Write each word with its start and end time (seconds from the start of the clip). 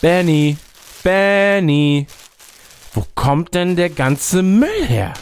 Benny, 0.00 0.56
Benny, 1.02 2.06
wo 2.94 3.04
kommt 3.16 3.54
denn 3.54 3.74
der 3.74 3.90
ganze 3.90 4.42
Müll 4.44 4.86
her? 4.86 5.12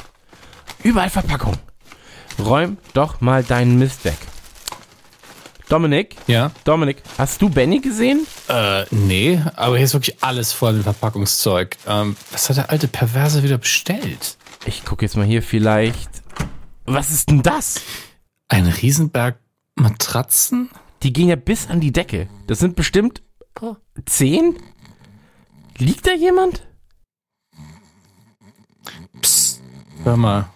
Überall 0.82 1.08
Verpackung. 1.08 1.54
Räum 2.38 2.76
doch 2.92 3.22
mal 3.22 3.42
deinen 3.42 3.78
Mist 3.78 4.04
weg. 4.04 4.18
Dominik? 5.70 6.16
Ja? 6.26 6.52
Dominik, 6.64 7.02
hast 7.16 7.40
du 7.40 7.48
Benny 7.48 7.80
gesehen? 7.80 8.26
Äh, 8.48 8.84
nee, 8.90 9.42
aber 9.56 9.76
hier 9.76 9.86
ist 9.86 9.94
wirklich 9.94 10.22
alles 10.22 10.52
voll 10.52 10.74
mit 10.74 10.82
Verpackungszeug. 10.82 11.78
Ähm, 11.86 12.14
was 12.30 12.50
hat 12.50 12.58
der 12.58 12.70
alte 12.70 12.86
Perverse 12.86 13.42
wieder 13.42 13.56
bestellt? 13.56 14.36
Ich 14.66 14.84
gucke 14.84 15.06
jetzt 15.06 15.16
mal 15.16 15.24
hier 15.24 15.42
vielleicht. 15.42 16.10
Was 16.84 17.10
ist 17.10 17.30
denn 17.30 17.42
das? 17.42 17.80
Ein 18.48 18.66
Riesenberg 18.66 19.38
Matratzen? 19.74 20.68
Die 21.02 21.14
gehen 21.14 21.28
ja 21.28 21.36
bis 21.36 21.68
an 21.68 21.80
die 21.80 21.92
Decke. 21.92 22.28
Das 22.46 22.58
sind 22.58 22.76
bestimmt 22.76 23.22
zehn? 24.06 24.56
Liegt 25.78 26.06
da 26.06 26.12
jemand? 26.12 26.66
Psst, 29.20 29.62
hör 30.04 30.16
mal. 30.16 30.50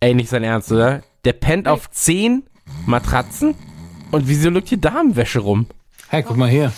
Ey, 0.00 0.14
nicht 0.14 0.28
sein 0.28 0.44
Ernst, 0.44 0.70
oder? 0.70 1.02
Der 1.24 1.32
pennt 1.32 1.66
auf 1.66 1.90
zehn 1.90 2.44
Matratzen? 2.84 3.54
Und 4.12 4.28
wieso 4.28 4.50
liegt 4.50 4.68
hier 4.68 4.78
Damenwäsche 4.78 5.40
rum? 5.40 5.66
Hey, 6.08 6.22
guck 6.22 6.36
mal 6.36 6.48
hier. 6.48 6.72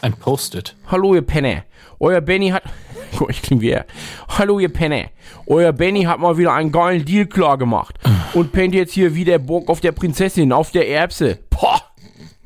Ein 0.00 0.14
Post-it. 0.14 0.76
Hallo, 0.86 1.14
ihr 1.14 1.22
Penner. 1.22 1.64
Euer 1.98 2.20
Benny 2.20 2.50
hat. 2.50 2.62
Guck, 3.16 3.30
ich 3.30 3.42
kling 3.42 3.60
wie 3.60 3.70
er. 3.70 3.86
Hallo, 4.28 4.58
ihr 4.58 4.72
Penner. 4.72 5.10
Euer 5.46 5.72
Benny 5.72 6.02
hat 6.02 6.18
mal 6.18 6.36
wieder 6.36 6.52
einen 6.52 6.72
geilen 6.72 7.04
Deal 7.04 7.26
klar 7.26 7.58
gemacht. 7.58 7.98
Und 8.32 8.52
pennt 8.52 8.74
jetzt 8.74 8.92
hier 8.92 9.14
wie 9.14 9.24
der 9.24 9.38
Bock 9.38 9.68
auf 9.68 9.80
der 9.80 9.92
Prinzessin, 9.92 10.52
auf 10.52 10.70
der 10.72 10.88
Erbse. 10.88 11.38
Poh. 11.50 11.78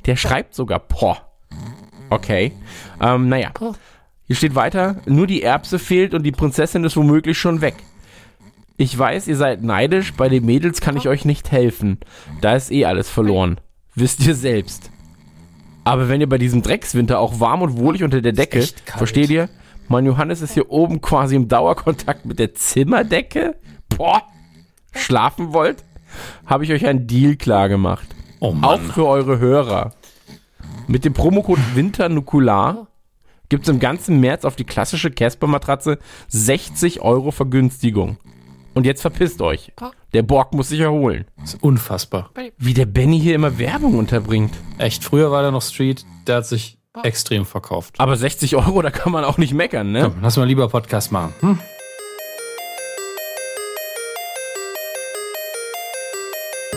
Der 0.07 0.17
schreibt 0.17 0.55
sogar 0.55 0.81
Poh. 0.81 1.17
Okay. 2.11 2.53
Ähm, 3.01 3.29
naja. 3.29 3.51
Hier 4.27 4.37
steht 4.37 4.55
weiter, 4.55 4.97
nur 5.07 5.27
die 5.27 5.43
Erbse 5.43 5.79
fehlt 5.79 6.13
und 6.13 6.23
die 6.23 6.33
Prinzessin 6.33 6.85
ist 6.85 6.97
womöglich 6.97 7.39
schon 7.39 7.61
weg. 7.61 7.77
Ich 8.77 8.97
weiß, 8.97 9.27
ihr 9.27 9.37
seid 9.37 9.63
neidisch, 9.63 10.13
bei 10.15 10.29
den 10.29 10.45
Mädels 10.45 10.81
kann 10.81 10.97
ich 10.97 11.09
euch 11.09 11.25
nicht 11.25 11.51
helfen. 11.51 11.99
Da 12.41 12.55
ist 12.55 12.71
eh 12.71 12.85
alles 12.85 13.09
verloren. 13.09 13.59
Wisst 13.95 14.25
ihr 14.27 14.35
selbst. 14.35 14.91
Aber 15.83 16.09
wenn 16.09 16.21
ihr 16.21 16.29
bei 16.29 16.39
diesem 16.39 16.63
Dreckswinter 16.63 17.19
auch 17.19 17.41
warm 17.41 17.63
und 17.63 17.79
wohlig 17.79 18.05
unter 18.05 18.21
der 18.21 18.33
Decke, 18.33 18.69
versteht 18.85 19.31
ihr? 19.31 19.49
Mein 19.89 20.05
Johannes 20.05 20.43
ist 20.43 20.53
hier 20.53 20.71
oben 20.71 21.01
quasi 21.01 21.35
im 21.35 21.49
Dauerkontakt 21.49 22.27
mit 22.27 22.39
der 22.39 22.55
Zimmerdecke. 22.55 23.57
Boah, 23.89 24.23
schlafen 24.93 25.55
wollt? 25.55 25.83
Habe 26.45 26.65
ich 26.65 26.73
euch 26.73 26.87
einen 26.87 27.07
Deal 27.07 27.37
klar 27.37 27.69
gemacht. 27.71 28.07
Oh 28.41 28.49
Auch 28.51 28.55
Mann. 28.55 28.91
für 28.93 29.07
eure 29.07 29.39
Hörer. 29.39 29.95
Mit 30.91 31.05
dem 31.05 31.13
Promocode 31.13 31.61
Winternukular 31.75 32.87
gibt 33.51 33.65
es 33.65 33.69
im 33.69 33.79
ganzen 33.79 34.21
März 34.21 34.47
auf 34.47 34.57
die 34.57 34.65
klassische 34.65 35.11
Casper-Matratze 35.11 35.99
60 36.29 37.03
Euro 37.03 37.31
Vergünstigung. 37.31 38.17
Und 38.73 38.87
jetzt 38.87 39.03
verpisst 39.03 39.43
euch. 39.43 39.71
Der 40.15 40.23
Borg 40.23 40.55
muss 40.55 40.71
sich 40.71 40.81
erholen. 40.81 41.27
Das 41.37 41.55
ist 41.55 41.63
unfassbar. 41.63 42.31
Wie 42.57 42.73
der 42.73 42.87
Benny 42.87 43.21
hier 43.21 43.35
immer 43.35 43.59
Werbung 43.59 43.99
unterbringt. 43.99 44.55
Echt, 44.79 45.05
früher 45.05 45.31
war 45.31 45.43
der 45.43 45.51
noch 45.51 45.61
Street, 45.61 46.07
der 46.27 46.37
hat 46.37 46.47
sich 46.47 46.79
extrem 47.03 47.45
verkauft. 47.45 47.97
Aber 47.99 48.17
60 48.17 48.57
Euro, 48.57 48.81
da 48.81 48.91
kann 48.91 49.13
man 49.13 49.25
auch 49.25 49.37
nicht 49.37 49.53
meckern, 49.53 49.93
ne? 49.93 50.05
Komm, 50.05 50.23
lass 50.23 50.39
mal 50.39 50.47
lieber 50.47 50.69
Podcast 50.69 51.13
machen. 51.13 51.35
Hm? 51.41 51.59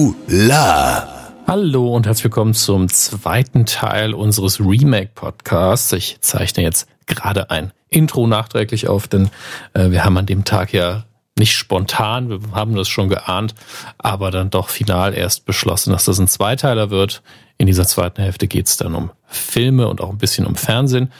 Nukular. 0.00 1.34
Hallo 1.46 1.94
und 1.94 2.06
herzlich 2.06 2.24
willkommen 2.24 2.54
zum 2.54 2.88
zweiten 2.88 3.66
Teil 3.66 4.14
unseres 4.14 4.58
Remake-Podcasts. 4.58 5.92
Ich 5.92 6.16
zeichne 6.22 6.62
jetzt 6.62 6.88
gerade 7.04 7.50
ein 7.50 7.72
Intro 7.90 8.26
nachträglich 8.26 8.88
auf, 8.88 9.08
denn 9.08 9.28
äh, 9.74 9.90
wir 9.90 10.02
haben 10.02 10.16
an 10.16 10.24
dem 10.24 10.46
Tag 10.46 10.72
ja 10.72 11.04
nicht 11.38 11.54
spontan, 11.54 12.30
wir 12.30 12.40
haben 12.52 12.74
das 12.76 12.88
schon 12.88 13.10
geahnt, 13.10 13.54
aber 13.98 14.30
dann 14.30 14.48
doch 14.48 14.70
final 14.70 15.12
erst 15.12 15.44
beschlossen, 15.44 15.92
dass 15.92 16.06
das 16.06 16.18
ein 16.18 16.28
Zweiteiler 16.28 16.88
wird. 16.88 17.22
In 17.58 17.66
dieser 17.66 17.86
zweiten 17.86 18.22
Hälfte 18.22 18.48
geht 18.48 18.68
es 18.68 18.78
dann 18.78 18.94
um 18.94 19.10
Filme 19.26 19.86
und 19.86 20.00
auch 20.00 20.08
ein 20.08 20.18
bisschen 20.18 20.46
um 20.46 20.56
Fernsehen. 20.56 21.12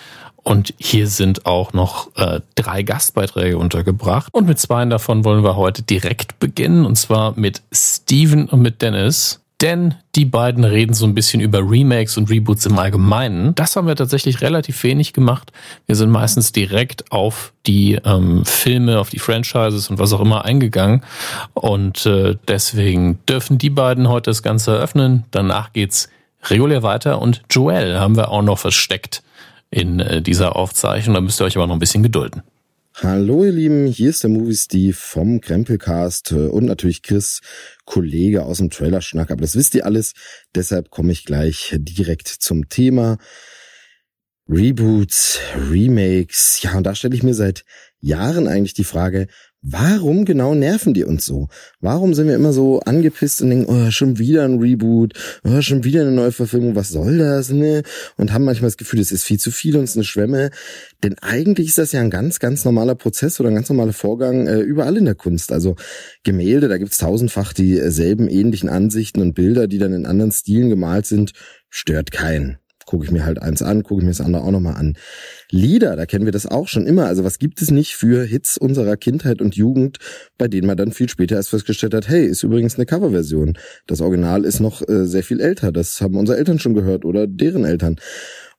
Und 0.51 0.75
hier 0.79 1.07
sind 1.07 1.47
auch 1.47 1.73
noch 1.75 2.09
äh, 2.17 2.41
drei 2.57 2.83
Gastbeiträge 2.83 3.57
untergebracht. 3.57 4.35
Und 4.35 4.49
mit 4.49 4.59
zwei 4.59 4.85
davon 4.85 5.25
wollen 5.25 5.45
wir 5.45 5.55
heute 5.55 5.83
direkt 5.83 6.41
beginnen. 6.41 6.87
Und 6.87 6.97
zwar 6.97 7.39
mit 7.39 7.63
Steven 7.71 8.49
und 8.49 8.61
mit 8.61 8.83
Dennis. 8.83 9.45
Denn 9.61 9.95
die 10.17 10.25
beiden 10.25 10.65
reden 10.65 10.93
so 10.93 11.07
ein 11.07 11.15
bisschen 11.15 11.41
über 11.41 11.61
Remakes 11.61 12.17
und 12.17 12.31
Reboots 12.31 12.67
im 12.67 12.81
Allgemeinen. 12.81 13.55
Das 13.55 13.77
haben 13.77 13.87
wir 13.87 13.95
tatsächlich 13.95 14.41
relativ 14.41 14.83
wenig 14.83 15.13
gemacht. 15.13 15.53
Wir 15.87 15.95
sind 15.95 16.11
meistens 16.11 16.51
direkt 16.51 17.13
auf 17.13 17.53
die 17.69 18.01
ähm, 18.05 18.45
Filme, 18.45 18.99
auf 18.99 19.11
die 19.11 19.21
Franchises 19.21 19.89
und 19.89 20.01
was 20.01 20.13
auch 20.13 20.21
immer 20.21 20.47
eingegangen. 20.47 21.05
Und 21.55 22.07
äh, 22.07 22.37
deswegen 22.49 23.21
dürfen 23.29 23.59
die 23.59 23.71
beiden 23.71 24.09
heute 24.09 24.31
das 24.31 24.43
Ganze 24.43 24.73
eröffnen. 24.73 25.27
Danach 25.31 25.73
geht's 25.73 26.09
regulär 26.43 26.83
weiter. 26.83 27.23
Und 27.23 27.43
Joel 27.51 28.01
haben 28.01 28.17
wir 28.17 28.31
auch 28.31 28.43
noch 28.43 28.59
versteckt 28.59 29.23
in 29.71 30.01
äh, 30.01 30.23
dieser 30.23 30.57
Aufzeichnung. 30.57 31.15
Da 31.15 31.21
müsst 31.21 31.41
ihr 31.41 31.45
euch 31.45 31.57
aber 31.57 31.67
noch 31.67 31.77
ein 31.77 31.81
bisschen 31.81 32.03
gedulden. 32.03 32.43
Hallo 32.95 33.45
ihr 33.45 33.53
Lieben, 33.53 33.87
hier 33.87 34.11
ist 34.11 34.25
der 34.25 34.31
Movie 34.31 34.57
Steve 34.57 34.93
vom 34.95 35.41
Krempelcast 35.41 36.33
äh, 36.33 36.49
und 36.49 36.67
natürlich 36.67 37.03
Chris, 37.03 37.41
Kollege 37.85 38.43
aus 38.43 38.59
dem 38.59 38.69
Trailerschnack, 38.69 39.31
aber 39.31 39.41
das 39.41 39.55
wisst 39.57 39.75
ihr 39.75 39.87
alles, 39.87 40.13
deshalb 40.55 40.91
komme 40.91 41.13
ich 41.13 41.25
gleich 41.25 41.75
direkt 41.79 42.29
zum 42.29 42.69
Thema. 42.69 43.17
Reboots, 44.49 45.39
Remakes, 45.71 46.61
ja 46.63 46.77
und 46.77 46.85
da 46.85 46.95
stelle 46.95 47.15
ich 47.15 47.23
mir 47.23 47.35
seit 47.35 47.65
Jahren 48.01 48.49
eigentlich 48.49 48.75
die 48.75 48.85
Frage, 48.85 49.29
warum 49.63 50.25
genau 50.25 50.55
nerven 50.55 50.95
die 50.95 51.05
uns 51.05 51.27
so? 51.27 51.49
Warum 51.81 52.15
sind 52.15 52.29
wir 52.29 52.35
immer 52.35 52.53
so 52.53 52.81
angepisst 52.81 53.43
und 53.43 53.51
denken, 53.51 53.67
oh, 53.69 53.91
schon 53.91 54.19
wieder 54.19 54.45
ein 54.45 54.59
Reboot, 54.59 55.15
oh, 55.45 55.61
schon 55.61 55.85
wieder 55.85 56.03
eine 56.03 56.13
Neuverfilmung, 56.13 56.75
was 56.75 56.89
soll 56.89 57.19
das, 57.19 57.51
ne? 57.51 57.83
Und 58.17 58.33
haben 58.33 58.45
manchmal 58.45 58.69
das 58.69 58.77
Gefühl, 58.77 59.01
es 59.01 59.13
ist 59.13 59.25
viel 59.25 59.39
zu 59.39 59.51
viel 59.51 59.77
und 59.77 59.85
es 59.85 59.91
ist 59.91 59.97
eine 59.97 60.05
Schwemme. 60.05 60.51
Denn 61.03 61.17
eigentlich 61.19 61.69
ist 61.69 61.79
das 61.79 61.93
ja 61.93 62.01
ein 62.01 62.11
ganz, 62.11 62.39
ganz 62.39 62.65
normaler 62.65 62.95
Prozess 62.95 63.41
oder 63.41 63.51
ein 63.51 63.55
ganz 63.55 63.69
normaler 63.69 63.93
Vorgang 63.93 64.47
äh, 64.47 64.61
überall 64.61 64.97
in 64.97 65.05
der 65.05 65.15
Kunst. 65.15 65.53
Also 65.53 65.77
Gemälde, 66.23 66.69
da 66.69 66.79
gibt's 66.79 66.99
tausendfach 66.99 67.53
dieselben 67.53 68.29
ähnlichen 68.29 68.69
Ansichten 68.69 69.21
und 69.21 69.35
Bilder, 69.35 69.67
die 69.67 69.79
dann 69.79 69.93
in 69.93 70.07
anderen 70.07 70.33
Stilen 70.33 70.71
gemalt 70.71 71.07
sind, 71.07 71.33
stört 71.69 72.13
keinen 72.13 72.60
gucke 72.91 73.05
ich 73.05 73.13
mir 73.13 73.25
halt 73.25 73.41
eins 73.41 73.63
an, 73.63 73.85
gucke 73.85 74.01
ich 74.01 74.05
mir 74.05 74.11
das 74.11 74.21
andere 74.21 74.43
auch 74.43 74.51
nochmal 74.51 74.75
an. 74.75 74.97
Lieder, 75.49 75.95
da 75.95 76.07
kennen 76.07 76.25
wir 76.25 76.33
das 76.33 76.47
auch 76.47 76.67
schon 76.67 76.87
immer. 76.87 77.07
Also 77.07 77.23
was 77.23 77.39
gibt 77.39 77.63
es 77.63 77.71
nicht 77.71 77.95
für 77.95 78.25
Hits 78.25 78.59
unserer 78.59 78.97
Kindheit 78.97 79.41
und 79.41 79.55
Jugend, 79.55 79.99
bei 80.39 80.49
denen 80.49 80.67
man 80.67 80.77
dann 80.77 80.91
viel 80.91 81.09
später 81.09 81.37
erst 81.37 81.51
festgestellt 81.51 81.95
hat, 81.95 82.09
hey, 82.09 82.27
ist 82.27 82.43
übrigens 82.43 82.75
eine 82.75 82.87
Coverversion. 82.87 83.57
Das 83.87 84.01
Original 84.01 84.45
ist 84.45 84.59
noch 84.59 84.83
äh, 84.89 85.07
sehr 85.07 85.23
viel 85.23 85.41
älter. 85.41 85.71
Das 85.71 86.01
haben 86.01 86.17
unsere 86.17 86.37
Eltern 86.37 86.59
schon 86.59 86.75
gehört 86.75 87.05
oder 87.05 87.29
deren 87.29 87.65
Eltern. 87.65 87.95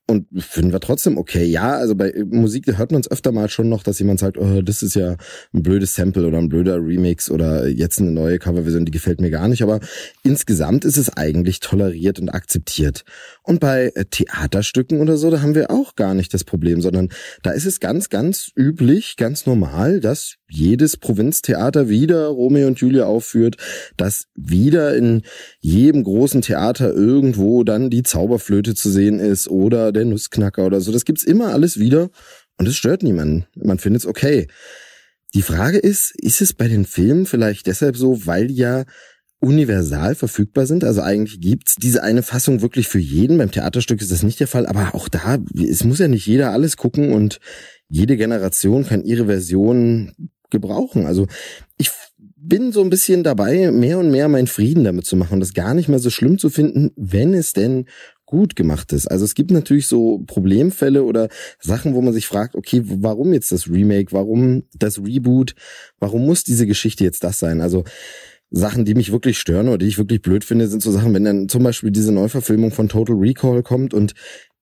Und 0.07 0.27
finden 0.41 0.73
wir 0.73 0.81
trotzdem 0.81 1.17
okay. 1.17 1.45
Ja, 1.45 1.73
also 1.77 1.95
bei 1.95 2.13
Musik 2.29 2.65
da 2.65 2.73
hört 2.73 2.91
man 2.91 2.99
es 2.99 3.09
öfter 3.09 3.31
mal 3.31 3.49
schon 3.49 3.69
noch, 3.69 3.81
dass 3.81 3.99
jemand 3.99 4.19
sagt, 4.19 4.37
oh, 4.37 4.61
das 4.61 4.83
ist 4.83 4.95
ja 4.95 5.15
ein 5.53 5.63
blödes 5.63 5.95
Sample 5.95 6.27
oder 6.27 6.37
ein 6.37 6.49
blöder 6.49 6.75
Remix 6.77 7.31
oder 7.31 7.67
jetzt 7.67 7.99
eine 7.99 8.11
neue 8.11 8.37
Coverversion, 8.37 8.83
die 8.83 8.91
gefällt 8.91 9.21
mir 9.21 9.29
gar 9.29 9.47
nicht. 9.47 9.63
Aber 9.63 9.79
insgesamt 10.23 10.83
ist 10.83 10.97
es 10.97 11.15
eigentlich 11.15 11.61
toleriert 11.61 12.19
und 12.19 12.29
akzeptiert. 12.29 13.03
Und 13.43 13.59
bei 13.61 13.91
äh, 13.95 14.05
Theaterstücken 14.05 14.99
oder 14.99 15.15
so, 15.15 15.29
da 15.31 15.41
haben 15.41 15.55
wir 15.55 15.71
auch 15.71 15.95
gar 15.95 16.13
nicht 16.13 16.33
das 16.33 16.43
Problem, 16.43 16.81
sondern 16.81 17.09
da 17.41 17.51
ist 17.51 17.65
es 17.65 17.79
ganz, 17.79 18.09
ganz 18.09 18.51
üblich, 18.55 19.15
ganz 19.15 19.45
normal, 19.45 20.01
dass 20.01 20.35
jedes 20.49 20.97
Provinztheater 20.97 21.87
wieder 21.87 22.27
Romeo 22.27 22.67
und 22.67 22.79
Julia 22.79 23.05
aufführt, 23.05 23.55
dass 23.95 24.25
wieder 24.35 24.95
in 24.95 25.21
jedem 25.61 26.03
großen 26.03 26.41
Theater 26.41 26.91
irgendwo 26.91 27.63
dann 27.63 27.89
die 27.91 28.03
Zauberflöte 28.03 28.73
zu 28.73 28.89
sehen 28.89 29.19
ist 29.19 29.47
oder 29.47 29.91
der 29.91 30.05
Nussknacker 30.05 30.65
oder 30.65 30.81
so. 30.81 30.91
Das 30.91 31.05
gibt's 31.05 31.23
immer 31.23 31.53
alles 31.53 31.79
wieder 31.79 32.09
und 32.57 32.67
es 32.67 32.75
stört 32.75 33.03
niemanden. 33.03 33.45
Man 33.55 33.77
findet's 33.77 34.07
okay. 34.07 34.47
Die 35.33 35.43
Frage 35.43 35.77
ist, 35.77 36.13
ist 36.19 36.41
es 36.41 36.53
bei 36.53 36.67
den 36.67 36.85
Filmen 36.85 37.25
vielleicht 37.25 37.67
deshalb 37.67 37.95
so, 37.95 38.25
weil 38.25 38.51
ja 38.51 38.85
universal 39.39 40.15
verfügbar 40.15 40.65
sind. 40.65 40.83
Also 40.83 41.01
eigentlich 41.01 41.39
gibt's 41.39 41.75
diese 41.75 42.03
eine 42.03 42.23
Fassung 42.23 42.61
wirklich 42.61 42.87
für 42.87 42.99
jeden. 42.99 43.37
Beim 43.37 43.51
Theaterstück 43.51 44.01
ist 44.01 44.11
das 44.11 44.23
nicht 44.23 44.39
der 44.39 44.47
Fall, 44.47 44.65
aber 44.65 44.93
auch 44.95 45.09
da, 45.09 45.37
es 45.55 45.83
muss 45.83 45.99
ja 45.99 46.07
nicht 46.07 46.25
jeder 46.25 46.51
alles 46.51 46.75
gucken 46.75 47.13
und 47.13 47.39
jede 47.87 48.17
Generation 48.17 48.85
kann 48.85 49.03
ihre 49.03 49.25
Version 49.25 50.13
gebrauchen. 50.49 51.05
Also 51.05 51.27
ich 51.77 51.91
bin 52.43 52.71
so 52.71 52.81
ein 52.81 52.89
bisschen 52.89 53.23
dabei, 53.23 53.71
mehr 53.71 53.99
und 53.99 54.09
mehr 54.09 54.27
meinen 54.27 54.47
Frieden 54.47 54.83
damit 54.83 55.05
zu 55.05 55.15
machen 55.15 55.35
und 55.35 55.39
das 55.41 55.53
gar 55.53 55.73
nicht 55.73 55.89
mehr 55.89 55.99
so 55.99 56.09
schlimm 56.09 56.39
zu 56.39 56.49
finden, 56.49 56.91
wenn 56.95 57.33
es 57.33 57.53
denn 57.53 57.85
gut 58.25 58.55
gemacht 58.55 58.93
ist. 58.93 59.07
Also 59.07 59.25
es 59.25 59.35
gibt 59.35 59.51
natürlich 59.51 59.87
so 59.87 60.23
Problemfälle 60.25 61.03
oder 61.03 61.27
Sachen, 61.59 61.93
wo 61.93 62.01
man 62.01 62.13
sich 62.13 62.27
fragt, 62.27 62.55
okay, 62.55 62.81
warum 62.83 63.33
jetzt 63.33 63.51
das 63.51 63.69
Remake, 63.69 64.11
warum 64.11 64.63
das 64.73 64.99
Reboot, 64.99 65.53
warum 65.99 66.25
muss 66.25 66.43
diese 66.43 66.65
Geschichte 66.65 67.03
jetzt 67.03 67.23
das 67.23 67.37
sein? 67.37 67.61
Also 67.61 67.83
Sachen, 68.49 68.85
die 68.85 68.95
mich 68.95 69.11
wirklich 69.11 69.37
stören 69.37 69.67
oder 69.67 69.77
die 69.77 69.87
ich 69.87 69.97
wirklich 69.97 70.21
blöd 70.21 70.43
finde, 70.43 70.67
sind 70.67 70.81
so 70.81 70.91
Sachen, 70.91 71.13
wenn 71.13 71.25
dann 71.25 71.49
zum 71.49 71.63
Beispiel 71.63 71.91
diese 71.91 72.11
Neuverfilmung 72.11 72.71
von 72.71 72.89
Total 72.89 73.15
Recall 73.15 73.63
kommt 73.63 73.93
und 73.93 74.13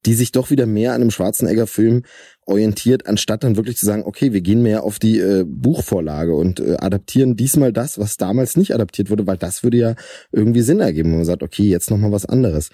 die 0.06 0.14
sich 0.14 0.31
doch 0.31 0.50
wieder 0.50 0.66
mehr 0.66 0.94
an 0.94 1.02
einem 1.02 1.12
Schwarzenegger-Film 1.12 2.04
orientiert, 2.50 3.07
anstatt 3.07 3.44
dann 3.44 3.56
wirklich 3.56 3.78
zu 3.78 3.86
sagen, 3.86 4.04
okay, 4.06 4.34
wir 4.34 4.42
gehen 4.42 4.62
mehr 4.62 4.84
auf 4.84 5.00
die 5.00 5.19
äh, 5.19 5.46
Buchvorlage 5.48 6.36
und 6.36 6.60
äh, 6.60 6.75
adaptieren 6.80 7.36
diesmal 7.36 7.72
das, 7.72 7.98
was 8.00 8.18
damals 8.18 8.57
nicht 8.57 8.74
adaptiert 8.74 9.10
wurde, 9.10 9.28
weil 9.28 9.38
das 9.38 9.63
würde 9.63 9.78
ja 9.78 9.96
irgendwie 10.31 10.62
Sinn 10.62 10.80
ergeben, 10.80 11.12
wenn 11.12 11.18
man 11.18 11.25
sagt, 11.25 11.44
okay, 11.44 11.63
jetzt 11.63 11.90
nochmal 11.90 12.12
was 12.12 12.25
anderes. 12.25 12.69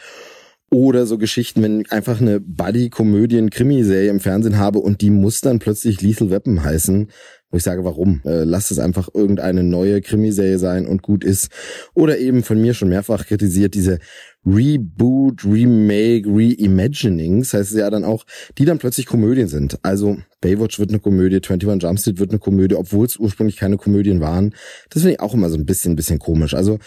Oder 0.72 1.06
so 1.06 1.18
Geschichten, 1.18 1.62
wenn 1.62 1.82
ich 1.82 1.92
einfach 1.92 2.20
eine 2.20 2.40
Buddy-Komödien-Krimiserie 2.40 4.10
im 4.10 4.20
Fernsehen 4.20 4.58
habe 4.58 4.80
und 4.80 5.02
die 5.02 5.12
muss 5.12 5.42
dann 5.42 5.60
plötzlich 5.60 6.02
Lethal 6.02 6.32
Weapon 6.32 6.64
heißen, 6.64 7.10
wo 7.56 7.58
ich 7.58 7.64
sage, 7.64 7.86
warum? 7.86 8.20
Äh, 8.26 8.44
lass 8.44 8.70
es 8.70 8.80
einfach 8.80 9.08
irgendeine 9.14 9.64
neue 9.64 10.02
Krimiserie 10.02 10.60
sein 10.60 10.86
und 10.86 11.02
gut 11.02 11.24
ist. 11.24 11.48
Oder 11.94 12.18
eben 12.18 12.44
von 12.44 12.60
mir 12.60 12.74
schon 12.74 12.90
mehrfach 12.90 13.26
kritisiert, 13.26 13.76
diese 13.76 14.00
Reboot, 14.46 15.46
Remake, 15.46 16.28
Reimaginings, 16.28 17.54
heißt 17.54 17.72
es 17.72 17.78
ja 17.78 17.90
dann 17.90 18.04
auch, 18.04 18.26
die 18.58 18.66
dann 18.66 18.78
plötzlich 18.78 19.06
Komödien 19.06 19.48
sind. 19.48 19.80
Also 19.84 20.18
Baywatch 20.42 20.80
wird 20.80 20.90
eine 20.90 21.00
Komödie, 21.00 21.38
21 21.38 21.82
Jump 21.82 21.98
Street 21.98 22.20
wird 22.20 22.32
eine 22.32 22.40
Komödie, 22.40 22.76
obwohl 22.76 23.06
es 23.06 23.16
ursprünglich 23.16 23.56
keine 23.56 23.78
Komödien 23.78 24.20
waren. 24.20 24.54
Das 24.90 25.04
finde 25.04 25.14
ich 25.14 25.22
auch 25.22 25.34
immer 25.34 25.50
so 25.50 25.56
ein 25.56 25.66
bisschen, 25.66 25.96
bisschen 25.96 26.20
komisch. 26.20 26.56
Also 26.56 26.80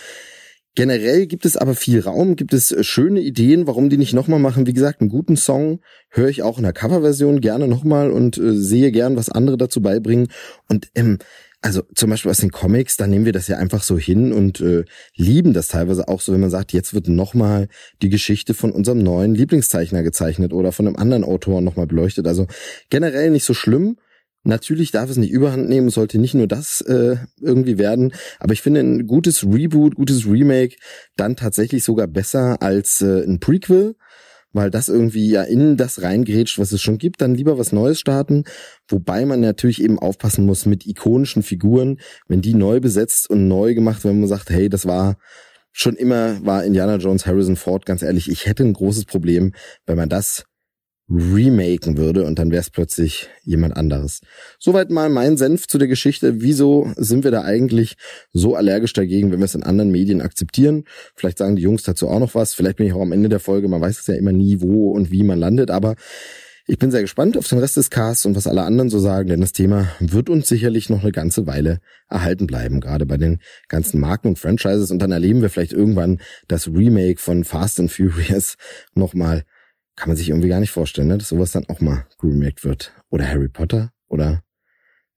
Generell 0.78 1.26
gibt 1.26 1.44
es 1.44 1.56
aber 1.56 1.74
viel 1.74 1.98
Raum, 1.98 2.36
gibt 2.36 2.54
es 2.54 2.70
äh, 2.70 2.84
schöne 2.84 3.18
Ideen, 3.18 3.66
warum 3.66 3.90
die 3.90 3.96
nicht 3.96 4.14
nochmal 4.14 4.38
machen. 4.38 4.68
Wie 4.68 4.72
gesagt, 4.72 5.00
einen 5.00 5.10
guten 5.10 5.36
Song 5.36 5.80
höre 6.08 6.28
ich 6.28 6.44
auch 6.44 6.56
in 6.56 6.62
der 6.62 6.72
Coverversion 6.72 7.40
gerne 7.40 7.66
nochmal 7.66 8.12
und 8.12 8.38
äh, 8.38 8.52
sehe 8.52 8.92
gern, 8.92 9.16
was 9.16 9.28
andere 9.28 9.56
dazu 9.56 9.82
beibringen. 9.82 10.28
Und 10.68 10.88
ähm, 10.94 11.18
also 11.62 11.82
zum 11.96 12.10
Beispiel 12.10 12.30
aus 12.30 12.38
den 12.38 12.52
Comics, 12.52 12.96
da 12.96 13.08
nehmen 13.08 13.24
wir 13.24 13.32
das 13.32 13.48
ja 13.48 13.56
einfach 13.56 13.82
so 13.82 13.98
hin 13.98 14.32
und 14.32 14.60
äh, 14.60 14.84
lieben 15.16 15.52
das 15.52 15.66
teilweise 15.66 16.06
auch 16.06 16.20
so, 16.20 16.32
wenn 16.32 16.42
man 16.42 16.50
sagt, 16.50 16.72
jetzt 16.72 16.94
wird 16.94 17.08
nochmal 17.08 17.66
die 18.00 18.08
Geschichte 18.08 18.54
von 18.54 18.70
unserem 18.70 18.98
neuen 18.98 19.34
Lieblingszeichner 19.34 20.04
gezeichnet 20.04 20.52
oder 20.52 20.70
von 20.70 20.86
einem 20.86 20.94
anderen 20.94 21.24
Autor 21.24 21.60
nochmal 21.60 21.88
beleuchtet. 21.88 22.28
Also 22.28 22.46
generell 22.88 23.32
nicht 23.32 23.44
so 23.44 23.52
schlimm. 23.52 23.96
Natürlich 24.44 24.92
darf 24.92 25.10
es 25.10 25.16
nicht 25.16 25.32
überhand 25.32 25.68
nehmen, 25.68 25.90
sollte 25.90 26.18
nicht 26.18 26.34
nur 26.34 26.46
das 26.46 26.80
äh, 26.82 27.16
irgendwie 27.40 27.76
werden, 27.76 28.12
aber 28.38 28.52
ich 28.52 28.62
finde 28.62 28.80
ein 28.80 29.06
gutes 29.06 29.44
Reboot, 29.44 29.96
gutes 29.96 30.26
Remake 30.26 30.76
dann 31.16 31.36
tatsächlich 31.36 31.84
sogar 31.84 32.06
besser 32.06 32.62
als 32.62 33.02
äh, 33.02 33.24
ein 33.24 33.40
Prequel, 33.40 33.96
weil 34.52 34.70
das 34.70 34.88
irgendwie 34.88 35.28
ja 35.28 35.42
in 35.42 35.76
das 35.76 36.02
reingrätscht, 36.02 36.58
was 36.58 36.72
es 36.72 36.80
schon 36.80 36.98
gibt, 36.98 37.20
dann 37.20 37.34
lieber 37.34 37.58
was 37.58 37.72
Neues 37.72 37.98
starten, 37.98 38.44
wobei 38.88 39.26
man 39.26 39.40
natürlich 39.40 39.82
eben 39.82 39.98
aufpassen 39.98 40.46
muss 40.46 40.66
mit 40.66 40.86
ikonischen 40.86 41.42
Figuren, 41.42 41.98
wenn 42.28 42.40
die 42.40 42.54
neu 42.54 42.80
besetzt 42.80 43.28
und 43.28 43.48
neu 43.48 43.74
gemacht, 43.74 44.04
wenn 44.04 44.20
man 44.20 44.28
sagt, 44.28 44.50
hey, 44.50 44.68
das 44.68 44.86
war 44.86 45.18
schon 45.72 45.96
immer 45.96 46.44
war 46.44 46.64
Indiana 46.64 46.96
Jones 46.96 47.26
Harrison 47.26 47.56
Ford, 47.56 47.86
ganz 47.86 48.02
ehrlich, 48.02 48.30
ich 48.30 48.46
hätte 48.46 48.64
ein 48.64 48.72
großes 48.72 49.04
Problem, 49.04 49.52
wenn 49.84 49.96
man 49.96 50.08
das 50.08 50.44
remaken 51.10 51.96
würde 51.96 52.24
und 52.24 52.38
dann 52.38 52.50
wäre 52.50 52.60
es 52.60 52.70
plötzlich 52.70 53.28
jemand 53.42 53.76
anderes. 53.76 54.20
Soweit 54.58 54.90
mal 54.90 55.08
mein 55.08 55.36
Senf 55.36 55.66
zu 55.66 55.78
der 55.78 55.88
Geschichte. 55.88 56.42
Wieso 56.42 56.92
sind 56.96 57.24
wir 57.24 57.30
da 57.30 57.42
eigentlich 57.42 57.96
so 58.32 58.54
allergisch 58.54 58.92
dagegen, 58.92 59.32
wenn 59.32 59.38
wir 59.38 59.46
es 59.46 59.54
in 59.54 59.62
anderen 59.62 59.90
Medien 59.90 60.20
akzeptieren? 60.20 60.84
Vielleicht 61.14 61.38
sagen 61.38 61.56
die 61.56 61.62
Jungs 61.62 61.82
dazu 61.82 62.08
auch 62.08 62.20
noch 62.20 62.34
was. 62.34 62.54
Vielleicht 62.54 62.76
bin 62.76 62.86
ich 62.86 62.92
auch 62.92 63.00
am 63.00 63.12
Ende 63.12 63.28
der 63.28 63.40
Folge. 63.40 63.68
Man 63.68 63.80
weiß 63.80 64.00
es 64.00 64.06
ja 64.06 64.14
immer 64.14 64.32
nie, 64.32 64.60
wo 64.60 64.90
und 64.90 65.10
wie 65.10 65.22
man 65.22 65.38
landet, 65.38 65.70
aber 65.70 65.96
ich 66.70 66.76
bin 66.76 66.90
sehr 66.90 67.00
gespannt 67.00 67.38
auf 67.38 67.48
den 67.48 67.60
Rest 67.60 67.78
des 67.78 67.88
Casts 67.88 68.26
und 68.26 68.36
was 68.36 68.46
alle 68.46 68.60
anderen 68.60 68.90
so 68.90 68.98
sagen, 68.98 69.30
denn 69.30 69.40
das 69.40 69.52
Thema 69.52 69.88
wird 70.00 70.28
uns 70.28 70.48
sicherlich 70.48 70.90
noch 70.90 71.00
eine 71.00 71.12
ganze 71.12 71.46
Weile 71.46 71.80
erhalten 72.10 72.46
bleiben, 72.46 72.80
gerade 72.80 73.06
bei 73.06 73.16
den 73.16 73.38
ganzen 73.68 73.98
Marken 73.98 74.28
und 74.28 74.38
Franchises. 74.38 74.90
Und 74.90 74.98
dann 74.98 75.10
erleben 75.10 75.40
wir 75.40 75.48
vielleicht 75.48 75.72
irgendwann 75.72 76.20
das 76.46 76.68
Remake 76.68 77.18
von 77.18 77.44
Fast 77.44 77.80
and 77.80 77.90
Furious 77.90 78.58
nochmal 78.94 79.44
kann 79.98 80.08
man 80.08 80.16
sich 80.16 80.28
irgendwie 80.30 80.48
gar 80.48 80.60
nicht 80.60 80.70
vorstellen, 80.70 81.08
ne? 81.08 81.18
dass 81.18 81.28
sowas 81.28 81.52
dann 81.52 81.68
auch 81.68 81.80
mal 81.80 82.06
remaked 82.22 82.64
wird. 82.64 82.92
Oder 83.10 83.26
Harry 83.26 83.48
Potter 83.48 83.90
oder 84.06 84.42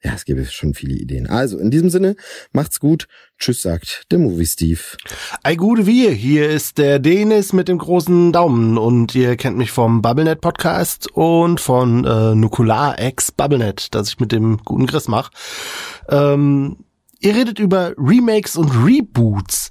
ja, 0.04 0.13
es 0.16 0.25
gibt 0.25 0.51
schon 0.51 0.74
viele 0.74 0.95
Ideen. 0.95 1.28
Also, 1.28 1.60
in 1.60 1.69
diesem 1.69 1.92
Sinne, 1.92 2.16
macht's 2.54 2.80
gut. 2.80 3.07
Tschüss, 3.38 3.62
sagt 3.62 4.06
der 4.10 4.18
Movie 4.18 4.48
Steve. 4.48 4.80
Ei 5.44 5.56
gute 5.56 5.86
wir, 5.86 6.10
hier 6.10 6.50
ist 6.50 6.80
der 6.80 6.98
Denis 6.98 7.54
mit 7.54 7.68
dem 7.68 7.78
großen 7.78 8.31
Daumen 8.31 8.80
und 8.80 9.13
ihr 9.13 9.36
kennt 9.36 9.57
mich 9.57 9.69
vom 9.69 10.01
Bubblenet 10.01 10.42
Podcast 10.42 11.12
und 11.12 11.60
von 11.60 12.04
äh, 12.04 12.34
Nukular 12.34 13.00
X 13.00 13.31
Bubblenet, 13.31 13.94
das 13.94 14.10
ich 14.10 14.19
mit 14.19 14.31
dem 14.31 14.57
guten 14.66 14.88
Chris 14.88 15.07
mache. 15.07 15.31
Ähm, 16.10 16.77
Ihr 17.23 17.35
redet 17.35 17.59
über 17.59 17.94
Remakes 17.97 18.56
und 18.56 18.71
Reboots. 18.71 19.69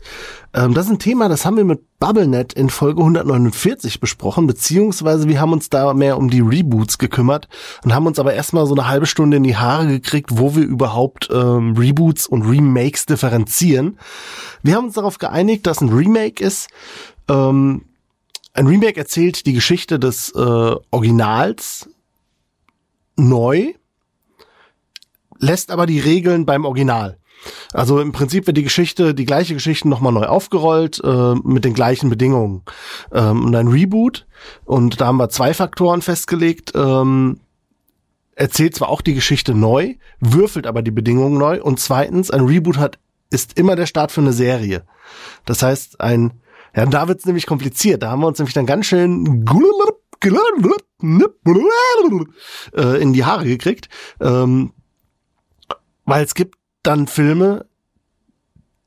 Ähm, 0.55 0.73
das 0.73 0.87
ist 0.87 0.93
ein 0.93 0.99
Thema, 1.00 1.29
das 1.29 1.44
haben 1.44 1.56
wir 1.56 1.64
mit 1.64 1.81
BubbleNet 1.99 2.52
in 2.52 2.70
Folge 2.70 3.00
149 3.00 3.99
besprochen, 3.99 4.47
beziehungsweise 4.47 5.29
wir 5.29 5.41
haben 5.41 5.52
uns 5.52 5.69
da 5.69 5.93
mehr 5.93 6.17
um 6.17 6.31
die 6.31 6.41
Reboots 6.41 6.99
gekümmert 6.99 7.49
und 7.82 7.93
haben 7.93 8.06
uns 8.06 8.20
aber 8.20 8.35
erstmal 8.35 8.67
so 8.67 8.75
eine 8.75 8.87
halbe 8.87 9.06
Stunde 9.06 9.37
in 9.37 9.43
die 9.43 9.56
Haare 9.56 9.88
gekriegt, 9.88 10.31
wo 10.35 10.55
wir 10.55 10.62
überhaupt 10.62 11.29
ähm, 11.32 11.76
Reboots 11.76 12.29
und 12.29 12.43
Remakes 12.43 13.06
differenzieren. 13.06 13.99
Wir 14.62 14.76
haben 14.76 14.87
uns 14.87 14.94
darauf 14.94 15.19
geeinigt, 15.19 15.67
dass 15.67 15.81
ein 15.81 15.88
Remake 15.88 16.43
ist. 16.43 16.69
Ähm, 17.29 17.85
ein 18.53 18.67
Remake 18.69 18.99
erzählt 18.99 19.44
die 19.46 19.55
Geschichte 19.55 19.99
des 19.99 20.31
äh, 20.37 20.75
Originals 20.91 21.88
neu, 23.17 23.75
lässt 25.39 25.72
aber 25.72 25.86
die 25.86 25.98
Regeln 25.98 26.46
beim 26.46 26.65
Original. 26.65 27.19
Also 27.73 28.01
im 28.01 28.13
Prinzip 28.13 28.47
wird 28.47 28.56
die 28.56 28.63
Geschichte, 28.63 29.15
die 29.15 29.25
gleiche 29.25 29.55
Geschichte 29.55 29.89
nochmal 29.89 30.13
neu 30.13 30.27
aufgerollt, 30.27 31.01
äh, 31.03 31.35
mit 31.43 31.65
den 31.65 31.75
gleichen 31.75 32.11
Bedingungen. 32.11 32.63
Ähm, 33.13 33.44
und 33.44 33.55
ein 33.55 33.69
Reboot, 33.69 34.27
und 34.65 35.01
da 35.01 35.06
haben 35.06 35.17
wir 35.19 35.29
zwei 35.29 35.55
Faktoren 35.55 36.03
festgelegt, 36.03 36.73
ähm, 36.75 37.41
erzählt 38.35 38.75
zwar 38.75 38.89
auch 38.89 39.03
die 39.03 39.15
Geschichte 39.15 39.55
neu, 39.55 39.94
würfelt 40.19 40.67
aber 40.67 40.82
die 40.82 40.91
Bedingungen 40.91 41.39
neu. 41.39 41.63
Und 41.63 41.79
zweitens, 41.79 42.31
ein 42.31 42.47
Reboot 42.47 42.79
hat, 42.79 42.99
ist 43.31 43.59
immer 43.59 43.77
der 43.77 43.87
Start 43.87 44.13
für 44.13 44.20
eine 44.20 44.32
Serie. 44.32 44.85
Das 45.44 45.63
heißt, 45.63 46.01
ein, 46.01 46.41
ja, 46.75 46.87
da 46.87 47.09
wird 47.09 47.20
es 47.20 47.27
nämlich 47.27 47.47
kompliziert. 47.47 48.03
Da 48.03 48.11
haben 48.11 48.20
wir 48.20 48.27
uns 48.27 48.39
nämlich 48.39 48.55
dann 48.55 48.67
ganz 48.67 48.87
schön 48.87 49.44
äh, 52.75 53.03
in 53.03 53.13
die 53.13 53.25
Haare 53.25 53.44
gekriegt. 53.44 53.89
Ähm, 54.20 54.73
weil 56.05 56.25
es 56.25 56.35
gibt 56.35 56.59
dann 56.82 57.06
Filme, 57.06 57.67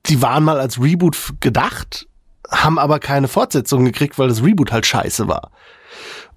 die 0.05 0.21
waren 0.21 0.43
mal 0.43 0.59
als 0.59 0.81
Reboot 0.81 1.35
gedacht, 1.39 2.07
haben 2.49 2.77
aber 2.77 2.99
keine 2.99 3.27
Fortsetzung 3.27 3.85
gekriegt, 3.85 4.19
weil 4.19 4.27
das 4.27 4.43
Reboot 4.43 4.71
halt 4.71 4.85
scheiße 4.85 5.27
war. 5.27 5.51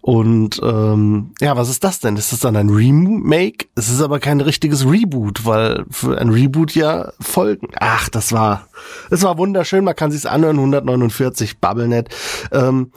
Und 0.07 0.61
ähm, 0.63 1.33
ja, 1.41 1.57
was 1.57 1.69
ist 1.69 1.83
das 1.83 1.99
denn? 1.99 2.17
Ist 2.17 2.31
das 2.31 2.39
dann 2.39 2.55
ein 2.55 2.71
Remake? 2.71 3.67
Es 3.75 3.89
ist 3.89 4.01
aber 4.01 4.21
kein 4.21 4.41
richtiges 4.41 4.87
Reboot, 4.87 5.45
weil 5.45 5.85
für 5.91 6.17
ein 6.17 6.31
Reboot 6.31 6.77
ja 6.77 7.13
Folgen. 7.19 7.71
Ach, 7.81 8.09
das 8.09 8.31
war, 8.31 8.69
das 9.11 9.25
war 9.25 9.37
wunderschön. 9.37 9.83
Man 9.83 9.97
kann 9.97 10.13
sich's 10.13 10.25
anhören. 10.25 10.59
149 10.59 11.59
Bubblenet. 11.59 12.09
Ähm, 12.53 12.93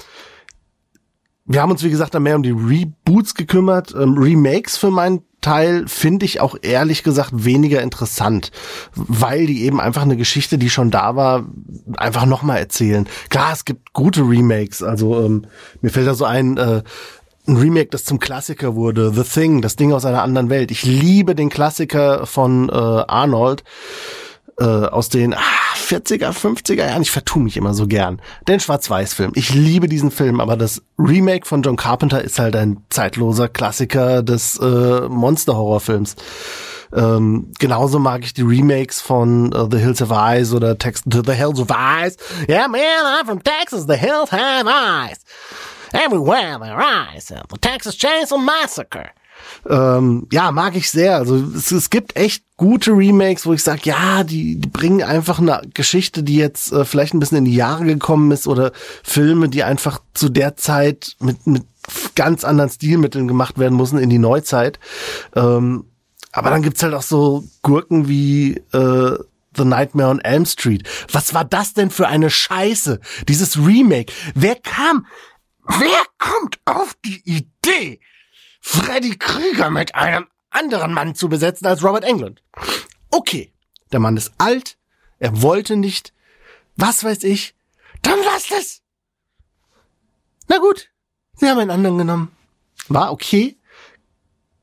wir 1.46 1.64
haben 1.64 1.72
uns, 1.72 1.82
wie 1.82 1.90
gesagt, 1.90 2.14
dann 2.14 2.22
mehr 2.22 2.36
um 2.36 2.44
die 2.44 2.52
Reboots 2.52 3.34
gekümmert. 3.34 3.92
Ähm, 4.00 4.16
Remakes 4.16 4.78
für 4.78 4.92
meinen 4.92 5.24
Teil 5.42 5.88
finde 5.88 6.26
ich 6.26 6.42
auch 6.42 6.56
ehrlich 6.62 7.04
gesagt 7.04 7.32
weniger 7.34 7.82
interessant, 7.82 8.52
weil 8.94 9.46
die 9.46 9.64
eben 9.64 9.80
einfach 9.80 10.02
eine 10.02 10.18
Geschichte, 10.18 10.58
die 10.58 10.70
schon 10.70 10.92
da 10.92 11.16
war, 11.16 11.46
einfach 11.98 12.26
nochmal 12.26 12.60
erzählen. 12.60 13.08
Klar, 13.30 13.54
es 13.54 13.66
gibt 13.66 13.94
gute 13.94 14.22
Remakes, 14.22 14.84
also 14.84 15.24
ähm, 15.24 15.46
mir 15.82 15.90
fällt 15.90 16.08
da 16.08 16.16
so 16.16 16.26
ein, 16.26 16.58
äh, 16.58 16.84
ein 17.48 17.58
Remake, 17.58 17.90
das 17.90 18.04
zum 18.04 18.20
Klassiker 18.20 18.76
wurde, 18.76 19.12
The 19.14 19.24
Thing, 19.24 19.62
das 19.62 19.76
Ding 19.76 19.94
aus 19.94 20.06
einer 20.06 20.24
anderen 20.24 20.50
Welt. 20.50 20.72
Ich 20.72 20.84
liebe 20.84 21.36
den 21.36 21.50
Klassiker 21.50 22.26
von 22.26 22.70
äh, 22.70 22.74
Arnold 22.74 23.64
äh, 24.60 24.64
aus 24.64 25.10
den 25.10 25.34
ah, 25.34 25.40
40er, 25.76 26.32
50er 26.32 26.86
Jahren. 26.88 27.02
Ich 27.02 27.12
vertue 27.12 27.42
mich 27.42 27.58
immer 27.58 27.74
so 27.74 27.88
gern. 27.88 28.22
Den 28.48 28.60
Schwarz-Weiß-Film. 28.60 29.32
Ich 29.36 29.54
liebe 29.54 29.88
diesen 29.88 30.12
Film, 30.12 30.40
aber 30.40 30.58
das 30.58 30.82
Remake 30.98 31.46
von 31.46 31.62
John 31.62 31.78
Carpenter 31.78 32.24
ist 32.24 32.40
halt 32.40 32.56
ein 32.56 32.84
zeitloser 32.90 33.48
Klassiker 33.48 34.22
des 34.22 34.58
äh, 34.60 35.02
Monster-Horrorfilms. 35.08 36.16
Ähm, 36.92 37.52
genauso 37.60 38.00
mag 38.00 38.24
ich 38.24 38.34
die 38.34 38.42
Remakes 38.42 39.00
von 39.00 39.54
uh, 39.54 39.68
The 39.70 39.78
Hills 39.78 40.02
of 40.02 40.10
Ice 40.12 40.56
oder 40.56 40.78
Text 40.78 41.06
to 41.10 41.22
The 41.24 41.34
Hills 41.34 41.60
of 41.60 41.68
Ice. 41.70 42.18
Yeah, 42.48 42.68
man, 42.68 43.06
I'm 43.06 43.26
from 43.26 43.44
Texas. 43.44 43.86
The 43.88 43.96
hills 43.96 44.32
have 44.32 44.68
eyes. 44.68 45.20
Everywhere 45.94 46.60
there 46.60 46.80
eyes. 46.80 47.28
The 47.28 47.58
Texas 47.62 47.96
Chainsaw 47.96 48.38
Massacre. 48.38 49.12
Ähm, 49.68 50.28
ja, 50.32 50.52
mag 50.52 50.76
ich 50.76 50.90
sehr. 50.90 51.16
Also 51.16 51.36
es, 51.56 51.72
es 51.72 51.90
gibt 51.90 52.16
echt 52.16 52.44
gute 52.58 52.92
Remakes, 52.92 53.46
wo 53.46 53.54
ich 53.54 53.64
sage, 53.64 53.82
ja, 53.86 54.24
die, 54.24 54.58
die 54.58 54.70
bringen 54.70 55.02
einfach 55.02 55.40
eine 55.40 55.62
Geschichte, 55.74 56.24
die 56.24 56.36
jetzt 56.36 56.72
äh, 56.72 56.86
vielleicht 56.86 57.14
ein 57.14 57.20
bisschen 57.20 57.40
in 57.40 57.46
die 57.46 57.56
Jahre 57.56 57.86
gekommen 57.86 58.32
ist 58.32 58.48
oder 58.48 58.72
Filme, 59.04 59.50
die 59.50 59.64
einfach 59.64 60.02
zu 60.14 60.30
der 60.30 60.58
Zeit 60.58 61.16
mit, 61.20 61.48
mit 61.48 61.64
ganz 62.16 62.44
anderen 62.44 62.70
Stilmitteln 62.70 63.28
gemacht 63.28 63.58
werden 63.58 63.76
mussten 63.76 63.98
in 63.98 64.10
die 64.10 64.20
Neuzeit. 64.20 64.80
Ähm, 65.36 65.86
aber 66.32 66.50
dann 66.52 66.62
gibt's 66.62 66.84
halt 66.84 66.94
auch 66.94 67.02
so 67.02 67.44
Gurken 67.64 68.08
wie 68.08 68.62
äh, 68.72 69.18
The 69.56 69.66
Nightmare 69.66 70.10
on 70.10 70.20
Elm 70.20 70.46
Street. 70.46 70.88
Was 71.12 71.34
war 71.34 71.46
das 71.46 71.74
denn 71.74 71.90
für 71.90 72.08
eine 72.08 72.30
Scheiße? 72.30 73.00
Dieses 73.28 73.58
Remake. 73.58 74.14
Wer 74.36 74.56
kam? 74.56 75.06
Wer 75.66 76.04
kommt 76.18 76.60
auf 76.66 76.96
die 77.06 77.22
Idee, 77.26 78.00
Freddy 78.60 79.18
Krüger 79.18 79.70
mit 79.70 79.96
einem 79.96 80.28
anderen 80.50 80.94
Mann 80.94 81.16
zu 81.16 81.30
besetzen 81.30 81.68
als 81.68 81.84
Robert 81.84 82.04
Englund. 82.04 82.42
Okay, 83.12 83.54
der 83.92 84.00
Mann 84.00 84.18
ist 84.18 84.32
alt, 84.38 84.78
er 85.20 85.42
wollte 85.42 85.76
nicht, 85.76 86.14
was 86.76 87.04
weiß 87.04 87.24
ich, 87.24 87.56
dann 88.02 88.20
lasst 88.24 88.52
es. 88.52 88.82
Na 90.48 90.58
gut, 90.58 90.90
sie 91.36 91.48
haben 91.48 91.60
einen 91.60 91.72
anderen 91.72 91.98
genommen. 91.98 92.32
War 92.88 93.12
okay. 93.12 93.58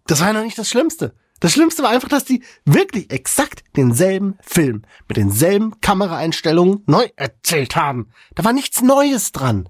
Das 0.07 0.21
war 0.21 0.29
ja 0.29 0.33
noch 0.33 0.43
nicht 0.43 0.59
das 0.59 0.69
Schlimmste. 0.69 1.15
Das 1.41 1.53
Schlimmste 1.53 1.83
war 1.83 1.91
einfach, 1.91 2.09
dass 2.09 2.25
die 2.25 2.43
wirklich 2.65 3.11
exakt 3.11 3.63
denselben 3.77 4.39
Film 4.41 4.83
mit 5.07 5.19
denselben 5.19 5.79
Kameraeinstellungen 5.81 6.83
neu 6.87 7.09
erzählt 7.17 7.77
haben. 7.77 8.11
Da 8.35 8.43
war 8.45 8.55
nichts 8.55 8.81
Neues 8.81 9.33
dran. 9.33 9.69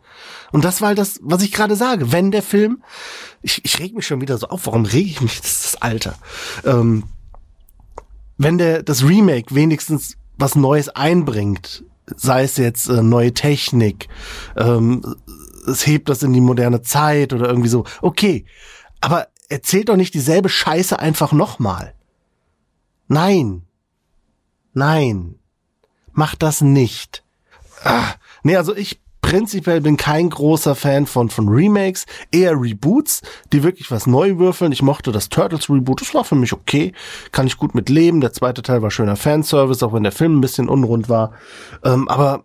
Und 0.52 0.64
das 0.64 0.80
war 0.80 0.88
halt 0.88 0.99
das, 0.99 1.18
was 1.23 1.42
ich 1.42 1.50
gerade 1.52 1.75
sage. 1.75 2.12
Wenn 2.12 2.30
der 2.30 2.45
Film, 2.45 2.85
ich, 3.47 3.65
ich 3.65 3.79
reg 3.79 3.95
mich 3.95 4.07
schon 4.07 4.21
wieder 4.21 4.37
so 4.38 4.49
auf, 4.49 4.67
warum 4.67 4.85
reg 4.85 5.07
ich 5.07 5.21
mich? 5.21 5.41
Das 5.41 5.53
ist 5.53 5.65
das 5.65 5.83
Alter. 5.83 6.19
Ähm, 6.65 7.05
wenn 8.38 8.59
der, 8.59 8.83
das 8.83 9.05
Remake 9.05 9.55
wenigstens 9.55 10.17
was 10.37 10.57
Neues 10.57 10.88
einbringt, 10.88 11.85
sei 12.17 12.43
es 12.43 12.57
jetzt 12.57 12.88
äh, 12.88 13.03
neue 13.03 13.33
Technik, 13.33 14.09
ähm, 14.57 15.15
es 15.69 15.87
hebt 15.87 16.09
das 16.09 16.25
in 16.25 16.33
die 16.33 16.41
moderne 16.41 16.83
Zeit 16.83 17.33
oder 17.33 17.49
irgendwie 17.49 17.69
so, 17.69 17.85
okay. 18.03 18.45
Aber 19.00 19.29
erzählt 19.49 19.91
doch 19.91 19.97
nicht 19.97 20.15
dieselbe 20.15 20.49
Scheiße 20.49 20.99
einfach 20.99 21.31
nochmal. 21.31 21.95
Nein. 23.07 23.62
Nein. 24.73 25.37
Macht 26.12 26.43
das 26.43 26.62
nicht. 26.62 27.23
Ah, 27.85 28.15
nee, 28.43 28.57
also 28.57 28.75
ich 28.75 29.00
prinzipiell 29.26 29.80
bin 29.80 29.97
kein 29.97 30.30
großer 30.30 30.76
Fan 30.76 31.04
von, 31.04 31.30
von 31.30 31.49
Remakes, 31.49 32.06
eher 32.30 32.52
Reboots, 32.52 33.23
die 33.52 33.64
wirklich 33.64 33.90
was 33.90 34.06
neu 34.06 34.38
würfeln. 34.38 34.71
Ich 34.71 34.83
mochte 34.83 35.11
das 35.11 35.28
Turtles 35.28 35.68
Reboot, 35.68 36.00
das 36.00 36.14
war 36.14 36.23
für 36.23 36.37
mich 36.37 36.52
okay, 36.52 36.92
kann 37.33 37.49
ich 37.49 37.56
gut 37.56 37.75
mit 37.75 37.88
leben. 37.88 38.21
Der 38.21 38.33
zweite 38.33 38.62
Teil 38.62 38.83
war 38.83 38.92
schöner 38.92 39.16
Fanservice, 39.16 39.83
auch 39.83 39.92
wenn 39.92 40.04
der 40.04 40.12
Film 40.12 40.38
ein 40.38 40.40
bisschen 40.40 40.68
unrund 40.68 41.09
war. 41.09 41.33
Ähm, 41.83 42.06
aber 42.09 42.45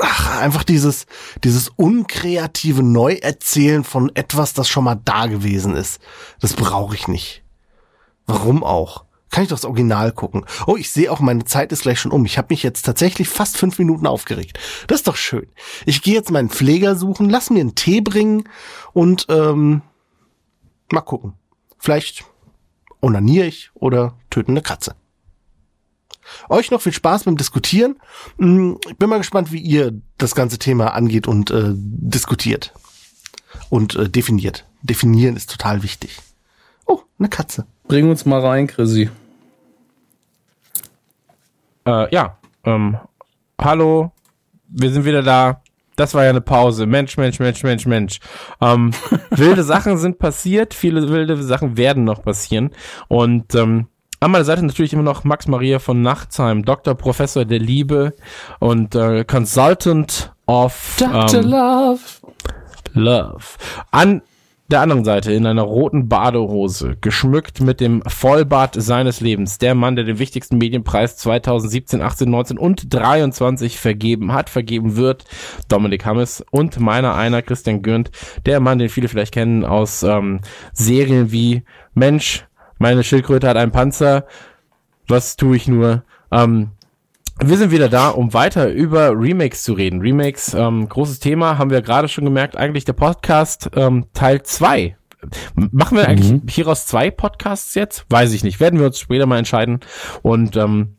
ach, 0.00 0.40
einfach 0.40 0.64
dieses, 0.64 1.04
dieses 1.44 1.68
unkreative 1.76 2.82
Neuerzählen 2.82 3.84
von 3.84 4.10
etwas, 4.14 4.54
das 4.54 4.70
schon 4.70 4.84
mal 4.84 4.98
da 5.04 5.26
gewesen 5.26 5.74
ist. 5.74 6.00
Das 6.40 6.54
brauche 6.54 6.94
ich 6.94 7.08
nicht. 7.08 7.42
Warum 8.24 8.64
auch? 8.64 9.05
Kann 9.36 9.42
ich 9.42 9.50
doch 9.50 9.58
das 9.58 9.66
Original 9.66 10.12
gucken. 10.12 10.46
Oh, 10.66 10.78
ich 10.78 10.90
sehe 10.90 11.12
auch, 11.12 11.20
meine 11.20 11.44
Zeit 11.44 11.70
ist 11.70 11.82
gleich 11.82 12.00
schon 12.00 12.10
um. 12.10 12.24
Ich 12.24 12.38
habe 12.38 12.46
mich 12.48 12.62
jetzt 12.62 12.86
tatsächlich 12.86 13.28
fast 13.28 13.58
fünf 13.58 13.78
Minuten 13.78 14.06
aufgeregt. 14.06 14.58
Das 14.86 15.00
ist 15.00 15.08
doch 15.08 15.16
schön. 15.16 15.46
Ich 15.84 16.00
gehe 16.00 16.14
jetzt 16.14 16.30
meinen 16.30 16.48
Pfleger 16.48 16.96
suchen, 16.96 17.28
lass 17.28 17.50
mir 17.50 17.60
einen 17.60 17.74
Tee 17.74 18.00
bringen 18.00 18.44
und 18.94 19.26
ähm, 19.28 19.82
mal 20.90 21.02
gucken. 21.02 21.34
Vielleicht 21.76 22.24
onaniere 23.02 23.44
ich 23.44 23.72
oder 23.74 24.14
töte 24.30 24.48
eine 24.48 24.62
Katze. 24.62 24.94
Euch 26.48 26.70
noch 26.70 26.80
viel 26.80 26.94
Spaß 26.94 27.24
beim 27.24 27.36
Diskutieren. 27.36 27.96
Hm, 28.38 28.78
ich 28.88 28.96
bin 28.96 29.10
mal 29.10 29.18
gespannt, 29.18 29.52
wie 29.52 29.60
ihr 29.60 30.00
das 30.16 30.34
ganze 30.34 30.58
Thema 30.58 30.94
angeht 30.94 31.28
und 31.28 31.50
äh, 31.50 31.74
diskutiert. 31.74 32.72
Und 33.68 33.96
äh, 33.96 34.08
definiert. 34.08 34.64
Definieren 34.80 35.36
ist 35.36 35.50
total 35.50 35.82
wichtig. 35.82 36.20
Oh, 36.86 37.02
eine 37.18 37.28
Katze. 37.28 37.66
Bring 37.86 38.08
uns 38.08 38.24
mal 38.24 38.40
rein, 38.40 38.66
Chrissy. 38.66 39.10
Äh, 41.86 42.12
ja, 42.12 42.38
ähm, 42.64 42.98
hallo, 43.60 44.10
wir 44.68 44.90
sind 44.90 45.04
wieder 45.04 45.22
da. 45.22 45.62
Das 45.94 46.12
war 46.12 46.24
ja 46.24 46.30
eine 46.30 46.42
Pause. 46.42 46.84
Mensch, 46.84 47.16
Mensch, 47.16 47.38
Mensch, 47.38 47.62
Mensch, 47.62 47.86
Mensch. 47.86 48.20
Ähm, 48.60 48.90
wilde 49.30 49.62
Sachen 49.62 49.96
sind 49.96 50.18
passiert, 50.18 50.74
viele 50.74 51.08
wilde 51.08 51.42
Sachen 51.42 51.76
werden 51.76 52.04
noch 52.04 52.22
passieren. 52.22 52.70
Und 53.08 53.54
ähm, 53.54 53.86
an 54.18 54.30
meiner 54.32 54.44
Seite 54.44 54.64
natürlich 54.64 54.92
immer 54.92 55.04
noch 55.04 55.24
Max 55.24 55.46
Maria 55.46 55.78
von 55.78 56.02
Nachtsheim, 56.02 56.64
Doktor, 56.64 56.96
Professor 56.96 57.44
der 57.44 57.60
Liebe 57.60 58.14
und 58.58 58.94
äh, 58.94 59.24
Consultant 59.24 60.34
of 60.46 60.96
Dr. 60.98 61.40
Ähm, 61.40 61.50
Love. 61.50 62.00
Love. 62.94 63.44
An 63.92 64.22
der 64.68 64.80
anderen 64.80 65.04
Seite 65.04 65.32
in 65.32 65.46
einer 65.46 65.62
roten 65.62 66.08
Badehose, 66.08 66.96
geschmückt 67.00 67.60
mit 67.60 67.80
dem 67.80 68.02
Vollbart 68.06 68.74
seines 68.76 69.20
Lebens, 69.20 69.58
der 69.58 69.74
Mann, 69.74 69.96
der 69.96 70.04
den 70.04 70.18
wichtigsten 70.18 70.58
Medienpreis 70.58 71.16
2017, 71.16 72.02
18, 72.02 72.28
19 72.28 72.58
und 72.58 72.92
23 72.92 73.78
vergeben 73.78 74.32
hat, 74.32 74.50
vergeben 74.50 74.96
wird, 74.96 75.24
Dominik 75.68 76.04
Hammes 76.04 76.44
und 76.50 76.80
meiner 76.80 77.14
einer, 77.14 77.42
Christian 77.42 77.82
Gürnt, 77.82 78.10
der 78.44 78.60
Mann, 78.60 78.78
den 78.78 78.88
viele 78.88 79.08
vielleicht 79.08 79.34
kennen 79.34 79.64
aus 79.64 80.02
ähm, 80.02 80.40
Serien 80.72 81.30
wie 81.30 81.62
Mensch, 81.94 82.46
meine 82.78 83.04
Schildkröte 83.04 83.48
hat 83.48 83.56
einen 83.56 83.72
Panzer, 83.72 84.26
was 85.06 85.36
tue 85.36 85.56
ich 85.56 85.68
nur? 85.68 86.02
Ähm, 86.32 86.70
wir 87.44 87.56
sind 87.58 87.70
wieder 87.70 87.88
da, 87.88 88.08
um 88.10 88.32
weiter 88.34 88.70
über 88.72 89.10
Remakes 89.10 89.62
zu 89.64 89.74
reden. 89.74 90.00
Remakes, 90.00 90.54
ähm, 90.54 90.88
großes 90.88 91.18
Thema, 91.20 91.58
haben 91.58 91.70
wir 91.70 91.82
gerade 91.82 92.08
schon 92.08 92.24
gemerkt, 92.24 92.56
eigentlich 92.56 92.84
der 92.84 92.94
Podcast 92.94 93.70
ähm, 93.74 94.06
Teil 94.14 94.42
2. 94.42 94.96
Machen 95.54 95.98
wir 95.98 96.08
eigentlich 96.08 96.30
Mhm. 96.32 96.42
hieraus 96.48 96.86
zwei 96.86 97.10
Podcasts 97.10 97.74
jetzt? 97.74 98.06
Weiß 98.10 98.32
ich 98.32 98.44
nicht. 98.44 98.60
Werden 98.60 98.78
wir 98.78 98.86
uns 98.86 99.00
später 99.00 99.26
mal 99.26 99.38
entscheiden. 99.38 99.80
Und 100.22 100.56
ähm, 100.56 100.96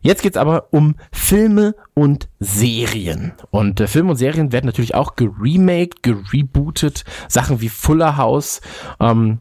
jetzt 0.00 0.22
geht's 0.22 0.36
aber 0.36 0.68
um 0.72 0.96
Filme 1.12 1.74
und 1.94 2.28
Serien. 2.40 3.32
Und 3.50 3.80
äh, 3.80 3.86
Filme 3.86 4.10
und 4.10 4.16
Serien 4.16 4.52
werden 4.52 4.66
natürlich 4.66 4.94
auch 4.94 5.16
geremaked, 5.16 6.02
gerebootet. 6.02 7.04
Sachen 7.28 7.60
wie 7.60 7.68
Fuller 7.70 8.16
House. 8.16 8.60
Ähm, 9.00 9.38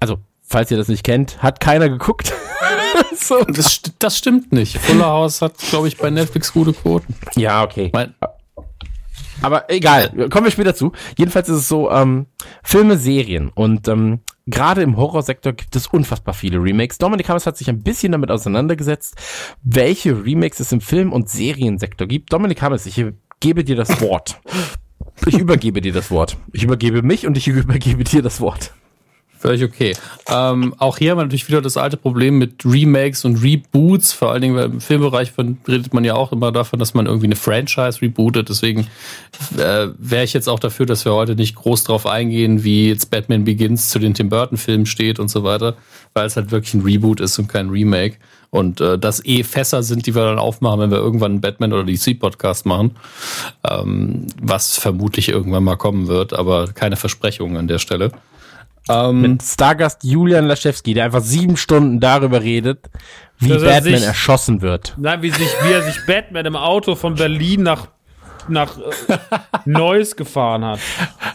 also, 0.00 0.18
falls 0.42 0.70
ihr 0.70 0.76
das 0.78 0.88
nicht 0.88 1.04
kennt, 1.04 1.42
hat 1.42 1.60
keiner 1.60 1.88
geguckt. 1.88 2.32
so. 3.26 3.40
Das, 3.48 3.66
st- 3.82 3.92
das 3.98 4.18
stimmt 4.18 4.52
nicht. 4.52 4.78
Fuller 4.78 5.06
House 5.06 5.42
hat, 5.42 5.56
glaube 5.70 5.88
ich, 5.88 5.96
bei 5.96 6.10
Netflix 6.10 6.52
gute 6.52 6.72
Quoten. 6.72 7.14
Ja, 7.36 7.62
okay. 7.64 7.90
Mein, 7.92 8.14
Aber 9.42 9.68
egal, 9.70 10.28
kommen 10.30 10.44
wir 10.44 10.50
später 10.52 10.74
zu. 10.74 10.92
Jedenfalls 11.16 11.48
ist 11.48 11.58
es 11.58 11.68
so, 11.68 11.90
ähm, 11.90 12.26
Filme, 12.62 12.96
Serien 12.96 13.48
und 13.48 13.88
ähm, 13.88 14.20
gerade 14.46 14.82
im 14.82 14.96
Horrorsektor 14.96 15.52
gibt 15.52 15.74
es 15.76 15.86
unfassbar 15.88 16.34
viele 16.34 16.58
Remakes. 16.62 16.98
Dominik 16.98 17.28
Hammers 17.28 17.46
hat 17.46 17.56
sich 17.56 17.68
ein 17.68 17.82
bisschen 17.82 18.12
damit 18.12 18.30
auseinandergesetzt, 18.30 19.14
welche 19.62 20.24
Remakes 20.24 20.60
es 20.60 20.72
im 20.72 20.80
Film- 20.80 21.12
und 21.12 21.28
Seriensektor 21.28 22.06
gibt. 22.06 22.32
Dominik 22.32 22.62
Hammers, 22.62 22.86
ich 22.86 23.04
gebe 23.40 23.64
dir 23.64 23.76
das 23.76 24.00
Wort. 24.00 24.40
Ich 25.26 25.38
übergebe 25.38 25.80
dir 25.80 25.92
das 25.92 26.10
Wort. 26.10 26.36
Ich 26.52 26.62
übergebe 26.64 27.02
mich 27.02 27.26
und 27.26 27.36
ich 27.36 27.48
übergebe 27.48 28.04
dir 28.04 28.22
das 28.22 28.40
Wort. 28.40 28.72
Völlig 29.42 29.64
okay. 29.64 29.92
Ähm, 30.28 30.72
auch 30.78 30.98
hier 30.98 31.10
haben 31.10 31.18
wir 31.18 31.24
natürlich 31.24 31.48
wieder 31.48 31.60
das 31.60 31.76
alte 31.76 31.96
Problem 31.96 32.38
mit 32.38 32.64
Remakes 32.64 33.24
und 33.24 33.42
Reboots. 33.42 34.12
Vor 34.12 34.30
allen 34.30 34.40
Dingen 34.40 34.56
im 34.56 34.80
Filmbereich 34.80 35.32
redet 35.66 35.92
man 35.92 36.04
ja 36.04 36.14
auch 36.14 36.30
immer 36.30 36.52
davon, 36.52 36.78
dass 36.78 36.94
man 36.94 37.06
irgendwie 37.06 37.26
eine 37.26 37.34
Franchise 37.34 38.00
rebootet. 38.00 38.48
Deswegen 38.48 38.86
äh, 39.58 39.88
wäre 39.98 40.22
ich 40.22 40.32
jetzt 40.32 40.48
auch 40.48 40.60
dafür, 40.60 40.86
dass 40.86 41.04
wir 41.04 41.12
heute 41.12 41.34
nicht 41.34 41.56
groß 41.56 41.82
drauf 41.82 42.06
eingehen, 42.06 42.62
wie 42.62 42.86
jetzt 42.86 43.10
Batman 43.10 43.42
Begins 43.42 43.90
zu 43.90 43.98
den 43.98 44.14
Tim 44.14 44.28
Burton-Filmen 44.28 44.86
steht 44.86 45.18
und 45.18 45.26
so 45.26 45.42
weiter, 45.42 45.74
weil 46.14 46.26
es 46.26 46.36
halt 46.36 46.52
wirklich 46.52 46.74
ein 46.74 46.82
Reboot 46.82 47.18
ist 47.18 47.36
und 47.40 47.48
kein 47.48 47.68
Remake. 47.68 48.18
Und 48.50 48.80
äh, 48.80 48.96
das 48.96 49.24
eh 49.24 49.42
Fässer 49.42 49.82
sind, 49.82 50.06
die 50.06 50.14
wir 50.14 50.24
dann 50.24 50.38
aufmachen, 50.38 50.78
wenn 50.78 50.92
wir 50.92 50.98
irgendwann 50.98 51.32
einen 51.32 51.40
Batman 51.40 51.72
oder 51.72 51.82
DC-Podcast 51.82 52.64
machen. 52.64 52.92
Ähm, 53.68 54.28
was 54.40 54.78
vermutlich 54.78 55.30
irgendwann 55.30 55.64
mal 55.64 55.74
kommen 55.74 56.06
wird, 56.06 56.32
aber 56.32 56.68
keine 56.68 56.94
Versprechungen 56.94 57.56
an 57.56 57.66
der 57.66 57.80
Stelle. 57.80 58.12
Ähm, 58.88 59.20
Mit 59.20 59.42
Stargast 59.42 60.02
Julian 60.02 60.46
Laschewski, 60.46 60.92
der 60.94 61.04
einfach 61.04 61.20
sieben 61.22 61.56
Stunden 61.56 62.00
darüber 62.00 62.42
redet, 62.42 62.90
wie 63.38 63.48
Dass 63.48 63.62
er 63.62 63.74
Batman 63.80 63.94
sich- 63.98 64.06
erschossen 64.06 64.60
wird. 64.60 64.94
Nein, 64.98 65.22
wie, 65.22 65.30
sich, 65.30 65.48
wie 65.64 65.72
er 65.72 65.82
sich 65.82 65.96
Batman 66.06 66.46
im 66.46 66.56
Auto 66.56 66.96
von 66.96 67.14
Berlin 67.14 67.62
nach, 67.62 67.88
nach 68.48 68.76
äh, 68.78 68.82
Neuss 69.66 70.16
gefahren 70.16 70.64
hat. 70.64 70.80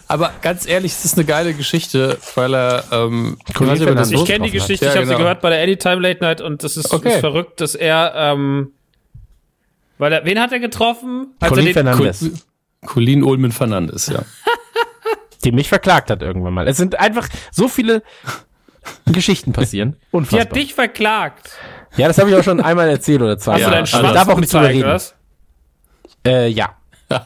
aber 0.08 0.30
ganz 0.42 0.68
ehrlich, 0.68 0.92
es 0.92 1.06
ist 1.06 1.14
eine 1.16 1.24
geile 1.24 1.54
Geschichte, 1.54 2.18
weil 2.34 2.54
er, 2.54 2.84
ähm, 2.92 3.38
ich 3.48 3.58
weiß. 3.58 4.10
Ich 4.10 4.24
kenne 4.26 4.44
die. 4.44 4.50
Geschichte, 4.50 4.84
Ja, 4.84 4.90
ich 4.92 4.96
habe 4.98 5.06
sie 5.06 5.12
genau. 5.12 5.22
gehört 5.24 5.40
bei 5.40 5.48
der 5.48 5.62
Anytime 5.62 6.00
Late 6.02 6.20
Night 6.22 6.40
und 6.42 6.62
das 6.64 6.76
ist, 6.76 6.92
Okay. 6.92 7.14
ist 7.14 7.20
verrückt, 7.20 7.62
dass 7.62 7.74
er, 7.74 8.12
ähm, 8.14 8.72
weil 9.96 10.12
er, 10.12 10.24
wen 10.26 10.38
hat 10.38 10.52
er 10.52 10.60
getroffen? 10.60 11.28
Colin 11.40 11.58
er 11.58 11.64
den, 11.64 11.72
Fernandes, 11.72 12.30
Colin 12.84 13.22
Ulmen 13.24 13.52
Fernandes, 13.52 14.08
ja. 14.08 14.22
die 15.44 15.52
mich 15.52 15.68
verklagt 15.68 16.10
hat 16.10 16.22
irgendwann 16.22 16.54
mal. 16.54 16.66
Es 16.68 16.76
sind 16.76 16.98
einfach 16.98 17.28
so 17.50 17.68
viele 17.68 18.02
Geschichten 19.06 19.52
passieren. 19.52 19.96
die 20.00 20.16
Unfassbar. 20.16 20.40
hat 20.40 20.56
dich 20.56 20.74
verklagt. 20.74 21.50
ja, 21.96 22.08
das 22.08 22.18
habe 22.18 22.30
ich 22.30 22.36
auch 22.36 22.42
schon 22.44 22.60
einmal 22.60 22.88
erzählt 22.88 23.20
oder 23.22 23.38
zwei. 23.38 23.54
Hast 23.54 23.60
Ja, 23.60 23.66
du 23.66 23.72
deinen 23.72 23.80
also 23.82 23.96
ich 23.96 24.00
Schwanz 24.02 24.14
darf 24.14 24.28
auch 24.28 24.40
nicht 24.40 24.52
drüber 24.52 24.68
gezeigt, 24.68 24.84
reden. 24.84 24.94
was? 24.94 25.14
Äh, 26.26 26.48
ja. 26.48 26.74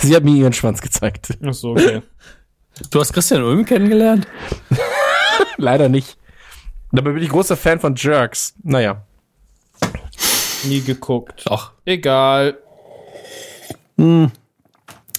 Sie 0.00 0.14
hat 0.14 0.24
mir 0.24 0.34
ihren 0.34 0.52
Schwanz 0.52 0.80
gezeigt. 0.80 1.36
Ach 1.44 1.52
so, 1.54 1.70
okay. 1.72 2.02
Du 2.90 3.00
hast 3.00 3.12
Christian 3.12 3.42
Ulm 3.42 3.64
kennengelernt? 3.64 4.26
Leider 5.56 5.88
nicht. 5.88 6.16
Dabei 6.92 7.10
bin 7.10 7.22
ich 7.22 7.28
großer 7.28 7.56
Fan 7.56 7.80
von 7.80 7.94
Jerks. 7.96 8.54
Naja. 8.62 9.02
Nie 10.64 10.80
geguckt. 10.80 11.42
Doch. 11.46 11.72
Egal. 11.84 12.58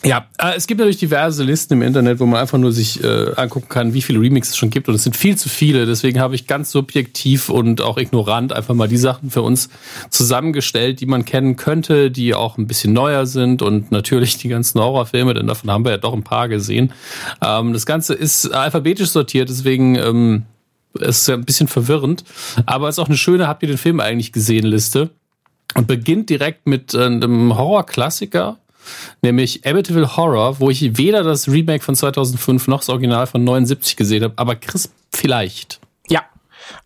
Ja, 0.03 0.27
äh, 0.37 0.53
es 0.55 0.65
gibt 0.65 0.79
natürlich 0.79 0.97
diverse 0.97 1.43
Listen 1.43 1.73
im 1.73 1.81
Internet, 1.81 2.19
wo 2.19 2.25
man 2.25 2.39
einfach 2.39 2.57
nur 2.57 2.71
sich 2.71 3.03
äh, 3.03 3.33
angucken 3.35 3.67
kann, 3.67 3.93
wie 3.93 4.01
viele 4.01 4.21
Remixes 4.21 4.53
es 4.53 4.57
schon 4.57 4.69
gibt. 4.69 4.87
Und 4.87 4.95
es 4.95 5.03
sind 5.03 5.17
viel 5.17 5.37
zu 5.37 5.49
viele. 5.49 5.85
Deswegen 5.85 6.21
habe 6.21 6.35
ich 6.35 6.47
ganz 6.47 6.71
subjektiv 6.71 7.49
und 7.49 7.81
auch 7.81 7.97
ignorant 7.97 8.53
einfach 8.53 8.73
mal 8.73 8.87
die 8.87 8.97
Sachen 8.97 9.29
für 9.29 9.41
uns 9.41 9.69
zusammengestellt, 10.09 11.01
die 11.01 11.05
man 11.05 11.25
kennen 11.25 11.57
könnte, 11.57 12.11
die 12.11 12.33
auch 12.33 12.57
ein 12.57 12.65
bisschen 12.65 12.93
neuer 12.93 13.25
sind. 13.25 13.61
Und 13.61 13.91
natürlich 13.91 14.37
die 14.37 14.47
ganzen 14.47 14.79
Horrorfilme, 14.79 15.33
denn 15.33 15.47
davon 15.47 15.69
haben 15.69 15.83
wir 15.83 15.91
ja 15.91 15.97
doch 15.97 16.13
ein 16.13 16.23
paar 16.23 16.47
gesehen. 16.47 16.93
Ähm, 17.41 17.73
das 17.73 17.85
Ganze 17.85 18.13
ist 18.13 18.53
alphabetisch 18.53 19.09
sortiert, 19.09 19.49
deswegen 19.49 19.95
ähm, 19.95 20.43
ist 20.93 21.21
es 21.23 21.29
ein 21.29 21.43
bisschen 21.43 21.67
verwirrend. 21.67 22.23
Aber 22.65 22.87
es 22.87 22.95
ist 22.95 22.99
auch 22.99 23.09
eine 23.09 23.17
schöne, 23.17 23.47
habt 23.47 23.63
ihr 23.63 23.69
den 23.69 23.77
Film 23.77 23.99
eigentlich 23.99 24.31
gesehen, 24.31 24.65
Liste. 24.65 25.09
Und 25.75 25.87
beginnt 25.87 26.29
direkt 26.29 26.67
mit 26.67 26.93
äh, 26.93 27.03
einem 27.03 27.57
Horrorklassiker, 27.57 28.57
nämlich 29.21 29.65
Amityville 29.65 30.15
Horror, 30.17 30.59
wo 30.59 30.69
ich 30.69 30.97
weder 30.97 31.23
das 31.23 31.47
Remake 31.49 31.83
von 31.83 31.95
2005 31.95 32.67
noch 32.67 32.79
das 32.79 32.89
Original 32.89 33.27
von 33.27 33.43
79 33.43 33.95
gesehen 33.95 34.23
habe, 34.23 34.33
aber 34.37 34.55
Chris 34.55 34.91
vielleicht. 35.13 35.79
Ja. 36.09 36.21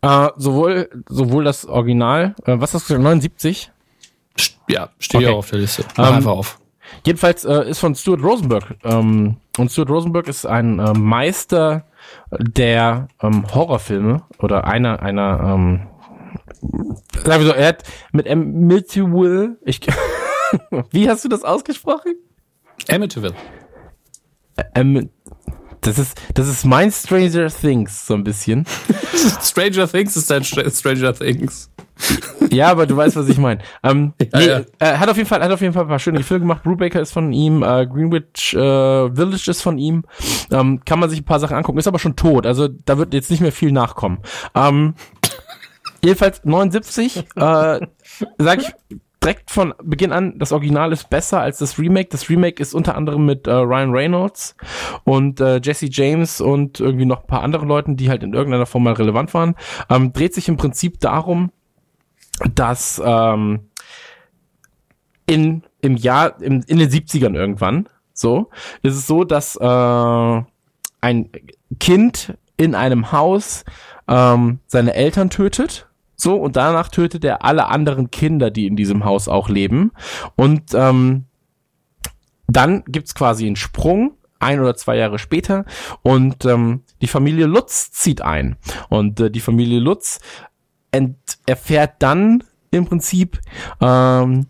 Äh, 0.02 0.30
sowohl, 0.38 0.90
sowohl 1.10 1.44
das 1.44 1.66
Original, 1.66 2.36
äh, 2.46 2.56
was 2.60 2.74
hast 2.74 2.90
du 2.90 2.94
gesagt, 2.96 3.04
79? 3.04 3.72
St- 4.38 4.54
Ja, 4.70 4.90
steht 5.00 5.22
ja 5.22 5.28
Okay. 5.28 5.34
auch 5.36 5.40
auf 5.40 5.50
der 5.50 5.60
Liste. 5.60 5.84
Mach 5.98 6.10
Ähm, 6.10 6.16
einfach 6.16 6.32
auf. 6.32 6.60
Jedenfalls 7.06 7.44
äh, 7.46 7.70
ist 7.70 7.80
von 7.80 7.96
Stuart 7.96 8.22
Rosenberg. 8.24 8.76
Ähm, 8.84 9.38
und 9.58 9.72
Stuart 9.72 9.90
Rosenberg 9.90 10.28
ist 10.28 10.46
ein 10.46 10.80
äh, 10.80 10.94
Meister 10.94 11.86
der 12.32 13.08
ähm, 13.22 13.46
Horrorfilme 13.54 14.24
oder 14.40 14.66
einer 14.66 15.02
einer 15.02 15.40
ähm, 15.56 15.88
sagen 17.24 17.44
wir 17.44 17.48
so, 17.48 17.54
er 17.54 17.68
hat 17.70 17.84
mit 18.12 18.28
Amityville, 18.30 19.58
ich 19.66 19.80
wie 20.92 21.10
hast 21.10 21.24
du 21.26 21.30
das 21.30 21.44
ausgesprochen? 21.44 22.16
Amityville. 22.90 23.36
Ähm, 24.76 25.10
das 25.82 26.00
ist 26.00 26.20
das 26.34 26.48
ist 26.48 26.66
mein 26.66 26.92
Stranger 26.92 27.48
Things 27.50 28.06
so 28.08 28.14
ein 28.14 28.24
bisschen. 28.24 28.66
Stranger 29.42 29.88
Things 29.88 30.16
ist 30.16 30.32
ein 30.32 30.44
Str- 30.44 30.70
Stranger 30.76 31.14
Things. 31.14 31.70
Ja, 32.50 32.70
aber 32.72 32.86
du 32.88 32.96
weißt, 32.98 33.16
was 33.16 33.30
ich 33.30 33.38
meine. 33.38 33.62
Ähm, 33.84 34.14
Ja, 34.22 34.40
nee, 34.40 34.48
ja. 34.48 34.62
Äh, 34.80 34.98
hat 34.98 35.10
auf 35.10 35.18
jeden 35.18 35.28
Fall, 35.30 35.42
hat 35.42 35.52
auf 35.52 35.62
jeden 35.62 35.74
Fall 35.74 35.84
ein 35.84 35.90
paar 35.90 36.00
schöne 36.00 36.24
Filme 36.24 36.42
gemacht. 36.42 36.64
Brubaker 36.64 37.02
ist 37.02 37.12
von 37.12 37.32
ihm, 37.32 37.64
äh, 37.64 37.86
Greenwich 37.86 38.54
äh, 38.54 38.58
Village 39.16 39.50
ist 39.50 39.62
von 39.62 39.78
ihm. 39.78 40.04
Ähm, 40.52 40.82
kann 40.86 41.00
man 41.00 41.10
sich 41.10 41.22
ein 41.22 41.26
paar 41.26 41.40
Sachen 41.40 41.56
angucken. 41.58 41.78
Ist 41.78 41.88
aber 41.88 42.00
schon 42.00 42.16
tot, 42.16 42.46
also 42.46 42.68
da 42.68 42.98
wird 42.98 43.14
jetzt 43.14 43.30
nicht 43.32 43.42
mehr 43.42 43.52
viel 43.52 43.72
nachkommen. 43.72 44.20
Ähm, 44.56 44.96
jedenfalls 46.04 46.44
79, 46.44 47.18
äh, 47.36 47.80
sag 48.38 48.62
ich 48.62 48.74
direkt 49.24 49.52
von 49.52 49.74
Beginn 49.82 50.12
an, 50.12 50.38
das 50.38 50.52
Original 50.52 50.92
ist 50.92 51.10
besser 51.10 51.40
als 51.40 51.58
das 51.58 51.80
Remake. 51.80 52.10
Das 52.10 52.30
Remake 52.30 52.62
ist 52.62 52.74
unter 52.74 52.96
anderem 52.96 53.26
mit 53.26 53.48
äh, 53.48 53.52
Ryan 53.52 53.92
Reynolds 53.92 54.56
und 55.06 55.40
äh, 55.40 55.62
Jesse 55.64 55.88
James 55.90 56.42
und 56.42 56.80
irgendwie 56.80 57.06
noch 57.06 57.22
ein 57.22 57.28
paar 57.28 57.42
andere 57.42 57.66
Leuten, 57.66 57.96
die 57.96 58.10
halt 58.10 58.24
in 58.24 58.34
irgendeiner 58.34 58.66
Form 58.66 58.84
mal 58.84 58.94
relevant 58.94 59.34
waren. 59.34 59.56
Ähm, 59.90 60.12
dreht 60.12 60.34
sich 60.34 60.50
im 60.50 60.58
Prinzip 60.58 61.00
darum, 61.00 61.52
dass 62.54 63.02
ähm, 63.04 63.70
in 65.26 65.64
im 65.82 65.96
Jahr 65.96 66.42
im, 66.42 66.64
in 66.68 66.80
den 66.80 66.90
70ern 66.90 67.36
irgendwann 67.36 67.88
so 68.14 68.50
ist 68.82 68.96
es 68.96 69.08
so, 69.08 69.24
dass 69.24 69.56
äh, 69.56 70.42
ein 71.02 71.30
Kind 71.80 72.38
in 72.58 72.76
einem 72.76 73.12
Haus 73.12 73.66
ähm, 74.08 74.60
seine 74.68 74.94
Eltern 74.94 75.30
tötet. 75.30 75.88
So, 76.16 76.36
und 76.36 76.56
danach 76.56 76.90
tötet 76.90 77.26
er 77.26 77.44
alle 77.44 77.68
anderen 77.68 78.12
Kinder, 78.12 78.52
die 78.52 78.68
in 78.68 78.76
diesem 78.76 79.06
Haus 79.06 79.28
auch 79.28 79.50
leben. 79.50 79.92
Und 80.36 80.74
ähm, 80.74 81.26
dann 82.48 82.84
gibt's 82.86 83.16
quasi 83.16 83.48
einen 83.48 83.56
Sprung, 83.56 84.16
ein 84.40 84.60
oder 84.60 84.76
zwei 84.76 84.98
Jahre 84.98 85.20
später, 85.20 85.66
und 86.02 86.46
ähm, 86.46 86.84
die 87.02 87.08
Familie 87.08 87.46
Lutz 87.46 87.92
zieht 87.92 88.22
ein. 88.22 88.58
Und 88.90 89.20
äh, 89.20 89.32
die 89.32 89.40
Familie 89.40 89.80
Lutz 89.80 90.20
erfährt 91.46 91.96
dann 92.00 92.44
im 92.72 92.86
Prinzip 92.86 93.40
ähm, 93.82 94.48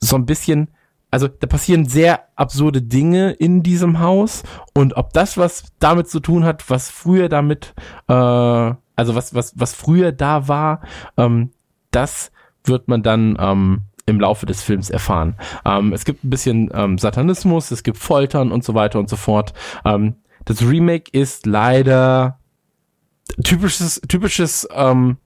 so 0.00 0.16
ein 0.16 0.26
bisschen, 0.26 0.68
also 1.10 1.28
da 1.28 1.46
passieren 1.46 1.86
sehr 1.86 2.28
absurde 2.36 2.82
Dinge 2.82 3.32
in 3.32 3.62
diesem 3.62 4.00
Haus 4.00 4.42
und 4.74 4.96
ob 4.96 5.12
das 5.12 5.38
was 5.38 5.64
damit 5.78 6.08
zu 6.08 6.20
tun 6.20 6.44
hat, 6.44 6.68
was 6.68 6.90
früher 6.90 7.28
damit, 7.28 7.74
äh, 8.08 8.72
also 8.98 9.14
was 9.14 9.32
was 9.32 9.52
was 9.56 9.74
früher 9.74 10.12
da 10.12 10.48
war, 10.48 10.82
ähm, 11.16 11.52
das 11.90 12.32
wird 12.64 12.88
man 12.88 13.02
dann 13.02 13.36
ähm, 13.40 13.82
im 14.06 14.20
Laufe 14.20 14.44
des 14.44 14.62
Films 14.62 14.90
erfahren. 14.90 15.36
Ähm, 15.64 15.92
es 15.92 16.04
gibt 16.04 16.24
ein 16.24 16.30
bisschen 16.30 16.70
ähm, 16.74 16.98
Satanismus, 16.98 17.70
es 17.70 17.82
gibt 17.82 17.98
Foltern 17.98 18.50
und 18.50 18.64
so 18.64 18.74
weiter 18.74 18.98
und 18.98 19.08
so 19.08 19.16
fort. 19.16 19.52
Ähm, 19.84 20.16
das 20.44 20.62
Remake 20.62 21.10
ist 21.12 21.46
leider 21.46 22.38
typisches 23.44 24.00
typisches 24.08 24.66
ähm, 24.74 25.18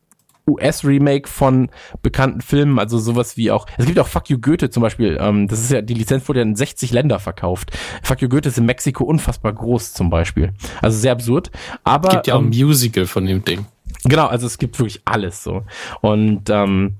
US-Remake 0.53 1.29
von 1.29 1.71
bekannten 2.03 2.41
Filmen, 2.41 2.79
also 2.79 2.99
sowas 2.99 3.37
wie 3.37 3.51
auch, 3.51 3.67
es 3.79 3.87
gibt 3.87 3.99
auch 3.99 4.09
Fuck 4.09 4.31
You 4.31 4.39
Goethe 4.39 4.71
zum 4.71 4.83
Beispiel, 4.83 5.19
ähm, 5.21 5.49
das 5.49 5.61
ist 5.61 5.71
ja, 5.71 5.83
die 5.83 5.95
Lizenz 5.95 6.29
wurde 6.29 6.41
ja 6.41 6.47
in 6.47 6.57
60 6.57 6.93
Länder 6.93 7.19
verkauft. 7.19 7.71
Fuck 8.03 8.23
You 8.23 8.29
Goethe 8.29 8.49
ist 8.49 8.59
in 8.59 8.67
Mexiko 8.67 9.05
unfassbar 9.05 9.53
groß 9.53 9.93
zum 9.93 10.11
Beispiel. 10.11 10.53
Also 10.81 10.99
sehr 10.99 11.13
absurd, 11.13 11.51
aber 11.85 12.09
Gibt 12.11 12.27
ja 12.27 12.35
auch 12.35 12.41
ein 12.41 12.53
ähm, 12.53 12.67
Musical 12.67 13.07
von 13.07 13.27
dem 13.27 13.45
Ding. 13.45 13.67
genau, 14.05 14.27
also 14.27 14.47
es 14.47 14.59
gibt 14.59 14.79
wirklich 14.79 15.03
alles 15.05 15.43
so. 15.43 15.63
Und 16.01 16.51
ähm, 16.51 16.97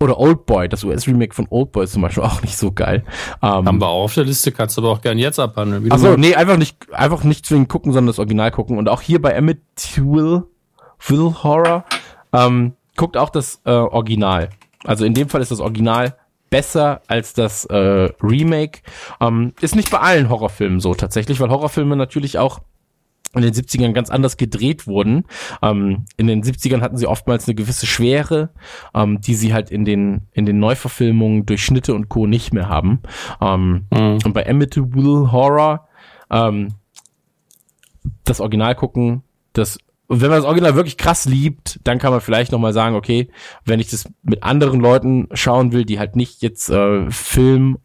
oder 0.00 0.18
Oldboy, 0.18 0.68
das 0.68 0.84
US-Remake 0.84 1.34
von 1.34 1.46
Oldboy 1.50 1.84
ist 1.84 1.92
zum 1.92 2.02
Beispiel 2.02 2.22
auch 2.24 2.42
nicht 2.42 2.56
so 2.56 2.72
geil. 2.72 3.04
Ähm, 3.42 3.66
Haben 3.66 3.80
wir 3.80 3.88
auch 3.88 4.04
auf 4.04 4.14
der 4.14 4.24
Liste, 4.24 4.52
kannst 4.52 4.76
du 4.76 4.82
aber 4.82 4.90
auch 4.90 5.00
gern 5.00 5.18
jetzt 5.18 5.38
abhandeln. 5.38 5.90
Achso, 5.90 6.16
nee, 6.16 6.34
einfach 6.34 6.56
nicht, 6.56 6.92
einfach 6.92 7.24
nicht 7.24 7.46
zwingend 7.46 7.68
gucken, 7.68 7.92
sondern 7.92 8.08
das 8.08 8.18
Original 8.18 8.50
gucken. 8.50 8.78
Und 8.78 8.88
auch 8.88 9.00
hier 9.00 9.20
bei 9.20 9.36
Amityville 9.36 10.44
Will 11.06 11.34
Horror 11.42 11.84
ähm, 12.32 12.74
guckt 12.96 13.16
auch 13.16 13.30
das 13.30 13.60
äh, 13.64 13.70
Original. 13.70 14.50
Also 14.84 15.04
in 15.04 15.14
dem 15.14 15.28
Fall 15.28 15.40
ist 15.40 15.50
das 15.50 15.60
Original 15.60 16.16
besser 16.50 17.02
als 17.08 17.34
das 17.34 17.64
äh, 17.66 17.76
Remake. 18.22 18.80
Ähm, 19.20 19.52
ist 19.60 19.76
nicht 19.76 19.90
bei 19.90 19.98
allen 19.98 20.28
Horrorfilmen 20.28 20.80
so 20.80 20.94
tatsächlich, 20.94 21.40
weil 21.40 21.50
Horrorfilme 21.50 21.96
natürlich 21.96 22.38
auch 22.38 22.60
in 23.34 23.42
den 23.42 23.52
70ern 23.52 23.92
ganz 23.92 24.08
anders 24.08 24.38
gedreht 24.38 24.86
wurden. 24.86 25.24
Ähm, 25.60 26.06
in 26.16 26.26
den 26.26 26.42
70ern 26.42 26.80
hatten 26.80 26.96
sie 26.96 27.06
oftmals 27.06 27.46
eine 27.46 27.54
gewisse 27.54 27.86
Schwere, 27.86 28.50
ähm, 28.94 29.20
die 29.20 29.34
sie 29.34 29.52
halt 29.52 29.70
in 29.70 29.84
den, 29.84 30.22
in 30.32 30.46
den 30.46 30.58
Neuverfilmungen 30.58 31.44
durch 31.44 31.62
Schnitte 31.62 31.94
und 31.94 32.08
Co. 32.08 32.26
nicht 32.26 32.54
mehr 32.54 32.68
haben. 32.68 33.00
Ähm, 33.40 33.84
Mhm. 33.92 34.18
Und 34.24 34.32
bei 34.32 34.48
Amityville 34.48 35.30
Horror 35.30 35.86
ähm, 36.30 36.68
das 38.24 38.40
Original 38.40 38.74
gucken, 38.74 39.22
das 39.52 39.78
und 40.08 40.20
wenn 40.22 40.30
man 40.30 40.38
das 40.38 40.46
Original 40.46 40.74
wirklich 40.74 40.96
krass 40.96 41.26
liebt, 41.26 41.80
dann 41.84 41.98
kann 41.98 42.10
man 42.12 42.20
vielleicht 42.22 42.50
noch 42.50 42.58
mal 42.58 42.72
sagen, 42.72 42.96
okay, 42.96 43.28
wenn 43.64 43.78
ich 43.78 43.90
das 43.90 44.08
mit 44.22 44.42
anderen 44.42 44.80
Leuten 44.80 45.28
schauen 45.34 45.72
will, 45.72 45.84
die 45.84 45.98
halt 45.98 46.16
nicht 46.16 46.42
jetzt 46.42 46.70
äh, 46.70 47.10
film 47.10 47.78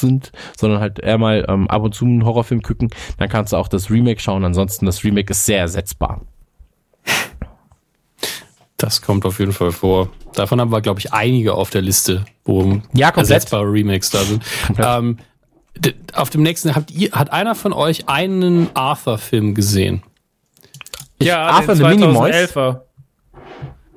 sind, 0.00 0.32
sondern 0.58 0.80
halt 0.80 0.98
eher 0.98 1.18
mal 1.18 1.46
ähm, 1.48 1.68
ab 1.70 1.82
und 1.82 1.94
zu 1.94 2.04
einen 2.04 2.24
Horrorfilm 2.24 2.62
gucken, 2.62 2.90
dann 3.18 3.28
kannst 3.28 3.52
du 3.52 3.56
auch 3.56 3.68
das 3.68 3.90
Remake 3.90 4.20
schauen. 4.20 4.44
Ansonsten, 4.44 4.86
das 4.86 5.04
Remake 5.04 5.30
ist 5.30 5.46
sehr 5.46 5.60
ersetzbar. 5.60 6.22
Das 8.76 9.00
kommt 9.00 9.24
auf 9.24 9.38
jeden 9.38 9.52
Fall 9.52 9.72
vor. 9.72 10.10
Davon 10.34 10.60
haben 10.60 10.70
wir, 10.70 10.82
glaube 10.82 11.00
ich, 11.00 11.12
einige 11.12 11.54
auf 11.54 11.70
der 11.70 11.80
Liste, 11.80 12.26
wo 12.44 12.62
Ja, 12.92 13.10
komplett. 13.10 13.30
ersetzbare 13.30 13.64
Remakes 13.64 14.10
da 14.10 14.18
sind. 14.22 14.42
Ähm, 14.78 15.18
Auf 16.12 16.30
dem 16.30 16.42
nächsten 16.42 16.74
habt 16.74 16.90
ihr, 16.90 17.12
hat 17.12 17.32
einer 17.32 17.54
von 17.54 17.72
euch 17.72 18.08
einen 18.08 18.68
Arthur-Film 18.74 19.54
gesehen? 19.54 20.02
Ja, 21.20 21.46
Arthur 21.46 21.74
den 21.74 21.76
the 21.76 21.82
Minimoys? 21.84 22.34
2011er. 22.34 22.80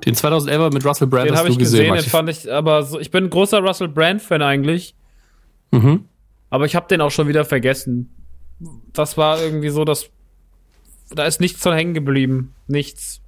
Den 0.04 0.14
2011er 0.14 0.72
mit 0.72 0.84
Russell 0.84 1.08
Brand 1.08 1.26
Den 1.26 1.32
hast 1.32 1.40
habe 1.40 1.48
du 1.48 1.52
ich 1.54 1.58
gesehen, 1.58 1.88
Martin. 1.88 2.04
den 2.04 2.10
fand 2.10 2.30
ich, 2.30 2.50
aber 2.50 2.82
so, 2.84 2.98
ich 2.98 3.10
bin 3.10 3.24
ein 3.24 3.30
großer 3.30 3.58
Russell 3.60 3.88
Brand-Fan 3.88 4.40
eigentlich. 4.40 4.94
Mhm. 5.70 6.06
Aber 6.48 6.64
ich 6.64 6.74
habe 6.74 6.88
den 6.88 7.00
auch 7.00 7.10
schon 7.10 7.28
wieder 7.28 7.44
vergessen. 7.44 8.14
Das 8.92 9.16
war 9.16 9.40
irgendwie 9.40 9.68
so, 9.68 9.84
dass 9.84 10.10
da 11.10 11.24
ist 11.24 11.40
nichts 11.40 11.60
von 11.60 11.72
hängen 11.74 11.94
geblieben. 11.94 12.54
Nichts. 12.66 13.20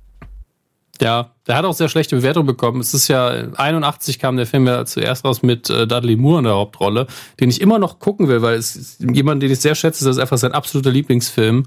Ja, 1.01 1.33
der 1.49 1.57
hat 1.57 1.65
auch 1.65 1.75
sehr 1.75 1.89
schlechte 1.89 2.15
Bewertungen 2.15 2.47
bekommen. 2.47 2.81
Es 2.81 2.95
ist 2.95 3.09
ja, 3.09 3.29
81 3.57 4.19
kam 4.19 4.37
der 4.37 4.47
Film 4.47 4.67
ja 4.67 4.85
zuerst 4.85 5.25
raus 5.25 5.43
mit 5.43 5.69
äh, 5.69 5.87
Dudley 5.87 6.17
Moore 6.17 6.39
in 6.39 6.45
der 6.45 6.55
Hauptrolle, 6.55 7.07
den 7.41 7.51
ich 7.51 7.61
immer 7.61 7.79
noch 7.79 7.99
gucken 7.99 8.29
will, 8.29 8.41
weil 8.43 8.55
es 8.55 8.99
jemand, 9.01 9.43
den 9.43 9.51
ich 9.51 9.59
sehr 9.59 9.75
schätze, 9.75 10.05
das 10.05 10.17
ist 10.17 10.21
einfach 10.21 10.39
sein 10.39 10.53
absoluter 10.53 10.91
Lieblingsfilm. 10.91 11.65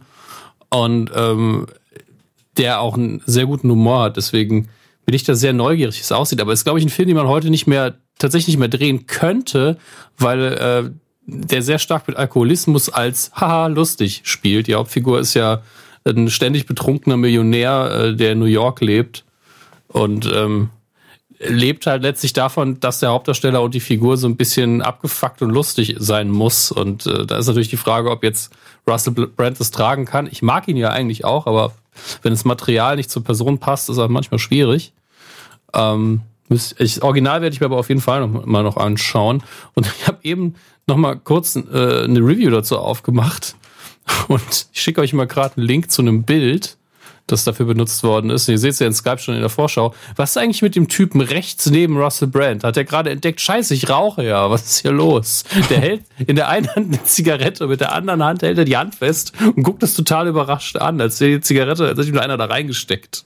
Und 0.69 1.11
ähm, 1.13 1.67
der 2.57 2.81
auch 2.81 2.95
einen 2.95 3.21
sehr 3.25 3.45
guten 3.45 3.69
Humor 3.69 4.03
hat. 4.03 4.17
Deswegen 4.17 4.69
bin 5.05 5.15
ich 5.15 5.23
da 5.23 5.35
sehr 5.35 5.53
neugierig, 5.53 5.97
wie 5.97 6.01
es 6.01 6.11
aussieht. 6.11 6.41
Aber 6.41 6.51
es 6.51 6.59
ist, 6.59 6.63
glaube 6.63 6.79
ich, 6.79 6.85
ein 6.85 6.89
Film, 6.89 7.07
den 7.07 7.17
man 7.17 7.27
heute 7.27 7.49
nicht 7.49 7.67
mehr, 7.67 7.95
tatsächlich 8.17 8.55
nicht 8.55 8.59
mehr 8.59 8.67
drehen 8.67 9.07
könnte, 9.07 9.77
weil 10.17 10.41
äh, 10.41 10.89
der 11.27 11.61
sehr 11.61 11.79
stark 11.79 12.07
mit 12.07 12.17
Alkoholismus 12.17 12.89
als 12.89 13.31
haha 13.33 13.67
lustig 13.67 14.21
spielt. 14.23 14.67
Die 14.67 14.75
Hauptfigur 14.75 15.19
ist 15.19 15.33
ja 15.33 15.61
ein 16.05 16.29
ständig 16.29 16.65
betrunkener 16.65 17.17
Millionär, 17.17 17.91
äh, 17.91 18.15
der 18.15 18.33
in 18.33 18.39
New 18.39 18.45
York 18.45 18.81
lebt 18.81 19.25
und 19.87 20.29
ähm, 20.33 20.69
lebt 21.39 21.87
halt 21.87 22.03
letztlich 22.03 22.33
davon, 22.33 22.79
dass 22.79 22.99
der 22.99 23.09
Hauptdarsteller 23.09 23.61
und 23.61 23.73
die 23.73 23.79
Figur 23.79 24.17
so 24.17 24.27
ein 24.27 24.37
bisschen 24.37 24.81
abgefuckt 24.81 25.41
und 25.41 25.49
lustig 25.49 25.95
sein 25.99 26.29
muss. 26.29 26.71
Und 26.71 27.05
äh, 27.07 27.25
da 27.25 27.37
ist 27.37 27.47
natürlich 27.47 27.69
die 27.69 27.77
Frage, 27.77 28.11
ob 28.11 28.23
jetzt 28.23 28.53
Russell 28.87 29.13
Brand 29.13 29.59
das 29.59 29.71
tragen 29.71 30.05
kann. 30.05 30.27
Ich 30.31 30.41
mag 30.41 30.67
ihn 30.67 30.77
ja 30.77 30.89
eigentlich 30.89 31.25
auch, 31.25 31.47
aber 31.47 31.73
wenn 32.21 32.31
das 32.31 32.45
Material 32.45 32.95
nicht 32.95 33.09
zur 33.09 33.23
Person 33.23 33.59
passt, 33.59 33.89
ist 33.89 33.97
er 33.97 34.09
manchmal 34.09 34.39
schwierig. 34.39 34.93
Ähm, 35.73 36.21
ich, 36.49 37.01
Original 37.01 37.41
werde 37.41 37.53
ich 37.53 37.59
mir 37.59 37.65
aber 37.65 37.77
auf 37.77 37.89
jeden 37.89 38.01
Fall 38.01 38.27
noch 38.27 38.45
mal 38.45 38.63
noch 38.63 38.77
anschauen. 38.77 39.43
Und 39.73 39.87
ich 39.99 40.07
habe 40.07 40.19
eben 40.23 40.55
noch 40.87 40.97
mal 40.97 41.15
kurz 41.15 41.55
äh, 41.55 41.59
eine 41.59 42.19
Review 42.19 42.49
dazu 42.49 42.77
aufgemacht. 42.77 43.55
Und 44.27 44.67
ich 44.71 44.81
schicke 44.81 45.01
euch 45.01 45.13
mal 45.13 45.25
gerade 45.25 45.57
einen 45.57 45.65
Link 45.65 45.91
zu 45.91 46.01
einem 46.01 46.23
Bild, 46.23 46.77
das 47.27 47.43
dafür 47.43 47.65
benutzt 47.65 48.03
worden 48.03 48.29
ist. 48.29 48.47
Ihr 48.47 48.57
seht 48.59 48.71
es 48.71 48.79
ja 48.79 48.87
in 48.87 48.93
Skype 48.93 49.17
schon 49.17 49.33
in 49.35 49.41
der 49.41 49.49
Vorschau. 49.49 49.93
Was 50.15 50.31
ist 50.31 50.37
eigentlich 50.37 50.61
mit 50.61 50.75
dem 50.75 50.87
Typen 50.87 51.21
rechts 51.21 51.65
neben 51.69 51.97
Russell 51.97 52.27
Brand? 52.27 52.63
Hat 52.63 52.77
er 52.77 52.83
gerade 52.83 53.09
entdeckt, 53.09 53.41
scheiße, 53.41 53.73
ich 53.73 53.89
rauche 53.89 54.23
ja. 54.23 54.49
Was 54.51 54.65
ist 54.65 54.81
hier 54.83 54.91
los? 54.91 55.43
Der 55.69 55.79
hält 55.79 56.03
in 56.27 56.35
der 56.35 56.49
einen 56.49 56.67
Hand 56.75 56.87
eine 56.93 57.03
Zigarette, 57.03 57.67
mit 57.67 57.81
der 57.81 57.93
anderen 57.93 58.23
Hand 58.23 58.43
hält 58.43 58.57
er 58.57 58.65
die 58.65 58.77
Hand 58.77 58.95
fest 58.95 59.33
und 59.55 59.63
guckt 59.63 59.81
das 59.81 59.95
total 59.95 60.27
überrascht 60.27 60.77
an, 60.77 61.01
als 61.01 61.19
wäre 61.19 61.31
die 61.31 61.41
Zigarette, 61.41 61.83
als 61.87 61.97
hätte 61.97 62.07
ihm 62.07 62.13
nur 62.13 62.21
einer 62.23 62.37
da 62.37 62.45
reingesteckt. 62.45 63.25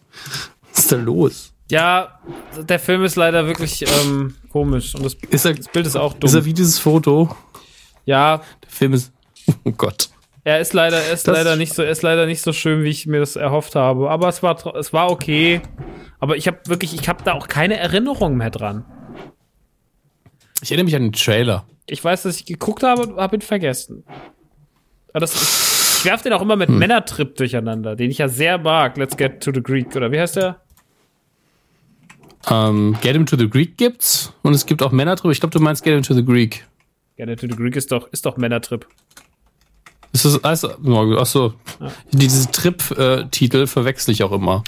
Was 0.71 0.79
ist 0.79 0.91
da 0.91 0.95
los? 0.95 1.51
Ja, 1.69 2.19
der 2.57 2.79
Film 2.79 3.03
ist 3.03 3.15
leider 3.15 3.45
wirklich 3.47 3.85
ähm, 4.03 4.35
komisch. 4.51 4.95
Und 4.95 5.03
das, 5.05 5.15
Ist 5.29 5.45
er, 5.45 5.53
das 5.53 5.67
Bild 5.67 5.85
ist 5.85 5.95
auch 5.97 6.13
dumm. 6.13 6.27
ist 6.27 6.33
er 6.33 6.45
wie 6.45 6.53
dieses 6.53 6.79
Foto? 6.79 7.35
ja, 8.05 8.38
Der 8.63 8.69
Film 8.69 8.93
ist, 8.93 9.12
oh 9.65 9.71
Gott. 9.71 10.09
Er 10.55 10.59
ist 10.59 10.73
leider, 10.73 10.97
er 11.01 11.13
ist 11.13 11.27
Das- 11.27 11.35
leider 11.38 11.55
nicht 11.55 11.73
so, 11.73 11.81
er 11.83 11.91
ist 11.91 12.01
leider 12.01 12.25
nicht 12.25 12.41
so 12.41 12.53
schön, 12.53 12.83
wie 12.83 12.89
ich 12.89 13.07
mir 13.07 13.19
das 13.19 13.35
erhofft 13.35 13.75
habe. 13.75 14.09
Aber 14.09 14.27
es 14.29 14.41
war, 14.43 14.75
es 14.75 14.93
war 14.93 15.12
okay. 15.12 15.62
Aber 16.19 16.35
ich 16.38 16.47
habe 16.47 16.59
wirklich, 16.65 16.93
ich 16.93 17.07
habe 17.09 17.23
da 17.23 17.33
auch 17.33 17.47
keine 17.47 17.77
Erinnerung 17.77 18.35
mehr 18.38 18.49
dran. 18.49 18.85
Ich 20.62 20.71
erinnere 20.71 20.85
mich 20.85 20.95
an 20.95 21.03
den 21.03 21.13
Trailer. 21.13 21.65
Ich 21.85 22.03
weiß, 22.03 22.23
dass 22.23 22.35
ich 22.35 22.45
geguckt 22.45 22.83
habe 22.83 23.03
und 23.03 23.15
habe 23.17 23.38
ihn 23.38 23.41
vergessen. 23.41 24.03
Aber 25.13 25.21
das 25.21 25.33
ist, 25.33 25.99
ich 25.99 26.05
werfe 26.05 26.23
den 26.25 26.33
auch 26.33 26.41
immer 26.41 26.55
mit 26.55 26.69
Männertrip 26.69 27.35
durcheinander, 27.35 27.95
den 27.95 28.12
ich 28.12 28.19
ja 28.19 28.27
sehr 28.27 28.57
mag. 28.57 28.97
Let's 28.97 29.17
get 29.17 29.41
to 29.41 29.51
the 29.53 29.63
Greek. 29.63 29.95
Oder 29.95 30.12
wie 30.12 30.19
heißt 30.19 30.35
der? 30.35 30.62
Ähm, 32.49 32.95
Get 33.01 33.13
Him 33.13 33.25
to 33.25 33.38
the 33.38 33.49
Greek 33.49 33.77
gibt's 33.77 34.33
und 34.43 34.53
es 34.53 34.65
gibt 34.65 34.81
auch 34.81 34.91
Männer 34.91 35.15
drüber. 35.15 35.31
Ich 35.31 35.39
glaube, 35.39 35.51
du 35.51 35.59
meinst 35.59 35.83
Get 35.83 35.93
Him 35.93 36.03
to 36.03 36.13
the 36.13 36.23
Greek. 36.23 36.65
Get 37.17 37.27
to 37.39 37.47
the 37.47 37.55
Greek 37.55 37.75
ist 37.75 37.91
doch, 37.91 38.07
ist 38.12 38.25
doch 38.25 38.38
Männertrip. 38.38 38.88
Ist 40.25 40.36
das, 40.36 40.43
also, 40.43 40.69
ach 41.17 41.25
so. 41.25 41.53
Diese 42.12 42.49
Trip-Titel 42.51 43.67
verwechsel 43.67 44.12
ich 44.12 44.23
auch 44.23 44.32
immer. 44.32 44.63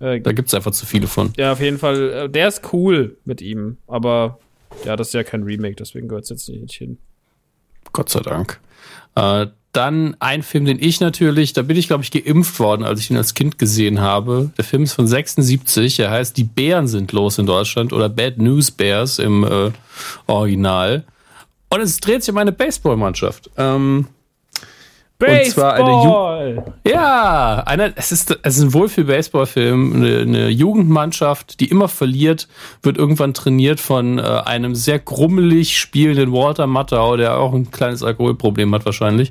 Äh, 0.00 0.20
Da 0.20 0.32
gibt's 0.32 0.54
einfach 0.54 0.72
zu 0.72 0.86
viele 0.86 1.06
von. 1.06 1.32
ja, 1.36 1.52
auf 1.52 1.60
jeden 1.60 1.78
Fall. 1.78 2.10
äh, 2.10 2.28
Der 2.28 2.48
ist 2.48 2.72
cool 2.72 3.16
mit 3.24 3.40
ihm. 3.42 3.76
Aber 3.86 4.38
ja, 4.84 4.96
das 4.96 5.08
ist 5.08 5.14
ja 5.14 5.22
kein 5.24 5.42
Remake, 5.42 5.76
deswegen 5.76 6.08
gehört 6.08 6.24
es 6.24 6.30
jetzt 6.30 6.48
nicht 6.48 6.74
hin. 6.74 6.98
Gott 7.92 8.08
sei 8.08 8.20
Dank. 8.20 8.60
Äh, 9.16 9.46
dann 9.72 10.16
ein 10.18 10.42
Film, 10.42 10.64
den 10.64 10.82
ich 10.82 11.00
natürlich, 11.00 11.52
da 11.52 11.62
bin 11.62 11.76
ich, 11.76 11.86
glaube 11.86 12.02
ich, 12.02 12.10
geimpft 12.10 12.58
worden, 12.58 12.82
als 12.84 12.98
ich 13.00 13.10
ihn 13.10 13.16
als 13.16 13.34
Kind 13.34 13.56
gesehen 13.58 14.00
habe. 14.00 14.50
Der 14.56 14.64
Film 14.64 14.82
ist 14.82 14.94
von 14.94 15.06
76. 15.06 16.00
Er 16.00 16.10
heißt 16.10 16.36
Die 16.36 16.42
Bären 16.44 16.88
sind 16.88 17.12
los 17.12 17.38
in 17.38 17.46
Deutschland 17.46 17.92
oder 17.92 18.08
Bad 18.08 18.38
News 18.38 18.70
Bears 18.72 19.18
im 19.20 19.44
äh, 19.44 19.70
Original. 20.26 21.04
Und 21.68 21.80
es 21.80 21.98
dreht 22.00 22.22
sich 22.24 22.32
um 22.32 22.38
eine 22.38 22.50
Baseballmannschaft. 22.52 23.50
Ähm, 23.56 24.08
Und 25.20 25.46
zwar 25.46 25.74
eine 25.74 25.84
Ju- 25.90 26.02
Baseball! 26.02 26.74
Ja, 26.86 27.62
einer, 27.66 27.92
es 27.96 28.10
ist, 28.12 28.38
es 28.42 28.56
ist 28.56 28.62
ein 28.62 28.72
Wohlfühl-Baseball-Film. 28.74 29.92
Eine, 29.94 30.18
eine 30.20 30.48
Jugendmannschaft, 30.48 31.60
die 31.60 31.66
immer 31.66 31.88
verliert, 31.88 32.48
wird 32.82 32.96
irgendwann 32.96 33.34
trainiert 33.34 33.80
von 33.80 34.18
äh, 34.18 34.22
einem 34.22 34.74
sehr 34.74 34.98
grummelig 34.98 35.78
spielenden 35.78 36.32
Walter 36.32 36.66
Matthau, 36.66 37.16
der 37.16 37.38
auch 37.38 37.52
ein 37.52 37.70
kleines 37.70 38.02
Alkoholproblem 38.02 38.74
hat 38.74 38.84
wahrscheinlich. 38.86 39.30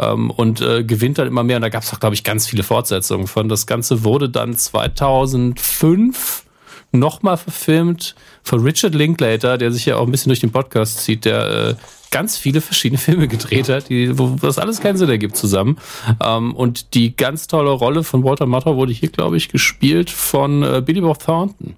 Ähm, 0.00 0.30
und 0.30 0.60
äh, 0.60 0.82
gewinnt 0.84 1.18
dann 1.18 1.28
immer 1.28 1.44
mehr. 1.44 1.56
Und 1.56 1.62
da 1.62 1.68
gab 1.68 1.82
es 1.84 1.92
auch, 1.94 2.00
glaube 2.00 2.14
ich, 2.14 2.24
ganz 2.24 2.46
viele 2.46 2.62
Fortsetzungen 2.64 3.26
von. 3.26 3.48
Das 3.48 3.66
Ganze 3.66 4.04
wurde 4.04 4.28
dann 4.28 4.56
2005 4.56 6.44
nochmal 6.92 7.36
verfilmt 7.36 8.14
von 8.42 8.60
Richard 8.60 8.94
Linklater, 8.94 9.58
der 9.58 9.72
sich 9.72 9.86
ja 9.86 9.96
auch 9.96 10.06
ein 10.06 10.12
bisschen 10.12 10.30
durch 10.30 10.40
den 10.40 10.52
Podcast 10.52 10.98
zieht, 10.98 11.24
der 11.24 11.50
äh, 11.50 11.74
ganz 12.10 12.36
viele 12.36 12.60
verschiedene 12.60 12.98
Filme 13.00 13.26
gedreht 13.26 13.68
hat, 13.68 13.88
die, 13.88 14.16
wo 14.18 14.36
das 14.40 14.58
alles 14.58 14.80
keinen 14.80 14.96
Sinn 14.96 15.08
ergibt 15.08 15.36
zusammen. 15.36 15.78
Ähm, 16.22 16.54
und 16.54 16.94
die 16.94 17.16
ganz 17.16 17.48
tolle 17.48 17.70
Rolle 17.70 18.04
von 18.04 18.22
Walter 18.22 18.46
Matthau 18.46 18.76
wurde 18.76 18.92
hier, 18.92 19.08
glaube 19.08 19.36
ich, 19.36 19.48
gespielt 19.48 20.10
von 20.10 20.62
äh, 20.62 20.82
Billy 20.84 21.00
Bob 21.00 21.18
Thornton. 21.18 21.76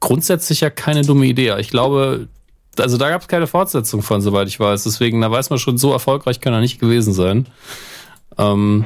Grundsätzlich 0.00 0.60
ja 0.60 0.70
keine 0.70 1.02
dumme 1.02 1.26
Idee. 1.26 1.54
Ich 1.60 1.68
glaube, 1.68 2.28
also 2.78 2.96
da 2.96 3.10
gab 3.10 3.22
es 3.22 3.28
keine 3.28 3.46
Fortsetzung 3.46 4.02
von, 4.02 4.20
soweit 4.20 4.48
ich 4.48 4.58
weiß. 4.58 4.84
Deswegen, 4.84 5.20
da 5.20 5.30
weiß 5.30 5.50
man 5.50 5.58
schon, 5.58 5.78
so 5.78 5.92
erfolgreich 5.92 6.40
kann 6.40 6.52
er 6.52 6.60
nicht 6.60 6.80
gewesen 6.80 7.12
sein. 7.12 7.46
Ähm, 8.38 8.84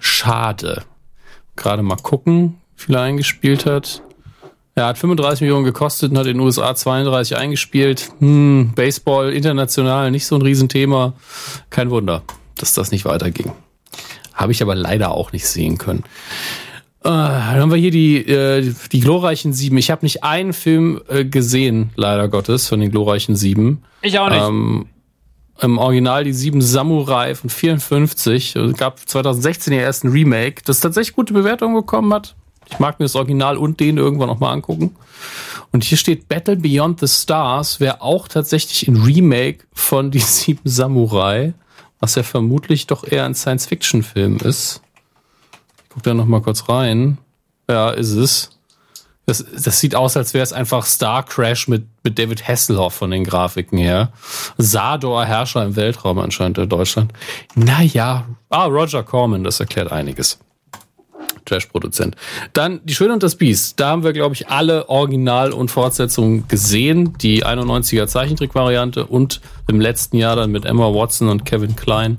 schade. 0.00 0.84
Gerade 1.56 1.82
mal 1.82 1.96
gucken, 1.96 2.58
wie 2.76 2.84
viel 2.84 2.94
er 2.94 3.02
eingespielt 3.02 3.66
hat. 3.66 4.02
Er 4.78 4.88
hat 4.88 4.98
35 4.98 5.40
Millionen 5.40 5.64
gekostet 5.64 6.10
und 6.10 6.18
hat 6.18 6.26
in 6.26 6.36
den 6.36 6.40
USA 6.40 6.74
32 6.74 7.38
eingespielt. 7.38 8.10
Hm, 8.18 8.72
Baseball 8.74 9.32
international 9.32 10.10
nicht 10.10 10.26
so 10.26 10.34
ein 10.34 10.42
Riesenthema. 10.42 11.14
Kein 11.70 11.88
Wunder, 11.88 12.22
dass 12.58 12.74
das 12.74 12.90
nicht 12.90 13.06
weiterging. 13.06 13.52
Habe 14.34 14.52
ich 14.52 14.60
aber 14.60 14.74
leider 14.74 15.12
auch 15.12 15.32
nicht 15.32 15.48
sehen 15.48 15.78
können. 15.78 16.04
Äh, 17.00 17.08
dann 17.08 17.56
haben 17.56 17.70
wir 17.70 17.78
hier 17.78 17.90
die, 17.90 18.18
äh, 18.18 18.74
die 18.92 19.00
glorreichen 19.00 19.54
Sieben. 19.54 19.78
Ich 19.78 19.90
habe 19.90 20.04
nicht 20.04 20.24
einen 20.24 20.52
Film 20.52 21.00
äh, 21.08 21.24
gesehen, 21.24 21.88
leider 21.96 22.28
Gottes, 22.28 22.68
von 22.68 22.78
den 22.78 22.90
glorreichen 22.90 23.34
Sieben. 23.34 23.82
Ich 24.02 24.18
auch 24.18 24.28
nicht. 24.28 24.42
Ähm, 24.42 24.88
Im 25.58 25.78
Original 25.78 26.22
die 26.22 26.34
Sieben 26.34 26.60
Samurai 26.60 27.34
von 27.34 27.48
54. 27.48 28.56
Es 28.56 28.76
gab 28.76 28.98
2016 29.08 29.72
ihr 29.72 29.80
ersten 29.80 30.08
Remake, 30.08 30.60
das 30.66 30.80
tatsächlich 30.80 31.16
gute 31.16 31.32
Bewertungen 31.32 31.74
bekommen 31.74 32.12
hat. 32.12 32.36
Ich 32.70 32.78
mag 32.78 32.98
mir 32.98 33.04
das 33.04 33.16
Original 33.16 33.56
und 33.56 33.80
den 33.80 33.96
irgendwann 33.96 34.28
noch 34.28 34.40
mal 34.40 34.52
angucken. 34.52 34.96
Und 35.72 35.84
hier 35.84 35.98
steht 35.98 36.28
Battle 36.28 36.56
Beyond 36.56 37.00
the 37.00 37.08
Stars 37.08 37.80
wäre 37.80 38.00
auch 38.00 38.28
tatsächlich 38.28 38.88
ein 38.88 38.96
Remake 38.96 39.64
von 39.72 40.10
Die 40.10 40.18
Sieben 40.18 40.62
Samurai, 40.64 41.54
was 42.00 42.14
ja 42.14 42.22
vermutlich 42.22 42.86
doch 42.86 43.04
eher 43.04 43.24
ein 43.24 43.34
Science-Fiction-Film 43.34 44.38
ist. 44.38 44.80
Ich 45.78 45.90
guck 45.90 46.02
da 46.02 46.14
noch 46.14 46.26
mal 46.26 46.42
kurz 46.42 46.68
rein. 46.68 47.18
Ja, 47.68 47.90
ist 47.90 48.12
es. 48.12 48.50
Das, 49.26 49.44
das 49.52 49.80
sieht 49.80 49.96
aus, 49.96 50.16
als 50.16 50.34
wäre 50.34 50.44
es 50.44 50.52
einfach 50.52 50.86
Star 50.86 51.24
Crash 51.24 51.66
mit, 51.66 51.84
mit 52.04 52.16
David 52.16 52.46
Hasselhoff 52.46 52.94
von 52.94 53.10
den 53.10 53.24
Grafiken 53.24 53.76
her. 53.76 54.12
Sador, 54.56 55.24
Herrscher 55.24 55.64
im 55.64 55.74
Weltraum 55.74 56.20
anscheinend 56.20 56.58
in 56.58 56.68
Deutschland. 56.68 57.12
Naja, 57.56 58.26
ah, 58.50 58.66
Roger 58.66 59.02
Corman, 59.02 59.42
das 59.42 59.58
erklärt 59.58 59.90
einiges. 59.90 60.38
Trash-Produzent. 61.46 62.16
Dann 62.52 62.80
Die 62.84 62.94
Schöne 62.94 63.14
und 63.14 63.22
das 63.22 63.36
Biest. 63.36 63.80
Da 63.80 63.88
haben 63.88 64.04
wir, 64.04 64.12
glaube 64.12 64.34
ich, 64.34 64.48
alle 64.48 64.88
Original- 64.88 65.52
und 65.52 65.70
Fortsetzungen 65.70 66.46
gesehen. 66.48 67.14
Die 67.18 67.44
91er 67.44 68.06
Zeichentrick-Variante 68.06 69.06
und 69.06 69.40
im 69.68 69.80
letzten 69.80 70.18
Jahr 70.18 70.36
dann 70.36 70.52
mit 70.52 70.64
Emma 70.64 70.92
Watson 70.92 71.28
und 71.28 71.44
Kevin 71.44 71.76
Klein 71.76 72.18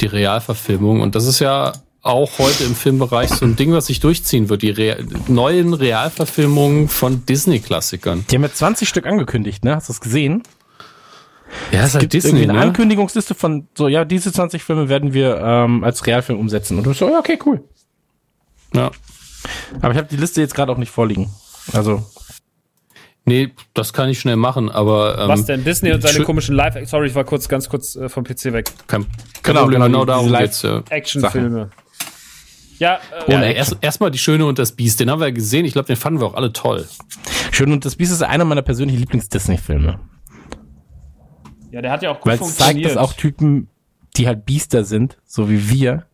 die 0.00 0.06
Realverfilmung. 0.06 1.00
Und 1.00 1.14
das 1.14 1.26
ist 1.26 1.38
ja 1.38 1.72
auch 2.02 2.38
heute 2.38 2.64
im 2.64 2.74
Filmbereich 2.74 3.28
so 3.28 3.44
ein 3.44 3.56
Ding, 3.56 3.72
was 3.72 3.86
sich 3.86 4.00
durchziehen 4.00 4.48
wird. 4.48 4.62
Die 4.62 4.70
Real 4.70 5.04
neuen 5.28 5.74
Realverfilmungen 5.74 6.88
von 6.88 7.26
Disney-Klassikern. 7.26 8.24
Die 8.30 8.36
haben 8.36 8.42
ja 8.42 8.52
20 8.52 8.88
Stück 8.88 9.06
angekündigt, 9.06 9.64
ne? 9.64 9.76
Hast 9.76 9.88
du 9.88 9.92
das 9.92 10.00
gesehen? 10.00 10.42
Ja, 11.72 11.84
ist 11.84 11.94
halt 11.94 12.02
Gibt 12.02 12.12
Disney, 12.14 12.30
irgendwie 12.30 12.50
eine 12.50 12.58
ne? 12.58 12.64
Ankündigungsliste 12.64 13.34
von 13.34 13.66
so, 13.76 13.88
ja, 13.88 14.04
diese 14.04 14.32
20 14.32 14.62
Filme 14.62 14.88
werden 14.88 15.12
wir 15.12 15.38
ähm, 15.42 15.84
als 15.84 16.06
Realfilm 16.06 16.38
umsetzen. 16.38 16.78
Und 16.78 16.86
du 16.86 16.92
so, 16.92 17.08
ja, 17.08 17.18
okay, 17.18 17.38
cool. 17.44 17.62
Ja. 18.74 18.90
Aber 19.80 19.92
ich 19.92 19.98
habe 19.98 20.08
die 20.08 20.16
Liste 20.16 20.40
jetzt 20.40 20.54
gerade 20.54 20.70
auch 20.72 20.76
nicht 20.78 20.90
vorliegen. 20.90 21.30
Also, 21.72 22.04
Nee, 23.26 23.52
das 23.74 23.92
kann 23.92 24.08
ich 24.08 24.18
schnell 24.18 24.36
machen, 24.36 24.70
aber 24.70 25.18
ähm, 25.20 25.28
Was 25.28 25.44
denn? 25.44 25.62
Disney 25.62 25.92
und 25.92 26.00
seine 26.02 26.24
komischen 26.24 26.54
Live... 26.56 26.74
Sorry, 26.88 27.06
ich 27.06 27.14
war 27.14 27.24
kurz, 27.24 27.48
ganz 27.48 27.68
kurz 27.68 27.94
äh, 27.94 28.08
vom 28.08 28.24
PC 28.24 28.46
weg. 28.46 28.72
kein, 28.86 29.02
kein 29.02 29.10
Genau, 29.42 29.60
Problem, 29.60 29.82
genau, 29.82 30.00
genau 30.00 30.04
darum 30.06 30.32
geht's, 30.32 30.62
ja. 30.62 30.82
Actionfilme. 30.88 31.70
Ja, 32.78 32.98
äh, 33.26 33.30
Ja, 33.32 33.42
erst 33.42 33.76
erstmal 33.82 34.10
die 34.10 34.18
Schöne 34.18 34.46
und 34.46 34.58
das 34.58 34.72
Biest, 34.72 35.00
den 35.00 35.10
haben 35.10 35.20
wir 35.20 35.28
ja 35.28 35.34
gesehen. 35.34 35.66
Ich 35.66 35.74
glaube, 35.74 35.86
den 35.86 35.96
fanden 35.96 36.18
wir 36.20 36.26
auch 36.26 36.34
alle 36.34 36.52
toll. 36.52 36.88
Schön 37.52 37.70
und 37.72 37.84
das 37.84 37.94
Biest 37.94 38.10
ist 38.10 38.22
einer 38.22 38.46
meiner 38.46 38.62
persönlichen 38.62 38.98
Lieblings-Disney-Filme. 39.00 40.00
ja, 41.70 41.82
der 41.82 41.92
hat 41.92 42.02
ja 42.02 42.10
auch 42.10 42.20
gut 42.20 42.26
Weil 42.26 42.34
es 42.40 42.40
zeigt, 42.40 42.48
funktioniert. 42.58 42.90
dass 42.90 42.96
auch 42.96 43.12
Typen, 43.12 43.68
die 44.16 44.26
halt 44.26 44.46
Biester 44.46 44.82
sind, 44.84 45.18
so 45.26 45.50
wie 45.50 45.68
wir, 45.68 46.06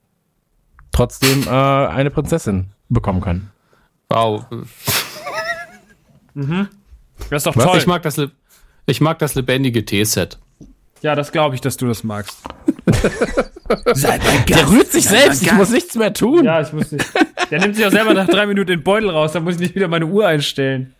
trotzdem 0.97 1.45
äh, 1.47 1.51
eine 1.51 2.11
Prinzessin 2.11 2.71
bekommen 2.89 3.21
können. 3.21 3.51
Wow. 4.09 4.45
das 6.35 6.67
ist 7.31 7.47
doch 7.47 7.57
Was? 7.57 7.65
toll. 7.65 7.79
Ich 7.79 7.87
mag 7.87 8.03
das, 8.03 8.21
ich 8.87 9.01
mag 9.01 9.19
das 9.19 9.35
lebendige 9.35 9.85
Teeset. 9.85 10.39
ja, 11.03 11.15
das 11.15 11.33
glaube 11.33 11.55
ich, 11.55 11.61
dass 11.61 11.77
du 11.77 11.87
das 11.87 12.03
magst. 12.05 12.39
Der 14.49 14.71
rührt 14.71 14.93
sich 14.93 15.07
selbst, 15.07 15.43
ich 15.43 15.53
muss 15.53 15.71
nichts 15.71 15.95
mehr 15.97 16.13
tun. 16.13 16.45
Ja, 16.45 16.61
ich 16.61 16.73
muss 16.73 16.93
nicht. 16.93 17.05
Der 17.51 17.61
nimmt 17.61 17.75
sich 17.77 17.85
auch 17.85 17.91
selber 17.91 18.15
nach 18.15 18.29
drei 18.29 18.47
Minuten 18.47 18.69
den 18.69 18.83
Beutel 18.83 19.11
raus, 19.11 19.33
da 19.33 19.41
muss 19.41 19.55
ich 19.55 19.61
nicht 19.61 19.75
wieder 19.75 19.89
meine 19.89 20.07
Uhr 20.07 20.27
einstellen. 20.27 20.95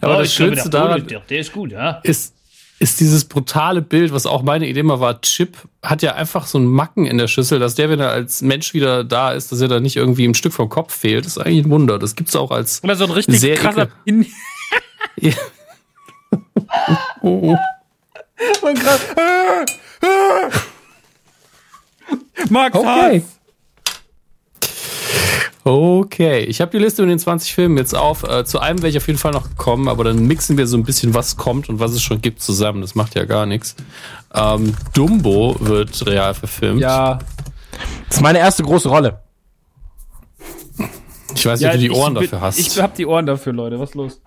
Aber 0.00 0.16
Oh, 0.16 0.18
das 0.20 0.32
Schönste 0.32 0.70
der 0.70 0.80
daran 0.80 1.06
der 1.28 1.38
ist 1.38 1.52
gut, 1.52 1.72
ja. 1.72 2.00
ist, 2.04 2.34
ist 2.82 2.98
dieses 2.98 3.24
brutale 3.24 3.80
Bild, 3.80 4.12
was 4.12 4.26
auch 4.26 4.42
meine 4.42 4.66
Idee 4.66 4.82
mal 4.82 4.98
war. 4.98 5.20
Chip 5.20 5.56
hat 5.82 6.02
ja 6.02 6.14
einfach 6.14 6.46
so 6.46 6.58
einen 6.58 6.66
Macken 6.66 7.06
in 7.06 7.16
der 7.16 7.28
Schüssel, 7.28 7.60
dass 7.60 7.76
der, 7.76 7.88
wenn 7.88 8.00
er 8.00 8.10
als 8.10 8.42
Mensch 8.42 8.74
wieder 8.74 9.04
da 9.04 9.32
ist, 9.32 9.52
dass 9.52 9.60
er 9.60 9.68
da 9.68 9.78
nicht 9.78 9.94
irgendwie 9.96 10.26
ein 10.26 10.34
Stück 10.34 10.52
vom 10.52 10.68
Kopf 10.68 10.92
fehlt. 10.92 11.24
Das 11.24 11.36
ist 11.36 11.38
eigentlich 11.38 11.64
ein 11.64 11.70
Wunder. 11.70 12.00
Das 12.00 12.16
gibt's 12.16 12.34
auch 12.34 12.50
als 12.50 12.82
Oder 12.82 12.96
so 12.96 13.04
ein 13.04 13.12
richtig 13.12 13.38
Sehr 13.38 13.54
krasser 13.54 13.86
Pin. 13.86 14.26
Ja. 15.16 15.32
Und 17.20 17.58
krass. 18.80 19.00
Max 22.48 22.76
Okay. 22.76 23.22
Okay, 25.64 26.40
ich 26.40 26.60
habe 26.60 26.72
die 26.72 26.78
Liste 26.78 27.02
mit 27.02 27.10
den 27.12 27.18
20 27.20 27.54
Filmen 27.54 27.76
jetzt 27.78 27.94
auf. 27.94 28.24
Äh, 28.24 28.44
zu 28.44 28.58
einem 28.58 28.78
wäre 28.80 28.88
ich 28.90 28.96
auf 28.96 29.06
jeden 29.06 29.18
Fall 29.18 29.30
noch 29.32 29.56
kommen, 29.56 29.88
aber 29.88 30.02
dann 30.02 30.26
mixen 30.26 30.58
wir 30.58 30.66
so 30.66 30.76
ein 30.76 30.82
bisschen, 30.82 31.14
was 31.14 31.36
kommt 31.36 31.68
und 31.68 31.78
was 31.78 31.92
es 31.92 32.02
schon 32.02 32.20
gibt, 32.20 32.42
zusammen. 32.42 32.80
Das 32.80 32.96
macht 32.96 33.14
ja 33.14 33.24
gar 33.26 33.46
nichts. 33.46 33.76
Ähm, 34.34 34.74
Dumbo 34.92 35.56
wird 35.60 36.04
real 36.06 36.34
verfilmt. 36.34 36.80
Ja, 36.80 37.20
Das 38.08 38.16
ist 38.16 38.22
meine 38.22 38.40
erste 38.40 38.64
große 38.64 38.88
Rolle. 38.88 39.20
Ich 41.34 41.46
weiß 41.46 41.60
nicht, 41.60 41.62
ja 41.62 41.68
ob 41.70 41.74
du 41.74 41.80
die 41.80 41.90
Ohren 41.92 42.14
bin- 42.14 42.22
dafür 42.24 42.40
hast. 42.40 42.58
Ich 42.58 42.80
hab 42.80 42.94
die 42.96 43.06
Ohren 43.06 43.26
dafür, 43.26 43.52
Leute. 43.52 43.78
Was 43.78 43.90
ist 43.90 43.94
los? 43.94 44.20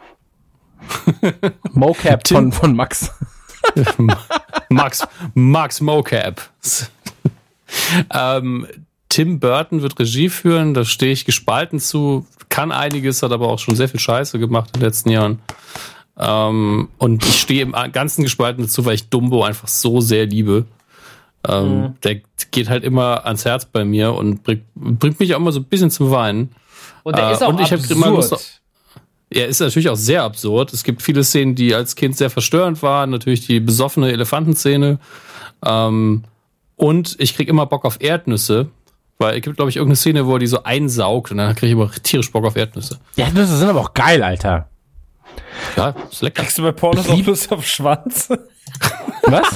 Mocap 1.73 2.27
von, 2.27 2.51
von 2.53 2.75
Max. 2.75 3.11
Max, 4.69 5.05
Max 5.33 5.81
Mocap. 5.81 6.41
ähm, 8.13 8.67
Tim 9.09 9.39
Burton 9.39 9.81
wird 9.81 9.99
Regie 9.99 10.29
führen, 10.29 10.73
da 10.73 10.83
stehe 10.83 11.11
ich 11.11 11.25
gespalten 11.25 11.79
zu, 11.79 12.25
kann 12.49 12.71
einiges, 12.71 13.23
hat 13.23 13.31
aber 13.31 13.47
auch 13.49 13.59
schon 13.59 13.75
sehr 13.75 13.87
viel 13.87 13.99
Scheiße 13.99 14.39
gemacht 14.39 14.71
in 14.73 14.79
den 14.79 14.87
letzten 14.87 15.09
Jahren. 15.09 15.39
Ähm, 16.17 16.89
und 16.97 17.25
ich 17.25 17.39
stehe 17.41 17.61
im 17.61 17.75
Ganzen 17.91 18.23
gespalten 18.23 18.63
dazu, 18.63 18.85
weil 18.85 18.95
ich 18.95 19.09
Dumbo 19.09 19.43
einfach 19.43 19.67
so 19.67 20.01
sehr 20.01 20.25
liebe. 20.25 20.65
Ähm, 21.47 21.95
Der 22.03 22.21
geht 22.51 22.69
halt 22.69 22.83
immer 22.83 23.25
ans 23.25 23.45
Herz 23.45 23.65
bei 23.65 23.85
mir 23.85 24.13
und 24.13 24.43
bringt, 24.43 24.63
bringt 24.75 25.19
mich 25.19 25.33
auch 25.35 25.39
immer 25.39 25.51
so 25.51 25.59
ein 25.59 25.65
bisschen 25.65 25.91
zum 25.91 26.11
Weinen. 26.11 26.55
Und 27.03 27.17
der 27.17 27.29
Äh, 27.29 27.33
ist 27.33 27.43
auch 27.43 27.49
und 27.49 27.61
ich 27.61 27.71
hab 27.71 27.89
immer 27.89 28.09
Lust 28.09 28.33
absurd. 28.33 28.61
Er 29.29 29.47
ist 29.47 29.59
natürlich 29.59 29.89
auch 29.89 29.97
sehr 29.97 30.23
absurd. 30.23 30.71
Es 30.73 30.83
gibt 30.83 31.01
viele 31.01 31.23
Szenen, 31.23 31.55
die 31.55 31.75
als 31.75 31.95
Kind 31.95 32.15
sehr 32.15 32.29
verstörend 32.29 32.81
waren. 32.81 33.09
Natürlich 33.09 33.45
die 33.45 33.59
besoffene 33.59 34.11
Elefantenszene. 34.11 34.99
Ähm, 35.63 36.23
und 36.75 37.15
ich 37.19 37.35
krieg 37.35 37.49
immer 37.49 37.65
Bock 37.65 37.85
auf 37.85 38.01
Erdnüsse. 38.01 38.67
Weil 39.17 39.37
es 39.37 39.41
gibt, 39.43 39.55
glaube 39.55 39.69
ich, 39.69 39.77
irgendeine 39.77 39.95
Szene, 39.95 40.25
wo 40.25 40.33
er 40.33 40.39
die 40.39 40.47
so 40.47 40.63
einsaugt 40.63 41.31
und 41.31 41.37
dann 41.37 41.55
kriege 41.55 41.67
ich 41.67 41.71
immer 41.73 41.89
tierisch 41.91 42.31
Bock 42.31 42.45
auf 42.45 42.55
Erdnüsse. 42.57 42.99
Ja, 43.15 43.27
das 43.33 43.49
sind 43.49 43.69
aber 43.69 43.79
auch 43.81 43.93
geil, 43.93 44.21
Alter. 44.23 44.67
Ja, 45.77 45.95
ist 46.11 46.21
lecker. 46.21 46.41
Kriegst 46.43 46.57
du 46.57 46.63
bei 46.63 46.71
Pornos 46.73 47.09
auch 47.09 47.25
Lust 47.25 47.51
auf 47.51 47.65
Schwanz? 47.65 48.27
Was? 49.23 49.47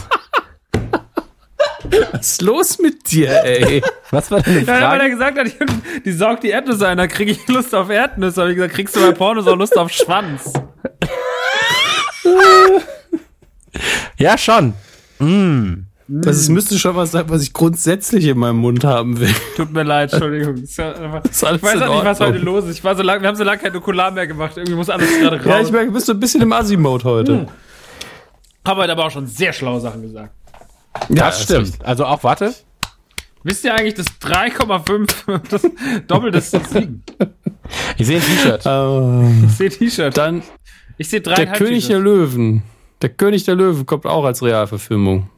Was 2.12 2.22
ist 2.32 2.42
los 2.42 2.80
mit 2.80 3.10
dir, 3.12 3.44
ey? 3.44 3.82
Was 4.12 4.30
war 4.32 4.42
deine 4.42 4.62
Ja, 4.62 4.68
weil 4.68 4.82
er 4.82 4.90
Frage? 4.98 5.10
gesagt 5.10 5.38
hat, 5.40 5.48
die, 5.48 6.02
die 6.06 6.12
saugt 6.12 6.44
die 6.44 6.50
Erdnüsse 6.50 6.88
ein, 6.88 6.98
da 6.98 7.08
kriege 7.08 7.32
ich 7.32 7.48
Lust 7.48 7.74
auf 7.76 7.90
Erdnüsse. 7.90 8.42
Hab 8.42 8.50
ich 8.50 8.56
gesagt, 8.56 8.74
kriegst 8.74 8.96
du 8.96 9.02
bei 9.02 9.12
Pornos 9.12 9.48
auch 9.48 9.56
Lust 9.56 9.78
auf 9.78 9.90
Schwanz? 9.92 10.54
Ja, 14.18 14.38
schon. 14.38 14.74
Das 16.12 16.38
ist, 16.38 16.50
müsste 16.50 16.80
schon 16.80 16.96
was 16.96 17.12
sein, 17.12 17.26
was 17.28 17.44
ich 17.44 17.54
grundsätzlich 17.54 18.26
in 18.26 18.40
meinem 18.40 18.58
Mund 18.58 18.84
haben 18.84 19.20
will. 19.20 19.34
Tut 19.56 19.72
mir 19.72 19.84
leid, 19.84 20.12
Entschuldigung. 20.12 20.56
Ist 20.64 20.80
einfach, 20.80 21.24
ist 21.24 21.44
alles 21.44 21.62
ich 21.62 21.68
weiß 21.68 21.82
auch 21.84 21.94
nicht, 21.96 22.06
was 22.06 22.20
heute 22.20 22.38
los 22.40 22.64
ist. 22.66 22.78
Ich 22.78 22.84
war 22.84 22.96
so 22.96 23.04
lang, 23.04 23.22
wir 23.22 23.28
haben 23.28 23.36
so 23.36 23.44
lange 23.44 23.60
kein 23.62 23.74
Nukular 23.74 24.10
mehr 24.10 24.26
gemacht. 24.26 24.54
Irgendwie 24.58 24.74
muss 24.74 24.90
alles 24.90 25.08
gerade 25.20 25.38
raus. 25.38 25.46
Ja, 25.46 25.60
ich 25.62 25.72
merke, 25.72 25.88
du 25.88 25.94
bist 25.94 26.08
so 26.08 26.14
ein 26.14 26.20
bisschen 26.20 26.42
im 26.42 26.52
Assi-Mode 26.52 27.04
heute. 27.04 27.48
habe 28.68 28.82
heute 28.82 28.92
aber 28.92 29.06
auch 29.06 29.12
schon 29.12 29.28
sehr 29.28 29.54
schlaue 29.54 29.80
Sachen 29.82 30.02
gesagt. 30.02 30.34
Ja, 31.10 31.16
Das 31.28 31.44
stimmt. 31.44 31.74
Also 31.86 32.06
auch, 32.06 32.24
warte. 32.24 32.56
Wisst 33.44 33.64
ihr 33.64 33.74
eigentlich, 33.76 33.94
dass 33.94 34.08
3,5 34.22 35.40
das 35.50 35.62
Doppel 36.08 36.32
des 36.32 36.50
Siegen? 36.52 37.04
Ich 37.98 38.08
sehe 38.08 38.18
ein 38.18 38.24
T-Shirt. 38.24 38.66
Äh, 38.66 39.46
Ich 39.46 39.52
sehe 39.58 39.70
T-Shirt. 39.70 40.18
dann 40.18 40.42
Ich 40.98 41.08
sehe 41.10 41.22
Der 41.22 41.46
König 41.54 41.88
der. 41.88 42.00
Löwen. 42.00 42.64
Der 43.04 43.10
König 43.10 43.44
der 43.46 43.56
Löwen 43.56 43.86
kommt 43.86 44.06
auch 44.08 44.26
als 44.26 44.42
Realverfilmung. 44.42 45.30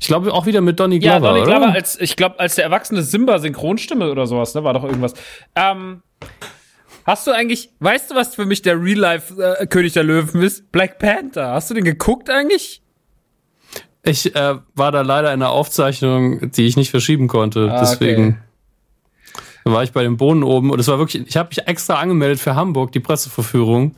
Ich 0.00 0.06
glaube 0.06 0.32
auch 0.32 0.46
wieder 0.46 0.60
mit 0.60 0.78
Donny 0.78 0.98
Ja, 0.98 1.18
Glover, 1.18 1.34
Donny 1.34 1.42
oder? 1.42 1.58
Glover 1.58 1.72
als, 1.72 2.00
ich 2.00 2.16
glaube, 2.16 2.38
als 2.38 2.54
der 2.54 2.64
erwachsene 2.64 3.02
Simba 3.02 3.38
Synchronstimme 3.38 4.10
oder 4.10 4.26
sowas, 4.26 4.54
ne, 4.54 4.62
war 4.64 4.74
doch 4.74 4.84
irgendwas. 4.84 5.14
Ähm, 5.56 6.02
hast 7.04 7.26
du 7.26 7.32
eigentlich, 7.32 7.70
weißt 7.80 8.10
du, 8.10 8.14
was 8.14 8.34
für 8.34 8.46
mich 8.46 8.62
der 8.62 8.80
Real-Life 8.80 9.34
äh, 9.60 9.66
König 9.66 9.94
der 9.94 10.04
Löwen 10.04 10.42
ist? 10.42 10.70
Black 10.70 10.98
Panther. 10.98 11.52
Hast 11.52 11.70
du 11.70 11.74
den 11.74 11.84
geguckt 11.84 12.30
eigentlich? 12.30 12.82
Ich 14.04 14.34
äh, 14.34 14.54
war 14.74 14.92
da 14.92 15.02
leider 15.02 15.28
in 15.34 15.42
einer 15.42 15.50
Aufzeichnung, 15.50 16.52
die 16.52 16.66
ich 16.66 16.76
nicht 16.76 16.90
verschieben 16.90 17.26
konnte. 17.26 17.70
Ah, 17.72 17.80
Deswegen 17.80 18.40
war 19.64 19.82
ich 19.82 19.92
bei 19.92 20.02
dem 20.02 20.16
Bohnen 20.16 20.42
oben 20.44 20.70
und 20.70 20.78
es 20.78 20.88
war 20.88 20.98
wirklich, 20.98 21.26
ich 21.26 21.36
habe 21.36 21.48
mich 21.48 21.66
extra 21.66 21.96
angemeldet 21.96 22.40
für 22.40 22.54
Hamburg, 22.54 22.92
die 22.92 23.00
Presseverführung. 23.00 23.96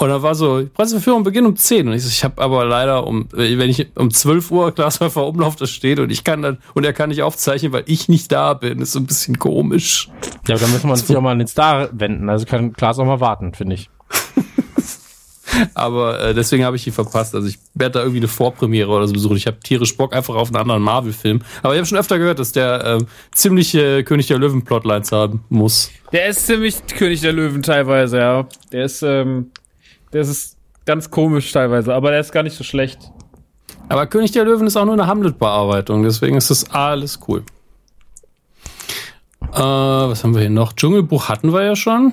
Und 0.00 0.10
da 0.10 0.22
war 0.22 0.36
so, 0.36 0.64
Presseverführung 0.74 1.24
beginnt 1.24 1.48
um 1.48 1.56
10. 1.56 1.88
Und 1.88 1.94
ich 1.94 2.04
so, 2.04 2.08
ich 2.08 2.22
habe 2.22 2.40
aber 2.40 2.64
leider 2.64 3.04
um, 3.04 3.26
wenn 3.32 3.68
ich 3.68 3.88
um 3.96 4.12
12 4.12 4.50
Uhr 4.52 4.70
Glashäufer 4.70 5.26
Umlauf 5.26 5.56
da 5.56 5.66
steht 5.66 5.98
und 5.98 6.10
ich 6.10 6.22
kann 6.22 6.40
dann, 6.40 6.58
und 6.74 6.84
er 6.84 6.92
kann 6.92 7.08
nicht 7.08 7.22
aufzeichnen, 7.22 7.72
weil 7.72 7.82
ich 7.86 8.08
nicht 8.08 8.30
da 8.30 8.54
bin. 8.54 8.80
ist 8.80 8.92
so 8.92 9.00
ein 9.00 9.06
bisschen 9.06 9.40
komisch. 9.40 10.08
Ja, 10.46 10.54
aber 10.54 10.62
dann 10.62 10.72
müssen 10.72 10.86
wir 10.86 10.92
uns 10.92 11.10
auch 11.10 11.20
mal 11.20 11.32
an 11.32 11.40
den 11.40 11.48
Star 11.48 11.88
wenden. 11.90 12.30
Also 12.30 12.46
kann 12.46 12.72
Klaas 12.74 13.00
auch 13.00 13.06
mal 13.06 13.18
warten, 13.18 13.54
finde 13.54 13.74
ich. 13.74 13.90
Aber 15.74 16.20
äh, 16.20 16.34
deswegen 16.34 16.64
habe 16.64 16.76
ich 16.76 16.84
die 16.84 16.90
verpasst. 16.92 17.34
Also 17.34 17.48
ich 17.48 17.58
werde 17.74 17.94
da 17.94 18.00
irgendwie 18.00 18.20
eine 18.20 18.28
Vorpremiere 18.28 18.90
oder 18.90 19.08
so 19.08 19.14
besuchen. 19.14 19.36
Ich 19.36 19.48
habe 19.48 19.58
tierisch 19.58 19.96
Bock 19.96 20.14
einfach 20.14 20.36
auf 20.36 20.48
einen 20.48 20.56
anderen 20.58 20.82
Marvel-Film. 20.82 21.40
Aber 21.62 21.74
ich 21.74 21.78
habe 21.78 21.86
schon 21.86 21.98
öfter 21.98 22.18
gehört, 22.18 22.38
dass 22.38 22.52
der 22.52 22.84
äh, 22.84 22.98
ziemliche 23.32 24.04
König 24.04 24.28
der 24.28 24.38
Löwen-Plotlines 24.38 25.10
haben 25.10 25.42
muss. 25.48 25.90
Der 26.12 26.28
ist 26.28 26.46
ziemlich 26.46 26.86
König 26.86 27.22
der 27.22 27.32
Löwen 27.32 27.62
teilweise, 27.62 28.18
ja. 28.18 28.46
Der 28.70 28.84
ist, 28.84 29.02
ähm, 29.02 29.50
der 30.12 30.22
ist 30.22 30.56
ganz 30.84 31.10
komisch 31.10 31.52
teilweise, 31.52 31.94
aber 31.94 32.10
der 32.10 32.20
ist 32.20 32.32
gar 32.32 32.42
nicht 32.42 32.56
so 32.56 32.64
schlecht. 32.64 33.12
Aber 33.88 34.06
König 34.06 34.32
der 34.32 34.44
Löwen 34.44 34.66
ist 34.66 34.76
auch 34.76 34.84
nur 34.84 34.94
eine 34.94 35.06
Hamlet-Bearbeitung. 35.06 36.02
Deswegen 36.02 36.36
ist 36.36 36.50
das 36.50 36.70
alles 36.70 37.20
cool. 37.26 37.44
Äh, 39.52 39.58
was 39.58 40.24
haben 40.24 40.34
wir 40.34 40.40
hier 40.42 40.50
noch? 40.50 40.74
Dschungelbuch 40.74 41.28
hatten 41.28 41.52
wir 41.52 41.62
ja 41.62 41.76
schon. 41.76 42.12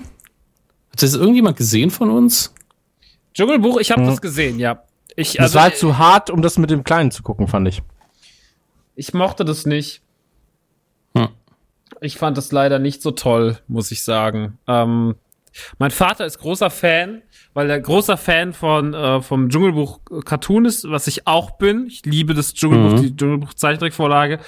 Hat 0.92 1.02
das 1.02 1.16
irgendjemand 1.16 1.58
gesehen 1.58 1.92
von 1.92 2.10
uns? 2.10 2.54
Dschungelbuch, 3.34 3.80
ich 3.80 3.92
habe 3.92 4.06
das 4.06 4.22
gesehen, 4.22 4.60
ja. 4.60 4.84
Ich, 5.18 5.34
Das 5.34 5.42
also, 5.42 5.56
war 5.56 5.64
halt 5.64 5.78
zu 5.78 5.98
hart, 5.98 6.30
um 6.30 6.42
das 6.42 6.58
mit 6.58 6.70
dem 6.70 6.84
Kleinen 6.84 7.12
zu 7.12 7.24
gucken, 7.24 7.48
fand 7.48 7.68
ich. 7.68 7.82
ich 8.96 9.14
mochte 9.14 9.44
das 9.44 9.66
nicht. 9.66 10.02
Hm. 11.18 11.30
Ich 12.00 12.18
fand 12.18 12.38
das 12.38 12.52
leider 12.52 12.80
nicht 12.80 13.02
so 13.02 13.12
toll, 13.12 13.58
muss 13.68 13.92
ich 13.92 14.04
sagen. 14.04 14.58
Ähm, 14.68 15.16
mein 15.78 15.92
Vater 15.92 16.26
ist 16.26 16.40
großer 16.40 16.70
Fan, 16.70 17.22
weil 17.56 17.70
er 17.70 17.80
großer 17.80 18.18
Fan 18.18 18.54
von 18.54 18.94
äh, 18.94 19.22
vom 19.22 19.50
Dschungelbuch 19.50 20.02
Cartoon 20.26 20.66
ist, 20.66 20.88
was 20.90 21.08
ich 21.08 21.26
auch 21.26 21.52
bin. 21.52 21.88
Ich 21.88 22.06
liebe 22.06 22.34
das 22.36 22.54
Dschungelbuch, 22.54 23.00
die 23.00 23.16
Dschungelbuch 23.16 23.54
Zeichentrickvorlage. 23.54 24.40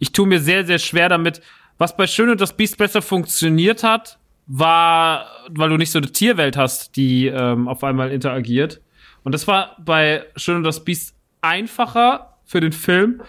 Ich 0.00 0.12
tue 0.12 0.26
mir 0.26 0.40
sehr 0.40 0.66
sehr 0.66 0.80
schwer 0.80 1.08
damit. 1.08 1.40
Was 1.78 1.96
bei 1.96 2.08
Schön 2.08 2.28
und 2.28 2.40
das 2.40 2.56
Biest 2.56 2.76
besser 2.76 3.00
funktioniert 3.00 3.84
hat, 3.84 4.18
war, 4.48 5.26
weil 5.48 5.68
du 5.68 5.76
nicht 5.76 5.92
so 5.92 5.98
eine 5.98 6.10
Tierwelt 6.10 6.56
hast, 6.56 6.96
die 6.96 7.28
ähm, 7.28 7.68
auf 7.68 7.84
einmal 7.84 8.10
interagiert. 8.10 8.80
Und 9.22 9.32
das 9.32 9.46
war 9.46 9.76
bei 9.78 10.24
Schön 10.34 10.56
und 10.56 10.64
das 10.64 10.84
Biest 10.84 11.14
einfacher 11.40 12.34
für 12.44 12.58
den 12.58 12.72
Film. 12.72 13.22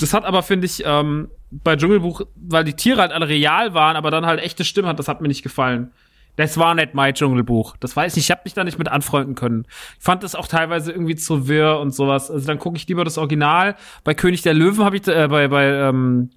Das 0.00 0.14
hat 0.14 0.24
aber, 0.24 0.42
finde 0.42 0.64
ich, 0.64 0.82
ähm, 0.86 1.28
bei 1.50 1.76
Dschungelbuch, 1.76 2.22
weil 2.36 2.64
die 2.64 2.72
Tiere 2.72 3.02
halt 3.02 3.12
alle 3.12 3.28
real 3.28 3.74
waren, 3.74 3.96
aber 3.96 4.10
dann 4.10 4.24
halt 4.24 4.40
echte 4.40 4.64
Stimmen 4.64 4.88
hat, 4.88 4.98
das 4.98 5.08
hat 5.08 5.20
mir 5.20 5.28
nicht 5.28 5.42
gefallen. 5.42 5.92
Das 6.36 6.56
war 6.56 6.74
nicht 6.74 6.94
mein 6.94 7.12
Dschungelbuch. 7.12 7.76
Das 7.78 7.94
weiß 7.94 8.16
ich, 8.16 8.24
ich 8.24 8.30
habe 8.30 8.42
mich 8.44 8.54
da 8.54 8.64
nicht 8.64 8.78
mit 8.78 8.88
anfreunden 8.88 9.34
können. 9.34 9.66
Ich 9.98 10.04
fand 10.04 10.22
das 10.22 10.34
auch 10.34 10.48
teilweise 10.48 10.90
irgendwie 10.90 11.16
zu 11.16 11.46
wirr 11.46 11.78
und 11.78 11.94
sowas. 11.94 12.30
Also 12.30 12.46
dann 12.46 12.58
gucke 12.58 12.76
ich 12.76 12.88
lieber 12.88 13.04
das 13.04 13.18
Original. 13.18 13.76
Bei 14.02 14.14
König 14.14 14.42
der 14.42 14.54
Löwen 14.54 14.84
habe 14.84 14.96
ich, 14.96 15.06
äh, 15.06 15.28
bei, 15.28 15.48
bei 15.48 15.66
ähm, 15.66 16.30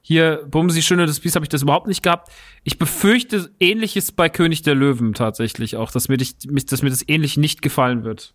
hier 0.00 0.44
Bumsi 0.50 0.82
Schöne 0.82 1.06
des 1.06 1.20
Biest 1.20 1.36
habe 1.36 1.44
ich 1.44 1.50
das 1.50 1.62
überhaupt 1.62 1.86
nicht 1.86 2.02
gehabt. 2.02 2.30
Ich 2.64 2.78
befürchte 2.78 3.50
ähnliches 3.60 4.12
bei 4.12 4.28
König 4.28 4.62
der 4.62 4.74
Löwen 4.74 5.14
tatsächlich 5.14 5.76
auch, 5.76 5.90
dass 5.90 6.08
mir, 6.08 6.16
dich, 6.16 6.36
dass 6.38 6.82
mir 6.82 6.90
das 6.90 7.06
ähnlich 7.06 7.36
nicht 7.36 7.62
gefallen 7.62 8.04
wird. 8.04 8.34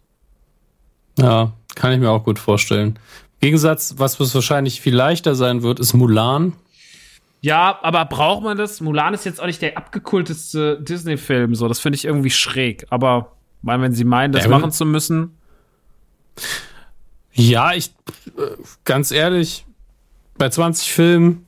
Ja, 1.17 1.53
kann 1.75 1.91
ich 1.91 1.99
mir 1.99 2.11
auch 2.11 2.23
gut 2.23 2.39
vorstellen. 2.39 2.99
Gegensatz, 3.39 3.95
was 3.97 4.19
wahrscheinlich 4.19 4.81
viel 4.81 4.95
leichter 4.95 5.35
sein 5.35 5.61
wird, 5.61 5.79
ist 5.79 5.93
Mulan. 5.93 6.53
Ja, 7.41 7.79
aber 7.81 8.05
braucht 8.05 8.43
man 8.43 8.57
das? 8.57 8.81
Mulan 8.81 9.13
ist 9.13 9.25
jetzt 9.25 9.41
auch 9.41 9.45
nicht 9.45 9.61
der 9.61 9.77
abgekulteste 9.77 10.81
Disney-Film, 10.81 11.55
so. 11.55 11.67
Das 11.67 11.79
finde 11.79 11.95
ich 11.97 12.05
irgendwie 12.05 12.29
schräg. 12.29 12.85
Aber, 12.89 13.33
mein, 13.61 13.81
wenn 13.81 13.93
sie 13.93 14.03
meinen, 14.03 14.33
das 14.33 14.43
Ja, 14.45 14.49
machen 14.49 14.71
zu 14.71 14.85
müssen. 14.85 15.37
Ja, 17.33 17.73
ich, 17.73 17.93
äh, 18.37 18.41
ganz 18.83 19.11
ehrlich, 19.11 19.65
bei 20.37 20.49
20 20.49 20.91
Filmen 20.91 21.45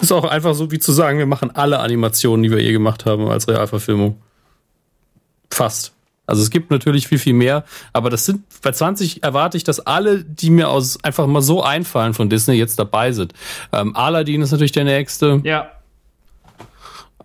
ist 0.00 0.12
auch 0.12 0.24
einfach 0.24 0.54
so 0.54 0.70
wie 0.70 0.78
zu 0.78 0.92
sagen, 0.92 1.18
wir 1.18 1.26
machen 1.26 1.50
alle 1.54 1.80
Animationen, 1.80 2.42
die 2.42 2.50
wir 2.50 2.62
je 2.62 2.72
gemacht 2.72 3.06
haben, 3.06 3.28
als 3.28 3.48
Realverfilmung. 3.48 4.20
Fast. 5.50 5.94
Also 6.28 6.42
es 6.42 6.50
gibt 6.50 6.70
natürlich 6.70 7.08
viel, 7.08 7.18
viel 7.18 7.32
mehr, 7.32 7.64
aber 7.94 8.10
das 8.10 8.26
sind, 8.26 8.44
bei 8.60 8.70
20 8.70 9.22
erwarte 9.22 9.56
ich, 9.56 9.64
dass 9.64 9.80
alle, 9.80 10.22
die 10.22 10.50
mir 10.50 10.68
aus 10.68 11.02
einfach 11.02 11.26
mal 11.26 11.40
so 11.40 11.62
einfallen 11.62 12.12
von 12.12 12.28
Disney, 12.28 12.56
jetzt 12.56 12.78
dabei 12.78 13.12
sind. 13.12 13.32
Ähm, 13.72 13.96
Aladdin 13.96 14.42
ist 14.42 14.52
natürlich 14.52 14.72
der 14.72 14.84
nächste. 14.84 15.40
Ja. 15.42 15.70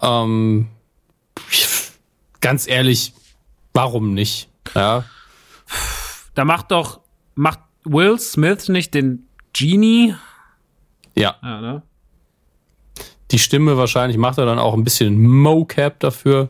Ähm, 0.01 0.69
ganz 2.39 2.65
ehrlich, 2.65 3.13
warum 3.73 4.13
nicht? 4.13 4.47
Ja. 4.73 5.03
Da 6.33 6.45
macht 6.45 6.71
doch, 6.71 7.01
macht 7.35 7.59
Will 7.83 8.17
Smith 8.17 8.69
nicht 8.69 8.93
den 8.93 9.27
Genie? 9.51 10.15
Ja. 11.13 11.35
Ja, 11.43 11.59
ne? 11.59 11.83
Die 13.31 13.39
Stimme 13.39 13.75
wahrscheinlich 13.75 14.17
macht 14.17 14.37
er 14.37 14.45
dann 14.45 14.59
auch 14.59 14.73
ein 14.73 14.85
bisschen 14.85 15.21
Mocap 15.21 15.99
dafür. 15.99 16.49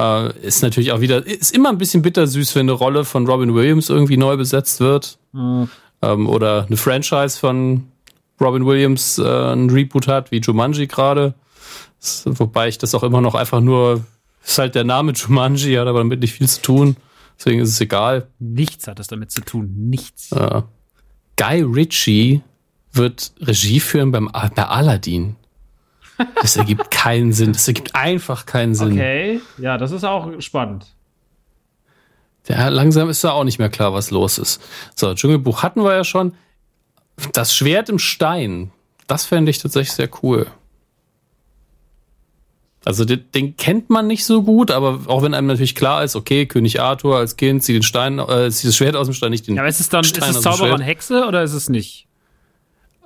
Äh, 0.00 0.46
ist 0.46 0.62
natürlich 0.62 0.92
auch 0.92 1.00
wieder, 1.00 1.26
ist 1.26 1.54
immer 1.54 1.68
ein 1.68 1.78
bisschen 1.78 2.02
bittersüß, 2.02 2.54
wenn 2.54 2.62
eine 2.62 2.72
Rolle 2.72 3.04
von 3.04 3.26
Robin 3.26 3.54
Williams 3.54 3.90
irgendwie 3.90 4.16
neu 4.16 4.36
besetzt 4.36 4.80
wird. 4.80 5.18
Ähm, 6.02 6.28
oder 6.28 6.64
eine 6.66 6.76
Franchise 6.76 7.38
von 7.38 7.84
Robin 8.40 8.64
Williams 8.64 9.18
äh, 9.18 9.52
ein 9.52 9.68
Reboot 9.68 10.08
hat, 10.08 10.30
wie 10.30 10.38
Jumanji 10.38 10.86
gerade. 10.86 11.34
Wobei 12.24 12.68
ich 12.68 12.78
das 12.78 12.94
auch 12.94 13.02
immer 13.02 13.20
noch 13.20 13.34
einfach 13.34 13.60
nur, 13.60 14.04
ist 14.42 14.58
halt 14.58 14.74
der 14.74 14.84
Name 14.84 15.12
Jumanji, 15.12 15.74
hat 15.74 15.86
aber 15.86 15.98
damit 15.98 16.20
nicht 16.20 16.32
viel 16.32 16.48
zu 16.48 16.62
tun. 16.62 16.96
Deswegen 17.38 17.60
ist 17.60 17.70
es 17.70 17.80
egal. 17.80 18.28
Nichts 18.38 18.86
hat 18.86 18.98
das 18.98 19.08
damit 19.08 19.30
zu 19.30 19.42
tun. 19.42 19.70
Nichts. 19.76 20.32
Äh, 20.32 20.62
Guy 21.36 21.62
Ritchie 21.62 22.40
wird 22.92 23.32
Regie 23.40 23.80
führen 23.80 24.12
beim, 24.12 24.30
bei 24.32 24.64
Aladdin. 24.64 25.36
Das 26.40 26.56
ergibt 26.56 26.90
keinen 26.90 27.32
Sinn. 27.32 27.52
Das 27.52 27.66
ergibt 27.68 27.94
einfach 27.94 28.46
keinen 28.46 28.74
Sinn. 28.74 28.92
Okay. 28.92 29.40
Ja, 29.58 29.78
das 29.78 29.92
ist 29.92 30.04
auch 30.04 30.40
spannend. 30.40 30.86
Ja, 32.48 32.68
langsam 32.68 33.08
ist 33.08 33.22
da 33.22 33.32
auch 33.32 33.44
nicht 33.44 33.58
mehr 33.58 33.68
klar, 33.68 33.92
was 33.92 34.10
los 34.10 34.38
ist. 34.38 34.60
So, 34.96 35.14
Dschungelbuch 35.14 35.62
hatten 35.62 35.84
wir 35.84 35.94
ja 35.94 36.04
schon. 36.04 36.34
Das 37.32 37.54
Schwert 37.54 37.88
im 37.88 37.98
Stein, 37.98 38.72
das 39.06 39.24
fände 39.24 39.50
ich 39.50 39.58
tatsächlich 39.58 39.92
sehr 39.92 40.08
cool. 40.22 40.46
Also 42.84 43.04
den, 43.04 43.24
den 43.34 43.56
kennt 43.56 43.90
man 43.90 44.06
nicht 44.06 44.24
so 44.24 44.42
gut, 44.42 44.70
aber 44.70 45.00
auch 45.06 45.22
wenn 45.22 45.34
einem 45.34 45.48
natürlich 45.48 45.74
klar 45.74 46.02
ist, 46.02 46.16
okay, 46.16 46.46
König 46.46 46.80
Arthur 46.80 47.18
als 47.18 47.36
Kind 47.36 47.62
zieht 47.62 47.76
den 47.76 47.82
Stein, 47.82 48.18
äh, 48.18 48.50
zieht 48.50 48.68
das 48.68 48.76
Schwert 48.76 48.96
aus 48.96 49.06
dem 49.06 49.12
Stein, 49.12 49.30
nicht 49.30 49.46
den 49.46 49.54
Ja, 49.56 49.62
aber 49.62 49.68
ist 49.68 49.80
es 49.80 49.90
dann, 49.90 50.02
Stein 50.02 50.30
ist 50.30 50.36
es 50.36 50.42
Zauberer 50.42 50.74
und. 50.74 50.80
Hexe 50.80 51.26
oder 51.26 51.42
ist 51.42 51.52
es 51.52 51.68
nicht? 51.68 52.06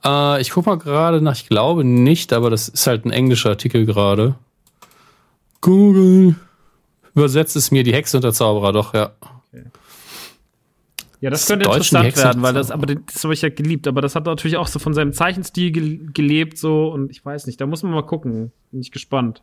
Äh, 0.04 0.40
ich 0.40 0.50
guck 0.50 0.66
mal 0.66 0.78
gerade 0.78 1.20
nach, 1.20 1.36
ich 1.36 1.48
glaube 1.48 1.84
nicht, 1.84 2.32
aber 2.32 2.50
das 2.50 2.68
ist 2.68 2.86
halt 2.86 3.04
ein 3.04 3.10
englischer 3.10 3.50
Artikel 3.50 3.86
gerade. 3.86 4.34
Google. 5.60 6.36
Übersetzt 7.14 7.56
es 7.56 7.70
mir 7.70 7.84
die 7.84 7.94
Hexe 7.94 8.18
und 8.18 8.24
der 8.24 8.32
Zauberer, 8.32 8.72
doch, 8.72 8.92
ja. 8.92 9.12
Ja, 11.20 11.30
das 11.30 11.40
Das 11.40 11.48
könnte 11.48 11.64
interessant 11.64 12.16
werden, 12.18 12.42
weil 12.42 12.52
das, 12.52 12.70
aber 12.70 12.84
das 12.84 13.24
habe 13.24 13.32
ich 13.32 13.40
ja 13.40 13.48
geliebt, 13.48 13.86
aber 13.86 14.02
das 14.02 14.14
hat 14.14 14.26
natürlich 14.26 14.58
auch 14.58 14.66
so 14.66 14.78
von 14.78 14.92
seinem 14.92 15.14
Zeichenstil 15.14 15.70
ge 15.70 16.00
gelebt, 16.12 16.58
so, 16.58 16.88
und 16.88 17.10
ich 17.10 17.24
weiß 17.24 17.46
nicht, 17.46 17.58
da 17.60 17.66
muss 17.66 17.82
man 17.82 17.92
mal 17.92 18.02
gucken. 18.02 18.52
Bin 18.72 18.82
ich 18.82 18.90
gespannt. 18.90 19.42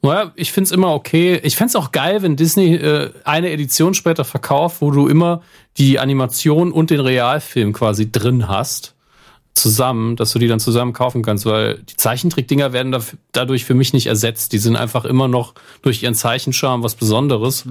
Naja, 0.00 0.32
ich 0.36 0.52
find's 0.52 0.70
immer 0.70 0.94
okay. 0.94 1.38
Ich 1.42 1.56
fänd's 1.56 1.76
auch 1.76 1.92
geil, 1.92 2.22
wenn 2.22 2.36
Disney 2.36 2.76
äh, 2.76 3.10
eine 3.24 3.50
Edition 3.50 3.92
später 3.92 4.24
verkauft, 4.24 4.80
wo 4.80 4.90
du 4.90 5.06
immer 5.06 5.42
die 5.76 5.98
Animation 5.98 6.72
und 6.72 6.88
den 6.88 7.00
Realfilm 7.00 7.74
quasi 7.74 8.10
drin 8.10 8.48
hast. 8.48 8.93
Zusammen, 9.54 10.16
dass 10.16 10.32
du 10.32 10.40
die 10.40 10.48
dann 10.48 10.58
zusammen 10.58 10.92
kaufen 10.92 11.22
kannst, 11.22 11.46
weil 11.46 11.78
die 11.88 11.96
Zeichentrickdinger 11.96 12.72
werden 12.72 12.92
daf- 12.92 13.14
dadurch 13.30 13.64
für 13.64 13.74
mich 13.74 13.92
nicht 13.92 14.06
ersetzt. 14.06 14.52
Die 14.52 14.58
sind 14.58 14.74
einfach 14.74 15.04
immer 15.04 15.28
noch 15.28 15.54
durch 15.82 16.02
ihren 16.02 16.14
Zeichenscharme 16.16 16.82
was 16.82 16.96
Besonderes. 16.96 17.64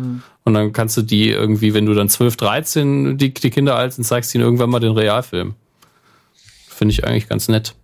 Und 0.45 0.53
dann 0.53 0.71
kannst 0.71 0.95
du 0.95 1.01
die 1.01 1.29
irgendwie, 1.29 1.73
wenn 1.73 1.85
du 1.85 1.93
dann 1.93 2.07
12, 2.07 2.37
13 2.37 3.17
die, 3.17 3.33
die 3.33 3.49
Kinder 3.49 3.75
alt 3.75 3.91
sind, 3.93 4.05
zeigst 4.05 4.33
ihnen 4.33 4.45
irgendwann 4.45 4.69
mal 4.69 4.79
den 4.79 4.93
Realfilm. 4.93 5.55
Finde 6.69 6.93
ich 6.93 7.05
eigentlich 7.05 7.27
ganz 7.27 7.49
nett. 7.49 7.75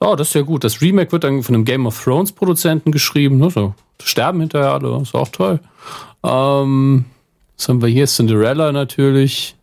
Oh, 0.00 0.16
das 0.16 0.28
ist 0.28 0.34
ja 0.34 0.42
gut. 0.42 0.64
Das 0.64 0.80
Remake 0.82 1.12
wird 1.12 1.22
dann 1.24 1.42
von 1.44 1.54
einem 1.54 1.64
Game 1.64 1.86
of 1.86 2.02
Thrones 2.02 2.32
Produzenten 2.32 2.90
geschrieben. 2.90 3.38
Ne? 3.38 3.50
So, 3.50 3.74
sterben 4.02 4.40
hinterher 4.40 4.72
alle. 4.72 5.00
Ist 5.00 5.14
auch 5.14 5.28
toll. 5.28 5.60
Ähm, 6.24 7.04
was 7.56 7.68
haben 7.68 7.80
wir 7.80 7.88
hier? 7.88 8.06
Cinderella 8.06 8.72
natürlich. 8.72 9.54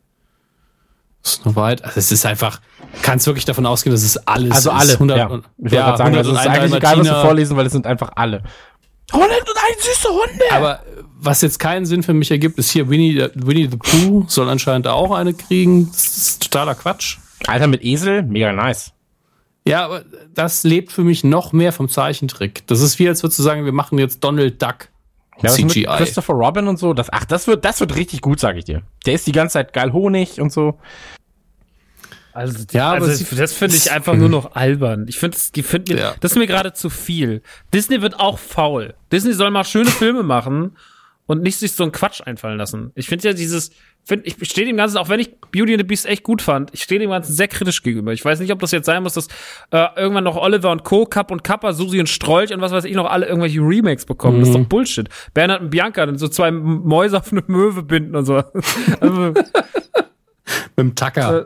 Ist 1.24 1.46
noch 1.46 1.56
weit. 1.56 1.84
Also 1.84 2.00
es 2.00 2.12
ist 2.12 2.26
einfach, 2.26 2.60
kannst 3.02 3.26
wirklich 3.28 3.46
davon 3.46 3.66
ausgehen, 3.66 3.94
dass 3.94 4.04
es 4.04 4.18
alles 4.28 4.52
Also 4.54 4.72
ist. 4.72 4.76
alle. 4.76 4.94
100 4.94 5.18
ja. 5.18 5.40
Ich 5.64 5.72
gerade 5.72 5.98
sagen, 5.98 6.16
also 6.18 6.32
es 6.32 6.38
ist 6.40 6.48
101 6.48 6.64
eigentlich 6.64 6.78
egal, 6.78 7.00
was 7.00 7.06
wir 7.08 7.22
vorlesen, 7.22 7.58
weil 7.58 7.66
es 7.68 7.72
sind 7.74 7.86
einfach 7.88 8.12
alle. 8.16 8.44
Hunde 9.14 9.26
und 9.26 9.32
ein 9.34 9.76
süße 9.80 10.08
Hunde! 10.10 10.44
Aber 10.52 10.80
was 11.20 11.42
jetzt 11.42 11.60
keinen 11.60 11.86
Sinn 11.86 12.02
für 12.02 12.14
mich 12.14 12.32
ergibt, 12.32 12.58
ist 12.58 12.72
hier 12.72 12.90
Winnie, 12.90 13.14
the- 13.20 13.30
Winnie 13.36 13.68
the 13.70 13.78
Pooh 13.78 14.26
soll 14.28 14.50
anscheinend 14.50 14.88
auch 14.88 15.12
eine 15.12 15.34
kriegen. 15.34 15.92
Das 15.92 16.18
ist 16.18 16.44
totaler 16.44 16.76
Quatsch. 16.76 17.18
Alter 17.48 17.68
mit 17.68 17.84
Esel, 17.84 18.24
mega 18.24 18.52
nice. 18.54 18.92
Ja, 19.66 19.86
aber 19.86 20.04
das 20.34 20.64
lebt 20.64 20.92
für 20.92 21.04
mich 21.04 21.24
noch 21.24 21.54
mehr 21.54 21.72
vom 21.74 21.88
Zeichentrick. 21.90 22.66
Das 22.68 22.82
ist 22.82 22.98
wie, 23.00 23.08
als 23.08 23.22
würdest 23.22 23.38
du 23.40 23.44
sagen, 23.44 23.66
wir 23.66 23.74
machen 23.74 24.00
jetzt 24.00 24.24
Donald 24.24 24.62
Duck. 24.62 24.88
Ja, 25.44 25.50
CGI. 25.50 25.86
Christopher 25.98 26.34
Robin 26.34 26.68
und 26.68 26.78
so, 26.78 26.94
das, 26.94 27.12
ach, 27.12 27.26
das 27.26 27.48
wird, 27.48 27.66
das 27.66 27.80
wird 27.80 27.96
richtig 27.96 28.22
gut, 28.22 28.40
sag 28.40 28.58
ich 28.58 28.66
dir. 28.66 28.82
Der 29.06 29.14
ist 29.14 29.26
die 29.28 29.32
ganze 29.32 29.54
Zeit 29.54 29.74
geil 29.74 29.94
Honig 29.94 30.40
und 30.42 30.52
so. 30.52 30.78
Also, 32.34 32.64
Ja, 32.72 32.94
aber 32.94 33.06
also 33.08 33.26
sie- 33.26 33.36
das 33.36 33.52
finde 33.54 33.76
ich 33.76 33.92
einfach 33.92 34.16
nur 34.16 34.30
noch 34.30 34.56
albern. 34.56 35.06
Ich 35.10 35.20
finde, 35.20 35.38
das, 35.38 35.52
find 35.68 35.90
mir, 35.90 35.98
Ja. 35.98 36.16
das 36.22 36.32
ist 36.32 36.38
mir 36.38 36.48
gerade 36.48 36.72
zu 36.74 36.90
viel. 36.90 37.42
Disney 37.74 38.02
wird 38.02 38.20
auch 38.20 38.40
faul. 38.40 38.94
Disney 39.12 39.34
soll 39.34 39.52
mal 39.52 39.66
schöne 39.66 39.92
Filme 39.92 40.24
machen 40.24 40.78
und 41.32 41.41
nicht 41.44 41.58
sich 41.58 41.72
so 41.72 41.84
einen 41.84 41.94
Quatsch 41.94 42.20
einfallen 42.26 42.58
lassen. 42.58 42.91
Ich 42.94 43.08
finde 43.08 43.30
ja 43.30 43.34
dieses, 43.34 43.72
find, 44.04 44.28
ich 44.28 44.36
stehe 44.44 44.67
dem 44.67 44.76
Ganzen, 44.76 44.98
auch 44.98 45.08
wenn 45.08 45.22
ich 45.22 45.39
Beauty 45.50 45.72
and 45.72 45.80
the 45.80 45.86
Beast 45.86 46.06
echt 46.06 46.24
gut 46.24 46.41
fand, 46.41 46.72
ich 46.74 46.84
stehe 46.84 47.00
dem 47.00 47.10
Ganzen 47.10 47.32
sehr 47.32 47.48
kritisch 47.48 47.84
gegenüber. 47.84 48.12
Ich 48.12 48.26
weiß 48.26 48.41
nicht, 48.41 48.52
ob 48.52 48.60
das 48.60 48.72
jetzt 48.72 48.86
sein 48.86 49.02
muss, 49.02 49.13
dass 49.13 49.30
äh, 49.72 49.88
irgendwann 49.96 50.26
noch 50.26 50.36
Oliver 50.36 50.72
und 50.72 50.84
Co., 50.84 51.06
Kapp 51.06 51.32
und 51.32 51.46
Kappa, 51.46 51.72
Susi 51.72 52.02
und 52.02 52.10
Strolch 52.10 52.54
und 52.54 52.60
was 52.60 52.74
weiß 52.74 52.84
ich 52.84 52.96
noch 52.96 53.10
alle 53.10 53.28
irgendwelche 53.28 53.62
Remakes 53.62 54.06
bekommen. 54.06 54.41
Das 54.41 54.50
ist 54.50 54.56
doch 54.56 54.65
Bullshit. 54.65 55.08
Bernhard 55.34 55.62
und 55.62 55.70
Bianca, 55.70 56.06
dann 56.06 56.17
so 56.17 56.28
zwei 56.28 56.52
Mäuse 56.52 57.17
auf 57.17 57.32
eine 57.32 57.46
Möwe 57.48 57.82
binden 57.82 58.13
und 58.17 58.26
so. 58.26 58.36
also, 59.00 59.22
Mit 59.34 60.78
dem 60.78 60.96
Tacker. 60.96 61.46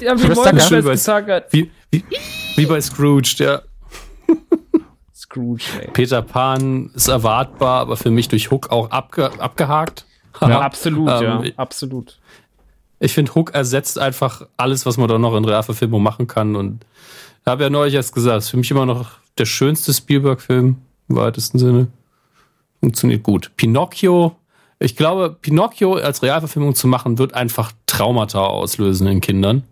die 0.00 0.08
haben 0.08 0.18
die 0.18 0.26
Chris 0.26 0.38
Mäuse. 0.38 1.44
Wie, 1.50 1.70
wie, 1.90 2.02
wie 2.56 2.64
bei 2.64 2.80
Scrooge, 2.80 3.34
der 3.38 3.62
Scrooge, 5.32 5.64
ey. 5.80 5.90
Peter 5.92 6.22
Pan 6.22 6.90
ist 6.94 7.08
erwartbar, 7.08 7.80
aber 7.80 7.96
für 7.96 8.10
mich 8.10 8.28
durch 8.28 8.50
Hook 8.50 8.70
auch 8.70 8.90
abge, 8.90 9.30
abgehakt. 9.40 10.04
Ja, 10.40 10.60
absolut, 10.60 11.08
ja, 11.08 11.42
Ähm, 11.42 11.52
absolut. 11.56 12.18
Ich 12.98 13.12
finde, 13.12 13.34
Hook 13.34 13.54
ersetzt 13.54 13.98
einfach 13.98 14.46
alles, 14.56 14.86
was 14.86 14.96
man 14.96 15.08
da 15.08 15.18
noch 15.18 15.36
in 15.36 15.44
Realverfilmung 15.44 16.02
machen 16.02 16.26
kann. 16.26 16.56
Und 16.56 16.84
ich 17.40 17.46
habe 17.46 17.64
ja 17.64 17.70
neulich 17.70 17.94
erst 17.94 18.14
gesagt, 18.14 18.38
ist 18.38 18.50
für 18.50 18.56
mich 18.56 18.70
immer 18.70 18.86
noch 18.86 19.10
der 19.38 19.46
schönste 19.46 19.92
Spielberg-Film 19.92 20.76
im 21.08 21.16
weitesten 21.16 21.58
Sinne. 21.58 21.88
Funktioniert 22.80 23.22
gut. 23.22 23.52
Pinocchio, 23.56 24.36
ich 24.78 24.96
glaube, 24.96 25.36
Pinocchio 25.40 25.94
als 25.94 26.22
Realverfilmung 26.22 26.74
zu 26.74 26.88
machen, 26.88 27.18
wird 27.18 27.34
einfach 27.34 27.72
Traumata 27.86 28.40
auslösen 28.40 29.06
in 29.06 29.20
Kindern. 29.20 29.64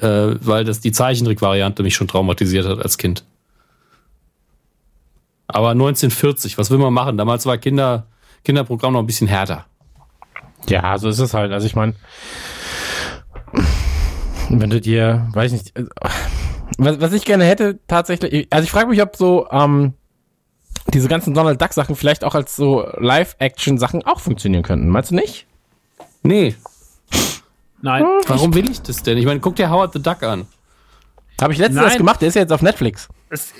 Äh, 0.00 0.36
weil 0.40 0.64
das 0.64 0.80
die 0.80 0.92
Zeichentrick-Variante 0.92 1.82
mich 1.82 1.96
schon 1.96 2.06
traumatisiert 2.06 2.66
hat 2.66 2.80
als 2.80 2.96
Kind. 2.96 3.24
Aber 5.54 5.70
1940, 5.70 6.58
was 6.58 6.70
will 6.70 6.78
man 6.78 6.92
machen? 6.92 7.16
Damals 7.16 7.46
war 7.46 7.58
Kinder, 7.58 8.06
Kinderprogramm 8.44 8.92
noch 8.92 9.00
ein 9.00 9.06
bisschen 9.06 9.28
härter. 9.28 9.66
Ja, 10.68 10.98
so 10.98 11.08
ist 11.08 11.18
es 11.18 11.34
halt. 11.34 11.52
Also 11.52 11.66
ich 11.66 11.74
meine, 11.74 11.94
wenn 14.48 14.70
du 14.70 14.80
dir, 14.80 15.28
weiß 15.32 15.52
ich 15.52 15.62
nicht, 15.62 15.76
äh, 15.76 15.84
was, 16.78 17.00
was 17.00 17.12
ich 17.12 17.24
gerne 17.24 17.44
hätte 17.44 17.78
tatsächlich, 17.86 18.46
also 18.50 18.64
ich 18.64 18.70
frage 18.70 18.88
mich, 18.88 19.02
ob 19.02 19.16
so 19.16 19.48
ähm, 19.50 19.94
diese 20.92 21.08
ganzen 21.08 21.34
Donald 21.34 21.60
Duck 21.60 21.72
Sachen 21.72 21.96
vielleicht 21.96 22.24
auch 22.24 22.34
als 22.34 22.56
so 22.56 22.86
Live-Action-Sachen 22.96 24.04
auch 24.04 24.20
funktionieren 24.20 24.62
könnten. 24.62 24.88
Meinst 24.88 25.10
du 25.10 25.14
nicht? 25.14 25.46
Nee, 26.22 26.54
Nein. 27.82 28.04
warum 28.26 28.54
will 28.54 28.70
ich 28.70 28.82
das 28.82 29.02
denn? 29.02 29.16
Ich 29.16 29.24
meine, 29.24 29.40
guck 29.40 29.56
dir 29.56 29.70
Howard 29.70 29.92
the 29.92 30.02
Duck 30.02 30.22
an. 30.22 30.46
Habe 31.40 31.52
ich 31.52 31.58
letztens 31.58 31.80
Nein. 31.80 31.98
gemacht, 31.98 32.20
der 32.20 32.28
ist 32.28 32.34
ja 32.34 32.42
jetzt 32.42 32.52
auf 32.52 32.60
Netflix. 32.62 33.08
es, 33.30 33.54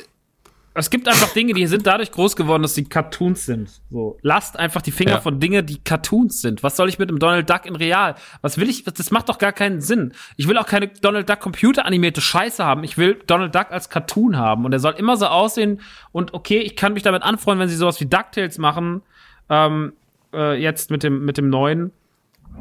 es 0.81 0.91
gibt 0.91 1.07
einfach 1.09 1.33
Dinge, 1.33 1.53
die 1.55 1.67
sind 1.67 1.87
dadurch 1.87 2.11
groß 2.11 2.35
geworden, 2.37 2.63
dass 2.63 2.75
sie 2.75 2.85
Cartoons 2.85 3.47
sind. 3.47 3.71
So, 3.91 4.19
lasst 4.23 4.59
einfach 4.59 4.83
die 4.83 4.91
Finger 4.91 5.13
Ja. 5.13 5.21
von 5.21 5.39
Dingen, 5.41 5.65
die 5.65 5.79
Cartoons 5.83 6.41
sind. 6.43 6.63
Was 6.63 6.77
soll 6.77 6.89
ich 6.89 6.99
mit 6.99 7.09
einem 7.09 7.19
Donald 7.19 7.49
Duck 7.49 7.67
in 7.67 7.77
real? 7.77 8.15
Was 8.43 8.59
will 8.59 8.69
ich? 8.69 8.85
Das 8.85 9.11
macht 9.11 9.29
doch 9.29 9.39
gar 9.39 9.53
keinen 9.53 9.81
Sinn. 9.81 10.13
Ich 10.37 10.49
will 10.49 10.59
auch 10.59 10.67
keine 10.67 10.89
Donald 10.89 11.29
Duck 11.29 11.41
computeranimierte 11.41 12.21
Scheiße 12.21 12.65
haben. 12.65 12.83
Ich 12.85 12.99
will 12.99 13.21
Donald 13.27 13.55
Duck 13.55 13.71
als 13.71 13.89
Cartoon 13.91 14.37
haben 14.37 14.65
und 14.65 14.73
er 14.73 14.81
soll 14.81 14.95
immer 14.95 15.17
so 15.17 15.27
aussehen. 15.27 15.81
Und 16.13 16.35
okay, 16.35 16.59
ich 16.59 16.75
kann 16.77 16.93
mich 16.95 17.03
damit 17.03 17.23
anfreunden, 17.23 17.61
wenn 17.63 17.69
sie 17.69 17.77
sowas 17.77 18.01
wie 18.01 18.07
Ducktales 18.07 18.59
machen. 18.59 19.03
Ähm, 19.49 19.93
äh, 20.33 20.61
jetzt 20.61 20.91
mit 20.91 21.03
dem 21.03 21.25
mit 21.25 21.39
dem 21.39 21.49
neuen. 21.51 21.93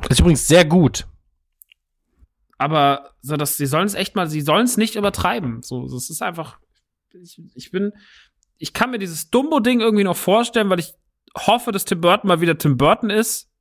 Das 0.01 0.11
ist 0.11 0.20
übrigens 0.20 0.47
sehr 0.47 0.65
gut. 0.65 1.05
aber 2.57 3.11
so 3.22 3.38
dass 3.38 3.57
sie 3.57 3.65
sollen 3.65 3.86
es 3.86 3.93
echt 3.95 4.15
mal, 4.15 4.28
sie 4.28 4.41
sollen 4.41 4.65
es 4.65 4.78
nicht 4.78 4.95
übertreiben. 4.95 5.61
So, 5.61 5.88
das 5.88 6.09
ist 6.09 6.22
einfach. 6.22 6.57
Ich, 7.14 7.41
ich 7.55 7.72
bin, 7.72 7.91
ich 8.57 8.74
kann 8.74 8.91
mir 8.91 8.99
dieses 8.99 9.30
Dumbo-Ding 9.30 9.80
irgendwie 9.82 10.03
noch 10.03 10.18
vorstellen, 10.18 10.70
weil 10.70 10.80
ich 10.80 10.93
hoffe, 11.36 11.72
dass 11.72 11.86
Tim 11.86 12.01
Burton 12.01 12.28
mal 12.28 12.41
wieder 12.41 12.57
Tim 12.57 12.78
Burton 12.78 13.10
ist, 13.10 13.51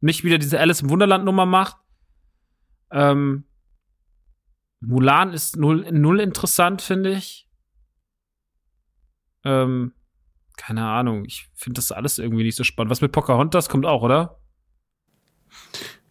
nicht 0.00 0.24
wieder 0.24 0.38
diese 0.38 0.60
Alice 0.60 0.82
im 0.82 0.90
Wunderland 0.90 1.24
Nummer 1.24 1.46
macht. 1.46 1.76
Ähm, 2.90 3.44
Mulan 4.80 5.32
ist 5.32 5.56
null, 5.56 5.90
null 5.90 6.20
interessant, 6.20 6.82
finde 6.82 7.12
ich. 7.12 7.48
Ähm, 9.44 9.94
keine 10.56 10.86
Ahnung. 10.86 11.24
Ich 11.24 11.48
finde 11.54 11.78
das 11.78 11.92
alles 11.92 12.18
irgendwie 12.18 12.44
nicht 12.44 12.56
so 12.56 12.64
spannend. 12.64 12.90
Was 12.90 13.00
mit 13.00 13.12
Pocahontas 13.12 13.68
kommt 13.68 13.86
auch, 13.86 14.02
oder? 14.02 14.40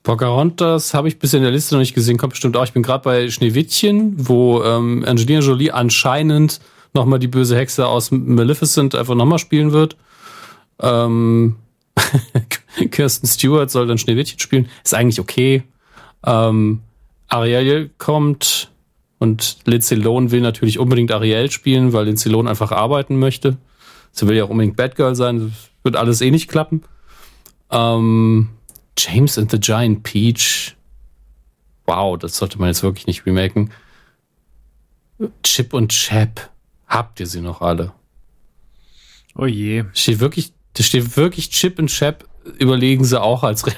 Pocahontas 0.08 0.93
habe 0.93 1.10
ich 1.10 1.20
bisher 1.20 1.39
in 1.39 1.43
der 1.43 1.51
Liste 1.51 1.76
noch 1.76 1.82
nicht 1.82 1.93
gesehen, 1.93 2.18
kommt 2.18 2.32
bestimmt 2.32 2.55
auch. 2.55 2.64
Ich 2.64 2.72
bin 2.72 2.82
gerade 2.82 3.03
bei 3.03 3.30
Schneewittchen, 3.30 4.14
wo 4.16 4.64
ähm, 4.64 5.03
Angelina 5.05 5.41
Jolie 5.41 5.72
anscheinend 5.72 6.62
nochmal 6.93 7.20
die 7.20 7.28
böse 7.28 7.58
Hexe 7.58 7.86
aus 7.86 8.10
Maleficent 8.12 8.95
einfach 8.95 9.16
nochmal 9.16 9.38
spielen 9.38 9.74
wird. 9.74 9.97
Ähm, 10.80 11.58
Kirsten 12.89 13.28
Stewart 13.28 13.70
soll 13.70 13.86
dann 13.86 13.97
Schneewittchen 13.97 14.39
spielen. 14.39 14.70
Ist 14.82 14.93
eigentlich 14.93 15.20
okay. 15.20 15.64
Ähm, 16.26 16.80
Ariel 17.28 17.89
kommt 17.97 18.72
und 19.20 19.58
Lindsay 19.66 19.97
Lohan 19.97 20.32
will 20.32 20.39
natürlich 20.39 20.80
unbedingt 20.80 21.12
Ariel 21.12 21.51
spielen, 21.51 21.91
weil 21.91 22.05
Lindsay 22.05 22.32
Lohan 22.32 22.47
einfach 22.47 22.72
arbeiten 22.72 23.20
möchte. 23.20 23.58
Sie 24.14 24.26
will 24.26 24.38
ja 24.38 24.45
auch 24.45 24.49
unbedingt 24.49 24.78
Batgirl 24.78 25.16
sein. 25.16 25.49
Das 25.49 25.70
wird 25.84 25.97
alles 25.97 26.22
eh 26.22 26.32
nicht 26.32 26.47
klappen. 26.47 26.84
Ähm, 27.70 28.51
James 28.98 29.38
and 29.38 29.50
the 29.52 29.60
Giant 29.60 30.04
Peach. 30.04 30.76
Wow, 31.86 32.18
das 32.18 32.38
sollte 32.38 32.60
man 32.60 32.68
jetzt 32.68 32.84
wirklich 32.84 33.08
nicht 33.08 33.26
remaken. 33.26 33.72
Chip 35.43 35.74
und 35.74 35.91
Chap. 35.91 36.50
Habt 36.88 37.20
ihr 37.20 37.28
sie 37.28 37.41
noch 37.41 37.62
alle? 37.62 37.93
Oh 39.36 39.45
je. 39.45 39.86
Steht 39.93 40.20
wirklich, 40.20 40.54
da 40.74 40.84
steht 40.84 41.18
wirklich 41.18 41.50
Chip 41.50 41.80
und 41.80 41.88
Chap, 41.88 42.28
überlegen 42.58 43.04
sie 43.04 43.22
auch 43.22 43.43
als 43.43 43.68
Re 43.68 43.74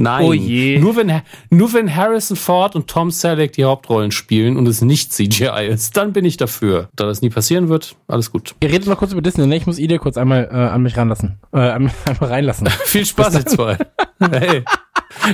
Nein. 0.00 0.24
Oh 0.24 0.32
je. 0.32 0.78
Nur 0.78 0.94
wenn, 0.96 1.22
nur 1.50 1.72
wenn 1.72 1.94
Harrison 1.94 2.36
Ford 2.36 2.76
und 2.76 2.86
Tom 2.88 3.10
Selleck 3.10 3.52
die 3.52 3.64
Hauptrollen 3.64 4.12
spielen 4.12 4.56
und 4.56 4.66
es 4.68 4.80
nicht 4.80 5.12
CGI 5.12 5.66
ist, 5.68 5.96
dann 5.96 6.12
bin 6.12 6.24
ich 6.24 6.36
dafür. 6.36 6.88
Da 6.94 7.06
das 7.06 7.20
nie 7.20 7.30
passieren 7.30 7.68
wird, 7.68 7.96
alles 8.06 8.30
gut. 8.30 8.54
Ihr 8.60 8.70
redet 8.70 8.86
noch 8.86 8.98
kurz 8.98 9.12
über 9.12 9.22
Disney, 9.22 9.46
ne? 9.46 9.56
Ich 9.56 9.66
muss 9.66 9.78
Ide 9.78 9.98
kurz 9.98 10.16
einmal 10.16 10.48
äh, 10.52 10.54
an 10.54 10.82
mich 10.82 10.96
ranlassen. 10.96 11.38
Äh, 11.52 11.58
an- 11.58 11.90
einmal 12.04 12.30
reinlassen. 12.30 12.68
Viel 12.84 13.04
Spaß, 13.04 13.34
ihr 13.34 13.46
zwei. 13.46 13.76
Hey. 14.20 14.62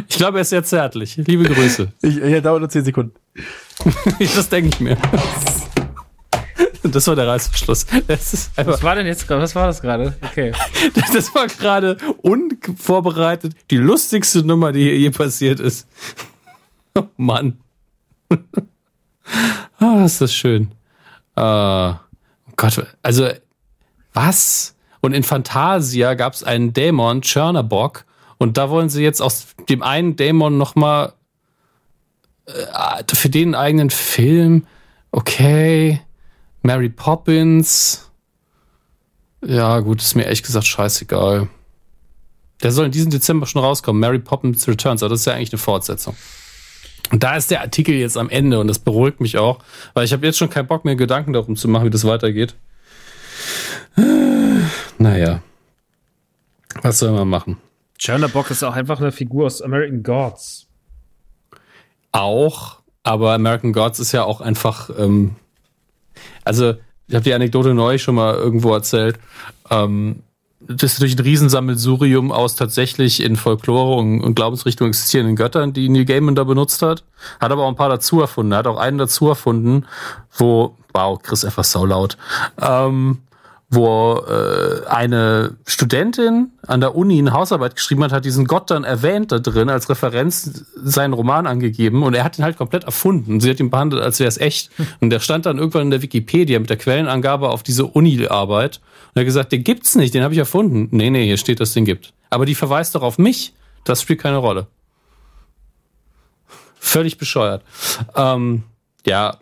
Ich 0.08 0.16
glaube, 0.16 0.38
er 0.38 0.42
ist 0.42 0.50
sehr 0.50 0.64
zärtlich. 0.64 1.16
Liebe 1.16 1.44
Grüße. 1.44 1.92
Ich, 2.00 2.16
ja, 2.16 2.40
dauert 2.40 2.60
nur 2.60 2.68
10 2.70 2.84
Sekunden. 2.84 3.12
Das 4.18 4.48
denke 4.48 4.68
ich 4.68 4.80
mir. 4.80 4.96
Das 6.84 7.06
war 7.06 7.16
der 7.16 7.26
Reißverschluss. 7.26 7.86
Was 8.56 8.82
war 8.82 8.94
denn 8.94 9.06
jetzt 9.06 9.26
gerade? 9.26 9.42
Was 9.42 9.54
war 9.54 9.66
das 9.66 9.80
gerade? 9.80 10.14
Okay. 10.22 10.52
das 11.12 11.34
war 11.34 11.46
gerade 11.46 11.96
unvorbereitet 12.22 13.54
die 13.70 13.78
lustigste 13.78 14.44
Nummer, 14.44 14.72
die 14.72 14.82
hier 14.82 14.98
je 14.98 15.10
passiert 15.10 15.60
ist. 15.60 15.88
Oh 16.96 17.08
Mann. 17.16 17.58
Ah, 19.80 20.04
ist 20.04 20.20
das 20.20 20.32
schön. 20.32 20.70
Äh, 21.34 21.40
oh 21.40 21.96
Gott, 22.56 22.86
also 23.02 23.28
was? 24.12 24.76
Und 25.00 25.12
in 25.12 25.24
Fantasia 25.24 26.14
gab 26.14 26.34
es 26.34 26.44
einen 26.44 26.72
Dämon, 26.72 27.22
Churnerbock, 27.22 28.04
und 28.38 28.56
da 28.56 28.70
wollen 28.70 28.90
sie 28.90 29.02
jetzt 29.02 29.20
aus 29.20 29.48
dem 29.68 29.82
einen 29.82 30.16
Dämon 30.16 30.56
nochmal 30.56 31.14
äh, 32.46 33.02
für 33.12 33.28
den 33.28 33.54
eigenen 33.54 33.90
Film. 33.90 34.66
Okay. 35.10 36.00
Mary 36.64 36.88
Poppins. 36.88 38.10
Ja, 39.44 39.80
gut, 39.80 40.00
ist 40.00 40.14
mir 40.14 40.24
ehrlich 40.24 40.42
gesagt 40.42 40.66
scheißegal. 40.66 41.48
Der 42.62 42.72
soll 42.72 42.86
in 42.86 42.92
diesem 42.92 43.10
Dezember 43.10 43.46
schon 43.46 43.62
rauskommen. 43.62 44.00
Mary 44.00 44.18
Poppins 44.18 44.66
Returns, 44.66 45.02
aber 45.02 45.10
das 45.10 45.20
ist 45.20 45.26
ja 45.26 45.34
eigentlich 45.34 45.52
eine 45.52 45.58
Fortsetzung. 45.58 46.16
Und 47.12 47.22
da 47.22 47.36
ist 47.36 47.50
der 47.50 47.60
Artikel 47.60 47.94
jetzt 47.94 48.16
am 48.16 48.30
Ende 48.30 48.58
und 48.58 48.68
das 48.68 48.78
beruhigt 48.78 49.20
mich 49.20 49.36
auch, 49.36 49.58
weil 49.92 50.06
ich 50.06 50.14
habe 50.14 50.24
jetzt 50.24 50.38
schon 50.38 50.48
keinen 50.48 50.66
Bock 50.66 50.86
mehr, 50.86 50.96
Gedanken 50.96 51.34
darum 51.34 51.54
zu 51.54 51.68
machen, 51.68 51.84
wie 51.84 51.90
das 51.90 52.06
weitergeht. 52.06 52.54
Naja. 54.98 55.42
Was 56.80 56.98
soll 56.98 57.12
man 57.12 57.28
machen? 57.28 57.58
Bock 58.28 58.50
ist 58.50 58.62
auch 58.62 58.74
einfach 58.74 59.00
eine 59.00 59.12
Figur 59.12 59.44
aus 59.44 59.60
American 59.60 60.02
Gods. 60.02 60.66
Auch, 62.10 62.80
aber 63.02 63.34
American 63.34 63.74
Gods 63.74 63.98
ist 64.00 64.12
ja 64.12 64.24
auch 64.24 64.40
einfach, 64.40 64.88
ähm, 64.98 65.36
also 66.44 66.74
ich 67.06 67.14
habe 67.14 67.24
die 67.24 67.34
Anekdote 67.34 67.74
neu 67.74 67.98
schon 67.98 68.14
mal 68.14 68.34
irgendwo 68.34 68.72
erzählt. 68.72 69.18
Ähm, 69.70 70.22
das 70.66 70.94
ist 70.94 71.02
durch 71.02 71.14
ein 71.14 71.22
Riesensammelsurium 71.22 72.32
aus 72.32 72.56
tatsächlich 72.56 73.22
in 73.22 73.36
Folklore 73.36 73.96
und, 73.96 74.22
und 74.22 74.34
Glaubensrichtung 74.34 74.88
existierenden 74.88 75.36
Göttern, 75.36 75.72
die 75.72 75.88
Neil 75.88 76.06
Gaiman 76.06 76.34
da 76.34 76.44
benutzt 76.44 76.80
hat. 76.82 77.04
Hat 77.40 77.52
aber 77.52 77.64
auch 77.64 77.68
ein 77.68 77.76
paar 77.76 77.90
dazu 77.90 78.20
erfunden. 78.20 78.52
Er 78.52 78.58
hat 78.58 78.66
auch 78.66 78.78
einen 78.78 78.98
dazu 78.98 79.28
erfunden, 79.28 79.84
wo, 80.36 80.76
wow, 80.94 81.20
Chris 81.22 81.44
einfach 81.44 81.64
so 81.64 81.84
laut, 81.84 82.16
ähm, 82.60 83.18
wo 83.70 84.22
äh, 84.28 84.86
eine 84.86 85.56
Studentin 85.66 86.52
an 86.66 86.80
der 86.80 86.94
Uni 86.94 87.18
eine 87.18 87.32
Hausarbeit 87.32 87.74
geschrieben 87.76 88.04
hat, 88.04 88.12
hat 88.12 88.24
diesen 88.24 88.46
Gott 88.46 88.70
dann 88.70 88.84
erwähnt 88.84 89.32
da 89.32 89.38
drin, 89.38 89.68
als 89.68 89.88
Referenz 89.88 90.64
seinen 90.76 91.12
Roman 91.12 91.46
angegeben 91.46 92.02
und 92.02 92.14
er 92.14 92.24
hat 92.24 92.38
ihn 92.38 92.44
halt 92.44 92.56
komplett 92.56 92.84
erfunden. 92.84 93.40
Sie 93.40 93.50
hat 93.50 93.60
ihn 93.60 93.70
behandelt, 93.70 94.02
als 94.02 94.20
wäre 94.20 94.28
es 94.28 94.38
echt. 94.38 94.70
Und 95.00 95.10
der 95.10 95.20
stand 95.20 95.46
dann 95.46 95.58
irgendwann 95.58 95.82
in 95.82 95.90
der 95.90 96.02
Wikipedia 96.02 96.58
mit 96.58 96.70
der 96.70 96.76
Quellenangabe 96.76 97.48
auf 97.48 97.62
diese 97.62 97.86
Uni-Arbeit 97.86 98.80
und 99.14 99.16
er 99.16 99.20
hat 99.20 99.26
gesagt, 99.26 99.52
den 99.52 99.64
gibt's 99.64 99.94
nicht, 99.94 100.14
den 100.14 100.22
habe 100.22 100.34
ich 100.34 100.38
erfunden. 100.38 100.88
Nee, 100.90 101.10
nee, 101.10 101.24
hier 101.24 101.36
steht, 101.36 101.60
dass 101.60 101.68
es 101.68 101.74
den 101.74 101.84
gibt. 101.84 102.12
Aber 102.30 102.46
die 102.46 102.54
verweist 102.54 102.94
doch 102.94 103.02
auf 103.02 103.16
mich. 103.18 103.54
Das 103.84 104.02
spielt 104.02 104.20
keine 104.20 104.38
Rolle. 104.38 104.66
Völlig 106.80 107.16
bescheuert. 107.16 107.62
Ähm, 108.16 108.64
ja. 109.06 109.38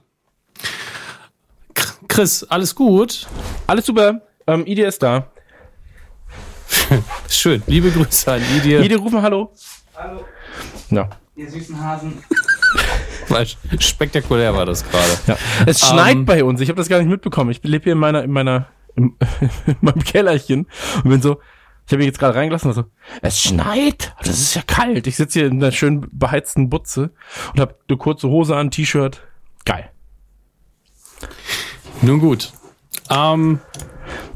Chris, 2.08 2.44
alles 2.44 2.74
gut? 2.74 3.26
Alles 3.72 3.86
super. 3.86 4.20
Ähm, 4.46 4.66
Ide 4.66 4.82
ist 4.84 5.02
da. 5.02 5.28
Schön. 7.30 7.62
Liebe 7.66 7.90
Grüße 7.90 8.30
an 8.30 8.42
Idir. 8.58 8.82
Ide, 8.82 8.96
ruf 8.96 9.10
mal 9.10 9.22
Hallo. 9.22 9.50
Hallo, 9.96 10.26
Ja. 10.90 11.08
ihr 11.36 11.50
süßen 11.50 11.82
Hasen. 11.82 12.22
Spektakulär 13.78 14.54
war 14.54 14.66
das 14.66 14.84
gerade. 14.86 15.18
ja. 15.26 15.38
Es 15.64 15.80
schneit 15.80 16.16
Ähm, 16.16 16.26
bei 16.26 16.44
uns. 16.44 16.60
Ich 16.60 16.68
habe 16.68 16.76
das 16.76 16.90
gar 16.90 16.98
nicht 16.98 17.08
mitbekommen. 17.08 17.50
Ich 17.50 17.62
lebe 17.62 17.84
hier 17.84 17.94
in 17.94 17.98
meiner, 17.98 18.22
in 18.24 18.30
meiner, 18.32 18.66
im, 18.94 19.16
in 19.66 19.76
meinem 19.80 20.04
Kellerchen 20.04 20.66
und 21.02 21.08
bin 21.08 21.22
so, 21.22 21.40
ich 21.86 21.92
habe 21.92 21.96
mich 21.96 22.08
jetzt 22.08 22.18
gerade 22.18 22.34
reingelassen 22.34 22.68
und 22.68 22.74
so, 22.74 22.84
es 23.22 23.40
schneit. 23.40 24.14
Das 24.18 24.38
ist 24.38 24.54
ja 24.54 24.60
kalt. 24.66 25.06
Ich 25.06 25.16
sitze 25.16 25.38
hier 25.38 25.48
in 25.48 25.62
einer 25.62 25.72
schön 25.72 26.06
beheizten 26.12 26.68
Butze 26.68 27.08
und 27.54 27.60
habe 27.60 27.74
eine 27.88 27.96
kurze 27.96 28.28
Hose 28.28 28.54
an, 28.54 28.70
T-Shirt. 28.70 29.22
Geil. 29.64 29.88
Nun 32.02 32.20
gut. 32.20 32.52
Ähm, 33.10 33.60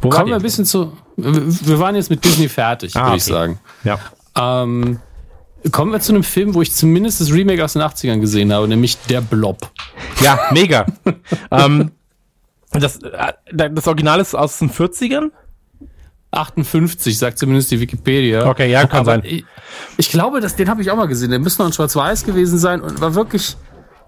Wo 0.00 0.08
kommen 0.08 0.28
wir 0.28 0.36
ein 0.36 0.42
bisschen 0.42 0.64
zu. 0.64 0.92
Wir 1.16 1.78
waren 1.78 1.94
jetzt 1.94 2.10
mit 2.10 2.24
Disney 2.24 2.48
fertig, 2.48 2.94
Ah, 2.96 3.06
würde 3.06 3.16
ich 3.16 3.22
okay. 3.24 3.32
sagen. 3.32 3.58
Ja. 3.84 3.98
Ähm, 4.36 5.00
kommen 5.72 5.92
wir 5.92 6.00
zu 6.00 6.12
einem 6.12 6.22
Film, 6.24 6.54
wo 6.54 6.62
ich 6.62 6.72
zumindest 6.72 7.20
das 7.20 7.32
Remake 7.32 7.64
aus 7.64 7.72
den 7.72 7.82
80ern 7.82 8.20
gesehen 8.20 8.52
habe, 8.52 8.68
nämlich 8.68 8.98
Der 9.08 9.20
Blob. 9.22 9.70
Ja, 10.20 10.38
mega. 10.50 10.86
ähm, 11.50 11.90
das, 12.72 12.98
äh, 13.02 13.32
das 13.70 13.86
Original 13.86 14.20
ist 14.20 14.34
aus 14.34 14.58
den 14.58 14.70
40ern? 14.70 15.30
58, 16.32 17.16
sagt 17.18 17.38
zumindest 17.38 17.70
die 17.70 17.80
Wikipedia. 17.80 18.46
Okay, 18.46 18.70
ja, 18.70 18.86
kann 18.86 19.00
Aber 19.00 19.12
sein. 19.12 19.22
Ich, 19.24 19.44
ich 19.96 20.10
glaube, 20.10 20.40
dass, 20.40 20.56
den 20.56 20.68
habe 20.68 20.82
ich 20.82 20.90
auch 20.90 20.96
mal 20.96 21.06
gesehen. 21.06 21.30
Der 21.30 21.38
müsste 21.38 21.62
noch 21.62 21.68
in 21.68 21.72
Schwarz-Weiß 21.72 22.24
gewesen 22.24 22.58
sein 22.58 22.80
und 22.82 23.00
war 23.00 23.14
wirklich 23.14 23.56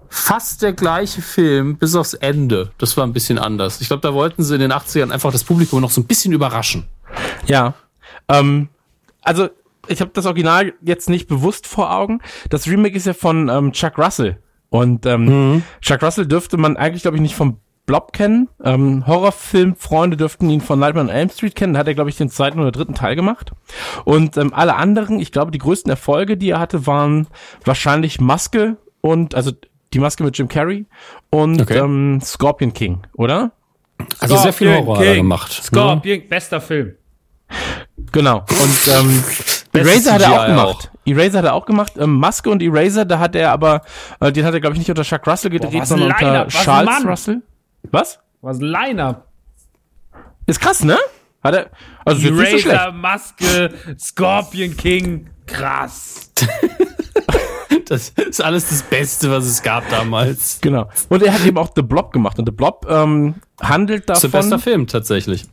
fast 0.09 0.61
der 0.61 0.73
gleiche 0.73 1.21
Film 1.21 1.77
bis 1.77 1.95
aufs 1.95 2.13
Ende. 2.15 2.71
Das 2.77 2.97
war 2.97 3.05
ein 3.05 3.13
bisschen 3.13 3.37
anders. 3.37 3.79
Ich 3.81 3.87
glaube, 3.87 4.01
da 4.01 4.13
wollten 4.13 4.43
sie 4.43 4.55
in 4.55 4.61
den 4.61 4.73
80ern 4.73 5.11
einfach 5.11 5.31
das 5.31 5.43
Publikum 5.43 5.81
noch 5.81 5.91
so 5.91 6.01
ein 6.01 6.07
bisschen 6.07 6.33
überraschen. 6.33 6.87
Ja. 7.45 7.75
Ähm, 8.27 8.69
also, 9.21 9.49
ich 9.87 10.01
habe 10.01 10.11
das 10.13 10.25
Original 10.25 10.73
jetzt 10.81 11.09
nicht 11.09 11.27
bewusst 11.27 11.67
vor 11.67 11.95
Augen. 11.95 12.19
Das 12.49 12.67
Remake 12.67 12.95
ist 12.95 13.05
ja 13.05 13.13
von 13.13 13.49
ähm, 13.49 13.71
Chuck 13.71 13.97
Russell. 13.97 14.37
Und 14.69 15.05
ähm, 15.05 15.63
Chuck 15.81 16.03
Russell 16.03 16.27
dürfte 16.27 16.57
man 16.57 16.77
eigentlich, 16.77 17.01
glaube 17.01 17.17
ich, 17.17 17.21
nicht 17.21 17.35
vom 17.35 17.57
Blob 17.89 18.13
kennen. 18.13 18.49
Ähm, 18.63 19.07
Horrorfilmfreunde 19.07 20.15
dürften 20.15 20.47
ihn 20.47 20.61
von 20.61 20.77
Nightmare 20.77 21.07
on 21.07 21.11
Elm 21.11 21.29
Street 21.31 21.55
kennen. 21.55 21.73
Da 21.73 21.79
hat 21.79 21.87
er, 21.87 21.95
glaube 21.95 22.11
ich, 22.11 22.17
den 22.17 22.29
zweiten 22.29 22.59
oder 22.59 22.71
dritten 22.71 22.93
Teil 22.93 23.15
gemacht. 23.15 23.51
Und 24.05 24.37
ähm, 24.37 24.53
alle 24.53 24.75
anderen, 24.75 25.19
ich 25.19 25.31
glaube, 25.31 25.49
die 25.49 25.57
größten 25.57 25.89
Erfolge, 25.89 26.37
die 26.37 26.51
er 26.51 26.59
hatte, 26.59 26.85
waren 26.85 27.25
wahrscheinlich 27.65 28.21
Maske 28.21 28.77
und, 29.01 29.33
also 29.33 29.53
die 29.93 29.99
Maske 29.99 30.23
mit 30.23 30.37
Jim 30.37 30.47
Carrey 30.47 30.85
und 31.29 31.61
Okay. 31.61 31.77
ähm, 31.79 32.19
Scorpion 32.23 32.73
King, 32.73 33.01
oder? 33.13 33.51
Also 34.19 34.37
sehr 34.37 34.53
viel 34.53 34.67
Scorpion 34.67 34.85
Horror 34.87 34.97
hat 34.99 35.05
er 35.05 35.13
King. 35.13 35.23
gemacht. 35.23 35.51
Scorpion, 35.51 36.27
bester 36.27 36.61
Film. 36.61 36.95
Genau. 38.11 38.37
Und 38.39 38.87
ähm, 38.93 39.23
Eraser 39.73 40.13
hat 40.13 40.21
er 40.21 40.31
auch 40.41 40.45
gemacht. 40.47 40.91
Eraser 41.05 41.37
hat 41.39 41.45
er 41.45 41.53
auch 41.53 41.65
gemacht. 41.65 41.93
Ähm, 41.97 42.13
Maske 42.15 42.49
und 42.49 42.61
Eraser, 42.61 43.05
da 43.05 43.19
hat 43.19 43.35
er 43.35 43.51
aber, 43.51 43.81
äh, 44.19 44.31
den 44.31 44.45
hat 44.45 44.53
er, 44.53 44.59
glaube 44.59 44.73
ich, 44.75 44.79
nicht 44.79 44.89
unter 44.89 45.03
Chuck 45.03 45.25
Russell 45.27 45.49
gedreht, 45.51 45.73
was 45.81 45.91
ein 45.91 45.99
sondern 45.99 46.11
unter 46.11 46.45
was 46.45 46.53
Charles 46.53 46.89
Mann. 46.89 47.07
Russell. 47.07 47.41
Was? 47.91 48.19
Was 48.41 48.59
ein 48.59 48.65
Line-Up. 48.65 49.27
Ist 50.45 50.59
krass, 50.61 50.83
ne? 50.83 50.97
Hat 51.43 51.55
er, 51.55 51.69
also 52.05 52.21
nicht 52.21 52.29
so 52.51 52.57
schlecht. 52.59 52.65
Eraser, 52.67 52.91
Maske, 52.91 53.73
Scorpion 53.99 54.75
King, 54.77 55.29
krass. 55.45 56.31
Das 57.89 58.09
ist 58.09 58.43
alles 58.43 58.69
das 58.69 58.83
Beste, 58.83 59.31
was 59.31 59.45
es 59.45 59.63
gab 59.63 59.89
damals. 59.89 60.59
Genau. 60.61 60.87
Und 61.09 61.23
er 61.23 61.33
hat 61.33 61.45
eben 61.45 61.57
auch 61.57 61.71
The 61.75 61.81
Blob 61.81 62.11
gemacht. 62.11 62.37
Und 62.37 62.45
The 62.47 62.51
Blob 62.51 62.85
ähm, 62.87 63.35
handelt 63.59 64.07
Das 64.07 64.23
ist 64.23 64.31
der 64.31 64.37
beste 64.37 64.51
davon. 64.51 64.63
Film 64.63 64.87
tatsächlich. 64.87 65.47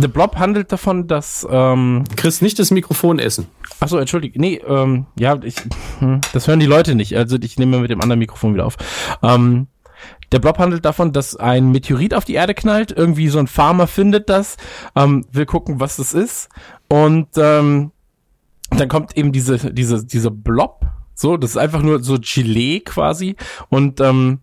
The 0.00 0.08
Blob 0.08 0.36
handelt 0.36 0.70
davon, 0.70 1.06
dass 1.06 1.46
ähm, 1.50 2.04
Chris, 2.16 2.42
nicht 2.42 2.58
das 2.58 2.70
Mikrofon 2.70 3.18
essen. 3.18 3.46
Achso, 3.80 3.96
entschuldige. 3.98 4.40
Nee, 4.40 4.60
ähm, 4.66 5.06
ja, 5.18 5.38
ich, 5.42 5.56
hm, 5.98 6.20
das 6.32 6.46
hören 6.46 6.60
die 6.60 6.66
Leute 6.66 6.94
nicht. 6.94 7.16
Also 7.16 7.38
ich 7.40 7.58
nehme 7.58 7.78
mit 7.78 7.90
dem 7.90 8.00
anderen 8.00 8.18
Mikrofon 8.18 8.54
wieder 8.54 8.66
auf. 8.66 8.76
Ähm, 9.22 9.68
der 10.30 10.40
Blob 10.40 10.58
handelt 10.58 10.84
davon, 10.84 11.12
dass 11.12 11.36
ein 11.36 11.70
Meteorit 11.70 12.12
auf 12.12 12.24
die 12.24 12.34
Erde 12.34 12.54
knallt. 12.54 12.92
Irgendwie 12.92 13.28
so 13.28 13.38
ein 13.38 13.46
Farmer 13.46 13.86
findet 13.86 14.28
das, 14.28 14.56
ähm, 14.94 15.24
will 15.32 15.46
gucken, 15.46 15.80
was 15.80 15.96
das 15.96 16.12
ist. 16.12 16.48
Und 16.88 17.28
ähm, 17.36 17.92
dann 18.70 18.88
kommt 18.88 19.16
eben 19.16 19.32
diese, 19.32 19.72
diese, 19.72 20.04
diese 20.04 20.30
Blob. 20.30 20.86
So, 21.20 21.36
das 21.36 21.50
ist 21.50 21.56
einfach 21.56 21.82
nur 21.82 22.00
so 22.00 22.16
Gelee 22.20 22.78
quasi. 22.78 23.34
Und 23.70 24.00
ähm, 24.00 24.38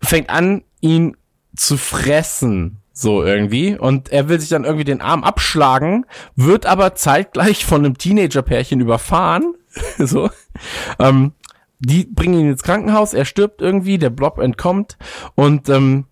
fängt 0.00 0.30
an, 0.30 0.62
ihn 0.80 1.14
zu 1.54 1.76
fressen. 1.76 2.78
So 2.94 3.22
irgendwie. 3.22 3.76
Und 3.76 4.10
er 4.10 4.30
will 4.30 4.40
sich 4.40 4.48
dann 4.48 4.64
irgendwie 4.64 4.84
den 4.84 5.02
Arm 5.02 5.24
abschlagen, 5.24 6.06
wird 6.36 6.64
aber 6.64 6.94
zeitgleich 6.94 7.66
von 7.66 7.84
einem 7.84 7.98
Teenager-Pärchen 7.98 8.80
überfahren. 8.80 9.56
so. 9.98 10.30
Ähm, 10.98 11.32
die 11.80 12.04
bringen 12.04 12.40
ihn 12.40 12.50
ins 12.50 12.62
Krankenhaus, 12.62 13.12
er 13.12 13.26
stirbt 13.26 13.60
irgendwie, 13.60 13.98
der 13.98 14.08
Blob 14.08 14.38
entkommt 14.38 14.96
und 15.34 15.68
ähm, 15.68 16.06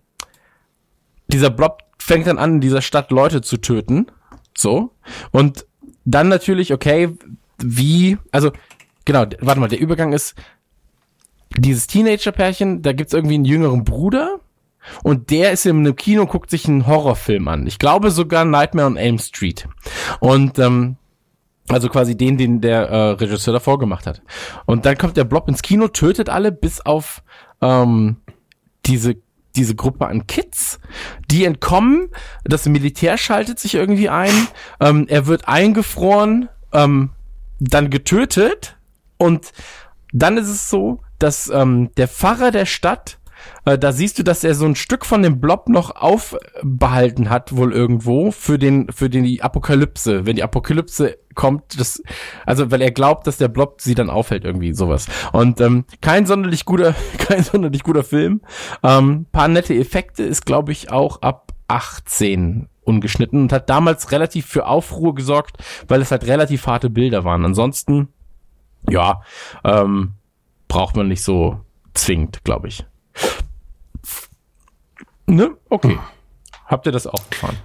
dieser 1.29 1.49
Blob 1.49 1.79
fängt 1.97 2.27
dann 2.27 2.37
an, 2.37 2.55
in 2.55 2.61
dieser 2.61 2.81
Stadt 2.81 3.09
Leute 3.09 3.41
zu 3.41 3.57
töten. 3.57 4.07
So. 4.55 4.91
Und 5.31 5.65
dann 6.05 6.27
natürlich, 6.27 6.73
okay, 6.73 7.17
wie, 7.57 8.17
also, 8.31 8.51
genau, 9.05 9.25
warte 9.39 9.59
mal, 9.59 9.67
der 9.67 9.79
Übergang 9.79 10.13
ist, 10.13 10.35
dieses 11.57 11.87
Teenager-Pärchen, 11.87 12.81
da 12.81 12.93
gibt's 12.93 13.13
irgendwie 13.13 13.35
einen 13.35 13.45
jüngeren 13.45 13.83
Bruder 13.83 14.39
und 15.03 15.29
der 15.29 15.51
ist 15.51 15.65
einem 15.67 15.95
Kino 15.95 16.23
und 16.23 16.29
guckt 16.29 16.49
sich 16.49 16.67
einen 16.67 16.87
Horrorfilm 16.87 17.47
an. 17.47 17.67
Ich 17.67 17.79
glaube 17.79 18.11
sogar 18.11 18.45
Nightmare 18.45 18.87
on 18.87 18.97
Elm 18.97 19.19
Street. 19.19 19.67
Und 20.19 20.59
ähm, 20.59 20.97
also 21.69 21.89
quasi 21.89 22.17
den, 22.17 22.37
den 22.37 22.59
der 22.61 22.89
äh, 22.89 23.09
Regisseur 23.11 23.53
davor 23.53 23.79
gemacht 23.79 24.05
hat. 24.05 24.21
Und 24.65 24.85
dann 24.85 24.97
kommt 24.97 25.15
der 25.15 25.23
Blob 25.23 25.47
ins 25.47 25.61
Kino, 25.61 25.87
tötet 25.87 26.29
alle, 26.29 26.51
bis 26.51 26.81
auf 26.81 27.23
ähm, 27.61 28.17
diese 28.85 29.15
diese 29.55 29.75
Gruppe 29.75 30.07
an 30.07 30.25
Kids, 30.25 30.79
die 31.29 31.45
entkommen. 31.45 32.09
Das 32.43 32.67
Militär 32.67 33.19
schaltet 33.19 33.59
sich 33.59 33.75
irgendwie 33.75 34.09
ein. 34.09 34.33
Ähm, 34.79 35.05
er 35.07 35.27
wird 35.27 35.47
eingefroren, 35.47 36.49
ähm, 36.71 37.11
dann 37.59 37.91
getötet 37.91 38.77
und 39.23 39.51
dann 40.11 40.37
ist 40.37 40.49
es 40.49 40.69
so, 40.69 40.99
dass 41.17 41.49
ähm, 41.49 41.89
der 41.97 42.07
Pfarrer 42.07 42.51
der 42.51 42.65
Stadt, 42.65 43.19
äh, 43.65 43.77
da 43.77 43.91
siehst 43.91 44.19
du, 44.19 44.23
dass 44.23 44.43
er 44.43 44.53
so 44.53 44.65
ein 44.65 44.75
Stück 44.75 45.05
von 45.05 45.23
dem 45.23 45.39
Blob 45.39 45.69
noch 45.69 45.95
aufbehalten 45.95 47.29
hat, 47.29 47.55
wohl 47.55 47.73
irgendwo, 47.73 48.31
für 48.31 48.59
den, 48.59 48.91
für 48.91 49.09
den 49.09 49.23
die 49.23 49.41
Apokalypse. 49.41 50.25
Wenn 50.25 50.35
die 50.35 50.43
Apokalypse 50.43 51.17
kommt, 51.33 51.79
das, 51.79 52.03
also 52.45 52.69
weil 52.69 52.81
er 52.81 52.91
glaubt, 52.91 53.25
dass 53.25 53.37
der 53.37 53.47
Blob 53.47 53.81
sie 53.81 53.95
dann 53.95 54.09
aufhält, 54.09 54.45
irgendwie 54.45 54.73
sowas. 54.73 55.07
Und 55.31 55.61
ähm, 55.61 55.85
kein 56.01 56.25
sonderlich 56.25 56.65
guter, 56.65 56.93
kein 57.17 57.43
sonderlich 57.43 57.83
guter 57.83 58.03
Film. 58.03 58.41
Ähm, 58.83 59.25
paar 59.31 59.47
nette 59.47 59.73
Effekte 59.73 60.23
ist, 60.23 60.45
glaube 60.45 60.71
ich, 60.71 60.91
auch 60.91 61.21
ab 61.21 61.53
18 61.67 62.67
ungeschnitten 62.83 63.41
und 63.41 63.53
hat 63.53 63.69
damals 63.69 64.11
relativ 64.11 64.45
für 64.45 64.67
Aufruhr 64.67 65.15
gesorgt, 65.15 65.57
weil 65.87 66.01
es 66.01 66.11
halt 66.11 66.27
relativ 66.27 66.67
harte 66.67 66.89
Bilder 66.89 67.23
waren. 67.23 67.45
Ansonsten, 67.45 68.09
ja, 68.89 69.21
ähm, 69.63 70.13
braucht 70.67 70.95
man 70.95 71.07
nicht 71.07 71.23
so 71.23 71.61
zwingend, 71.93 72.43
glaube 72.43 72.67
ich. 72.67 72.85
Ne? 75.25 75.55
Okay. 75.69 75.97
Habt 76.65 76.85
ihr 76.85 76.91
das 76.91 77.07
auch 77.07 77.29
gefahren? 77.29 77.57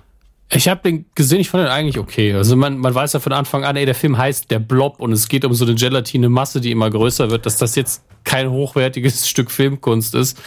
Ich 0.50 0.66
habe 0.68 0.80
den 0.82 1.04
gesehen, 1.14 1.40
ich 1.40 1.50
fand 1.50 1.64
den 1.64 1.70
eigentlich 1.70 1.98
okay. 1.98 2.32
Also 2.32 2.56
man, 2.56 2.78
man 2.78 2.94
weiß 2.94 3.12
ja 3.12 3.20
von 3.20 3.32
Anfang 3.34 3.64
an, 3.64 3.76
ey, 3.76 3.84
der 3.84 3.94
Film 3.94 4.16
heißt 4.16 4.50
Der 4.50 4.58
Blob 4.58 4.98
und 4.98 5.12
es 5.12 5.28
geht 5.28 5.44
um 5.44 5.52
so 5.52 5.66
eine 5.66 5.74
gelatine 5.74 6.30
Masse, 6.30 6.60
die 6.62 6.70
immer 6.70 6.88
größer 6.88 7.30
wird, 7.30 7.44
dass 7.44 7.58
das 7.58 7.74
jetzt 7.74 8.02
kein 8.24 8.50
hochwertiges 8.50 9.28
Stück 9.28 9.50
Filmkunst 9.50 10.14
ist, 10.14 10.38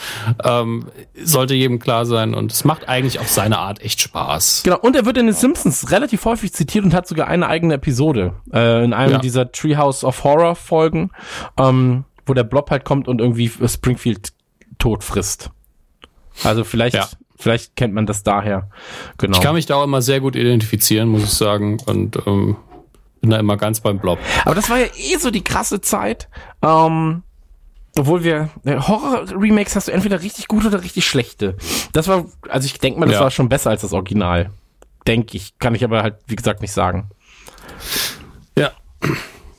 ähm, 0.44 0.88
sollte 1.24 1.54
jedem 1.54 1.78
klar 1.80 2.06
sein 2.08 2.34
und 2.34 2.52
es 2.52 2.64
macht 2.64 2.90
eigentlich 2.90 3.20
auf 3.20 3.30
seine 3.30 3.60
Art 3.60 3.82
echt 3.82 4.02
Spaß. 4.02 4.62
Genau, 4.64 4.80
und 4.80 4.96
er 4.96 5.06
wird 5.06 5.18
in 5.18 5.28
den 5.28 5.36
Simpsons 5.36 5.92
relativ 5.92 6.26
häufig 6.26 6.52
zitiert 6.54 6.84
und 6.84 6.94
hat 6.96 7.08
sogar 7.08 7.28
eine 7.28 7.48
eigene 7.48 7.76
Episode 7.76 8.34
äh, 8.54 8.84
in 8.84 8.94
einem 8.94 9.14
Ja. 9.14 9.18
dieser 9.20 9.52
Treehouse 9.52 10.04
of 10.04 10.24
Horror 10.24 10.56
Folgen, 10.56 11.12
ähm, 11.58 12.06
wo 12.26 12.34
der 12.34 12.44
Blob 12.44 12.72
halt 12.72 12.86
kommt 12.86 13.08
und 13.08 13.22
irgendwie 13.22 13.52
Springfield 13.68 14.34
tot 14.80 15.04
frisst. 15.04 15.52
Also 16.44 16.64
vielleicht, 16.64 16.96
Ja. 16.96 17.08
Vielleicht 17.42 17.76
kennt 17.76 17.94
man 17.94 18.06
das 18.06 18.24
daher. 18.24 18.70
Genau. 19.18 19.38
Ich 19.38 19.44
kann 19.44 19.56
mich 19.56 19.66
da 19.66 19.76
auch 19.76 19.84
immer 19.84 20.02
sehr 20.02 20.20
gut 20.22 20.36
identifizieren, 20.36 21.10
muss 21.10 21.24
ich 21.24 21.30
sagen 21.32 21.80
und 21.86 22.18
ähm, 22.26 22.56
bin 23.20 23.30
da 23.30 23.38
immer 23.38 23.58
ganz 23.58 23.82
beim 23.82 24.00
Blob. 24.00 24.20
Aber 24.46 24.56
das 24.56 24.70
war 24.70 24.78
ja 24.80 24.88
eh 24.98 25.18
so 25.18 25.30
die 25.32 25.44
krasse 25.44 25.82
Zeit. 25.82 26.30
Ähm, 26.62 27.24
obwohl 27.98 28.24
wir 28.24 28.50
äh, 28.64 28.78
Horror-Remakes 28.78 29.76
hast 29.76 29.88
du 29.90 29.92
entweder 29.92 30.22
richtig 30.22 30.48
gute 30.48 30.68
oder 30.68 30.82
richtig 30.82 31.06
schlechte. 31.06 31.58
Das 31.92 32.08
war, 32.08 32.26
also 32.50 32.66
ich 32.66 32.80
denke 32.80 33.00
mal, 33.00 33.06
das 33.08 33.16
Ja. 33.16 33.22
war 33.22 33.32
schon 33.32 33.50
besser 33.50 33.70
als 33.70 33.82
das 33.82 33.92
Original. 33.94 34.52
Denke 35.08 35.36
ich. 35.36 35.58
Kann 35.60 35.76
ich 35.76 35.84
aber 35.84 36.02
halt, 36.04 36.16
wie 36.28 36.36
gesagt, 36.36 36.62
nicht 36.62 36.72
sagen. 36.72 37.10
Ja. 38.58 38.72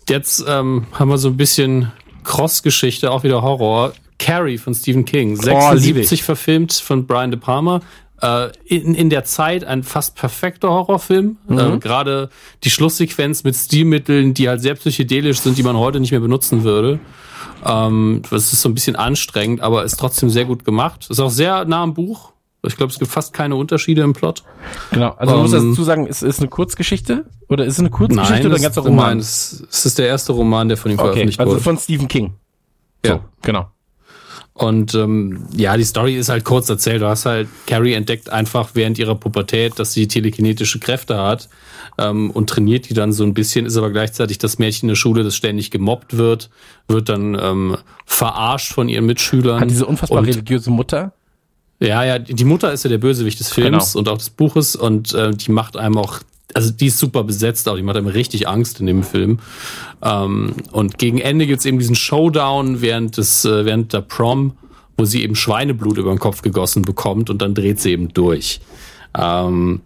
Jetzt 0.08 0.44
ähm, 0.48 0.86
haben 0.92 1.08
wir 1.10 1.18
so 1.18 1.28
ein 1.28 1.36
bisschen 1.36 1.92
Cross-Geschichte, 2.24 3.10
auch 3.10 3.22
wieder 3.22 3.42
Horror. 3.42 3.92
Carrie 4.22 4.58
von 4.58 4.74
Stephen 4.74 5.04
King, 5.04 5.30
lieb 5.36 5.46
ich. 5.96 6.08
76 6.08 6.22
verfilmt 6.22 6.72
von 6.72 7.06
Brian 7.06 7.30
De 7.30 7.38
Palma. 7.40 7.80
Äh, 8.20 8.50
in, 8.64 8.94
in 8.94 9.10
der 9.10 9.24
Zeit 9.24 9.64
ein 9.64 9.82
fast 9.82 10.14
perfekter 10.14 10.70
Horrorfilm. 10.70 11.38
Äh, 11.50 11.78
Gerade 11.78 12.30
die 12.62 12.70
Schlusssequenz 12.70 13.42
mit 13.42 13.56
Stilmitteln, 13.56 14.32
die 14.32 14.48
halt 14.48 14.60
sehr 14.62 14.74
psychedelisch 14.76 15.40
sind, 15.40 15.58
die 15.58 15.62
man 15.64 15.76
heute 15.76 15.98
nicht 15.98 16.12
mehr 16.12 16.20
benutzen 16.20 16.62
würde. 16.62 17.00
Ähm, 17.64 18.22
das 18.30 18.52
ist 18.52 18.62
so 18.62 18.68
ein 18.68 18.74
bisschen 18.74 18.94
anstrengend, 18.96 19.60
aber 19.60 19.84
ist 19.84 19.96
trotzdem 19.98 20.30
sehr 20.30 20.44
gut 20.44 20.64
gemacht. 20.64 21.08
Ist 21.10 21.20
auch 21.20 21.30
sehr 21.30 21.64
nah 21.64 21.82
am 21.82 21.94
Buch. 21.94 22.32
Ich 22.64 22.76
glaube, 22.76 22.92
es 22.92 22.98
gibt 23.00 23.10
fast 23.10 23.32
keine 23.32 23.56
Unterschiede 23.56 24.02
im 24.02 24.12
Plot. 24.12 24.44
Genau. 24.92 25.10
Also 25.16 25.32
man 25.34 25.42
muss 25.42 25.52
Ähm, 25.52 25.70
dazu 25.70 25.82
sagen, 25.82 26.06
es 26.08 26.22
ist 26.22 26.38
eine 26.38 26.48
Kurzgeschichte 26.48 27.24
oder 27.48 27.64
ist 27.64 27.72
es 27.74 27.80
eine 27.80 27.90
Kurzgeschichte 27.90 28.46
oder 28.46 28.54
ein 28.54 28.62
ganzer 28.62 28.82
nein, 28.82 28.90
Roman? 28.90 29.18
es 29.18 29.64
es 29.68 29.84
ist 29.84 29.98
der 29.98 30.06
erste 30.06 30.32
Roman, 30.32 30.68
der 30.68 30.76
von 30.76 30.92
ihm 30.92 30.98
Okay, 30.98 31.06
veröffentlicht 31.08 31.40
also 31.40 31.52
wurde. 31.54 31.60
von 31.62 31.76
Stephen 31.76 32.06
King. 32.06 32.34
Ja. 33.04 33.14
So, 33.14 33.20
genau. 33.42 33.66
Und 34.54 34.94
ähm, 34.94 35.46
ja, 35.56 35.76
die 35.76 35.84
Story 35.84 36.16
ist 36.16 36.28
halt 36.28 36.44
kurz 36.44 36.68
erzählt. 36.68 37.00
Du 37.00 37.06
hast 37.06 37.24
halt, 37.24 37.48
Carrie 37.66 37.94
entdeckt 37.94 38.28
einfach 38.28 38.70
während 38.74 38.98
ihrer 38.98 39.14
Pubertät, 39.14 39.78
dass 39.78 39.94
sie 39.94 40.08
telekinetische 40.08 40.78
Kräfte 40.78 41.16
hat 41.18 41.48
ähm, 41.96 42.30
und 42.30 42.50
trainiert 42.50 42.90
die 42.90 42.94
dann 42.94 43.12
so 43.12 43.24
ein 43.24 43.32
bisschen, 43.32 43.64
ist 43.64 43.78
aber 43.78 43.90
gleichzeitig 43.90 44.36
das 44.36 44.58
Mädchen 44.58 44.86
in 44.86 44.88
der 44.88 44.96
Schule, 44.96 45.24
das 45.24 45.36
ständig 45.36 45.70
gemobbt 45.70 46.18
wird, 46.18 46.50
wird 46.86 47.08
dann 47.08 47.36
ähm, 47.40 47.78
verarscht 48.04 48.72
von 48.74 48.90
ihren 48.90 49.06
Mitschülern. 49.06 49.60
Hat 49.60 49.70
diese 49.70 49.86
unfassbar 49.86 50.18
und, 50.18 50.26
religiöse 50.26 50.70
Mutter. 50.70 51.12
Ja, 51.80 52.04
ja, 52.04 52.18
die 52.18 52.44
Mutter 52.44 52.72
ist 52.72 52.84
ja 52.84 52.90
der 52.90 52.98
Bösewicht 52.98 53.40
des 53.40 53.52
Films 53.52 53.92
Genau. 53.94 53.98
und 54.00 54.08
auch 54.08 54.18
des 54.18 54.30
Buches 54.30 54.76
und 54.76 55.14
äh, 55.14 55.30
die 55.32 55.50
macht 55.50 55.76
einem 55.76 55.96
auch, 55.96 56.20
also 56.54 56.70
die 56.70 56.86
ist 56.86 56.98
super 56.98 57.24
besetzt, 57.24 57.68
auch 57.68 57.76
die 57.76 57.82
macht 57.82 57.96
einem 57.96 58.06
richtig 58.06 58.48
Angst 58.48 58.80
in 58.80 58.86
dem 58.86 59.02
Film. 59.02 59.38
Ähm, 60.02 60.54
und 60.72 60.98
gegen 60.98 61.18
Ende 61.18 61.46
gibt's 61.46 61.64
eben 61.64 61.78
diesen 61.78 61.94
Showdown 61.94 62.80
während 62.80 63.16
des, 63.16 63.44
äh, 63.44 63.64
während 63.64 63.92
der 63.92 64.02
Prom, 64.02 64.52
wo 64.96 65.04
sie 65.04 65.22
eben 65.22 65.34
Schweineblut 65.34 65.98
über 65.98 66.10
den 66.10 66.18
Kopf 66.18 66.42
gegossen 66.42 66.82
bekommt 66.82 67.30
und 67.30 67.40
dann 67.42 67.54
dreht 67.54 67.80
sie 67.80 67.92
eben 67.92 68.12
durch. 68.12 68.60
Ähm, 69.16 69.80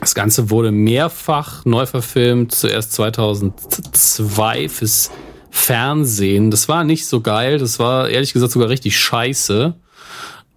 das 0.00 0.14
Ganze 0.14 0.50
wurde 0.50 0.72
mehrfach 0.72 1.64
neu 1.64 1.86
verfilmt, 1.86 2.52
zuerst 2.52 2.92
2002 2.92 4.68
fürs 4.68 5.10
Fernsehen. 5.50 6.50
Das 6.50 6.68
war 6.68 6.82
nicht 6.82 7.06
so 7.06 7.20
geil, 7.20 7.58
das 7.58 7.78
war 7.78 8.08
ehrlich 8.08 8.32
gesagt 8.32 8.52
sogar 8.52 8.68
richtig 8.68 8.98
scheiße. 8.98 9.74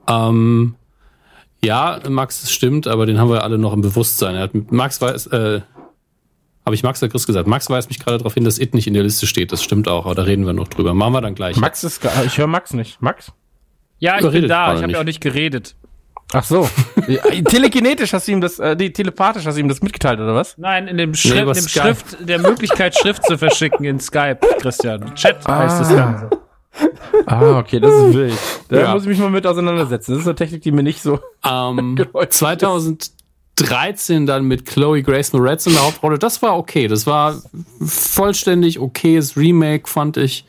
Ähm, 0.07 0.75
ja, 1.65 1.99
Max, 2.09 2.41
das 2.41 2.51
stimmt, 2.51 2.87
aber 2.87 3.05
den 3.05 3.19
haben 3.19 3.29
wir 3.29 3.43
alle 3.43 3.57
noch 3.57 3.73
im 3.73 3.81
Bewusstsein. 3.81 4.35
Er 4.35 4.41
hat, 4.43 4.51
Max 4.71 5.01
weiß, 5.01 5.27
äh, 5.27 5.61
habe 6.65 6.75
ich 6.75 6.83
Max 6.83 7.01
oder 7.03 7.11
Chris 7.11 7.27
gesagt? 7.27 7.47
Max 7.47 7.69
weist 7.69 7.89
mich 7.89 7.99
gerade 7.99 8.17
darauf 8.17 8.33
hin, 8.33 8.43
dass 8.43 8.57
It 8.59 8.73
nicht 8.73 8.87
in 8.87 8.93
der 8.93 9.03
Liste 9.03 9.27
steht. 9.27 9.51
Das 9.51 9.63
stimmt 9.63 9.87
auch, 9.87 10.05
aber 10.05 10.15
da 10.15 10.23
reden 10.23 10.45
wir 10.45 10.53
noch 10.53 10.67
drüber. 10.67 10.93
Machen 10.93 11.13
wir 11.13 11.21
dann 11.21 11.35
gleich. 11.35 11.57
Max 11.57 11.83
ist, 11.83 12.01
gar- 12.01 12.23
ich 12.25 12.37
höre 12.37 12.47
Max 12.47 12.73
nicht. 12.73 13.01
Max? 13.01 13.31
Ja, 13.99 14.15
ich 14.15 14.21
Überredet 14.21 14.41
bin 14.43 14.49
da. 14.49 14.75
Ich 14.75 14.81
habe 14.81 14.91
ja 14.91 14.99
auch 14.99 15.03
nicht 15.03 15.21
geredet. 15.21 15.75
Ach 16.33 16.43
so. 16.43 16.67
Telekinetisch 17.47 18.11
hast 18.13 18.27
du 18.27 18.31
ihm 18.31 18.41
das, 18.41 18.57
äh, 18.59 18.75
die 18.75 18.91
telepathisch 18.91 19.45
hast 19.45 19.55
du 19.55 19.61
ihm 19.61 19.69
das 19.69 19.81
mitgeteilt, 19.81 20.19
oder 20.19 20.33
was? 20.33 20.57
Nein, 20.57 20.87
in 20.87 20.97
dem, 20.97 21.13
Schrift, 21.13 21.39
über 21.41 21.51
in 21.51 21.57
dem 21.57 21.67
Skype. 21.67 21.83
Schrift, 21.85 22.17
der 22.27 22.39
Möglichkeit, 22.39 22.97
Schrift 22.97 23.23
zu 23.25 23.37
verschicken 23.37 23.85
in 23.85 23.99
Skype, 23.99 24.39
Christian. 24.59 25.13
Chat 25.15 25.47
heißt 25.47 25.81
das 25.81 25.91
Ah. 25.91 25.95
Ganze. 25.95 26.29
Ah, 27.25 27.59
okay, 27.59 27.79
das 27.79 27.93
ist 27.93 28.13
wild. 28.13 28.33
Da 28.69 28.79
Ja. 28.79 28.93
muss 28.93 29.03
ich 29.03 29.09
mich 29.09 29.19
mal 29.19 29.29
mit 29.29 29.47
auseinandersetzen. 29.47 30.11
Das 30.11 30.21
ist 30.21 30.27
eine 30.27 30.35
Technik, 30.35 30.61
die 30.63 30.71
mir 30.71 30.83
nicht 30.83 31.01
so. 31.01 31.19
Ähm, 31.45 31.95
Geläufig 31.95 32.29
ist. 32.29 32.37
2013 32.39 34.25
dann 34.25 34.45
mit 34.45 34.65
Chloe 34.65 35.01
Grace 35.03 35.31
Moretz 35.33 35.65
in 35.67 35.73
der 35.73 35.83
Hauptrolle. 35.85 36.17
Das 36.19 36.41
war 36.41 36.57
okay. 36.57 36.87
Das 36.87 37.05
war 37.07 37.41
vollständig 37.85 38.79
okayes 38.79 39.37
Remake, 39.37 39.87
fand 39.87 40.17
ich. 40.17 40.45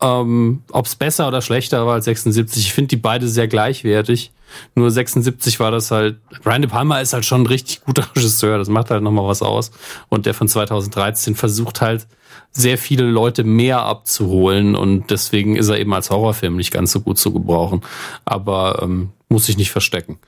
Ähm, 0.00 0.62
Ob 0.72 0.84
es 0.86 0.94
besser 0.96 1.28
oder 1.28 1.40
schlechter 1.40 1.86
war 1.86 1.94
als 1.94 2.04
76, 2.04 2.64
ich 2.66 2.72
finde 2.74 2.88
die 2.88 2.96
beide 2.96 3.28
sehr 3.28 3.48
gleichwertig. 3.48 4.32
Nur 4.74 4.90
76 4.90 5.60
war 5.60 5.70
das 5.70 5.90
halt. 5.90 6.18
Brian 6.42 6.62
De 6.62 6.70
Palma 6.70 7.00
ist 7.00 7.12
halt 7.12 7.24
schon 7.24 7.42
ein 7.42 7.46
richtig 7.46 7.82
guter 7.84 8.06
Regisseur. 8.16 8.58
Das 8.58 8.68
macht 8.68 8.90
halt 8.90 9.02
nochmal 9.02 9.26
was 9.26 9.42
aus. 9.42 9.70
Und 10.08 10.26
der 10.26 10.34
von 10.34 10.48
2013 10.48 11.34
versucht 11.34 11.80
halt 11.80 12.06
sehr 12.50 12.78
viele 12.78 13.04
Leute 13.04 13.44
mehr 13.44 13.82
abzuholen 13.82 14.74
und 14.74 15.10
deswegen 15.10 15.56
ist 15.56 15.68
er 15.68 15.78
eben 15.78 15.92
als 15.92 16.10
Horrorfilm 16.10 16.56
nicht 16.56 16.72
ganz 16.72 16.92
so 16.92 17.00
gut 17.00 17.18
zu 17.18 17.32
gebrauchen. 17.32 17.82
Aber 18.24 18.80
ähm, 18.82 19.10
muss 19.28 19.46
sich 19.46 19.56
nicht 19.56 19.70
verstecken. 19.70 20.18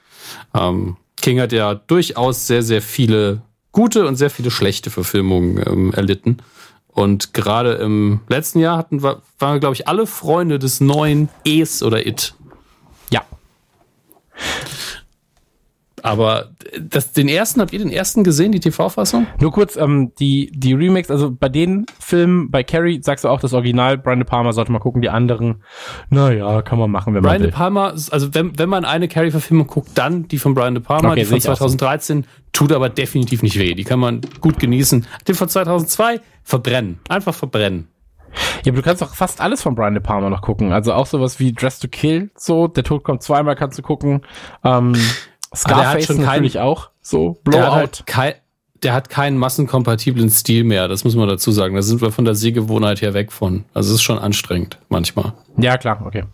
Ähm, 0.55 0.97
King 1.21 1.41
hat 1.41 1.53
ja 1.53 1.75
durchaus 1.75 2.47
sehr, 2.47 2.63
sehr 2.63 2.83
viele 2.83 3.43
gute 3.73 4.07
und 4.07 4.17
sehr 4.17 4.31
viele 4.31 4.51
schlechte 4.51 4.91
Verfilmungen 4.91 5.63
ähm, 5.67 5.93
erlitten. 5.93 6.39
Und 6.89 7.33
gerade 7.33 7.75
im 7.75 8.21
letzten 8.29 8.59
Jahr 8.59 8.77
hatten 8.77 9.03
wir, 9.03 9.23
waren 9.39 9.55
wir, 9.55 9.61
glaube 9.61 9.75
ich, 9.75 9.87
alle 9.87 10.07
Freunde 10.07 10.59
des 10.59 10.81
neuen 10.81 11.29
Es 11.45 11.83
oder 11.83 12.07
It. 12.07 12.35
Aber 16.03 16.51
das, 16.81 17.13
den 17.13 17.29
ersten, 17.29 17.61
habt 17.61 17.73
ihr 17.73 17.79
den 17.79 17.91
ersten 17.91 18.25
gesehen, 18.25 18.53
die 18.53 18.61
TV-Fassung? 18.61 19.27
Nur 19.41 19.53
kurz, 19.53 19.77
ähm, 19.77 20.13
die, 20.19 20.51
die 20.55 20.73
Remakes, 20.73 21.11
also 21.11 21.31
bei 21.31 21.49
den 21.49 21.87
Filmen, 21.99 22.51
bei 22.51 22.63
Carrie 22.63 23.01
sagst 23.03 23.25
du 23.25 23.29
auch 23.29 23.41
das 23.41 23.53
Original, 23.53 23.99
Brian 23.99 24.19
De 24.19 24.27
Palma 24.27 24.53
sollte 24.53 24.73
man 24.73 24.81
gucken, 24.81 25.03
die 25.03 25.11
anderen, 25.11 25.63
naja, 26.11 26.63
kann 26.63 26.79
man 26.79 26.91
machen, 26.91 27.15
wenn 27.15 27.23
man 27.23 27.31
Brian 27.31 27.43
De 27.43 27.49
will. 27.49 27.53
Palma, 27.53 27.89
also 27.89 28.35
wenn, 28.35 28.59
wenn 28.59 28.69
man 28.69 28.85
eine 28.85 29.09
Carrie-Verfilmung 29.09 29.67
guckt, 29.67 29.91
dann 29.95 30.29
die 30.29 30.39
von 30.39 30.55
Brian 30.55 30.75
De 30.75 30.83
Palma, 30.83 31.11
Okay, 31.11 31.21
die 31.21 31.27
von 31.27 31.39
ich 31.39 31.49
auch 31.49 31.57
so. 31.57 31.67
2013, 31.67 32.27
tut 32.53 32.73
aber 32.73 32.89
definitiv 32.89 33.43
nicht 33.43 33.59
weh. 33.59 33.75
Die 33.75 33.85
kann 33.85 34.01
man 34.01 34.21
gut 34.41 34.59
genießen. 34.59 35.07
Den 35.27 35.35
von 35.35 35.49
2002 35.49 36.21
verbrennen. 36.43 36.99
Einfach 37.09 37.35
verbrennen. 37.35 37.89
Ja, 38.65 38.73
aber 38.73 38.77
du 38.77 38.83
kannst 38.83 39.03
doch 39.03 39.15
fast 39.15 39.41
alles 39.41 39.63
von 39.63 39.75
Brian 39.75 39.95
De 39.95 40.03
Palma 40.03 40.29
noch 40.31 40.43
gucken. 40.43 40.73
Also 40.73 40.93
auch 40.93 41.07
sowas 41.07 41.39
wie 41.41 41.53
Dress 41.53 41.79
to 41.79 41.89
Kill, 41.89 42.31
so, 42.37 42.67
der 42.69 42.85
Tod 42.85 43.05
kommt 43.05 43.23
zweimal, 43.23 43.57
kannst 43.57 43.79
du 43.79 43.83
gucken. 43.83 44.23
Ähm, 44.65 44.95
hat 44.95 45.59
Scarface 45.59 46.07
schon 46.07 46.17
kein- 46.17 46.27
natürlich 46.27 46.59
auch, 46.59 46.91
so, 47.01 47.39
Der 47.47 47.61
hat, 47.61 47.69
Blowout. 47.69 47.75
halt 47.77 48.03
kein, 48.07 48.35
der 48.83 48.93
hat 48.95 49.09
keinen 49.09 49.39
massenkompatiblen 49.39 50.31
Stil 50.31 50.65
mehr, 50.65 50.87
das 50.89 51.05
muss 51.05 51.17
man 51.17 51.29
dazu 51.29 51.51
sagen. 51.51 51.75
Da 51.75 51.83
sind 51.83 52.01
wir 52.01 52.13
von 52.13 52.25
der 52.25 52.35
Sehgewohnheit 52.35 53.01
her 53.01 53.15
weg 53.15 53.33
von. 53.33 53.65
Also 53.75 53.91
es 53.91 53.97
ist 53.97 54.03
schon 54.03 54.19
anstrengend 54.19 54.79
manchmal. 54.89 55.33
Ja, 55.57 55.79
klar, 55.79 56.03
okay. 56.05 56.25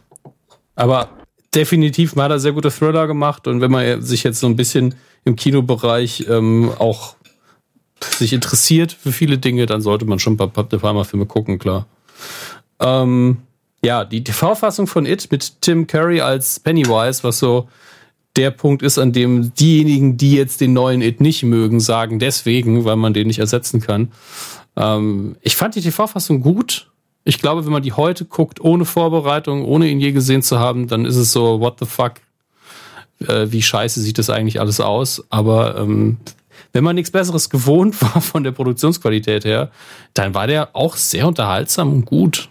Aber 0.74 1.08
definitiv 1.54 2.16
hat 2.16 2.30
er 2.32 2.38
sehr 2.40 2.52
gute 2.52 2.70
Thriller 2.70 3.06
gemacht 3.06 3.46
und 3.46 3.60
wenn 3.60 3.70
man 3.70 4.02
sich 4.02 4.24
jetzt 4.24 4.40
so 4.40 4.46
ein 4.48 4.56
bisschen 4.56 4.94
im 5.24 5.36
Kinobereich 5.36 6.26
ähm, 6.28 6.70
auch 6.78 7.14
sich 8.12 8.32
interessiert 8.32 8.92
für 8.92 9.12
viele 9.12 9.38
Dinge, 9.38 9.66
dann 9.66 9.80
sollte 9.80 10.04
man 10.04 10.18
schon 10.18 10.34
ein 10.34 10.50
paar 10.50 10.64
De 10.64 10.78
Palma-Filme 10.78 11.26
gucken, 11.26 11.58
klar. 11.58 11.86
Ähm, 12.80 13.38
ja, 13.84 14.04
die 14.04 14.24
TV-Fassung 14.24 14.86
von 14.86 15.06
It 15.06 15.30
mit 15.30 15.60
Tim 15.60 15.86
Curry 15.86 16.20
als 16.20 16.60
Pennywise, 16.60 17.22
was 17.22 17.38
so 17.38 17.68
der 18.36 18.50
Punkt 18.50 18.82
ist, 18.82 18.98
an 18.98 19.12
dem 19.12 19.54
diejenigen, 19.54 20.16
die 20.16 20.32
jetzt 20.32 20.60
den 20.60 20.72
neuen 20.72 21.02
It 21.02 21.20
nicht 21.20 21.42
mögen, 21.42 21.80
sagen 21.80 22.18
deswegen, 22.18 22.84
weil 22.84 22.96
man 22.96 23.14
den 23.14 23.26
nicht 23.26 23.38
ersetzen 23.38 23.80
kann. 23.80 24.10
Ähm, 24.76 25.36
ich 25.40 25.56
fand 25.56 25.74
die 25.74 25.82
TV-Fassung 25.82 26.40
gut. 26.40 26.90
Ich 27.24 27.38
glaube, 27.38 27.64
wenn 27.64 27.72
man 27.72 27.82
die 27.82 27.92
heute 27.92 28.24
guckt, 28.24 28.60
ohne 28.60 28.84
Vorbereitung, 28.84 29.64
ohne 29.64 29.88
ihn 29.88 30.00
je 30.00 30.12
gesehen 30.12 30.42
zu 30.42 30.58
haben, 30.58 30.88
dann 30.88 31.04
ist 31.04 31.16
es 31.16 31.32
so, 31.32 31.60
what 31.60 31.78
the 31.78 31.86
fuck, 31.86 32.14
äh, 33.20 33.46
wie 33.50 33.62
scheiße 33.62 34.00
sieht 34.00 34.18
das 34.18 34.30
eigentlich 34.30 34.60
alles 34.60 34.80
aus. 34.80 35.24
Aber 35.30 35.78
ähm, 35.78 36.18
wenn 36.74 36.84
man 36.84 36.96
nichts 36.96 37.10
Besseres 37.10 37.48
gewohnt 37.48 38.02
war 38.02 38.20
von 38.20 38.44
der 38.44 38.52
Produktionsqualität 38.52 39.46
her, 39.46 39.70
dann 40.12 40.34
war 40.34 40.46
der 40.46 40.76
auch 40.76 40.96
sehr 40.96 41.26
unterhaltsam 41.26 41.90
und 41.90 42.04
gut. 42.04 42.50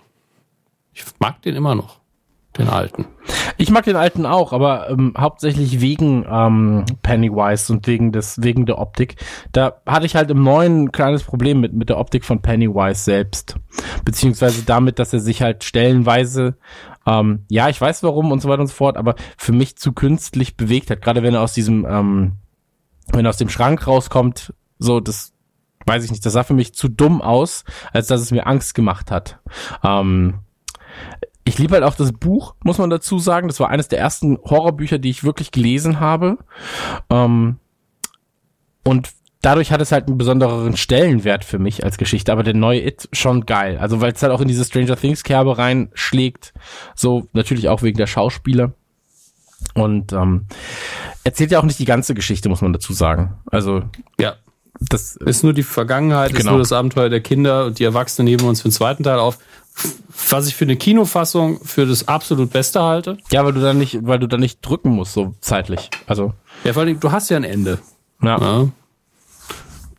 Ich 0.94 1.04
mag 1.20 1.42
den 1.42 1.56
immer 1.56 1.76
noch, 1.76 2.00
den 2.58 2.70
alten. 2.70 3.06
Ich 3.58 3.70
mag 3.70 3.84
den 3.84 3.96
alten 3.96 4.26
auch, 4.26 4.54
aber 4.54 4.90
ähm, 4.90 5.14
hauptsächlich 5.18 5.82
wegen 5.82 6.26
ähm, 6.30 6.86
Pennywise 7.02 7.72
und 7.74 7.86
wegen 7.88 8.12
des 8.12 8.42
wegen 8.42 8.66
der 8.66 8.80
Optik. 8.80 9.16
Da 9.52 9.82
hatte 9.86 10.06
ich 10.06 10.16
halt 10.16 10.30
im 10.32 10.44
neuen 10.44 10.84
ein 10.84 10.92
kleines 10.92 11.24
Problem 11.24 11.60
mit 11.60 11.74
mit 11.74 11.90
der 11.90 11.98
Optik 11.98 12.26
von 12.26 12.42
Pennywise 12.42 13.04
selbst, 13.04 13.58
beziehungsweise 14.06 14.64
damit, 14.64 15.00
dass 15.00 15.14
er 15.14 15.20
sich 15.20 15.42
halt 15.42 15.64
stellenweise 15.64 16.56
ähm, 17.06 17.46
ja, 17.50 17.68
ich 17.68 17.82
weiß 17.82 18.04
warum 18.04 18.32
und 18.32 18.42
so 18.42 18.48
weiter 18.48 18.62
und 18.62 18.68
so 18.68 18.76
fort, 18.76 18.96
aber 18.96 19.16
für 19.36 19.52
mich 19.52 19.76
zu 19.78 19.92
künstlich 19.92 20.56
bewegt 20.56 20.90
hat. 20.90 21.02
Gerade 21.02 21.24
wenn 21.24 21.34
er 21.34 21.42
aus 21.42 21.54
diesem 21.54 21.86
ähm, 21.86 22.34
wenn 23.12 23.26
er 23.26 23.30
aus 23.30 23.38
dem 23.38 23.50
Schrank 23.50 23.86
rauskommt, 23.86 24.54
so 24.80 25.00
das 25.00 25.34
weiß 25.86 26.04
ich 26.04 26.12
nicht, 26.12 26.26
das 26.26 26.34
sah 26.34 26.44
für 26.44 26.54
mich 26.54 26.74
zu 26.74 26.88
dumm 26.88 27.22
aus, 27.22 27.64
als 27.92 28.08
dass 28.08 28.22
es 28.22 28.32
mir 28.32 28.48
Angst 28.48 28.74
gemacht 28.74 29.12
hat. 29.12 29.40
Ähm, 29.84 30.40
ich 31.46 31.58
liebe 31.58 31.74
halt 31.74 31.84
auch 31.84 31.96
das 31.96 32.14
Buch, 32.14 32.56
muss 32.64 32.78
man 32.78 32.90
dazu 32.90 33.20
sagen. 33.20 33.48
Das 33.48 33.60
war 33.60 33.70
eines 33.70 33.90
der 33.90 34.00
ersten 34.00 34.38
Horrorbücher, 34.38 34.98
die 34.98 35.10
ich 35.10 35.24
wirklich 35.24 35.52
gelesen 35.52 36.00
habe. 36.00 36.38
Ähm, 37.10 37.58
und 38.86 39.10
dadurch 39.42 39.72
hat 39.72 39.82
es 39.82 39.92
halt 39.92 40.08
einen 40.08 40.18
besonderen 40.18 40.78
Stellenwert 40.78 41.44
für 41.44 41.60
mich 41.60 41.84
als 41.84 41.98
Geschichte. 41.98 42.32
Aber 42.32 42.44
der 42.44 42.54
neue 42.54 42.86
It 42.86 43.10
schon 43.12 43.46
geil. 43.46 43.78
Also 43.78 44.00
weil 44.00 44.14
es 44.14 44.24
halt 44.24 44.32
auch 44.32 44.42
in 44.42 44.48
diese 44.48 44.64
Stranger 44.64 44.96
Things 44.96 45.24
Kerbe 45.24 45.58
reinschlägt. 45.58 46.54
So 46.96 47.28
natürlich 47.34 47.68
auch 47.68 47.82
wegen 47.82 47.98
der 47.98 48.08
Schauspieler. 48.08 48.74
Und 49.74 50.14
ähm, 50.14 50.46
erzählt 51.24 51.52
ja 51.52 51.60
auch 51.60 51.64
nicht 51.64 51.80
die 51.80 51.86
ganze 51.86 52.14
Geschichte, 52.14 52.50
muss 52.50 52.62
man 52.62 52.74
dazu 52.74 52.94
sagen. 52.94 53.34
Also 53.52 53.84
Ja, 54.20 54.36
das 54.80 55.16
ist 55.16 55.44
nur 55.44 55.54
die 55.54 55.64
Vergangenheit, 55.64 56.32
ist 56.32 56.38
Genau. 56.38 56.52
nur 56.52 56.60
das 56.60 56.72
Abenteuer 56.72 57.10
der 57.10 57.22
Kinder 57.22 57.66
und 57.66 57.80
die 57.80 57.84
Erwachsenen 57.84 58.26
nehmen 58.26 58.44
uns 58.48 58.62
für 58.62 58.70
den 58.70 58.74
zweiten 58.74 59.04
Teil 59.04 59.20
auf. 59.20 59.38
Was 60.30 60.48
ich 60.48 60.56
für 60.56 60.66
eine 60.66 60.76
Kinofassung 60.76 61.60
für 61.64 61.88
das 61.88 62.08
absolut 62.08 62.52
Beste 62.52 62.82
halte. 62.84 63.18
ja, 63.32 63.44
weil 63.44 63.54
du 63.54 63.60
dann 63.62 63.80
nicht, 63.80 64.06
weil 64.06 64.20
du 64.20 64.28
dann 64.28 64.40
nicht 64.42 64.60
drücken 64.62 64.90
musst 64.90 65.14
so 65.14 65.34
zeitlich. 65.42 65.90
Also 66.06 66.34
Ja, 66.64 66.74
vor 66.74 66.84
allem, 66.84 67.00
du 67.00 67.12
hast 67.12 67.30
ja 67.30 67.38
ein 67.38 67.44
Ende. 67.44 67.80
ja. 68.22 68.38
Ja. 68.40 68.68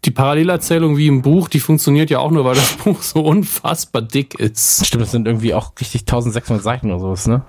Die 0.05 0.11
Parallelerzählung 0.11 0.99
wie 0.99 1.07
im 1.07 1.23
Buch, 1.23 1.49
die 1.49 1.61
funktioniert 1.61 2.11
ja 2.11 2.19
auch 2.19 2.31
nur, 2.31 2.45
weil 2.45 2.55
das 2.57 2.73
Buch 2.85 3.01
so 3.03 3.21
unfassbar 3.21 4.03
dick 4.03 4.35
ist. 4.39 4.87
Stimmt, 4.87 5.03
das 5.03 5.11
sind 5.13 5.27
irgendwie 5.27 5.55
auch 5.55 5.73
richtig 5.81 6.03
1600 6.03 6.63
Seiten 6.63 6.91
oder 6.91 7.01
sowas, 7.01 7.27
ne? 7.27 7.43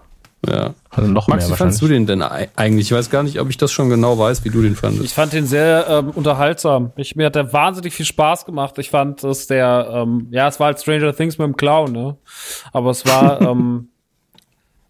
Ja. 0.50 0.74
Also 0.90 1.10
noch 1.12 1.28
Max, 1.28 1.46
wie 1.46 1.50
mehr 1.50 1.58
fandst 1.58 1.82
du 1.82 1.86
wahrscheinlich. 1.86 2.08
den 2.08 2.20
denn 2.20 2.22
ei- 2.24 2.50
eigentlich? 2.56 2.92
Ich 2.92 2.98
weiß 2.98 3.10
gar 3.10 3.24
nicht, 3.24 3.40
ob 3.40 3.50
ich 3.50 3.58
das 3.58 3.72
schon 3.72 3.90
genau 3.90 4.18
weiß, 4.18 4.44
wie 4.46 4.50
du 4.50 4.62
den 4.62 4.74
Ich 4.74 4.80
fandest. 4.80 5.14
fand 5.14 5.34
den 5.34 5.46
sehr 5.46 5.86
ähm, 5.90 6.10
unterhaltsam. 6.12 6.92
Ich, 6.96 7.16
mir 7.16 7.26
hat 7.28 7.36
der 7.36 7.52
wahnsinnig 7.54 7.94
viel 7.94 8.06
Spaß 8.06 8.46
gemacht. 8.46 8.78
Ich 8.78 8.90
fand, 8.90 9.24
dass 9.24 9.48
der, 9.48 9.90
ähm, 9.92 10.28
ja, 10.32 10.48
es 10.48 10.60
war 10.60 10.68
halt 10.68 10.80
Stranger 10.80 11.16
Things 11.16 11.38
mit 11.38 11.46
dem 11.46 11.58
Clown, 11.58 11.92
ne? 11.92 12.18
Aber 12.72 12.92
es 12.92 13.06
war, 13.06 13.42
ähm, 13.50 13.90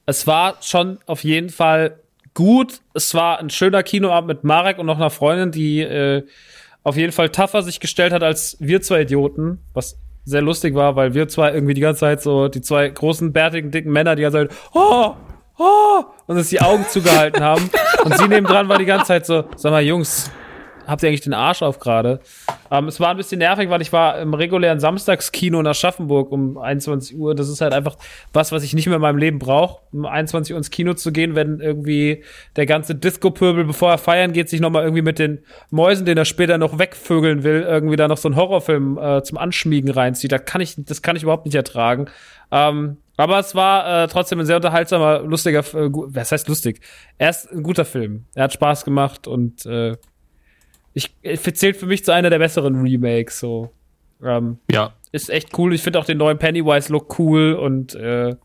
es 0.06 0.28
war 0.28 0.56
schon 0.62 1.00
auf 1.06 1.24
jeden 1.24 1.50
Fall 1.50 2.00
gut. 2.34 2.82
Es 2.94 3.14
war 3.14 3.40
ein 3.40 3.50
schöner 3.50 3.82
Kinoabend 3.84 4.28
mit 4.28 4.44
Marek 4.44 4.78
und 4.78 4.86
noch 4.86 4.98
einer 4.98 5.10
Freundin, 5.10 5.52
die 5.52 5.82
äh, 5.82 6.24
auf 6.84 6.98
jeden 6.98 7.12
Fall 7.12 7.30
tougher 7.30 7.64
sich 7.64 7.80
gestellt 7.80 8.14
hat 8.14 8.22
als 8.22 8.58
wir 8.60 8.82
zwei 8.82 9.02
Idioten, 9.02 9.60
was 9.74 9.98
sehr 10.28 10.42
lustig 10.42 10.76
war, 10.76 10.96
weil 10.96 11.14
wir 11.14 11.28
zwei 11.28 11.52
irgendwie 11.54 11.74
die 11.76 11.82
ganze 11.82 12.02
Zeit 12.02 12.22
so, 12.22 12.48
die 12.48 12.62
zwei 12.62 12.90
großen, 12.90 13.32
bärtigen, 13.32 13.72
dicken 13.72 13.92
Männer, 13.92 14.16
die 14.16 14.24
ganze 14.24 14.48
Zeit, 14.48 14.58
oh, 14.74 15.14
oh, 15.58 16.04
und 16.28 16.36
dass 16.36 16.50
die 16.50 16.62
Augen 16.62 16.86
zugehalten 16.90 17.44
haben. 17.44 17.70
Und 18.04 18.18
sie 18.18 18.28
nebendran 18.28 18.70
war 18.70 18.78
die 18.78 18.86
ganze 18.86 19.08
Zeit 19.08 19.26
so, 19.26 19.46
sag 19.56 19.72
mal, 19.72 19.84
Jungs, 19.84 20.32
habt 20.88 21.04
ihr 21.04 21.10
eigentlich 21.10 21.22
den 21.22 21.34
Arsch 21.34 21.62
auf 21.62 21.80
gerade? 21.80 22.20
Ähm, 22.72 22.88
es 22.88 23.00
war 23.00 23.10
ein 23.10 23.18
bisschen 23.18 23.40
nervig, 23.40 23.70
weil 23.70 23.82
ich 23.82 23.92
war 23.94 24.20
im 24.20 24.34
regulären 24.34 24.80
Samstagskino 24.80 25.60
in 25.60 25.68
Aschaffenburg 25.68 26.32
um 26.32 26.58
21 26.58 27.18
Uhr. 27.18 27.36
Das 27.36 27.50
ist 27.50 27.62
halt 27.62 27.74
einfach 27.74 27.98
was, 28.34 28.52
was 28.52 28.64
ich 28.64 28.74
nicht 28.74 28.88
mehr 28.88 28.96
in 28.96 29.02
meinem 29.02 29.18
Leben 29.18 29.40
brauche, 29.40 29.82
um 29.92 30.06
21 30.06 30.54
Uhr 30.54 30.58
ins 30.58 30.72
Kino 30.72 30.94
zu 30.94 31.12
gehen, 31.12 31.36
wenn 31.36 31.60
irgendwie 31.60 32.24
der 32.56 32.66
ganze 32.66 32.96
Disco-Pöbel, 32.96 33.66
bevor 33.66 33.92
er 33.92 33.98
feiern 33.98 34.34
geht, 34.34 34.50
sich 34.50 34.62
nochmal 34.62 34.84
irgendwie 34.84 35.04
mit 35.04 35.20
den 35.20 35.40
Mäusen, 35.70 36.06
den 36.06 36.18
er 36.18 36.26
später 36.26 36.58
noch 36.58 36.80
wegvögeln 36.80 37.44
will, 37.44 37.62
irgendwie 37.62 37.96
da 37.96 38.08
noch 38.08 38.18
so 38.18 38.28
einen 38.28 38.36
Horrorfilm 38.36 38.98
äh, 38.98 39.24
zum 39.24 39.38
Anschmiegen 39.38 39.92
reinzieht. 39.92 40.32
Da 40.32 40.38
kann 40.38 40.62
ich, 40.62 40.76
das 40.78 41.02
kann 41.02 41.16
ich 41.16 41.24
überhaupt 41.24 41.46
nicht 41.46 41.56
ertragen. 41.56 42.08
Ähm, 42.52 42.98
aber 43.18 43.40
es 43.40 43.56
war 43.56 44.04
äh, 44.04 44.08
trotzdem 44.08 44.40
ein 44.40 44.46
sehr 44.46 44.58
unterhaltsamer, 44.58 45.20
lustiger, 45.20 45.60
äh, 45.60 45.90
was 45.92 46.32
heißt 46.32 46.48
lustig? 46.48 46.82
Er 47.18 47.30
ist 47.30 47.52
ein 47.52 47.64
guter 47.64 47.86
Film. 47.86 48.26
Er 48.36 48.44
hat 48.46 48.54
Spaß 48.54 48.84
gemacht 48.86 49.28
und 49.28 49.66
äh, 49.66 49.96
ich, 50.94 51.16
er 51.22 51.38
zählt 51.42 51.78
für 51.78 51.86
mich 51.86 52.04
zu 52.06 52.14
einer 52.14 52.30
der 52.30 52.40
besseren 52.40 52.82
Remakes. 52.82 53.40
So 53.40 53.72
ähm, 54.24 54.60
Ja. 54.72 54.94
ist 55.12 55.30
echt 55.30 55.58
cool. 55.58 55.74
Ich 55.74 55.82
finde 55.82 56.00
auch 56.00 56.06
den 56.06 56.18
neuen 56.18 56.38
Pennywise-Look 56.38 57.20
cool 57.20 57.54
und 57.54 57.96
äh, 57.96 58.36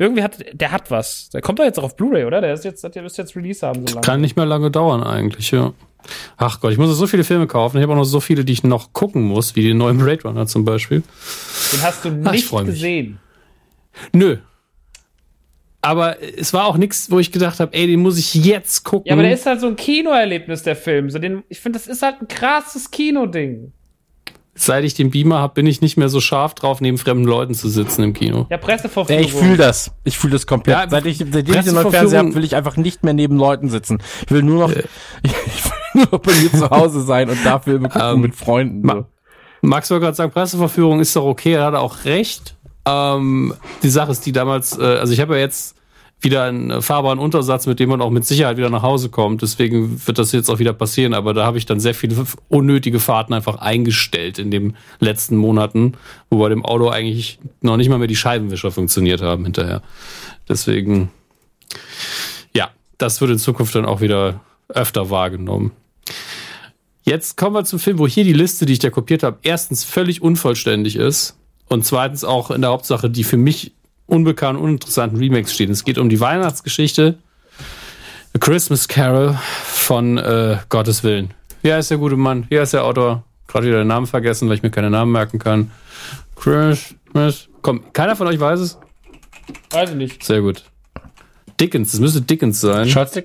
irgendwie 0.00 0.22
hat 0.22 0.38
der 0.52 0.70
hat 0.70 0.90
was. 0.90 1.28
Der 1.30 1.40
kommt 1.40 1.58
doch 1.58 1.64
jetzt 1.64 1.78
auch 1.78 1.84
auf 1.84 1.96
Blu-ray, 1.96 2.24
oder? 2.24 2.40
Der 2.40 2.52
ist 2.54 2.64
jetzt, 2.64 2.82
der 2.82 3.02
müsste 3.02 3.22
jetzt 3.22 3.34
Release 3.36 3.66
haben 3.66 3.84
so 3.86 3.94
lange. 3.94 4.04
Kann 4.06 4.20
nicht 4.20 4.36
mehr 4.36 4.46
lange 4.46 4.70
dauern 4.70 5.02
eigentlich, 5.02 5.50
ja. 5.50 5.72
Ach 6.36 6.60
Gott, 6.60 6.72
ich 6.72 6.78
muss 6.78 6.96
so 6.96 7.06
viele 7.08 7.24
Filme 7.24 7.46
kaufen. 7.48 7.76
Ich 7.78 7.82
habe 7.82 7.92
auch 7.92 7.96
noch 7.96 8.04
so 8.04 8.20
viele, 8.20 8.44
die 8.44 8.52
ich 8.52 8.62
noch 8.62 8.92
gucken 8.92 9.22
muss, 9.22 9.56
wie 9.56 9.62
den 9.62 9.78
neuen 9.78 9.98
Blade 9.98 10.22
Runner 10.22 10.46
zum 10.46 10.64
Beispiel. 10.64 11.02
Den 11.72 11.82
hast 11.82 12.04
du 12.04 12.08
Ach, 12.24 12.32
ich 12.32 12.42
nicht 12.42 12.52
mich. 12.52 12.64
gesehen. 12.66 13.18
Nö. 14.12 14.38
Aber 15.80 16.16
es 16.22 16.52
war 16.52 16.66
auch 16.66 16.76
nichts, 16.76 17.10
wo 17.10 17.18
ich 17.20 17.30
gedacht 17.30 17.60
habe, 17.60 17.72
ey, 17.72 17.86
den 17.86 18.00
muss 18.00 18.18
ich 18.18 18.34
jetzt 18.34 18.84
gucken. 18.84 19.06
Ja, 19.06 19.12
aber 19.14 19.22
der 19.22 19.32
ist 19.32 19.46
halt 19.46 19.60
so 19.60 19.68
ein 19.68 19.76
Kinoerlebnis, 19.76 20.64
der 20.64 20.74
Film. 20.76 21.08
So 21.08 21.18
den, 21.18 21.44
ich 21.48 21.60
finde, 21.60 21.78
das 21.78 21.86
ist 21.86 22.02
halt 22.02 22.20
ein 22.20 22.26
krasses 22.28 22.90
Kinoding. 22.90 23.72
Seit 24.56 24.82
ich 24.82 24.94
den 24.94 25.10
Beamer 25.10 25.38
habe, 25.38 25.54
bin 25.54 25.66
ich 25.66 25.80
nicht 25.80 25.96
mehr 25.96 26.08
so 26.08 26.18
scharf 26.20 26.54
drauf, 26.54 26.80
neben 26.80 26.98
fremden 26.98 27.24
Leuten 27.24 27.54
zu 27.54 27.68
sitzen 27.68 28.02
im 28.02 28.12
Kino. 28.12 28.48
Ja, 28.50 28.56
Pressevorführung. 28.56 29.20
Ey, 29.22 29.24
ich 29.28 29.32
fühle 29.32 29.56
das. 29.56 29.92
Ich 30.02 30.18
fühle 30.18 30.32
das 30.32 30.48
komplett. 30.48 30.76
Ja, 30.76 30.88
Seit 30.90 31.06
ich, 31.06 31.18
seitdem 31.18 31.38
ich 31.38 31.44
den 31.44 31.74
neuen 31.74 31.86
Presseverführung- 31.86 31.90
Fernseher 31.92 32.18
habe, 32.18 32.34
will 32.34 32.44
ich 32.44 32.56
einfach 32.56 32.76
nicht 32.76 33.04
mehr 33.04 33.14
neben 33.14 33.36
Leuten 33.36 33.68
sitzen. 33.68 34.02
Ich 34.26 34.32
will 34.32 34.42
nur 34.42 34.66
noch, 34.68 34.72
ich 35.22 35.32
will 35.64 35.72
nur 35.94 36.08
noch 36.10 36.18
bei 36.18 36.32
mir 36.32 36.50
zu 36.50 36.68
Hause 36.70 37.02
sein 37.02 37.30
und 37.30 37.38
da 37.44 37.60
Filme 37.60 37.88
gucken 37.88 38.14
Ähm, 38.16 38.20
mit 38.20 38.34
Freunden. 38.34 38.84
ma- 38.84 38.94
So. 38.96 39.06
Max 39.62 39.90
wollte 39.92 40.06
gerade 40.06 40.16
sagen, 40.16 40.32
Presseverführung 40.32 40.98
ist 40.98 41.14
doch 41.14 41.24
okay, 41.24 41.52
er 41.52 41.66
hat 41.66 41.74
auch 41.74 42.04
recht. 42.04 42.56
Ähm, 42.88 43.54
die 43.82 43.90
Sache 43.90 44.12
ist 44.12 44.24
die 44.24 44.32
damals, 44.32 44.78
äh, 44.78 44.82
also 44.82 45.12
ich 45.12 45.20
habe 45.20 45.34
ja 45.34 45.40
jetzt 45.40 45.76
wieder 46.20 46.44
einen 46.44 46.82
fahrbaren 46.82 47.18
Untersatz, 47.18 47.66
mit 47.66 47.78
dem 47.78 47.90
man 47.90 48.00
auch 48.00 48.10
mit 48.10 48.24
Sicherheit 48.24 48.56
wieder 48.56 48.70
nach 48.70 48.82
Hause 48.82 49.08
kommt. 49.08 49.42
Deswegen 49.42 50.04
wird 50.04 50.18
das 50.18 50.32
jetzt 50.32 50.50
auch 50.50 50.58
wieder 50.58 50.72
passieren. 50.72 51.14
Aber 51.14 51.32
da 51.32 51.44
habe 51.44 51.58
ich 51.58 51.66
dann 51.66 51.78
sehr 51.78 51.94
viele 51.94 52.26
unnötige 52.48 52.98
Fahrten 52.98 53.32
einfach 53.32 53.56
eingestellt 53.56 54.38
in 54.38 54.50
den 54.50 54.76
letzten 54.98 55.36
Monaten, 55.36 55.92
wo 56.28 56.38
bei 56.38 56.48
dem 56.48 56.64
Auto 56.64 56.88
eigentlich 56.88 57.38
noch 57.60 57.76
nicht 57.76 57.88
mal 57.88 57.98
mehr 57.98 58.08
die 58.08 58.16
Scheibenwischer 58.16 58.72
funktioniert 58.72 59.22
haben 59.22 59.44
hinterher. 59.44 59.82
Deswegen, 60.48 61.10
ja, 62.52 62.70
das 62.96 63.20
wird 63.20 63.30
in 63.30 63.38
Zukunft 63.38 63.74
dann 63.76 63.84
auch 63.84 64.00
wieder 64.00 64.40
öfter 64.68 65.10
wahrgenommen. 65.10 65.70
Jetzt 67.04 67.36
kommen 67.36 67.54
wir 67.54 67.64
zum 67.64 67.78
Film, 67.78 68.00
wo 68.00 68.08
hier 68.08 68.24
die 68.24 68.32
Liste, 68.32 68.66
die 68.66 68.72
ich 68.72 68.80
da 68.80 68.90
kopiert 68.90 69.22
habe, 69.22 69.38
erstens 69.42 69.84
völlig 69.84 70.20
unvollständig 70.20 70.96
ist 70.96 71.38
und 71.68 71.84
zweitens 71.84 72.24
auch 72.24 72.50
in 72.50 72.60
der 72.62 72.70
Hauptsache 72.70 73.10
die 73.10 73.24
für 73.24 73.36
mich 73.36 73.72
unbekannten, 74.06 74.62
uninteressanten 74.62 75.18
Remakes 75.18 75.54
stehen. 75.54 75.70
Es 75.70 75.84
geht 75.84 75.98
um 75.98 76.08
die 76.08 76.20
Weihnachtsgeschichte 76.20 77.18
A 78.34 78.38
Christmas 78.38 78.88
Carol 78.88 79.38
von 79.64 80.18
äh, 80.18 80.58
Gottes 80.68 81.02
Willen. 81.02 81.32
Wie 81.62 81.72
heißt 81.72 81.90
der 81.90 81.98
gute 81.98 82.16
Mann? 82.16 82.46
Wie 82.48 82.58
heißt 82.58 82.74
der 82.74 82.84
Autor? 82.84 83.24
Gerade 83.46 83.66
wieder 83.66 83.78
den 83.78 83.88
Namen 83.88 84.06
vergessen, 84.06 84.48
weil 84.48 84.56
ich 84.56 84.62
mir 84.62 84.70
keine 84.70 84.90
Namen 84.90 85.12
merken 85.12 85.38
kann. 85.38 85.70
Christmas. 86.36 87.48
Komm, 87.62 87.92
keiner 87.92 88.16
von 88.16 88.26
euch 88.26 88.38
weiß 88.38 88.60
es? 88.60 88.78
Weiß 89.70 89.90
ich 89.90 89.96
nicht. 89.96 90.22
Sehr 90.22 90.42
gut. 90.42 90.64
Dickens, 91.58 91.94
es 91.94 92.00
müsste 92.00 92.20
Dickens 92.20 92.60
sein. 92.60 92.86
Charles 92.88 93.22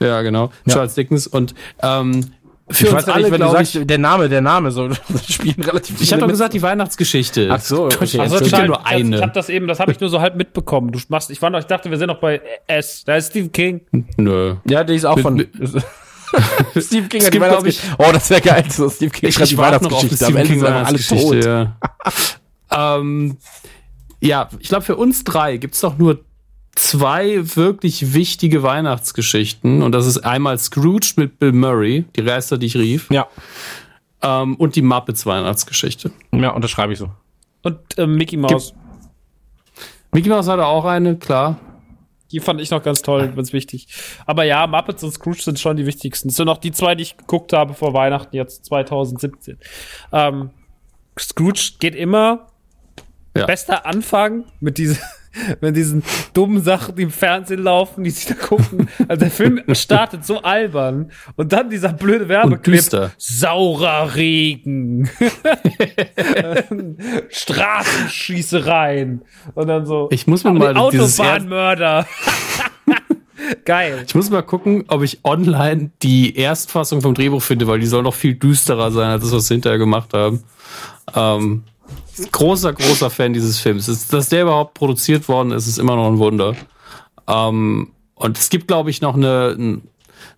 Ja, 0.00 0.22
genau. 0.22 0.50
Ja. 0.66 0.74
Charles 0.74 0.94
Dickens. 0.94 1.26
Und 1.26 1.54
ähm, 1.82 2.32
für 2.72 2.86
Ich 2.86 2.92
uns 2.92 3.04
alle, 3.08 3.22
nicht, 3.22 3.32
wenn 3.32 3.40
du 3.40 3.46
glaube 3.46 3.56
sagst, 3.58 3.74
ich, 3.76 3.86
der 3.86 3.98
Name, 3.98 4.28
der 4.28 4.40
Name, 4.40 4.70
so, 4.70 4.88
das 4.88 5.00
spielen 5.28 5.62
relativ 5.62 6.00
Ich 6.00 6.12
habe 6.12 6.20
viele 6.20 6.20
doch 6.20 6.28
gesagt, 6.28 6.54
die 6.54 6.62
Weihnachtsgeschichte. 6.62 7.48
Ach 7.50 7.60
so, 7.60 7.84
okay. 7.86 8.04
Es 8.04 8.18
Also, 8.18 8.38
gibt 8.38 8.50
ja 8.52 8.66
nur 8.66 8.86
eine. 8.86 9.16
Ich 9.16 9.22
habe 9.22 9.32
das 9.32 9.48
eben, 9.48 9.66
das 9.68 9.80
habe 9.80 9.92
ich 9.92 10.00
nur 10.00 10.10
so 10.10 10.20
halb 10.20 10.36
mitbekommen. 10.36 10.90
Du 10.92 10.98
machst, 11.08 11.30
ich 11.30 11.40
war 11.42 11.50
noch, 11.50 11.58
ich 11.58 11.66
dachte, 11.66 11.90
wir 11.90 11.98
sind 11.98 12.08
noch 12.08 12.20
bei 12.20 12.40
S. 12.66 13.04
Da 13.04 13.16
ist 13.16 13.30
Stephen 13.30 13.52
King. 13.52 13.80
Nö. 14.16 14.54
Ja, 14.64 14.84
die 14.84 14.94
ist 14.94 15.04
auch 15.04 15.16
Mit- 15.16 15.22
von. 15.22 15.34
mit- 15.34 15.50
Steve 16.78 17.08
King 17.08 17.20
Es 17.20 17.26
hat 17.26 17.34
die 17.34 17.38
glaub 17.38 17.66
ich- 17.66 17.82
Weihnachtsgeschichte. 17.82 17.96
Oh, 17.98 18.10
das 18.12 18.30
wäre 18.30 18.40
geil. 18.40 18.64
So, 18.70 18.88
Steve 18.88 19.10
King 19.10 19.28
Ich, 19.28 19.38
ich 19.38 19.48
die 19.50 19.58
Weihnachtsgeschichte. 19.58 20.24
Am 20.26 20.32
Stephen 20.32 20.36
Ende 20.38 20.48
King 20.50 20.58
sind 20.60 20.68
alle 20.68 20.76
Weihnachtsgeschichte. 20.86 21.40
tot. 21.40 21.44
Ja, 22.72 22.96
ähm, 22.98 23.36
ja 24.20 24.48
ich 24.58 24.68
glaube, 24.68 24.84
für 24.84 24.96
uns 24.96 25.24
drei 25.24 25.58
gibt's 25.58 25.80
doch 25.80 25.98
nur 25.98 26.20
zwei 26.74 27.40
wirklich 27.56 28.14
wichtige 28.14 28.62
Weihnachtsgeschichten. 28.62 29.82
Und 29.82 29.92
das 29.92 30.06
ist 30.06 30.18
einmal 30.18 30.58
Scrooge 30.58 31.12
mit 31.16 31.38
Bill 31.38 31.52
Murray, 31.52 32.04
die 32.16 32.20
Reister, 32.22 32.58
die 32.58 32.66
ich 32.66 32.76
rief, 32.76 33.08
Ja, 33.10 33.28
ähm, 34.22 34.56
und 34.56 34.76
die 34.76 34.82
Muppets 34.82 35.26
Weihnachtsgeschichte. 35.26 36.12
ja, 36.32 36.50
unterschreibe 36.50 36.92
ich 36.92 36.98
so. 36.98 37.10
Und 37.62 37.78
äh, 37.98 38.06
Mickey 38.06 38.36
Mouse. 38.36 38.74
Mickey 40.12 40.28
Mouse 40.28 40.48
hatte 40.48 40.66
auch 40.66 40.84
eine, 40.84 41.16
klar. 41.16 41.58
Die 42.30 42.40
fand 42.40 42.60
ich 42.62 42.70
noch 42.70 42.82
ganz 42.82 43.02
toll, 43.02 43.30
ganz 43.36 43.52
wichtig. 43.52 43.88
Aber 44.24 44.44
ja, 44.44 44.66
Muppets 44.66 45.04
und 45.04 45.12
Scrooge 45.12 45.42
sind 45.42 45.58
schon 45.60 45.76
die 45.76 45.84
wichtigsten. 45.84 46.28
Das 46.28 46.36
sind 46.36 46.46
noch 46.46 46.56
die 46.58 46.72
zwei, 46.72 46.94
die 46.94 47.02
ich 47.02 47.16
geguckt 47.18 47.52
habe 47.52 47.74
vor 47.74 47.92
Weihnachten, 47.92 48.34
jetzt 48.34 48.64
2017. 48.64 49.58
Ähm, 50.12 50.50
Scrooge 51.18 51.72
geht 51.78 51.94
immer. 51.94 52.46
Ja. 53.36 53.46
Bester 53.46 53.86
Anfang 53.86 54.44
mit 54.60 54.78
diesen, 54.78 54.98
mit 55.60 55.76
diesen 55.76 56.02
dummen 56.34 56.62
Sachen, 56.62 56.96
die 56.96 57.02
im 57.02 57.10
Fernsehen 57.10 57.62
laufen, 57.62 58.04
die 58.04 58.10
sich 58.10 58.26
da 58.26 58.34
gucken. 58.34 58.88
Also 59.08 59.20
der 59.20 59.30
Film 59.30 59.62
startet 59.72 60.24
so 60.24 60.42
albern 60.42 61.10
und 61.36 61.52
dann 61.52 61.70
dieser 61.70 61.92
blöde 61.92 62.28
Werbeclip. 62.28 62.76
düster. 62.76 63.12
Saurer 63.18 64.14
Regen. 64.14 65.08
Straßenschießereien. 67.30 69.22
Und 69.54 69.66
dann 69.66 69.86
so. 69.86 70.08
Ich 70.10 70.26
muss 70.26 70.44
mir 70.44 70.52
mal 70.52 70.76
Autobahnmörder. 70.76 72.06
Geil. 73.64 74.04
Ich 74.06 74.14
muss 74.14 74.30
mal 74.30 74.42
gucken, 74.42 74.84
ob 74.88 75.02
ich 75.02 75.20
online 75.24 75.90
die 76.02 76.36
Erstfassung 76.36 77.02
vom 77.02 77.14
Drehbuch 77.14 77.42
finde, 77.42 77.66
weil 77.66 77.80
die 77.80 77.86
soll 77.86 78.02
noch 78.02 78.14
viel 78.14 78.34
düsterer 78.34 78.90
sein, 78.90 79.10
als 79.10 79.24
das, 79.24 79.32
was 79.32 79.48
sie 79.48 79.54
hinterher 79.54 79.78
gemacht 79.78 80.14
haben. 80.14 80.44
Ähm, 81.14 81.64
großer, 82.30 82.72
großer 82.72 83.10
Fan 83.10 83.32
dieses 83.32 83.58
Films. 83.58 83.86
Dass 84.08 84.28
der 84.28 84.42
überhaupt 84.42 84.74
produziert 84.74 85.28
worden 85.28 85.52
ist, 85.52 85.66
ist 85.66 85.78
immer 85.78 85.96
noch 85.96 86.08
ein 86.08 86.18
Wunder. 86.18 86.54
Ähm, 87.28 87.92
und 88.14 88.38
es 88.38 88.50
gibt, 88.50 88.68
glaube 88.68 88.90
ich, 88.90 89.00
noch 89.00 89.14
eine, 89.14 89.80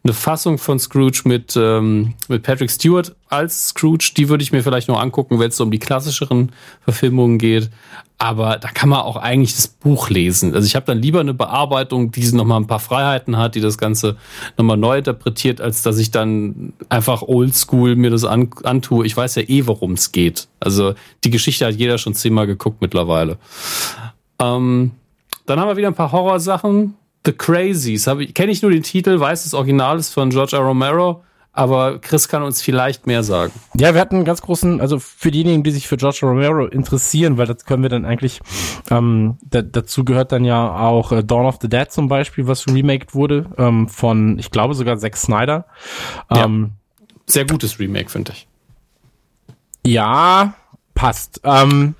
eine 0.02 0.12
Fassung 0.12 0.58
von 0.58 0.78
Scrooge 0.78 1.22
mit, 1.24 1.56
ähm, 1.56 2.14
mit 2.28 2.42
Patrick 2.42 2.70
Stewart 2.70 3.14
als 3.28 3.68
Scrooge. 3.68 4.12
Die 4.16 4.28
würde 4.28 4.42
ich 4.42 4.52
mir 4.52 4.62
vielleicht 4.62 4.88
noch 4.88 5.00
angucken, 5.00 5.38
wenn 5.38 5.48
es 5.48 5.56
so 5.56 5.64
um 5.64 5.70
die 5.70 5.78
klassischeren 5.78 6.52
Verfilmungen 6.82 7.38
geht. 7.38 7.70
Aber 8.18 8.58
da 8.58 8.68
kann 8.68 8.88
man 8.88 9.00
auch 9.00 9.16
eigentlich 9.16 9.54
das 9.54 9.66
Buch 9.66 10.08
lesen. 10.08 10.54
Also 10.54 10.66
ich 10.66 10.76
habe 10.76 10.86
dann 10.86 11.02
lieber 11.02 11.20
eine 11.20 11.34
Bearbeitung, 11.34 12.12
die 12.12 12.24
noch 12.32 12.44
mal 12.44 12.56
ein 12.56 12.66
paar 12.66 12.80
Freiheiten 12.80 13.36
hat, 13.36 13.54
die 13.54 13.60
das 13.60 13.76
Ganze 13.76 14.16
nochmal 14.56 14.76
neu 14.76 14.98
interpretiert, 14.98 15.60
als 15.60 15.82
dass 15.82 15.98
ich 15.98 16.10
dann 16.10 16.72
einfach 16.88 17.22
oldschool 17.22 17.96
mir 17.96 18.10
das 18.10 18.24
an, 18.24 18.50
antue. 18.62 19.04
Ich 19.04 19.16
weiß 19.16 19.34
ja 19.34 19.42
eh, 19.42 19.66
worum 19.66 19.92
es 19.92 20.12
geht. 20.12 20.48
Also 20.60 20.94
die 21.24 21.30
Geschichte 21.30 21.66
hat 21.66 21.74
jeder 21.74 21.98
schon 21.98 22.14
zehnmal 22.14 22.46
geguckt 22.46 22.80
mittlerweile. 22.80 23.36
Ähm, 24.38 24.92
dann 25.46 25.60
haben 25.60 25.68
wir 25.68 25.76
wieder 25.76 25.88
ein 25.88 25.94
paar 25.94 26.12
Horrorsachen. 26.12 26.94
The 27.24 27.32
Crazies. 27.32 28.04
Kenne 28.34 28.52
ich 28.52 28.62
nur 28.62 28.70
den 28.70 28.82
Titel, 28.82 29.18
weiß 29.18 29.44
das 29.44 29.54
Original 29.54 29.98
ist 29.98 30.12
von 30.12 30.30
George 30.30 30.56
R. 30.56 30.62
Romero, 30.62 31.24
aber 31.52 31.98
Chris 32.00 32.28
kann 32.28 32.42
uns 32.42 32.60
vielleicht 32.60 33.06
mehr 33.06 33.22
sagen. 33.22 33.52
Ja, 33.76 33.94
wir 33.94 34.00
hatten 34.00 34.16
einen 34.16 34.24
ganz 34.24 34.42
großen, 34.42 34.80
also 34.80 34.98
für 34.98 35.30
diejenigen, 35.30 35.62
die 35.62 35.70
sich 35.70 35.86
für 35.88 35.96
George 35.96 36.18
Romero 36.22 36.66
interessieren, 36.66 37.38
weil 37.38 37.46
das 37.46 37.64
können 37.64 37.82
wir 37.82 37.88
dann 37.88 38.04
eigentlich, 38.04 38.40
ähm, 38.90 39.38
da, 39.48 39.62
dazu 39.62 40.04
gehört 40.04 40.32
dann 40.32 40.44
ja 40.44 40.76
auch 40.76 41.12
äh, 41.12 41.22
Dawn 41.22 41.46
of 41.46 41.58
the 41.62 41.68
Dead 41.68 41.90
zum 41.90 42.08
Beispiel, 42.08 42.46
was 42.46 42.66
remaked 42.66 43.14
wurde, 43.14 43.46
ähm, 43.56 43.88
von, 43.88 44.38
ich 44.38 44.50
glaube 44.50 44.74
sogar 44.74 44.98
Zack 44.98 45.16
Snyder. 45.16 45.64
Ja. 46.30 46.44
Ähm, 46.44 46.72
Sehr 47.26 47.46
gutes 47.46 47.78
Remake, 47.78 48.10
finde 48.10 48.32
ich. 48.32 48.48
ja, 49.86 50.54
passt. 50.94 51.40
Ähm, 51.44 51.94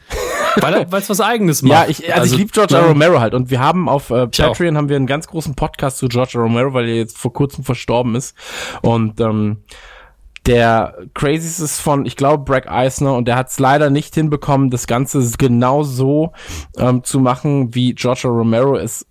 Weil 0.60 0.74
er- 0.74 0.92
was 0.92 1.20
Eigenes 1.20 1.62
macht. 1.62 1.72
Ja, 1.72 1.86
ich, 1.88 2.14
also, 2.14 2.34
ich 2.34 2.38
liebe 2.38 2.50
George 2.52 2.74
R. 2.74 2.82
ja. 2.82 2.86
Romero 2.88 3.20
halt 3.20 3.34
und 3.34 3.50
wir 3.50 3.60
haben 3.60 3.88
auf 3.88 4.10
äh, 4.10 4.28
Ich 4.30 4.42
auch. 4.42 4.48
Patreon 4.48 4.76
haben 4.76 4.88
wir 4.88 4.96
einen 4.96 5.06
ganz 5.06 5.26
großen 5.26 5.54
Podcast 5.54 5.98
zu 5.98 6.08
George 6.08 6.32
R. 6.34 6.42
Romero, 6.42 6.72
weil 6.74 6.88
er 6.88 6.94
jetzt 6.96 7.18
vor 7.18 7.32
kurzem 7.32 7.64
verstorben 7.64 8.14
ist 8.14 8.36
und 8.82 9.20
ähm, 9.20 9.58
der 10.46 10.94
Crazies 11.14 11.58
ist 11.58 11.80
von, 11.80 12.04
ich 12.04 12.16
glaube, 12.16 12.44
Bragg 12.44 12.68
Eisner 12.70 13.14
und 13.14 13.26
der 13.26 13.36
hat 13.36 13.48
es 13.48 13.58
leider 13.58 13.88
nicht 13.88 14.14
hinbekommen, 14.14 14.68
das 14.70 14.86
Ganze 14.86 15.26
genau 15.38 15.82
so 15.84 16.32
ähm, 16.76 17.02
zu 17.02 17.18
machen, 17.18 17.74
wie 17.74 17.94
George 17.94 18.22
R. 18.24 18.30
Romero 18.30 18.76
es 18.76 19.06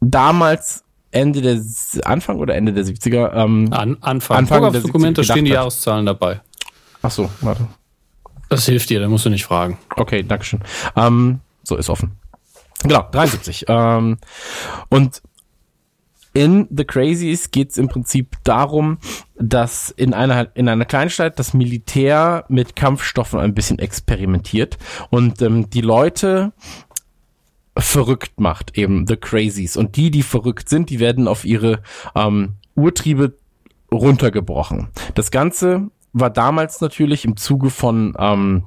damals 0.00 0.84
Ende 1.12 1.42
der 1.42 1.60
Anfang 2.04 2.38
oder 2.38 2.54
Ende 2.54 2.72
der 2.72 2.84
70er. 2.84 3.32
Ähm, 3.34 3.68
An, 3.70 3.98
Anfang. 4.00 4.38
Anfang 4.38 4.64
70er 4.64 5.22
stehen 5.22 5.44
die. 5.44 5.52
Jahreszahlen 5.52 6.06
dabei. 6.06 6.40
ach 7.02 7.10
so, 7.10 7.28
warte. 7.42 7.68
Das 8.52 8.66
hilft 8.66 8.90
dir, 8.90 9.00
da 9.00 9.08
musst 9.08 9.24
du 9.24 9.30
nicht 9.30 9.46
fragen. 9.46 9.78
Okay, 9.96 10.22
Dankeschön. 10.22 10.60
Ähm, 10.94 11.40
so, 11.62 11.74
ist 11.74 11.88
offen. 11.88 12.18
Genau, 12.82 13.08
73. 13.10 13.64
ähm, 13.68 14.18
und 14.90 15.22
in 16.34 16.68
The 16.70 16.84
Crazies 16.84 17.50
geht 17.50 17.70
es 17.70 17.78
im 17.78 17.88
Prinzip 17.88 18.36
darum, 18.44 18.98
dass 19.36 19.88
in 19.88 20.12
einer, 20.12 20.54
in 20.54 20.68
einer 20.68 20.84
Kleinstadt 20.84 21.38
das 21.38 21.54
Militär 21.54 22.44
mit 22.50 22.76
Kampfstoffen 22.76 23.40
ein 23.40 23.54
bisschen 23.54 23.78
experimentiert 23.78 24.76
und 25.08 25.40
ähm, 25.40 25.70
die 25.70 25.80
Leute 25.80 26.52
verrückt 27.74 28.38
macht, 28.38 28.76
eben 28.76 29.06
The 29.06 29.16
Crazies. 29.16 29.78
Und 29.78 29.96
die, 29.96 30.10
die 30.10 30.22
verrückt 30.22 30.68
sind, 30.68 30.90
die 30.90 31.00
werden 31.00 31.26
auf 31.26 31.46
ihre 31.46 31.80
ähm, 32.14 32.56
Urtriebe 32.74 33.32
runtergebrochen. 33.90 34.88
Das 35.14 35.30
Ganze 35.30 35.90
war 36.12 36.30
damals 36.30 36.80
natürlich 36.80 37.24
im 37.24 37.36
Zuge 37.36 37.70
von 37.70 38.14
ähm, 38.18 38.66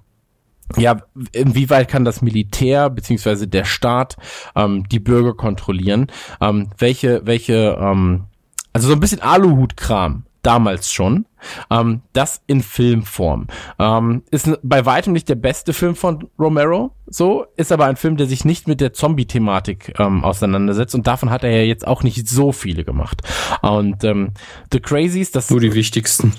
ja, 0.78 0.98
inwieweit 1.32 1.88
kann 1.88 2.06
das 2.06 2.22
Militär 2.22 2.90
beziehungsweise 2.90 3.48
der 3.48 3.66
Staat 3.66 4.18
ähm, 4.56 4.88
die 4.90 5.00
Bürger 5.00 5.36
kontrollieren? 5.36 6.08
Ähm, 6.42 6.72
welche, 6.78 7.26
welche, 7.26 7.78
ähm, 7.80 8.26
also 8.74 8.88
so 8.88 8.94
ein 8.94 9.00
bisschen 9.00 9.22
Aluhutkram 9.22 10.26
damals 10.42 10.92
schon. 10.92 11.26
Ähm, 11.70 12.02
das 12.14 12.42
in 12.48 12.62
Filmform. 12.62 13.48
Ähm, 13.80 14.24
ist 14.32 14.50
bei 14.64 14.86
weitem 14.86 15.14
nicht 15.14 15.30
der 15.30 15.36
beste 15.36 15.74
Film 15.74 15.96
von 15.96 16.28
Romero, 16.40 16.92
so, 17.08 17.46
ist 17.56 17.72
aber 17.72 17.86
ein 17.86 17.96
Film, 17.96 18.18
der 18.18 18.28
sich 18.28 18.46
nicht 18.46 18.68
mit 18.68 18.82
der 18.82 18.94
Zombie-Thematik 18.94 19.94
ähm, 20.00 20.24
auseinandersetzt 20.24 20.96
und 20.96 21.08
davon 21.08 21.30
hat 21.30 21.44
er 21.44 21.52
ja 21.52 21.64
jetzt 21.64 21.86
auch 21.86 22.04
nicht 22.04 22.28
so 22.28 22.52
viele 22.52 22.84
gemacht. 22.84 23.22
Und 23.62 24.04
ähm, 24.04 24.32
The 24.72 24.80
Crazies, 24.80 25.32
das... 25.32 25.50
Nur 25.50 25.60
die 25.60 25.74
wichtigsten. 25.74 26.34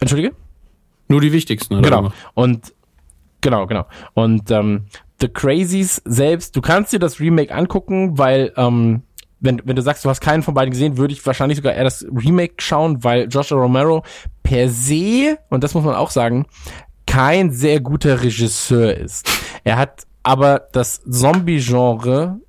Entschuldige? 0.00 0.34
Nur 1.12 1.20
die 1.20 1.32
wichtigsten, 1.32 1.76
hat 1.76 1.84
er 1.84 1.90
Genau. 1.90 2.12
Und 2.32 2.72
genau, 3.42 3.66
genau. 3.66 3.86
Und 4.14 4.50
ähm, 4.50 4.86
The 5.20 5.28
Crazies 5.28 6.00
selbst, 6.06 6.56
du 6.56 6.62
kannst 6.62 6.92
dir 6.92 6.98
das 6.98 7.20
Remake 7.20 7.54
angucken, 7.54 8.16
weil 8.16 8.52
ähm, 8.56 9.02
wenn, 9.40 9.60
wenn 9.64 9.76
du 9.76 9.82
sagst, 9.82 10.04
du 10.04 10.08
hast 10.08 10.22
keinen 10.22 10.42
von 10.42 10.54
beiden 10.54 10.70
gesehen, 10.70 10.96
würde 10.96 11.12
ich 11.12 11.24
wahrscheinlich 11.26 11.56
sogar 11.56 11.74
eher 11.74 11.84
das 11.84 12.02
Remake 12.04 12.54
schauen, 12.58 13.04
weil 13.04 13.28
Joshua 13.28 13.60
Romero 13.60 14.02
per 14.42 14.70
se, 14.70 15.38
und 15.50 15.62
das 15.62 15.74
muss 15.74 15.84
man 15.84 15.96
auch 15.96 16.10
sagen, 16.10 16.46
kein 17.06 17.52
sehr 17.52 17.80
guter 17.80 18.22
Regisseur 18.22 18.96
ist. 18.96 19.28
Er 19.64 19.76
hat 19.76 20.06
aber 20.22 20.68
das 20.72 21.02
Zombie-Genre 21.02 22.40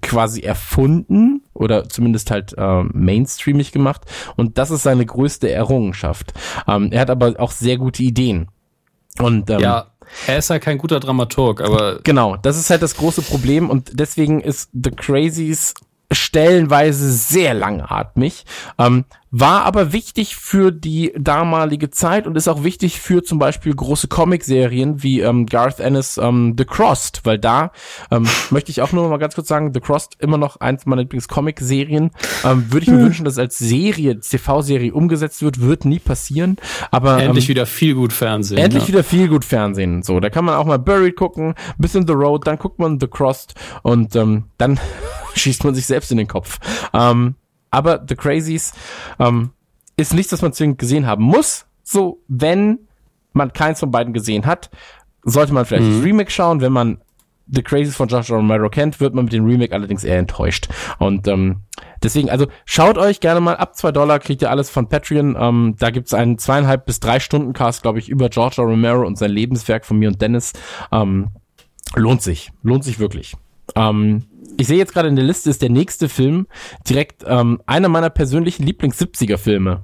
quasi 0.00 0.40
erfunden 0.40 1.42
oder 1.54 1.88
zumindest 1.88 2.30
halt 2.30 2.54
ähm, 2.56 2.90
mainstreamig 2.94 3.72
gemacht 3.72 4.02
und 4.36 4.58
das 4.58 4.70
ist 4.70 4.82
seine 4.82 5.04
größte 5.04 5.50
Errungenschaft. 5.50 6.32
Ähm, 6.66 6.90
er 6.92 7.00
hat 7.00 7.10
aber 7.10 7.34
auch 7.38 7.50
sehr 7.50 7.76
gute 7.76 8.02
Ideen. 8.02 8.48
Und 9.18 9.50
ähm, 9.50 9.60
Ja, 9.60 9.88
er 10.26 10.38
ist 10.38 10.50
halt 10.50 10.62
kein 10.62 10.78
guter 10.78 11.00
Dramaturg, 11.00 11.60
aber 11.60 12.00
Genau, 12.02 12.36
das 12.36 12.58
ist 12.58 12.70
halt 12.70 12.82
das 12.82 12.96
große 12.96 13.22
Problem 13.22 13.70
und 13.70 13.90
deswegen 13.94 14.40
ist 14.40 14.70
The 14.72 14.90
Crazies 14.90 15.74
stellenweise 16.10 17.10
sehr 17.12 17.54
langatmig, 17.54 18.44
ähm, 18.78 19.04
war 19.32 19.64
aber 19.64 19.94
wichtig 19.94 20.36
für 20.36 20.70
die 20.70 21.12
damalige 21.18 21.90
Zeit 21.90 22.26
und 22.26 22.36
ist 22.36 22.48
auch 22.48 22.64
wichtig 22.64 23.00
für 23.00 23.22
zum 23.22 23.38
Beispiel 23.38 23.74
große 23.74 24.06
Comicserien 24.06 25.02
wie 25.02 25.20
ähm, 25.20 25.46
Garth 25.46 25.80
Ennis 25.80 26.18
ähm, 26.18 26.54
The 26.58 26.66
Crossed, 26.66 27.22
weil 27.24 27.38
da 27.38 27.72
ähm, 28.10 28.28
möchte 28.50 28.70
ich 28.70 28.82
auch 28.82 28.92
nur 28.92 29.08
mal 29.08 29.16
ganz 29.16 29.34
kurz 29.34 29.48
sagen, 29.48 29.72
The 29.72 29.80
Crossed 29.80 30.16
immer 30.20 30.36
noch 30.36 30.60
eins 30.60 30.84
meiner 30.84 31.00
Lieblings-Comic-Serien. 31.02 32.10
Ähm, 32.44 32.66
Würde 32.70 32.84
ich 32.84 32.90
mir 32.90 32.98
wünschen, 32.98 33.24
dass 33.24 33.38
als 33.38 33.56
Serie, 33.56 34.20
TV-Serie 34.20 34.92
umgesetzt 34.92 35.42
wird, 35.42 35.62
wird 35.62 35.86
nie 35.86 35.98
passieren. 35.98 36.56
Aber 36.90 37.18
endlich 37.22 37.46
ähm, 37.46 37.48
wieder 37.48 37.64
viel 37.64 37.94
gut 37.94 38.12
Fernsehen. 38.12 38.58
Endlich 38.58 38.82
ja. 38.82 38.88
wieder 38.88 39.04
viel 39.04 39.28
gut 39.28 39.46
Fernsehen. 39.46 40.02
So, 40.02 40.20
da 40.20 40.28
kann 40.28 40.44
man 40.44 40.56
auch 40.56 40.66
mal 40.66 40.78
Buried 40.78 41.16
gucken, 41.16 41.54
bisschen 41.78 42.06
The 42.06 42.12
Road, 42.12 42.46
dann 42.46 42.58
guckt 42.58 42.78
man 42.78 43.00
The 43.00 43.06
Crossed 43.06 43.54
und 43.82 44.14
ähm, 44.14 44.44
dann 44.58 44.78
schießt 45.34 45.64
man 45.64 45.74
sich 45.74 45.86
selbst 45.86 46.10
in 46.12 46.18
den 46.18 46.28
Kopf. 46.28 46.58
Ähm, 46.92 47.36
aber 47.72 48.04
The 48.06 48.14
Crazies 48.14 48.72
ähm, 49.18 49.50
ist 49.96 50.14
nichts, 50.14 50.32
was 50.32 50.42
man 50.42 50.52
zwingend 50.52 50.78
gesehen 50.78 51.06
haben 51.06 51.24
muss. 51.24 51.66
So, 51.82 52.22
wenn 52.28 52.78
man 53.32 53.52
keins 53.52 53.80
von 53.80 53.90
beiden 53.90 54.12
gesehen 54.12 54.46
hat, 54.46 54.70
sollte 55.24 55.52
man 55.52 55.64
vielleicht 55.64 55.90
das 55.90 56.04
Remake 56.04 56.30
schauen. 56.30 56.60
Wenn 56.60 56.72
man 56.72 57.00
The 57.48 57.62
Crazies 57.62 57.96
von 57.96 58.08
Joshua 58.08 58.36
Romero 58.36 58.68
kennt, 58.70 59.00
wird 59.00 59.14
man 59.14 59.24
mit 59.24 59.32
dem 59.32 59.44
Remake 59.44 59.74
allerdings 59.74 60.04
eher 60.04 60.18
enttäuscht. 60.18 60.68
Und 60.98 61.26
ähm, 61.28 61.62
deswegen, 62.02 62.30
also 62.30 62.46
schaut 62.64 62.98
euch 62.98 63.20
gerne 63.20 63.40
mal 63.40 63.56
ab 63.56 63.74
zwei 63.76 63.90
Dollar, 63.92 64.18
kriegt 64.20 64.42
ihr 64.42 64.50
alles 64.50 64.70
von 64.70 64.88
Patreon. 64.88 65.36
Ähm, 65.38 65.76
da 65.78 65.90
gibt's 65.90 66.14
einen 66.14 66.38
zweieinhalb 66.38 66.86
bis 66.86 67.00
drei 67.00 67.20
Stunden 67.20 67.52
Cast, 67.52 67.82
glaube 67.82 67.98
ich, 67.98 68.08
über 68.08 68.28
Joshua 68.28 68.64
Romero 68.64 69.06
und 69.06 69.18
sein 69.18 69.30
Lebenswerk 69.30 69.84
von 69.84 69.98
mir 69.98 70.08
und 70.08 70.20
Dennis. 70.20 70.52
Ähm, 70.92 71.28
lohnt 71.94 72.22
sich, 72.22 72.52
lohnt 72.62 72.84
sich 72.84 72.98
wirklich. 72.98 73.34
Ähm, 73.76 74.24
ich 74.56 74.66
sehe 74.66 74.78
jetzt 74.78 74.92
gerade 74.92 75.08
in 75.08 75.16
der 75.16 75.24
Liste 75.24 75.50
ist 75.50 75.62
der 75.62 75.70
nächste 75.70 76.08
Film 76.08 76.46
direkt 76.88 77.24
ähm, 77.26 77.60
einer 77.66 77.88
meiner 77.88 78.10
persönlichen 78.10 78.64
Lieblings-70er-Filme 78.64 79.82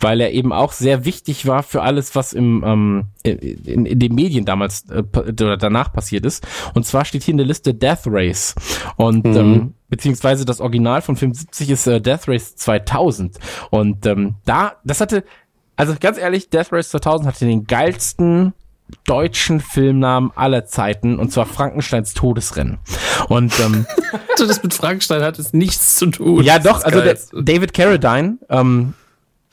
weil 0.00 0.20
er 0.20 0.32
eben 0.32 0.52
auch 0.52 0.72
sehr 0.72 1.04
wichtig 1.04 1.46
war 1.46 1.62
für 1.62 1.82
alles, 1.82 2.14
was 2.14 2.32
im 2.32 2.64
ähm, 2.66 3.04
in, 3.22 3.86
in 3.86 3.98
den 3.98 4.14
Medien 4.14 4.44
damals 4.44 4.88
äh, 4.90 5.04
oder 5.14 5.56
danach 5.56 5.92
passiert 5.92 6.26
ist. 6.26 6.46
Und 6.74 6.84
zwar 6.84 7.04
steht 7.04 7.22
hier 7.22 7.32
in 7.32 7.38
der 7.38 7.46
Liste 7.46 7.72
Death 7.72 8.02
Race. 8.06 8.54
Und 8.96 9.24
ähm, 9.24 9.74
beziehungsweise 9.88 10.44
das 10.44 10.60
Original 10.60 11.02
von 11.02 11.16
Film 11.16 11.34
70 11.34 11.70
ist 11.70 11.86
äh, 11.86 12.00
Death 12.00 12.26
Race 12.26 12.56
2000 12.56 13.38
und 13.70 14.06
ähm, 14.06 14.36
da 14.46 14.76
das 14.84 15.02
hatte 15.02 15.22
also 15.76 15.94
ganz 16.00 16.16
ehrlich 16.16 16.48
Death 16.48 16.72
Race 16.72 16.88
2000 16.88 17.28
hatte 17.28 17.44
den 17.44 17.66
geilsten 17.66 18.54
deutschen 19.06 19.60
Filmnamen 19.60 20.30
aller 20.34 20.66
Zeiten 20.66 21.18
und 21.18 21.32
zwar 21.32 21.46
Frankensteins 21.46 22.14
Todesrennen 22.14 22.78
und 23.28 23.58
ähm, 23.60 23.86
Also 24.32 24.46
das 24.46 24.62
mit 24.62 24.74
Frankenstein 24.74 25.22
hat 25.22 25.38
es 25.38 25.52
nichts 25.52 25.96
zu 25.96 26.06
tun. 26.06 26.42
ja, 26.42 26.58
doch, 26.58 26.82
also 26.82 27.00
der. 27.00 27.18
David 27.32 27.74
Carradine 27.74 28.38
ähm, 28.48 28.94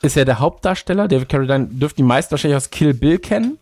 ist 0.02 0.16
ja 0.16 0.24
der 0.24 0.38
Hauptdarsteller. 0.38 1.06
David 1.06 1.28
Carradine 1.28 1.66
dürften 1.66 1.98
die 1.98 2.06
meisten 2.08 2.32
wahrscheinlich 2.32 2.56
aus 2.56 2.70
Kill 2.70 2.94
Bill 2.94 3.18
kennen, 3.18 3.58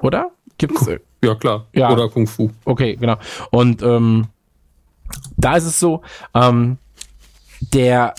oder? 0.00 0.30
Gibt's? 0.58 0.86
Ja, 1.22 1.34
klar. 1.34 1.66
Ja. 1.72 1.90
Oder 1.90 2.08
Kung 2.08 2.26
Fu. 2.26 2.50
Okay, 2.64 2.96
genau. 2.96 3.16
Und 3.50 3.82
ähm, 3.82 4.26
da 5.36 5.56
ist 5.56 5.64
es 5.64 5.78
so, 5.78 6.02
ähm, 6.34 6.78
der, 7.60 8.14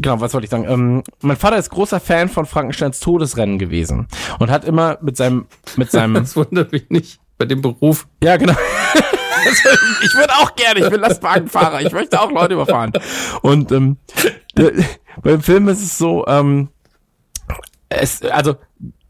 genau, 0.00 0.20
was 0.20 0.34
wollte 0.34 0.44
ich 0.44 0.50
sagen? 0.50 0.66
Ähm, 0.68 1.02
mein 1.20 1.36
Vater 1.36 1.56
ist 1.56 1.70
großer 1.70 2.00
Fan 2.00 2.28
von 2.28 2.46
Frankensteins 2.46 3.00
Todesrennen 3.00 3.58
gewesen 3.58 4.08
und 4.38 4.50
hat 4.50 4.64
immer 4.64 4.98
mit 5.02 5.16
seinem, 5.16 5.46
mit 5.76 5.90
seinem, 5.90 6.14
Das 6.14 6.36
wundert 6.36 6.72
mich 6.72 6.90
nicht. 6.90 7.20
Bei 7.36 7.44
dem 7.44 7.62
Beruf. 7.62 8.08
ja, 8.22 8.36
genau. 8.36 8.54
ich 10.02 10.14
würde 10.14 10.32
auch 10.34 10.56
gerne, 10.56 10.80
ich 10.80 10.90
bin 10.90 11.00
Lastwagenfahrer, 11.00 11.82
ich 11.82 11.92
möchte 11.92 12.20
auch 12.20 12.32
Leute 12.32 12.54
überfahren. 12.54 12.92
Und 13.42 13.70
ähm, 13.70 13.98
der, 14.56 14.72
beim 15.22 15.40
Film 15.40 15.68
ist 15.68 15.82
es 15.82 15.98
so, 15.98 16.26
ähm, 16.26 16.70
es, 17.88 18.22
also 18.22 18.56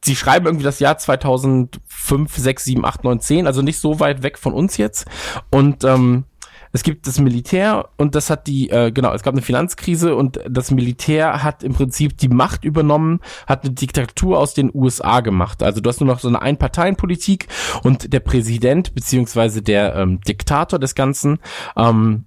sie 0.05 0.15
schreiben 0.15 0.47
irgendwie 0.47 0.65
das 0.65 0.79
Jahr 0.79 0.99
2005, 0.99 2.37
6, 2.37 2.65
7, 2.65 2.85
8, 2.85 3.05
9, 3.05 3.21
10, 3.21 3.47
also 3.47 3.63
nicht 3.63 3.81
so 3.81 3.99
weit 4.01 4.23
weg 4.23 4.39
von 4.39 4.53
uns 4.53 4.77
jetzt. 4.77 5.07
Und 5.51 5.85
ähm, 5.85 6.25
es 6.73 6.83
gibt 6.83 7.07
das 7.07 7.19
Militär 7.19 7.89
und 7.97 8.15
das 8.15 8.31
hat 8.31 8.47
die, 8.47 8.71
äh, 8.71 8.91
genau, 8.93 9.13
es 9.13 9.23
gab 9.23 9.35
eine 9.35 9.43
Finanzkrise 9.43 10.15
und 10.15 10.41
das 10.49 10.71
Militär 10.71 11.43
hat 11.43 11.63
im 11.63 11.75
Prinzip 11.75 12.17
die 12.19 12.29
Macht 12.29 12.65
übernommen, 12.65 13.21
hat 13.47 13.65
eine 13.65 13.75
Diktatur 13.75 14.39
aus 14.39 14.55
den 14.55 14.71
USA 14.75 15.21
gemacht. 15.21 15.63
Also 15.63 15.81
du 15.81 15.89
hast 15.89 16.01
nur 16.01 16.09
noch 16.09 16.21
so 16.21 16.29
eine 16.29 16.43
Einparteienpolitik 16.43 17.49
und 17.83 18.13
der 18.13 18.21
Präsident 18.21 18.95
beziehungsweise 18.95 19.63
der 19.63 19.95
ähm, 19.97 20.21
Diktator 20.21 20.79
des 20.79 20.95
Ganzen 20.95 21.39
ähm, 21.77 22.25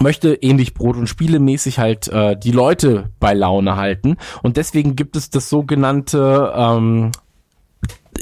möchte 0.00 0.34
ähnlich 0.34 0.74
Brot- 0.74 0.96
und 0.96 1.08
Spielemäßig 1.08 1.78
halt 1.78 2.08
äh, 2.08 2.36
die 2.36 2.52
Leute 2.52 3.10
bei 3.20 3.34
Laune 3.34 3.76
halten. 3.76 4.16
Und 4.42 4.56
deswegen 4.56 4.96
gibt 4.96 5.16
es 5.16 5.30
das 5.30 5.48
sogenannte 5.48 6.52
ähm, 6.56 7.12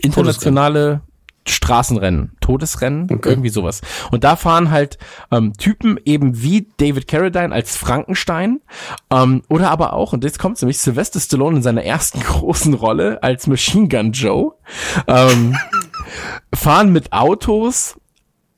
internationale 0.03 1.01
Straßenrennen, 1.47 2.37
Todesrennen, 2.41 3.09
Okay. 3.11 3.29
irgendwie 3.29 3.49
sowas. 3.51 3.81
Und 4.11 4.25
da 4.25 4.37
fahren 4.37 4.71
halt 4.71 4.99
ähm, 5.31 5.53
Typen 5.55 5.99
eben 6.05 6.43
wie 6.43 6.69
David 6.79 7.07
Carradine 7.09 7.55
als 7.55 7.77
Frankenstein 7.77 8.61
ähm, 9.11 9.43
oder 9.49 9.71
aber 9.71 9.93
auch, 9.93 10.13
und 10.13 10.25
jetzt 10.25 10.39
kommt 10.39 10.61
nämlich 10.61 10.79
Sylvester 10.81 11.21
Stallone 11.21 11.57
in 11.57 11.63
seiner 11.63 11.85
ersten 11.85 12.21
großen 12.25 12.75
Rolle 12.75 13.23
als 13.23 13.47
Machine 13.47 13.89
Gun 13.89 14.13
Joe, 14.13 14.53
ähm, 15.07 15.57
fahren 16.55 16.93
mit 16.93 17.13
Autos 17.13 17.97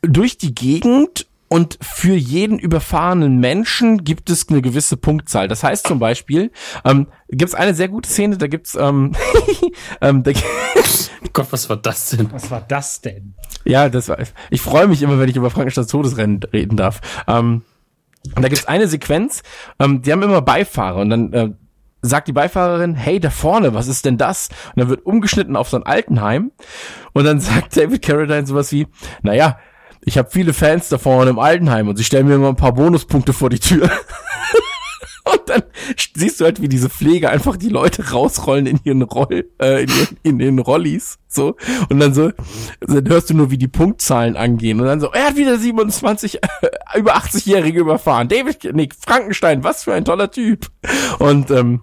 durch 0.02 0.38
die 0.38 0.54
Gegend 0.54 1.26
und 1.48 1.78
für 1.80 2.14
jeden 2.14 2.58
überfahrenen 2.58 3.38
Menschen 3.38 4.04
gibt 4.04 4.30
es 4.30 4.48
eine 4.48 4.62
gewisse 4.62 4.96
Punktzahl. 4.96 5.48
Das 5.48 5.62
heißt 5.62 5.86
zum 5.86 5.98
Beispiel, 5.98 6.50
ähm, 6.84 7.06
gibt 7.28 7.50
es 7.50 7.54
eine 7.54 7.74
sehr 7.74 7.88
gute 7.88 8.08
Szene, 8.08 8.36
da 8.36 8.46
gibt's 8.46 8.74
ähm, 8.74 9.12
ähm, 10.00 10.22
da, 10.22 10.32
Gott, 11.32 11.46
was 11.50 11.68
war 11.68 11.76
das 11.76 12.10
denn? 12.10 12.32
Was 12.32 12.50
war 12.50 12.62
das 12.66 13.00
denn? 13.00 13.34
ja, 13.64 13.88
das 13.88 14.08
war, 14.08 14.18
ich 14.50 14.60
freue 14.60 14.86
mich 14.88 15.02
immer, 15.02 15.18
wenn 15.18 15.28
ich 15.28 15.36
über 15.36 15.50
Frankensteins 15.50 15.88
Todesrennen 15.88 16.40
reden 16.52 16.76
darf. 16.76 17.00
Ähm, 17.26 17.62
Und 18.34 18.42
da 18.42 18.48
gibt's 18.48 18.66
eine 18.66 18.88
Sequenz, 18.88 19.42
ähm, 19.78 20.02
die 20.02 20.12
haben 20.12 20.22
immer 20.22 20.42
Beifahrer 20.42 21.00
und 21.00 21.10
dann 21.10 21.32
äh, 21.32 21.50
sagt 22.02 22.28
die 22.28 22.32
Beifahrerin, 22.32 22.94
hey, 22.94 23.20
da 23.20 23.30
vorne, 23.30 23.74
was 23.74 23.88
ist 23.88 24.04
denn 24.04 24.18
das? 24.18 24.48
Und 24.74 24.80
dann 24.80 24.88
wird 24.88 25.06
umgeschnitten 25.06 25.56
auf 25.56 25.68
so 25.68 25.76
ein 25.76 25.84
Altenheim 25.84 26.50
und 27.12 27.24
dann 27.24 27.40
sagt 27.40 27.76
David 27.76 28.02
Carradine 28.02 28.46
sowas 28.46 28.72
wie, 28.72 28.86
naja, 29.22 29.58
ich 30.06 30.16
habe 30.16 30.30
viele 30.30 30.54
Fans 30.54 30.88
da 30.88 30.98
vorne 30.98 31.30
im 31.30 31.38
Altenheim 31.40 31.88
und 31.88 31.96
sie 31.96 32.04
stellen 32.04 32.28
mir 32.28 32.36
immer 32.36 32.48
ein 32.48 32.56
paar 32.56 32.72
Bonuspunkte 32.72 33.32
vor 33.32 33.50
die 33.50 33.58
Tür. 33.58 33.90
Und 35.24 35.40
dann 35.46 35.64
siehst 36.14 36.40
du 36.40 36.44
halt, 36.44 36.62
wie 36.62 36.68
diese 36.68 36.88
Pflege 36.88 37.28
einfach 37.28 37.56
die 37.56 37.68
Leute 37.68 38.12
rausrollen 38.12 38.66
in 38.66 38.78
ihren 38.84 39.02
Roll, 39.02 39.50
äh, 39.60 39.82
in, 39.82 39.88
ihren, 39.88 40.18
in 40.22 40.38
den 40.38 40.58
Rollis, 40.60 41.18
so. 41.26 41.56
Und 41.88 41.98
dann 41.98 42.14
so, 42.14 42.30
dann 42.80 43.08
hörst 43.08 43.30
du 43.30 43.34
nur, 43.34 43.50
wie 43.50 43.58
die 43.58 43.66
Punktzahlen 43.66 44.36
angehen. 44.36 44.80
Und 44.80 44.86
dann 44.86 45.00
so, 45.00 45.10
er 45.10 45.26
hat 45.26 45.36
wieder 45.36 45.58
27, 45.58 46.36
äh, 46.36 46.48
über 46.96 47.16
80-Jährige 47.16 47.80
überfahren. 47.80 48.28
David, 48.28 48.72
Nick, 48.76 48.94
Frankenstein, 48.94 49.64
was 49.64 49.82
für 49.82 49.94
ein 49.94 50.04
toller 50.04 50.30
Typ. 50.30 50.68
Und, 51.18 51.50
ähm, 51.50 51.80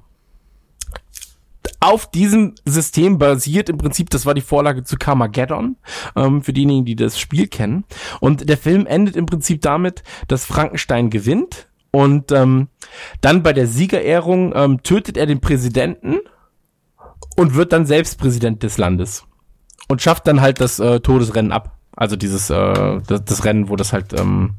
auf 1.83 2.09
diesem 2.09 2.55
System 2.63 3.17
basiert 3.17 3.67
im 3.67 3.77
Prinzip, 3.77 4.09
das 4.09 4.25
war 4.25 4.33
die 4.33 4.41
Vorlage 4.41 4.83
zu 4.83 4.95
Carmageddon, 4.95 5.75
ähm, 6.15 6.41
für 6.41 6.53
diejenigen, 6.53 6.85
die 6.85 6.95
das 6.95 7.19
Spiel 7.19 7.47
kennen. 7.47 7.83
Und 8.21 8.47
der 8.47 8.57
Film 8.57 8.85
endet 8.85 9.17
im 9.17 9.25
Prinzip 9.25 9.61
damit, 9.61 10.01
dass 10.29 10.45
Frankenstein 10.45 11.09
gewinnt 11.09 11.67
und 11.91 12.31
ähm, 12.31 12.69
dann 13.19 13.43
bei 13.43 13.51
der 13.51 13.67
Siegerehrung 13.67 14.53
ähm, 14.55 14.81
tötet 14.81 15.17
er 15.17 15.25
den 15.25 15.41
Präsidenten 15.41 16.19
und 17.35 17.53
wird 17.53 17.73
dann 17.73 17.85
selbst 17.85 18.17
Präsident 18.17 18.63
des 18.63 18.77
Landes. 18.77 19.25
Und 19.89 20.01
schafft 20.01 20.25
dann 20.27 20.39
halt 20.39 20.61
das 20.61 20.79
äh, 20.79 21.01
Todesrennen 21.01 21.51
ab. 21.51 21.77
Also 21.95 22.15
dieses, 22.15 22.49
äh, 22.49 23.01
das, 23.05 23.25
das 23.25 23.43
Rennen, 23.43 23.67
wo 23.67 23.75
das 23.75 23.91
halt 23.91 24.17
ähm, 24.17 24.55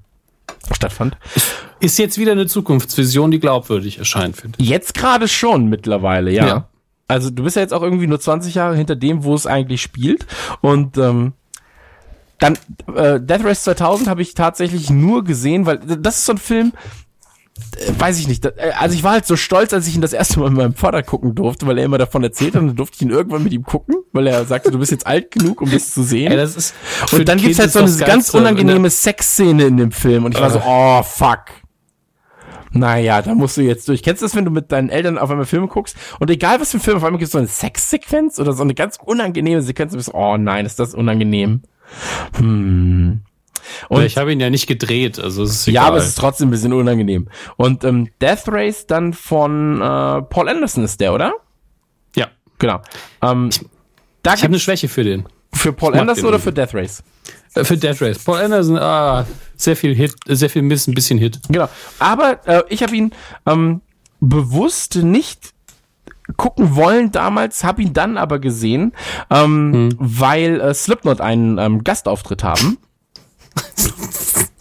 stattfand. 0.70 1.16
Ist 1.81 1.99
jetzt 1.99 2.18
wieder 2.18 2.33
eine 2.33 2.47
Zukunftsvision, 2.47 3.31
die 3.31 3.41
glaubwürdig 3.41 3.99
erscheint, 3.99 4.37
finde 4.37 4.59
ich. 4.61 4.68
Jetzt 4.68 4.93
gerade 4.93 5.27
schon 5.27 5.68
mittlerweile, 5.68 6.31
ja. 6.31 6.47
ja. 6.47 6.68
Also 7.09 7.31
du 7.31 7.45
bist 7.45 7.57
ja 7.57 7.63
jetzt 7.63 7.75
auch 7.75 7.83
irgendwie 7.83 8.07
nur 8.07 8.21
20 8.21 8.55
Jahre 8.55 8.77
hinter 8.77 8.97
dem, 8.97 9.25
wo 9.25 9.35
es 9.35 9.47
eigentlich 9.47 9.83
spielt. 9.83 10.27
Und 10.61 10.97
ähm, 10.99 11.33
dann 12.39 12.59
äh, 12.95 13.21
Death 13.21 13.45
Race 13.45 13.65
2000 13.65 14.09
habe 14.09 14.23
ich 14.23 14.35
tatsächlich 14.35 14.91
nur 14.91 15.25
gesehen, 15.25 15.67
weil 15.67 15.79
das 15.79 16.19
ist 16.19 16.27
so 16.27 16.33
ein 16.33 16.39
Film, 16.39 16.73
äh, 17.77 17.93
weiß 17.99 18.19
ich 18.19 18.29
nicht. 18.29 18.45
Äh, 18.45 18.73
also 18.79 18.95
ich 18.95 19.05
war 19.05 19.13
halt 19.13 19.27
so 19.27 19.37
stolz, 19.37 19.73
als 19.73 19.87
ich 19.87 19.95
ihn 19.95 20.01
das 20.01 20.13
erste 20.13 20.41
Mal 20.41 20.51
mit 20.51 20.59
meinem 20.59 20.75
Vater 20.75 21.03
gucken 21.03 21.35
durfte, 21.35 21.67
weil 21.67 21.79
er 21.79 21.85
immer 21.85 21.99
davon 21.99 22.23
erzählt 22.23 22.55
hat 22.55 22.63
und 22.63 22.69
dann 22.69 22.77
durfte 22.77 22.97
ich 22.97 23.03
ihn 23.03 23.11
irgendwann 23.11 23.45
mit 23.45 23.53
ihm 23.53 23.65
gucken, 23.65 23.97
weil 24.13 24.27
er 24.27 24.45
sagte, 24.45 24.71
du 24.71 24.79
bist 24.79 24.91
jetzt 24.91 25.07
alt 25.07 25.31
genug, 25.31 25.61
um 25.61 25.71
das 25.71 25.93
zu 25.93 26.03
sehen. 26.03 26.33
Ey, 26.33 26.37
das 26.37 26.57
ist, 26.57 26.75
und 27.13 27.29
dann 27.29 27.39
gibt's 27.39 27.59
halt 27.59 27.73
so 27.73 27.81
eine 27.81 27.97
ganz 27.97 28.31
unangenehme 28.31 28.91
Sexszene 28.91 29.65
in 29.65 29.77
dem 29.77 29.93
Film 29.93 30.25
und 30.25 30.35
ich 30.35 30.41
war 30.41 30.51
so, 30.51 30.61
oh 30.65 31.03
fuck. 31.03 31.45
Naja, 32.75 33.22
da 33.22 33.35
musst 33.35 33.57
du 33.57 33.62
jetzt 33.62 33.89
durch. 33.89 34.03
Kennst 34.03 34.20
du 34.20 34.27
das, 34.27 34.35
wenn 34.35 34.45
du 34.45 34.51
mit 34.51 34.72
deinen 34.72 34.89
Eltern 34.89 35.16
auf 35.16 35.31
einmal 35.31 35.47
Filme 35.47 35.68
guckst 35.68 35.97
und 36.18 36.29
egal 36.29 36.61
was 36.61 36.72
für 36.72 36.79
ein 36.79 36.81
Film, 36.81 36.97
auf 36.97 37.05
einmal 37.05 37.18
gibt 37.18 37.29
es 37.29 37.33
so 37.33 37.39
eine 37.39 37.47
Sexsequenz 37.47 38.41
oder 38.41 38.53
so 38.53 38.62
eine 38.62 38.75
ganz 38.75 38.99
unangenehme 39.03 39.62
Sequenz 39.62 39.93
und 39.93 39.99
bist, 39.99 40.12
oh 40.12 40.37
nein, 40.37 40.66
ist 40.66 40.81
das 40.81 40.93
unangenehm. 40.93 41.62
Hm. 42.37 43.20
Und 43.89 44.03
ich 44.03 44.16
habe 44.16 44.33
ihn 44.33 44.41
ja 44.41 44.51
nicht 44.51 44.66
gedreht, 44.66 45.18
also 45.18 45.45
es 45.45 45.53
ist 45.53 45.68
egal. 45.68 45.83
Ja, 45.83 45.89
aber 45.89 45.99
es 45.99 46.09
ist 46.09 46.18
trotzdem 46.18 46.49
ein 46.49 46.51
bisschen 46.51 46.72
unangenehm. 46.72 47.29
Und 47.57 47.85
ähm, 47.85 48.11
Death 48.20 48.49
Race 48.49 48.87
dann 48.87 49.12
von 49.12 49.81
äh, 49.81 50.22
Paul 50.22 50.49
Anderson 50.49 50.85
ist 50.85 51.01
der, 51.01 51.14
oder? 51.14 51.35
Ja. 52.16 52.29
Genau. 52.59 52.83
Ähm, 53.22 53.51
ich 53.53 53.61
ich 53.61 54.31
habe 54.31 54.45
eine 54.45 54.59
Schwäche 54.59 54.89
für 54.89 55.05
den. 55.05 55.29
Für 55.53 55.72
Paul 55.72 55.95
Anderson 55.95 56.27
oder 56.27 56.41
für 56.41 56.53
Death 56.53 56.75
Race? 56.75 57.03
Für 57.63 57.77
Death 57.77 58.03
Race. 58.03 58.19
Paul 58.19 58.39
Anderson, 58.39 58.79
ah, 58.79 59.27
sehr 59.57 59.77
viel 59.77 59.95
Hit, 59.95 60.15
sehr 60.27 60.51
viel 60.51 60.63
Miss, 60.63 60.87
ein 60.89 60.95
bisschen 60.95 61.19
Hit. 61.19 61.41
Genau. 61.49 61.69
Aber 62.01 62.41
äh, 62.47 62.63
ich 62.69 62.83
habe 62.83 62.97
ihn 62.97 63.13
ähm, 63.47 63.81
bewusst 64.21 64.97
nicht 64.97 65.55
gucken 66.37 66.75
wollen 66.75 67.13
damals, 67.13 67.63
habe 67.63 67.83
ihn 67.83 67.93
dann 67.93 68.17
aber 68.17 68.39
gesehen, 68.39 68.93
ähm, 69.31 69.73
hm. 69.73 69.97
weil 69.99 70.61
äh, 70.61 70.75
Slipknot 70.75 71.21
einen 71.21 71.59
ähm, 71.59 71.85
Gastauftritt 71.85 72.43
haben. 72.43 72.79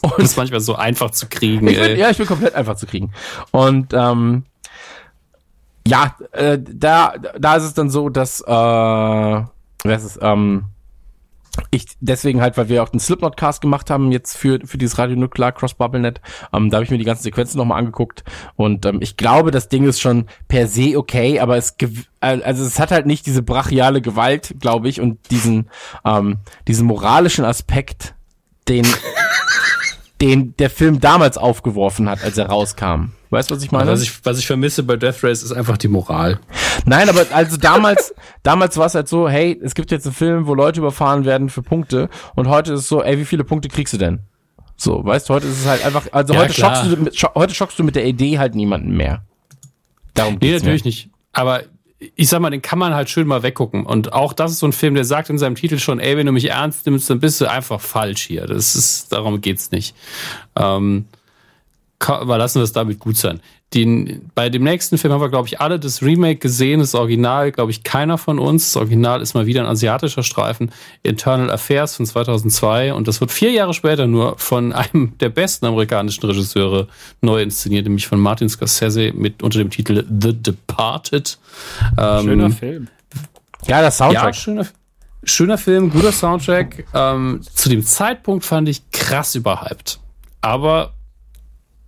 Und 0.01 0.13
das 0.17 0.31
ist 0.31 0.37
manchmal 0.37 0.59
so 0.59 0.75
einfach 0.75 1.11
zu 1.11 1.27
kriegen. 1.27 1.67
Ich 1.67 1.79
bin, 1.79 1.97
ja, 1.97 2.09
ich 2.09 2.17
bin 2.17 2.27
komplett 2.27 2.55
einfach 2.55 2.75
zu 2.75 2.85
kriegen. 2.85 3.11
Und 3.51 3.93
ähm, 3.93 4.43
ja, 5.87 6.15
äh, 6.33 6.59
da, 6.61 7.15
da 7.39 7.55
ist 7.55 7.63
es 7.63 7.73
dann 7.73 7.89
so, 7.89 8.09
dass 8.09 8.41
äh, 8.41 8.45
was 8.45 10.03
ist, 10.03 10.19
ähm, 10.21 10.65
ich 11.71 11.85
deswegen 11.99 12.41
halt, 12.41 12.57
weil 12.57 12.69
wir 12.69 12.83
auch 12.83 12.89
den 12.89 12.99
Slipknot-Cast 12.99 13.61
gemacht 13.61 13.89
haben 13.89 14.11
jetzt 14.11 14.37
für, 14.37 14.59
für 14.65 14.77
dieses 14.77 14.97
Radio 14.97 15.15
Nuclear 15.15 15.51
Cross 15.51 15.75
BubbleNet, 15.75 16.21
ähm, 16.51 16.69
da 16.69 16.77
habe 16.77 16.85
ich 16.85 16.91
mir 16.91 16.97
die 16.97 17.03
ganzen 17.03 17.23
Sequenzen 17.23 17.57
nochmal 17.57 17.79
angeguckt 17.79 18.23
und 18.55 18.85
ähm, 18.85 18.99
ich 19.01 19.17
glaube, 19.17 19.51
das 19.51 19.69
Ding 19.69 19.87
ist 19.87 20.01
schon 20.01 20.25
per 20.47 20.67
se 20.67 20.97
okay, 20.97 21.39
aber 21.39 21.57
es 21.57 21.75
also 22.19 22.63
es 22.63 22.79
hat 22.79 22.91
halt 22.91 23.05
nicht 23.05 23.25
diese 23.25 23.43
brachiale 23.43 24.01
Gewalt, 24.01 24.55
glaube 24.59 24.89
ich, 24.89 25.01
und 25.01 25.31
diesen 25.31 25.69
ähm, 26.05 26.37
diesen 26.67 26.87
moralischen 26.87 27.45
Aspekt, 27.45 28.15
den 28.67 28.87
den 30.21 30.55
der 30.57 30.69
Film 30.69 30.99
damals 30.99 31.37
aufgeworfen 31.37 32.09
hat, 32.09 32.23
als 32.23 32.37
er 32.37 32.47
rauskam. 32.47 33.11
Weißt 33.33 33.49
du, 33.49 33.55
was 33.55 33.63
ich 33.63 33.71
meine? 33.71 33.89
Was 33.89 34.03
ich, 34.03 34.23
was 34.23 34.37
ich 34.37 34.45
vermisse 34.45 34.83
bei 34.83 34.95
Death 34.95 35.23
Race 35.23 35.41
ist 35.41 35.51
einfach 35.51 35.77
die 35.77 35.87
Moral. 35.87 36.39
Nein, 36.85 37.09
aber 37.09 37.25
also 37.31 37.57
damals, 37.57 38.13
damals 38.43 38.77
war 38.77 38.85
es 38.85 38.93
halt 38.93 39.07
so, 39.07 39.27
hey, 39.27 39.59
es 39.63 39.73
gibt 39.73 39.89
jetzt 39.89 40.05
einen 40.05 40.13
Film, 40.13 40.45
wo 40.45 40.53
Leute 40.53 40.79
überfahren 40.79 41.25
werden 41.25 41.49
für 41.49 41.63
Punkte 41.63 42.09
und 42.35 42.47
heute 42.47 42.73
ist 42.73 42.81
es 42.81 42.87
so, 42.87 43.01
ey, 43.01 43.17
wie 43.17 43.25
viele 43.25 43.43
Punkte 43.43 43.69
kriegst 43.69 43.91
du 43.91 43.97
denn? 43.97 44.19
So, 44.77 45.03
weißt 45.03 45.27
du, 45.27 45.33
heute 45.33 45.47
ist 45.47 45.61
es 45.61 45.65
halt 45.65 45.83
einfach, 45.83 46.05
also 46.11 46.35
ja, 46.35 46.41
heute, 46.41 46.53
schockst 46.53 46.85
du, 46.85 46.97
mit, 46.97 47.23
heute 47.35 47.55
schockst 47.55 47.79
du 47.79 47.83
mit 47.83 47.95
der 47.95 48.05
Idee 48.05 48.37
halt 48.37 48.53
niemanden 48.53 48.95
mehr. 48.95 49.23
Darum 50.13 50.37
geht's 50.37 50.61
nee, 50.61 50.69
natürlich 50.69 50.83
mir. 50.83 50.89
nicht. 50.89 51.09
Aber 51.31 51.63
ich 52.15 52.29
sag 52.29 52.39
mal, 52.39 52.51
den 52.51 52.61
kann 52.61 52.77
man 52.77 52.93
halt 52.93 53.09
schön 53.09 53.25
mal 53.25 53.41
weggucken. 53.41 53.85
Und 53.85 54.13
auch 54.13 54.33
das 54.33 54.51
ist 54.51 54.59
so 54.59 54.67
ein 54.67 54.73
Film, 54.73 54.93
der 54.93 55.05
sagt 55.05 55.31
in 55.31 55.39
seinem 55.39 55.55
Titel 55.55 55.79
schon, 55.79 55.99
ey, 55.99 56.17
wenn 56.17 56.27
du 56.27 56.31
mich 56.31 56.51
ernst 56.51 56.85
nimmst, 56.85 57.09
dann 57.09 57.19
bist 57.19 57.41
du 57.41 57.49
einfach 57.49 57.81
falsch 57.81 58.21
hier. 58.21 58.45
Das 58.45 58.75
ist, 58.75 59.11
darum 59.11 59.41
geht's 59.41 59.71
nicht. 59.71 59.95
Ähm, 60.55 61.05
überlassen 62.21 62.59
wir 62.59 62.63
es 62.63 62.73
damit 62.73 62.99
gut 62.99 63.17
sein. 63.17 63.39
Den, 63.73 64.29
bei 64.35 64.49
dem 64.49 64.63
nächsten 64.63 64.99
Film 64.99 65.13
haben 65.13 65.21
wir, 65.21 65.29
glaube 65.29 65.47
ich, 65.47 65.59
alle 65.59 65.79
das 65.79 66.03
Remake 66.03 66.35
gesehen. 66.35 66.79
Das 66.79 66.93
Original, 66.93 67.51
glaube 67.51 67.71
ich, 67.71 67.83
keiner 67.83 68.19
von 68.19 68.37
uns. 68.37 68.71
Das 68.71 68.77
Original 68.77 69.19
ist 69.21 69.33
mal 69.33 69.47
wieder 69.47 69.61
ein 69.61 69.67
asiatischer 69.67 70.21
Streifen. 70.21 70.71
Internal 71.01 71.49
Affairs 71.49 71.95
von 71.95 72.05
2002. 72.05 72.93
Und 72.93 73.07
das 73.07 73.19
wird 73.19 73.31
vier 73.31 73.49
Jahre 73.51 73.73
später 73.73 74.05
nur 74.05 74.37
von 74.37 74.73
einem 74.73 75.17
der 75.17 75.29
besten 75.29 75.65
amerikanischen 75.65 76.23
Regisseure 76.23 76.87
neu 77.21 77.41
inszeniert, 77.41 77.85
nämlich 77.85 78.05
von 78.05 78.19
Martin 78.19 78.47
Scorsese 78.47 79.11
mit 79.13 79.41
unter 79.41 79.57
dem 79.57 79.71
Titel 79.71 80.05
The 80.07 80.33
Departed. 80.33 81.39
Ähm, 81.97 82.25
schöner 82.25 82.49
Film. 82.51 82.87
Ja, 83.67 83.81
das 83.81 83.97
Soundtrack. 83.97 84.25
Ja, 84.25 84.33
schöner, 84.33 84.67
schöner 85.23 85.57
Film, 85.57 85.89
guter 85.89 86.11
Soundtrack. 86.11 86.85
Ähm, 86.93 87.41
zu 87.55 87.69
dem 87.69 87.83
Zeitpunkt 87.83 88.45
fand 88.45 88.69
ich 88.69 88.91
krass 88.91 89.33
überhyped. 89.33 89.99
Aber 90.41 90.93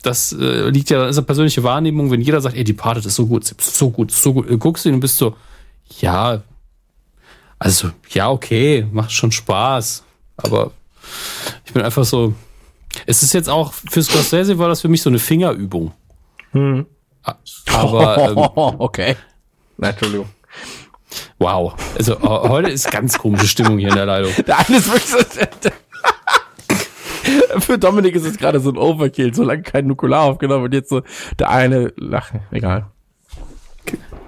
das 0.06 0.34
äh, 0.34 0.70
liegt 0.70 0.90
ja, 0.90 1.00
das 1.00 1.12
ist 1.12 1.18
eine 1.18 1.26
persönliche 1.26 1.64
Wahrnehmung, 1.64 2.12
wenn 2.12 2.22
jeder 2.22 2.42
sagt, 2.42 2.56
ey, 2.56 2.64
Departed 2.64 3.06
ist 3.06 3.16
so 3.16 3.26
gut, 3.26 3.46
so 3.46 3.90
gut, 3.90 4.12
so 4.12 4.34
gut, 4.34 4.50
du 4.50 4.58
guckst 4.58 4.86
ihn 4.86 4.94
und 4.94 5.00
bist 5.00 5.18
so, 5.18 5.36
ja, 6.00 6.42
also, 7.60 7.92
ja, 8.10 8.30
okay, 8.30 8.86
macht 8.92 9.12
schon 9.12 9.32
Spaß, 9.32 10.04
aber 10.38 10.72
ich 11.66 11.74
bin 11.74 11.82
einfach 11.82 12.04
so, 12.04 12.34
es 13.06 13.24
ist 13.24 13.34
jetzt 13.34 13.50
auch, 13.50 13.74
für 13.74 14.04
Scorsese 14.04 14.58
war 14.58 14.68
das 14.68 14.82
für 14.82 14.88
mich 14.88 15.02
so 15.02 15.10
eine 15.10 15.20
Fingerübung. 15.20 15.92
Hm. 16.52 16.86
Aber, 17.74 18.30
ähm, 18.30 18.38
okay. 18.80 19.16
Na, 19.78 19.90
Entschuldigung. 19.90 20.30
Wow. 21.38 21.76
Also, 21.98 22.22
heute 22.22 22.70
ist 22.70 22.90
ganz 22.92 23.18
komische 23.18 23.48
Stimmung 23.48 23.78
hier 23.78 23.90
in 23.90 23.96
der 23.96 24.06
Leitung. 24.06 24.32
Der 24.48 24.60
eine 24.60 24.78
ist 24.78 24.88
wirklich 24.88 25.10
so, 25.10 25.70
Für 27.60 27.78
Dominik 27.78 28.16
ist 28.16 28.26
es 28.26 28.38
gerade 28.38 28.60
so 28.60 28.70
ein 28.70 28.78
Overkill, 28.78 29.34
solange 29.34 29.64
kein 29.64 29.88
Nukular 29.88 30.24
aufgenommen 30.24 30.64
wird. 30.64 30.74
Jetzt 30.74 30.90
so 30.90 31.02
der 31.40 31.50
eine, 31.50 31.94
ach, 32.12 32.32
egal. 32.52 32.88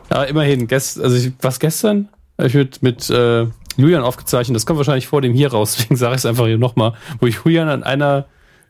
Aber 0.09 0.27
immerhin, 0.27 0.67
gest, 0.67 0.99
also 0.99 1.15
ich, 1.15 1.33
was 1.41 1.59
gestern? 1.59 2.09
Ich 2.37 2.53
wird 2.53 2.83
mit 2.83 3.09
äh, 3.09 3.47
Julian 3.77 4.03
aufgezeichnet, 4.03 4.55
das 4.55 4.65
kommt 4.65 4.77
wahrscheinlich 4.77 5.07
vor 5.07 5.21
dem 5.21 5.33
hier 5.33 5.51
raus, 5.51 5.75
deswegen 5.77 5.95
sage 5.95 6.13
ich 6.13 6.19
es 6.19 6.25
einfach 6.25 6.45
hier 6.45 6.57
nochmal, 6.57 6.93
wo 7.19 7.27
Julian 7.27 7.69
an 7.69 7.83
einer 7.83 8.25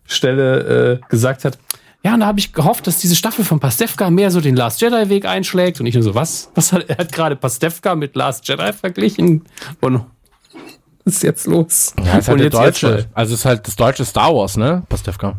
Stelle 0.06 1.02
äh, 1.04 1.10
gesagt 1.10 1.44
hat, 1.46 1.58
ja, 2.04 2.14
und 2.14 2.22
da 2.22 2.28
habe 2.28 2.40
ich 2.40 2.54
gehofft, 2.54 2.88
dass 2.88 3.00
diese 3.00 3.16
Staffel 3.16 3.44
von 3.44 3.60
Pastewka 3.60 4.10
mehr 4.10 4.32
so 4.32 4.40
den 4.40 4.56
Last 4.56 4.80
Jedi-Weg 4.82 5.26
einschlägt. 5.26 5.80
Und 5.80 5.88
ich 5.88 5.96
nur 5.96 6.04
so, 6.04 6.16
was? 6.16 6.50
Was 6.56 6.72
hat, 6.72 6.88
er 6.90 7.00
hat 7.00 7.12
gerade 7.12 7.36
Pastewka 7.36 7.96
mit 7.96 8.16
Last 8.16 8.48
Jedi 8.48 8.72
verglichen? 8.72 9.44
Und 9.82 10.06
ist 11.14 11.24
jetzt 11.24 11.48
los? 11.48 11.94
Ja, 12.04 12.18
ist 12.18 12.28
halt 12.28 12.40
der 12.40 12.50
deutsche. 12.50 13.08
Also 13.14 13.34
ist 13.34 13.46
halt 13.46 13.68
das 13.68 13.76
deutsche 13.76 14.06
Star 14.06 14.34
Wars, 14.36 14.58
ne? 14.58 14.84
Pastewka. 14.90 15.36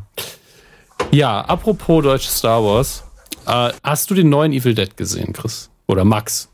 Ja, 1.10 1.40
apropos 1.42 2.02
deutsche 2.02 2.30
Star 2.30 2.62
Wars. 2.62 3.04
Äh, 3.46 3.70
hast 3.82 4.10
du 4.10 4.14
den 4.14 4.28
neuen 4.28 4.52
Evil 4.52 4.74
Dead 4.74 4.96
gesehen, 4.96 5.32
Chris? 5.32 5.70
Oder 5.86 6.04
Max? 6.04 6.50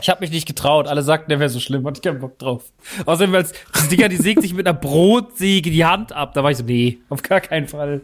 Ich 0.00 0.08
habe 0.08 0.20
mich 0.20 0.30
nicht 0.30 0.46
getraut. 0.46 0.86
Alle 0.86 1.02
sagten, 1.02 1.28
der 1.28 1.38
wäre 1.38 1.50
so 1.50 1.60
schlimm. 1.60 1.86
Hatte 1.86 1.98
ich 1.98 2.02
keinen 2.02 2.20
Bock 2.20 2.38
drauf. 2.38 2.64
Außerdem, 3.04 3.32
weil 3.32 3.44
die 3.44 3.88
Dinger, 3.96 4.08
die 4.08 4.16
sägt 4.16 4.40
sich 4.40 4.54
mit 4.54 4.66
einer 4.66 4.78
Brotsäge 4.78 5.70
die 5.70 5.84
Hand 5.84 6.12
ab. 6.12 6.32
Da 6.34 6.42
war 6.42 6.50
ich 6.50 6.56
so, 6.56 6.64
nee, 6.64 6.98
auf 7.08 7.22
gar 7.22 7.40
keinen 7.40 7.68
Fall. 7.68 8.02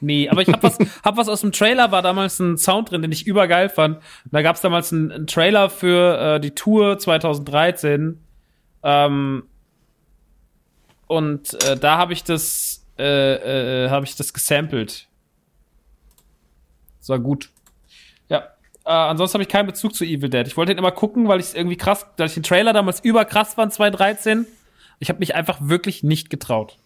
Nee, 0.00 0.28
aber 0.28 0.42
ich 0.42 0.48
hab 0.48 0.62
was, 0.62 0.78
hab 1.04 1.16
was 1.16 1.28
aus 1.28 1.40
dem 1.40 1.52
Trailer, 1.52 1.92
war 1.92 2.02
damals 2.02 2.38
ein 2.40 2.58
Sound 2.58 2.90
drin, 2.90 3.02
den 3.02 3.12
ich 3.12 3.26
übergeil 3.26 3.68
fand. 3.68 3.98
Da 4.30 4.42
gab's 4.42 4.60
damals 4.60 4.92
einen, 4.92 5.12
einen 5.12 5.26
Trailer 5.26 5.70
für 5.70 6.36
äh, 6.36 6.40
die 6.40 6.50
Tour 6.50 6.98
2013. 6.98 8.18
Ähm, 8.82 9.44
und 11.12 11.62
äh, 11.64 11.76
da 11.76 11.98
habe 11.98 12.14
ich 12.14 12.24
das, 12.24 12.86
äh, 12.98 13.84
äh, 13.84 13.90
habe 13.90 14.06
ich 14.06 14.16
das 14.16 14.32
gesampelt. 14.32 15.08
Das 17.00 17.10
war 17.10 17.18
gut. 17.18 17.50
Ja. 18.30 18.48
Äh, 18.86 18.92
ansonsten 18.92 19.34
habe 19.34 19.42
ich 19.42 19.50
keinen 19.50 19.66
Bezug 19.66 19.94
zu 19.94 20.04
Evil 20.04 20.30
Dead. 20.30 20.46
Ich 20.46 20.56
wollte 20.56 20.72
den 20.72 20.78
immer 20.78 20.90
gucken, 20.90 21.28
weil 21.28 21.38
ich 21.38 21.46
es 21.46 21.54
irgendwie 21.54 21.76
krass, 21.76 22.06
weil 22.16 22.28
ich 22.28 22.34
den 22.34 22.42
Trailer 22.42 22.72
damals 22.72 23.00
überkrass 23.00 23.52
fand, 23.52 23.74
2013. 23.74 24.46
Ich 25.00 25.10
habe 25.10 25.18
mich 25.18 25.34
einfach 25.34 25.58
wirklich 25.60 26.02
nicht 26.02 26.30
getraut. 26.30 26.78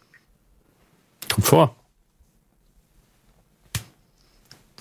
Kommt 1.33 1.47
vor. 1.47 1.77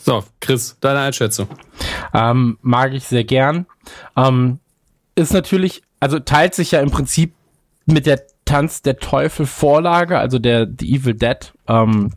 So, 0.01 0.23
Chris, 0.39 0.75
deine 0.79 1.01
Einschätzung. 1.01 1.49
Ähm, 2.15 2.57
mag 2.63 2.93
ich 2.93 3.03
sehr 3.03 3.23
gern. 3.23 3.67
Ähm, 4.17 4.59
ist 5.13 5.33
natürlich, 5.33 5.83
also 5.99 6.17
teilt 6.17 6.55
sich 6.55 6.71
ja 6.71 6.79
im 6.81 6.89
Prinzip 6.89 7.35
mit 7.85 8.07
der 8.07 8.25
Tanz 8.55 8.81
der 8.81 8.99
Teufel 8.99 9.45
Vorlage, 9.45 10.17
also 10.17 10.39
der 10.39 10.65
The 10.65 10.95
Evil 10.95 11.13
Dead 11.13 11.53
ähm, 11.67 12.11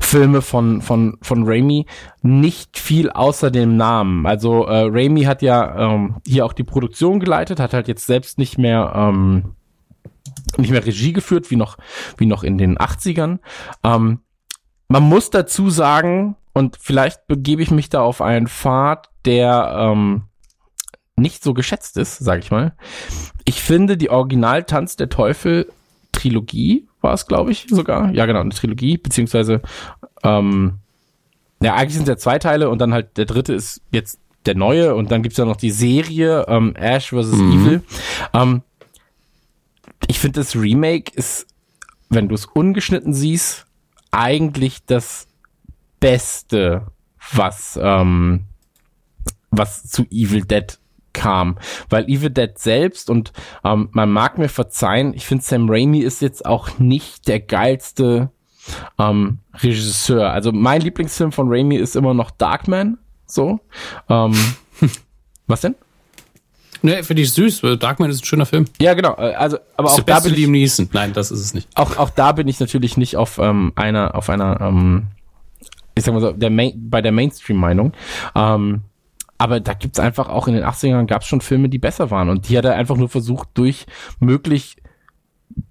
Filme 0.00 0.42
von 0.42 0.82
von 0.82 1.16
von 1.22 1.44
Raimi 1.46 1.86
nicht 2.22 2.76
viel 2.76 3.10
außer 3.10 3.52
dem 3.52 3.76
Namen. 3.76 4.26
Also 4.26 4.64
äh, 4.64 4.88
Raimi 4.90 5.22
hat 5.22 5.42
ja 5.42 5.92
ähm, 5.94 6.16
hier 6.26 6.44
auch 6.44 6.52
die 6.52 6.64
Produktion 6.64 7.20
geleitet, 7.20 7.60
hat 7.60 7.72
halt 7.72 7.86
jetzt 7.86 8.04
selbst 8.08 8.36
nicht 8.38 8.58
mehr 8.58 8.94
ähm, 8.96 9.54
nicht 10.56 10.72
mehr 10.72 10.84
Regie 10.84 11.12
geführt 11.12 11.52
wie 11.52 11.56
noch 11.56 11.76
wie 12.16 12.26
noch 12.26 12.42
in 12.42 12.58
den 12.58 12.76
80ern. 12.76 13.38
Ähm, 13.84 14.18
man 14.88 15.02
muss 15.04 15.30
dazu 15.30 15.70
sagen 15.70 16.34
und 16.52 16.78
vielleicht 16.80 17.28
begebe 17.28 17.62
ich 17.62 17.70
mich 17.70 17.90
da 17.90 18.00
auf 18.00 18.20
einen 18.20 18.48
Pfad, 18.48 19.08
der 19.24 19.72
ähm, 19.78 20.24
nicht 21.16 21.42
so 21.42 21.54
geschätzt 21.54 21.96
ist, 21.96 22.18
sage 22.18 22.40
ich 22.40 22.50
mal. 22.50 22.74
Ich 23.44 23.62
finde 23.62 23.96
die 23.96 24.10
Original 24.10 24.64
Tanz 24.64 24.96
der 24.96 25.08
Teufel 25.08 25.70
Trilogie 26.12 26.86
war 27.00 27.14
es, 27.14 27.26
glaube 27.26 27.52
ich, 27.52 27.66
sogar. 27.68 28.12
Ja, 28.12 28.26
genau, 28.26 28.40
eine 28.40 28.50
Trilogie, 28.50 28.96
beziehungsweise 28.96 29.62
ähm, 30.22 30.78
ja, 31.60 31.74
eigentlich 31.74 31.94
sind 31.94 32.02
es 32.02 32.08
ja 32.08 32.16
zwei 32.16 32.38
Teile 32.38 32.68
und 32.68 32.80
dann 32.80 32.92
halt 32.92 33.16
der 33.16 33.24
dritte 33.24 33.54
ist 33.54 33.80
jetzt 33.90 34.18
der 34.44 34.54
neue 34.54 34.94
und 34.94 35.10
dann 35.10 35.22
gibt's 35.22 35.38
ja 35.38 35.44
noch 35.44 35.56
die 35.56 35.70
Serie 35.70 36.44
ähm, 36.48 36.74
Ash 36.76 37.10
vs. 37.10 37.32
Evil. 37.32 37.82
Ähm, 38.32 38.62
ich 40.08 40.18
finde, 40.18 40.40
das 40.40 40.54
Remake 40.54 41.12
ist, 41.14 41.46
wenn 42.08 42.28
du 42.28 42.34
es 42.34 42.46
ungeschnitten 42.46 43.12
siehst, 43.12 43.66
eigentlich 44.10 44.84
das 44.86 45.26
Beste, 45.98 46.86
was, 47.32 47.78
ähm, 47.82 48.44
was 49.50 49.88
zu 49.88 50.04
Evil 50.10 50.42
Dead 50.42 50.78
kam. 51.16 51.58
Weil 51.88 52.04
Evil 52.04 52.30
Dead 52.30 52.56
selbst, 52.56 53.10
und 53.10 53.32
ähm, 53.64 53.88
man 53.92 54.10
mag 54.12 54.38
mir 54.38 54.48
verzeihen, 54.48 55.14
ich 55.14 55.26
finde 55.26 55.42
Sam 55.42 55.68
Raimi 55.68 56.00
ist 56.00 56.20
jetzt 56.22 56.44
auch 56.46 56.78
nicht 56.78 57.26
der 57.26 57.40
geilste 57.40 58.30
ähm, 58.98 59.38
Regisseur. 59.54 60.30
Also 60.30 60.52
mein 60.52 60.80
Lieblingsfilm 60.80 61.32
von 61.32 61.48
Raimi 61.48 61.76
ist 61.76 61.96
immer 61.96 62.14
noch 62.14 62.30
Darkman. 62.30 62.98
So. 63.26 63.60
Ähm, 64.08 64.34
was 65.46 65.62
denn? 65.62 65.74
Ne, 66.82 67.02
finde 67.02 67.22
ich 67.22 67.32
süß. 67.32 67.62
Darkman 67.80 68.10
ist 68.10 68.22
ein 68.22 68.24
schöner 68.24 68.46
Film. 68.46 68.66
Ja, 68.80 68.94
genau. 68.94 69.16
äh, 69.16 69.34
Also, 69.34 69.58
aber 69.76 69.90
auch 69.90 70.00
da 70.00 70.20
bin 70.20 70.54
ich. 70.54 70.78
Nein, 70.92 71.12
das 71.14 71.30
ist 71.30 71.40
es 71.40 71.54
nicht. 71.54 71.68
auch, 71.74 71.96
auch 71.96 72.10
da 72.10 72.32
bin 72.32 72.46
ich 72.48 72.60
natürlich 72.60 72.96
nicht 72.96 73.16
auf 73.16 73.38
ähm, 73.38 73.72
einer, 73.74 74.14
auf 74.14 74.28
einer, 74.28 74.60
ähm, 74.60 75.06
ich 75.94 76.04
sag 76.04 76.12
mal 76.12 76.20
so, 76.20 76.32
der 76.32 76.50
Main, 76.50 76.74
bei 76.90 77.00
der 77.00 77.12
Mainstream-Meinung. 77.12 77.92
Ähm, 78.34 78.82
aber 79.38 79.60
da 79.60 79.74
gibt's 79.74 79.98
einfach 79.98 80.28
auch 80.28 80.48
in 80.48 80.54
den 80.54 80.64
80ern 80.64 81.06
gab's 81.06 81.26
schon 81.26 81.40
Filme, 81.40 81.68
die 81.68 81.78
besser 81.78 82.10
waren. 82.10 82.28
Und 82.28 82.48
die 82.48 82.56
hat 82.56 82.64
er 82.64 82.74
einfach 82.74 82.96
nur 82.96 83.08
versucht, 83.08 83.48
durch 83.54 83.86
möglich 84.18 84.76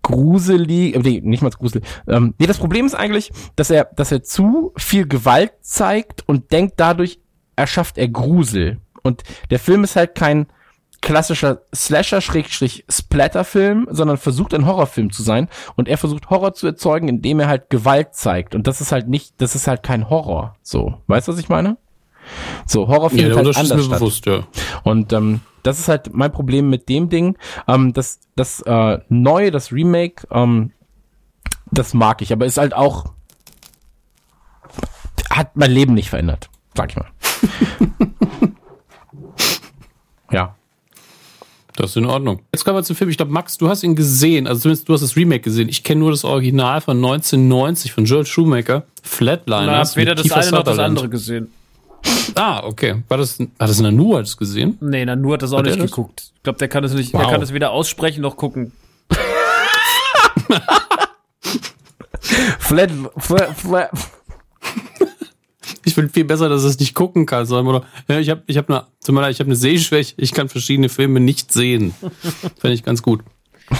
gruselig, 0.01 0.95
äh, 0.95 0.99
nee, 0.99 1.21
nicht 1.23 1.43
mal 1.43 1.49
gruselig. 1.49 1.85
Ähm, 2.07 2.33
nee, 2.37 2.47
das 2.47 2.57
Problem 2.57 2.85
ist 2.85 2.95
eigentlich, 2.95 3.31
dass 3.55 3.69
er, 3.69 3.85
dass 3.95 4.11
er 4.11 4.23
zu 4.23 4.73
viel 4.77 5.07
Gewalt 5.07 5.53
zeigt 5.61 6.27
und 6.27 6.51
denkt, 6.51 6.73
dadurch 6.77 7.19
erschafft 7.55 7.97
er 7.97 8.09
Grusel. 8.09 8.79
Und 9.03 9.23
der 9.49 9.59
Film 9.59 9.83
ist 9.83 9.95
halt 9.95 10.15
kein 10.15 10.47
klassischer 11.01 11.61
Slasher-Splatter-Film, 11.73 13.87
sondern 13.91 14.17
versucht 14.17 14.55
ein 14.55 14.65
Horrorfilm 14.65 15.11
zu 15.11 15.21
sein. 15.21 15.49
Und 15.75 15.87
er 15.87 15.99
versucht 15.99 16.31
Horror 16.31 16.53
zu 16.53 16.65
erzeugen, 16.65 17.07
indem 17.07 17.39
er 17.39 17.47
halt 17.47 17.69
Gewalt 17.69 18.15
zeigt. 18.15 18.55
Und 18.55 18.65
das 18.65 18.81
ist 18.81 18.91
halt 18.91 19.07
nicht, 19.07 19.39
das 19.39 19.53
ist 19.53 19.67
halt 19.67 19.83
kein 19.83 20.09
Horror. 20.09 20.55
So, 20.63 20.95
weißt 21.07 21.27
du, 21.27 21.33
was 21.33 21.39
ich 21.39 21.49
meine? 21.49 21.77
So, 22.65 22.87
Horror 22.87 23.03
Ja, 23.03 23.09
findet 23.09 23.25
der 23.29 23.35
halt 23.37 23.47
Unterschied 23.47 23.63
ist 23.65 23.71
anders 23.71 23.87
mir 23.87 23.95
statt. 23.95 23.99
bewusst, 23.99 24.25
ja. 24.25 24.47
Und 24.83 25.13
ähm, 25.13 25.41
das 25.63 25.79
ist 25.79 25.87
halt 25.87 26.13
mein 26.13 26.31
Problem 26.31 26.69
mit 26.69 26.89
dem 26.89 27.09
Ding. 27.09 27.37
Ähm, 27.67 27.93
das 27.93 28.19
das 28.35 28.61
äh, 28.61 28.99
neue, 29.09 29.51
das 29.51 29.71
Remake, 29.71 30.27
ähm, 30.31 30.71
das 31.71 31.93
mag 31.93 32.21
ich, 32.21 32.31
aber 32.31 32.45
ist 32.45 32.57
halt 32.57 32.73
auch 32.75 33.05
hat 35.29 35.55
mein 35.57 35.71
Leben 35.71 35.93
nicht 35.93 36.09
verändert, 36.09 36.49
sag 36.75 36.91
ich 36.91 36.97
mal. 36.97 37.07
ja. 40.31 40.55
Das 41.75 41.89
ist 41.89 41.97
in 41.97 42.05
Ordnung. 42.05 42.41
Jetzt 42.53 42.63
kommen 42.63 42.77
wir 42.77 42.83
zum 42.83 42.95
Film. 42.95 43.09
Ich 43.09 43.17
glaube, 43.17 43.33
Max, 43.33 43.57
du 43.57 43.67
hast 43.67 43.83
ihn 43.83 43.95
gesehen. 43.97 44.47
Also 44.47 44.61
zumindest 44.61 44.87
du 44.87 44.93
hast 44.93 45.01
das 45.01 45.17
Remake 45.17 45.41
gesehen. 45.41 45.67
Ich 45.67 45.83
kenne 45.83 45.99
nur 45.99 46.11
das 46.11 46.23
Original 46.23 46.79
von 46.79 46.95
1990 46.97 47.91
von 47.91 48.05
Joel 48.05 48.25
Schumacher. 48.25 48.85
Ich 49.03 49.09
Flatliners. 49.09 49.91
habe 49.91 50.01
weder 50.01 50.15
das 50.15 50.31
eine 50.31 50.51
noch 50.51 50.63
das 50.63 50.79
andere 50.79 51.09
gesehen. 51.09 51.51
Ah, 52.35 52.61
okay. 52.65 53.03
War 53.07 53.17
das, 53.17 53.39
war 53.39 53.67
das 53.67 53.79
Nanu, 53.79 54.15
hat 54.17 54.25
es 54.25 54.35
gesehen? 54.37 54.77
Nee, 54.81 55.05
Nanu 55.05 55.33
hat 55.33 55.41
das 55.41 55.53
auch 55.53 55.59
Hat 55.59 55.65
nicht 55.65 55.79
das? 55.79 55.89
geguckt. 55.91 56.31
Ich 56.35 56.43
glaube, 56.43 56.59
der 56.59 56.67
kann 56.67 56.83
das 56.83 56.93
nicht, 56.93 57.13
der 57.13 57.21
Wow. 57.21 57.31
kann 57.31 57.39
das 57.41 57.53
weder 57.53 57.71
aussprechen 57.71 58.21
noch 58.21 58.35
gucken. 58.37 58.71
Flat, 62.59 62.89
flat, 63.17 63.55
flat. 63.57 63.91
Ich 65.83 65.93
finde 65.93 66.11
viel 66.11 66.25
besser, 66.25 66.49
dass 66.49 66.63
er 66.63 66.69
es 66.69 66.79
nicht 66.79 66.95
gucken 66.95 67.25
kann, 67.27 67.45
sondern 67.45 67.75
oder, 67.75 67.85
ja, 68.07 68.19
ich 68.19 68.29
habe 68.29 68.41
ich 68.47 68.57
hab 68.57 68.69
eine, 68.69 68.85
zum 68.99 69.15
Beispiel, 69.15 69.31
ich 69.31 69.39
habe 69.39 69.47
eine 69.49 69.55
Sehschwäche, 69.55 70.15
ich 70.17 70.31
kann 70.33 70.49
verschiedene 70.49 70.89
Filme 70.89 71.19
nicht 71.19 71.53
sehen. 71.53 71.93
Finde 72.59 72.73
ich 72.73 72.83
ganz 72.83 73.03
gut. 73.03 73.21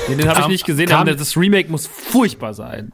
Nee, 0.07 0.15
den 0.15 0.29
habe 0.29 0.41
ich 0.41 0.47
nicht 0.47 0.65
gesehen, 0.65 0.87
kam- 0.89 1.01
aber 1.01 1.15
das 1.15 1.35
Remake 1.35 1.69
muss 1.71 1.87
furchtbar 1.87 2.53
sein. 2.53 2.91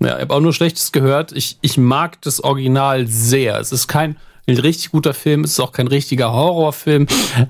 Ja, 0.00 0.16
ich 0.16 0.22
habe 0.22 0.34
auch 0.34 0.40
nur 0.40 0.52
Schlechtes 0.54 0.92
gehört. 0.92 1.32
Ich, 1.32 1.58
ich 1.60 1.76
mag 1.76 2.20
das 2.22 2.42
Original 2.42 3.06
sehr. 3.06 3.58
Es 3.60 3.70
ist 3.72 3.86
kein 3.86 4.16
ein 4.46 4.58
richtig 4.58 4.90
guter 4.90 5.14
Film, 5.14 5.44
es 5.44 5.52
ist 5.52 5.60
auch 5.60 5.72
kein 5.72 5.86
richtiger 5.86 6.32
Horrorfilm. 6.32 7.06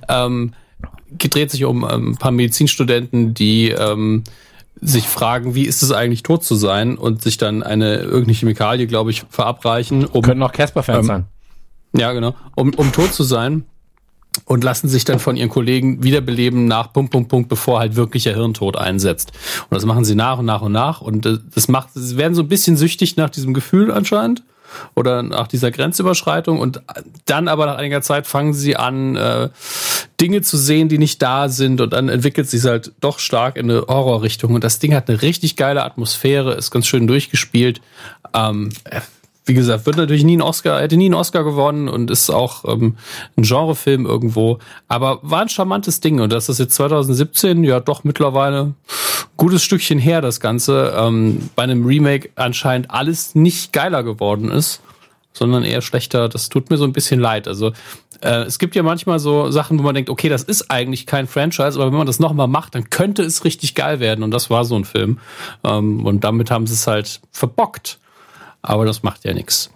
Ähm, 0.09 0.53
gedreht 1.19 1.51
sich 1.51 1.65
um 1.65 1.87
ähm, 1.89 2.13
ein 2.13 2.17
paar 2.17 2.33
Medizinstudenten, 2.33 3.35
die 3.35 3.69
ähm, 3.71 4.25
sich 4.81 5.07
fragen, 5.07 5.55
wie 5.55 5.65
ist 5.67 5.83
es 5.83 5.93
eigentlich 5.93 6.23
tot 6.23 6.43
zu 6.45 6.55
sein 6.55 6.97
und 6.97 7.23
sich 7.23 7.37
dann 7.39 7.63
eine 7.63 7.97
irgendeine 7.97 8.35
Chemikalie, 8.35 8.87
glaube 8.87 9.11
ich, 9.11 9.25
verabreichen, 9.29 10.05
um 10.07 10.23
Könnten 10.23 10.43
auch 10.43 10.53
Casper-Fans 10.53 11.01
Ähm, 11.01 11.05
sein. 11.07 11.25
ja, 11.97 12.13
genau. 12.13 12.35
Um, 12.57 12.75
um 12.75 12.93
tot 12.93 13.13
zu 13.13 13.23
sein. 13.23 13.65
Und 14.47 14.65
lassen 14.65 14.89
sich 14.89 15.05
dann 15.05 15.19
von 15.19 15.37
ihren 15.37 15.51
Kollegen 15.51 16.03
wiederbeleben 16.03 16.65
nach 16.65 16.91
Punkt, 16.95 17.13
Punkt, 17.13 17.29
Punkt, 17.29 17.49
bevor 17.51 17.81
halt 17.81 17.97
wirklicher 17.97 18.33
Hirntod 18.35 18.79
einsetzt. 18.79 19.33
Und 19.69 19.75
das 19.75 19.85
machen 19.85 20.07
sie 20.07 20.15
nach 20.15 20.39
und 20.39 20.47
nach 20.47 20.63
und 20.63 20.73
nach. 20.73 21.03
Und 21.03 21.27
äh, 21.27 21.37
das 21.55 21.69
macht, 21.69 21.91
sie 21.93 22.17
werden 22.17 22.35
so 22.35 22.41
ein 22.41 22.49
bisschen 22.49 22.79
süchtig 22.79 23.17
nach 23.17 23.29
diesem 23.29 23.53
Gefühl 23.53 23.93
anscheinend. 23.93 24.43
Oder 24.95 25.23
nach 25.23 25.49
dieser 25.49 25.71
Grenzüberschreitung. 25.71 26.59
Und 26.59 26.83
dann 27.27 27.49
aber 27.49 27.67
nach 27.67 27.77
einiger 27.77 28.03
Zeit 28.03 28.27
fangen 28.27 28.55
sie 28.55 28.77
an, 28.77 29.17
äh, 29.17 29.49
Dinge 30.21 30.43
zu 30.43 30.57
sehen, 30.57 30.89
die 30.89 30.99
nicht 30.99 31.21
da 31.23 31.49
sind. 31.49 31.81
Und 31.81 31.93
dann 31.93 32.09
entwickelt 32.09 32.49
sich 32.49 32.65
halt 32.65 32.93
doch 33.01 33.19
stark 33.19 33.57
in 33.57 33.71
eine 33.71 33.81
Horrorrichtung. 33.89 34.55
Und 34.55 34.65
das 34.65 34.79
Ding 34.79 34.95
hat 34.95 35.09
eine 35.09 35.23
richtig 35.23 35.57
geile 35.57 35.85
Atmosphäre, 35.85 36.55
ist 36.55 36.71
ganz 36.71 36.87
schön 36.87 37.07
durchgespielt. 37.07 37.81
Ähm, 38.35 38.71
wie 39.45 39.55
gesagt, 39.55 39.87
wird 39.87 39.97
natürlich 39.97 40.25
nie 40.25 40.35
einen 40.35 40.43
Oscar, 40.43 40.81
hätte 40.81 40.97
nie 40.97 41.07
einen 41.07 41.15
Oscar 41.15 41.43
gewonnen 41.43 41.89
und 41.89 42.11
ist 42.11 42.31
auch 42.31 42.65
ähm, 42.65 42.97
ein 43.37 43.43
Genrefilm 43.43 44.07
irgendwo. 44.07 44.59
Aber 44.89 45.19
war 45.23 45.43
ein 45.43 45.49
charmantes 45.49 46.01
Ding 46.01 46.21
und 46.21 46.33
das 46.33 46.49
ist 46.49 46.59
jetzt 46.59 46.75
2017 46.75 47.65
ja 47.65 47.81
doch 47.81 48.05
mittlerweile 48.05 48.63
ein 48.63 48.75
gutes 49.37 49.65
Stückchen 49.65 49.99
her, 49.99 50.21
das 50.21 50.39
Ganze. 50.39 50.95
Ähm, 50.97 51.51
bei 51.57 51.65
einem 51.65 51.85
Remake 51.85 52.31
anscheinend 52.37 52.91
alles 52.91 53.35
nicht 53.35 53.73
geiler 53.73 54.05
geworden 54.05 54.51
ist, 54.51 54.81
sondern 55.33 55.65
eher 55.65 55.83
schlechter. 55.83 56.29
Das 56.29 56.49
tut 56.49 56.71
mir 56.71 56.77
so 56.77 56.85
ein 56.85 56.93
bisschen 56.93 57.19
leid. 57.19 57.49
Also 57.49 57.73
äh, 58.21 58.43
es 58.45 58.61
gibt 58.61 58.77
ja 58.77 58.85
manchmal 58.85 59.19
so 59.19 59.51
Sachen, 59.51 59.79
wo 59.79 59.83
man 59.83 59.95
denkt, 59.95 60.09
okay, 60.09 60.29
das 60.29 60.45
ist 60.45 60.71
eigentlich 60.71 61.07
kein 61.07 61.27
Franchise, 61.27 61.75
aber 61.75 61.87
wenn 61.87 61.99
man 61.99 62.07
das 62.07 62.21
nochmal 62.21 62.49
macht, 62.49 62.77
dann 62.77 62.91
könnte 62.91 63.23
es 63.23 63.45
richtig 63.45 63.75
geil 63.75 63.99
werden 63.99 64.23
und 64.23 64.31
das 64.31 64.51
war 64.51 64.65
so 64.65 64.77
ein 64.77 64.85
Film. 64.85 65.19
Ähm, 65.65 66.07
und 66.07 66.23
damit 66.23 66.51
haben 66.53 66.69
sie 66.69 66.75
es 66.75 66.87
halt 66.87 67.21
verbockt. 67.33 67.99
Aber 68.63 68.87
das 68.87 69.03
macht 69.03 69.25
ja 69.25 69.35
nichts. 69.35 69.71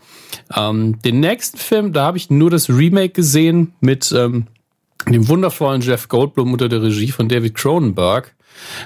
Ähm, 0.55 1.01
den 1.03 1.21
nächsten 1.21 1.59
Film, 1.59 1.93
da 1.93 2.05
habe 2.05 2.19
ich 2.19 2.31
nur 2.31 2.51
das 2.51 2.69
Remake 2.69 3.11
gesehen 3.11 3.75
mit 3.81 4.13
ähm, 4.13 4.47
dem 5.09 5.29
wundervollen 5.29 5.83
Jeff 5.83 6.09
Goldblum 6.09 6.53
unter 6.53 6.69
der 6.69 6.83
Regie 6.83 7.11
von 7.11 7.29
David 7.29 7.55
Cronenberg. 7.55 8.35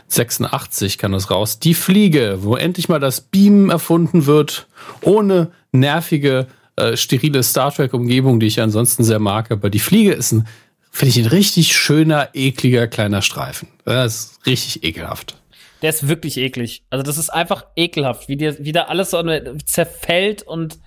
86 0.09 0.99
kann 0.99 1.13
das 1.13 1.31
raus. 1.31 1.61
Die 1.61 1.75
Fliege, 1.75 2.39
wo 2.41 2.57
endlich 2.57 2.89
mal 2.89 2.99
das 2.99 3.21
Beam 3.21 3.71
erfunden 3.71 4.27
wird, 4.27 4.67
ohne 5.01 5.53
nervige, 5.73 6.49
äh, 6.77 6.97
sterile 6.97 7.43
Star 7.43 7.73
Trek-Umgebung, 7.73 8.41
die 8.41 8.47
ich 8.47 8.61
ansonsten 8.61 9.05
sehr 9.05 9.21
mag. 9.21 9.51
Aber 9.51 9.71
die 9.71 9.79
Fliege 9.79 10.13
ist 10.13 10.33
ein, 10.33 10.49
finde 10.91 11.11
ich, 11.11 11.19
ein 11.19 11.27
richtig 11.27 11.77
schöner, 11.77 12.31
ekliger 12.35 12.89
kleiner 12.89 13.23
Streifen. 13.23 13.69
Das 13.85 14.15
ist 14.15 14.47
richtig 14.47 14.83
ekelhaft. 14.83 15.40
Der 15.83 15.91
ist 15.91 16.09
wirklich 16.09 16.37
eklig. 16.37 16.83
Also 16.91 17.03
das 17.03 17.17
ist 17.17 17.31
einfach 17.31 17.67
ekelhaft, 17.77 18.29
wie, 18.29 18.37
der, 18.37 18.59
wie 18.59 18.73
da 18.73 18.83
alles 18.85 19.11
so 19.11 19.23
zerfällt 19.65 20.43
und 20.43 20.79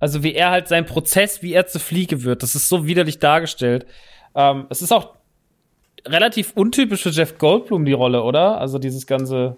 also 0.00 0.24
wie 0.24 0.34
er 0.34 0.50
halt 0.50 0.66
sein 0.66 0.84
Prozess, 0.84 1.42
wie 1.42 1.52
er 1.52 1.68
zur 1.68 1.80
Fliege 1.80 2.24
wird. 2.24 2.42
Das 2.42 2.56
ist 2.56 2.68
so 2.68 2.86
widerlich 2.86 3.20
dargestellt. 3.20 3.86
Ähm, 4.34 4.66
es 4.68 4.82
ist 4.82 4.92
auch 4.92 5.14
relativ 6.06 6.52
untypisch 6.56 7.02
für 7.02 7.10
Jeff 7.10 7.38
Goldblum 7.38 7.84
die 7.84 7.92
Rolle, 7.92 8.22
oder? 8.22 8.60
Also 8.60 8.78
dieses 8.78 9.06
ganze. 9.06 9.56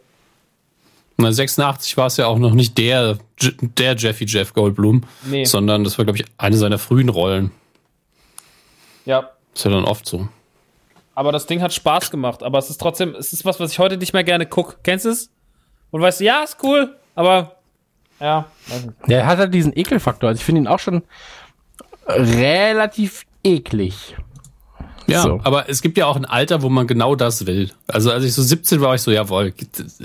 Na, 1.16 1.32
86 1.32 1.96
war 1.96 2.06
es 2.06 2.16
ja 2.16 2.26
auch 2.26 2.38
noch 2.38 2.52
nicht 2.52 2.76
der, 2.76 3.18
der 3.60 3.94
Jeffy 3.96 4.26
Jeff 4.26 4.52
Goldblum, 4.52 5.04
nee. 5.24 5.44
sondern 5.44 5.84
das 5.84 5.96
war, 5.96 6.04
glaube 6.04 6.18
ich, 6.18 6.26
eine 6.36 6.56
seiner 6.56 6.78
frühen 6.78 7.08
Rollen. 7.08 7.52
Ja. 9.06 9.30
Ist 9.54 9.64
ja 9.64 9.70
dann 9.70 9.84
oft 9.84 10.06
so. 10.06 10.28
Aber 11.14 11.32
das 11.32 11.46
Ding 11.46 11.62
hat 11.62 11.72
Spaß 11.72 12.10
gemacht. 12.10 12.42
Aber 12.42 12.58
es 12.58 12.70
ist 12.70 12.80
trotzdem, 12.80 13.14
es 13.14 13.32
ist 13.32 13.44
was, 13.44 13.60
was 13.60 13.72
ich 13.72 13.78
heute 13.78 13.96
nicht 13.96 14.12
mehr 14.12 14.24
gerne 14.24 14.46
gucke. 14.46 14.76
Kennst 14.82 15.04
du 15.04 15.10
es? 15.10 15.30
Und 15.90 16.00
weißt 16.00 16.20
du, 16.20 16.24
ja, 16.24 16.42
ist 16.42 16.56
cool, 16.62 16.96
aber 17.14 17.56
ja. 18.20 18.46
Der 19.06 19.26
hat 19.26 19.38
halt 19.38 19.54
diesen 19.54 19.76
Ekelfaktor. 19.76 20.28
Also 20.28 20.40
ich 20.40 20.44
finde 20.44 20.62
ihn 20.62 20.66
auch 20.66 20.78
schon 20.78 21.02
relativ 22.08 23.24
eklig. 23.42 24.16
Ja, 25.06 25.20
so. 25.22 25.40
aber 25.44 25.68
es 25.68 25.82
gibt 25.82 25.98
ja 25.98 26.06
auch 26.06 26.16
ein 26.16 26.24
Alter, 26.24 26.62
wo 26.62 26.68
man 26.68 26.86
genau 26.86 27.14
das 27.14 27.46
will. 27.46 27.70
Also 27.86 28.10
als 28.10 28.24
ich 28.24 28.32
so 28.32 28.42
17 28.42 28.80
war, 28.80 28.88
war 28.88 28.94
ich 28.94 29.02
so, 29.02 29.10
jawohl, 29.10 29.52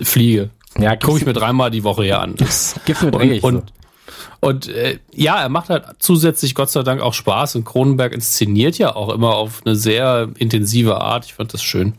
Fliege. 0.03 0.49
Ja, 0.77 0.95
gucke 0.95 1.19
ich 1.19 1.26
mir 1.26 1.34
dreimal 1.34 1.72
die 1.72 1.84
Woche 1.84 2.03
hier 2.03 2.19
an. 2.19 2.36
Das, 2.36 2.76
Gibt's 2.86 3.02
mir 3.02 3.14
und, 3.14 3.44
und, 3.44 3.73
und 4.39 4.67
äh, 4.67 4.99
ja, 5.13 5.41
er 5.41 5.49
macht 5.49 5.69
halt 5.69 5.85
zusätzlich 5.99 6.55
Gott 6.55 6.69
sei 6.69 6.83
Dank 6.83 7.01
auch 7.01 7.13
Spaß 7.13 7.55
und 7.55 7.65
Kronenberg 7.65 8.13
inszeniert 8.13 8.77
ja 8.77 8.95
auch 8.95 9.13
immer 9.13 9.35
auf 9.35 9.61
eine 9.65 9.75
sehr 9.75 10.29
intensive 10.37 10.99
Art. 10.99 11.25
Ich 11.25 11.33
fand 11.33 11.53
das 11.53 11.63
schön. 11.63 11.93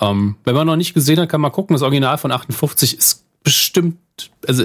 Ähm, 0.00 0.36
wenn 0.44 0.54
man 0.54 0.66
noch 0.66 0.76
nicht 0.76 0.94
gesehen 0.94 1.18
hat, 1.18 1.28
kann 1.28 1.40
man 1.40 1.52
gucken. 1.52 1.74
Das 1.74 1.82
Original 1.82 2.18
von 2.18 2.32
58 2.32 2.96
ist 2.96 3.24
bestimmt, 3.42 3.98
also 4.46 4.64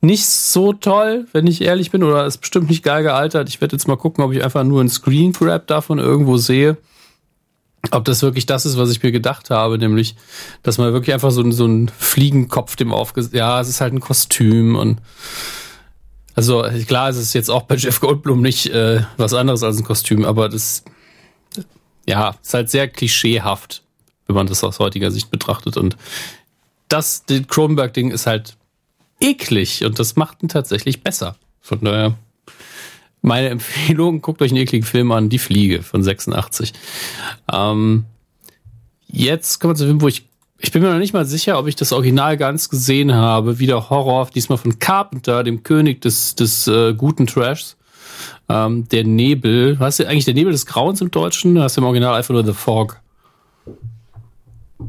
nicht 0.00 0.26
so 0.26 0.72
toll, 0.72 1.26
wenn 1.32 1.46
ich 1.46 1.62
ehrlich 1.62 1.90
bin, 1.90 2.02
oder 2.02 2.26
ist 2.26 2.38
bestimmt 2.38 2.68
nicht 2.68 2.82
geil 2.82 3.02
gealtert. 3.02 3.48
Ich 3.48 3.60
werde 3.60 3.76
jetzt 3.76 3.86
mal 3.86 3.96
gucken, 3.96 4.24
ob 4.24 4.32
ich 4.32 4.42
einfach 4.44 4.64
nur 4.64 4.80
einen 4.80 4.88
Screen 4.88 5.32
Grab 5.32 5.66
davon 5.68 5.98
irgendwo 5.98 6.36
sehe. 6.36 6.76
Ob 7.90 8.04
das 8.04 8.22
wirklich 8.22 8.46
das 8.46 8.64
ist, 8.64 8.78
was 8.78 8.90
ich 8.90 9.02
mir 9.02 9.10
gedacht 9.10 9.50
habe, 9.50 9.76
nämlich, 9.76 10.14
dass 10.62 10.78
man 10.78 10.92
wirklich 10.92 11.12
einfach 11.12 11.32
so, 11.32 11.50
so 11.50 11.64
einen 11.64 11.88
Fliegenkopf 11.88 12.76
dem 12.76 12.92
aufgesetzt, 12.92 13.34
ja, 13.34 13.60
es 13.60 13.68
ist 13.68 13.80
halt 13.80 13.92
ein 13.92 14.00
Kostüm 14.00 14.76
und 14.76 15.00
also 16.34 16.64
klar, 16.86 17.10
es 17.10 17.16
ist 17.16 17.34
jetzt 17.34 17.50
auch 17.50 17.62
bei 17.62 17.74
Jeff 17.74 18.00
Goldblum 18.00 18.40
nicht 18.40 18.68
äh, 18.68 19.02
was 19.16 19.34
anderes 19.34 19.62
als 19.62 19.78
ein 19.78 19.84
Kostüm, 19.84 20.24
aber 20.24 20.48
das 20.48 20.84
ja, 22.06 22.34
ist 22.42 22.54
halt 22.54 22.70
sehr 22.70 22.88
klischeehaft, 22.88 23.82
wenn 24.26 24.36
man 24.36 24.46
das 24.46 24.64
aus 24.64 24.78
heutiger 24.78 25.10
Sicht 25.10 25.30
betrachtet 25.30 25.76
und 25.76 25.96
das, 26.88 27.24
den 27.24 27.46
Cronenberg-Ding 27.46 28.10
ist 28.10 28.26
halt 28.26 28.56
eklig 29.20 29.84
und 29.84 29.98
das 29.98 30.16
macht 30.16 30.42
ihn 30.42 30.48
tatsächlich 30.48 31.02
besser. 31.02 31.36
Von 31.60 31.80
daher, 31.80 32.14
meine 33.22 33.48
Empfehlung, 33.48 34.20
guckt 34.20 34.42
euch 34.42 34.50
einen 34.50 34.60
ekligen 34.60 34.86
Film 34.86 35.12
an, 35.12 35.28
Die 35.28 35.38
Fliege 35.38 35.82
von 35.82 36.02
86. 36.02 36.72
Ähm, 37.50 38.04
jetzt 39.06 39.60
kommen 39.60 39.72
wir 39.72 39.76
zu 39.76 39.84
einem 39.84 39.92
Film, 39.92 40.02
wo 40.02 40.08
ich, 40.08 40.28
ich 40.58 40.72
bin 40.72 40.82
mir 40.82 40.90
noch 40.90 40.98
nicht 40.98 41.14
mal 41.14 41.24
sicher, 41.24 41.58
ob 41.58 41.68
ich 41.68 41.76
das 41.76 41.92
Original 41.92 42.36
ganz 42.36 42.68
gesehen 42.68 43.14
habe. 43.14 43.58
Wieder 43.60 43.90
Horror, 43.90 44.28
diesmal 44.34 44.58
von 44.58 44.78
Carpenter, 44.78 45.44
dem 45.44 45.62
König 45.62 46.00
des, 46.02 46.34
des 46.34 46.66
äh, 46.66 46.94
guten 46.94 47.26
Trashs. 47.26 47.76
Ähm, 48.48 48.88
der 48.88 49.04
Nebel, 49.04 49.78
was 49.78 50.00
ist 50.00 50.06
eigentlich 50.06 50.24
der 50.24 50.34
Nebel 50.34 50.52
des 50.52 50.66
Grauens 50.66 51.00
im 51.00 51.10
Deutschen? 51.10 51.54
Das 51.54 51.72
ist 51.72 51.78
im 51.78 51.84
Original 51.84 52.14
einfach 52.14 52.34
nur 52.34 52.44
The 52.44 52.52
Fog. 52.52 53.00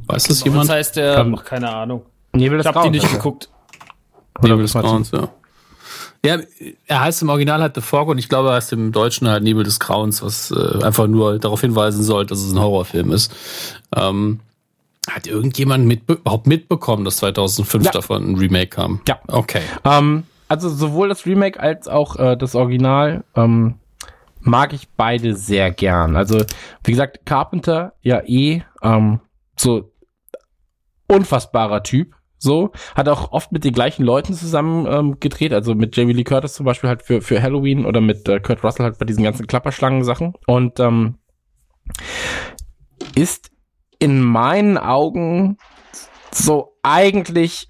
Weiß 0.07 0.23
das 0.23 0.43
jemand? 0.43 0.63
Was 0.63 0.75
heißt 0.75 0.95
der? 0.95 1.15
Kann, 1.15 1.35
keine 1.43 1.69
Ahnung. 1.69 2.01
Nebel 2.33 2.57
des 2.57 2.65
ich 2.65 2.73
habe 2.73 2.89
die 2.89 2.97
nicht 2.97 3.11
geguckt. 3.11 3.49
Nebel 4.41 4.63
des 4.63 4.73
Grauens, 4.73 5.11
ja. 5.11 5.29
Ja, 6.25 6.37
er 6.87 7.01
heißt 7.01 7.21
im 7.21 7.29
Original 7.29 7.61
halt 7.61 7.75
The 7.75 7.81
Fog 7.81 8.07
und 8.07 8.17
ich 8.17 8.29
glaube, 8.29 8.49
er 8.49 8.55
heißt 8.55 8.71
im 8.71 8.93
Deutschen 8.93 9.27
halt 9.27 9.43
Nebel 9.43 9.63
des 9.63 9.79
Grauens, 9.79 10.23
was 10.23 10.51
äh, 10.51 10.83
einfach 10.83 11.07
nur 11.07 11.37
darauf 11.37 11.61
hinweisen 11.61 12.01
soll, 12.01 12.25
dass 12.25 12.39
es 12.39 12.53
ein 12.53 12.59
Horrorfilm 12.59 13.11
ist. 13.11 13.33
Ähm, 13.93 14.39
hat 15.09 15.27
irgendjemand 15.27 15.85
mit, 15.85 16.09
überhaupt 16.09 16.47
mitbekommen, 16.47 17.03
dass 17.03 17.17
2005 17.17 17.85
ja. 17.85 17.91
davon 17.91 18.31
ein 18.31 18.35
Remake 18.37 18.67
kam? 18.67 19.01
Ja. 19.07 19.19
Okay. 19.27 19.63
Ähm, 19.83 20.23
also 20.47 20.69
sowohl 20.69 21.09
das 21.09 21.25
Remake 21.25 21.59
als 21.59 21.87
auch 21.87 22.15
äh, 22.15 22.37
das 22.37 22.55
Original 22.55 23.23
ähm, 23.35 23.75
mag 24.39 24.73
ich 24.73 24.87
beide 24.89 25.35
sehr 25.35 25.71
gern. 25.71 26.15
Also 26.15 26.43
wie 26.83 26.91
gesagt, 26.91 27.25
Carpenter 27.25 27.93
ja 28.01 28.21
eh 28.25 28.61
ähm, 28.81 29.19
so 29.57 29.91
unfassbarer 31.07 31.83
Typ. 31.83 32.15
So, 32.43 32.73
hat 32.93 33.07
auch 33.07 33.31
oft 33.31 33.53
mit 33.53 33.63
den 33.63 33.71
gleichen 33.71 34.03
Leuten 34.03 34.33
zusammen 34.33 34.85
ähm, 34.85 35.17
gedreht, 35.21 35.53
also 35.53 35.75
mit 35.75 35.95
Jamie 35.95 36.11
Lee 36.11 36.25
Curtis 36.25 36.55
zum 36.55 36.65
Beispiel 36.65 36.89
halt 36.89 37.01
für, 37.01 37.21
für 37.21 37.41
Halloween 37.41 37.85
oder 37.85 38.01
mit 38.01 38.27
äh, 38.27 38.41
Kurt 38.41 38.65
Russell 38.65 38.83
halt 38.83 38.99
bei 38.99 39.05
diesen 39.05 39.23
ganzen 39.23 39.47
Klapperschlangen-Sachen. 39.47 40.33
Und 40.45 40.77
ähm, 40.81 41.19
ist 43.15 43.49
in 43.97 44.21
meinen 44.21 44.77
Augen 44.77 45.57
so 46.31 46.77
eigentlich, 46.83 47.69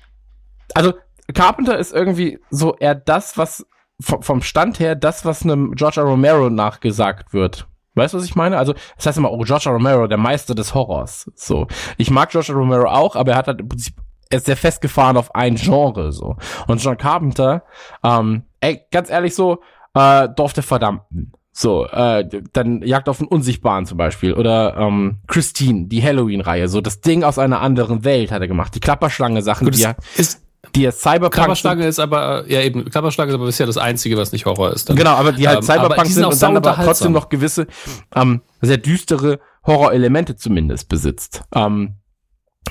also 0.73 0.93
Carpenter 1.35 1.77
ist 1.77 1.93
irgendwie 1.93 2.39
so 2.49 2.75
eher 2.75 2.95
das, 2.95 3.37
was 3.37 3.67
vom 4.01 4.41
Stand 4.41 4.79
her, 4.79 4.95
das, 4.95 5.23
was 5.23 5.43
einem 5.43 5.75
George 5.75 6.01
R. 6.01 6.07
Romero 6.07 6.49
nachgesagt 6.49 7.31
wird. 7.31 7.67
Weißt 7.93 8.15
du, 8.15 8.17
was 8.17 8.25
ich 8.25 8.35
meine? 8.35 8.57
Also, 8.57 8.73
das 8.95 9.05
heißt 9.05 9.19
immer, 9.19 9.31
oh, 9.31 9.43
George. 9.43 9.69
Romero, 9.69 10.07
der 10.07 10.17
Meister 10.17 10.55
des 10.55 10.73
Horrors. 10.73 11.31
So. 11.35 11.67
Ich 11.97 12.09
mag 12.09 12.31
George. 12.31 12.53
Romero 12.53 12.89
auch, 12.89 13.15
aber 13.15 13.33
er 13.33 13.37
hat 13.37 13.47
halt 13.47 13.59
im 13.61 13.69
Prinzip 13.69 13.93
er 14.29 14.37
ist 14.37 14.45
sehr 14.45 14.57
festgefahren 14.57 15.17
auf 15.17 15.35
ein 15.35 15.55
Genre 15.55 16.11
so. 16.11 16.37
Und 16.67 16.83
John 16.83 16.97
Carpenter, 16.97 17.63
ähm, 18.03 18.43
ey, 18.59 18.81
ganz 18.91 19.09
ehrlich 19.09 19.35
so, 19.35 19.59
äh, 19.93 20.29
Dorf 20.29 20.53
der 20.53 20.63
Verdammten. 20.63 21.31
So, 21.55 21.85
äh, 21.85 22.27
dann 22.51 22.81
Jagd 22.81 23.07
auf 23.07 23.19
den 23.19 23.27
Unsichtbaren 23.27 23.85
zum 23.85 23.97
Beispiel. 23.97 24.33
Oder 24.33 24.75
ähm, 24.75 25.19
Christine, 25.27 25.85
die 25.85 26.01
Halloween-Reihe. 26.01 26.67
So, 26.67 26.81
das 26.81 26.99
Ding 27.01 27.23
aus 27.23 27.37
einer 27.37 27.61
anderen 27.61 28.03
Welt 28.03 28.31
hat 28.31 28.41
er 28.41 28.47
gemacht. 28.47 28.73
Die 28.73 28.79
Klapperschlange-Sachen, 28.79 29.69
die 29.69 29.83
er, 29.83 29.95
ist 30.15 30.41
die 30.75 30.85
er 30.85 30.91
Cyberpunk 30.91 31.33
Klapperschlange 31.33 31.85
ist 31.85 31.99
aber, 31.99 32.45
ja 32.47 32.61
eben, 32.61 32.89
Klapperschlange 32.89 33.29
ist 33.29 33.35
aber 33.35 33.45
bisher 33.45 33.67
das 33.67 33.77
Einzige, 33.77 34.17
was 34.17 34.31
nicht 34.31 34.45
Horror 34.45 34.71
ist. 34.71 34.89
Dann. 34.89 34.95
Genau, 34.95 35.11
aber 35.11 35.31
die 35.31 35.47
halt 35.47 35.59
ähm, 35.59 35.63
Cyberpunk 35.63 36.07
sind 36.07 36.25
und 36.25 36.41
dann 36.41 36.57
aber 36.57 36.75
trotzdem 36.75 37.11
noch 37.11 37.29
gewisse 37.29 37.67
ähm, 38.15 38.41
sehr 38.61 38.77
düstere 38.77 39.39
Horror-Elemente 39.67 40.35
zumindest 40.35 40.89
besitzt. 40.89 41.43
Ähm, 41.53 41.97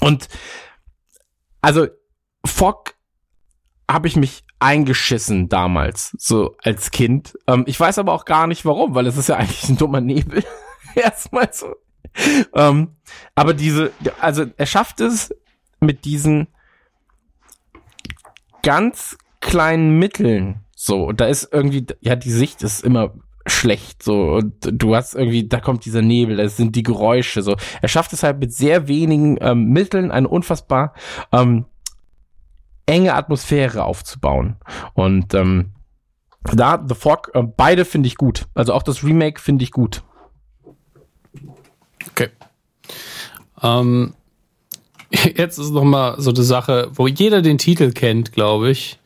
und 0.00 0.28
also 1.62 1.86
Fogg 2.44 2.93
habe 3.90 4.09
ich 4.09 4.16
mich 4.16 4.44
eingeschissen 4.59 5.48
damals, 5.48 6.14
so 6.18 6.56
als 6.62 6.90
Kind. 6.90 7.39
Ähm, 7.47 7.64
ich 7.66 7.78
weiß 7.78 7.98
aber 7.98 8.12
auch 8.12 8.24
gar 8.24 8.47
nicht 8.47 8.64
warum, 8.64 8.94
weil 8.94 9.06
es 9.06 9.16
ist 9.16 9.28
ja 9.28 9.36
eigentlich 9.36 9.68
ein 9.68 9.76
dummer 9.76 10.01
Nebel. 10.01 10.44
Erstmal 10.94 11.52
so. 11.52 11.74
Ähm, 12.55 12.97
aber 13.34 13.55
diese, 13.55 13.93
also 14.20 14.44
er 14.56 14.66
schafft 14.66 15.01
es 15.01 15.34
mit 15.80 16.05
diesen 16.05 16.48
ganz 18.62 19.16
kleinen 19.40 19.98
Mitteln. 19.98 20.64
So, 20.76 21.05
und 21.05 21.20
da 21.20 21.26
ist 21.26 21.48
irgendwie, 21.52 21.86
ja, 22.01 22.16
die 22.16 22.30
Sicht 22.30 22.62
ist 22.62 22.84
immer 22.84 23.14
schlecht 23.47 24.02
so. 24.02 24.35
Und 24.35 24.55
du 24.60 24.94
hast 24.94 25.14
irgendwie 25.14 25.48
da 25.48 25.60
kommt 25.60 25.85
dieser 25.85 26.02
Nebel 26.02 26.36
das 26.36 26.56
sind 26.56 26.77
die 26.77 26.82
Geräusche 26.82 27.43
so. 27.43 27.56
Er 27.81 27.89
schafft 27.89 28.12
es 28.12 28.23
halt 28.23 28.39
mit 28.39 28.52
sehr 28.52 28.89
wenigen 28.89 29.39
ähm, 29.40 29.70
Mitteln 29.70 30.10
eine 30.10 30.28
unfassbar 30.28 30.94
ähm, 31.32 31.66
enge 32.86 33.14
Atmosphäre 33.14 33.85
aufzubauen. 33.85 34.56
Und 34.94 35.35
ähm, 35.35 35.73
da 36.44 36.82
The 36.86 36.94
Fog 36.94 37.31
äh, 37.35 37.43
beide 37.43 37.85
finde 37.85 38.09
ich 38.09 38.16
gut. 38.16 38.47
Also 38.55 38.74
auch 38.74 38.82
das 38.82 39.05
Remake 39.05 39.40
finde 39.40 39.64
ich 39.64 39.70
gut. 39.70 40.02
Okay. 42.10 42.28
Ähm, 43.62 44.14
jetzt 45.36 45.59
ist 45.59 45.70
noch 45.70 45.85
mal 45.85 46.20
so 46.20 46.31
eine 46.31 46.43
Sache 46.43 46.90
wo 46.94 47.06
jeder 47.06 47.43
den 47.43 47.59
Titel 47.59 47.93
kennt 47.93 48.32
glaube 48.32 48.70
ich 48.70 48.98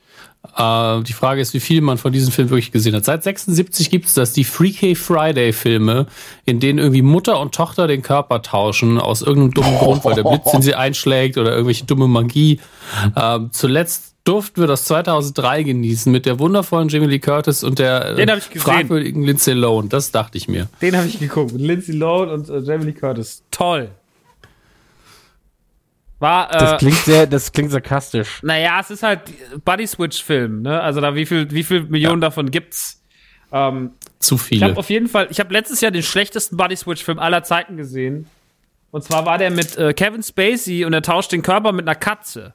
äh, 0.57 1.03
die 1.03 1.13
Frage 1.13 1.41
ist, 1.41 1.55
wie 1.55 1.61
viel 1.61 1.81
man 1.81 1.99
von 1.99 2.13
diesem 2.13 2.33
Film 2.33 2.51
wirklich 2.51 2.73
gesehen 2.73 2.95
hat. 2.95 3.05
Seit 3.05 3.23
76 3.23 3.91
gibt 3.91 4.07
es 4.07 4.15
das, 4.15 4.33
die 4.33 4.45
Freaky 4.45 4.95
Friday 4.95 5.53
Filme, 5.53 6.07
in 6.45 6.61
denen 6.61 6.79
irgendwie 6.79 7.03
Mutter 7.03 7.41
und 7.41 7.55
Tochter 7.55 7.87
den 7.87 8.03
Körper 8.03 8.43
tauschen, 8.43 8.99
aus 8.99 9.23
irgendeinem 9.23 9.55
dummen 9.55 9.79
Grund, 9.79 10.05
weil 10.05 10.15
der 10.15 10.25
Blitz 10.25 10.53
in 10.53 10.63
sie 10.63 10.75
einschlägt 10.75 11.39
oder 11.39 11.53
irgendwelche 11.53 11.85
dumme 11.85 12.09
Magie. 12.09 12.61
Äh, 13.15 13.41
zuletzt 13.51 14.15
durften 14.27 14.61
wir 14.61 14.67
das 14.67 14.85
2003 14.85 15.63
genießen 15.63 16.11
mit 16.11 16.27
der 16.27 16.39
wundervollen 16.39 16.89
Jamie 16.89 17.07
Lee 17.07 17.19
Curtis 17.21 17.63
und 17.63 17.79
der 17.79 18.19
äh, 18.19 18.41
fragwürdigen 18.41 19.23
Lindsay 19.23 19.55
Lohan. 19.55 19.89
Das 19.89 20.11
dachte 20.11 20.37
ich 20.37 20.49
mir. 20.49 20.69
Den 20.83 20.97
habe 20.97 21.07
ich 21.07 21.19
geguckt. 21.19 21.53
Lindsay 21.53 21.95
Lohan 21.95 22.31
und 22.31 22.49
äh, 22.49 22.59
Jamie 22.59 22.87
Lee 22.87 22.93
Curtis. 22.93 23.43
Toll. 23.51 23.91
War, 26.19 26.53
äh, 26.55 26.59
Das 26.59 26.79
klingt 26.79 26.97
sehr, 26.97 27.27
das 27.27 27.53
klingt 27.53 27.71
sarkastisch. 27.71 28.41
naja, 28.43 28.79
es 28.81 28.91
ist 28.91 29.03
halt 29.03 29.21
Buddy 29.65 29.87
Switch 29.87 30.23
Film, 30.23 30.63
ne? 30.63 30.81
Also 30.81 31.01
da 31.01 31.15
wie 31.15 31.27
viel, 31.27 31.51
wie 31.51 31.63
viel 31.63 31.83
Millionen 31.85 32.21
davon 32.23 32.51
gibt's? 32.51 33.03
Ähm, 33.53 33.93
Zu 34.19 34.37
ich 34.37 34.43
viele. 34.43 34.65
habe 34.65 34.77
auf 34.79 34.89
jeden 34.91 35.09
Fall, 35.09 35.29
ich 35.31 35.39
habe 35.41 35.53
letztes 35.53 35.81
Jahr 35.81 35.91
den 35.93 36.03
schlechtesten 36.03 36.57
Buddy 36.57 36.77
Switch 36.77 37.05
Film 37.05 37.19
aller 37.19 37.43
Zeiten 37.43 37.77
gesehen. 37.77 38.29
Und 38.91 39.05
zwar 39.05 39.27
war 39.27 39.37
der 39.37 39.51
mit 39.51 39.77
äh, 39.77 39.93
Kevin 39.93 40.23
Spacey 40.23 40.85
und 40.87 40.93
er 40.95 41.03
tauscht 41.03 41.33
den 41.33 41.43
Körper 41.43 41.73
mit 41.73 41.87
einer 41.87 41.95
Katze. 41.97 42.55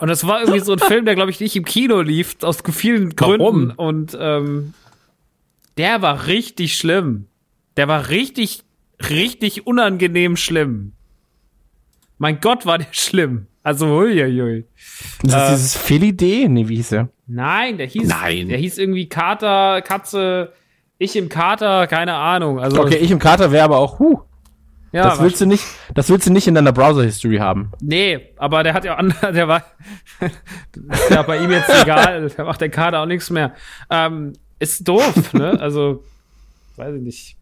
und 0.00 0.08
das 0.08 0.26
war 0.26 0.40
irgendwie 0.40 0.60
so 0.60 0.72
ein 0.72 0.78
Film, 0.78 1.04
der 1.04 1.14
glaube 1.14 1.30
ich 1.30 1.40
nicht 1.40 1.56
im 1.56 1.64
Kino 1.64 2.00
lief 2.00 2.36
aus 2.42 2.58
vielen 2.70 3.16
Gründen 3.16 3.40
Warum? 3.40 3.72
und 3.76 4.16
ähm, 4.20 4.74
der 5.78 6.02
war 6.02 6.26
richtig 6.26 6.76
schlimm. 6.76 7.26
Der 7.76 7.88
war 7.88 8.08
richtig 8.08 8.62
richtig 9.08 9.66
unangenehm 9.66 10.36
schlimm. 10.36 10.92
Mein 12.18 12.40
Gott, 12.40 12.66
war 12.66 12.78
der 12.78 12.86
schlimm. 12.92 13.46
Also 13.62 13.86
huiuiui. 13.88 14.64
Das 15.22 15.34
Äh, 15.34 15.38
ist 15.44 15.50
dieses 15.50 15.76
Philly 15.76 16.16
D? 16.16 16.48
Nee, 16.48 16.68
wie 16.68 16.76
hieß 16.76 16.92
er? 16.92 17.08
Nein, 17.26 17.78
der 17.78 17.86
hieß, 17.86 18.08
Nein. 18.08 18.48
der 18.48 18.58
hieß 18.58 18.78
irgendwie 18.78 19.08
Kater, 19.08 19.82
Katze, 19.82 20.52
ich 20.98 21.14
im 21.16 21.28
Kater, 21.28 21.86
keine 21.86 22.14
Ahnung. 22.14 22.58
Also, 22.58 22.80
Okay, 22.82 22.96
ich 22.96 23.10
im 23.10 23.18
Kater 23.18 23.52
wäre 23.52 23.64
aber 23.64 23.78
auch, 23.78 23.98
huh, 23.98 24.20
ja, 24.92 25.04
das 25.04 25.20
willst 25.22 25.40
du 25.40 25.46
nicht, 25.46 25.64
das 25.94 26.08
willst 26.10 26.26
du 26.26 26.32
nicht 26.32 26.48
in 26.48 26.54
deiner 26.54 26.72
Browser-History 26.72 27.36
haben. 27.36 27.70
nee, 27.80 28.32
aber 28.36 28.62
der 28.64 28.74
hat 28.74 28.84
ja, 28.84 28.96
an- 28.96 29.14
der 29.22 29.46
war, 29.46 29.62
ist 30.20 31.10
ja 31.10 31.22
bei 31.22 31.38
ihm 31.38 31.50
jetzt 31.52 31.70
egal, 31.82 32.28
der 32.28 32.44
macht 32.44 32.60
der 32.60 32.70
Kater 32.70 33.00
auch 33.00 33.06
nichts 33.06 33.30
mehr. 33.30 33.54
Ähm, 33.88 34.32
ist 34.58 34.86
doof, 34.88 35.32
ne? 35.32 35.58
Also, 35.60 36.02
weiß 36.76 36.96
ich 36.96 37.02
nicht. 37.02 37.36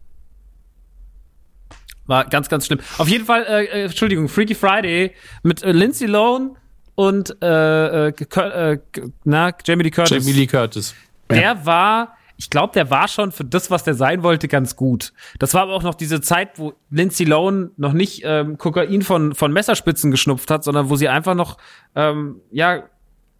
War 2.09 2.25
ganz, 2.25 2.49
ganz 2.49 2.65
schlimm. 2.65 2.79
Auf 2.97 3.07
jeden 3.07 3.23
Fall, 3.23 3.45
äh, 3.47 3.65
äh, 3.65 3.83
Entschuldigung, 3.83 4.27
Freaky 4.29 4.55
Friday 4.55 5.13
mit 5.43 5.61
äh, 5.61 5.71
Lindsay 5.71 6.07
Lohan 6.07 6.57
und 6.95 7.37
äh, 7.39 8.07
äh, 8.07 8.13
äh, 8.35 8.79
na, 9.25 9.53
Jamie 9.63 9.83
Lee 9.83 9.91
Curtis. 9.91 10.25
Jamie 10.25 10.37
Lee 10.37 10.47
Curtis. 10.47 10.95
Der 11.29 11.67
war, 11.67 12.17
ich 12.35 12.49
glaube, 12.49 12.73
der 12.73 12.89
war 12.89 13.07
schon 13.07 13.31
für 13.31 13.45
das, 13.45 13.69
was 13.69 13.83
der 13.83 13.93
sein 13.93 14.23
wollte, 14.23 14.47
ganz 14.47 14.75
gut. 14.75 15.13
Das 15.37 15.53
war 15.53 15.61
aber 15.61 15.73
auch 15.73 15.83
noch 15.83 15.93
diese 15.93 16.19
Zeit, 16.19 16.57
wo 16.57 16.73
Lindsay 16.89 17.27
Lohan 17.27 17.69
noch 17.77 17.93
nicht 17.93 18.23
ähm, 18.25 18.57
Kokain 18.57 19.03
von, 19.03 19.35
von 19.35 19.53
Messerspitzen 19.53 20.09
geschnupft 20.09 20.49
hat, 20.49 20.63
sondern 20.63 20.89
wo 20.89 20.95
sie 20.95 21.09
einfach 21.09 21.35
noch, 21.35 21.59
ähm, 21.93 22.41
ja, 22.49 22.85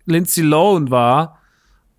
Lindsay 0.05 0.43
Lohan 0.43 0.91
war. 0.91 1.41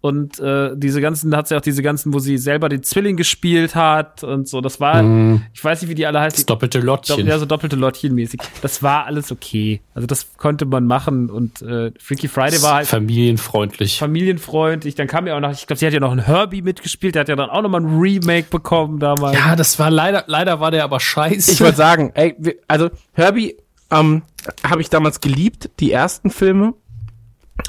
Und 0.02 0.40
äh, 0.40 0.70
diese 0.76 1.02
ganzen, 1.02 1.30
da 1.30 1.38
hat 1.38 1.48
sie 1.48 1.56
auch 1.56 1.60
diese 1.60 1.82
ganzen, 1.82 2.14
wo 2.14 2.20
sie 2.20 2.38
selber 2.38 2.70
den 2.70 2.82
Zwilling 2.82 3.18
gespielt 3.18 3.74
hat 3.74 4.24
und 4.24 4.48
so. 4.48 4.62
Das 4.62 4.80
war, 4.80 5.04
ich 5.52 5.62
weiß 5.62 5.82
nicht, 5.82 5.90
wie 5.90 5.94
die 5.94 6.06
alle 6.06 6.20
heißen. 6.20 6.38
Das 6.38 6.46
doppelte 6.46 6.80
Lottchen. 6.80 7.26
Ja, 7.26 7.38
so 7.38 7.44
doppelte 7.44 7.76
Lottchen-mäßig. 7.76 8.40
Das 8.62 8.82
war 8.82 9.04
alles 9.04 9.30
okay. 9.30 9.82
Also 9.94 10.06
das 10.06 10.38
konnte 10.38 10.64
man 10.64 10.86
machen 10.86 11.28
und 11.28 11.60
äh, 11.60 11.92
Freaky 11.98 12.28
Friday 12.28 12.62
war 12.62 12.76
halt 12.76 12.86
familienfreundlich. 12.86 13.98
familienfreundlich. 13.98 14.94
Dann 14.94 15.06
kam 15.06 15.26
ja 15.26 15.36
auch 15.36 15.40
noch, 15.40 15.52
ich 15.52 15.66
glaube, 15.66 15.78
sie 15.78 15.86
hat 15.86 15.92
ja 15.92 16.00
noch 16.00 16.12
einen 16.12 16.24
Herbie 16.24 16.62
mitgespielt, 16.62 17.14
der 17.14 17.20
hat 17.20 17.28
ja 17.28 17.36
dann 17.36 17.50
auch 17.50 17.60
noch 17.60 17.68
mal 17.68 17.82
ein 17.82 18.00
Remake 18.00 18.46
bekommen 18.50 19.00
damals. 19.00 19.36
Ja, 19.36 19.54
das 19.54 19.78
war 19.78 19.90
leider, 19.90 20.24
leider 20.28 20.60
war 20.60 20.70
der 20.70 20.84
aber 20.84 20.98
scheiße. 20.98 21.52
Ich 21.52 21.60
wollte 21.60 21.76
sagen, 21.76 22.12
ey, 22.14 22.34
also 22.68 22.88
Herbie 23.12 23.56
ähm, 23.90 24.22
habe 24.64 24.80
ich 24.80 24.88
damals 24.88 25.20
geliebt, 25.20 25.68
die 25.78 25.92
ersten 25.92 26.30
Filme. 26.30 26.72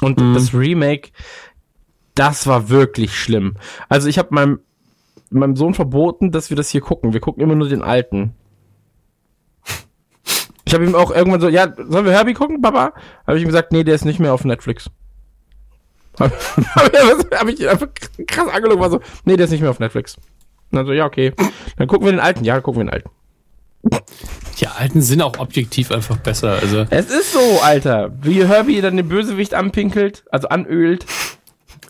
Und 0.00 0.18
das 0.34 0.54
Remake, 0.54 1.10
das 2.14 2.46
war 2.46 2.68
wirklich 2.68 3.18
schlimm. 3.18 3.56
Also 3.88 4.08
ich 4.08 4.18
habe 4.18 4.34
meinem, 4.34 4.60
meinem 5.30 5.56
Sohn 5.56 5.74
verboten, 5.74 6.30
dass 6.30 6.50
wir 6.50 6.56
das 6.56 6.68
hier 6.70 6.80
gucken. 6.80 7.12
Wir 7.12 7.20
gucken 7.20 7.42
immer 7.42 7.54
nur 7.54 7.68
den 7.68 7.82
alten. 7.82 8.34
Ich 10.64 10.74
habe 10.74 10.86
ihm 10.86 10.94
auch 10.94 11.10
irgendwann 11.10 11.40
so, 11.42 11.48
ja, 11.48 11.70
sollen 11.76 12.06
wir 12.06 12.12
Herbie 12.12 12.32
gucken, 12.32 12.62
Papa? 12.62 12.94
Habe 13.26 13.36
ich 13.36 13.42
ihm 13.42 13.48
gesagt, 13.48 13.72
nee, 13.72 13.84
der 13.84 13.94
ist 13.94 14.06
nicht 14.06 14.20
mehr 14.20 14.32
auf 14.32 14.46
Netflix. 14.46 14.88
Habe 16.18 16.32
hab 17.34 17.48
ich 17.48 17.60
ihn 17.60 17.68
einfach 17.68 17.88
krass 18.26 18.48
angelogen, 18.48 18.80
war 18.80 18.88
so, 18.90 19.00
nee, 19.26 19.36
der 19.36 19.44
ist 19.44 19.50
nicht 19.50 19.60
mehr 19.60 19.68
auf 19.68 19.80
Netflix. 19.80 20.16
Und 20.16 20.76
dann 20.78 20.86
so, 20.86 20.94
ja, 20.94 21.04
okay. 21.04 21.34
Dann 21.76 21.88
gucken 21.88 22.06
wir 22.06 22.12
den 22.12 22.20
alten. 22.20 22.44
Ja, 22.44 22.58
gucken 22.62 22.80
wir 22.80 22.84
den 22.86 22.94
alten. 22.94 23.10
Die 24.58 24.66
alten 24.66 25.02
sind 25.02 25.20
auch 25.22 25.38
objektiv 25.38 25.90
einfach 25.90 26.16
besser. 26.16 26.52
Also 26.52 26.86
Es 26.90 27.10
ist 27.10 27.32
so, 27.32 27.60
Alter. 27.62 28.12
Wie 28.22 28.46
Herbie 28.46 28.80
dann 28.80 28.96
den 28.96 29.08
Bösewicht 29.08 29.54
anpinkelt, 29.54 30.24
also 30.30 30.48
anölt. 30.48 31.04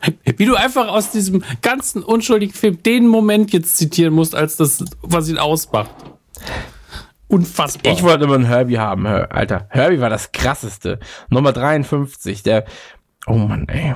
wie 0.36 0.44
du 0.44 0.54
einfach 0.56 0.88
aus 0.88 1.10
diesem 1.10 1.42
ganzen 1.62 2.02
unschuldigen 2.02 2.52
Film 2.54 2.82
den 2.82 3.06
Moment 3.06 3.52
jetzt 3.52 3.76
zitieren 3.78 4.12
musst, 4.14 4.34
als 4.34 4.56
das, 4.56 4.84
was 5.02 5.28
ihn 5.28 5.38
ausmacht. 5.38 5.90
Unfassbar. 7.28 7.92
Ich 7.92 8.02
wollte 8.02 8.24
immer 8.24 8.34
einen 8.34 8.44
Herbie 8.44 8.78
haben, 8.78 9.06
Alter. 9.06 9.66
Herbie 9.70 10.00
war 10.00 10.10
das 10.10 10.32
krasseste. 10.32 10.98
Nummer 11.30 11.52
53, 11.52 12.42
der. 12.42 12.66
Oh 13.26 13.34
Mann, 13.34 13.66
ey. 13.68 13.94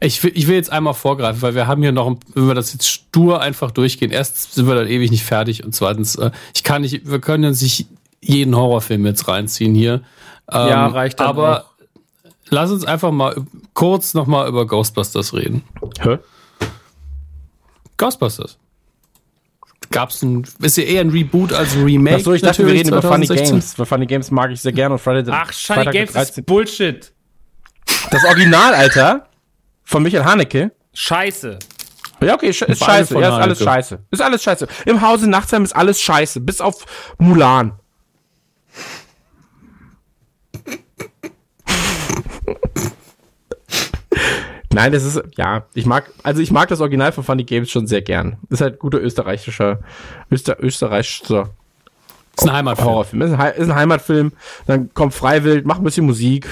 Ich 0.00 0.22
will, 0.22 0.30
ich 0.34 0.46
will 0.46 0.54
jetzt 0.54 0.70
einmal 0.70 0.94
vorgreifen, 0.94 1.42
weil 1.42 1.54
wir 1.54 1.66
haben 1.66 1.82
hier 1.82 1.90
noch, 1.90 2.06
ein- 2.06 2.20
wenn 2.34 2.46
wir 2.46 2.54
das 2.54 2.72
jetzt 2.72 2.86
stur 2.88 3.40
einfach 3.40 3.70
durchgehen, 3.70 4.10
erst 4.12 4.52
sind 4.54 4.68
wir 4.68 4.74
dann 4.74 4.86
ewig 4.86 5.10
nicht 5.10 5.24
fertig 5.24 5.64
und 5.64 5.74
zweitens, 5.74 6.14
äh, 6.16 6.30
ich 6.54 6.62
kann 6.62 6.82
nicht, 6.82 7.10
wir 7.10 7.20
können 7.20 7.44
uns 7.46 7.62
nicht 7.62 7.88
jeden 8.20 8.54
Horrorfilm 8.54 9.04
jetzt 9.06 9.26
reinziehen 9.26 9.74
hier. 9.74 10.02
Ähm, 10.52 10.68
Ja, 10.68 10.86
reicht 10.86 11.18
dann 11.20 11.26
Aber 11.28 11.64
auch. 11.64 11.73
Lass 12.48 12.70
uns 12.70 12.84
einfach 12.84 13.10
mal 13.10 13.36
kurz 13.74 14.14
nochmal 14.14 14.48
über 14.48 14.66
Ghostbusters 14.66 15.34
reden. 15.34 15.64
Hä? 16.00 16.18
Ghostbusters. 17.96 18.58
Gab's 19.90 20.22
ein, 20.22 20.46
ist 20.60 20.76
ja 20.76 20.84
eher 20.84 21.02
ein 21.02 21.10
Reboot 21.10 21.52
als 21.52 21.74
ein 21.74 21.84
Remake. 21.84 22.16
Achso, 22.16 22.32
ich 22.32 22.42
dachte, 22.42 22.66
wir 22.66 22.72
reden 22.72 22.88
über 22.88 23.02
Funny 23.02 23.26
2016. 23.26 23.50
Games. 23.50 23.78
Weil 23.78 23.86
Funny 23.86 24.06
Games 24.06 24.30
mag 24.30 24.50
ich 24.50 24.60
sehr 24.60 24.72
gerne 24.72 24.94
und 24.94 24.98
Friday 24.98 25.24
the 25.24 25.30
Ach, 25.32 25.52
Shiny 25.52 25.76
Freitag 25.76 25.92
der 25.92 26.02
Games 26.02 26.12
13. 26.12 26.42
ist 26.42 26.46
Bullshit. 26.46 27.12
Das 28.10 28.24
Original, 28.24 28.74
Alter. 28.74 29.28
Von 29.84 30.02
Michael 30.02 30.24
Haneke. 30.24 30.72
Scheiße. 30.94 31.58
Ja, 32.22 32.34
okay, 32.34 32.48
ist 32.48 32.56
scheiße. 32.56 33.18
Ja, 33.20 33.28
ist 33.28 33.42
alles 33.42 33.58
scheiße. 33.62 33.98
Ist 34.10 34.22
alles 34.22 34.42
scheiße. 34.42 34.66
Im 34.86 35.02
Hause 35.02 35.28
Nachtsheim 35.28 35.62
ist 35.62 35.76
alles 35.76 36.00
scheiße. 36.00 36.40
Bis 36.40 36.60
auf 36.60 36.86
Mulan. 37.18 37.78
Nein, 44.74 44.92
das 44.92 45.04
ist, 45.04 45.22
ja, 45.36 45.64
ich 45.74 45.86
mag, 45.86 46.10
also 46.22 46.40
ich 46.42 46.50
mag 46.50 46.68
das 46.68 46.80
Original 46.80 47.12
von 47.12 47.24
Funny 47.24 47.44
Games 47.44 47.70
schon 47.70 47.86
sehr 47.86 48.02
gern. 48.02 48.36
Ist 48.50 48.60
halt 48.60 48.78
guter 48.78 49.00
österreichischer, 49.00 49.78
Öster, 50.30 50.56
österreichischer 50.62 51.50
ist 52.36 52.44
ein 52.48 52.52
Heimatfilm. 52.52 52.88
Horrorfilm. 52.88 53.22
Ist 53.22 53.32
ein, 53.32 53.38
Hei- 53.38 53.50
ist 53.52 53.68
ein 53.68 53.74
Heimatfilm. 53.76 54.32
Dann 54.66 54.92
kommt 54.92 55.14
Freiwild, 55.14 55.66
macht 55.66 55.80
ein 55.80 55.84
bisschen 55.84 56.06
Musik. 56.06 56.46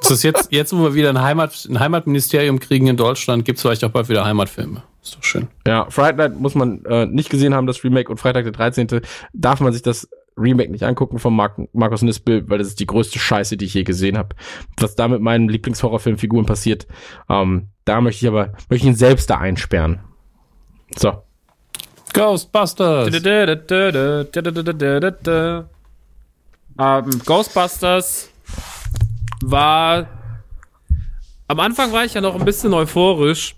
Ist 0.00 0.10
das 0.10 0.22
jetzt, 0.22 0.48
jetzt, 0.52 0.72
wo 0.76 0.82
wir 0.82 0.94
wieder 0.94 1.10
ein, 1.10 1.20
Heimat, 1.22 1.66
ein 1.70 1.78
Heimatministerium 1.80 2.58
kriegen 2.60 2.86
in 2.88 2.96
Deutschland, 2.96 3.44
gibt's 3.44 3.62
vielleicht 3.62 3.84
auch 3.84 3.90
bald 3.90 4.08
wieder 4.08 4.24
Heimatfilme. 4.24 4.82
Ist 5.02 5.16
doch 5.16 5.22
schön. 5.22 5.46
Ja, 5.66 5.86
Friday 5.90 6.16
Night 6.16 6.40
muss 6.40 6.54
man 6.56 6.84
äh, 6.84 7.06
nicht 7.06 7.30
gesehen 7.30 7.54
haben, 7.54 7.66
das 7.68 7.82
Remake. 7.84 8.10
Und 8.10 8.18
Freitag 8.18 8.42
der 8.44 8.52
13. 8.52 9.00
darf 9.32 9.60
man 9.60 9.72
sich 9.72 9.82
das 9.82 10.08
Remake 10.36 10.70
nicht 10.70 10.84
angucken 10.84 11.18
von 11.18 11.34
Mark 11.34 11.58
Markus 11.72 12.02
Nispel, 12.02 12.48
weil 12.48 12.58
das 12.58 12.68
ist 12.68 12.80
die 12.80 12.86
größte 12.86 13.18
Scheiße, 13.18 13.56
die 13.56 13.64
ich 13.64 13.74
je 13.74 13.84
gesehen 13.84 14.18
habe. 14.18 14.36
Was 14.78 14.94
da 14.94 15.08
mit 15.08 15.20
meinen 15.20 15.48
Lieblingshorrorfilmfiguren 15.48 16.46
passiert, 16.46 16.86
ähm, 17.28 17.68
da 17.84 18.00
möchte 18.00 18.24
ich 18.24 18.28
aber, 18.28 18.52
möchte 18.68 18.76
ich 18.76 18.84
ihn 18.84 18.94
selbst 18.94 19.30
da 19.30 19.38
einsperren. 19.38 20.00
So. 20.96 21.22
Ghostbusters! 22.12 23.10
Ähm, 26.78 27.22
Ghostbusters 27.24 28.30
war. 29.42 30.08
Am 31.48 31.60
Anfang 31.60 31.92
war 31.92 32.04
ich 32.04 32.14
ja 32.14 32.20
noch 32.20 32.34
ein 32.34 32.44
bisschen 32.44 32.74
euphorisch, 32.74 33.54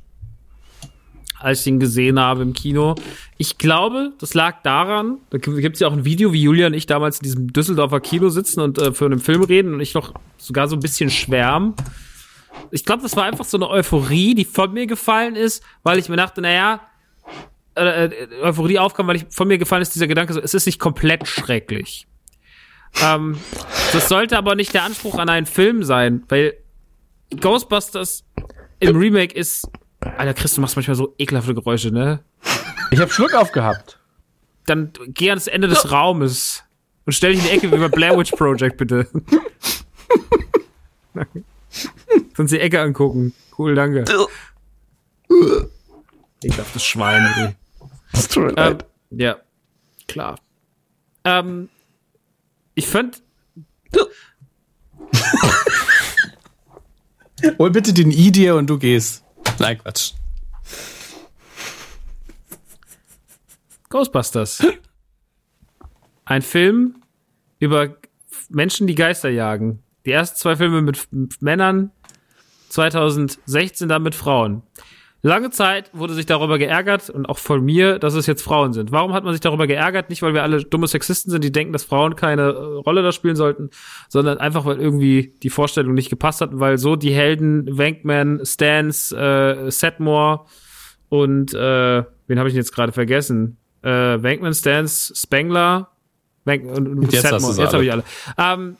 als 1.38 1.60
ich 1.60 1.66
ihn 1.68 1.80
gesehen 1.80 2.18
habe 2.18 2.42
im 2.42 2.52
Kino. 2.52 2.94
Ich 3.36 3.58
glaube, 3.58 4.12
das 4.18 4.34
lag 4.34 4.62
daran, 4.62 5.18
da 5.30 5.38
gibt 5.38 5.74
es 5.74 5.80
ja 5.80 5.88
auch 5.88 5.92
ein 5.92 6.04
Video, 6.04 6.32
wie 6.32 6.42
Julia 6.42 6.66
und 6.66 6.74
ich 6.74 6.86
damals 6.86 7.18
in 7.18 7.24
diesem 7.24 7.52
Düsseldorfer 7.52 8.00
Kino 8.00 8.28
sitzen 8.28 8.60
und 8.60 8.78
äh, 8.78 8.92
für 8.92 9.06
einen 9.06 9.20
Film 9.20 9.42
reden 9.42 9.74
und 9.74 9.80
ich 9.80 9.94
noch 9.94 10.12
sogar 10.36 10.68
so 10.68 10.76
ein 10.76 10.80
bisschen 10.80 11.10
schwärmen. 11.10 11.74
Ich 12.70 12.84
glaube, 12.84 13.02
das 13.02 13.16
war 13.16 13.24
einfach 13.24 13.44
so 13.44 13.56
eine 13.56 13.68
Euphorie, 13.68 14.34
die 14.34 14.44
von 14.44 14.72
mir 14.72 14.86
gefallen 14.86 15.36
ist, 15.36 15.62
weil 15.82 15.98
ich 15.98 16.08
mir 16.08 16.16
dachte, 16.16 16.40
naja, 16.40 16.80
äh, 17.76 18.06
äh, 18.06 18.42
Euphorie 18.42 18.78
aufkam, 18.78 19.06
weil 19.06 19.16
ich 19.16 19.26
von 19.30 19.46
mir 19.46 19.58
gefallen 19.58 19.82
ist 19.82 19.94
dieser 19.94 20.08
Gedanke 20.08 20.32
so, 20.32 20.40
es 20.40 20.54
ist 20.54 20.66
nicht 20.66 20.80
komplett 20.80 21.28
schrecklich. 21.28 22.08
Ähm, 23.02 23.38
das 23.92 24.08
sollte 24.08 24.36
aber 24.36 24.54
nicht 24.54 24.74
der 24.74 24.82
Anspruch 24.82 25.18
an 25.18 25.28
einen 25.28 25.46
Film 25.46 25.84
sein, 25.84 26.24
weil 26.28 26.54
Ghostbusters 27.40 28.24
im 28.80 28.96
Remake 28.96 29.34
ist. 29.34 29.68
Alter, 30.00 30.34
Chris, 30.34 30.54
du 30.54 30.60
machst 30.60 30.76
manchmal 30.76 30.94
so 30.96 31.14
ekelhafte 31.18 31.54
Geräusche, 31.54 31.90
ne? 31.90 32.20
Ich 32.90 33.00
habe 33.00 33.10
Schluck 33.10 33.34
aufgehabt. 33.34 33.98
Dann 34.66 34.92
geh 35.08 35.30
ans 35.30 35.46
Ende 35.46 35.66
des 35.68 35.90
Raumes 35.90 36.62
und 37.04 37.12
stell 37.12 37.32
dich 37.32 37.40
in 37.42 37.46
die 37.46 37.52
Ecke 37.52 37.72
wie 37.72 37.78
bei 37.78 37.88
Blair 37.88 38.16
Witch 38.18 38.30
Project, 38.32 38.76
bitte. 38.76 39.08
Sonst 42.36 42.50
die 42.52 42.60
Ecke 42.60 42.80
angucken. 42.80 43.32
Cool, 43.58 43.74
danke. 43.74 44.04
Ekelhaftes 46.42 46.84
Schwein, 46.84 47.24
ey. 47.36 47.54
Das 48.12 48.28
tut 48.28 48.44
mir 48.44 48.50
Ähm, 48.50 48.54
leid. 48.56 48.84
ja, 49.10 49.36
klar. 50.06 50.38
ähm, 51.24 51.68
ich 52.74 52.86
fand, 52.86 53.22
Hol 57.58 57.70
bitte 57.70 57.92
den 57.92 58.10
I 58.10 58.30
dir 58.32 58.56
und 58.56 58.68
du 58.68 58.78
gehst. 58.78 59.24
Nein, 59.60 59.78
Quatsch. 59.78 60.12
Ghostbusters. 63.88 64.64
Ein 66.24 66.42
Film 66.42 67.02
über 67.58 67.96
Menschen, 68.50 68.86
die 68.86 68.94
Geister 68.94 69.30
jagen. 69.30 69.82
Die 70.04 70.12
ersten 70.12 70.36
zwei 70.38 70.56
Filme 70.56 70.82
mit, 70.82 71.08
Männern, 71.40 71.90
2016 72.68 73.88
dann 73.88 74.02
mit 74.02 74.14
Frauen. 74.14 74.62
Lange 75.20 75.50
Zeit 75.50 75.90
wurde 75.92 76.14
sich 76.14 76.26
darüber 76.26 76.58
geärgert 76.58 77.10
und 77.10 77.28
auch 77.28 77.38
von 77.38 77.64
mir, 77.64 77.98
dass 77.98 78.14
es 78.14 78.26
jetzt 78.26 78.42
Frauen 78.42 78.72
sind. 78.72 78.92
Warum 78.92 79.12
hat 79.12 79.24
man 79.24 79.32
sich 79.32 79.40
darüber 79.40 79.66
geärgert? 79.66 80.10
Nicht, 80.10 80.22
weil 80.22 80.32
wir 80.32 80.44
alle 80.44 80.62
dumme 80.62 80.86
Sexisten 80.86 81.30
sind, 81.30 81.42
die 81.42 81.50
denken, 81.50 81.72
dass 81.72 81.82
Frauen 81.82 82.14
keine 82.14 82.42
äh, 82.42 82.54
Rolle 82.54 83.02
da 83.02 83.10
spielen 83.10 83.34
sollten, 83.34 83.70
sondern 84.08 84.38
einfach, 84.38 84.64
weil 84.64 84.80
irgendwie 84.80 85.34
die 85.42 85.50
Vorstellung 85.50 85.94
nicht 85.94 86.08
gepasst 86.08 86.40
hat, 86.40 86.50
weil 86.52 86.78
so 86.78 86.94
die 86.94 87.12
Helden 87.12 87.66
Wankman, 87.76 88.40
Stans, 88.44 89.10
äh, 89.10 89.70
Setmore 89.70 90.44
und 91.08 91.52
äh, 91.52 92.04
wen 92.26 92.38
habe 92.38 92.48
ich 92.48 92.54
denn 92.54 92.62
jetzt 92.62 92.74
gerade 92.74 92.92
vergessen? 92.92 93.56
Äh, 93.82 93.90
Wankman, 93.90 94.54
Stans, 94.54 95.12
Spengler, 95.16 95.88
Wank 96.44 96.64
und, 96.64 96.86
und 96.86 97.12
Jetzt 97.12 97.24
hast 97.24 97.42
Setmore. 97.42 97.60
Jetzt 97.60 97.72
habe 97.72 97.84
ich 97.84 97.92
alle. 97.92 98.04
Ähm, 98.36 98.76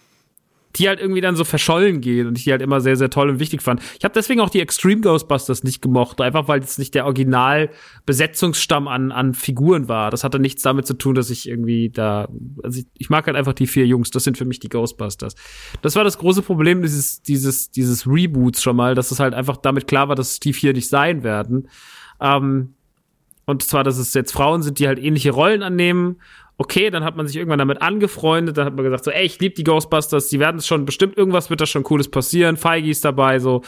die 0.78 0.88
halt 0.88 1.00
irgendwie 1.00 1.20
dann 1.20 1.36
so 1.36 1.44
verschollen 1.44 2.00
gehen 2.00 2.26
und 2.26 2.38
ich 2.38 2.44
die 2.44 2.50
halt 2.52 2.62
immer 2.62 2.80
sehr, 2.80 2.96
sehr 2.96 3.10
toll 3.10 3.30
und 3.30 3.40
wichtig 3.40 3.62
fand. 3.62 3.82
Ich 3.98 4.04
habe 4.04 4.14
deswegen 4.14 4.40
auch 4.40 4.50
die 4.50 4.60
Extreme 4.60 5.00
Ghostbusters 5.00 5.64
nicht 5.64 5.82
gemocht, 5.82 6.20
einfach 6.20 6.48
weil 6.48 6.60
es 6.60 6.78
nicht 6.78 6.94
der 6.94 7.04
Original-Besetzungsstamm 7.06 8.88
an, 8.88 9.12
an 9.12 9.34
Figuren 9.34 9.88
war. 9.88 10.10
Das 10.10 10.24
hatte 10.24 10.38
nichts 10.38 10.62
damit 10.62 10.86
zu 10.86 10.94
tun, 10.94 11.14
dass 11.14 11.30
ich 11.30 11.48
irgendwie 11.48 11.90
da, 11.90 12.28
also 12.62 12.80
ich, 12.80 12.86
ich 12.96 13.10
mag 13.10 13.26
halt 13.26 13.36
einfach 13.36 13.54
die 13.54 13.66
vier 13.66 13.86
Jungs, 13.86 14.10
das 14.10 14.24
sind 14.24 14.38
für 14.38 14.44
mich 14.44 14.60
die 14.60 14.68
Ghostbusters. 14.68 15.34
Das 15.82 15.96
war 15.96 16.04
das 16.04 16.18
große 16.18 16.42
Problem 16.42 16.82
dieses, 16.82 17.22
dieses, 17.22 17.70
dieses 17.70 18.06
Reboots 18.06 18.62
schon 18.62 18.76
mal, 18.76 18.94
dass 18.94 19.10
es 19.10 19.20
halt 19.20 19.34
einfach 19.34 19.56
damit 19.56 19.86
klar 19.86 20.08
war, 20.08 20.16
dass 20.16 20.40
die 20.40 20.52
vier 20.52 20.72
nicht 20.72 20.88
sein 20.88 21.22
werden. 21.22 21.68
Ähm, 22.20 22.74
und 23.46 23.62
zwar, 23.62 23.82
dass 23.82 23.96
es 23.96 24.12
jetzt 24.12 24.32
Frauen 24.32 24.62
sind, 24.62 24.78
die 24.78 24.86
halt 24.86 24.98
ähnliche 24.98 25.30
Rollen 25.30 25.62
annehmen. 25.62 26.20
Okay, 26.60 26.90
dann 26.90 27.04
hat 27.04 27.16
man 27.16 27.26
sich 27.28 27.36
irgendwann 27.36 27.60
damit 27.60 27.80
angefreundet, 27.80 28.58
dann 28.58 28.66
hat 28.66 28.74
man 28.74 28.84
gesagt 28.84 29.04
so, 29.04 29.12
ey, 29.12 29.24
ich 29.24 29.38
liebe 29.38 29.54
die 29.54 29.62
Ghostbusters, 29.62 30.26
die 30.28 30.40
werden 30.40 30.58
es 30.58 30.66
schon, 30.66 30.84
bestimmt 30.84 31.16
irgendwas 31.16 31.50
wird 31.50 31.60
da 31.60 31.66
schon 31.66 31.84
Cooles 31.84 32.10
passieren, 32.10 32.56
Feige 32.56 32.90
ist 32.90 33.04
dabei, 33.04 33.38
so. 33.38 33.62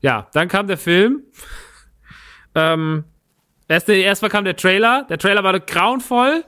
Ja, 0.00 0.28
dann 0.32 0.46
kam 0.46 0.68
der 0.68 0.78
Film. 0.78 1.24
Ähm, 2.54 3.04
erst, 3.68 3.88
erstmal 3.88 4.30
kam 4.30 4.44
der 4.44 4.54
Trailer, 4.56 5.06
der 5.10 5.18
Trailer 5.18 5.42
war 5.42 5.58
grauenvoll, 5.58 6.44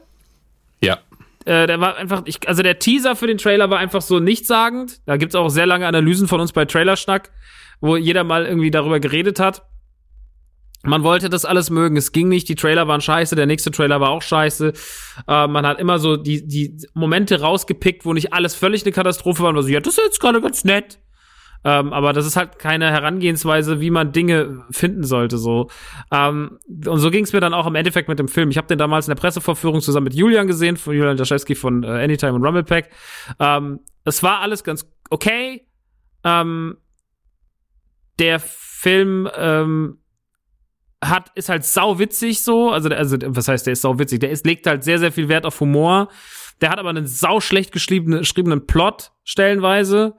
Ja. 0.81 0.99
äh, 1.47 1.67
der 1.67 1.81
war 1.81 1.97
einfach, 1.97 2.23
ich, 2.27 2.49
also 2.49 2.63
der 2.63 2.79
Teaser 2.79 3.17
für 3.17 3.27
den 3.27 3.39
Trailer 3.39 3.69
war 3.69 3.79
einfach 3.79 4.03
so 4.03 4.21
nichtssagend. 4.21 5.01
Da 5.07 5.17
gibt's 5.17 5.35
auch 5.35 5.49
sehr 5.49 5.67
lange 5.67 5.87
Analysen 5.89 6.29
von 6.29 6.41
uns 6.41 6.53
bei 6.53 6.65
Trailerschnack, 6.65 7.31
wo 7.81 7.97
jeder 7.97 8.23
mal 8.23 8.47
irgendwie 8.47 8.71
darüber 8.71 9.01
geredet 9.01 9.41
hat. 9.41 9.63
Man 10.85 11.05
wollte 11.05 11.29
das 11.29 11.45
alles 11.45 11.71
mögen, 11.71 11.97
es 11.97 12.13
ging 12.13 12.29
nicht, 12.29 12.49
die 12.49 12.57
Trailer 12.57 12.89
waren 12.89 13.01
scheiße, 13.01 13.37
der 13.37 13.47
nächste 13.47 13.71
Trailer 13.71 14.01
war 14.01 14.11
auch 14.11 14.23
scheiße. 14.23 14.73
Äh, 15.29 15.47
man 15.47 15.65
hat 15.67 15.79
immer 15.79 15.99
so 15.99 16.17
die, 16.17 16.47
die 16.47 16.77
Momente 16.95 17.41
rausgepickt, 17.41 18.05
wo 18.05 18.13
nicht 18.13 18.33
alles 18.33 18.55
völlig 18.55 18.83
eine 18.83 18.93
Katastrophe 18.93 19.43
war, 19.43 19.51
und 19.51 19.57
war 19.57 19.63
so, 19.63 19.69
ja, 19.69 19.81
das 19.81 19.97
ist 19.97 20.05
jetzt 20.05 20.21
gerade 20.21 20.41
ganz 20.41 20.65
nett. 20.65 20.99
Ähm, 21.65 21.93
aber 21.93 22.13
das 22.13 22.27
ist 22.27 22.37
halt 22.37 22.59
keine 22.59 22.91
Herangehensweise, 22.91 23.81
wie 23.81 23.91
man 23.91 24.11
Dinge 24.11 24.65
finden 24.71 25.05
sollte. 25.05 25.39
So 25.39 25.71
ähm, 26.11 26.59
und 26.69 26.99
so 26.99 27.11
ging 27.11 27.23
es 27.23 27.33
mir 27.33 27.41
dann 27.41 27.55
auch 27.55 27.69
im 27.69 27.77
Endeffekt 27.77 28.09
mit 28.09 28.19
dem 28.19 28.27
Film. 28.27 28.51
Ich 28.51 28.57
habe 28.57 28.67
den 28.67 28.79
damals 28.79 29.07
in 29.07 29.15
der 29.15 29.21
Pressevorführung 29.21 29.81
zusammen 29.81 30.05
mit 30.05 30.15
Julian 30.15 30.49
gesehen, 30.49 30.77
von 30.77 30.97
Julian 30.97 31.17
Daschewski 31.17 31.55
von 31.55 31.85
äh, 31.85 31.87
Anytime 31.87 32.33
und 32.33 32.45
Rumblepack. 32.45 32.91
Ähm, 33.39 33.81
es 34.05 34.23
war 34.25 34.41
alles 34.41 34.65
ganz 34.65 34.91
okay. 35.11 35.65
Ähm, 36.25 36.79
der 38.19 38.41
Film 38.41 39.29
ähm, 39.37 40.02
hat 41.03 41.31
ist 41.35 41.49
halt 41.49 41.65
sau 41.65 41.99
witzig 41.99 42.43
so, 42.43 42.71
also 42.71 42.89
also 42.89 43.17
was 43.21 43.49
heißt, 43.49 43.67
der 43.67 43.73
ist 43.73 43.83
sau 43.83 43.99
witzig. 43.99 44.21
Der 44.21 44.31
ist 44.31 44.47
legt 44.47 44.67
halt 44.67 44.85
sehr 44.85 44.99
sehr 44.99 45.13
viel 45.13 45.29
Wert 45.29 45.45
auf 45.45 45.61
Humor. 45.61 46.09
Der 46.61 46.71
hat 46.71 46.79
aber 46.79 46.91
einen 46.91 47.07
sau 47.07 47.41
schlecht 47.41 47.73
geschriebenen, 47.73 48.21
geschriebenen 48.21 48.67
Plot 48.67 49.11
stellenweise 49.25 50.15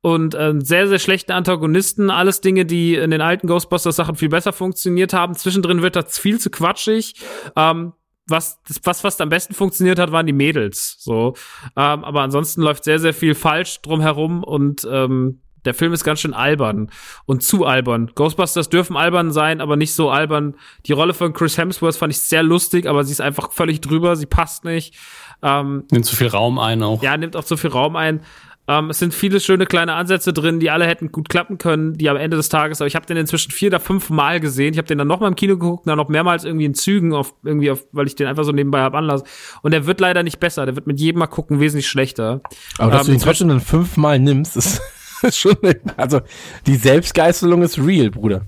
und 0.00 0.34
äh, 0.34 0.54
sehr, 0.58 0.86
sehr 0.88 0.98
schlechten 0.98 1.32
Antagonisten. 1.32 2.10
Alles 2.10 2.40
Dinge, 2.40 2.64
die 2.64 2.94
in 2.94 3.10
den 3.10 3.20
alten 3.20 3.46
Ghostbusters-Sachen 3.48 4.16
viel 4.16 4.28
besser 4.28 4.52
funktioniert 4.52 5.12
haben. 5.12 5.34
Zwischendrin 5.34 5.82
wird 5.82 5.96
das 5.96 6.18
viel 6.18 6.38
zu 6.38 6.50
quatschig. 6.50 7.14
Ähm, 7.56 7.92
was, 8.28 8.62
das, 8.68 8.80
was 8.84 9.00
fast 9.00 9.20
am 9.20 9.28
besten 9.28 9.54
funktioniert 9.54 9.98
hat, 9.98 10.12
waren 10.12 10.26
die 10.26 10.32
Mädels. 10.32 10.96
So. 10.98 11.34
Ähm, 11.76 12.04
aber 12.04 12.22
ansonsten 12.22 12.62
läuft 12.62 12.84
sehr, 12.84 12.98
sehr 12.98 13.14
viel 13.14 13.34
falsch 13.34 13.80
drumherum 13.82 14.44
und 14.44 14.86
ähm, 14.90 15.40
der 15.66 15.74
Film 15.74 15.92
ist 15.92 16.04
ganz 16.04 16.20
schön 16.20 16.32
albern 16.32 16.90
und 17.26 17.42
zu 17.42 17.66
albern. 17.66 18.10
Ghostbusters 18.14 18.68
dürfen 18.70 18.96
albern 18.96 19.32
sein, 19.32 19.60
aber 19.60 19.76
nicht 19.76 19.92
so 19.94 20.10
albern. 20.10 20.54
Die 20.86 20.92
Rolle 20.92 21.12
von 21.14 21.32
Chris 21.32 21.58
Hemsworth 21.58 21.96
fand 21.96 22.12
ich 22.12 22.20
sehr 22.20 22.42
lustig, 22.42 22.86
aber 22.86 23.04
sie 23.04 23.12
ist 23.12 23.20
einfach 23.20 23.52
völlig 23.52 23.80
drüber, 23.80 24.16
sie 24.16 24.26
passt 24.26 24.64
nicht. 24.64 24.94
Ähm, 25.42 25.84
Nimmt 25.90 26.06
zu 26.06 26.16
viel 26.16 26.28
Raum 26.28 26.58
ein 26.58 26.82
auch. 26.82 27.02
ja, 27.02 27.16
nimmt 27.16 27.36
auch 27.36 27.44
zu 27.44 27.56
viel 27.56 27.70
Raum 27.70 27.96
ein. 27.96 28.20
Ähm, 28.68 28.90
es 28.90 28.98
sind 28.98 29.14
viele 29.14 29.38
schöne 29.38 29.64
kleine 29.64 29.92
Ansätze 29.94 30.32
drin, 30.32 30.58
die 30.58 30.70
alle 30.72 30.86
hätten 30.86 31.12
gut 31.12 31.28
klappen 31.28 31.56
können, 31.56 31.92
die 31.94 32.10
am 32.10 32.16
Ende 32.16 32.36
des 32.36 32.48
Tages, 32.48 32.80
aber 32.80 32.88
ich 32.88 32.96
habe 32.96 33.06
den 33.06 33.16
inzwischen 33.16 33.52
vier 33.52 33.68
oder 33.68 33.78
fünf 33.78 34.10
Mal 34.10 34.40
gesehen. 34.40 34.72
Ich 34.72 34.78
habe 34.78 34.88
den 34.88 34.98
dann 34.98 35.06
noch 35.06 35.20
mal 35.20 35.28
im 35.28 35.36
Kino 35.36 35.56
geguckt, 35.56 35.86
dann 35.86 35.96
noch 35.96 36.08
mehrmals 36.08 36.42
irgendwie 36.44 36.64
in 36.64 36.74
Zügen, 36.74 37.14
auf, 37.14 37.32
irgendwie 37.44 37.70
auf, 37.70 37.86
weil 37.92 38.08
ich 38.08 38.16
den 38.16 38.26
einfach 38.26 38.42
so 38.42 38.50
nebenbei 38.50 38.80
hab 38.80 38.94
anlassen. 38.96 39.24
Und 39.62 39.70
der 39.70 39.86
wird 39.86 40.00
leider 40.00 40.24
nicht 40.24 40.40
besser, 40.40 40.66
der 40.66 40.74
wird 40.74 40.88
mit 40.88 40.98
jedem 40.98 41.20
Mal 41.20 41.28
gucken 41.28 41.60
wesentlich 41.60 41.86
schlechter. 41.86 42.40
Aber 42.78 42.90
dass 42.90 43.02
Ähm, 43.02 43.06
du 43.06 43.10
ihn 43.12 43.14
inzwischen- 43.14 43.20
trotzdem 43.20 43.48
dann 43.50 43.60
fünfmal 43.60 44.18
nimmst, 44.18 44.56
ist 44.56 44.82
schon, 45.32 45.56
also 45.96 46.20
die 46.66 46.76
Selbstgeißelung 46.76 47.62
ist 47.62 47.78
real, 47.78 48.10
Bruder. 48.10 48.42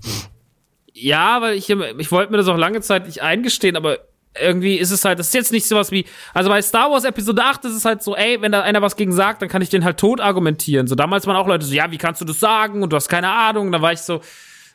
Ja, 0.93 1.40
weil 1.40 1.55
ich, 1.57 1.70
ich 1.70 2.12
wollte 2.12 2.32
mir 2.32 2.39
das 2.39 2.49
auch 2.49 2.57
lange 2.57 2.81
Zeit 2.81 3.07
nicht 3.07 3.23
eingestehen, 3.23 3.77
aber 3.77 3.99
irgendwie 4.40 4.77
ist 4.77 4.90
es 4.90 5.05
halt, 5.05 5.19
das 5.19 5.28
ist 5.28 5.35
jetzt 5.35 5.53
nicht 5.53 5.66
sowas 5.66 5.90
wie, 5.90 6.05
also 6.35 6.51
bei 6.51 6.61
Star 6.62 6.90
Wars 6.90 7.05
Episode 7.05 7.43
8 7.43 7.65
ist 7.65 7.74
es 7.74 7.85
halt 7.85 8.03
so, 8.03 8.16
ey, 8.16 8.40
wenn 8.40 8.53
da 8.53 8.62
einer 8.62 8.82
was 8.82 8.97
gegen 8.97 9.12
sagt, 9.12 9.43
dann 9.43 9.49
kann 9.49 9.62
ich 9.62 9.69
den 9.69 9.85
halt 9.85 9.99
tot 9.99 10.20
argumentieren. 10.20 10.86
So 10.86 10.95
damals 10.95 11.27
waren 11.27 11.36
auch 11.36 11.47
Leute 11.47 11.65
so, 11.65 11.74
ja, 11.74 11.90
wie 11.90 11.99
kannst 11.99 12.20
du 12.20 12.24
das 12.24 12.40
sagen 12.40 12.82
und 12.82 12.93
du 12.93 12.97
hast 12.97 13.09
keine 13.09 13.31
Ahnung. 13.31 13.66
Und 13.66 13.73
da 13.73 13.82
war 13.82 13.93
ich 13.93 14.01
so, 14.01 14.20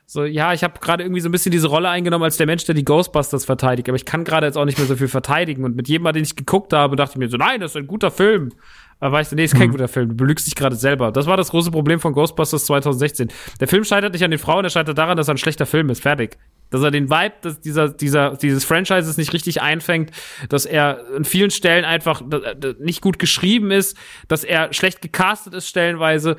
so, 0.05 0.25
ja, 0.25 0.53
ich 0.53 0.63
habe 0.63 0.79
gerade 0.79 1.03
irgendwie 1.03 1.21
so 1.21 1.29
ein 1.29 1.31
bisschen 1.31 1.51
diese 1.51 1.67
Rolle 1.67 1.89
eingenommen 1.89 2.23
als 2.23 2.37
der 2.37 2.45
Mensch, 2.45 2.65
der 2.65 2.75
die 2.75 2.83
Ghostbusters 2.83 3.45
verteidigt, 3.45 3.87
aber 3.87 3.95
ich 3.95 4.05
kann 4.05 4.25
gerade 4.25 4.45
jetzt 4.45 4.57
auch 4.57 4.65
nicht 4.65 4.77
mehr 4.77 4.87
so 4.87 4.95
viel 4.95 5.07
verteidigen. 5.07 5.63
Und 5.63 5.75
mit 5.75 5.87
jedem 5.87 6.03
Mal, 6.03 6.11
den 6.11 6.23
ich 6.23 6.35
geguckt 6.35 6.73
habe, 6.73 6.95
dachte 6.95 7.13
ich 7.13 7.17
mir 7.17 7.29
so, 7.29 7.37
nein, 7.37 7.61
das 7.61 7.71
ist 7.71 7.77
ein 7.77 7.87
guter 7.87 8.11
Film. 8.11 8.51
Da 9.03 9.11
war 9.11 9.19
ich 9.19 9.27
so, 9.27 9.35
nee, 9.35 9.43
ist 9.43 9.53
kein 9.53 9.69
guter 9.69 9.89
Film. 9.89 10.07
Du 10.09 10.15
belügst 10.15 10.47
dich 10.47 10.55
gerade 10.55 10.77
selber. 10.77 11.11
Das 11.11 11.25
war 11.25 11.35
das 11.35 11.49
große 11.49 11.71
Problem 11.71 11.99
von 11.99 12.13
Ghostbusters 12.13 12.63
2016. 12.67 13.27
Der 13.59 13.67
Film 13.67 13.83
scheitert 13.83 14.13
nicht 14.13 14.23
an 14.23 14.31
den 14.31 14.39
Frauen, 14.39 14.63
er 14.63 14.69
scheitert 14.69 14.97
daran, 14.97 15.17
dass 15.17 15.27
er 15.27 15.33
ein 15.33 15.37
schlechter 15.37 15.65
Film 15.65 15.89
ist. 15.89 16.01
Fertig. 16.01 16.37
Dass 16.69 16.81
er 16.83 16.89
den 16.89 17.09
Vibe 17.09 17.33
dass 17.41 17.59
dieser, 17.59 17.89
dieser, 17.89 18.37
dieses 18.37 18.63
Franchises 18.63 19.17
nicht 19.17 19.33
richtig 19.33 19.61
einfängt, 19.61 20.11
dass 20.47 20.65
er 20.65 21.01
an 21.17 21.25
vielen 21.25 21.51
Stellen 21.51 21.83
einfach 21.83 22.21
nicht 22.79 23.01
gut 23.01 23.19
geschrieben 23.19 23.71
ist, 23.71 23.97
dass 24.29 24.45
er 24.45 24.71
schlecht 24.73 25.01
gecastet 25.01 25.53
ist 25.53 25.67
stellenweise 25.67 26.37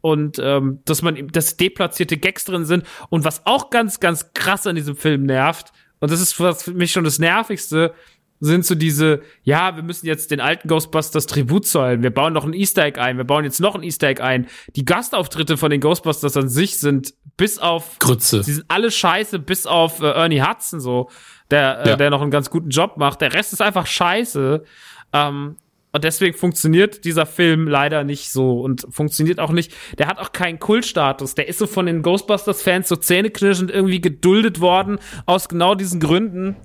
und 0.00 0.38
ähm, 0.38 0.78
dass 0.84 1.02
man 1.02 1.16
ihm- 1.16 1.32
dass 1.32 1.56
deplatzierte 1.56 2.16
Gags 2.18 2.44
drin 2.44 2.64
sind 2.64 2.84
und 3.10 3.24
was 3.24 3.44
auch 3.46 3.70
ganz 3.70 3.98
ganz 3.98 4.32
krass 4.32 4.64
an 4.68 4.76
diesem 4.76 4.94
Film 4.94 5.24
nervt 5.24 5.72
und 5.98 6.12
das 6.12 6.20
ist 6.20 6.38
was 6.38 6.62
für 6.62 6.72
mich 6.72 6.92
schon 6.92 7.02
das 7.04 7.18
nervigste 7.18 7.92
sind 8.40 8.66
so 8.66 8.74
diese 8.74 9.20
ja 9.42 9.76
wir 9.76 9.82
müssen 9.82 10.06
jetzt 10.06 10.30
den 10.30 10.40
alten 10.40 10.68
Ghostbusters 10.68 11.26
Tribut 11.26 11.66
zollen 11.66 12.02
wir 12.02 12.10
bauen 12.10 12.32
noch 12.32 12.44
ein 12.44 12.52
Easter 12.52 12.84
Egg 12.84 13.00
ein 13.00 13.16
wir 13.16 13.24
bauen 13.24 13.44
jetzt 13.44 13.60
noch 13.60 13.74
ein 13.74 13.82
Easter 13.82 14.08
Egg 14.08 14.22
ein 14.22 14.46
die 14.74 14.84
Gastauftritte 14.84 15.56
von 15.56 15.70
den 15.70 15.80
Ghostbusters 15.80 16.36
an 16.36 16.48
sich 16.48 16.78
sind 16.78 17.14
bis 17.36 17.58
auf 17.58 17.98
Grütze. 17.98 18.42
Sie 18.42 18.54
sind 18.54 18.64
alle 18.68 18.90
scheiße, 18.90 19.38
bis 19.38 19.66
auf 19.66 20.00
äh, 20.00 20.06
Ernie 20.06 20.40
Hudson 20.42 20.80
so, 20.80 21.10
der, 21.50 21.80
äh, 21.84 21.88
Ja. 21.90 21.96
der 21.96 22.08
noch 22.10 22.22
einen 22.22 22.30
ganz 22.30 22.48
guten 22.48 22.70
Job 22.70 22.96
macht. 22.96 23.20
Der 23.20 23.34
Rest 23.34 23.52
ist 23.52 23.60
einfach 23.60 23.86
scheiße. 23.86 24.64
Ähm, 25.12 25.56
und 25.92 26.04
deswegen 26.04 26.34
funktioniert 26.36 27.04
dieser 27.04 27.26
Film 27.26 27.68
leider 27.68 28.04
nicht 28.04 28.30
so 28.32 28.60
und 28.60 28.86
funktioniert 28.90 29.38
auch 29.38 29.50
nicht. 29.52 29.72
Der 29.98 30.06
hat 30.08 30.18
auch 30.18 30.32
keinen 30.32 30.58
Kultstatus. 30.58 31.34
Der 31.34 31.46
ist 31.48 31.58
so 31.58 31.66
von 31.66 31.84
den 31.84 32.00
Ghostbusters-Fans 32.02 32.88
so 32.88 32.96
zähneknirschend 32.96 33.70
irgendwie 33.70 34.00
geduldet 34.00 34.60
worden, 34.60 34.98
aus 35.26 35.48
genau 35.50 35.74
diesen 35.74 36.00
Gründen. 36.00 36.56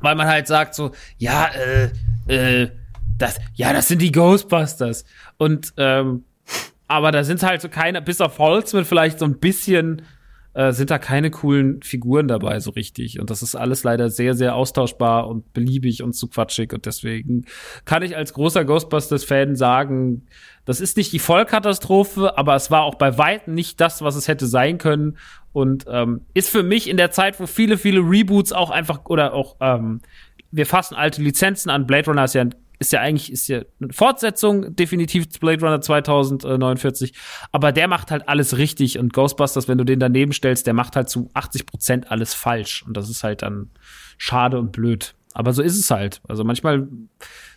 Weil 0.00 0.14
man 0.14 0.26
halt 0.26 0.46
sagt 0.46 0.74
so, 0.74 0.92
ja, 1.18 1.48
äh, 1.48 1.90
äh, 2.32 2.70
das, 3.18 3.38
ja, 3.54 3.72
das 3.72 3.88
sind 3.88 4.00
die 4.00 4.12
Ghostbusters. 4.12 5.04
Und, 5.36 5.72
ähm, 5.76 6.24
aber 6.88 7.12
da 7.12 7.22
sind 7.22 7.42
halt 7.42 7.60
so 7.60 7.68
keine, 7.68 8.02
bis 8.02 8.20
auf 8.20 8.38
Holzman 8.38 8.84
vielleicht 8.84 9.18
so 9.18 9.24
ein 9.24 9.38
bisschen, 9.38 10.02
äh, 10.52 10.72
sind 10.72 10.90
da 10.90 10.98
keine 10.98 11.30
coolen 11.30 11.82
Figuren 11.82 12.26
dabei 12.26 12.58
so 12.60 12.70
richtig. 12.70 13.20
Und 13.20 13.30
das 13.30 13.42
ist 13.42 13.54
alles 13.54 13.84
leider 13.84 14.10
sehr, 14.10 14.34
sehr 14.34 14.56
austauschbar 14.56 15.28
und 15.28 15.52
beliebig 15.52 16.02
und 16.02 16.12
zu 16.12 16.28
quatschig. 16.28 16.72
Und 16.72 16.86
deswegen 16.86 17.44
kann 17.84 18.02
ich 18.02 18.16
als 18.16 18.32
großer 18.32 18.64
Ghostbusters-Fan 18.64 19.54
sagen, 19.54 20.26
das 20.64 20.80
ist 20.80 20.96
nicht 20.96 21.12
die 21.12 21.18
Vollkatastrophe, 21.18 22.36
aber 22.36 22.54
es 22.54 22.70
war 22.70 22.82
auch 22.82 22.96
bei 22.96 23.16
Weitem 23.16 23.54
nicht 23.54 23.80
das, 23.80 24.02
was 24.02 24.16
es 24.16 24.28
hätte 24.28 24.46
sein 24.46 24.78
können. 24.78 25.16
Und 25.52 25.84
ähm, 25.88 26.22
ist 26.34 26.50
für 26.50 26.62
mich 26.62 26.88
in 26.88 26.96
der 26.96 27.10
Zeit, 27.10 27.40
wo 27.40 27.46
viele, 27.46 27.78
viele 27.78 28.00
Reboots 28.00 28.52
auch 28.52 28.70
einfach 28.70 29.04
oder 29.06 29.34
auch 29.34 29.56
ähm, 29.60 30.00
wir 30.52 30.66
fassen 30.66 30.96
alte 30.96 31.22
Lizenzen 31.22 31.70
an. 31.70 31.86
Blade 31.86 32.06
Runner 32.06 32.24
ist 32.24 32.34
ja 32.34 32.42
ein 32.42 32.54
ist 32.80 32.92
ja 32.92 33.00
eigentlich 33.00 33.30
ist 33.30 33.46
ja 33.46 33.60
eine 33.80 33.92
Fortsetzung 33.92 34.74
definitiv 34.74 35.28
Blade 35.38 35.60
Runner 35.60 35.80
2049, 35.80 37.12
aber 37.52 37.72
der 37.72 37.86
macht 37.88 38.10
halt 38.10 38.26
alles 38.28 38.56
richtig 38.56 38.98
und 38.98 39.12
Ghostbusters, 39.12 39.68
wenn 39.68 39.78
du 39.78 39.84
den 39.84 40.00
daneben 40.00 40.32
stellst, 40.32 40.66
der 40.66 40.74
macht 40.74 40.96
halt 40.96 41.10
zu 41.10 41.30
80 41.34 41.66
Prozent 41.66 42.10
alles 42.10 42.32
falsch 42.32 42.82
und 42.86 42.96
das 42.96 43.10
ist 43.10 43.22
halt 43.22 43.42
dann 43.42 43.70
schade 44.16 44.58
und 44.58 44.72
blöd. 44.72 45.14
Aber 45.34 45.52
so 45.52 45.62
ist 45.62 45.78
es 45.78 45.90
halt. 45.90 46.22
Also 46.26 46.42
manchmal 46.42 46.88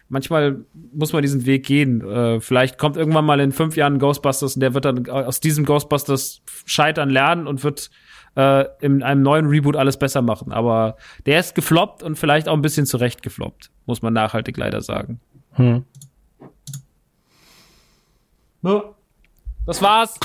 manchmal 0.10 0.66
muss 0.94 1.14
man 1.14 1.22
diesen 1.22 1.45
Weg 1.45 1.66
gehen. 1.66 2.02
Äh, 2.02 2.41
vielleicht 2.41 2.78
kommt 2.78 2.98
irgendwann 2.98 3.26
mal 3.26 3.40
in 3.40 3.54
fünf 3.54 3.78
Jahren 3.78 4.00
Ghostbusters 4.00 4.56
und 4.56 4.60
der 4.60 4.74
wird 4.74 4.86
dann 4.86 5.10
aus 5.10 5.40
diesem 5.40 5.66
Ghostbusters 5.66 6.41
scheitern 6.66 7.10
lernen 7.10 7.48
und 7.48 7.64
wird 7.64 7.90
äh, 8.36 8.66
in 8.80 9.04
einem 9.04 9.22
neuen 9.22 9.48
Reboot 9.48 9.76
alles 9.76 9.98
besser 9.98 10.22
machen. 10.22 10.52
Aber 10.52 10.98
der 11.26 11.40
ist 11.40 11.56
gefloppt 11.56 12.04
und 12.04 12.18
vielleicht 12.18 12.48
auch 12.48 12.54
ein 12.54 12.62
bisschen 12.62 12.86
zurecht 12.86 13.22
gefloppt, 13.24 13.70
muss 13.86 14.02
man 14.02 14.14
nachhaltig 14.14 14.58
leider 14.58 14.82
sagen. 14.82 15.20
Hm. 15.54 15.86
Ja. 18.64 18.84
Das 19.66 19.82
war's. 19.82 20.16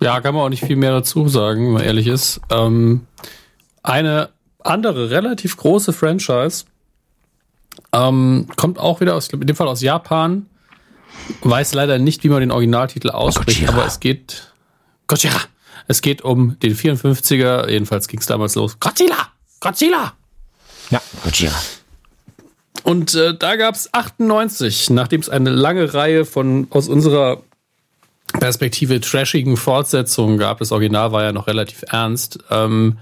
Ja, 0.00 0.20
kann 0.20 0.34
man 0.34 0.44
auch 0.44 0.48
nicht 0.48 0.64
viel 0.64 0.76
mehr 0.76 0.92
dazu 0.92 1.28
sagen, 1.28 1.66
wenn 1.66 1.72
man 1.72 1.82
ehrlich 1.82 2.06
ist. 2.06 2.40
Ähm, 2.50 3.06
eine 3.82 4.30
andere 4.60 5.10
relativ 5.10 5.56
große 5.56 5.92
Franchise 5.92 6.64
ähm, 7.92 8.48
kommt 8.56 8.78
auch 8.78 9.00
wieder 9.00 9.14
aus, 9.14 9.28
in 9.28 9.40
dem 9.46 9.56
Fall 9.56 9.68
aus 9.68 9.80
Japan. 9.80 10.46
Weiß 11.42 11.74
leider 11.74 11.98
nicht, 11.98 12.24
wie 12.24 12.28
man 12.28 12.40
den 12.40 12.50
Originaltitel 12.50 13.10
ausspricht, 13.10 13.60
Gojira. 13.60 13.72
aber 13.72 13.86
es 13.86 14.00
geht. 14.00 14.52
Gojira! 15.06 15.40
Es 15.86 16.02
geht 16.02 16.22
um 16.22 16.58
den 16.60 16.74
54er, 16.74 17.68
jedenfalls 17.68 18.08
ging 18.08 18.20
es 18.20 18.26
damals 18.26 18.54
los. 18.54 18.78
Godzilla! 18.80 19.28
Godzilla! 19.60 20.14
Ja, 20.90 21.00
Gotcha. 21.22 21.50
Und 22.82 23.14
äh, 23.14 23.34
da 23.34 23.56
gab 23.56 23.74
es 23.74 23.92
98, 23.92 24.90
nachdem 24.90 25.20
es 25.20 25.30
eine 25.30 25.50
lange 25.50 25.94
Reihe 25.94 26.24
von 26.24 26.66
aus 26.70 26.88
unserer 26.88 27.42
Perspektive 28.38 29.00
trashigen 29.00 29.56
Fortsetzungen 29.56 30.38
gab, 30.38 30.58
das 30.58 30.72
Original 30.72 31.12
war 31.12 31.22
ja 31.22 31.32
noch 31.32 31.46
relativ 31.46 31.84
ernst, 31.90 32.40
ähm, 32.50 32.98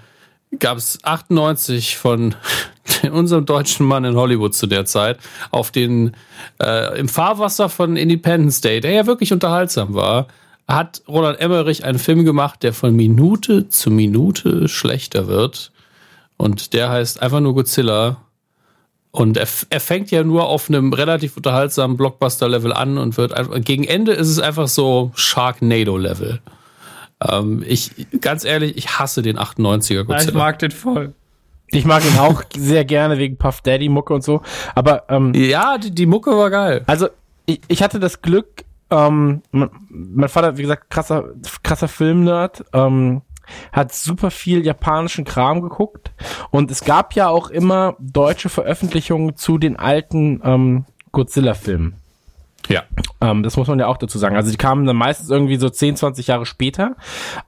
gab 0.58 0.78
es 0.78 1.00
98 1.02 1.96
von 1.96 2.36
unserem 3.10 3.44
deutschen 3.44 3.86
Mann 3.86 4.04
in 4.04 4.14
Hollywood 4.14 4.54
zu 4.54 4.66
der 4.66 4.84
Zeit 4.84 5.18
auf 5.50 5.70
den 5.72 6.14
äh, 6.62 6.98
im 6.98 7.08
Fahrwasser 7.08 7.68
von 7.68 7.96
Independence 7.96 8.60
Day, 8.60 8.80
der 8.80 8.92
ja 8.92 9.06
wirklich 9.06 9.32
unterhaltsam 9.32 9.94
war, 9.94 10.28
hat 10.68 11.02
Roland 11.08 11.40
Emmerich 11.40 11.84
einen 11.84 11.98
Film 11.98 12.24
gemacht, 12.24 12.62
der 12.62 12.72
von 12.72 12.94
Minute 12.94 13.68
zu 13.68 13.90
Minute 13.90 14.68
schlechter 14.68 15.26
wird. 15.26 15.72
Und 16.36 16.72
der 16.72 16.88
heißt 16.90 17.20
einfach 17.22 17.40
nur 17.40 17.54
Godzilla. 17.54 18.16
Und 19.10 19.36
er, 19.36 19.46
er 19.68 19.80
fängt 19.80 20.10
ja 20.10 20.24
nur 20.24 20.46
auf 20.48 20.68
einem 20.68 20.92
relativ 20.92 21.36
unterhaltsamen 21.36 21.96
Blockbuster-Level 21.98 22.72
an 22.72 22.96
und 22.96 23.16
wird 23.18 23.34
einfach, 23.34 23.60
gegen 23.60 23.84
Ende 23.84 24.12
ist 24.12 24.28
es 24.28 24.38
einfach 24.38 24.68
so 24.68 25.12
Sharknado-Level. 25.14 26.40
Ähm, 27.28 27.62
ich, 27.66 27.90
ganz 28.20 28.44
ehrlich, 28.44 28.76
ich 28.76 28.98
hasse 28.98 29.20
den 29.22 29.38
98er 29.38 30.00
Ich 30.00 30.06
Godzilla. 30.06 30.38
mag 30.38 30.58
den 30.58 30.70
voll. 30.70 31.12
Ich 31.68 31.84
mag 31.84 32.02
ihn 32.04 32.18
auch 32.18 32.42
sehr 32.56 32.84
gerne 32.84 33.18
wegen 33.18 33.36
Puff 33.36 33.60
Daddy 33.60 33.88
Mucke 33.88 34.12
und 34.14 34.22
so. 34.24 34.42
Aber 34.74 35.04
ähm, 35.08 35.32
ja, 35.34 35.78
die, 35.78 35.90
die 35.90 36.06
Mucke 36.06 36.30
war 36.36 36.50
geil. 36.50 36.82
Also, 36.86 37.08
ich, 37.46 37.60
ich 37.68 37.82
hatte 37.82 37.98
das 38.00 38.22
Glück, 38.22 38.64
ähm, 38.92 39.42
mein, 39.50 39.70
mein 39.88 40.28
Vater, 40.28 40.56
wie 40.58 40.62
gesagt, 40.62 40.90
krasser, 40.90 41.30
krasser 41.62 41.88
Filmnerd, 41.88 42.64
ähm, 42.72 43.22
hat 43.72 43.92
super 43.92 44.30
viel 44.30 44.64
japanischen 44.64 45.24
Kram 45.24 45.62
geguckt 45.62 46.12
und 46.50 46.70
es 46.70 46.84
gab 46.84 47.14
ja 47.14 47.28
auch 47.28 47.50
immer 47.50 47.96
deutsche 47.98 48.48
Veröffentlichungen 48.48 49.36
zu 49.36 49.58
den 49.58 49.76
alten 49.76 50.40
ähm, 50.44 50.84
Godzilla-Filmen. 51.10 51.96
Ja. 52.68 52.84
Ähm, 53.20 53.42
das 53.42 53.56
muss 53.56 53.66
man 53.66 53.78
ja 53.78 53.86
auch 53.88 53.96
dazu 53.96 54.18
sagen. 54.18 54.36
Also 54.36 54.50
die 54.50 54.56
kamen 54.56 54.86
dann 54.86 54.96
meistens 54.96 55.30
irgendwie 55.30 55.56
so 55.56 55.68
10, 55.68 55.96
20 55.96 56.28
Jahre 56.28 56.46
später. 56.46 56.96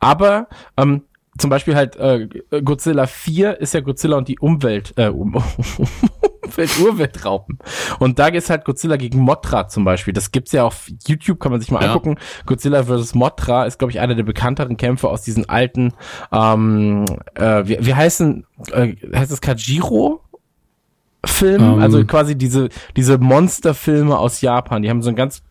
Aber 0.00 0.48
ähm, 0.76 1.02
zum 1.38 1.50
Beispiel 1.50 1.74
halt 1.74 1.96
äh, 1.96 2.28
Godzilla 2.62 3.06
4 3.06 3.60
ist 3.60 3.74
ja 3.74 3.80
Godzilla 3.80 4.16
und 4.16 4.28
die 4.28 4.38
Umwelt, 4.38 4.94
äh, 4.96 5.08
um, 5.08 5.34
Umwelt, 6.44 6.78
Urweltraupen. 6.80 7.58
Und 7.98 8.18
da 8.18 8.28
ist 8.28 8.50
halt 8.50 8.64
Godzilla 8.64 8.96
gegen 8.96 9.18
Mothra 9.18 9.66
zum 9.68 9.84
Beispiel. 9.84 10.12
Das 10.14 10.30
gibt's 10.30 10.52
ja 10.52 10.64
auf 10.64 10.88
YouTube, 11.06 11.40
kann 11.40 11.52
man 11.52 11.60
sich 11.60 11.70
mal 11.70 11.82
Ja. 11.82 11.88
angucken. 11.88 12.16
Godzilla 12.46 12.84
vs. 12.84 13.14
Mothra 13.14 13.64
ist, 13.64 13.78
glaube 13.78 13.90
ich, 13.90 14.00
einer 14.00 14.14
der 14.14 14.22
bekannteren 14.22 14.76
Kämpfe 14.76 15.08
aus 15.08 15.22
diesen 15.22 15.48
alten, 15.48 15.92
ähm, 16.32 17.04
äh, 17.34 17.66
wie, 17.66 17.78
wie 17.84 17.94
heißen, 17.94 18.46
äh, 18.72 18.94
heißt 19.14 19.32
es 19.32 19.40
Kajiro? 19.40 20.20
Film, 21.26 21.62
Ähm. 21.62 21.78
also 21.82 22.04
quasi 22.04 22.36
diese 22.36 22.68
diese 22.96 23.18
Monsterfilme 23.18 24.16
aus 24.18 24.40
Japan, 24.40 24.82
die 24.82 24.90
haben 24.90 25.02
so 25.02 25.08
ein 25.10 25.16
ganz, 25.16 25.42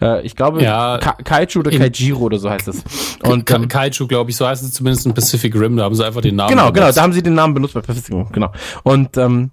äh, 0.00 0.20
ich 0.26 0.36
glaube, 0.36 0.62
Ja. 0.62 0.98
Ka 0.98 1.12
Kaiju 1.22 1.60
oder 1.60 1.72
In- 1.72 1.78
Kaijiro 1.78 2.20
oder 2.20 2.38
so 2.38 2.50
heißt 2.50 2.68
es. 2.68 2.82
Und 3.22 3.46
Ka 3.46 3.56
ähm, 3.56 3.68
Kaiju, 3.68 4.06
glaube 4.06 4.30
ich, 4.30 4.36
so 4.36 4.46
heißt 4.46 4.62
es 4.62 4.72
zumindest 4.72 5.06
in 5.06 5.14
Pacific 5.14 5.54
Rim, 5.54 5.76
da 5.76 5.84
haben 5.84 5.94
sie 5.94 6.04
einfach 6.06 6.20
den 6.20 6.36
Namen. 6.36 6.50
genau, 6.50 6.72
genau, 6.72 6.90
da 6.92 7.02
haben 7.02 7.12
sie 7.12 7.22
den 7.22 7.34
Namen 7.34 7.54
benutzt 7.54 7.74
bei 7.74 7.80
Pacific 7.80 8.14
Rim, 8.14 8.26
genau. 8.32 8.50
Und 8.82 9.16
ähm, 9.16 9.50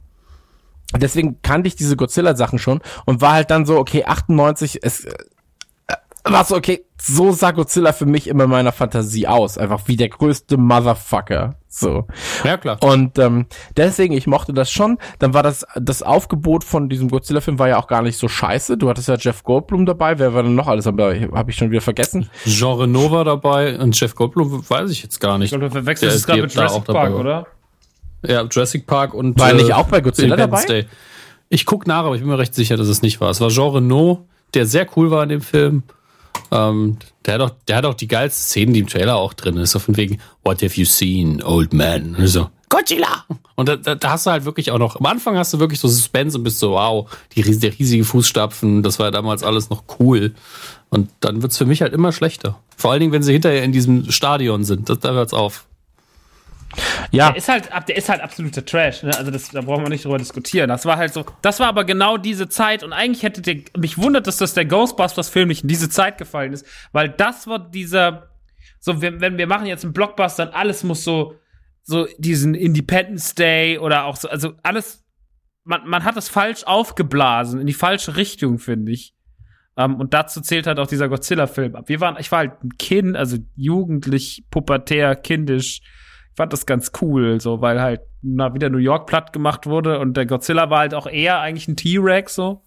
deswegen 0.97 1.41
kannte 1.41 1.67
ich 1.67 1.75
diese 1.75 1.95
Godzilla-Sachen 1.95 2.59
schon 2.59 2.81
und 3.05 3.21
war 3.21 3.33
halt 3.33 3.49
dann 3.51 3.65
so, 3.65 3.77
okay, 3.77 4.03
98, 4.05 4.79
es 4.83 5.07
war 6.23 6.45
so, 6.45 6.55
okay, 6.55 6.85
so 6.99 7.31
sah 7.31 7.51
Godzilla 7.51 7.93
für 7.93 8.05
mich 8.05 8.27
immer 8.27 8.43
in 8.43 8.49
meiner 8.49 8.71
Fantasie 8.71 9.27
aus. 9.27 9.57
Einfach 9.57 9.87
wie 9.87 9.95
der 9.95 10.09
größte 10.09 10.57
Motherfucker. 10.57 11.55
So. 11.67 12.05
Ja, 12.43 12.57
klar. 12.57 12.77
Und 12.81 13.17
ähm, 13.17 13.47
deswegen, 13.77 14.13
ich 14.13 14.27
mochte 14.27 14.53
das 14.53 14.71
schon. 14.71 14.97
Dann 15.19 15.33
war 15.33 15.41
das, 15.41 15.65
das 15.75 16.03
Aufgebot 16.03 16.63
von 16.63 16.89
diesem 16.89 17.09
Godzilla-Film 17.09 17.57
war 17.57 17.69
ja 17.69 17.77
auch 17.77 17.87
gar 17.87 18.01
nicht 18.01 18.17
so 18.17 18.27
scheiße. 18.27 18.77
Du 18.77 18.89
hattest 18.89 19.07
ja 19.07 19.15
Jeff 19.15 19.43
Goldblum 19.43 19.85
dabei. 19.85 20.19
Wer 20.19 20.33
war 20.33 20.43
denn 20.43 20.53
noch 20.53 20.67
alles 20.67 20.85
dabei? 20.85 21.29
Habe 21.33 21.51
ich 21.51 21.57
schon 21.57 21.71
wieder 21.71 21.81
vergessen. 21.81 22.29
Genre 22.45 22.87
Nova 22.87 23.23
dabei 23.23 23.79
und 23.79 23.99
Jeff 23.99 24.13
Goldblum 24.13 24.69
weiß 24.69 24.91
ich 24.91 25.01
jetzt 25.01 25.19
gar 25.19 25.37
nicht. 25.37 25.45
Ich 25.45 25.51
glaube, 25.51 25.65
du 25.65 25.71
verwechselst 25.71 26.15
es 26.17 26.25
gerade 26.25 26.41
mit 26.41 26.55
da 26.55 26.61
Jurassic 26.61 26.85
dabei 26.85 26.99
Park, 26.99 27.13
war. 27.13 27.19
oder? 27.19 27.47
Ja, 28.23 28.41
Jurassic 28.43 28.85
Park 28.85 29.13
und 29.13 29.39
War 29.39 29.49
er 29.49 29.55
nicht 29.55 29.73
auch 29.73 29.87
bei 29.87 30.01
Godzilla 30.01 30.35
dabei? 30.35 30.65
Day. 30.65 30.85
Ich 31.49 31.65
guck 31.65 31.87
nach, 31.87 32.05
aber 32.05 32.15
ich 32.15 32.21
bin 32.21 32.29
mir 32.29 32.37
recht 32.37 32.53
sicher, 32.53 32.77
dass 32.77 32.87
es 32.87 33.01
nicht 33.01 33.19
war. 33.19 33.29
Es 33.29 33.41
war 33.41 33.49
Jean 33.49 33.73
Reno, 33.73 34.27
der 34.53 34.65
sehr 34.65 34.87
cool 34.95 35.09
war 35.09 35.23
in 35.23 35.29
dem 35.29 35.41
Film. 35.41 35.83
Ähm, 36.51 36.97
der, 37.25 37.35
hat 37.35 37.41
auch, 37.41 37.51
der 37.67 37.77
hat 37.77 37.85
auch 37.85 37.93
die 37.93 38.07
geilsten 38.07 38.43
Szenen, 38.43 38.73
die 38.73 38.81
im 38.81 38.87
Trailer 38.87 39.15
auch 39.15 39.33
drin 39.33 39.57
ist. 39.57 39.71
So 39.71 39.79
von 39.79 39.95
wegen, 39.97 40.19
what 40.43 40.61
have 40.61 40.79
you 40.79 40.85
seen, 40.85 41.41
old 41.43 41.73
man? 41.73 42.15
Und 42.15 42.27
so, 42.27 42.49
Godzilla! 42.71 43.25
Und 43.55 43.67
da, 43.67 43.75
da, 43.75 43.95
da 43.95 44.11
hast 44.11 44.25
du 44.25 44.31
halt 44.31 44.45
wirklich 44.45 44.71
auch 44.71 44.79
noch, 44.79 44.95
am 44.95 45.05
Anfang 45.05 45.37
hast 45.37 45.53
du 45.53 45.59
wirklich 45.59 45.79
so 45.79 45.89
Suspense 45.89 46.37
und 46.37 46.43
bist 46.43 46.57
so, 46.59 46.71
wow, 46.71 47.09
die, 47.35 47.41
der 47.59 47.77
riesige 47.77 48.05
Fußstapfen, 48.05 48.81
das 48.81 48.97
war 48.97 49.07
ja 49.07 49.11
damals 49.11 49.43
alles 49.43 49.69
noch 49.69 49.83
cool. 49.99 50.33
Und 50.89 51.09
dann 51.19 51.41
wird's 51.41 51.57
für 51.57 51.65
mich 51.65 51.81
halt 51.81 51.93
immer 51.93 52.13
schlechter. 52.13 52.59
Vor 52.77 52.91
allen 52.91 53.01
Dingen, 53.01 53.11
wenn 53.11 53.23
sie 53.23 53.33
hinterher 53.33 53.63
in 53.63 53.73
diesem 53.73 54.09
Stadion 54.09 54.63
sind. 54.63 54.89
Das, 54.89 54.99
da 54.99 55.11
hört's 55.11 55.33
auf. 55.33 55.65
Ja, 57.11 57.29
Der 57.29 57.37
ist 57.37 57.49
halt, 57.49 57.69
der 57.87 57.97
ist 57.97 58.09
halt 58.09 58.21
absoluter 58.21 58.65
Trash, 58.65 59.03
ne? 59.03 59.11
Also 59.17 59.31
das, 59.31 59.49
da 59.49 59.61
brauchen 59.61 59.83
wir 59.83 59.89
nicht 59.89 60.05
drüber 60.05 60.17
diskutieren. 60.17 60.69
Das 60.69 60.85
war 60.85 60.97
halt 60.97 61.13
so, 61.13 61.25
das 61.41 61.59
war 61.59 61.67
aber 61.67 61.83
genau 61.83 62.17
diese 62.17 62.47
Zeit 62.47 62.83
und 62.83 62.93
eigentlich 62.93 63.23
hätte 63.23 63.41
der, 63.41 63.57
mich 63.77 63.97
wundert, 63.97 64.27
dass 64.27 64.37
das 64.37 64.53
der 64.53 64.65
Ghostbusters-Film 64.65 65.49
nicht 65.49 65.63
in 65.63 65.67
diese 65.67 65.89
Zeit 65.89 66.17
gefallen 66.17 66.53
ist, 66.53 66.65
weil 66.91 67.09
das 67.09 67.47
war 67.47 67.59
dieser, 67.59 68.29
so, 68.79 69.01
wenn, 69.01 69.19
wenn 69.21 69.37
wir 69.37 69.47
machen 69.47 69.65
jetzt 69.65 69.83
einen 69.83 69.93
Blockbuster 69.93 70.47
und 70.47 70.55
alles 70.55 70.83
muss 70.83 71.03
so, 71.03 71.35
so 71.83 72.07
diesen 72.17 72.55
Independence 72.55 73.35
Day 73.35 73.77
oder 73.77 74.05
auch 74.05 74.15
so, 74.15 74.29
also 74.29 74.53
alles, 74.63 75.03
man, 75.63 75.87
man 75.87 76.03
hat 76.03 76.15
es 76.17 76.29
falsch 76.29 76.63
aufgeblasen, 76.63 77.59
in 77.59 77.67
die 77.67 77.73
falsche 77.73 78.15
Richtung, 78.15 78.59
finde 78.59 78.91
ich. 78.93 79.13
Ähm, 79.77 79.95
und 79.95 80.13
dazu 80.13 80.41
zählt 80.41 80.67
halt 80.67 80.79
auch 80.79 80.87
dieser 80.87 81.09
Godzilla-Film. 81.09 81.75
Wir 81.85 81.99
waren, 81.99 82.17
ich 82.19 82.31
war 82.31 82.39
halt 82.39 82.63
ein 82.63 82.77
Kind, 82.77 83.15
also 83.15 83.37
jugendlich, 83.55 84.45
pubertär, 84.49 85.15
kindisch. 85.15 85.81
Fand 86.41 86.53
das 86.53 86.65
ganz 86.65 86.91
cool, 87.03 87.39
so, 87.39 87.61
weil 87.61 87.79
halt 87.79 88.01
na, 88.23 88.55
wieder 88.55 88.71
New 88.71 88.79
York 88.79 89.05
platt 89.05 89.31
gemacht 89.31 89.67
wurde 89.67 89.99
und 89.99 90.17
der 90.17 90.25
Godzilla 90.25 90.71
war 90.71 90.79
halt 90.79 90.95
auch 90.95 91.05
eher 91.05 91.39
eigentlich 91.39 91.67
ein 91.67 91.75
T-Rex, 91.75 92.33
so. 92.33 92.65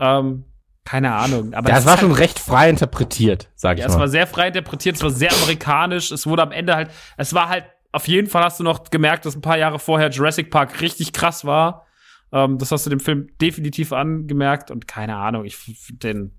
Ähm, 0.00 0.46
keine 0.86 1.12
Ahnung. 1.12 1.52
Aber 1.52 1.68
das 1.68 1.80
ist 1.80 1.84
war 1.84 1.92
halt, 1.92 2.00
schon 2.00 2.12
recht 2.12 2.38
frei 2.38 2.70
interpretiert, 2.70 3.50
sag 3.54 3.76
ich 3.76 3.80
ja, 3.82 3.86
es 3.88 3.92
war 3.92 3.98
mal. 3.98 4.08
sehr 4.08 4.26
frei 4.26 4.48
interpretiert, 4.48 4.96
es 4.96 5.02
war 5.02 5.10
sehr 5.10 5.30
amerikanisch, 5.30 6.10
es 6.10 6.26
wurde 6.26 6.40
am 6.40 6.52
Ende 6.52 6.74
halt, 6.74 6.90
es 7.18 7.34
war 7.34 7.50
halt, 7.50 7.64
auf 7.92 8.08
jeden 8.08 8.28
Fall 8.28 8.44
hast 8.44 8.60
du 8.60 8.64
noch 8.64 8.84
gemerkt, 8.84 9.26
dass 9.26 9.36
ein 9.36 9.42
paar 9.42 9.58
Jahre 9.58 9.78
vorher 9.78 10.08
Jurassic 10.08 10.50
Park 10.50 10.80
richtig 10.80 11.12
krass 11.12 11.44
war. 11.44 11.84
Ähm, 12.32 12.56
das 12.56 12.72
hast 12.72 12.86
du 12.86 12.90
dem 12.90 13.00
Film 13.00 13.28
definitiv 13.42 13.92
angemerkt 13.92 14.70
und 14.70 14.88
keine 14.88 15.16
Ahnung, 15.16 15.44
ich 15.44 15.58
finde 15.58 15.98
den, 15.98 16.38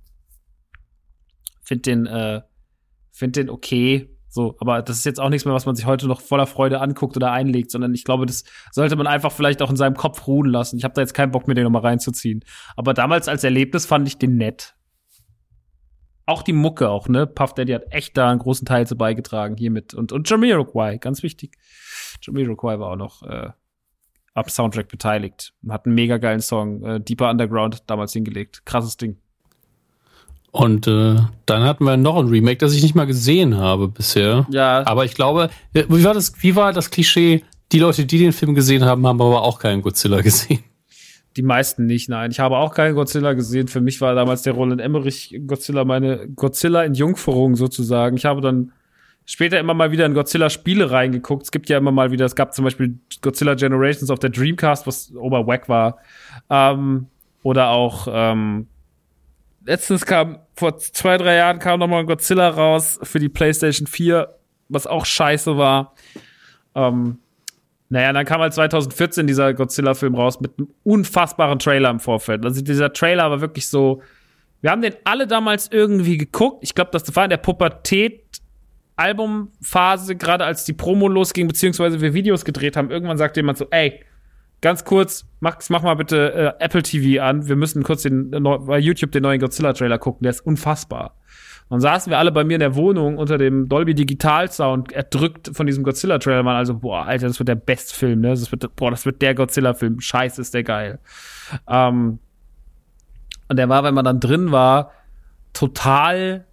finde 1.62 1.82
den, 1.84 2.08
äh, 2.08 2.42
finde 3.12 3.44
den 3.44 3.52
okay. 3.52 4.10
So, 4.38 4.56
aber 4.60 4.84
das 4.84 4.98
ist 4.98 5.06
jetzt 5.06 5.20
auch 5.20 5.30
nichts 5.30 5.46
mehr, 5.46 5.56
was 5.56 5.66
man 5.66 5.76
sich 5.76 5.88
heute 5.88 6.06
noch 6.06 6.22
voller 6.22 6.46
Freude 6.46 6.80
anguckt 6.80 7.18
oder 7.18 7.32
einlegt, 7.32 7.72
sondern 7.72 7.96
ich 7.96 8.04
glaube, 8.04 8.28
das 8.28 8.44
sollte 8.72 8.96
man 8.96 9.08
einfach 9.08 9.32
vielleicht 9.32 9.64
auch 9.64 9.72
in 9.72 9.76
seinem 9.76 9.96
Kopf 9.96 10.28
ruhen 10.28 10.48
lassen. 10.48 10.78
Ich 10.78 10.84
habe 10.84 10.94
da 10.94 11.02
jetzt 11.02 11.16
keinen 11.16 11.32
Bock, 11.32 11.48
mir 11.48 11.56
den 11.56 11.64
nochmal 11.64 11.82
reinzuziehen. 11.82 12.46
Aber 12.76 12.94
damals 12.94 13.28
als 13.28 13.44
Erlebnis 13.44 13.88
fand 13.88 14.08
ich 14.08 14.20
den 14.20 14.38
nett. 14.38 14.76
Auch 16.28 16.44
die 16.44 16.54
Mucke 16.54 16.88
auch, 16.88 17.10
ne? 17.10 17.26
Puff 17.26 17.56
Daddy 17.56 17.72
hat 17.74 17.86
echt 17.90 18.16
da 18.16 18.30
einen 18.30 18.38
großen 18.38 18.68
Teil 18.68 18.86
zu 18.86 18.96
beigetragen 18.96 19.58
hiermit. 19.58 19.96
Und, 19.96 20.12
und 20.12 20.30
Jamiroquai, 20.30 21.00
ganz 21.00 21.24
wichtig. 21.24 21.56
Jamiroquai 22.22 22.78
war 22.78 22.92
auch 22.92 22.96
noch, 22.96 23.24
äh, 23.24 23.50
am 24.36 24.48
Soundtrack 24.48 24.88
beteiligt. 24.88 25.56
Hat 25.68 25.88
einen 25.88 25.96
mega 25.96 26.18
geilen 26.20 26.42
Song, 26.42 26.84
äh, 26.84 27.02
Deeper 27.02 27.32
Underground, 27.32 27.90
damals 27.90 28.14
hingelegt. 28.14 28.68
Krasses 28.68 28.98
Ding. 28.98 29.18
Und 30.52 30.88
äh, 30.88 31.16
dann 31.46 31.64
hatten 31.64 31.84
wir 31.84 31.98
noch 31.98 32.18
ein 32.18 32.28
Remake, 32.28 32.58
das 32.58 32.74
ich 32.74 32.82
nicht 32.82 32.96
mal 32.96 33.06
gesehen 33.06 33.58
habe 33.58 33.88
bisher. 33.88 34.48
Ja. 34.50 34.86
Aber 34.88 35.06
ich 35.06 35.14
glaube, 35.14 35.50
äh, 35.74 35.84
wie 35.90 36.04
war 36.04 36.14
das, 36.14 36.34
wie 36.42 36.56
war 36.56 36.74
das 36.74 36.90
Klischee? 36.90 37.44
Die 37.72 37.80
Leute, 37.80 38.06
die 38.06 38.18
den 38.18 38.32
Film 38.32 38.56
gesehen 38.56 38.86
haben, 38.86 39.06
haben 39.06 39.22
aber 39.22 39.44
auch 39.44 39.60
keinen 39.60 39.82
Godzilla 39.82 40.22
gesehen. 40.22 40.64
Die 41.36 41.44
meisten 41.44 41.86
nicht, 41.86 42.10
nein. 42.10 42.32
Ich 42.32 42.40
habe 42.40 42.58
auch 42.58 42.74
keinen 42.74 42.96
Godzilla 42.96 43.34
gesehen. 43.34 43.68
Für 43.68 43.82
mich 43.82 44.02
war 44.02 44.16
damals 44.16 44.42
der 44.42 44.54
Roland 44.54 44.82
Emmerich 44.82 45.40
Godzilla 45.46 45.86
meine 45.86 46.28
Godzilla 46.30 46.84
in 46.84 46.96
Jungferung 46.96 47.56
sozusagen. 47.56 48.18
Ich 48.18 48.26
habe 48.26 48.42
dann 48.42 48.72
später 49.26 49.60
immer 49.60 49.76
mal 49.76 49.92
wieder 49.92 50.08
in 50.08 50.16
Godzilla-Spiele 50.16 50.90
reingeguckt. 50.90 51.44
Es 51.44 51.52
gibt 51.52 51.70
ja 51.70 51.78
immer 51.78 51.92
mal 51.92 52.10
wieder, 52.10 52.26
es 52.26 52.36
gab 52.36 52.56
zum 52.56 52.66
Beispiel 52.66 52.98
Godzilla 53.22 53.54
Generations 53.54 54.10
auf 54.10 54.18
der 54.18 54.32
Dreamcast, 54.32 54.88
was 54.88 55.14
oberwack 55.16 55.70
war. 55.70 55.98
Ähm, 56.50 57.06
oder 57.44 57.70
auch, 57.70 58.08
ähm, 58.10 58.68
letztens 59.68 60.06
kam, 60.06 60.40
vor 60.56 60.78
zwei, 60.78 61.18
drei 61.18 61.36
Jahren 61.36 61.60
kam 61.60 61.80
noch 61.80 61.88
mal 61.88 62.00
ein 62.00 62.08
Godzilla 62.08 62.50
raus 62.50 63.00
für 63.04 63.20
die 63.20 63.30
PlayStation 63.30 63.86
4, 63.86 64.34
was 64.70 64.88
auch 64.88 65.06
scheiße 65.06 65.56
war. 65.58 65.94
Ähm, 66.74 67.20
naja, 67.90 68.12
dann 68.14 68.26
kam 68.26 68.42
halt 68.42 68.54
2014 68.54 69.28
dieser 69.28 69.54
Godzilla-Film 69.54 70.16
raus 70.16 70.40
mit 70.40 70.58
einem 70.58 70.70
unfassbaren 70.84 71.60
Trailer 71.60 71.90
im 71.90 72.00
Vorfeld. 72.00 72.46
Also 72.46 72.62
dieser 72.62 72.94
Trailer 72.94 73.30
war 73.30 73.42
wirklich 73.42 73.68
so. 73.68 74.02
Wir 74.62 74.72
haben 74.72 74.82
den 74.82 74.96
alle 75.04 75.28
damals 75.28 75.70
irgendwie 75.72 76.18
geguckt. 76.18 76.64
Ich 76.64 76.74
glaube, 76.74 76.90
das 76.92 77.16
war 77.16 77.26
in 77.26 77.30
der 77.30 77.38
Pubertät-Albumphase, 77.38 80.16
gerade 80.16 80.46
als 80.46 80.66
die 80.66 80.74
Promo 80.74 81.08
losging, 81.08 81.48
beziehungsweise 81.48 82.02
wir 82.02 82.16
Videos 82.16 82.44
gedreht 82.44 82.76
haben. 82.76 82.90
Irgendwann 82.90 83.20
sagte 83.20 83.42
jemand 83.42 83.60
so, 83.60 83.68
ey, 83.70 84.04
ganz 84.62 84.86
kurz, 84.86 85.26
mach, 85.40 85.58
mach 85.70 85.84
mal 85.84 85.96
bitte 85.96 86.56
äh, 86.60 86.64
Apple 86.64 86.84
TV 86.84 87.24
an. 87.24 87.48
Wir 87.48 87.56
müssen 87.56 87.84
kurz 87.84 88.04
den, 88.04 88.34
äh, 88.34 88.40
bei 88.40 88.80
YouTube 88.80 89.12
den 89.12 89.24
neuen 89.24 89.40
Godzilla-Trailer 89.40 89.98
gucken. 89.98 90.24
Der 90.24 90.32
ist 90.32 90.42
unfassbar. 90.42 91.16
Dann 91.70 91.82
saßen 91.82 92.10
wir 92.10 92.18
alle 92.18 92.32
bei 92.32 92.46
mir 92.46 92.54
in 92.54 92.62
der 92.62 92.76
Wohnung 92.76 93.18
unter 93.18 93.38
dem 93.38 93.68
Dolby 93.68 93.94
Digital 93.94 94.50
Sound 94.50 94.94
erdrückt 94.94 95.52
von 95.54 95.68
diesem 95.68 95.84
Godzilla 95.84 96.18
Trailer 96.18 96.46
waren 96.46 96.56
also 96.56 96.76
boah 96.76 97.06
Alter 97.06 97.28
das 97.28 97.40
wird 97.40 97.50
der 97.50 97.56
Bestfilm 97.56 98.22
ne 98.22 98.30
das 98.30 98.50
wird 98.52 98.74
boah 98.78 98.90
das 98.90 99.06
wird 99.06 99.22
der 99.22 99.36
Godzilla 99.36 99.74
Film 99.74 100.00
scheiße 100.00 100.40
ist 100.40 100.54
der 100.54 100.64
geil 100.64 101.00
ähm, 101.68 102.20
und 103.50 103.58
der 103.58 103.68
war 103.68 103.84
wenn 103.84 103.94
man 103.94 104.06
dann 104.06 104.22
drin 104.22 104.54
war 104.54 104.92
total 105.52 106.46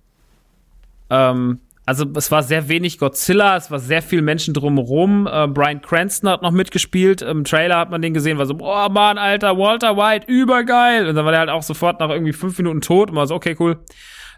ähm, 1.11 1.61
also 1.87 2.07
es 2.17 2.31
war 2.31 2.43
sehr 2.43 2.69
wenig 2.69 2.99
Godzilla, 2.99 3.57
es 3.57 3.71
war 3.71 3.79
sehr 3.79 4.01
viel 4.01 4.23
Menschen 4.23 4.55
drumherum. 4.55 5.27
Äh, 5.31 5.47
Brian 5.49 5.83
Cranston 5.83 6.31
hat 6.31 6.43
noch 6.43 6.51
mitgespielt. 6.51 7.21
Im 7.21 7.45
Trailer 7.45 7.77
hat 7.77 7.91
man 7.91 8.01
den 8.01 8.15
gesehen, 8.15 8.39
war 8.39 8.47
so, 8.47 8.55
boah, 8.55 8.89
Mann, 8.89 9.19
Alter, 9.19 9.59
Walter 9.59 9.97
White, 9.97 10.27
übergeil. 10.27 11.07
Und 11.07 11.15
dann 11.15 11.25
war 11.25 11.33
der 11.33 11.41
halt 11.41 11.51
auch 11.51 11.63
sofort 11.63 12.01
nach 12.01 12.09
irgendwie 12.09 12.33
fünf 12.33 12.57
Minuten 12.57 12.81
tot 12.81 13.11
und 13.11 13.17
war 13.17 13.27
so, 13.27 13.35
okay, 13.35 13.55
cool. 13.59 13.85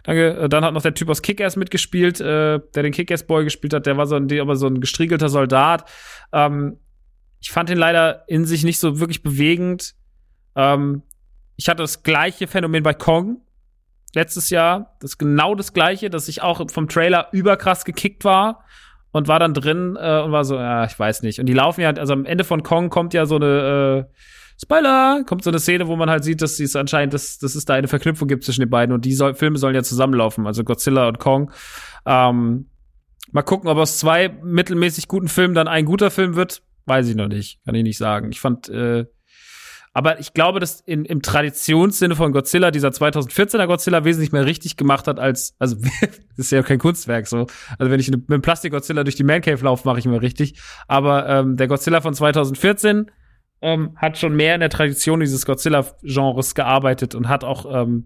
Danke. 0.03 0.37
Äh, 0.37 0.49
Dann 0.49 0.65
hat 0.65 0.73
noch 0.73 0.81
der 0.81 0.93
Typ 0.93 1.09
aus 1.09 1.21
Kick-Ass 1.21 1.55
mitgespielt, 1.55 2.19
äh, 2.19 2.59
der 2.75 2.83
den 2.83 2.91
Kick-Ass-Boy 2.91 3.45
gespielt 3.45 3.73
hat. 3.73 3.85
Der 3.85 3.97
war 3.97 4.07
so 4.07 4.15
ein, 4.15 4.27
aber 4.39 4.55
so 4.55 4.67
ein 4.67 4.81
gestriegelter 4.81 5.29
Soldat. 5.29 5.89
Ähm, 6.33 6.79
ich 7.39 7.51
fand 7.51 7.69
ihn 7.69 7.77
leider 7.77 8.23
in 8.27 8.45
sich 8.45 8.63
nicht 8.63 8.79
so 8.79 8.99
wirklich 8.99 9.23
bewegend. 9.23 9.95
Ähm, 10.55 11.03
ich 11.55 11.69
hatte 11.69 11.83
das 11.83 12.03
gleiche 12.03 12.47
Phänomen 12.47 12.83
bei 12.83 12.93
Kong 12.93 13.41
letztes 14.13 14.49
Jahr. 14.49 14.95
Das 14.99 15.11
ist 15.11 15.17
genau 15.17 15.55
das 15.55 15.73
gleiche, 15.73 16.09
dass 16.09 16.27
ich 16.27 16.41
auch 16.41 16.61
vom 16.71 16.87
Trailer 16.87 17.27
überkrass 17.31 17.85
gekickt 17.85 18.23
war 18.23 18.63
und 19.11 19.27
war 19.27 19.39
dann 19.39 19.53
drin 19.53 19.97
äh, 19.99 20.21
und 20.21 20.31
war 20.31 20.45
so, 20.45 20.55
ja, 20.55 20.85
ich 20.85 20.97
weiß 20.97 21.23
nicht. 21.23 21.39
Und 21.39 21.47
die 21.47 21.53
laufen 21.53 21.81
ja, 21.81 21.89
also 21.91 22.13
am 22.13 22.25
Ende 22.25 22.43
von 22.43 22.63
Kong 22.63 22.89
kommt 22.89 23.13
ja 23.13 23.25
so 23.25 23.35
eine 23.35 24.07
äh, 24.07 24.13
Spoiler, 24.59 25.23
kommt 25.25 25.43
so 25.43 25.51
eine 25.51 25.59
Szene, 25.59 25.87
wo 25.87 25.95
man 25.95 26.09
halt 26.09 26.23
sieht, 26.23 26.41
dass 26.41 26.59
es 26.59 26.75
anscheinend, 26.75 27.13
dass, 27.13 27.37
dass 27.37 27.53
es 27.53 27.65
da 27.65 27.75
eine 27.75 27.87
Verknüpfung 27.87 28.27
gibt 28.27 28.43
zwischen 28.43 28.61
den 28.61 28.69
beiden 28.69 28.93
und 28.93 29.05
die 29.05 29.13
soll, 29.13 29.35
Filme 29.35 29.59
sollen 29.59 29.75
ja 29.75 29.83
zusammenlaufen, 29.83 30.47
also 30.47 30.63
Godzilla 30.63 31.07
und 31.07 31.19
Kong. 31.19 31.51
Ähm, 32.07 32.69
mal 33.31 33.43
gucken, 33.43 33.69
ob 33.69 33.77
aus 33.77 33.99
zwei 33.99 34.29
mittelmäßig 34.29 35.07
guten 35.07 35.27
Filmen 35.27 35.53
dann 35.53 35.67
ein 35.67 35.85
guter 35.85 36.09
Film 36.09 36.35
wird, 36.35 36.63
weiß 36.85 37.07
ich 37.07 37.15
noch 37.15 37.27
nicht, 37.27 37.63
kann 37.65 37.75
ich 37.75 37.83
nicht 37.83 37.99
sagen. 37.99 38.31
Ich 38.31 38.39
fand, 38.39 38.67
äh, 38.69 39.05
aber 39.97 40.19
ich 40.19 40.35
glaube, 40.35 40.59
dass 40.59 40.79
in, 40.81 41.05
im 41.05 41.23
Traditionssinne 41.23 42.15
von 42.15 42.31
Godzilla 42.31 42.69
dieser 42.69 42.89
2014er 42.89 43.65
Godzilla 43.65 44.05
wesentlich 44.05 44.31
mehr 44.31 44.45
richtig 44.45 44.77
gemacht 44.77 45.07
hat 45.07 45.19
als, 45.19 45.55
also 45.57 45.75
das 46.01 46.19
ist 46.37 46.51
ja 46.51 46.61
kein 46.61 46.77
Kunstwerk 46.77 47.25
so. 47.25 47.47
Also 47.79 47.91
wenn 47.91 47.99
ich 47.99 48.11
mit 48.11 48.29
einem 48.29 48.43
Plastik-Godzilla 48.43 49.03
durch 49.03 49.15
die 49.15 49.23
Man 49.23 49.41
Cave 49.41 49.65
laufe, 49.65 49.87
mache 49.87 49.97
ich 49.97 50.05
immer 50.05 50.21
richtig. 50.21 50.61
Aber 50.87 51.27
ähm, 51.27 51.57
der 51.57 51.67
Godzilla 51.67 51.99
von 51.99 52.13
2014 52.13 53.09
ähm, 53.63 53.95
hat 53.95 54.19
schon 54.19 54.35
mehr 54.35 54.53
in 54.53 54.59
der 54.59 54.69
Tradition 54.69 55.19
dieses 55.19 55.47
Godzilla-Genres 55.47 56.53
gearbeitet 56.53 57.15
und 57.15 57.27
hat 57.27 57.43
auch 57.43 57.65
ähm, 57.73 58.05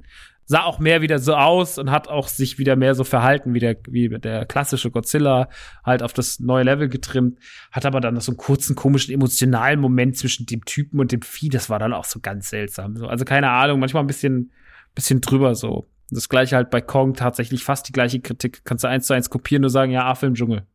sah 0.51 0.63
auch 0.63 0.79
mehr 0.79 1.01
wieder 1.01 1.17
so 1.17 1.33
aus 1.33 1.77
und 1.77 1.91
hat 1.91 2.09
auch 2.09 2.27
sich 2.27 2.57
wieder 2.57 2.75
mehr 2.75 2.93
so 2.93 3.05
verhalten 3.05 3.53
wie 3.53 3.59
der, 3.59 3.77
wie 3.87 4.09
der 4.09 4.45
klassische 4.45 4.91
Godzilla, 4.91 5.47
halt 5.85 6.03
auf 6.03 6.11
das 6.11 6.41
neue 6.41 6.65
Level 6.65 6.89
getrimmt, 6.89 7.39
hat 7.71 7.85
aber 7.85 8.01
dann 8.01 8.15
noch 8.15 8.21
so 8.21 8.33
einen 8.33 8.37
kurzen, 8.37 8.75
komischen, 8.75 9.13
emotionalen 9.13 9.79
Moment 9.79 10.17
zwischen 10.17 10.45
dem 10.47 10.65
Typen 10.65 10.99
und 10.99 11.13
dem 11.13 11.21
Vieh, 11.21 11.47
das 11.47 11.69
war 11.69 11.79
dann 11.79 11.93
auch 11.93 12.03
so 12.03 12.19
ganz 12.19 12.49
seltsam. 12.49 12.97
So, 12.97 13.07
also 13.07 13.23
keine 13.23 13.49
Ahnung, 13.49 13.79
manchmal 13.79 14.03
ein 14.03 14.07
bisschen, 14.07 14.51
bisschen 14.93 15.21
drüber 15.21 15.55
so. 15.55 15.89
Das 16.09 16.27
gleiche 16.27 16.57
halt 16.57 16.69
bei 16.69 16.81
Kong, 16.81 17.13
tatsächlich 17.13 17.63
fast 17.63 17.87
die 17.87 17.93
gleiche 17.93 18.19
Kritik. 18.19 18.65
Kannst 18.65 18.83
du 18.83 18.89
eins 18.89 19.07
zu 19.07 19.13
eins 19.13 19.29
kopieren, 19.29 19.61
nur 19.61 19.69
sagen, 19.69 19.93
ja, 19.93 20.05
Affe 20.05 20.25
im 20.25 20.33
Dschungel. 20.33 20.67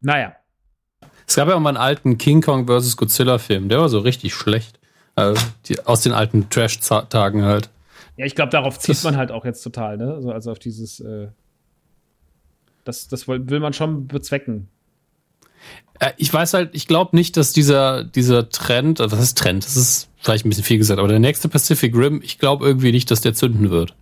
Naja. 0.00 0.34
Es 1.28 1.36
gab 1.36 1.46
ja 1.46 1.54
auch 1.54 1.60
mal 1.60 1.68
einen 1.68 1.78
alten 1.78 2.18
King 2.18 2.42
Kong 2.42 2.66
vs. 2.66 2.96
Godzilla 2.96 3.38
Film, 3.38 3.68
der 3.68 3.78
war 3.78 3.88
so 3.88 4.00
richtig 4.00 4.34
schlecht. 4.34 4.80
Also 5.14 5.42
die, 5.66 5.80
aus 5.84 6.02
den 6.02 6.12
alten 6.12 6.48
Trash-Tagen 6.48 7.44
halt. 7.44 7.70
Ja, 8.16 8.26
ich 8.26 8.34
glaube, 8.34 8.50
darauf 8.50 8.78
zieht 8.78 8.96
das 8.96 9.04
man 9.04 9.16
halt 9.16 9.30
auch 9.30 9.44
jetzt 9.44 9.62
total, 9.62 9.96
ne? 9.96 10.14
Also, 10.14 10.32
also 10.32 10.52
auf 10.52 10.58
dieses, 10.58 11.00
äh, 11.00 11.28
das, 12.84 13.08
das 13.08 13.28
will 13.28 13.60
man 13.60 13.72
schon 13.72 14.06
bezwecken. 14.06 14.68
Äh, 15.98 16.12
ich 16.16 16.32
weiß 16.32 16.54
halt, 16.54 16.70
ich 16.72 16.86
glaube 16.86 17.16
nicht, 17.16 17.36
dass 17.36 17.52
dieser, 17.52 18.04
dieser 18.04 18.48
Trend, 18.48 19.00
also 19.00 19.16
was 19.16 19.24
ist 19.24 19.38
Trend? 19.38 19.64
Das 19.64 19.76
ist 19.76 20.08
vielleicht 20.18 20.44
ein 20.44 20.48
bisschen 20.48 20.64
viel 20.64 20.78
gesagt, 20.78 20.98
aber 20.98 21.08
der 21.08 21.20
nächste 21.20 21.48
Pacific 21.48 21.94
Rim, 21.94 22.20
ich 22.22 22.38
glaube 22.38 22.66
irgendwie 22.66 22.92
nicht, 22.92 23.10
dass 23.10 23.20
der 23.20 23.34
zünden 23.34 23.70
wird. 23.70 23.94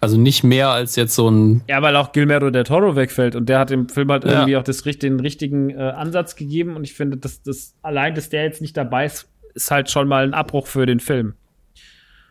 Also 0.00 0.16
nicht 0.16 0.42
mehr 0.42 0.70
als 0.70 0.96
jetzt 0.96 1.14
so 1.14 1.30
ein. 1.30 1.62
Ja, 1.68 1.80
weil 1.80 1.94
auch 1.94 2.10
Gilmero 2.10 2.50
del 2.50 2.64
Toro 2.64 2.96
wegfällt 2.96 3.36
und 3.36 3.48
der 3.48 3.60
hat 3.60 3.70
dem 3.70 3.88
Film 3.88 4.10
halt 4.10 4.24
ja. 4.24 4.32
irgendwie 4.32 4.56
auch 4.56 4.64
das, 4.64 4.82
den 4.82 5.20
richtigen 5.20 5.70
äh, 5.70 5.74
Ansatz 5.76 6.34
gegeben 6.34 6.74
und 6.74 6.82
ich 6.82 6.94
finde, 6.94 7.18
dass 7.18 7.42
das 7.42 7.76
allein, 7.82 8.16
dass 8.16 8.28
der 8.28 8.42
jetzt 8.42 8.60
nicht 8.60 8.76
dabei 8.76 9.04
ist, 9.06 9.28
ist 9.54 9.70
halt 9.70 9.90
schon 9.90 10.08
mal 10.08 10.24
ein 10.24 10.34
Abbruch 10.34 10.66
für 10.66 10.86
den 10.86 11.00
Film. 11.00 11.34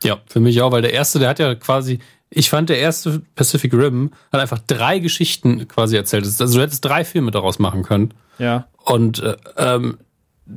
Ja, 0.03 0.19
für 0.27 0.39
mich 0.39 0.61
auch, 0.61 0.71
weil 0.71 0.81
der 0.81 0.93
erste, 0.93 1.19
der 1.19 1.29
hat 1.29 1.39
ja 1.39 1.53
quasi, 1.55 1.99
ich 2.29 2.49
fand 2.49 2.69
der 2.69 2.79
erste 2.79 3.21
Pacific 3.35 3.73
Rim 3.73 4.11
hat 4.31 4.41
einfach 4.41 4.59
drei 4.65 4.99
Geschichten 4.99 5.67
quasi 5.67 5.95
erzählt. 5.95 6.25
Also 6.25 6.55
du 6.55 6.61
hättest 6.61 6.83
drei 6.83 7.05
Filme 7.05 7.31
daraus 7.31 7.59
machen 7.59 7.83
können. 7.83 8.13
Ja. 8.39 8.67
Und 8.83 9.19
äh, 9.19 9.35
ähm, 9.57 9.97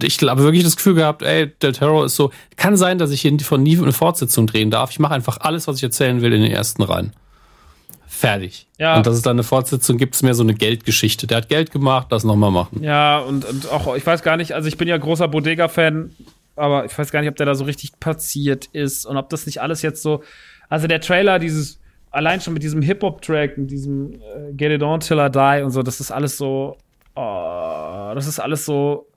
ich 0.03 0.19
habe 0.23 0.43
wirklich 0.43 0.65
das 0.65 0.77
Gefühl 0.77 0.95
gehabt, 0.95 1.23
ey, 1.23 1.49
Del 1.49 1.73
Toro 1.73 2.05
ist 2.05 2.17
so, 2.17 2.31
kann 2.57 2.77
sein, 2.77 2.99
dass 2.99 3.11
ich 3.11 3.21
hier 3.21 3.39
von 3.41 3.63
nie 3.63 3.77
eine 3.77 3.93
Fortsetzung 3.93 4.47
drehen 4.47 4.71
darf. 4.71 4.91
Ich 4.91 4.99
mache 4.99 5.15
einfach 5.15 5.39
alles, 5.41 5.69
was 5.69 5.77
ich 5.77 5.83
erzählen 5.83 6.23
will, 6.23 6.33
in 6.33 6.43
den 6.43 6.51
ersten 6.51 6.83
rein. 6.83 7.13
Fertig. 8.07 8.69
Ja. 8.79 8.97
Und 8.97 9.07
dass 9.07 9.17
es 9.17 9.23
dann 9.23 9.37
eine 9.37 9.43
Fortsetzung 9.43 9.99
gibt, 9.99 10.15
ist 10.15 10.23
mehr 10.23 10.35
so 10.35 10.43
eine 10.43 10.55
Geldgeschichte. 10.55 11.27
Der 11.27 11.39
hat 11.39 11.49
Geld 11.49 11.73
gemacht, 11.73 12.07
das 12.11 12.25
nochmal 12.25 12.51
machen. 12.51 12.83
Ja, 12.83 13.19
und, 13.19 13.45
und 13.45 13.71
auch, 13.71 13.95
ich 13.97 14.07
weiß 14.07 14.23
gar 14.23 14.37
nicht, 14.37 14.53
also 14.53 14.69
ich 14.69 14.79
bin 14.79 14.89
ja 14.89 14.97
großer 14.97 15.29
Bodega-Fan, 15.29 16.15
aber 16.57 16.85
ich 16.85 16.97
weiß 16.97 17.11
gar 17.11 17.21
nicht, 17.21 17.29
ob 17.29 17.37
der 17.37 17.47
da 17.47 17.55
so 17.55 17.65
richtig 17.65 17.99
passiert 18.01 18.67
ist 18.67 19.07
und 19.07 19.17
ob 19.17 19.29
das 19.29 19.47
nicht 19.47 19.61
alles 19.61 19.83
jetzt 19.83 20.03
so. 20.03 20.23
Also 20.69 20.87
der 20.87 21.01
Trailer, 21.01 21.39
dieses, 21.39 21.81
allein 22.11 22.41
schon 22.41 22.55
mit 22.55 22.63
diesem 22.63 22.83
Hip-Hop-Track, 22.83 23.59
mit 23.59 23.71
diesem 23.71 24.13
äh, 24.13 24.53
Get 24.53 24.73
It 24.73 24.83
On 24.83 25.01
Till 25.01 25.19
I 25.19 25.31
Die 25.31 25.63
und 25.63 25.71
so, 25.71 25.83
das 25.83 26.01
ist 26.01 26.11
alles 26.11 26.37
so. 26.37 26.77
Oh, 27.17 28.13
das 28.15 28.27
ist 28.27 28.41
alles 28.41 28.65
so. 28.65 29.09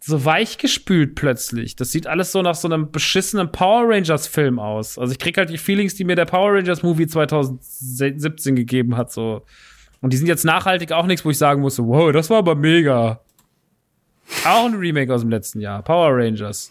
So 0.00 0.24
weichgespült 0.24 1.16
plötzlich. 1.16 1.74
Das 1.74 1.90
sieht 1.90 2.06
alles 2.06 2.30
so 2.30 2.40
nach 2.40 2.54
so 2.54 2.68
einem 2.68 2.92
beschissenen 2.92 3.50
Power 3.50 3.82
Rangers-Film 3.88 4.60
aus. 4.60 4.96
Also 4.96 5.10
ich 5.10 5.18
krieg 5.18 5.36
halt 5.36 5.50
die 5.50 5.58
Feelings, 5.58 5.96
die 5.96 6.04
mir 6.04 6.14
der 6.14 6.24
Power 6.24 6.54
Rangers-Movie 6.54 7.08
2017 7.08 8.54
gegeben 8.54 8.96
hat, 8.96 9.10
so. 9.10 9.42
Und 10.00 10.12
die 10.12 10.16
sind 10.16 10.28
jetzt 10.28 10.44
nachhaltig 10.44 10.92
auch 10.92 11.06
nichts, 11.06 11.24
wo 11.24 11.30
ich 11.30 11.38
sagen 11.38 11.62
muss, 11.62 11.80
wow, 11.80 12.12
das 12.12 12.30
war 12.30 12.38
aber 12.38 12.54
mega. 12.54 13.20
Auch 14.44 14.66
ein 14.66 14.74
Remake 14.74 15.12
aus 15.12 15.22
dem 15.22 15.30
letzten 15.30 15.60
Jahr. 15.60 15.82
Power 15.82 16.16
Rangers. 16.16 16.70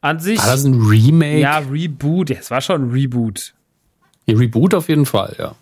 An 0.00 0.18
sich. 0.18 0.38
War 0.38 0.46
das 0.46 0.64
ein 0.64 0.80
Remake? 0.80 1.38
Ja, 1.38 1.58
Reboot. 1.58 2.30
Es 2.30 2.50
war 2.50 2.60
schon 2.60 2.88
ein 2.88 2.90
Reboot. 2.90 3.54
Ja, 4.26 4.36
Reboot 4.36 4.74
auf 4.74 4.88
jeden 4.88 5.06
Fall, 5.06 5.36
ja. 5.38 5.54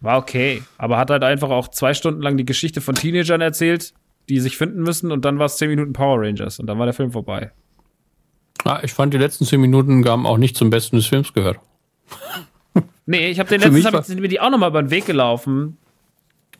War 0.00 0.18
okay. 0.18 0.62
Aber 0.78 0.96
hat 0.98 1.10
halt 1.10 1.24
einfach 1.24 1.50
auch 1.50 1.68
zwei 1.68 1.94
Stunden 1.94 2.22
lang 2.22 2.36
die 2.36 2.44
Geschichte 2.44 2.80
von 2.80 2.94
Teenagern 2.94 3.40
erzählt, 3.40 3.92
die 4.28 4.40
sich 4.40 4.56
finden 4.56 4.82
müssen 4.82 5.12
und 5.12 5.24
dann 5.24 5.38
war 5.38 5.46
es 5.46 5.56
zehn 5.56 5.68
Minuten 5.68 5.92
Power 5.92 6.20
Rangers 6.20 6.58
und 6.58 6.66
dann 6.66 6.78
war 6.78 6.86
der 6.86 6.94
Film 6.94 7.12
vorbei. 7.12 7.50
Ah, 8.64 8.80
ich 8.82 8.92
fand 8.92 9.14
die 9.14 9.18
letzten 9.18 9.44
zehn 9.44 9.60
Minuten 9.60 10.06
haben 10.06 10.26
auch 10.26 10.38
nicht 10.38 10.56
zum 10.56 10.70
Besten 10.70 10.96
des 10.96 11.06
Films 11.06 11.32
gehört. 11.32 11.58
nee, 13.06 13.30
ich 13.30 13.38
habe 13.38 13.48
den 13.48 13.60
letzten, 13.60 13.94
hab, 13.94 14.04
sind 14.04 14.20
mir 14.20 14.28
die 14.28 14.40
auch 14.40 14.50
nochmal 14.50 14.70
über 14.70 14.82
den 14.82 14.90
Weg 14.90 15.06
gelaufen 15.06 15.78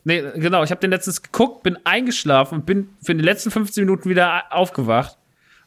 Nee, 0.04 0.22
genau, 0.36 0.62
ich 0.62 0.70
habe 0.70 0.80
den 0.80 0.90
letztens 0.90 1.22
geguckt, 1.22 1.62
bin 1.62 1.78
eingeschlafen 1.84 2.56
und 2.56 2.66
bin 2.66 2.88
für 3.02 3.14
die 3.14 3.22
letzten 3.22 3.50
15 3.50 3.84
Minuten 3.84 4.08
wieder 4.08 4.44
aufgewacht. 4.50 5.16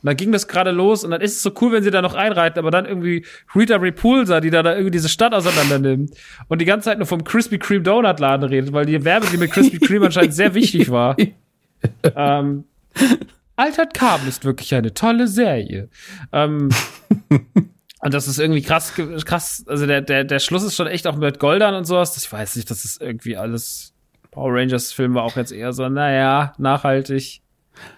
Und 0.02 0.08
dann 0.08 0.18
ging 0.18 0.34
das 0.34 0.50
gerade 0.50 0.72
los 0.72 1.06
und 1.06 1.12
dann 1.12 1.22
ist 1.22 1.38
es 1.38 1.44
so 1.44 1.54
cool, 1.62 1.72
wenn 1.72 1.84
sie 1.84 1.92
da 1.92 2.02
noch 2.02 2.14
einreiten, 2.14 2.60
aber 2.60 2.72
dann 2.72 2.86
irgendwie 2.86 3.26
Rita 3.56 3.78
Repulsa, 3.78 4.42
die 4.42 4.50
da, 4.50 4.62
da 4.62 4.74
irgendwie 4.74 4.92
diese 4.92 5.08
Stadt 5.08 5.34
auseinander 5.34 5.80
nimmt 5.80 6.14
und 6.50 6.60
die 6.60 6.66
ganze 6.66 6.90
Zeit 6.90 6.98
nur 6.98 7.08
vom 7.08 7.24
Krispy 7.24 7.58
Kreme 7.58 7.84
Donut 7.84 8.20
Laden 8.20 8.50
redet, 8.50 8.74
weil 8.74 8.86
die 8.86 9.06
Werbe, 9.06 9.28
die 9.32 9.38
mit 9.38 9.52
Krispy 9.52 9.80
Kreme 9.80 10.08
anscheinend 10.08 10.34
sehr 10.34 10.54
wichtig 10.56 10.92
war. 10.92 11.16
ähm, 12.16 12.66
Altert 13.56 13.94
Carbon 13.94 14.28
ist 14.28 14.44
wirklich 14.44 14.74
eine 14.76 14.94
tolle 14.94 15.28
Serie. 15.28 15.90
Ähm, 16.32 16.70
und 18.00 18.14
das 18.14 18.28
ist 18.28 18.40
irgendwie 18.40 18.62
krass, 18.62 18.94
krass. 19.24 19.64
Also 19.68 19.86
der, 19.86 20.02
der, 20.02 20.26
der 20.26 20.40
Schluss 20.40 20.64
ist 20.64 20.76
schon 20.76 20.88
echt 20.88 21.08
auch 21.08 21.16
mit 21.16 21.40
Goldern 21.40 21.76
und 21.76 21.86
sowas. 21.86 22.18
Ich 22.18 22.30
weiß 22.30 22.58
nicht, 22.58 22.70
das 22.70 22.84
ist 22.84 23.02
irgendwie 23.02 23.38
alles. 23.38 23.93
Power 24.34 24.54
Rangers 24.54 24.92
Film 24.92 25.14
war 25.16 25.24
auch 25.24 25.36
jetzt 25.36 25.52
eher 25.52 25.74
so, 25.74 25.88
naja, 25.90 26.54
nachhaltig. 26.58 27.42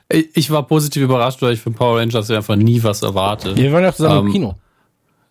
Ich 0.10 0.52
war 0.52 0.64
positiv 0.68 1.04
überrascht, 1.04 1.42
weil 1.42 1.54
ich 1.54 1.62
von 1.62 1.74
Power 1.74 2.00
Rangers 2.00 2.30
einfach 2.32 2.56
nie 2.56 2.82
was 2.84 3.02
erwarte. 3.02 3.56
Wir 3.58 3.72
waren 3.74 3.84
ja 3.84 3.94
zusammen 3.94 4.20
Ähm, 4.22 4.26
im 4.28 4.32
Kino. 4.32 4.56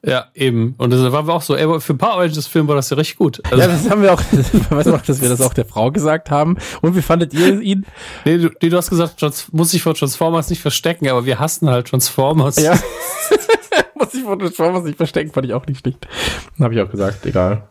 Ja, 0.07 0.27
eben. 0.35 0.75
Und 0.77 0.91
das 0.91 1.01
war 1.13 1.27
auch 1.31 1.41
so, 1.41 1.57
ey, 1.57 1.81
für 1.81 1.95
Power 1.95 2.21
Rangers 2.23 2.47
Film 2.47 2.69
war 2.69 2.75
das 2.77 2.91
ja 2.91 2.97
richtig 2.99 3.17
gut. 3.17 3.41
Also, 3.45 3.57
Ja, 3.57 3.69
das 3.69 3.89
haben 3.89 4.03
wir 4.03 4.13
auch, 4.13 4.21
weißt 4.71 4.87
du 4.87 4.91
noch, 4.91 5.01
dass 5.01 5.23
wir 5.23 5.31
das 5.31 5.41
auch 5.41 5.55
der 5.55 5.65
Frau 5.65 5.91
gesagt 5.91 6.31
haben. 6.31 6.59
Und 6.83 6.95
wie 6.95 7.01
fandet 7.01 7.33
ihr 7.33 7.59
ihn? 7.61 7.87
nee, 8.27 8.37
du, 8.37 8.51
nee, 8.61 8.69
du 8.69 8.77
hast 8.77 8.91
gesagt, 8.91 9.19
Trans 9.19 9.51
muss 9.53 9.71
sich 9.71 9.83
vor 9.83 9.95
Transformers 9.95 10.51
nicht 10.51 10.61
verstecken, 10.61 11.09
aber 11.09 11.25
wir 11.25 11.39
hassen 11.39 11.71
halt 11.71 11.89
Transformers. 11.89 12.57
Ja. 12.57 12.79
Muss 13.95 14.13
ich 14.13 14.25
von 14.25 14.39
Transformers 14.39 14.85
nicht 14.85 14.97
verstecken, 14.97 15.33
fand 15.33 15.47
ich 15.47 15.55
auch 15.55 15.67
nicht 15.67 15.81
schlecht. 15.81 16.07
Habe 16.61 16.75
ich 16.75 16.81
auch 16.81 16.91
gesagt, 16.91 17.25
egal. 17.25 17.69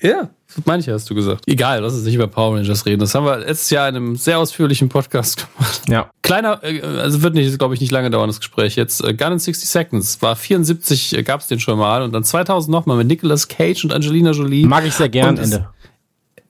Ja, 0.00 0.30
das 0.54 0.64
meine 0.64 0.80
ich, 0.80 0.88
hast 0.88 1.10
du 1.10 1.14
gesagt. 1.14 1.42
Egal, 1.48 1.80
lass 1.80 1.92
uns 1.94 2.04
nicht 2.04 2.14
über 2.14 2.28
Power 2.28 2.56
Rangers 2.56 2.86
reden. 2.86 3.00
Das 3.00 3.14
haben 3.16 3.26
wir 3.26 3.38
letztes 3.38 3.70
Jahr 3.70 3.88
in 3.88 3.96
einem 3.96 4.16
sehr 4.16 4.38
ausführlichen 4.38 4.88
Podcast 4.88 5.46
gemacht. 5.58 5.82
Ja. 5.88 6.10
Kleiner, 6.22 6.62
äh, 6.62 6.80
also 6.82 7.22
wird 7.22 7.34
nicht, 7.34 7.58
glaube 7.58 7.74
ich, 7.74 7.80
nicht 7.80 7.90
lange 7.90 8.08
dauern, 8.10 8.28
das 8.28 8.38
Gespräch 8.38 8.76
jetzt. 8.76 9.02
Äh, 9.02 9.14
Gun 9.14 9.32
in 9.32 9.38
60 9.40 9.68
Seconds 9.68 10.22
war 10.22 10.36
74, 10.36 11.16
äh, 11.18 11.22
gab 11.24 11.40
es 11.40 11.48
den 11.48 11.58
schon 11.58 11.78
mal 11.78 12.02
und 12.02 12.12
dann 12.12 12.22
2000 12.22 12.70
nochmal 12.70 12.96
mit 12.96 13.08
Nicolas 13.08 13.48
Cage 13.48 13.84
und 13.84 13.92
Angelina 13.92 14.30
Jolie. 14.30 14.66
Mag 14.66 14.84
ich 14.86 14.94
sehr 14.94 15.08
gern, 15.08 15.30
Und 15.30 15.38
es- 15.40 15.52
Ende. 15.52 15.68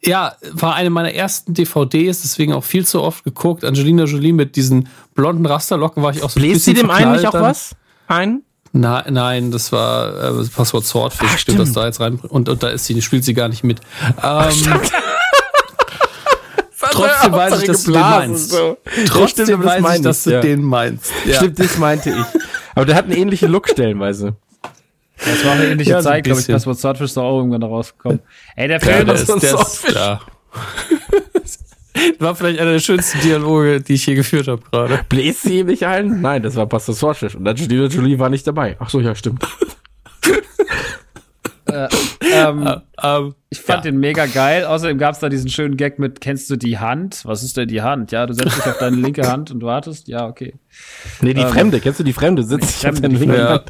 Ja, 0.04 0.36
war 0.52 0.76
eine 0.76 0.90
meiner 0.90 1.12
ersten 1.12 1.54
DVDs, 1.54 2.22
deswegen 2.22 2.52
auch 2.52 2.62
viel 2.62 2.86
zu 2.86 3.02
oft 3.02 3.24
geguckt. 3.24 3.64
Angelina 3.64 4.04
Jolie 4.04 4.32
mit 4.32 4.54
diesen 4.54 4.88
blonden 5.14 5.44
Rasterlocken 5.44 6.04
war 6.04 6.12
ich 6.12 6.22
auch 6.22 6.30
so 6.30 6.38
ein 6.38 6.42
Bläst 6.44 6.66
sie 6.66 6.74
bisschen 6.74 6.86
dem 6.86 6.90
einen 6.94 7.12
nicht 7.12 7.26
auch 7.26 7.32
was? 7.34 7.74
Ein? 8.06 8.42
Na, 8.72 9.04
nein, 9.08 9.50
das 9.50 9.72
war 9.72 10.08
äh, 10.14 10.36
das 10.38 10.50
Passwort 10.50 10.84
Swordfish, 10.84 11.28
Ach, 11.32 11.38
stimmt, 11.38 11.58
das 11.60 11.72
da 11.72 11.86
jetzt 11.86 12.00
rein. 12.00 12.16
Und, 12.28 12.48
und 12.48 12.62
da 12.62 12.68
ist 12.68 12.84
sie, 12.86 13.00
spielt 13.02 13.24
sie 13.24 13.34
gar 13.34 13.48
nicht 13.48 13.64
mit. 13.64 13.80
Ähm, 14.22 14.52
trotzdem 16.90 17.32
weiß 17.32 17.60
ich, 17.62 17.66
dass 17.66 17.84
du 17.84 17.92
den 17.92 18.00
meinst. 18.00 18.54
Trotzdem 19.06 19.46
stimmt, 19.46 19.64
das 19.64 19.70
weiß 19.70 19.76
ich, 19.78 19.82
meine 19.82 20.02
dass 20.02 20.18
ich, 20.18 20.24
du 20.24 20.30
ja. 20.32 20.40
den 20.40 20.62
meinst. 20.62 21.12
Ja. 21.24 21.36
Stimmt, 21.36 21.58
das 21.58 21.78
meinte 21.78 22.10
ich. 22.10 22.40
Aber 22.74 22.84
der 22.84 22.94
hat 22.96 23.04
einen 23.06 23.14
ähnlichen 23.16 23.50
Look 23.50 23.68
stellenweise. 23.68 24.36
Das 25.18 25.44
war 25.44 25.52
eine 25.52 25.66
ähnliche 25.66 25.90
Ja, 25.90 26.02
so 26.02 26.08
ein 26.10 26.14
Zeit, 26.14 26.24
glaube 26.24 26.40
ich. 26.40 26.46
Passwort 26.46 26.78
Swordfish 26.78 27.10
ist 27.10 27.18
auch 27.18 27.38
irgendwann 27.38 27.60
da 27.60 27.66
rausgekommen. 27.66 28.20
Ey, 28.54 28.68
der 28.68 28.78
Ja, 28.78 28.84
Film 28.86 29.06
der 29.06 29.14
ist 29.16 29.26
so 29.26 29.36
der 29.38 29.50
ist, 29.50 29.56
Swordfish. 29.56 29.94
ja. 29.94 30.20
War 32.18 32.34
vielleicht 32.34 32.60
einer 32.60 32.72
der 32.72 32.78
schönsten 32.80 33.20
Dialoge, 33.20 33.80
die 33.80 33.94
ich 33.94 34.04
hier 34.04 34.14
geführt 34.14 34.48
habe 34.48 34.62
gerade. 34.70 35.00
Bläst 35.08 35.42
sie 35.42 35.60
ihm 35.60 35.66
nicht 35.66 35.84
ein? 35.86 36.20
Nein, 36.20 36.42
das 36.42 36.56
war 36.56 36.66
Pastor 36.66 36.94
Swordfish. 36.94 37.34
Und 37.34 37.46
Angelina 37.46 37.86
Jolie 37.86 38.18
war 38.18 38.28
nicht 38.30 38.46
dabei. 38.46 38.76
Ach 38.78 38.88
so, 38.90 39.00
ja, 39.00 39.14
stimmt. 39.14 39.42
ähm, 42.32 42.68
Ähm, 43.02 43.34
Ich 43.50 43.60
fand 43.60 43.84
den 43.84 43.98
mega 44.00 44.26
geil. 44.26 44.64
Außerdem 44.64 44.98
gab 44.98 45.14
es 45.14 45.20
da 45.20 45.28
diesen 45.28 45.50
schönen 45.50 45.76
Gag 45.76 45.98
mit, 45.98 46.20
kennst 46.20 46.48
du 46.50 46.56
die 46.56 46.78
Hand? 46.78 47.22
Was 47.24 47.42
ist 47.42 47.56
denn 47.56 47.68
die 47.68 47.82
Hand? 47.82 48.10
Ja, 48.12 48.26
du 48.26 48.32
setzt 48.34 48.56
dich 48.56 48.64
auf 48.66 48.78
deine 48.78 48.96
linke 48.96 49.26
Hand 49.30 49.50
und 49.50 49.62
wartest. 49.62 50.08
Ja, 50.08 50.26
okay. 50.26 50.54
Nee, 51.20 51.34
die 51.34 51.42
Ähm, 51.42 51.48
Fremde. 51.48 51.80
Kennst 51.80 52.00
du 52.00 52.04
die 52.04 52.12
Fremde? 52.12 52.42
Sitzt 52.42 52.82
Die 52.82 52.86
Fremde, 52.86 53.08
auf 53.08 53.12
linken 53.12 53.28
Fremde. 53.30 53.48
Hand. 53.48 53.64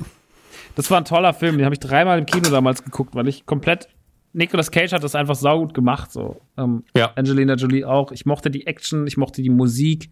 Das 0.76 0.90
war 0.90 0.98
ein 0.98 1.04
toller 1.04 1.34
Film. 1.34 1.56
Den 1.58 1.64
habe 1.64 1.74
ich 1.74 1.80
dreimal 1.80 2.18
im 2.18 2.26
Kino 2.26 2.48
damals 2.50 2.84
geguckt, 2.84 3.14
weil 3.14 3.26
ich 3.28 3.46
komplett. 3.46 3.88
Nicolas 4.32 4.70
Cage 4.70 4.92
hat 4.92 5.02
das 5.02 5.14
einfach 5.14 5.34
saugut 5.34 5.74
gemacht. 5.74 6.12
So. 6.12 6.40
Ähm, 6.56 6.84
Ja. 6.96 7.12
Angelina 7.16 7.54
Jolie 7.54 7.84
auch. 7.84 8.12
Ich 8.12 8.26
mochte 8.26 8.50
die 8.50 8.66
Action, 8.66 9.06
ich 9.06 9.16
mochte 9.16 9.42
die 9.42 9.50
Musik. 9.50 10.10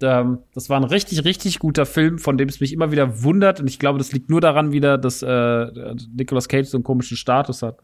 Ähm, 0.00 0.38
das 0.54 0.70
war 0.70 0.76
ein 0.78 0.84
richtig, 0.84 1.24
richtig 1.24 1.58
guter 1.58 1.86
Film, 1.86 2.18
von 2.18 2.38
dem 2.38 2.48
es 2.48 2.60
mich 2.60 2.72
immer 2.72 2.92
wieder 2.92 3.22
wundert. 3.22 3.60
Und 3.60 3.68
ich 3.68 3.78
glaube, 3.78 3.98
das 3.98 4.12
liegt 4.12 4.30
nur 4.30 4.40
daran 4.40 4.70
wieder, 4.72 4.96
dass 4.98 5.22
äh, 5.22 5.94
Nicolas 6.14 6.48
Cage 6.48 6.68
so 6.68 6.76
einen 6.76 6.84
komischen 6.84 7.16
Status 7.16 7.62
hat. 7.62 7.78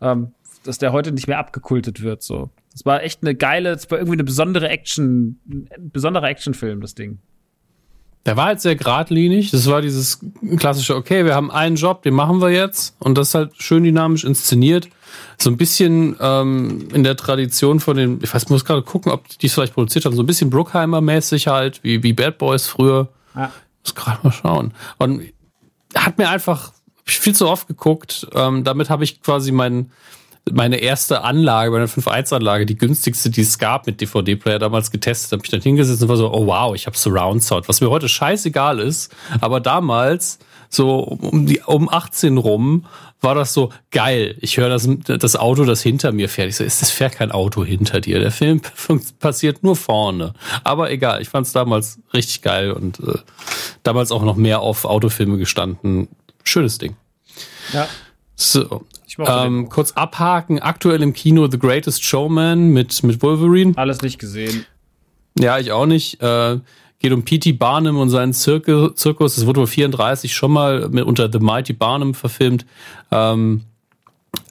Ähm, 0.00 0.32
dass 0.64 0.78
der 0.78 0.92
heute 0.92 1.12
nicht 1.12 1.26
mehr 1.26 1.38
abgekultet 1.38 2.02
wird. 2.02 2.22
So. 2.22 2.50
Das 2.72 2.84
war 2.84 3.02
echt 3.02 3.22
eine 3.22 3.34
geile, 3.34 3.72
das 3.72 3.90
war 3.90 3.98
irgendwie 3.98 4.16
eine 4.16 4.24
besondere 4.24 4.68
Action, 4.68 5.40
ein 5.48 5.90
besonderer 5.92 6.28
Actionfilm, 6.28 6.80
das 6.80 6.94
Ding. 6.94 7.18
Der 8.24 8.36
war 8.36 8.46
halt 8.46 8.60
sehr 8.60 8.76
geradlinig. 8.76 9.50
Das 9.50 9.66
war 9.66 9.82
dieses 9.82 10.20
klassische, 10.56 10.94
okay, 10.94 11.24
wir 11.24 11.34
haben 11.34 11.50
einen 11.50 11.76
Job, 11.76 12.02
den 12.02 12.14
machen 12.14 12.40
wir 12.40 12.50
jetzt. 12.50 12.94
Und 13.00 13.18
das 13.18 13.34
halt 13.34 13.52
schön 13.58 13.82
dynamisch 13.82 14.24
inszeniert. 14.24 14.88
So 15.38 15.50
ein 15.50 15.56
bisschen 15.56 16.16
ähm, 16.20 16.88
in 16.92 17.02
der 17.02 17.16
Tradition 17.16 17.80
von 17.80 17.96
den, 17.96 18.20
ich 18.22 18.32
weiß, 18.32 18.48
muss 18.48 18.64
gerade 18.64 18.82
gucken, 18.82 19.10
ob 19.10 19.28
die 19.28 19.46
es 19.46 19.54
vielleicht 19.54 19.74
produziert 19.74 20.04
haben, 20.04 20.14
so 20.14 20.22
ein 20.22 20.26
bisschen 20.26 20.50
Bruckheimer-mäßig 20.50 21.48
halt, 21.48 21.82
wie, 21.82 22.02
wie 22.02 22.12
Bad 22.12 22.38
Boys 22.38 22.68
früher. 22.68 23.08
Ja. 23.34 23.50
Muss 23.82 23.94
gerade 23.94 24.20
mal 24.22 24.32
schauen. 24.32 24.72
Und 24.98 25.22
hat 25.94 26.18
mir 26.18 26.28
einfach 26.28 26.72
viel 27.04 27.34
zu 27.34 27.48
oft 27.48 27.66
geguckt. 27.66 28.28
Ähm, 28.34 28.62
damit 28.62 28.88
habe 28.88 29.04
ich 29.04 29.20
quasi 29.20 29.50
mein, 29.50 29.90
meine 30.50 30.76
erste 30.76 31.22
Anlage, 31.22 31.70
meine 31.70 31.86
5.1-Anlage, 31.86 32.66
die 32.66 32.76
günstigste, 32.76 33.30
die 33.30 33.42
es 33.42 33.58
gab 33.58 33.86
mit 33.86 34.00
DVD-Player 34.00 34.58
damals 34.58 34.90
getestet. 34.90 35.32
Habe 35.32 35.42
ich 35.44 35.50
dann 35.50 35.60
hingesetzt 35.60 36.02
und 36.02 36.08
war 36.08 36.16
so, 36.16 36.32
oh 36.32 36.46
wow, 36.46 36.74
ich 36.74 36.86
habe 36.86 36.96
Surround 36.96 37.42
Sound, 37.42 37.68
was 37.68 37.80
mir 37.80 37.90
heute 37.90 38.08
scheißegal 38.08 38.80
ist. 38.80 39.14
Aber 39.40 39.60
damals, 39.60 40.38
so 40.68 40.98
um, 40.98 41.46
die, 41.46 41.60
um 41.60 41.88
18 41.88 42.38
rum, 42.38 42.86
war 43.20 43.36
das 43.36 43.54
so 43.54 43.70
geil. 43.92 44.36
Ich 44.40 44.56
höre 44.56 44.68
das, 44.68 44.88
das 45.06 45.36
Auto, 45.36 45.64
das 45.64 45.80
hinter 45.80 46.10
mir 46.10 46.28
fährt. 46.28 46.48
Ich 46.48 46.56
so, 46.56 46.64
ist 46.64 46.82
das 46.82 46.90
fährt 46.90 47.14
kein 47.14 47.30
Auto 47.30 47.64
hinter 47.64 48.00
dir. 48.00 48.18
Der 48.18 48.32
Film 48.32 48.60
passiert 49.20 49.62
nur 49.62 49.76
vorne. 49.76 50.34
Aber 50.64 50.90
egal, 50.90 51.22
ich 51.22 51.28
fand 51.28 51.46
es 51.46 51.52
damals 51.52 52.00
richtig 52.12 52.42
geil 52.42 52.72
und 52.72 52.98
äh, 52.98 53.18
damals 53.84 54.10
auch 54.10 54.24
noch 54.24 54.36
mehr 54.36 54.60
auf 54.60 54.84
Autofilme 54.84 55.38
gestanden. 55.38 56.08
Schönes 56.42 56.78
Ding. 56.78 56.96
Ja. 57.72 57.86
So. 58.34 58.84
Ähm, 59.18 59.68
kurz 59.68 59.92
abhaken. 59.92 60.58
Aktuell 60.58 61.02
im 61.02 61.12
Kino 61.12 61.48
The 61.50 61.58
Greatest 61.58 62.04
Showman 62.04 62.68
mit, 62.68 63.02
mit 63.02 63.22
Wolverine. 63.22 63.72
Alles 63.76 64.02
nicht 64.02 64.18
gesehen. 64.18 64.66
Ja, 65.38 65.58
ich 65.58 65.72
auch 65.72 65.86
nicht. 65.86 66.20
Äh, 66.22 66.58
geht 66.98 67.12
um 67.12 67.24
P.T. 67.24 67.52
Barnum 67.52 67.98
und 67.98 68.10
seinen 68.10 68.32
Zirke, 68.32 68.92
Zirkus. 68.94 69.36
Das 69.36 69.46
wurde 69.46 69.60
wohl 69.60 69.66
34 69.66 70.34
schon 70.34 70.52
mal 70.52 70.88
mit, 70.88 71.04
unter 71.04 71.30
The 71.30 71.38
Mighty 71.38 71.72
Barnum 71.72 72.14
verfilmt. 72.14 72.66
Ähm, 73.10 73.62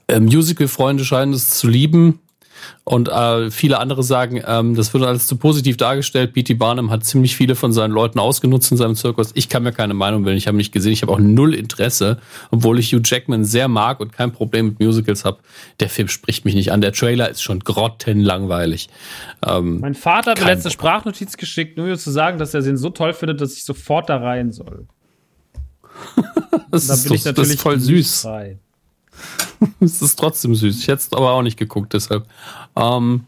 äh, 0.08 0.20
Musical-Freunde 0.20 1.06
scheinen 1.06 1.34
es 1.34 1.52
zu 1.52 1.68
lieben. 1.68 2.20
Und 2.84 3.08
äh, 3.10 3.52
viele 3.52 3.80
andere 3.80 4.04
sagen, 4.04 4.42
ähm, 4.46 4.76
das 4.76 4.94
wird 4.94 5.04
alles 5.04 5.28
zu 5.28 5.38
positiv 5.38 5.78
dargestellt. 5.78 6.34
P.T. 6.34 6.54
Barnum 6.56 6.92
hat 6.92 7.06
ziemlich 7.06 7.36
viele 7.36 7.56
von 7.56 7.72
seinen 7.74 7.92
Leuten 7.92 8.20
ausgenutzt 8.20 8.72
in 8.72 8.78
seinem 8.78 8.96
Zirkus. 8.96 9.32
Ich 9.36 9.50
kann 9.50 9.64
mir 9.64 9.72
keine 9.72 9.94
Meinung 9.94 10.24
bilden. 10.24 10.38
Ich 10.38 10.48
habe 10.48 10.58
nicht 10.58 10.72
gesehen. 10.72 10.92
Ich 10.94 11.02
habe 11.02 11.12
auch 11.12 11.20
null 11.20 11.54
Interesse, 11.54 12.18
obwohl 12.52 12.80
ich 12.80 12.92
Hugh 12.94 13.02
Jackman 13.04 13.46
sehr 13.46 13.68
mag 13.68 14.00
und 14.00 14.12
kein 14.14 14.32
Problem 14.32 14.68
mit 14.68 14.80
Musicals 14.80 15.26
habe. 15.26 15.40
Der 15.80 15.90
Film 15.90 16.08
spricht 16.08 16.46
mich 16.46 16.56
nicht 16.56 16.72
an. 16.72 16.82
Der 16.82 16.92
Trailer 16.94 17.30
ist 17.30 17.42
schon 17.42 17.60
grottenlangweilig. 17.60 18.90
Ähm, 19.48 19.80
Mein 19.80 19.96
Vater 19.96 20.32
hat 20.32 20.40
mir 20.40 20.46
letzte 20.48 20.72
Sprachnotiz 20.72 21.38
geschickt, 21.38 21.78
nur 21.78 21.88
mir 21.88 21.98
zu 21.98 22.12
sagen, 22.12 22.38
dass 22.38 22.54
er 22.54 22.62
den 22.62 22.78
so 22.78 22.90
toll 22.90 23.14
findet, 23.14 23.42
dass 23.42 23.54
ich 23.54 23.64
sofort 23.64 24.10
da 24.10 24.18
rein 24.18 24.52
soll. 24.52 24.88
das, 26.72 26.88
Da 26.88 26.94
ist, 26.94 27.04
bin 27.04 27.14
ich 27.14 27.24
doch- 27.24 27.32
das 27.32 27.38
natürlich 27.38 27.54
ist 27.56 27.62
voll 27.62 27.80
süß. 27.80 28.22
frei. 28.22 28.58
Es 29.80 30.02
ist 30.02 30.16
trotzdem 30.16 30.56
süß. 30.56 30.80
Ich 30.80 30.88
hätte 30.88 31.02
es 31.02 31.14
aber 31.14 31.32
auch 31.32 31.44
nicht 31.44 31.58
geguckt, 31.58 31.94
deshalb. 31.94 32.26
Ähm, 32.76 33.26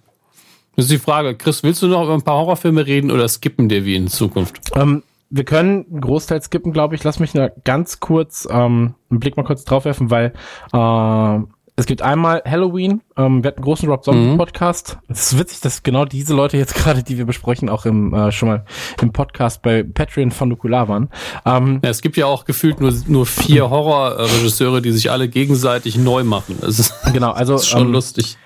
das 0.75 0.85
ist 0.85 0.91
die 0.91 0.97
Frage. 0.97 1.35
Chris, 1.35 1.61
willst 1.63 1.81
du 1.83 1.87
noch 1.87 2.03
über 2.03 2.13
ein 2.13 2.23
paar 2.23 2.37
Horrorfilme 2.37 2.85
reden 2.85 3.11
oder 3.11 3.27
skippen 3.27 3.69
wir 3.69 3.85
wie 3.85 3.95
in 3.95 4.07
Zukunft? 4.07 4.71
Ähm, 4.75 5.03
wir 5.29 5.45
können 5.45 5.85
einen 5.89 6.01
Großteil 6.01 6.41
skippen, 6.41 6.73
glaube 6.73 6.95
ich. 6.95 7.03
Lass 7.03 7.19
mich 7.19 7.33
nur 7.33 7.51
ganz 7.63 7.99
kurz 7.99 8.47
ähm, 8.49 8.95
einen 9.09 9.19
Blick 9.19 9.37
mal 9.37 9.43
kurz 9.43 9.63
drauf 9.63 9.85
werfen, 9.85 10.09
weil 10.09 10.33
äh, 10.73 11.39
es 11.75 11.85
gibt 11.87 12.01
einmal 12.03 12.43
Halloween. 12.45 13.01
Ähm, 13.17 13.43
wir 13.43 13.47
hatten 13.47 13.57
einen 13.57 13.65
großen 13.65 13.89
Rob 13.89 14.03
Zombie 14.03 14.33
Mhm. 14.33 14.37
Podcast. 14.37 14.97
Es 15.07 15.31
ist 15.33 15.39
witzig, 15.39 15.61
dass 15.61 15.81
genau 15.81 16.05
diese 16.05 16.33
Leute 16.35 16.57
jetzt 16.57 16.75
gerade, 16.83 17.01
die 17.03 17.17
wir 17.17 17.25
besprechen, 17.25 17.67
auch 17.69 17.85
im 17.85 18.13
äh, 18.13 18.31
schon 18.31 18.49
mal 18.49 18.65
im 19.01 19.11
Podcast 19.11 19.61
bei 19.63 19.81
Patreon 19.83 20.31
von 20.31 20.49
Nukular 20.49 20.87
waren. 20.87 21.09
Ähm, 21.45 21.79
Ja, 21.83 21.89
es 21.89 22.01
gibt 22.01 22.15
ja 22.17 22.27
auch 22.27 22.45
gefühlt 22.45 22.79
nur, 22.79 22.93
nur 23.07 23.25
vier 23.25 23.69
Horrorregisseure, 23.69 24.81
die 24.81 24.91
sich 24.91 25.09
alle 25.11 25.27
gegenseitig 25.27 25.97
neu 25.97 26.23
machen. 26.23 26.57
Das 26.61 26.77
ist, 26.79 26.93
genau, 27.11 27.31
also 27.33 27.53
das 27.53 27.63
ist 27.63 27.69
schon 27.69 27.87
ähm, 27.87 27.91
lustig. 27.93 28.37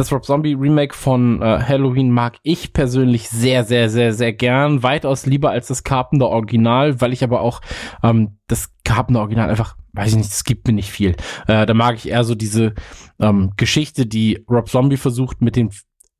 Das 0.00 0.12
Rob 0.12 0.24
Zombie 0.24 0.54
Remake 0.54 0.94
von 0.94 1.42
äh, 1.42 1.60
Halloween 1.60 2.10
mag 2.10 2.38
ich 2.42 2.72
persönlich 2.72 3.28
sehr, 3.28 3.64
sehr, 3.64 3.90
sehr, 3.90 4.14
sehr 4.14 4.32
gern. 4.32 4.82
Weitaus 4.82 5.26
lieber 5.26 5.50
als 5.50 5.68
das 5.68 5.84
Carpenter 5.84 6.28
Original, 6.28 7.00
weil 7.02 7.12
ich 7.12 7.22
aber 7.22 7.42
auch 7.42 7.60
ähm, 8.02 8.38
das 8.48 8.72
Carpenter 8.82 9.20
Original 9.20 9.50
einfach, 9.50 9.76
weiß 9.92 10.12
ich 10.12 10.16
nicht, 10.16 10.30
es 10.30 10.44
gibt 10.44 10.66
mir 10.66 10.72
nicht 10.72 10.90
viel. 10.90 11.16
Äh, 11.46 11.66
da 11.66 11.74
mag 11.74 11.96
ich 11.96 12.08
eher 12.08 12.24
so 12.24 12.34
diese 12.34 12.74
ähm, 13.20 13.52
Geschichte, 13.56 14.06
die 14.06 14.42
Rob 14.48 14.70
Zombie 14.70 14.96
versucht 14.96 15.42
mit 15.42 15.54
den 15.54 15.70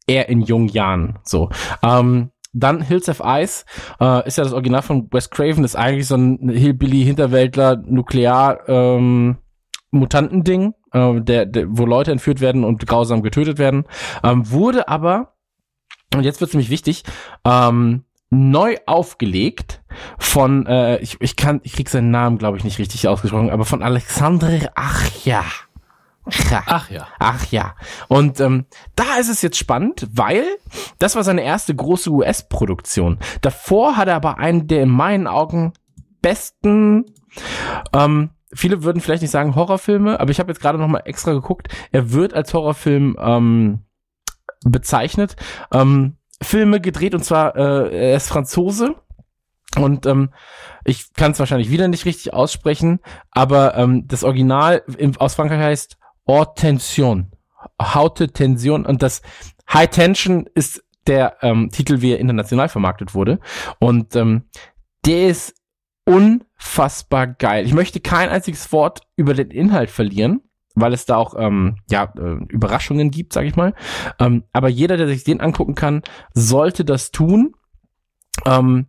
eher 0.06 0.28
in 0.28 0.42
jungen 0.42 0.68
Jahren. 0.68 1.18
So. 1.24 1.48
Ähm, 1.82 2.30
dann 2.52 2.82
Hills 2.82 3.08
of 3.08 3.22
Ice 3.24 3.64
äh, 3.98 4.26
ist 4.26 4.36
ja 4.36 4.44
das 4.44 4.52
Original 4.52 4.82
von 4.82 5.08
Wes 5.10 5.30
Craven, 5.30 5.64
ist 5.64 5.76
eigentlich 5.76 6.06
so 6.06 6.16
ein 6.16 6.50
Hillbilly, 6.50 7.02
Hinterwäldler, 7.04 7.76
Nuklear, 7.76 8.68
ähm, 8.68 9.38
äh, 10.92 11.20
der, 11.20 11.46
der, 11.46 11.66
wo 11.68 11.86
Leute 11.86 12.12
entführt 12.12 12.40
werden 12.40 12.64
und 12.64 12.86
grausam 12.86 13.22
getötet 13.22 13.58
werden, 13.58 13.84
ähm, 14.22 14.50
wurde 14.50 14.88
aber, 14.88 15.34
und 16.14 16.22
jetzt 16.22 16.40
wird's 16.40 16.54
nämlich 16.54 16.70
wichtig, 16.70 17.04
ähm, 17.44 18.04
neu 18.30 18.76
aufgelegt 18.86 19.82
von, 20.18 20.66
äh, 20.66 20.98
ich, 20.98 21.20
ich 21.20 21.36
kann, 21.36 21.60
ich 21.64 21.72
krieg 21.72 21.88
seinen 21.88 22.10
Namen, 22.10 22.38
glaube 22.38 22.56
ich, 22.56 22.64
nicht 22.64 22.78
richtig 22.78 23.08
ausgesprochen, 23.08 23.50
aber 23.50 23.64
von 23.64 23.82
Alexandre 23.82 24.70
Achja. 24.76 25.44
Ja. 26.50 26.62
Ach 26.66 26.90
ja. 26.90 27.08
Ach 27.18 27.46
ja. 27.50 27.74
Und 28.08 28.40
ähm, 28.40 28.66
da 28.94 29.16
ist 29.18 29.28
es 29.28 29.42
jetzt 29.42 29.56
spannend, 29.56 30.06
weil 30.12 30.44
das 30.98 31.16
war 31.16 31.24
seine 31.24 31.42
erste 31.42 31.74
große 31.74 32.10
US-Produktion. 32.10 33.18
Davor 33.40 33.96
hat 33.96 34.06
er 34.06 34.16
aber 34.16 34.38
einen 34.38 34.68
der 34.68 34.82
in 34.82 34.90
meinen 34.90 35.26
Augen 35.26 35.72
besten, 36.20 37.06
ähm, 37.92 38.30
viele 38.52 38.82
würden 38.82 39.00
vielleicht 39.00 39.22
nicht 39.22 39.30
sagen 39.30 39.54
Horrorfilme, 39.54 40.18
aber 40.20 40.30
ich 40.30 40.40
habe 40.40 40.50
jetzt 40.50 40.60
gerade 40.60 40.78
noch 40.78 40.88
mal 40.88 41.02
extra 41.04 41.32
geguckt. 41.32 41.68
Er 41.92 42.12
wird 42.12 42.34
als 42.34 42.52
Horrorfilm 42.52 43.16
ähm, 43.20 43.80
bezeichnet. 44.64 45.36
Ähm, 45.72 46.16
Filme 46.42 46.80
gedreht 46.80 47.14
und 47.14 47.24
zwar 47.24 47.54
äh, 47.56 48.10
er 48.10 48.16
ist 48.16 48.28
Franzose 48.28 48.94
und 49.76 50.06
ähm, 50.06 50.30
ich 50.84 51.12
kann 51.12 51.32
es 51.32 51.38
wahrscheinlich 51.38 51.70
wieder 51.70 51.86
nicht 51.86 52.06
richtig 52.06 52.32
aussprechen, 52.32 53.00
aber 53.30 53.76
ähm, 53.76 54.06
das 54.08 54.24
Original 54.24 54.82
im, 54.96 55.16
aus 55.18 55.34
Frankreich 55.34 55.60
heißt 55.60 55.96
Haute 56.26 56.60
Tension. 56.60 57.32
Haute 57.80 58.28
Tension 58.32 58.86
und 58.86 59.02
das 59.02 59.22
High 59.72 59.90
Tension 59.90 60.48
ist 60.54 60.82
der 61.06 61.36
ähm, 61.42 61.70
Titel, 61.70 62.00
wie 62.00 62.12
er 62.12 62.18
international 62.18 62.68
vermarktet 62.68 63.14
wurde. 63.14 63.40
Und 63.78 64.16
ähm, 64.16 64.44
der 65.04 65.28
ist 65.28 65.54
unfassbar 66.04 67.26
geil. 67.26 67.64
Ich 67.66 67.74
möchte 67.74 68.00
kein 68.00 68.28
einziges 68.28 68.72
Wort 68.72 69.02
über 69.16 69.34
den 69.34 69.50
Inhalt 69.50 69.90
verlieren, 69.90 70.42
weil 70.74 70.92
es 70.92 71.04
da 71.06 71.16
auch 71.16 71.34
ähm, 71.38 71.76
ja 71.90 72.12
äh, 72.16 72.44
Überraschungen 72.48 73.10
gibt, 73.10 73.32
sag 73.32 73.44
ich 73.44 73.56
mal. 73.56 73.74
Ähm, 74.18 74.44
aber 74.52 74.68
jeder, 74.68 74.96
der 74.96 75.08
sich 75.08 75.24
den 75.24 75.40
angucken 75.40 75.74
kann, 75.74 76.02
sollte 76.34 76.84
das 76.84 77.10
tun. 77.10 77.54
Ähm, 78.46 78.86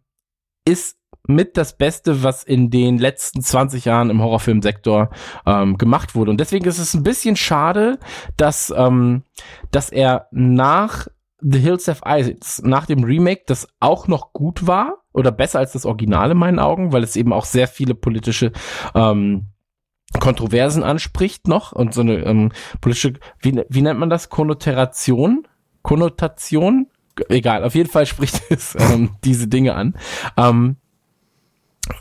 ist 0.65 0.97
mit 1.27 1.57
das 1.57 1.77
Beste, 1.77 2.23
was 2.23 2.43
in 2.43 2.69
den 2.69 2.97
letzten 2.97 3.41
20 3.41 3.85
Jahren 3.85 4.09
im 4.09 4.21
Horrorfilmsektor 4.21 5.09
ähm, 5.45 5.77
gemacht 5.77 6.15
wurde. 6.15 6.31
Und 6.31 6.39
deswegen 6.39 6.65
ist 6.65 6.79
es 6.79 6.93
ein 6.93 7.03
bisschen 7.03 7.35
schade, 7.35 7.99
dass, 8.37 8.73
ähm, 8.75 9.23
dass 9.71 9.89
er 9.89 10.27
nach 10.31 11.07
The 11.41 11.59
Hills 11.59 11.89
of 11.89 12.01
Ice, 12.05 12.35
nach 12.63 12.85
dem 12.85 13.03
Remake, 13.03 13.43
das 13.47 13.67
auch 13.79 14.07
noch 14.07 14.33
gut 14.33 14.67
war 14.67 15.03
oder 15.13 15.31
besser 15.31 15.59
als 15.59 15.73
das 15.73 15.85
Original 15.85 16.31
in 16.31 16.37
meinen 16.37 16.59
Augen, 16.59 16.93
weil 16.93 17.03
es 17.03 17.15
eben 17.15 17.33
auch 17.33 17.45
sehr 17.45 17.67
viele 17.67 17.95
politische 17.95 18.51
ähm, 18.95 19.47
Kontroversen 20.19 20.83
anspricht 20.83 21.47
noch 21.47 21.71
und 21.71 21.93
so 21.93 22.01
eine 22.01 22.17
ähm, 22.25 22.51
politische, 22.81 23.13
wie, 23.39 23.63
wie 23.69 23.81
nennt 23.81 23.99
man 23.99 24.09
das? 24.09 24.29
Konnotation? 24.29 25.47
Konnotation? 25.81 26.87
Egal, 27.29 27.63
auf 27.63 27.75
jeden 27.75 27.89
Fall 27.89 28.05
spricht 28.05 28.41
es 28.49 28.75
ähm, 28.75 29.15
diese 29.23 29.47
Dinge 29.47 29.75
an. 29.75 29.95
Ähm, 30.37 30.77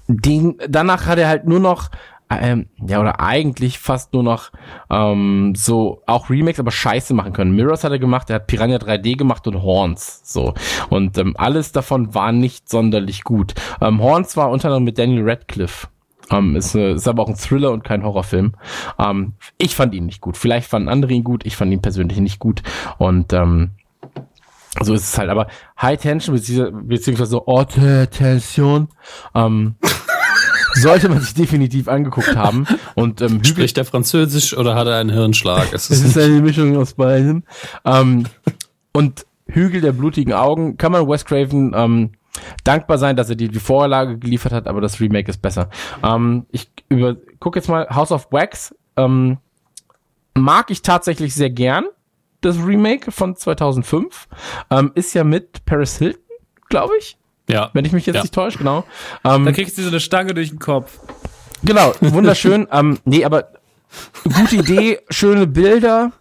den, 0.06 0.58
danach 0.68 1.06
hat 1.06 1.18
er 1.18 1.28
halt 1.28 1.46
nur 1.46 1.60
noch, 1.60 1.90
ähm, 2.30 2.66
ja, 2.86 3.00
oder 3.00 3.20
eigentlich 3.20 3.78
fast 3.78 4.12
nur 4.12 4.22
noch 4.22 4.50
ähm, 4.88 5.54
so 5.56 6.02
auch 6.06 6.30
Remakes, 6.30 6.60
aber 6.60 6.70
scheiße 6.70 7.12
machen 7.14 7.32
können. 7.32 7.54
Mirrors 7.54 7.82
hat 7.84 7.92
er 7.92 7.98
gemacht, 7.98 8.30
er 8.30 8.36
hat 8.36 8.46
Piranha 8.46 8.76
3D 8.76 9.16
gemacht 9.16 9.46
und 9.46 9.62
Horns. 9.62 10.20
So. 10.24 10.54
Und 10.88 11.18
ähm, 11.18 11.34
alles 11.36 11.72
davon 11.72 12.14
war 12.14 12.32
nicht 12.32 12.68
sonderlich 12.68 13.24
gut. 13.24 13.54
Ähm, 13.80 14.00
Horns 14.00 14.36
war 14.36 14.50
unter 14.50 14.68
anderem 14.68 14.84
mit 14.84 14.98
Daniel 14.98 15.28
Radcliffe. 15.28 15.88
Ähm, 16.30 16.54
ist, 16.54 16.76
äh, 16.76 16.92
ist 16.94 17.08
aber 17.08 17.24
auch 17.24 17.28
ein 17.28 17.36
Thriller 17.36 17.72
und 17.72 17.82
kein 17.82 18.04
Horrorfilm. 18.04 18.54
Ähm, 18.98 19.34
ich 19.58 19.74
fand 19.74 19.94
ihn 19.94 20.06
nicht 20.06 20.20
gut. 20.20 20.36
Vielleicht 20.36 20.68
fanden 20.68 20.88
andere 20.88 21.12
ihn 21.12 21.24
gut, 21.24 21.44
ich 21.44 21.56
fand 21.56 21.72
ihn 21.72 21.82
persönlich 21.82 22.20
nicht 22.20 22.38
gut. 22.38 22.62
Und 22.98 23.32
ähm, 23.32 23.72
so 24.80 24.94
ist 24.94 25.02
es 25.02 25.18
halt. 25.18 25.30
Aber 25.30 25.48
High 25.80 26.00
Tension 26.00 26.36
beziehungsweise, 26.36 26.72
beziehungsweise 26.72 27.42
Haute 27.46 28.08
Tension 28.08 28.88
ähm, 29.34 29.74
sollte 30.74 31.08
man 31.08 31.20
sich 31.20 31.34
definitiv 31.34 31.88
angeguckt 31.88 32.36
haben. 32.36 32.66
Und 32.94 33.20
ähm, 33.20 33.38
Hügel, 33.38 33.46
Spricht 33.46 33.78
er 33.78 33.84
Französisch 33.84 34.56
oder 34.56 34.74
hat 34.74 34.86
er 34.86 34.96
einen 34.96 35.10
Hirnschlag? 35.10 35.72
Es 35.72 35.90
ist 35.90 36.16
eine 36.18 36.40
Mischung 36.40 36.76
aus 36.76 36.94
beidem. 36.94 37.44
Ähm, 37.84 38.24
und 38.92 39.26
Hügel 39.46 39.80
der 39.80 39.92
blutigen 39.92 40.32
Augen 40.32 40.76
kann 40.76 40.92
man 40.92 41.08
Wes 41.08 41.24
Craven 41.24 41.72
ähm, 41.74 42.10
dankbar 42.64 42.98
sein, 42.98 43.16
dass 43.16 43.28
er 43.28 43.36
die, 43.36 43.48
die 43.48 43.60
Vorlage 43.60 44.18
geliefert 44.18 44.52
hat, 44.52 44.66
aber 44.66 44.80
das 44.80 45.00
Remake 45.00 45.30
ist 45.30 45.42
besser. 45.42 45.68
Ähm, 46.02 46.46
ich 46.50 46.70
über 46.88 47.16
guck 47.38 47.56
jetzt 47.56 47.68
mal 47.68 47.88
House 47.90 48.12
of 48.12 48.28
Wax. 48.30 48.74
Ähm, 48.96 49.38
mag 50.34 50.70
ich 50.70 50.82
tatsächlich 50.82 51.34
sehr 51.34 51.50
gern. 51.50 51.84
Das 52.40 52.56
Remake 52.56 53.12
von 53.12 53.36
2005 53.36 54.28
ähm, 54.70 54.92
ist 54.94 55.14
ja 55.14 55.24
mit 55.24 55.64
Paris 55.66 55.98
Hilton, 55.98 56.22
glaube 56.68 56.94
ich, 56.98 57.18
ja. 57.50 57.70
wenn 57.72 57.84
ich 57.84 57.92
mich 57.92 58.06
jetzt 58.06 58.16
Ja. 58.16 58.22
nicht 58.22 58.34
täusche, 58.34 58.58
genau. 58.58 58.84
Ähm, 59.24 59.44
Da 59.44 59.52
kriegst 59.52 59.76
du 59.78 59.82
so 59.82 59.88
eine 59.88 60.00
Stange 60.00 60.34
durch 60.34 60.50
den 60.50 60.58
Kopf. 60.58 60.98
Genau, 61.62 61.92
wunderschön. 62.00 62.66
ähm, 62.72 62.98
nee, 63.04 63.24
aber 63.24 63.50
gute 64.24 64.56
Idee, 64.56 64.98
schöne 65.10 65.46
Bilder. 65.46 66.12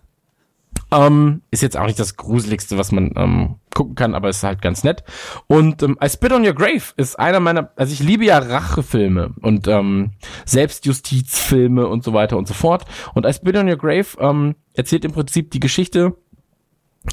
Ähm, 0.92 1.44
ist 1.52 1.62
jetzt 1.62 1.78
auch 1.78 1.86
nicht 1.86 2.00
das 2.00 2.16
Gruseligste, 2.18 2.80
was 2.80 2.92
man 2.92 3.14
ähm, 3.16 3.56
gucken 3.76 3.94
kann, 3.94 4.16
aber 4.16 4.28
ist 4.30 4.42
halt 4.44 4.60
ganz 4.60 4.84
nett. 4.84 5.04
Und 5.46 5.84
ähm, 5.84 6.00
I 6.04 6.10
Spit 6.10 6.32
on 6.32 6.44
Your 6.44 6.56
Grave 6.56 6.82
ist 6.98 7.20
einer 7.20 7.40
meiner, 7.40 7.70
also 7.76 7.94
ich 7.94 8.00
liebe 8.00 8.26
ja 8.26 8.40
Rachefilme 8.40 9.36
und 9.44 9.68
ähm, 9.68 10.14
Selbstjustizfilme 10.46 11.86
und 11.88 12.04
so 12.04 12.14
weiter 12.14 12.38
und 12.38 12.48
so 12.48 12.54
fort. 12.56 12.86
Und 13.14 13.26
I 13.28 13.34
Spit 13.34 13.56
on 13.58 13.70
Your 13.70 13.78
Grave 13.78 14.08
ähm, 14.20 14.56
erzählt 14.74 15.06
im 15.06 15.12
Prinzip 15.12 15.52
die 15.52 15.60
Geschichte 15.60 16.16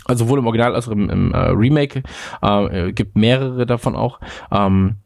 also 0.05 0.25
sowohl 0.25 0.39
im 0.39 0.47
Original 0.47 0.75
als 0.75 0.89
auch 0.89 0.93
im, 0.93 1.11
im 1.11 1.33
äh, 1.33 1.39
Remake, 1.51 2.03
äh, 2.43 2.93
gibt 2.93 3.17
mehrere 3.17 3.67
davon 3.67 3.97
auch, 3.97 4.21
ähm, 4.51 4.97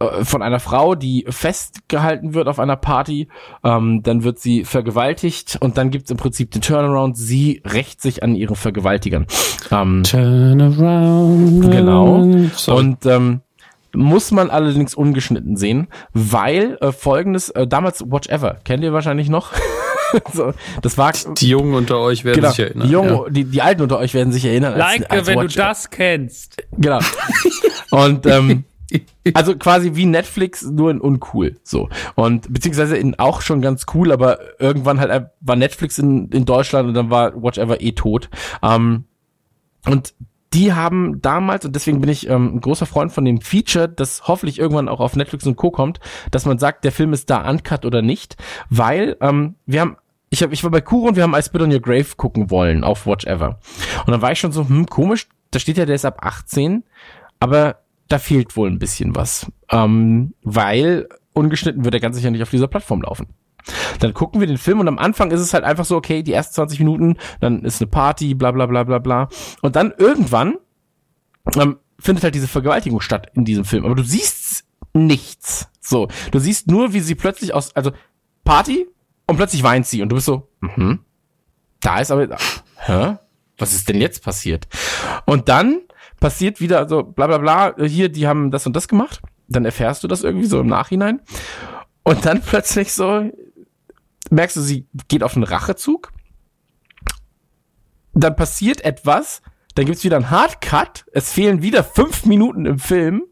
äh, 0.00 0.24
von 0.24 0.42
einer 0.42 0.60
Frau, 0.60 0.94
die 0.94 1.26
festgehalten 1.28 2.34
wird 2.34 2.48
auf 2.48 2.58
einer 2.58 2.76
Party, 2.76 3.28
ähm, 3.62 4.02
dann 4.02 4.24
wird 4.24 4.38
sie 4.38 4.64
vergewaltigt 4.64 5.58
und 5.60 5.76
dann 5.76 5.90
gibt's 5.90 6.10
im 6.10 6.16
Prinzip 6.16 6.50
den 6.50 6.62
Turnaround, 6.62 7.16
sie 7.16 7.62
rächt 7.64 8.00
sich 8.00 8.22
an 8.22 8.34
ihren 8.34 8.56
Vergewaltigern. 8.56 9.26
Ähm, 9.70 10.02
Turn 10.02 10.60
around. 10.60 11.70
Genau. 11.70 12.24
Sorry. 12.54 12.78
und 12.78 13.06
ähm, 13.06 13.40
muss 13.92 14.30
man 14.30 14.50
allerdings 14.50 14.94
ungeschnitten 14.94 15.56
sehen, 15.56 15.88
weil 16.12 16.78
äh, 16.80 16.92
folgendes, 16.92 17.50
äh, 17.50 17.66
damals 17.66 18.02
Watch 18.08 18.28
Ever, 18.28 18.58
kennt 18.64 18.82
ihr 18.84 18.92
wahrscheinlich 18.92 19.28
noch? 19.28 19.52
so, 20.32 20.52
das 20.82 20.98
war 20.98 21.12
die 21.12 21.48
Jungen 21.48 21.74
unter 21.74 21.98
euch 21.98 22.24
werden 22.24 22.36
genau, 22.36 22.50
sich 22.50 22.60
erinnern. 22.60 22.86
die, 22.86 22.92
Jungen, 22.92 23.10
ja. 23.10 23.30
die, 23.30 23.44
die 23.44 23.62
Alten 23.62 23.82
unter 23.82 23.98
euch 23.98 24.14
werden 24.14 24.32
sich 24.32 24.44
erinnern. 24.44 24.74
als- 24.74 24.98
Like, 24.98 25.10
als 25.10 25.26
wenn 25.26 25.38
du 25.38 25.44
Watch- 25.44 25.56
das 25.56 25.90
kennst. 25.90 26.62
Genau. 26.76 27.00
Und 27.90 28.26
ähm, 28.26 28.64
also 29.34 29.56
quasi 29.56 29.94
wie 29.94 30.06
Netflix, 30.06 30.62
nur 30.62 30.90
in 30.90 31.00
uncool. 31.00 31.56
So. 31.62 31.88
Und 32.14 32.52
beziehungsweise 32.52 32.96
in 32.96 33.18
auch 33.18 33.40
schon 33.42 33.60
ganz 33.60 33.86
cool, 33.94 34.12
aber 34.12 34.38
irgendwann 34.60 35.00
halt 35.00 35.10
äh, 35.10 35.26
war 35.40 35.56
Netflix 35.56 35.98
in, 35.98 36.28
in 36.30 36.44
Deutschland 36.44 36.88
und 36.88 36.94
dann 36.94 37.10
war 37.10 37.40
Watch 37.42 37.58
Ever 37.58 37.80
eh 37.80 37.92
tot. 37.92 38.28
Ähm, 38.62 39.04
und 39.86 40.14
die 40.52 40.72
haben 40.72 41.20
damals, 41.22 41.64
und 41.64 41.76
deswegen 41.76 42.00
bin 42.00 42.10
ich 42.10 42.28
ähm, 42.28 42.56
ein 42.56 42.60
großer 42.60 42.86
Freund 42.86 43.12
von 43.12 43.24
dem 43.24 43.40
Feature, 43.40 43.88
das 43.88 44.26
hoffentlich 44.26 44.58
irgendwann 44.58 44.88
auch 44.88 45.00
auf 45.00 45.14
Netflix 45.14 45.46
und 45.46 45.56
Co. 45.56 45.70
kommt, 45.70 46.00
dass 46.30 46.44
man 46.44 46.58
sagt, 46.58 46.84
der 46.84 46.92
Film 46.92 47.12
ist 47.12 47.30
da 47.30 47.48
uncut 47.48 47.84
oder 47.84 48.02
nicht, 48.02 48.36
weil 48.68 49.16
ähm, 49.20 49.54
wir 49.66 49.80
haben 49.80 49.96
ich, 50.30 50.42
hab, 50.42 50.52
ich 50.52 50.62
war 50.62 50.70
bei 50.70 50.80
Kuro 50.80 51.08
und 51.08 51.16
wir 51.16 51.24
haben 51.24 51.34
I 51.34 51.42
Spit 51.42 51.60
on 51.60 51.72
Your 51.72 51.80
Grave 51.80 52.06
gucken 52.16 52.50
wollen 52.50 52.84
auf 52.84 53.04
Watch 53.04 53.26
Ever. 53.26 53.58
Und 54.06 54.12
dann 54.12 54.22
war 54.22 54.30
ich 54.30 54.38
schon 54.38 54.52
so, 54.52 54.68
hm, 54.68 54.86
komisch, 54.86 55.26
da 55.50 55.58
steht 55.58 55.76
ja, 55.76 55.86
der 55.86 55.96
ist 55.96 56.04
ab 56.04 56.18
18, 56.22 56.84
aber 57.40 57.80
da 58.08 58.18
fehlt 58.18 58.56
wohl 58.56 58.70
ein 58.70 58.78
bisschen 58.78 59.16
was. 59.16 59.50
Ähm, 59.70 60.34
weil 60.42 61.08
ungeschnitten 61.32 61.84
wird 61.84 61.94
er 61.94 62.00
ganz 62.00 62.16
sicher 62.16 62.30
nicht 62.30 62.42
auf 62.42 62.50
dieser 62.50 62.68
Plattform 62.68 63.02
laufen. 63.02 63.26
Dann 63.98 64.14
gucken 64.14 64.40
wir 64.40 64.46
den 64.46 64.58
Film 64.58 64.80
und 64.80 64.88
am 64.88 64.98
Anfang 64.98 65.30
ist 65.30 65.40
es 65.40 65.54
halt 65.54 65.64
einfach 65.64 65.84
so, 65.84 65.96
okay, 65.96 66.22
die 66.22 66.32
ersten 66.32 66.54
20 66.54 66.78
Minuten, 66.80 67.16
dann 67.40 67.64
ist 67.64 67.80
eine 67.80 67.90
Party, 67.90 68.34
bla 68.34 68.50
bla 68.52 68.66
bla 68.66 68.84
bla 68.84 68.98
bla. 68.98 69.28
Und 69.62 69.76
dann 69.76 69.92
irgendwann 69.96 70.56
ähm, 71.56 71.78
findet 71.98 72.24
halt 72.24 72.34
diese 72.34 72.48
Vergewaltigung 72.48 73.00
statt 73.00 73.30
in 73.34 73.44
diesem 73.44 73.64
Film. 73.64 73.84
Aber 73.84 73.94
du 73.94 74.02
siehst 74.02 74.64
nichts. 74.92 75.68
So, 75.80 76.08
du 76.30 76.38
siehst 76.38 76.68
nur, 76.68 76.92
wie 76.92 77.00
sie 77.00 77.14
plötzlich 77.14 77.54
aus, 77.54 77.74
also 77.74 77.92
Party 78.44 78.86
und 79.26 79.36
plötzlich 79.36 79.62
weint 79.62 79.86
sie 79.86 80.02
und 80.02 80.08
du 80.08 80.16
bist 80.16 80.26
so, 80.26 80.48
mhm. 80.60 81.00
Da 81.80 81.98
ist 81.98 82.10
aber, 82.10 82.36
hä? 82.76 83.16
was 83.60 83.74
ist 83.74 83.88
denn 83.88 84.00
jetzt 84.00 84.22
passiert? 84.22 84.68
Und 85.26 85.48
dann 85.48 85.80
passiert 86.18 86.60
wieder, 86.60 86.78
also 86.78 87.02
bla 87.02 87.26
bla 87.26 87.38
bla, 87.38 87.74
hier, 87.86 88.08
die 88.08 88.26
haben 88.26 88.50
das 88.50 88.66
und 88.66 88.74
das 88.74 88.88
gemacht. 88.88 89.20
Dann 89.48 89.64
erfährst 89.64 90.02
du 90.04 90.08
das 90.08 90.22
irgendwie 90.22 90.46
so 90.46 90.60
im 90.60 90.66
Nachhinein. 90.66 91.20
Und 92.02 92.24
dann 92.26 92.40
plötzlich 92.46 92.92
so, 92.92 93.30
merkst 94.30 94.56
du, 94.56 94.60
sie 94.60 94.86
geht 95.08 95.22
auf 95.22 95.34
einen 95.34 95.44
Rachezug. 95.44 96.12
Dann 98.12 98.36
passiert 98.36 98.82
etwas, 98.84 99.42
dann 99.74 99.86
gibt's 99.86 100.04
wieder 100.04 100.16
einen 100.16 100.30
Hardcut, 100.30 101.04
es 101.12 101.32
fehlen 101.32 101.62
wieder 101.62 101.84
fünf 101.84 102.26
Minuten 102.26 102.66
im 102.66 102.78
Film 102.78 103.24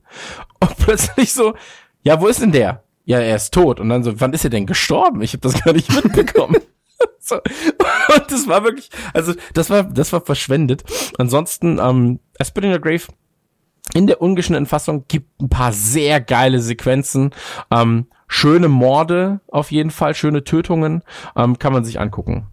und 0.61 0.77
plötzlich 0.79 1.33
so, 1.33 1.55
ja, 2.03 2.21
wo 2.21 2.29
ist 2.29 2.41
denn 2.41 2.53
der? 2.53 2.85
Ja, 3.05 3.19
er 3.19 3.37
ist 3.37 3.55
tot. 3.55 3.81
Und 3.81 3.89
dann 3.89 4.05
so, 4.05 4.21
wann 4.21 4.35
ist 4.35 4.45
er 4.45 4.51
denn 4.51 4.67
gestorben? 4.67 5.23
Ich 5.23 5.33
habe 5.33 5.41
das 5.41 5.61
gar 5.65 5.73
nicht 5.73 5.93
mitbekommen. 5.93 6.57
so. 7.21 7.37
Und 7.37 8.31
das 8.31 8.47
war 8.47 8.65
wirklich, 8.65 8.91
also 9.15 9.35
das 9.55 9.71
war, 9.71 9.85
das 9.85 10.13
war 10.13 10.21
verschwendet. 10.21 10.85
Ansonsten, 11.19 11.79
ähm, 11.79 12.21
A 12.39 12.79
Grave 12.79 13.03
in 13.95 14.07
der 14.07 14.21
ungeschnittenen 14.21 14.67
Fassung 14.67 15.07
gibt 15.09 15.41
ein 15.41 15.49
paar 15.49 15.73
sehr 15.73 16.21
geile 16.21 16.61
Sequenzen. 16.61 17.35
Ähm, 17.71 18.07
schöne 18.29 18.69
Morde 18.69 19.41
auf 19.49 19.73
jeden 19.73 19.91
Fall, 19.91 20.15
schöne 20.15 20.45
Tötungen, 20.45 21.03
ähm, 21.37 21.59
kann 21.59 21.73
man 21.73 21.85
sich 21.85 21.99
angucken. 21.99 22.47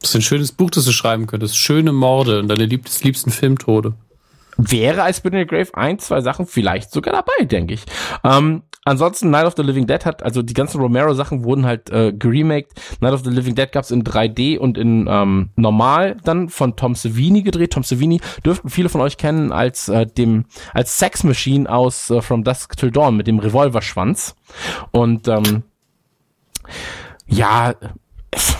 Das 0.00 0.10
ist 0.10 0.16
ein 0.16 0.22
schönes 0.22 0.52
Buch, 0.52 0.70
das 0.70 0.84
du 0.84 0.92
schreiben 0.92 1.26
könntest. 1.26 1.56
Schöne 1.56 1.92
Morde 1.92 2.38
und 2.38 2.48
deine 2.48 2.66
liebsten, 2.66 3.30
Filmtode. 3.30 3.94
Wäre 4.56 5.08
I 5.08 5.12
Spit 5.12 5.34
in 5.34 5.40
the 5.40 5.46
Grave 5.46 5.68
ein, 5.74 5.98
zwei 5.98 6.20
Sachen 6.20 6.46
vielleicht 6.46 6.90
sogar 6.90 7.12
dabei, 7.12 7.44
denke 7.44 7.74
ich. 7.74 7.84
Ähm, 8.24 8.62
ansonsten 8.84 9.30
Night 9.30 9.44
of 9.44 9.54
the 9.56 9.62
Living 9.62 9.86
Dead 9.86 10.04
hat, 10.06 10.22
also 10.22 10.42
die 10.42 10.54
ganzen 10.54 10.80
Romero-Sachen 10.80 11.44
wurden 11.44 11.66
halt 11.66 11.90
äh, 11.90 12.12
geremaked. 12.12 12.72
Night 13.00 13.12
of 13.12 13.22
the 13.24 13.30
Living 13.30 13.54
Dead 13.54 13.70
gab's 13.70 13.90
in 13.90 14.02
3D 14.02 14.58
und 14.58 14.78
in 14.78 15.06
ähm, 15.10 15.50
normal 15.56 16.16
dann 16.24 16.48
von 16.48 16.76
Tom 16.76 16.94
Savini 16.94 17.42
gedreht. 17.42 17.72
Tom 17.72 17.82
Savini 17.82 18.20
dürften 18.44 18.70
viele 18.70 18.88
von 18.88 19.00
euch 19.00 19.18
kennen 19.18 19.52
als 19.52 19.88
äh, 19.88 20.06
dem 20.06 20.46
als 20.72 20.98
Sex 20.98 21.24
Machine 21.24 21.68
aus 21.68 22.10
äh, 22.10 22.22
From 22.22 22.44
Dusk 22.44 22.76
Till 22.76 22.90
Dawn 22.90 23.16
mit 23.16 23.26
dem 23.26 23.38
Revolverschwanz. 23.38 24.36
Und 24.90 25.28
ähm, 25.28 25.64
ja, 27.26 27.74
es, 28.30 28.56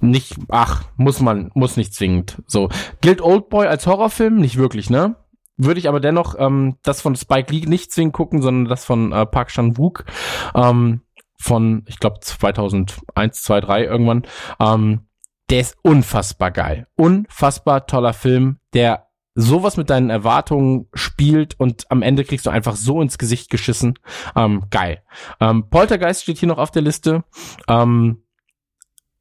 nicht, 0.00 0.36
ach, 0.48 0.84
muss 0.96 1.20
man, 1.20 1.50
muss 1.54 1.76
nicht 1.76 1.94
zwingend. 1.94 2.42
So. 2.46 2.68
Gilt 3.00 3.20
Oldboy 3.20 3.66
als 3.66 3.86
Horrorfilm? 3.86 4.36
Nicht 4.36 4.56
wirklich, 4.56 4.90
ne? 4.90 5.16
Würde 5.56 5.78
ich 5.78 5.88
aber 5.88 6.00
dennoch 6.00 6.34
ähm, 6.38 6.76
das 6.82 7.02
von 7.02 7.16
Spike 7.16 7.52
Lee 7.52 7.66
nicht 7.66 7.92
zwingend 7.92 8.14
gucken, 8.14 8.40
sondern 8.40 8.70
das 8.70 8.84
von 8.84 9.12
äh, 9.12 9.26
Park 9.26 9.48
Chan-wook 9.48 10.06
ähm, 10.54 11.02
von, 11.38 11.84
ich 11.86 11.98
glaube, 11.98 12.20
2001, 12.20 13.42
2, 13.42 13.60
3 13.60 13.84
irgendwann. 13.84 14.22
Ähm, 14.58 15.06
der 15.50 15.60
ist 15.60 15.76
unfassbar 15.82 16.50
geil. 16.50 16.86
Unfassbar 16.96 17.86
toller 17.86 18.12
Film, 18.12 18.58
der 18.72 19.08
sowas 19.34 19.76
mit 19.76 19.90
deinen 19.90 20.10
Erwartungen 20.10 20.88
spielt 20.94 21.58
und 21.58 21.90
am 21.90 22.02
Ende 22.02 22.24
kriegst 22.24 22.46
du 22.46 22.50
einfach 22.50 22.76
so 22.76 23.00
ins 23.00 23.18
Gesicht 23.18 23.50
geschissen. 23.50 23.98
Ähm, 24.36 24.64
geil. 24.70 25.02
Ähm, 25.40 25.68
Poltergeist 25.70 26.22
steht 26.22 26.38
hier 26.38 26.48
noch 26.48 26.58
auf 26.58 26.70
der 26.70 26.82
Liste. 26.82 27.24
Ähm, 27.68 28.22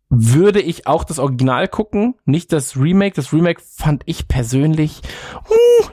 würde 0.10 0.62
ich 0.62 0.88
auch 0.88 1.04
das 1.04 1.20
Original 1.20 1.68
gucken, 1.68 2.16
nicht 2.26 2.52
das 2.52 2.76
Remake. 2.78 3.16
Das 3.16 3.32
Remake 3.34 3.62
fand 3.64 4.04
ich 4.06 4.28
persönlich 4.28 5.02
uh, 5.50 5.86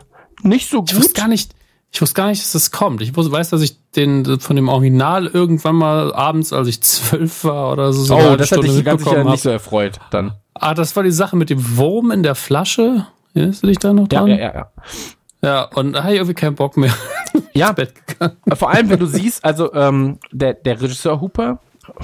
nicht 0.42 0.70
so 0.70 0.82
Ich 0.86 0.94
wusste 0.96 1.08
gut. 1.08 1.14
gar 1.16 1.28
nicht, 1.28 1.54
ich 1.92 2.00
wusste 2.00 2.14
gar 2.14 2.28
nicht, 2.28 2.40
dass 2.42 2.52
das 2.52 2.70
kommt. 2.70 3.02
Ich 3.02 3.14
wusste, 3.16 3.30
weiß, 3.32 3.50
dass 3.50 3.60
ich 3.62 3.76
den 3.92 4.40
von 4.40 4.56
dem 4.56 4.68
Original 4.68 5.26
irgendwann 5.26 5.76
mal 5.76 6.14
abends, 6.14 6.52
als 6.52 6.68
ich 6.68 6.82
zwölf 6.82 7.44
war 7.44 7.72
oder 7.72 7.92
so, 7.92 8.04
so 8.04 8.16
Oh, 8.16 8.36
das 8.36 8.48
Stunde 8.48 8.68
ich 8.68 8.84
ganz 8.84 9.04
sicher 9.04 9.24
nicht 9.24 9.42
so 9.42 9.50
erfreut 9.50 9.98
dann. 10.10 10.32
Ah, 10.54 10.72
das 10.74 10.96
war 10.96 11.02
die 11.02 11.10
Sache 11.10 11.36
mit 11.36 11.50
dem 11.50 11.76
Wurm 11.76 12.10
in 12.10 12.22
der 12.22 12.34
Flasche. 12.34 13.06
Erinnerst 13.34 13.62
du 13.62 13.66
dich 13.66 13.78
da 13.78 13.92
noch 13.92 14.08
Ja, 14.10 14.20
dran? 14.20 14.28
ja, 14.28 14.36
ja, 14.38 14.54
ja. 14.54 14.70
Ja, 15.42 15.64
und 15.74 15.92
da 15.92 16.02
habe 16.04 16.12
ich 16.12 16.16
irgendwie 16.18 16.34
keinen 16.34 16.54
Bock 16.56 16.76
mehr. 16.76 16.92
Ja, 17.52 17.72
Bett 17.72 17.92
vor 18.54 18.70
allem, 18.70 18.88
wenn 18.88 18.98
du 18.98 19.04
siehst, 19.06 19.44
also 19.44 19.72
ähm, 19.74 20.18
der, 20.32 20.54
der 20.54 20.80
Regisseur 20.80 21.20
Hooper, 21.20 21.58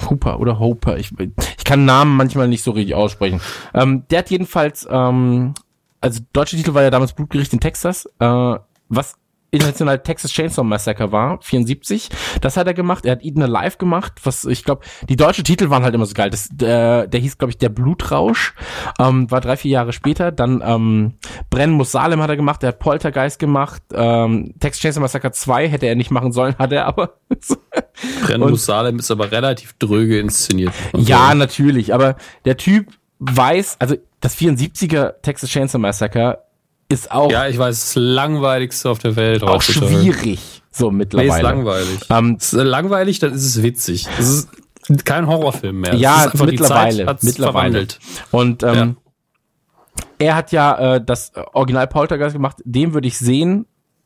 Hooper 0.09 0.39
oder 0.39 0.59
Hooper, 0.59 0.97
ich, 0.97 1.11
ich 1.19 1.63
kann 1.63 1.85
Namen 1.85 2.15
manchmal 2.15 2.47
nicht 2.47 2.63
so 2.63 2.71
richtig 2.71 2.95
aussprechen. 2.95 3.41
Ähm, 3.73 4.03
der 4.09 4.19
hat 4.19 4.29
jedenfalls, 4.29 4.87
ähm, 4.89 5.53
also 6.01 6.21
deutsche 6.33 6.57
Titel 6.57 6.73
war 6.73 6.83
ja 6.83 6.89
damals 6.89 7.13
Blutgericht 7.13 7.53
in 7.53 7.59
Texas, 7.59 8.05
äh, 8.19 8.55
was 8.89 9.15
international 9.53 9.99
Texas 9.99 10.31
Chainsaw 10.31 10.63
Massacre 10.63 11.11
war, 11.11 11.39
74. 11.41 12.09
Das 12.41 12.57
hat 12.57 12.67
er 12.67 12.73
gemacht. 12.73 13.05
Er 13.05 13.13
hat 13.13 13.23
Eden 13.23 13.43
Alive 13.43 13.77
gemacht, 13.77 14.13
was 14.23 14.45
ich 14.45 14.63
glaube, 14.63 14.83
die 15.07 15.15
deutschen 15.15 15.43
Titel 15.43 15.69
waren 15.69 15.83
halt 15.83 15.93
immer 15.93 16.05
so 16.05 16.13
geil. 16.13 16.29
Das, 16.29 16.49
der, 16.51 17.07
der 17.07 17.19
hieß, 17.19 17.37
glaube 17.37 17.51
ich, 17.51 17.57
Der 17.57 17.69
Blutrausch, 17.69 18.55
ähm, 18.99 19.29
war 19.29 19.41
drei, 19.41 19.55
vier 19.55 19.71
Jahre 19.71 19.93
später. 19.93 20.31
Dann 20.31 20.63
ähm, 20.65 21.13
Brennen 21.49 21.73
muss 21.73 21.91
Salem 21.91 22.21
hat 22.21 22.29
er 22.29 22.35
gemacht, 22.35 22.63
er 22.63 22.69
hat 22.69 22.79
Poltergeist 22.79 23.39
gemacht. 23.39 23.83
Ähm, 23.93 24.55
Texas 24.59 24.81
Chainsaw 24.81 25.01
Massacre 25.01 25.31
2 25.31 25.69
hätte 25.69 25.85
er 25.85 25.95
nicht 25.95 26.11
machen 26.11 26.31
sollen, 26.31 26.55
hat 26.57 26.71
er 26.71 26.87
aber. 26.87 27.13
Brennmus 28.25 28.65
Salem 28.65 28.99
ist 28.99 29.11
aber 29.11 29.31
relativ 29.31 29.73
dröge 29.73 30.19
inszeniert. 30.19 30.73
ja, 30.95 31.35
natürlich, 31.35 31.93
aber 31.93 32.15
der 32.45 32.57
Typ 32.57 32.87
weiß, 33.19 33.77
also 33.79 33.95
das 34.19 34.37
74er 34.37 35.21
Texas 35.21 35.49
Chainsaw 35.49 35.79
Massacre 35.79 36.39
ist 36.93 37.11
auch, 37.11 37.31
Ja, 37.31 37.47
ich 37.47 37.57
weiß, 37.57 37.79
das 37.79 37.95
langweiligste 37.95 38.89
auf 38.89 38.99
der 38.99 39.15
Welt. 39.15 39.43
auch 39.43 39.61
schwierig, 39.61 40.61
so 40.71 40.91
Nee, 40.91 40.97
mittlerweile. 40.97 41.31
ist 41.35 41.41
langweilig. 41.41 41.99
Ähm, 42.09 42.37
ist 42.39 42.53
langweilig, 42.53 43.19
dann 43.19 43.33
ist 43.33 43.45
es 43.45 43.61
witzig. 43.63 44.07
Es 44.17 44.47
ist 44.89 45.05
kein 45.05 45.27
Horrorfilm 45.27 45.81
mehr. 45.81 45.95
Ja, 45.95 46.31
mittlerweile, 46.33 47.17
mittlerweile. 47.21 47.87
Und 48.31 48.63
ähm, 48.63 48.97
er 50.17 50.35
hat 50.35 50.51
ja 50.51 50.95
äh, 50.95 51.01
das 51.03 51.31
Original 51.53 51.87
Poltergeist 51.87 52.33
gemacht. 52.33 52.57
Den 52.63 52.93
würde 52.93 53.07
ich 53.07 53.17
sehen 53.17 53.65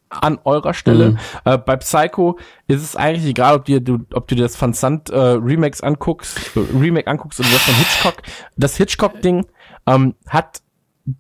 an 0.10 0.40
eurer 0.46 0.74
Stelle. 0.74 1.12
Mhm. 1.12 1.18
Äh, 1.46 1.58
bei 1.58 1.76
Psycho 1.78 2.40
ist 2.68 2.82
es 2.82 2.96
eigentlich 2.96 3.26
egal, 3.26 3.56
ob 3.56 3.66
dir 3.66 3.82
du, 3.82 4.00
ob 4.14 4.28
du 4.28 4.36
dir 4.36 4.44
das 4.44 4.60
Van 4.62 4.74
Sant 4.74 5.10
äh, 5.10 5.18
Remakes 5.18 5.82
anguckst, 5.82 6.38
äh, 6.56 6.60
Remake 6.78 7.08
anguckst 7.08 7.40
oder 7.40 7.50
das 7.50 7.62
von 7.64 7.76
Hitchcock. 7.76 8.22
Das 8.56 8.78
Hitchcock-Ding 8.78 9.46
ähm, 9.86 10.16
hat 10.28 10.62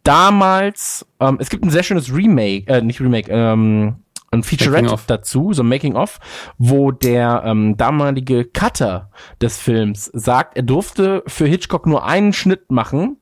damals, 0.04 1.06
ähm, 1.20 1.38
es 1.40 1.50
gibt 1.50 1.64
ein 1.64 1.70
sehr 1.70 1.84
schönes 1.84 2.14
Remake, 2.14 2.68
äh, 2.68 2.82
nicht 2.82 3.00
Remake, 3.00 3.32
ähm, 3.32 4.04
ein 4.32 4.44
Featurette 4.44 4.98
dazu, 5.08 5.54
so 5.54 5.64
ein 5.64 5.70
Making-of, 5.70 6.20
wo 6.58 6.92
der 6.92 7.44
ähm, 7.46 7.78
damalige 7.78 8.44
Cutter 8.44 9.10
des 9.42 9.58
Films 9.58 10.12
sagt, 10.14 10.58
er 10.58 10.64
durfte 10.64 11.24
für 11.28 11.46
Hitchcock 11.46 11.88
nur 11.88 12.06
einen 12.06 12.34
Schnitt 12.34 12.70
machen 12.70 13.18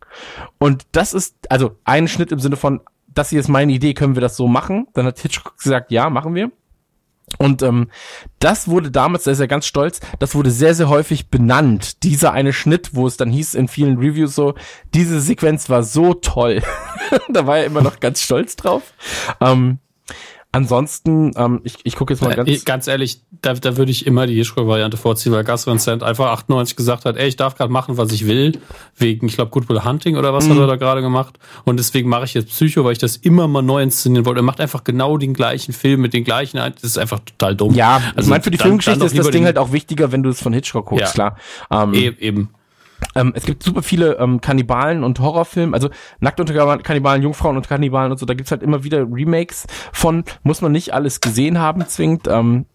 und 0.58 0.88
das 0.94 1.14
ist, 1.14 1.36
also 1.52 1.78
einen 1.84 2.08
Schnitt 2.08 2.32
im 2.32 2.40
Sinne 2.40 2.56
von, 2.56 2.82
das 3.08 3.30
hier 3.30 3.40
ist 3.40 3.48
meine 3.48 3.72
Idee, 3.72 3.94
können 3.94 4.16
wir 4.16 4.22
das 4.22 4.36
so 4.36 4.48
machen? 4.48 4.88
Dann 4.94 5.06
hat 5.06 5.20
Hitchcock 5.20 5.58
gesagt, 5.58 5.92
ja, 5.92 6.10
machen 6.10 6.34
wir. 6.34 6.52
Und 7.38 7.64
ähm, 7.64 7.90
das 8.40 8.68
wurde 8.68 8.92
damals, 8.92 9.24
da 9.24 9.32
ist 9.32 9.40
er 9.40 9.48
ganz 9.48 9.66
stolz, 9.66 10.00
das 10.20 10.36
wurde 10.36 10.52
sehr, 10.52 10.76
sehr 10.76 10.90
häufig 10.90 11.30
benannt. 11.30 12.04
Dieser 12.04 12.32
eine 12.32 12.54
Schnitt, 12.54 12.92
wo 12.94 13.08
es 13.08 13.18
dann 13.18 13.32
hieß 13.32 13.56
in 13.56 13.68
vielen 13.68 13.98
Reviews 13.98 14.36
so, 14.36 14.56
diese 14.94 15.20
Sequenz 15.20 15.70
war 15.70 15.84
so 15.84 16.14
toll. 16.14 16.62
da 17.30 17.48
war 17.48 17.58
er 17.58 17.66
immer 17.66 17.82
noch 17.82 18.00
ganz 18.00 18.22
stolz 18.22 18.56
drauf. 18.56 18.94
Ähm, 19.42 19.80
ansonsten, 20.56 21.32
ähm, 21.36 21.62
ich, 21.64 21.76
ich 21.84 21.96
gucke 21.96 22.14
jetzt 22.14 22.22
mal 22.22 22.32
Äh, 22.32 22.36
ganz... 22.36 22.66
ganz 22.66 22.88
ehrlich, 22.88 23.22
da, 23.42 23.54
da 23.54 23.78
würde 23.78 23.92
ich 23.92 24.06
immer 24.08 24.26
die 24.28 24.36
Hitchcock-Variante 24.36 24.98
vorziehen, 24.98 25.32
weil 25.34 25.44
Gus 25.44 25.68
Van 25.68 25.78
Sant 25.80 26.02
einfach 26.04 26.32
98 26.32 26.76
gesagt 26.76 27.06
hat, 27.06 27.18
ey, 27.18 27.28
ich 27.28 27.36
darf 27.36 27.56
gerade 27.56 27.72
machen, 27.72 27.98
was 27.98 28.12
ich 28.12 28.26
will, 28.28 28.60
wegen, 28.98 29.28
ich 29.28 29.36
glaube, 29.36 29.52
Good 29.52 29.70
Will 29.70 29.84
Hunting 29.84 30.18
oder 30.18 30.34
was 30.34 30.48
Mhm. 30.48 30.52
hat 30.54 30.58
er 30.60 30.68
da 30.68 30.76
gerade 30.78 31.02
gemacht. 31.02 31.38
Und 31.66 31.78
deswegen 31.78 32.10
mache 32.10 32.24
ich 32.26 32.34
jetzt 32.34 32.50
Psycho, 32.50 32.84
weil 32.84 32.94
ich 32.94 32.98
das 33.00 33.18
immer 33.18 33.48
mal 33.48 33.62
neu 33.62 33.84
inszenieren 33.84 34.26
wollte. 34.26 34.40
Er 34.40 34.44
macht 34.44 34.60
einfach 34.62 34.84
genau 34.84 35.18
den 35.18 35.34
gleichen 35.34 35.74
Film 35.74 36.02
mit 36.02 36.14
den 36.14 36.24
gleichen, 36.24 36.58
das 36.58 36.84
ist 36.84 36.98
einfach 36.98 37.20
total 37.20 37.56
dumm. 37.56 37.74
ja, 37.76 38.00
ich 38.12 38.18
Also 38.18 38.30
meine, 38.30 38.44
für 38.44 38.52
die 38.52 38.58
dann- 38.58 38.68
Filmgeschichte 38.68 39.00
dann 39.00 39.08
ist 39.08 39.18
das 39.18 39.30
Ding 39.30 39.46
halt 39.46 39.58
auch 39.58 39.72
wichtiger, 39.72 40.12
wenn 40.12 40.24
du 40.24 40.30
es 40.30 40.42
von 40.42 40.54
Hitchcock 40.54 40.86
guckst, 40.88 41.18
Ja. 41.18 41.32
klar. 41.70 41.84
Ähm, 41.84 41.94
E- 41.94 42.14
Eben. 42.20 42.50
Ähm, 43.16 43.34
es 43.36 43.46
gibt 43.46 43.64
super 43.64 43.82
viele 43.82 44.18
ähm, 44.18 44.42
Kannibalen 44.42 45.04
und 45.04 45.20
Horrorfilme, 45.20 45.74
also 45.74 45.90
nackt 46.20 46.40
unter 46.40 46.78
Kannibalen, 46.78 47.22
Jungfrauen 47.22 47.58
und 47.58 47.68
Kannibalen 47.68 48.12
und 48.12 48.18
so, 48.18 48.26
da 48.26 48.34
gibt's 48.34 48.52
halt 48.52 48.64
immer 48.64 48.84
wieder 48.84 49.06
Remakes 49.10 49.68
von, 49.92 50.24
muss 50.44 50.62
man 50.62 50.72
nicht 50.72 50.94
alles 50.94 51.22
gesehen 51.22 51.60
haben, 51.60 51.88
zwingend. 51.88 52.28
Ähm, 52.28 52.66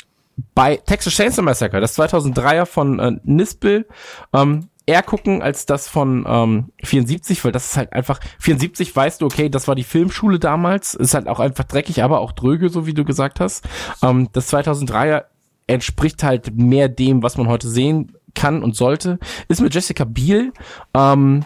bei 0.55 0.77
Texas 0.77 1.15
Chainsaw 1.15 1.43
Massacre, 1.43 1.81
das 1.81 1.99
2003er 1.99 2.65
von 2.65 2.99
äh, 2.99 3.13
Nispel, 3.25 3.87
ähm, 4.33 4.69
eher 4.87 5.03
gucken 5.03 5.43
als 5.43 5.67
das 5.67 5.89
von 5.89 6.25
ähm, 6.27 6.73
74, 6.83 7.45
weil 7.45 7.53
das 7.53 7.67
ist 7.67 7.77
halt 7.77 7.93
einfach, 7.93 8.19
74 8.39 8.95
weißt 8.95 9.21
du, 9.21 9.27
okay, 9.27 9.49
das 9.49 9.69
war 9.69 9.75
die 9.75 9.85
Filmschule 9.85 10.39
damals, 10.39 10.95
ist 10.95 11.15
halt 11.15 11.29
auch 11.29 11.41
einfach 11.41 11.65
dreckig, 11.65 12.03
aber 12.03 12.21
auch 12.21 12.33
dröge, 12.33 12.71
so 12.71 12.87
wie 12.87 12.95
du 12.95 13.05
gesagt 13.05 13.41
hast. 13.41 13.69
Ähm, 14.03 14.29
das 14.33 14.53
2003er 14.53 15.25
entspricht 15.67 16.25
halt 16.25 16.57
mehr 16.57 16.89
dem, 16.89 17.23
was 17.23 17.37
man 17.37 17.47
heute 17.47 17.69
sehen 17.69 18.13
kann 18.35 18.63
und 18.63 18.77
sollte. 18.77 19.19
Ist 19.49 19.61
mit 19.61 19.75
Jessica 19.75 20.05
Biel, 20.05 20.53
ähm, 20.95 21.45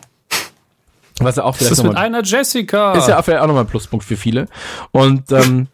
was 1.20 1.36
ja 1.36 1.44
auch 1.44 1.52
Das 1.52 1.58
vielleicht 1.58 1.72
ist 1.72 1.82
mit 1.84 1.96
einer 1.96 2.22
Jessica. 2.22 2.92
ist 2.94 3.08
ja 3.08 3.18
auch 3.18 3.24
vielleicht 3.24 3.42
auch 3.42 3.46
nochmal 3.46 3.64
ein 3.64 3.68
Pluspunkt 3.68 4.04
für 4.04 4.16
viele. 4.16 4.46
Und 4.90 5.30
ähm, 5.32 5.68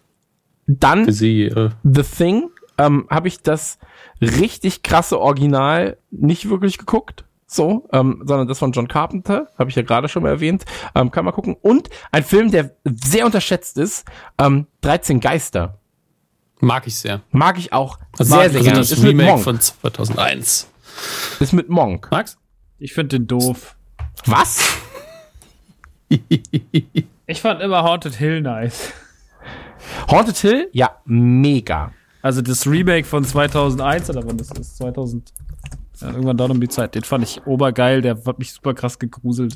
dann 0.67 1.11
sie. 1.11 1.45
Äh, 1.45 1.71
The 1.83 2.03
Thing 2.03 2.51
ähm, 2.79 3.07
habe 3.11 3.29
ich 3.29 3.43
das 3.43 3.79
richtig 4.21 4.83
krasse 4.83 5.19
Original 5.19 5.97
nicht 6.11 6.49
wirklich 6.51 6.79
geguckt, 6.79 7.25
so, 7.47 7.89
ähm, 7.93 8.23
sondern 8.27 8.47
das 8.49 8.59
von 8.59 8.73
John 8.73 8.87
Carpenter, 8.87 9.49
habe 9.59 9.71
ich 9.71 9.77
ja 9.77 9.83
gerade 9.83 10.09
schon 10.09 10.23
mal 10.23 10.29
erwähnt. 10.29 10.65
Ähm, 10.95 11.11
kann 11.11 11.25
man 11.25 11.35
gucken. 11.35 11.57
Und 11.61 11.89
ein 12.13 12.23
Film, 12.23 12.51
der 12.51 12.73
sehr 12.85 13.25
unterschätzt 13.27 13.77
ist, 13.79 14.05
ähm, 14.39 14.67
13 14.83 15.21
Geister. 15.21 15.79
Mag 16.61 16.87
ich 16.87 16.97
sehr. 16.99 17.23
Mag 17.31 17.59
ich 17.59 17.73
auch 17.73 17.99
Also 18.19 18.35
sehr, 18.35 18.51
sehr 18.51 18.59
also 18.61 18.63
gerne. 18.65 18.79
das 18.79 18.93
Ist 18.93 19.03
Remake 19.03 19.31
Monk. 19.31 19.43
von 19.43 19.59
2001. 19.59 20.69
Ist 21.39 21.53
mit 21.53 21.69
Monk. 21.69 22.09
Max? 22.11 22.37
Ich 22.79 22.93
finde 22.93 23.19
den 23.19 23.27
doof. 23.27 23.77
Was? 24.27 24.69
Ich 27.27 27.41
fand 27.41 27.61
immer 27.61 27.83
Haunted 27.83 28.15
Hill 28.15 28.41
nice. 28.41 28.93
Haunted 30.11 30.37
Hill? 30.39 30.69
Ja, 30.73 30.97
mega. 31.05 31.93
Also 32.23 32.43
das 32.43 32.67
Remake 32.67 33.05
von 33.05 33.25
2001 33.25 34.11
oder 34.11 34.27
wann 34.27 34.37
das 34.37 34.51
ist? 34.51 34.77
2000. 34.79 35.33
Ja, 36.01 36.09
irgendwann 36.09 36.37
dann 36.37 36.51
um 36.51 36.61
die 36.61 36.69
Zeit. 36.69 36.95
Den 36.95 37.05
fand 37.05 37.25
ich 37.25 37.47
obergeil. 37.47 38.03
Der 38.03 38.17
hat 38.25 38.39
mich 38.39 38.53
super 38.53 38.75
krass 38.75 38.99
gegruselt. 38.99 39.55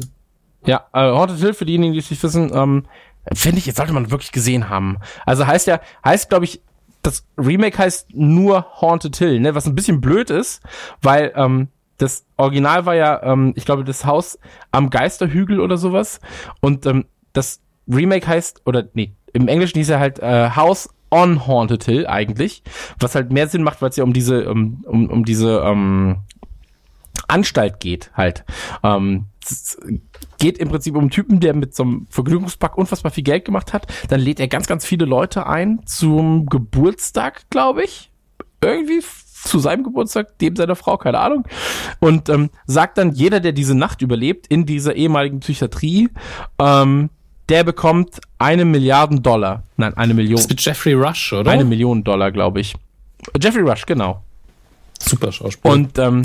Ja, 0.67 0.87
äh, 0.93 1.01
Haunted 1.01 1.39
Hill, 1.39 1.55
für 1.55 1.65
diejenigen, 1.65 1.93
die 1.93 1.99
es 1.99 2.11
nicht 2.11 2.23
wissen, 2.23 2.51
ähm, 2.55 2.85
finde 3.33 3.59
ich, 3.59 3.67
jetzt 3.67 3.77
sollte 3.77 3.93
man 3.93 4.11
wirklich 4.11 4.33
gesehen 4.33 4.69
haben. 4.69 4.99
Also 5.27 5.47
heißt 5.47 5.67
ja, 5.67 5.81
heißt, 6.05 6.29
glaube 6.29 6.45
ich, 6.45 6.63
das 7.05 7.27
Remake 7.37 7.79
heißt 7.79 8.15
nur 8.15 8.81
Haunted 8.81 9.17
Hill, 9.17 9.39
ne? 9.39 9.55
Was 9.55 9.67
ein 9.67 9.75
bisschen 9.75 10.01
blöd 10.01 10.31
ist, 10.31 10.63
weil 11.03 11.33
ähm, 11.37 11.69
das 11.99 12.27
Original 12.37 12.87
war 12.87 12.95
ja, 12.95 13.23
ähm, 13.23 13.53
ich 13.57 13.65
glaube, 13.65 13.85
das 13.85 14.05
Haus 14.05 14.39
am 14.73 14.91
Geisterhügel 14.91 15.61
oder 15.61 15.77
sowas. 15.77 16.19
Und 16.61 16.87
ähm, 16.87 17.05
das 17.33 17.61
Remake 17.87 18.27
heißt, 18.27 18.63
oder 18.65 18.89
nee, 18.95 19.15
im 19.33 19.49
Englischen 19.49 19.79
hieß 19.79 19.91
er 19.91 20.01
halt 20.01 20.19
äh, 20.21 20.51
House 20.57 20.89
on 21.11 21.47
Haunted 21.47 21.85
Hill 21.85 22.07
eigentlich, 22.07 22.63
was 22.99 23.15
halt 23.15 23.31
mehr 23.31 23.49
Sinn 23.49 23.63
macht, 23.63 23.83
weil 23.83 23.91
es 23.91 23.97
ja 23.97 24.05
um 24.05 24.15
diese, 24.15 24.51
um, 24.51 24.83
um, 24.87 25.11
um 25.11 25.25
diese 25.25 25.61
ähm, 25.61 26.23
Anstalt 27.29 27.81
geht 27.81 28.11
halt. 28.15 28.45
Ähm, 28.83 29.27
es 29.45 29.79
geht 30.39 30.59
im 30.59 30.69
Prinzip 30.69 30.95
um 30.95 31.03
einen 31.03 31.11
Typen, 31.11 31.41
der 31.41 31.55
mit 31.55 31.75
so 31.75 31.83
einem 31.83 32.07
Vergnügungspark 32.11 32.77
unfassbar 32.79 33.13
viel 33.13 33.25
Geld 33.25 33.45
gemacht 33.45 33.73
hat. 33.73 33.87
Dann 34.09 34.21
lädt 34.21 34.41
er 34.41 34.49
ganz, 34.49 34.67
ganz 34.67 34.85
viele 34.85 35.05
Leute 35.05 35.47
ein 35.47 35.81
zum 35.87 36.47
Geburtstag, 36.47 37.49
glaube 37.51 37.85
ich. 37.85 38.11
Irgendwie 38.63 39.03
zu 39.45 39.59
seinem 39.59 39.85
Geburtstag, 39.85 40.39
dem 40.39 40.57
seiner 40.57 40.77
Frau, 40.77 40.97
keine 40.97 41.19
Ahnung. 41.19 41.47
Und 42.01 42.29
ähm, 42.29 42.51
sagt 42.67 42.99
dann, 42.99 43.13
jeder, 43.13 43.41
der 43.41 43.53
diese 43.53 43.75
Nacht 43.75 44.03
überlebt 44.03 44.47
in 44.47 44.67
dieser 44.67 44.97
ehemaligen 44.97 45.41
Psychiatrie, 45.41 46.09
ähm, 46.59 47.11
der 47.49 47.63
bekommt 47.63 48.21
eine 48.39 48.65
Milliarden 48.65 49.23
Dollar. 49.23 49.65
Nein, 49.77 49.95
eine 49.95 50.15
Million. 50.15 50.37
Das 50.37 50.47
ist 50.47 50.51
mit 50.51 50.65
Jeffrey 50.65 50.95
Rush, 50.95 51.33
oder? 51.35 51.51
Eine 51.51 51.65
Million 51.65 52.03
Dollar, 52.03 52.33
glaube 52.33 52.61
ich. 52.61 52.75
Jeffrey 53.41 53.63
Rush, 53.63 53.85
genau. 53.85 54.23
Super 54.99 55.31
Schauspieler. 55.33 55.75
Und 55.75 55.99
ähm, 55.99 56.23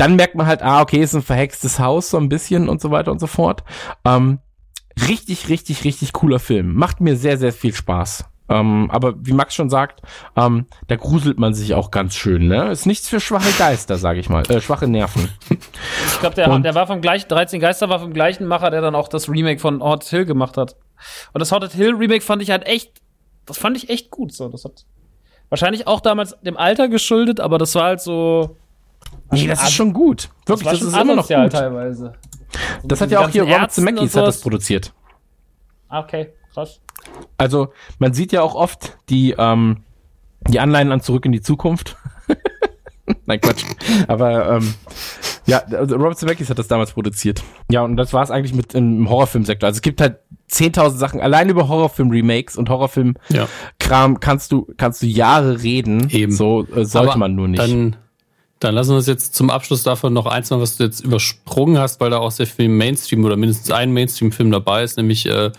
dann 0.00 0.16
merkt 0.16 0.34
man 0.34 0.46
halt, 0.46 0.62
ah, 0.62 0.80
okay, 0.80 0.98
ist 1.02 1.14
ein 1.14 1.22
verhextes 1.22 1.78
Haus 1.78 2.10
so 2.10 2.16
ein 2.16 2.28
bisschen 2.28 2.68
und 2.68 2.80
so 2.80 2.90
weiter 2.90 3.10
und 3.12 3.18
so 3.20 3.26
fort. 3.26 3.62
Ähm, 4.04 4.38
richtig, 5.08 5.48
richtig, 5.48 5.84
richtig 5.84 6.12
cooler 6.12 6.38
Film. 6.38 6.74
Macht 6.74 7.00
mir 7.00 7.16
sehr, 7.16 7.36
sehr 7.38 7.52
viel 7.52 7.74
Spaß. 7.74 8.24
Ähm, 8.48 8.90
aber 8.90 9.14
wie 9.24 9.32
Max 9.32 9.54
schon 9.54 9.70
sagt, 9.70 10.02
ähm, 10.36 10.66
da 10.88 10.96
gruselt 10.96 11.38
man 11.38 11.54
sich 11.54 11.72
auch 11.74 11.92
ganz 11.92 12.16
schön, 12.16 12.48
ne? 12.48 12.70
Ist 12.72 12.84
nichts 12.84 13.08
für 13.08 13.20
schwache 13.20 13.52
Geister, 13.58 13.96
sage 13.96 14.18
ich 14.18 14.28
mal. 14.28 14.42
Äh, 14.50 14.60
schwache 14.60 14.88
Nerven. 14.88 15.28
Ich 15.48 16.18
glaube, 16.18 16.34
der, 16.34 16.50
Und- 16.50 16.64
der 16.64 16.74
war 16.74 16.88
vom 16.88 17.00
gleichen, 17.00 17.28
13 17.28 17.60
Geister 17.60 17.88
war 17.88 18.00
vom 18.00 18.12
gleichen 18.12 18.46
Macher, 18.46 18.70
der 18.70 18.80
dann 18.80 18.96
auch 18.96 19.06
das 19.06 19.28
Remake 19.28 19.60
von 19.60 19.80
Haunted 19.82 20.08
Hill 20.08 20.24
gemacht 20.24 20.56
hat. 20.56 20.74
Und 21.32 21.38
das 21.38 21.52
Haunted 21.52 21.72
Hill 21.72 21.94
Remake 21.94 22.22
fand 22.22 22.42
ich 22.42 22.50
halt 22.50 22.66
echt, 22.66 23.00
das 23.46 23.56
fand 23.58 23.76
ich 23.76 23.88
echt 23.88 24.10
gut, 24.10 24.32
so. 24.32 24.48
Das 24.48 24.64
hat 24.64 24.84
wahrscheinlich 25.48 25.86
auch 25.86 26.00
damals 26.00 26.36
dem 26.42 26.56
Alter 26.56 26.88
geschuldet, 26.88 27.38
aber 27.38 27.56
das 27.58 27.74
war 27.76 27.84
halt 27.84 28.00
so, 28.00 28.56
Nee, 29.32 29.46
das 29.46 29.62
ist 29.62 29.72
schon 29.72 29.92
gut. 29.92 30.28
Wirklich, 30.46 30.68
das, 30.68 30.78
schon 30.78 30.88
ist 30.88 30.96
immer 30.96 31.14
noch 31.14 31.28
gut. 31.28 31.52
teilweise. 31.52 32.14
Das 32.84 33.00
hat 33.00 33.10
ja 33.10 33.20
auch 33.20 33.28
hier 33.28 33.44
Robert 33.44 33.72
Zemeckis 33.72 34.16
hat 34.16 34.26
das 34.26 34.40
produziert. 34.40 34.92
Ah, 35.88 36.00
okay, 36.00 36.30
krass. 36.52 36.80
Also, 37.38 37.72
man 37.98 38.12
sieht 38.12 38.32
ja 38.32 38.42
auch 38.42 38.54
oft 38.54 38.96
die, 39.08 39.34
ähm, 39.38 39.84
die 40.48 40.60
Anleihen 40.60 40.92
an 40.92 41.00
Zurück 41.00 41.24
in 41.24 41.32
die 41.32 41.40
Zukunft. 41.40 41.96
Nein, 43.26 43.40
Quatsch. 43.40 43.64
Aber 44.08 44.56
ähm, 44.56 44.74
ja, 45.46 45.58
also 45.58 45.96
Robert 45.96 46.18
Zemeckis 46.18 46.50
hat 46.50 46.58
das 46.58 46.68
damals 46.68 46.92
produziert. 46.92 47.42
Ja, 47.70 47.82
und 47.82 47.96
das 47.96 48.12
war 48.12 48.22
es 48.22 48.30
eigentlich 48.30 48.54
mit 48.54 48.74
im 48.74 49.08
Horrorfilmsektor. 49.08 49.66
Also 49.66 49.78
es 49.78 49.82
gibt 49.82 50.00
halt 50.00 50.18
10.000 50.50 50.90
Sachen. 50.90 51.20
Allein 51.20 51.48
über 51.48 51.68
Horrorfilm-Remakes 51.68 52.56
und 52.56 52.68
Horrorfilm-Kram 52.68 54.12
ja. 54.12 54.18
kannst 54.20 54.52
du 54.52 54.68
kannst 54.76 55.02
du 55.02 55.06
Jahre 55.06 55.62
reden. 55.62 56.08
Eben. 56.10 56.32
So 56.32 56.66
äh, 56.66 56.84
sollte 56.84 57.10
Aber 57.10 57.18
man 57.18 57.34
nur 57.34 57.48
nicht. 57.48 57.60
Dann, 57.60 57.96
dann 58.60 58.74
lassen 58.74 58.90
wir 58.90 58.96
uns 58.96 59.06
jetzt 59.06 59.34
zum 59.34 59.50
Abschluss 59.50 59.82
davon 59.82 60.12
noch 60.12 60.26
eins 60.26 60.50
machen, 60.50 60.60
was 60.60 60.76
du 60.76 60.84
jetzt 60.84 61.00
übersprungen 61.00 61.78
hast, 61.78 61.98
weil 62.00 62.10
da 62.10 62.18
auch 62.18 62.30
sehr 62.30 62.46
viel 62.46 62.68
Mainstream 62.68 63.24
oder 63.24 63.36
mindestens 63.36 63.70
ein 63.70 63.92
Mainstream-Film 63.92 64.50
dabei 64.50 64.84
ist, 64.84 64.98
nämlich 64.98 65.26
äh, 65.26 65.50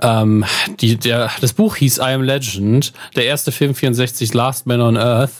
ähm, 0.00 0.44
die, 0.80 0.96
der, 0.96 1.30
das 1.40 1.52
Buch 1.52 1.76
hieß 1.76 1.98
I 1.98 2.12
Am 2.12 2.22
Legend, 2.22 2.92
der 3.16 3.26
erste 3.26 3.50
Film 3.50 3.74
64 3.74 4.32
Last 4.34 4.66
Man 4.66 4.80
on 4.80 4.96
Earth. 4.96 5.32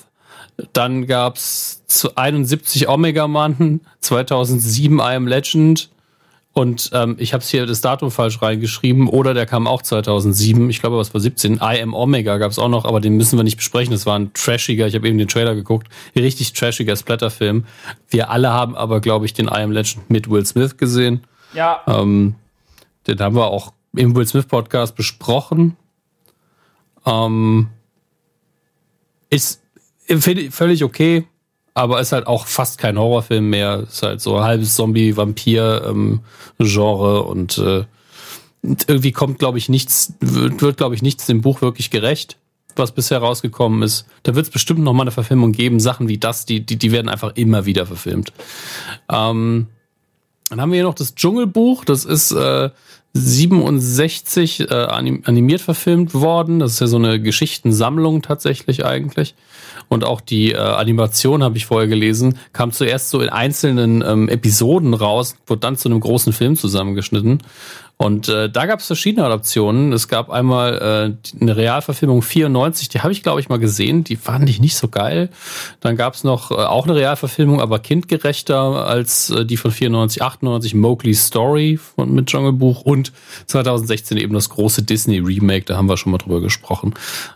Dann 0.73 1.07
gab's 1.07 1.83
zu 1.87 2.17
71 2.17 2.89
Omega 2.89 3.29
Man, 3.29 3.81
2007 4.01 4.99
I 4.99 5.03
Am 5.03 5.27
Legend 5.27 5.89
und 6.53 6.91
ähm, 6.93 7.15
ich 7.19 7.33
habe 7.33 7.45
hier 7.45 7.65
das 7.65 7.81
Datum 7.81 8.11
falsch 8.11 8.43
reingeschrieben 8.43 9.09
oder 9.09 9.35
der 9.35 9.47
kam 9.47 9.69
auch 9.69 9.83
2007, 9.83 10.69
ich 10.69 10.81
glaube, 10.81 10.97
was 10.97 11.15
war 11.15 11.21
17. 11.21 11.57
I 11.63 11.81
Am 11.81 11.95
Omega 11.95 12.39
gab's 12.39 12.59
auch 12.59 12.69
noch, 12.69 12.85
aber 12.85 13.01
den 13.01 13.17
müssen 13.17 13.39
wir 13.39 13.45
nicht 13.45 13.57
besprechen. 13.57 13.93
Das 13.93 14.05
war 14.05 14.19
ein 14.19 14.33
trashiger, 14.33 14.87
ich 14.89 14.95
habe 14.97 15.09
eben 15.09 15.19
den 15.19 15.29
Trailer 15.29 15.55
geguckt, 15.55 15.89
richtig 16.17 16.53
trashiger 16.53 16.97
Splatterfilm. 16.97 17.67
Wir 18.09 18.31
alle 18.31 18.51
haben 18.51 18.75
aber, 18.75 19.01
glaube 19.01 19.27
ich, 19.27 19.33
den 19.33 19.47
I 19.47 19.61
Am 19.63 19.71
Legend 19.71 20.11
mit 20.11 20.29
Will 20.29 20.45
Smith 20.45 20.77
gesehen. 20.77 21.25
Ja, 21.55 21.83
Ähm, 21.87 22.35
den 23.07 23.19
haben 23.21 23.37
wir 23.37 23.47
auch 23.47 23.73
im 23.95 24.15
Will 24.17 24.27
Smith 24.27 24.47
Podcast 24.47 24.97
besprochen. 24.97 25.77
Ähm, 27.07 27.69
ist 29.31 29.63
finde 30.19 30.51
völlig 30.51 30.83
okay, 30.83 31.27
aber 31.81 32.01
ist 32.01 32.13
halt 32.13 32.27
auch 32.27 32.47
fast 32.47 32.79
kein 32.79 32.99
Horrorfilm 32.99 33.49
mehr. 33.49 33.85
Ist 33.89 34.03
halt 34.03 34.21
so 34.21 34.43
halbes 34.43 34.75
Zombie-Vampir-Genre 34.77 37.23
und 37.23 37.57
äh, 37.59 37.85
irgendwie 38.63 39.13
kommt, 39.13 39.39
glaube 39.39 39.57
ich, 39.59 39.71
nichts, 39.71 40.13
wird, 40.21 40.61
wird 40.61 40.77
glaube 40.77 40.95
ich, 40.95 41.01
nichts 41.03 41.25
dem 41.27 41.41
Buch 41.41 41.63
wirklich 41.63 41.91
gerecht, 41.91 42.37
was 42.77 42.93
bisher 42.93 43.17
rausgekommen 43.19 43.83
ist. 43.83 44.05
Da 44.25 44.35
wird 44.35 44.45
es 44.47 44.53
bestimmt 44.53 44.81
noch 44.81 44.93
mal 44.93 45.05
eine 45.05 45.11
Verfilmung 45.11 45.53
geben. 45.53 45.81
Sachen 45.81 46.09
wie 46.09 46.19
das, 46.19 46.45
die, 46.45 46.61
die, 46.61 46.77
die 46.77 46.93
werden 46.93 47.09
einfach 47.09 47.33
immer 47.37 47.65
wieder 47.65 47.87
verfilmt. 47.87 48.35
Ähm, 49.11 49.69
dann 50.51 50.61
haben 50.61 50.73
wir 50.73 50.77
hier 50.77 50.85
noch 50.85 50.95
das 50.95 51.15
Dschungelbuch. 51.15 51.87
Das 51.87 52.05
ist 52.05 52.33
äh, 52.33 52.69
67 53.13 54.71
äh, 54.71 54.75
anim 54.75 55.23
animiert 55.25 55.61
verfilmt 55.61 56.15
worden. 56.15 56.61
Das 56.61 56.75
ist 56.75 56.81
ja 56.81 56.87
so 56.87 56.97
eine 56.97 57.21
Geschichtensammlung 57.21 58.23
tatsächlich 58.23 58.85
eigentlich. 58.85 59.35
Und 59.89 60.05
auch 60.05 60.21
die 60.21 60.53
äh, 60.53 60.59
Animation, 60.59 61.43
habe 61.43 61.57
ich 61.57 61.67
vorher 61.67 61.89
gelesen, 61.89 62.39
kam 62.53 62.71
zuerst 62.71 63.11
so 63.11 63.21
in 63.21 63.29
einzelnen 63.29 64.05
ähm, 64.07 64.29
Episoden 64.29 64.95
raus, 64.95 65.37
wurde 65.47 65.61
dann 65.61 65.77
zu 65.77 65.89
einem 65.89 65.99
großen 65.99 66.33
Film 66.33 66.57
zusammengeschnitten. 66.57 67.43
Und 68.01 68.31
äh, 68.31 68.49
da 68.49 68.65
gab 68.65 68.81
es 68.81 68.87
verschiedene 68.87 69.27
Adaptionen. 69.27 69.93
Es 69.93 70.09
gab 70.09 70.31
einmal 70.31 71.19
äh, 71.19 71.39
eine 71.39 71.57
Realverfilmung 71.57 72.23
94, 72.23 72.89
die 72.89 73.01
habe 73.01 73.13
ich, 73.13 73.23
glaube 73.23 73.41
ich, 73.41 73.51
mal 73.51 73.59
gesehen. 73.59 74.05
Die 74.05 74.17
fand 74.17 74.49
ich 74.49 74.59
nicht 74.59 74.77
so 74.77 74.89
geil. 74.89 75.29
Dann 75.81 75.97
gab 75.97 76.15
es 76.15 76.25
noch 76.25 76.51
äh, 76.51 76.55
auch 76.55 76.87
eine 76.87 76.95
Realverfilmung, 76.95 77.61
aber 77.61 77.79
kindgerechter 77.79 78.57
als 78.57 79.29
äh, 79.29 79.45
die 79.45 79.59
von 79.59 79.71
94, 79.71 80.23
98, 80.23 80.75
Mowgli's 80.77 81.27
Story 81.27 81.77
von, 81.77 82.15
mit 82.15 82.33
Jungle 82.33 82.55
Buch 82.55 82.81
und 82.81 83.13
2016 83.49 84.17
eben 84.17 84.33
das 84.33 84.49
große 84.49 84.83
Disney-Remake, 84.83 85.67
da 85.67 85.77
haben 85.77 85.91
wir 85.91 85.99
schon 85.99 86.13
mal 86.13 86.19
drüber 86.19 86.41
gesprochen. 86.41 86.95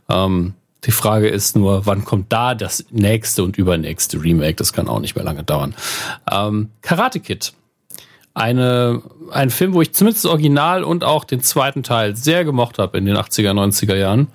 Ähm, 0.08 0.54
die 0.84 0.92
Frage 0.92 1.28
ist 1.28 1.56
nur, 1.56 1.84
wann 1.84 2.06
kommt 2.06 2.32
da 2.32 2.54
das 2.54 2.86
nächste 2.90 3.44
und 3.44 3.58
übernächste 3.58 4.22
Remake? 4.22 4.54
Das 4.54 4.72
kann 4.72 4.88
auch 4.88 5.00
nicht 5.00 5.14
mehr 5.14 5.26
lange 5.26 5.44
dauern. 5.44 5.74
Ähm, 6.32 6.70
Karate 6.80 7.20
Kid 7.20 7.52
eine, 8.34 9.02
ein 9.30 9.50
Film, 9.50 9.74
wo 9.74 9.80
ich 9.82 9.94
zumindest 9.94 10.24
das 10.24 10.30
Original 10.30 10.82
und 10.84 11.04
auch 11.04 11.24
den 11.24 11.40
zweiten 11.40 11.82
Teil 11.82 12.16
sehr 12.16 12.44
gemocht 12.44 12.78
habe 12.78 12.98
in 12.98 13.06
den 13.06 13.16
80er, 13.16 13.52
90er 13.52 13.94
Jahren. 13.94 14.28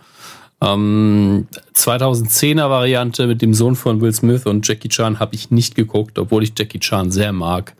Ähm, 0.61 1.47
2010er 1.75 2.69
Variante 2.69 3.27
mit 3.27 3.41
dem 3.41 3.53
Sohn 3.53 3.75
von 3.75 4.01
Will 4.01 4.13
Smith 4.13 4.45
und 4.45 4.67
Jackie 4.67 4.89
Chan 4.89 5.19
habe 5.19 5.35
ich 5.35 5.51
nicht 5.51 5.75
geguckt, 5.75 6.17
obwohl 6.19 6.43
ich 6.43 6.53
Jackie 6.57 6.79
Chan 6.79 7.11
sehr 7.11 7.31
mag. 7.33 7.75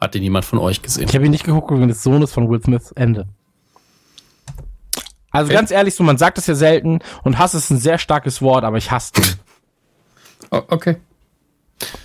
Hat 0.00 0.14
den 0.14 0.22
jemand 0.22 0.44
von 0.44 0.58
euch 0.58 0.82
gesehen? 0.82 1.08
Ich 1.08 1.14
habe 1.14 1.24
ihn 1.24 1.30
nicht 1.30 1.44
geguckt 1.44 1.70
wegen 1.70 1.88
des 1.88 2.02
Sohnes 2.02 2.32
von 2.32 2.48
Will 2.50 2.62
Smith. 2.62 2.92
Ende. 2.94 3.26
Also 5.30 5.46
Okay. 5.48 5.54
ganz 5.54 5.70
ehrlich, 5.70 5.94
so 5.94 6.04
man 6.04 6.16
sagt 6.18 6.38
es 6.38 6.46
ja 6.46 6.54
selten 6.54 7.00
und 7.24 7.38
Hass 7.38 7.54
ist 7.54 7.70
ein 7.70 7.78
sehr 7.78 7.98
starkes 7.98 8.40
Wort, 8.40 8.64
aber 8.64 8.76
ich 8.76 8.90
hasse 8.90 9.12
den. 9.14 9.24
Oh, 10.50 10.62
okay. 10.68 10.96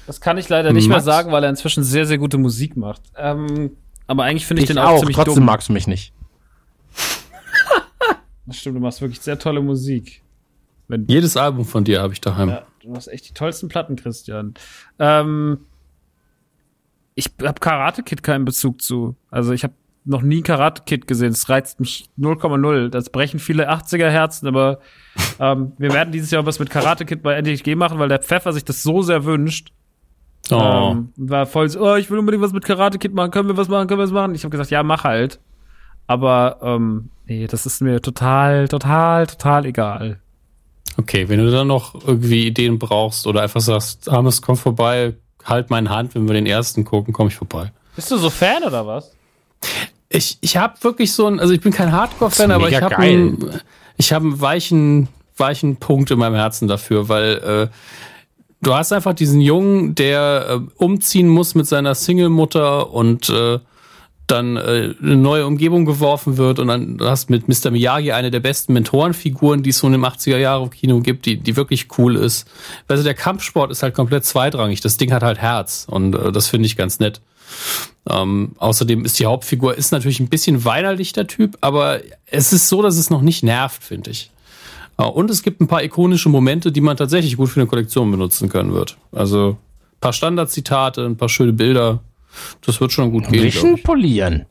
Das 0.07 0.19
kann 0.21 0.37
ich 0.37 0.49
leider 0.49 0.73
nicht 0.73 0.87
mehr 0.87 0.97
Max? 0.97 1.05
sagen, 1.05 1.31
weil 1.31 1.43
er 1.43 1.49
inzwischen 1.49 1.83
sehr, 1.83 2.05
sehr 2.05 2.17
gute 2.17 2.37
Musik 2.37 2.75
macht. 2.77 3.01
Ähm, 3.15 3.71
aber 4.07 4.23
eigentlich 4.23 4.45
finde 4.45 4.63
ich, 4.63 4.69
Ich 4.69 4.75
den 4.75 4.81
auch, 4.81 4.89
auch, 4.91 4.99
ziemlich 4.99 5.15
trotzdem 5.15 5.35
dumm. 5.35 5.45
magst 5.45 5.69
du 5.69 5.73
mich 5.73 5.87
nicht. 5.87 6.13
Das 8.45 8.57
stimmt, 8.57 8.77
du 8.77 8.79
machst 8.79 8.99
wirklich 9.01 9.21
sehr 9.21 9.37
tolle 9.37 9.61
Musik. 9.61 10.23
Wenn, 10.87 11.05
Jedes 11.07 11.37
Album 11.37 11.65
von 11.65 11.83
dir 11.83 12.01
habe 12.01 12.13
ich 12.13 12.21
daheim. 12.21 12.49
ja, 12.49 12.63
du 12.81 12.89
machst 12.89 13.07
echt 13.07 13.29
die 13.29 13.33
tollsten 13.35 13.67
Platten, 13.67 13.95
Christian. 13.95 14.55
Ähm, 14.97 15.59
ich 17.13 17.29
habe 17.43 17.59
Karate 17.59 18.01
Kid 18.01 18.23
keinen 18.23 18.45
Bezug 18.45 18.81
zu. 18.81 19.15
Also 19.29 19.53
ich 19.53 19.63
habe 19.63 19.73
noch 20.09 20.23
nie 20.23 20.41
Karate 20.41 20.83
Kid 20.85 21.07
gesehen. 21.07 21.31
Es 21.31 21.49
reizt 21.49 21.79
mich 21.79 22.09
0,0. 22.19 22.89
Das 22.89 23.09
brechen 23.09 23.39
viele 23.39 23.71
80er 23.71 24.09
Herzen, 24.09 24.47
aber 24.47 24.79
ähm, 25.39 25.73
wir 25.77 25.93
werden 25.93 26.11
dieses 26.11 26.31
Jahr 26.31 26.45
was 26.45 26.59
mit 26.59 26.69
Karate 26.69 27.05
Kid 27.05 27.21
bei 27.21 27.35
NTG 27.35 27.75
machen, 27.75 27.99
weil 27.99 28.09
der 28.09 28.19
Pfeffer 28.19 28.51
sich 28.51 28.65
das 28.65 28.83
so 28.83 29.01
sehr 29.01 29.23
wünscht. 29.23 29.71
Oh. 30.51 30.91
Ähm, 30.91 31.13
war 31.15 31.45
voll 31.45 31.69
so, 31.69 31.79
oh, 31.81 31.95
ich 31.95 32.09
will 32.09 32.17
unbedingt 32.17 32.43
was 32.43 32.53
mit 32.53 32.65
Karate 32.65 32.97
Kid 32.97 33.13
machen, 33.13 33.29
können 33.29 33.47
wir 33.47 33.57
was 33.57 33.67
machen, 33.67 33.87
können 33.87 33.99
wir 33.99 34.05
was 34.05 34.11
machen? 34.11 34.33
Ich 34.33 34.43
habe 34.43 34.49
gesagt, 34.49 34.71
ja, 34.71 34.81
mach 34.81 35.03
halt. 35.03 35.39
Aber 36.07 36.57
ähm, 36.63 37.11
nee, 37.27 37.45
das 37.45 37.67
ist 37.67 37.81
mir 37.81 38.01
total, 38.01 38.67
total, 38.67 39.27
total 39.27 39.65
egal. 39.67 40.19
Okay, 40.97 41.29
wenn 41.29 41.39
du 41.39 41.51
dann 41.51 41.67
noch 41.67 41.93
irgendwie 41.93 42.47
Ideen 42.47 42.79
brauchst 42.79 43.27
oder 43.27 43.43
einfach 43.43 43.61
sagst, 43.61 44.09
Armes, 44.09 44.41
komm 44.41 44.57
vorbei, 44.57 45.13
halt 45.45 45.69
meine 45.69 45.89
Hand, 45.91 46.15
wenn 46.15 46.27
wir 46.27 46.33
den 46.33 46.47
ersten 46.47 46.83
gucken, 46.83 47.13
komme 47.13 47.29
ich 47.29 47.35
vorbei. 47.35 47.71
Bist 47.95 48.09
du 48.09 48.17
so 48.17 48.31
Fan 48.31 48.63
oder 48.63 48.87
was? 48.87 49.13
Ich, 50.09 50.37
ich 50.41 50.57
habe 50.57 50.75
wirklich 50.81 51.13
so 51.13 51.27
ein, 51.27 51.39
also 51.39 51.53
ich 51.53 51.61
bin 51.61 51.71
kein 51.71 51.91
Hardcore-Fan, 51.91 52.51
aber 52.51 52.69
ich 52.69 52.81
habe 52.81 52.97
einen, 52.97 53.61
ich 53.97 54.11
habe 54.11 54.25
einen 54.25 54.41
weichen, 54.41 55.07
weichen 55.37 55.77
Punkt 55.77 56.09
in 56.11 56.17
meinem 56.19 56.35
Herzen 56.35 56.67
dafür, 56.67 57.09
weil 57.09 57.37
äh, 57.37 57.67
du 58.61 58.73
hast 58.73 58.91
einfach 58.91 59.13
diesen 59.13 59.39
Jungen, 59.39 59.95
der 59.95 60.45
äh, 60.49 60.83
umziehen 60.83 61.27
muss 61.27 61.53
mit 61.53 61.67
seiner 61.67 61.93
Single-Mutter 61.93 62.91
und 62.91 63.29
äh, 63.29 63.59
dann 64.29 64.57
äh, 64.57 64.93
eine 65.01 65.15
neue 65.15 65.45
Umgebung 65.45 65.85
geworfen 65.85 66.37
wird 66.37 66.59
und 66.59 66.67
dann 66.67 66.97
du 66.97 67.05
hast 67.05 67.29
mit 67.29 67.47
Mr. 67.47 67.71
Miyagi 67.71 68.11
eine 68.11 68.31
der 68.31 68.39
besten 68.39 68.73
Mentorenfiguren, 68.73 69.63
die 69.63 69.71
es 69.71 69.79
so 69.79 69.87
in 69.87 69.93
dem 69.93 70.05
80er 70.05 70.37
Jahre 70.37 70.69
Kino 70.69 70.99
gibt, 71.01 71.25
die, 71.25 71.37
die 71.37 71.55
wirklich 71.55 71.87
cool 71.97 72.15
ist. 72.15 72.47
Also 72.87 73.03
der 73.03 73.15
Kampfsport 73.15 73.71
ist 73.71 73.81
halt 73.81 73.95
komplett 73.95 74.25
zweitrangig. 74.25 74.81
Das 74.81 74.97
Ding 74.97 75.11
hat 75.11 75.23
halt 75.23 75.39
Herz 75.39 75.87
und 75.89 76.15
äh, 76.15 76.31
das 76.31 76.47
finde 76.47 76.67
ich 76.67 76.77
ganz 76.77 76.99
nett. 76.99 77.21
Ähm, 78.09 78.53
außerdem 78.57 79.05
ist 79.05 79.19
die 79.19 79.25
Hauptfigur 79.25 79.75
ist 79.75 79.91
natürlich 79.91 80.19
ein 80.19 80.29
bisschen 80.29 80.65
weinerlich 80.65 81.13
der 81.13 81.27
Typ, 81.27 81.57
aber 81.61 81.99
es 82.25 82.53
ist 82.53 82.69
so, 82.69 82.81
dass 82.81 82.97
es 82.97 83.09
noch 83.09 83.21
nicht 83.21 83.43
nervt, 83.43 83.83
finde 83.83 84.11
ich. 84.11 84.31
Äh, 84.97 85.03
und 85.03 85.29
es 85.29 85.43
gibt 85.43 85.61
ein 85.61 85.67
paar 85.67 85.83
ikonische 85.83 86.29
Momente, 86.29 86.71
die 86.71 86.81
man 86.81 86.97
tatsächlich 86.97 87.37
gut 87.37 87.49
für 87.49 87.59
eine 87.59 87.67
Kollektion 87.67 88.09
benutzen 88.11 88.49
können 88.49 88.73
wird. 88.73 88.97
Also 89.11 89.57
ein 89.93 89.99
paar 90.01 90.13
Standardzitate, 90.13 91.05
ein 91.05 91.17
paar 91.17 91.29
schöne 91.29 91.53
Bilder. 91.53 91.99
Das 92.65 92.79
wird 92.79 92.91
schon 92.91 93.11
gut 93.11 93.27
gehen. 93.29 93.45
ich. 93.45 93.83
polieren. 93.83 94.45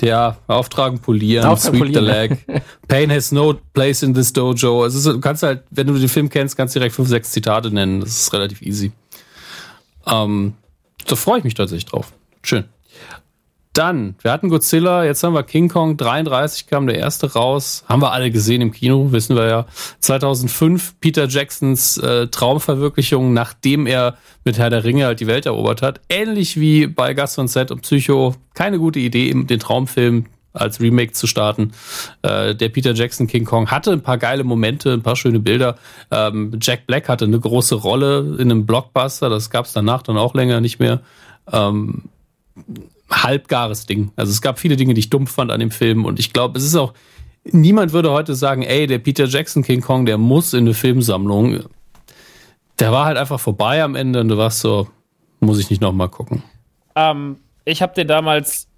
Ja, 0.00 0.38
auftragen, 0.48 0.98
polieren, 0.98 1.44
Auftragen, 1.44 1.78
sweep 1.78 1.94
the 1.94 2.00
polieren. 2.00 2.28
leg. 2.46 2.62
Pain 2.88 3.10
has 3.10 3.30
no 3.30 3.54
place 3.72 4.02
in 4.02 4.14
this 4.14 4.32
dojo. 4.32 4.84
Es 4.84 4.94
ist, 4.94 5.06
du 5.06 5.20
kannst 5.20 5.44
halt, 5.44 5.62
wenn 5.70 5.86
du 5.86 5.94
den 5.94 6.08
Film 6.08 6.28
kennst, 6.28 6.56
kannst 6.56 6.74
du 6.74 6.80
direkt 6.80 6.94
fünf, 6.94 7.08
sechs 7.08 7.30
Zitate 7.30 7.70
nennen. 7.70 8.00
Das 8.00 8.10
ist 8.10 8.32
relativ 8.32 8.62
easy. 8.62 8.90
Ähm, 10.06 10.54
da 11.06 11.16
freue 11.16 11.38
ich 11.38 11.44
mich 11.44 11.54
tatsächlich 11.54 11.86
drauf. 11.86 12.12
Schön. 12.42 12.64
Dann, 13.72 14.16
wir 14.20 14.32
hatten 14.32 14.50
Godzilla, 14.50 15.04
jetzt 15.04 15.22
haben 15.22 15.32
wir 15.32 15.44
King 15.44 15.70
Kong, 15.70 15.96
33 15.96 16.66
kam 16.66 16.86
der 16.86 16.98
erste 16.98 17.32
raus. 17.32 17.84
Haben 17.88 18.02
wir 18.02 18.12
alle 18.12 18.30
gesehen 18.30 18.60
im 18.60 18.70
Kino, 18.70 19.12
wissen 19.12 19.34
wir 19.34 19.46
ja. 19.46 19.66
2005 20.00 21.00
Peter 21.00 21.26
Jacksons 21.26 21.96
äh, 21.96 22.26
Traumverwirklichung, 22.26 23.32
nachdem 23.32 23.86
er 23.86 24.18
mit 24.44 24.58
Herr 24.58 24.68
der 24.68 24.84
Ringe 24.84 25.06
halt 25.06 25.20
die 25.20 25.26
Welt 25.26 25.46
erobert 25.46 25.80
hat. 25.80 26.02
Ähnlich 26.10 26.60
wie 26.60 26.86
bei 26.86 27.14
von 27.26 27.48
Set 27.48 27.70
und 27.70 27.80
Psycho. 27.80 28.34
Keine 28.52 28.78
gute 28.78 28.98
Idee, 28.98 29.32
den 29.32 29.60
Traumfilm 29.60 30.26
als 30.52 30.80
Remake 30.80 31.12
zu 31.12 31.26
starten. 31.26 31.72
Äh, 32.22 32.54
der 32.54 32.68
Peter 32.68 32.92
Jackson 32.92 33.26
King 33.26 33.44
Kong 33.44 33.70
hatte 33.70 33.92
ein 33.92 34.02
paar 34.02 34.18
geile 34.18 34.44
Momente, 34.44 34.92
ein 34.92 35.02
paar 35.02 35.16
schöne 35.16 35.40
Bilder. 35.40 35.76
Ähm, 36.10 36.58
Jack 36.60 36.86
Black 36.86 37.08
hatte 37.08 37.24
eine 37.24 37.40
große 37.40 37.74
Rolle 37.74 38.36
in 38.38 38.50
einem 38.50 38.66
Blockbuster, 38.66 39.28
das 39.28 39.50
gab 39.50 39.66
es 39.66 39.72
danach 39.72 40.02
dann 40.02 40.18
auch 40.18 40.34
länger 40.34 40.60
nicht 40.60 40.78
mehr. 40.78 41.00
Ähm, 41.50 42.04
halbgares 43.10 43.86
Ding. 43.86 44.10
Also 44.16 44.30
es 44.30 44.40
gab 44.40 44.58
viele 44.58 44.76
Dinge, 44.76 44.94
die 44.94 45.00
ich 45.00 45.10
dumm 45.10 45.26
fand 45.26 45.50
an 45.50 45.60
dem 45.60 45.70
Film 45.70 46.04
und 46.04 46.18
ich 46.18 46.32
glaube, 46.32 46.58
es 46.58 46.64
ist 46.64 46.76
auch, 46.76 46.94
niemand 47.44 47.92
würde 47.92 48.10
heute 48.10 48.34
sagen, 48.34 48.62
ey, 48.62 48.86
der 48.86 48.98
Peter 48.98 49.26
Jackson 49.26 49.62
King 49.62 49.80
Kong, 49.80 50.06
der 50.06 50.18
muss 50.18 50.52
in 50.52 50.60
eine 50.60 50.74
Filmsammlung. 50.74 51.64
Der 52.78 52.92
war 52.92 53.04
halt 53.04 53.18
einfach 53.18 53.40
vorbei 53.40 53.82
am 53.82 53.94
Ende 53.94 54.20
und 54.20 54.28
du 54.28 54.38
warst 54.38 54.60
so, 54.60 54.88
muss 55.40 55.58
ich 55.58 55.70
nicht 55.70 55.82
nochmal 55.82 56.08
gucken. 56.08 56.42
Ähm, 56.94 57.36
ich 57.64 57.82
habe 57.82 57.94
den 57.94 58.08
damals 58.08 58.68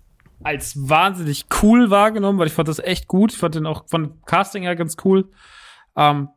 als 0.43 0.89
wahnsinnig 0.89 1.47
cool 1.63 1.91
wahrgenommen, 1.91 2.39
weil 2.39 2.47
ich 2.47 2.53
fand 2.53 2.69
das 2.69 2.79
echt 2.79 3.09
gut. 3.09 3.33
Ich 3.33 3.39
fand 3.39 3.55
den 3.55 3.67
auch 3.67 3.85
von 3.89 4.23
Casting 4.27 4.63
her 4.63 4.77
ganz 4.77 4.97
cool. 5.05 5.31
Ähm, 5.97 6.29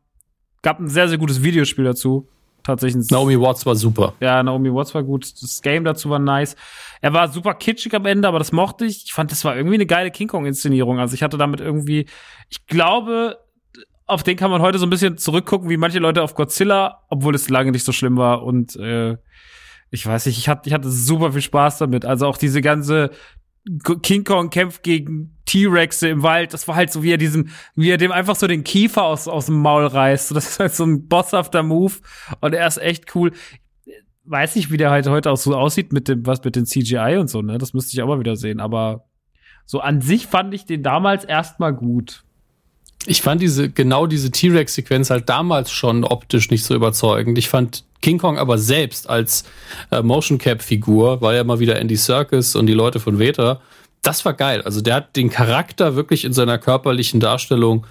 gab 0.61 0.79
ein 0.79 0.87
sehr, 0.87 1.07
sehr 1.07 1.17
gutes 1.17 1.43
Videospiel 1.43 1.85
dazu. 1.85 2.27
Tatsächlich. 2.63 3.09
Naomi 3.09 3.39
Watts 3.39 3.65
war 3.65 3.75
super. 3.75 4.13
Ja, 4.19 4.43
Naomi 4.43 4.73
Watts 4.73 4.93
war 4.93 5.01
gut. 5.01 5.41
Das 5.41 5.61
Game 5.61 5.85
dazu 5.85 6.09
war 6.09 6.19
nice. 6.19 6.57
Er 7.01 7.13
war 7.13 7.29
super 7.29 7.53
kitschig 7.53 7.95
am 7.95 8.05
Ende, 8.05 8.27
aber 8.27 8.39
das 8.39 8.51
mochte 8.51 8.85
ich. 8.85 9.05
Ich 9.05 9.13
fand, 9.13 9.31
das 9.31 9.45
war 9.45 9.55
irgendwie 9.55 9.75
eine 9.75 9.85
geile 9.85 10.11
King 10.11 10.27
Kong-Inszenierung. 10.27 10.99
Also 10.99 11.13
ich 11.13 11.23
hatte 11.23 11.37
damit 11.37 11.61
irgendwie, 11.61 12.09
ich 12.49 12.65
glaube, 12.65 13.37
auf 14.05 14.23
den 14.23 14.35
kann 14.35 14.51
man 14.51 14.61
heute 14.61 14.79
so 14.79 14.85
ein 14.85 14.89
bisschen 14.89 15.17
zurückgucken, 15.17 15.69
wie 15.69 15.77
manche 15.77 15.99
Leute 15.99 16.21
auf 16.21 16.35
Godzilla, 16.35 17.03
obwohl 17.09 17.35
es 17.35 17.49
lange 17.49 17.71
nicht 17.71 17.85
so 17.85 17.93
schlimm 17.93 18.17
war. 18.17 18.43
Und 18.43 18.75
äh, 18.75 19.15
ich 19.89 20.05
weiß 20.05 20.25
nicht, 20.25 20.37
ich 20.37 20.49
hatte, 20.49 20.67
ich 20.67 20.73
hatte 20.73 20.91
super 20.91 21.31
viel 21.31 21.41
Spaß 21.41 21.77
damit. 21.77 22.03
Also 22.03 22.27
auch 22.27 22.37
diese 22.37 22.61
ganze 22.61 23.11
King 24.01 24.23
Kong 24.23 24.49
kämpft 24.49 24.83
gegen 24.83 25.35
T-Rexe 25.45 26.07
im 26.09 26.23
Wald. 26.23 26.53
Das 26.53 26.67
war 26.67 26.75
halt 26.75 26.91
so, 26.91 27.03
wie 27.03 27.11
er 27.11 27.17
diesem, 27.17 27.49
wie 27.75 27.89
er 27.89 27.97
dem 27.97 28.11
einfach 28.11 28.35
so 28.35 28.47
den 28.47 28.63
Kiefer 28.63 29.03
aus, 29.03 29.27
aus 29.27 29.47
dem 29.47 29.61
Maul 29.61 29.85
reißt. 29.85 30.31
Das 30.35 30.49
ist 30.49 30.59
halt 30.59 30.73
so 30.73 30.85
ein 30.85 31.07
bosshafter 31.07 31.63
Move. 31.63 31.93
Und 32.41 32.53
er 32.53 32.67
ist 32.67 32.77
echt 32.77 33.15
cool. 33.15 33.31
Weiß 34.25 34.55
nicht, 34.55 34.71
wie 34.71 34.77
der 34.77 34.91
halt 34.91 35.07
heute 35.07 35.31
auch 35.31 35.37
so 35.37 35.55
aussieht 35.55 35.93
mit 35.93 36.07
dem, 36.07 36.25
was 36.25 36.43
mit 36.43 36.55
den 36.55 36.65
CGI 36.65 37.17
und 37.17 37.29
so, 37.29 37.41
ne? 37.41 37.57
Das 37.57 37.73
müsste 37.73 37.93
ich 37.93 38.01
auch 38.01 38.07
mal 38.07 38.19
wieder 38.19 38.35
sehen. 38.35 38.59
Aber 38.59 39.07
so 39.65 39.79
an 39.79 40.01
sich 40.01 40.27
fand 40.27 40.53
ich 40.53 40.65
den 40.65 40.83
damals 40.83 41.23
erstmal 41.23 41.73
gut. 41.73 42.25
Ich 43.07 43.21
fand 43.21 43.41
diese, 43.41 43.69
genau 43.69 44.05
diese 44.05 44.31
T-Rex-Sequenz 44.31 45.09
halt 45.09 45.29
damals 45.29 45.71
schon 45.71 46.03
optisch 46.03 46.49
nicht 46.51 46.65
so 46.65 46.75
überzeugend. 46.75 47.37
Ich 47.37 47.47
fand 47.47 47.85
King 48.01 48.17
Kong 48.17 48.37
aber 48.37 48.57
selbst 48.57 49.09
als 49.09 49.45
äh, 49.91 50.01
Motion 50.01 50.37
Cap-Figur, 50.37 51.21
war 51.21 51.33
ja 51.33 51.43
mal 51.43 51.59
wieder 51.59 51.79
Andy 51.79 51.95
Serkis 51.95 52.55
und 52.55 52.67
die 52.67 52.73
Leute 52.73 52.99
von 52.99 53.17
Veta, 53.17 53.61
das 54.01 54.25
war 54.25 54.33
geil. 54.33 54.61
Also 54.61 54.81
der 54.81 54.95
hat 54.95 55.15
den 55.15 55.29
Charakter 55.29 55.95
wirklich 55.95 56.25
in 56.25 56.33
seiner 56.33 56.57
körperlichen 56.57 57.19
Darstellung 57.19 57.87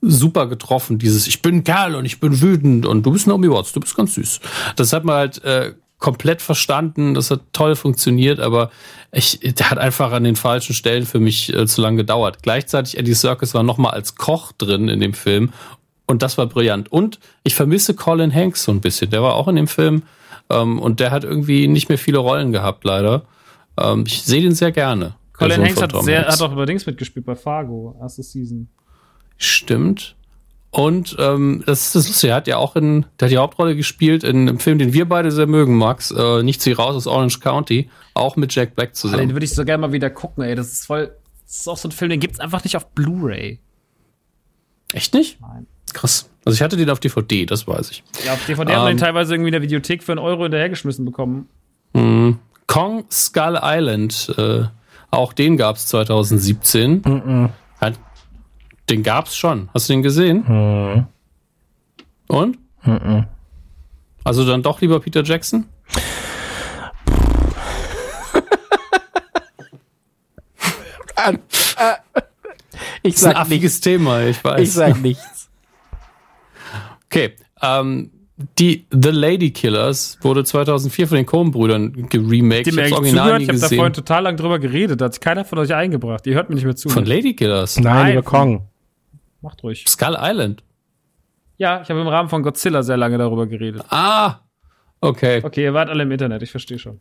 super 0.00 0.46
getroffen. 0.46 0.98
Dieses 0.98 1.26
Ich 1.26 1.42
bin 1.42 1.64
Kerl 1.64 1.94
und 1.94 2.04
ich 2.04 2.20
bin 2.20 2.40
wütend 2.40 2.86
und 2.86 3.04
du 3.04 3.12
bist 3.12 3.26
Naomi 3.26 3.50
Watts, 3.50 3.72
du 3.72 3.80
bist 3.80 3.96
ganz 3.96 4.14
süß. 4.14 4.40
Das 4.76 4.92
hat 4.92 5.04
man 5.04 5.16
halt 5.16 5.42
äh, 5.44 5.74
komplett 5.98 6.42
verstanden, 6.42 7.14
das 7.14 7.30
hat 7.30 7.40
toll 7.52 7.74
funktioniert, 7.74 8.38
aber 8.38 8.70
ich, 9.12 9.40
der 9.40 9.70
hat 9.70 9.78
einfach 9.78 10.12
an 10.12 10.24
den 10.24 10.36
falschen 10.36 10.74
Stellen 10.74 11.06
für 11.06 11.20
mich 11.20 11.52
äh, 11.54 11.66
zu 11.66 11.80
lange 11.80 11.98
gedauert. 11.98 12.42
Gleichzeitig 12.42 12.98
Andy 12.98 13.14
Serkis 13.14 13.54
war 13.54 13.62
noch 13.62 13.78
mal 13.78 13.90
als 13.90 14.14
Koch 14.14 14.52
drin 14.52 14.88
in 14.88 15.00
dem 15.00 15.14
Film 15.14 15.52
und 16.06 16.22
das 16.22 16.36
war 16.36 16.46
brillant. 16.46 16.92
Und 16.92 17.18
ich 17.44 17.54
vermisse 17.54 17.94
Colin 17.94 18.34
Hanks 18.34 18.64
so 18.64 18.72
ein 18.72 18.80
bisschen. 18.80 19.10
Der 19.10 19.22
war 19.22 19.34
auch 19.34 19.48
in 19.48 19.56
dem 19.56 19.68
Film 19.68 20.02
ähm, 20.50 20.78
und 20.78 21.00
der 21.00 21.10
hat 21.10 21.24
irgendwie 21.24 21.66
nicht 21.66 21.88
mehr 21.88 21.98
viele 21.98 22.18
Rollen 22.18 22.52
gehabt, 22.52 22.84
leider. 22.84 23.22
Ähm, 23.78 24.04
ich 24.06 24.22
sehe 24.22 24.42
den 24.42 24.54
sehr 24.54 24.72
gerne. 24.72 25.14
Colin 25.32 25.56
Sohn 25.56 25.64
Hanks 25.64 25.82
hat, 25.82 26.04
sehr, 26.04 26.22
Hanks. 26.22 26.40
hat 26.40 26.48
auch 26.48 26.52
übrigens 26.52 26.84
mitgespielt 26.86 27.24
bei 27.24 27.36
Fargo, 27.36 27.96
erste 28.00 28.22
Season. 28.22 28.68
Stimmt. 29.38 30.14
Und 30.70 31.16
ähm, 31.18 31.62
das 31.64 31.86
ist 31.86 31.94
das 31.94 32.08
Lustige, 32.08 32.32
er 32.32 32.36
hat 32.36 32.46
ja 32.46 32.58
auch 32.58 32.76
in, 32.76 33.06
der 33.18 33.26
hat 33.26 33.32
die 33.32 33.38
Hauptrolle 33.38 33.74
gespielt 33.76 34.24
in 34.24 34.48
einem 34.48 34.58
Film, 34.58 34.78
den 34.78 34.92
wir 34.92 35.08
beide 35.08 35.30
sehr 35.32 35.46
mögen, 35.46 35.76
Max, 35.76 36.10
äh, 36.10 36.42
Nicht 36.42 36.60
sie 36.60 36.72
raus 36.72 36.94
aus 36.96 37.06
Orange 37.06 37.40
County, 37.40 37.88
auch 38.14 38.36
mit 38.36 38.54
Jack 38.54 38.74
Black 38.76 38.88
Ah, 38.88 38.90
Den 38.90 38.94
zusammen. 38.94 39.32
würde 39.32 39.44
ich 39.44 39.54
so 39.54 39.64
gerne 39.64 39.80
mal 39.80 39.92
wieder 39.92 40.10
gucken, 40.10 40.44
ey. 40.44 40.54
Das 40.54 40.70
ist 40.72 40.86
voll. 40.86 41.12
Das 41.46 41.56
ist 41.60 41.68
auch 41.68 41.76
so 41.78 41.88
ein 41.88 41.92
Film, 41.92 42.10
den 42.10 42.20
gibt's 42.20 42.40
einfach 42.40 42.62
nicht 42.64 42.76
auf 42.76 42.88
Blu-ray. 42.90 43.60
Echt 44.92 45.14
nicht? 45.14 45.40
Nein. 45.40 45.66
Krass. 45.92 46.28
Also 46.44 46.56
ich 46.56 46.62
hatte 46.62 46.76
den 46.76 46.90
auf 46.90 47.00
DVD, 47.00 47.46
das 47.46 47.66
weiß 47.66 47.90
ich. 47.90 48.04
Ja, 48.24 48.34
auf 48.34 48.44
DVD 48.46 48.72
haben 48.74 48.82
wir 48.84 48.90
Ähm. 48.90 48.96
den 48.96 49.00
teilweise 49.00 49.34
irgendwie 49.34 49.48
in 49.48 49.52
der 49.52 49.62
Videothek 49.62 50.02
für 50.02 50.12
einen 50.12 50.18
Euro 50.18 50.42
hinterhergeschmissen 50.42 51.04
bekommen. 51.04 51.48
Mhm. 51.94 52.38
Kong 52.66 53.04
Skull 53.10 53.58
Island, 53.62 54.34
äh, 54.36 54.64
auch 55.10 55.32
den 55.32 55.56
gab's 55.56 55.86
2017. 55.86 57.02
Hat, 57.04 57.50
den 58.88 59.02
gab's 59.02 59.36
schon. 59.36 59.68
Hast 59.74 59.88
du 59.88 59.92
den 59.94 60.02
gesehen? 60.02 61.06
Und? 62.28 62.58
Also 64.24 64.44
dann 64.46 64.62
doch 64.62 64.80
lieber 64.80 65.00
Peter 65.00 65.22
Jackson? 65.22 65.66
Ich 73.02 73.14
Das 73.14 73.22
ist 73.22 73.24
ein 73.26 73.30
sag 73.32 73.34
nichts. 73.34 73.40
affiges 73.40 73.80
Thema, 73.80 74.22
ich 74.26 74.42
weiß. 74.42 74.60
Ich 74.60 74.72
sag 74.72 75.00
nichts. 75.02 75.48
Okay, 77.06 77.32
ähm, 77.62 78.10
die 78.58 78.86
The 78.90 79.10
Lady 79.10 79.50
Killers 79.52 80.18
wurde 80.20 80.44
2004 80.44 81.08
von 81.08 81.16
den 81.16 81.26
Coen-Brüdern 81.26 82.08
geremaked. 82.08 82.66
Dem 82.66 82.78
Ich 82.78 82.94
zugehört, 82.94 83.38
nie 83.38 83.44
ich 83.44 83.48
habe 83.48 83.58
da 83.60 83.68
vorhin 83.68 83.92
total 83.92 84.24
lang 84.24 84.36
drüber 84.36 84.58
geredet. 84.58 85.00
Da 85.00 85.06
hat 85.06 85.14
sich 85.14 85.20
keiner 85.20 85.44
von 85.44 85.58
euch 85.58 85.72
eingebracht. 85.72 86.26
Ihr 86.26 86.34
hört 86.34 86.48
mir 86.50 86.56
nicht 86.56 86.64
mehr 86.64 86.76
zu. 86.76 86.88
Von 86.88 87.06
Lady 87.06 87.34
Killers? 87.34 87.78
Nein, 87.78 87.94
Nein. 87.94 88.12
über 88.14 88.22
Kong. 88.22 88.68
Macht 89.46 89.62
ruhig. 89.62 89.84
Skull 89.86 90.16
Island. 90.20 90.64
Ja, 91.56 91.80
ich 91.80 91.88
habe 91.88 92.00
im 92.00 92.08
Rahmen 92.08 92.28
von 92.28 92.42
Godzilla 92.42 92.82
sehr 92.82 92.96
lange 92.96 93.16
darüber 93.16 93.46
geredet. 93.46 93.82
Ah, 93.90 94.40
okay. 95.00 95.40
Okay, 95.44 95.62
ihr 95.62 95.72
wart 95.72 95.88
alle 95.88 96.02
im 96.02 96.10
Internet, 96.10 96.42
ich 96.42 96.50
verstehe 96.50 96.78
schon. 96.80 96.98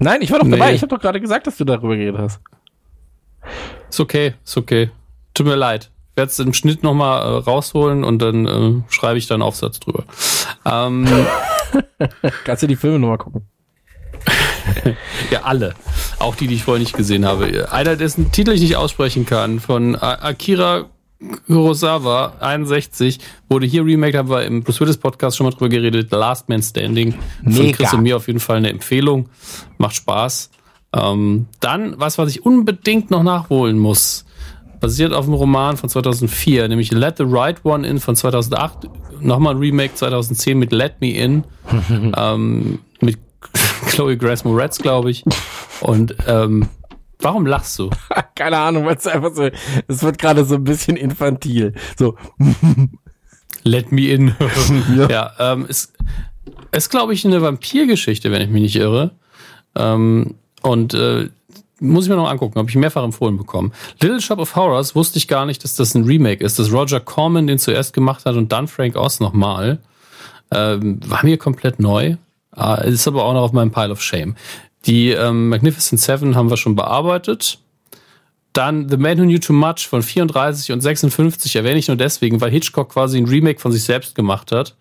Nein, 0.00 0.22
ich 0.22 0.30
war 0.30 0.38
doch 0.38 0.46
Nee. 0.46 0.52
dabei. 0.56 0.74
Ich 0.74 0.80
habe 0.82 0.94
doch 0.94 1.02
gerade 1.02 1.20
gesagt, 1.20 1.48
dass 1.48 1.56
du 1.56 1.64
darüber 1.64 1.96
geredet 1.96 2.18
hast. 2.20 2.40
Ist 3.90 3.98
okay, 3.98 4.34
ist 4.44 4.56
okay. 4.56 4.90
Tut 5.34 5.44
mir 5.46 5.56
leid. 5.56 5.90
Ich 6.12 6.16
werde 6.16 6.30
es 6.30 6.38
im 6.38 6.52
Schnitt 6.54 6.82
nochmal 6.84 7.20
äh, 7.22 7.38
rausholen 7.38 8.04
und 8.04 8.20
dann 8.20 8.46
äh, 8.46 8.82
schreibe 8.92 9.18
ich 9.18 9.26
da 9.26 9.34
einen 9.34 9.42
Aufsatz 9.42 9.80
drüber. 9.80 10.04
Ähm, 10.64 11.04
Kannst 12.44 12.62
du 12.62 12.66
die 12.68 12.76
Filme 12.76 12.98
nochmal 13.00 13.18
gucken? 13.18 13.48
ja, 15.30 15.42
alle. 15.42 15.74
Auch 16.18 16.34
die, 16.36 16.46
die 16.46 16.54
ich 16.54 16.64
vorher 16.64 16.80
nicht 16.80 16.96
gesehen 16.96 17.24
habe. 17.26 17.68
Einer, 17.72 17.96
dessen 17.96 18.30
Titel 18.32 18.52
ich 18.52 18.60
nicht 18.60 18.76
aussprechen 18.76 19.26
kann, 19.26 19.60
von 19.60 19.96
A- 19.96 20.22
Akira 20.24 20.86
Kurosawa, 21.46 22.34
61, 22.38 23.18
wurde 23.48 23.66
hier 23.66 23.84
remake, 23.84 24.16
haben 24.16 24.30
wir 24.30 24.44
im 24.44 24.62
Bruce 24.62 24.80
Willis 24.80 24.98
Podcast 24.98 25.36
schon 25.36 25.46
mal 25.46 25.50
drüber 25.50 25.68
geredet, 25.68 26.08
The 26.10 26.16
Last 26.16 26.48
Man 26.48 26.62
Standing. 26.62 27.12
Von 27.12 27.52
Mega. 27.52 27.76
Chris 27.76 27.92
und 27.92 28.02
mir 28.02 28.16
auf 28.16 28.28
jeden 28.28 28.40
Fall 28.40 28.58
eine 28.58 28.70
Empfehlung. 28.70 29.28
Macht 29.78 29.96
Spaß. 29.96 30.50
Ähm, 30.94 31.46
dann, 31.60 31.98
was, 31.98 32.18
was 32.18 32.30
ich 32.30 32.46
unbedingt 32.46 33.10
noch 33.10 33.24
nachholen 33.24 33.78
muss, 33.78 34.24
basiert 34.80 35.12
auf 35.12 35.24
dem 35.24 35.34
Roman 35.34 35.76
von 35.76 35.88
2004, 35.88 36.68
nämlich 36.68 36.92
Let 36.92 37.18
the 37.18 37.24
Right 37.26 37.64
One 37.64 37.86
In 37.86 37.98
von 37.98 38.14
2008. 38.14 38.88
Nochmal 39.20 39.54
ein 39.54 39.58
Remake 39.58 39.94
2010 39.94 40.56
mit 40.56 40.70
Let 40.72 41.00
Me 41.00 41.10
In. 41.10 41.44
ähm, 42.16 42.78
mit 43.00 43.18
Chloe 43.88 44.16
Grace 44.16 44.44
Moretz, 44.44 44.78
glaube 44.78 45.10
ich. 45.10 45.24
Und 45.80 46.14
ähm, 46.26 46.68
warum 47.20 47.46
lachst 47.46 47.78
du? 47.78 47.90
Keine 48.34 48.58
Ahnung, 48.58 48.86
weil 48.86 48.96
es 48.96 49.06
einfach 49.06 49.34
so, 49.34 49.48
es 49.86 50.02
wird 50.02 50.18
gerade 50.18 50.44
so 50.44 50.56
ein 50.56 50.64
bisschen 50.64 50.96
infantil. 50.96 51.74
So, 51.98 52.16
Let 53.64 53.92
Me 53.92 54.08
In. 54.08 54.34
ja, 55.08 55.32
ähm, 55.38 55.66
ist, 55.66 55.92
ist 56.72 56.90
glaube 56.90 57.14
ich, 57.14 57.24
eine 57.24 57.42
Vampirgeschichte, 57.42 58.30
wenn 58.30 58.42
ich 58.42 58.48
mich 58.48 58.62
nicht 58.62 58.76
irre. 58.76 59.12
Ähm, 59.74 60.34
und 60.62 60.94
äh, 60.94 61.28
muss 61.80 62.04
ich 62.04 62.10
mir 62.10 62.16
noch 62.16 62.28
angucken, 62.28 62.58
habe 62.58 62.68
ich 62.68 62.76
mehrfach 62.76 63.04
empfohlen 63.04 63.36
bekommen. 63.36 63.72
Little 64.00 64.20
Shop 64.20 64.38
of 64.38 64.56
Horrors 64.56 64.94
wusste 64.94 65.18
ich 65.18 65.28
gar 65.28 65.46
nicht, 65.46 65.62
dass 65.62 65.76
das 65.76 65.94
ein 65.94 66.04
Remake 66.04 66.44
ist, 66.44 66.58
dass 66.58 66.72
Roger 66.72 67.00
Corman 67.00 67.46
den 67.46 67.58
zuerst 67.58 67.92
gemacht 67.92 68.24
hat 68.24 68.34
und 68.34 68.50
dann 68.50 68.66
Frank 68.66 68.96
Oz 68.96 69.20
nochmal. 69.20 69.78
Ähm, 70.50 71.00
war 71.06 71.24
mir 71.24 71.36
komplett 71.36 71.78
neu. 71.78 72.16
Ah, 72.50 72.76
ist 72.76 73.06
aber 73.06 73.24
auch 73.24 73.34
noch 73.34 73.42
auf 73.42 73.52
meinem 73.52 73.70
Pile 73.70 73.92
of 73.92 74.02
Shame. 74.02 74.34
Die 74.86 75.10
ähm, 75.10 75.48
Magnificent 75.48 76.00
Seven 76.00 76.36
haben 76.36 76.50
wir 76.50 76.56
schon 76.56 76.76
bearbeitet. 76.76 77.58
Dann 78.52 78.88
The 78.88 78.96
Man 78.96 79.18
Who 79.18 79.24
Knew 79.24 79.38
Too 79.38 79.52
Much 79.52 79.86
von 79.88 80.02
34 80.02 80.72
und 80.72 80.80
56 80.80 81.56
erwähne 81.56 81.78
ich 81.78 81.88
nur 81.88 81.96
deswegen, 81.96 82.40
weil 82.40 82.50
Hitchcock 82.50 82.90
quasi 82.90 83.18
ein 83.18 83.26
Remake 83.26 83.60
von 83.60 83.72
sich 83.72 83.84
selbst 83.84 84.14
gemacht 84.14 84.52
hat. 84.52 84.74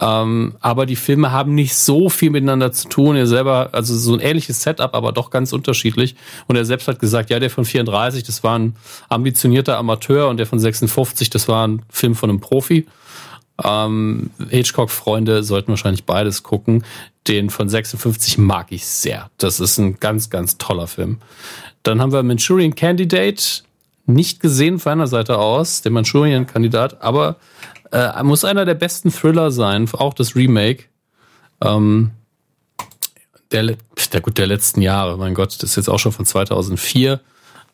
Ähm, 0.00 0.54
aber 0.60 0.86
die 0.86 0.96
Filme 0.96 1.32
haben 1.32 1.54
nicht 1.54 1.74
so 1.74 2.08
viel 2.08 2.30
miteinander 2.30 2.72
zu 2.72 2.88
tun. 2.88 3.16
Er 3.16 3.26
selber, 3.26 3.70
also 3.72 3.96
so 3.96 4.14
ein 4.14 4.20
ähnliches 4.20 4.62
Setup, 4.62 4.94
aber 4.94 5.12
doch 5.12 5.30
ganz 5.30 5.52
unterschiedlich. 5.52 6.14
Und 6.46 6.56
er 6.56 6.64
selbst 6.64 6.88
hat 6.88 7.00
gesagt, 7.00 7.30
ja, 7.30 7.40
der 7.40 7.50
von 7.50 7.64
34, 7.64 8.22
das 8.22 8.44
war 8.44 8.58
ein 8.58 8.76
ambitionierter 9.08 9.76
Amateur 9.76 10.28
und 10.28 10.36
der 10.36 10.46
von 10.46 10.58
56, 10.58 11.30
das 11.30 11.48
war 11.48 11.66
ein 11.66 11.82
Film 11.90 12.14
von 12.14 12.30
einem 12.30 12.40
Profi. 12.40 12.86
Ähm, 13.62 14.30
Hitchcock-Freunde 14.48 15.42
sollten 15.42 15.70
wahrscheinlich 15.70 16.04
beides 16.04 16.42
gucken. 16.42 16.84
Den 17.26 17.50
von 17.50 17.68
56 17.68 18.38
mag 18.38 18.68
ich 18.70 18.86
sehr. 18.86 19.30
Das 19.38 19.60
ist 19.60 19.78
ein 19.78 19.98
ganz, 20.00 20.30
ganz 20.30 20.58
toller 20.58 20.86
Film. 20.86 21.18
Dann 21.82 22.00
haben 22.00 22.12
wir 22.12 22.22
Manchurian 22.22 22.74
Candidate. 22.74 23.62
Nicht 24.06 24.40
gesehen 24.40 24.78
von 24.78 24.92
einer 24.92 25.06
Seite 25.06 25.38
aus, 25.38 25.82
der 25.82 25.92
Manchurian-Kandidat, 25.92 27.02
aber 27.02 27.36
äh, 27.92 28.22
muss 28.22 28.44
einer 28.44 28.64
der 28.64 28.74
besten 28.74 29.10
Thriller 29.10 29.50
sein, 29.50 29.88
auch 29.92 30.14
das 30.14 30.34
Remake. 30.34 30.84
Ähm, 31.62 32.12
der, 33.52 33.76
der, 34.12 34.20
gut, 34.20 34.38
der 34.38 34.46
letzten 34.46 34.80
Jahre, 34.80 35.18
mein 35.18 35.34
Gott, 35.34 35.54
das 35.62 35.70
ist 35.70 35.76
jetzt 35.76 35.88
auch 35.88 35.98
schon 35.98 36.12
von 36.12 36.24
2004. 36.24 37.20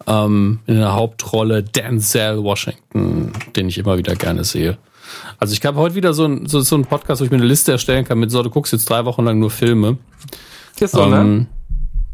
Ähm, 0.07 0.59
in 0.67 0.77
der 0.77 0.95
Hauptrolle 0.95 1.63
Denzel 1.63 2.43
Washington, 2.43 3.33
den 3.55 3.69
ich 3.69 3.79
immer 3.79 3.97
wieder 3.97 4.17
gerne 4.17 4.45
sehe. 4.45 4.77
Also 5.39 5.55
ich 5.55 5.65
habe 5.65 5.79
heute 5.79 5.95
wieder 5.95 6.15
so 6.15 6.25
ein, 6.25 6.47
so, 6.47 6.61
so 6.61 6.77
ein 6.77 6.85
Podcast, 6.85 7.21
wo 7.21 7.25
ich 7.25 7.31
mir 7.31 7.37
eine 7.37 7.47
Liste 7.47 7.73
erstellen 7.73 8.05
kann 8.05 8.19
mit 8.19 8.31
so, 8.31 8.43
du 8.43 8.51
guckst 8.51 8.73
jetzt 8.73 8.89
drei 8.89 9.05
Wochen 9.05 9.25
lang 9.25 9.39
nur 9.39 9.51
Filme. 9.51 9.99
ist 10.81 10.93
so, 10.93 11.07
ne? 11.07 11.21
Ähm, 11.21 11.47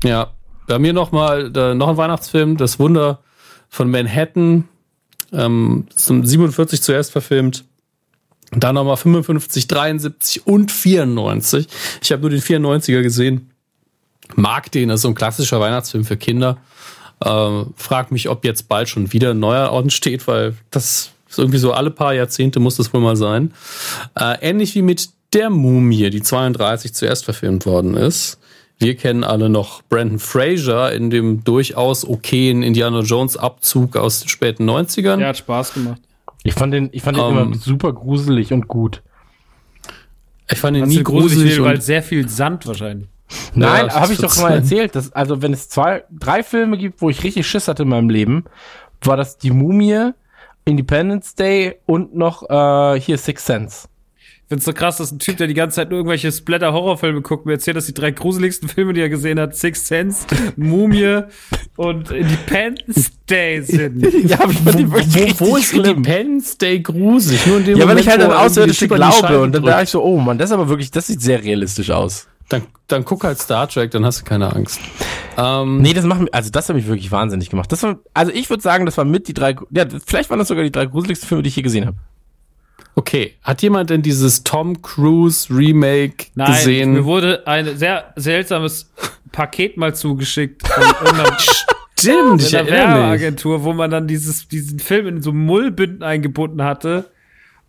Ja, 0.04 0.32
bei 0.66 0.78
mir 0.78 0.92
noch 0.92 1.12
mal 1.12 1.54
äh, 1.56 1.74
noch 1.74 1.88
ein 1.88 1.96
Weihnachtsfilm, 1.96 2.56
Das 2.56 2.78
Wunder 2.78 3.20
von 3.68 3.90
Manhattan, 3.90 4.68
ähm, 5.32 5.86
zum 5.94 6.24
47 6.24 6.82
zuerst 6.82 7.12
verfilmt. 7.12 7.64
Dann 8.52 8.74
nochmal 8.74 8.96
55, 8.96 9.68
73 9.68 10.46
und 10.46 10.72
94. 10.72 11.68
Ich 12.02 12.10
habe 12.10 12.22
nur 12.22 12.30
den 12.30 12.40
94er 12.40 13.02
gesehen. 13.02 13.50
Mag 14.34 14.72
den, 14.72 14.88
das 14.88 14.98
ist 14.98 15.02
so 15.02 15.08
ein 15.08 15.14
klassischer 15.14 15.60
Weihnachtsfilm 15.60 16.04
für 16.04 16.16
Kinder. 16.16 16.58
Ähm, 17.24 17.74
frag 17.76 18.10
mich, 18.10 18.28
ob 18.28 18.44
jetzt 18.44 18.68
bald 18.68 18.88
schon 18.88 19.12
wieder 19.12 19.30
ein 19.30 19.38
neuer 19.38 19.70
Orden 19.70 19.90
steht, 19.90 20.26
weil 20.26 20.56
das 20.70 21.12
ist 21.30 21.38
irgendwie 21.38 21.58
so 21.58 21.72
alle 21.72 21.90
paar 21.90 22.12
Jahrzehnte 22.12 22.60
muss 22.60 22.76
das 22.76 22.92
wohl 22.92 23.00
mal 23.00 23.16
sein. 23.16 23.52
Äh, 24.18 24.36
ähnlich 24.40 24.74
wie 24.74 24.82
mit 24.82 25.10
der 25.32 25.48
Mumie, 25.48 26.10
die 26.10 26.22
32 26.22 26.92
zuerst 26.92 27.24
verfilmt 27.24 27.66
worden 27.66 27.96
ist. 27.96 28.38
Wir 28.78 28.96
kennen 28.96 29.24
alle 29.24 29.48
noch 29.48 29.82
Brandon 29.82 30.18
Fraser 30.18 30.92
in 30.92 31.10
dem 31.10 31.44
durchaus 31.44 32.04
okayen 32.04 32.62
Indiana 32.62 33.00
Jones 33.00 33.36
Abzug 33.36 33.96
aus 33.96 34.20
den 34.20 34.28
späten 34.28 34.68
90ern. 34.68 35.20
Ja, 35.20 35.28
hat 35.28 35.36
Spaß 35.36 35.74
gemacht. 35.74 36.00
Ich 36.42 36.54
fand 36.54 36.72
den, 36.72 36.88
ich 36.92 37.02
fand 37.02 37.18
den 37.18 37.24
Ähm, 37.24 37.38
immer 37.38 37.54
super 37.56 37.92
gruselig 37.92 38.52
und 38.52 38.68
gut. 38.68 39.02
Ich 40.50 40.58
fand 40.58 40.76
ihn 40.76 40.86
nie 40.86 41.02
gruselig, 41.02 41.52
gruselig 41.52 41.62
weil 41.62 41.80
sehr 41.80 42.02
viel 42.02 42.28
Sand 42.28 42.66
wahrscheinlich. 42.66 43.08
Nein, 43.54 43.86
das 43.86 43.94
habe 43.94 44.12
ich 44.12 44.18
doch 44.18 44.36
mal 44.38 44.52
erzählt, 44.54 44.96
dass, 44.96 45.12
also 45.12 45.42
wenn 45.42 45.52
es 45.52 45.68
zwei, 45.68 46.04
drei 46.10 46.42
Filme 46.42 46.76
gibt, 46.78 47.00
wo 47.00 47.10
ich 47.10 47.22
richtig 47.22 47.46
Schiss 47.46 47.68
hatte 47.68 47.84
in 47.84 47.88
meinem 47.88 48.10
Leben, 48.10 48.44
war 49.02 49.16
das 49.16 49.38
die 49.38 49.50
Mumie, 49.50 50.10
Independence 50.64 51.34
Day 51.34 51.76
und 51.86 52.14
noch 52.14 52.48
äh, 52.48 53.00
hier 53.00 53.18
Six 53.18 53.46
Sense. 53.46 53.88
Ich 54.16 54.52
find's 54.52 54.64
so 54.64 54.72
krass, 54.72 54.96
dass 54.96 55.12
ein 55.12 55.20
Typ, 55.20 55.36
der 55.36 55.46
die 55.46 55.54
ganze 55.54 55.76
Zeit 55.76 55.90
nur 55.90 55.98
irgendwelche 56.00 56.32
Splatter-Horrorfilme 56.32 57.22
guckt, 57.22 57.46
mir 57.46 57.52
erzählt, 57.52 57.76
dass 57.76 57.86
die 57.86 57.94
drei 57.94 58.10
gruseligsten 58.10 58.68
Filme, 58.74 58.92
die 58.92 59.00
er 59.00 59.08
gesehen 59.08 59.38
hat, 59.38 59.54
Six 59.54 59.86
Sense, 59.86 60.26
Mumie 60.56 61.22
und 61.76 62.10
Independence 62.10 63.12
Day 63.28 63.62
sind. 63.62 64.02
ja, 64.28 64.40
aber 64.40 64.50
ich 64.50 64.58
fand 64.58 64.78
die 64.78 64.90
wirklich 64.90 65.40
wo, 65.40 65.46
wo 65.46 65.56
ist 65.56 65.72
Independence 65.72 66.58
Day 66.58 66.80
gruselig? 66.80 67.46
Nur 67.46 67.58
in 67.58 67.64
dem 67.64 67.78
Ja, 67.78 67.84
weil 67.84 67.94
Moment, 67.94 68.00
ich 68.00 68.08
halt 68.08 68.20
wo 68.22 68.24
an 68.24 68.30
er 68.32 68.40
Außerirdische 68.40 68.88
glaube 68.88 69.40
und 69.40 69.54
dann 69.54 69.62
dachte 69.62 69.84
ich 69.84 69.90
so, 69.90 70.02
oh 70.02 70.18
Mann, 70.18 70.36
das 70.36 70.50
ist 70.50 70.54
aber 70.54 70.68
wirklich, 70.68 70.90
das 70.90 71.06
sieht 71.06 71.22
sehr 71.22 71.42
realistisch 71.44 71.90
aus. 71.90 72.26
dann, 72.48 72.62
dann 72.92 73.04
guck 73.04 73.24
halt 73.24 73.38
Star 73.38 73.68
Trek, 73.68 73.90
dann 73.90 74.04
hast 74.04 74.20
du 74.20 74.24
keine 74.24 74.54
Angst. 74.54 74.80
Ähm, 75.36 75.80
Nee, 75.82 75.92
das 75.94 76.04
macht 76.04 76.20
mich, 76.20 76.34
also 76.34 76.50
das 76.50 76.68
hat 76.68 76.76
mich 76.76 76.86
wirklich 76.86 77.10
wahnsinnig 77.10 77.50
gemacht. 77.50 77.70
Das 77.72 77.82
war, 77.82 77.98
also 78.14 78.32
ich 78.32 78.48
würde 78.50 78.62
sagen, 78.62 78.86
das 78.86 78.96
war 78.96 79.04
mit 79.04 79.28
die 79.28 79.34
drei, 79.34 79.56
ja, 79.70 79.84
vielleicht 80.04 80.30
waren 80.30 80.38
das 80.38 80.48
sogar 80.48 80.64
die 80.64 80.72
drei 80.72 80.86
gruseligsten 80.86 81.28
Filme, 81.28 81.42
die 81.42 81.48
ich 81.48 81.56
je 81.56 81.62
gesehen 81.62 81.86
habe. 81.86 81.96
Okay, 82.96 83.34
hat 83.42 83.62
jemand 83.62 83.90
denn 83.90 84.02
dieses 84.02 84.42
Tom 84.42 84.82
Cruise 84.82 85.48
Remake 85.54 86.26
Nein, 86.34 86.52
gesehen? 86.52 86.92
mir 86.92 87.04
wurde 87.04 87.46
ein 87.46 87.76
sehr 87.76 88.12
seltsames 88.16 88.90
Paket 89.32 89.76
mal 89.76 89.94
zugeschickt 89.94 90.66
von 90.66 90.82
irgendeiner, 91.06 91.36
Stimmt, 91.98 92.42
ich 92.42 92.56
einer. 92.56 92.68
Werbeagentur, 92.70 93.62
wo 93.62 93.72
man 93.72 93.90
dann 93.90 94.06
dieses, 94.06 94.48
diesen 94.48 94.78
Film 94.78 95.06
in 95.06 95.22
so 95.22 95.32
Mullbinden 95.32 96.02
eingebunden 96.02 96.62
hatte. 96.62 97.10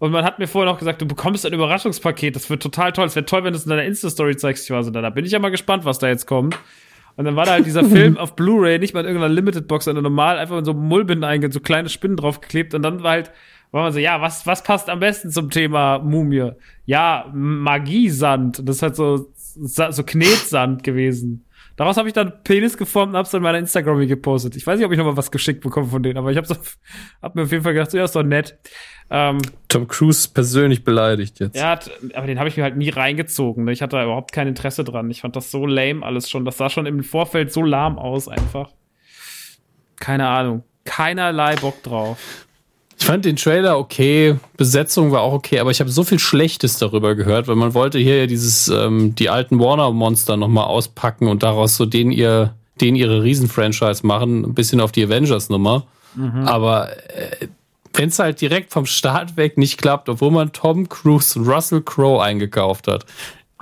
Und 0.02 0.11
man 0.11 0.26
hat 0.26 0.40
mir 0.40 0.48
vorher 0.48 0.72
noch 0.72 0.80
gesagt, 0.80 0.99
du 0.99 1.06
bekommst 1.06 1.45
ein 1.45 1.53
Überraschungspaket, 1.53 2.36
das 2.36 2.49
wird 2.49 2.64
total 2.64 2.91
toll. 2.91 3.06
Es 3.06 3.15
wäre 3.15 3.28
toll, 3.28 3.44
wenn 3.44 3.53
du 3.53 3.57
es 3.57 3.65
in 3.65 3.69
deiner 3.69 3.84
Insta-Story 3.84 4.36
zeigst. 4.36 4.64
Ich 4.64 4.72
war 4.72 4.82
so, 4.84 4.90
da 4.90 5.07
bin 5.11 5.26
ich 5.26 5.32
ja 5.32 5.38
mal 5.38 5.52
gespannt, 5.52 5.86
was 5.86 5.99
da 5.99 6.07
jetzt 6.07 6.26
kommt. 6.26 6.57
Und 7.18 7.26
dann 7.26 7.36
war 7.36 7.45
da 7.45 7.52
halt 7.52 7.68
dieser 7.68 7.84
Film 7.86 8.18
auf 8.18 8.36
Blu-ray, 8.36 8.80
nicht 8.80 8.95
mal 8.95 9.02
in 9.02 9.06
irgendeiner 9.06 9.32
Limited-Box, 9.32 9.86
sondern 9.86 10.02
normal 10.03 10.40
einfach 10.40 10.57
in 10.57 10.65
so 10.65 10.73
Mullbinden 10.73 11.23
eingebunden, 11.23 11.53
so 11.53 11.60
kleine 11.60 11.88
Spinnen 11.88 12.18
draufgeklebt. 12.18 12.73
Und 12.73 12.82
dann 12.82 13.03
war 13.03 13.11
halt, 13.11 13.32
war 13.69 13.84
man 13.84 13.94
so, 13.94 13.99
ja, 13.99 14.19
was, 14.22 14.48
was 14.48 14.64
passt 14.64 14.90
am 14.90 15.02
besten 15.02 15.30
zum 15.30 15.52
Thema 15.52 15.99
Mumie? 15.99 16.49
Ja, 16.86 17.30
Magiesand. 17.32 18.57
Und 18.57 18.68
Das 18.68 18.78
ist 18.78 18.82
halt 18.82 18.95
so, 18.95 19.32
so 19.36 20.03
Knetsand 20.03 20.84
gewesen. 20.84 21.45
Daraus 21.76 21.98
habe 21.98 22.07
ich 22.07 22.15
dann 22.15 22.44
Penis 22.44 22.76
geformt 22.76 23.14
und 23.14 23.18
hab's 23.18 23.30
dann 23.30 23.40
in 23.40 23.44
meiner 23.44 23.60
Instagram 23.60 24.07
gepostet. 24.07 24.56
Ich 24.56 24.65
weiß 24.65 24.78
nicht, 24.78 24.86
ob 24.88 24.91
ich 24.91 24.98
noch 24.98 25.06
mal 25.06 25.18
was 25.18 25.30
geschickt 25.30 25.61
bekomme 25.61 25.88
von 25.88 26.02
denen, 26.02 26.18
aber 26.18 26.32
ich 26.32 26.38
hab's 26.38 26.49
auf, 26.49 26.78
hab 27.22 27.36
mir 27.36 27.44
auf 27.44 27.52
jeden 27.52 27.64
Fall 27.64 27.73
gedacht, 27.73 27.91
so, 27.91 27.98
ja, 27.98 28.03
ist 28.03 28.15
doch 28.15 28.23
nett. 28.23 28.57
Ähm, 29.13 29.41
Tom 29.67 29.89
Cruise 29.89 30.29
persönlich 30.33 30.85
beleidigt 30.85 31.41
jetzt. 31.41 31.57
ja, 31.57 31.77
aber 32.13 32.27
den 32.27 32.39
habe 32.39 32.47
ich 32.47 32.55
mir 32.55 32.63
halt 32.63 32.77
nie 32.77 32.89
reingezogen. 32.89 33.65
Ne? 33.65 33.73
Ich 33.73 33.81
hatte 33.81 33.97
da 33.97 34.03
überhaupt 34.05 34.31
kein 34.31 34.47
Interesse 34.47 34.85
dran. 34.85 35.11
Ich 35.11 35.19
fand 35.19 35.35
das 35.35 35.51
so 35.51 35.65
lame 35.65 36.01
alles 36.05 36.29
schon. 36.29 36.45
Das 36.45 36.57
sah 36.57 36.69
schon 36.69 36.85
im 36.85 37.03
Vorfeld 37.03 37.51
so 37.51 37.61
lahm 37.61 37.99
aus 37.99 38.29
einfach. 38.29 38.69
Keine 39.99 40.29
Ahnung. 40.29 40.63
Keinerlei 40.85 41.57
Bock 41.57 41.83
drauf. 41.83 42.17
Ich 42.97 43.05
fand 43.05 43.25
den 43.25 43.35
Trailer 43.35 43.77
okay, 43.77 44.38
Besetzung 44.55 45.11
war 45.11 45.21
auch 45.21 45.33
okay, 45.33 45.59
aber 45.59 45.71
ich 45.71 45.81
habe 45.81 45.89
so 45.89 46.03
viel 46.03 46.19
Schlechtes 46.19 46.77
darüber 46.77 47.15
gehört, 47.15 47.47
weil 47.47 47.55
man 47.55 47.73
wollte 47.73 47.97
hier 47.97 48.19
ja 48.19 48.27
dieses, 48.27 48.69
ähm, 48.69 49.15
die 49.15 49.29
alten 49.29 49.59
Warner-Monster 49.59 50.38
nochmal 50.38 50.65
auspacken 50.65 51.27
und 51.27 51.43
daraus 51.43 51.75
so 51.75 51.85
den 51.85 52.11
ihr, 52.11 52.53
den 52.79 52.95
ihre 52.95 53.23
Riesen-Franchise 53.23 54.05
machen, 54.05 54.45
ein 54.45 54.53
bisschen 54.53 54.79
auf 54.79 54.91
die 54.91 55.03
Avengers-Nummer. 55.03 55.85
Aber 56.45 56.89
äh, 57.09 57.47
wenn 57.93 58.09
es 58.09 58.19
halt 58.19 58.41
direkt 58.41 58.72
vom 58.72 58.85
Start 58.85 59.38
weg 59.38 59.57
nicht 59.57 59.77
klappt, 59.81 60.09
obwohl 60.09 60.31
man 60.31 60.51
Tom 60.53 60.88
Cruise 60.89 61.38
und 61.39 61.47
Russell 61.47 61.81
Crowe 61.81 62.22
eingekauft 62.23 62.88
hat, 62.88 63.05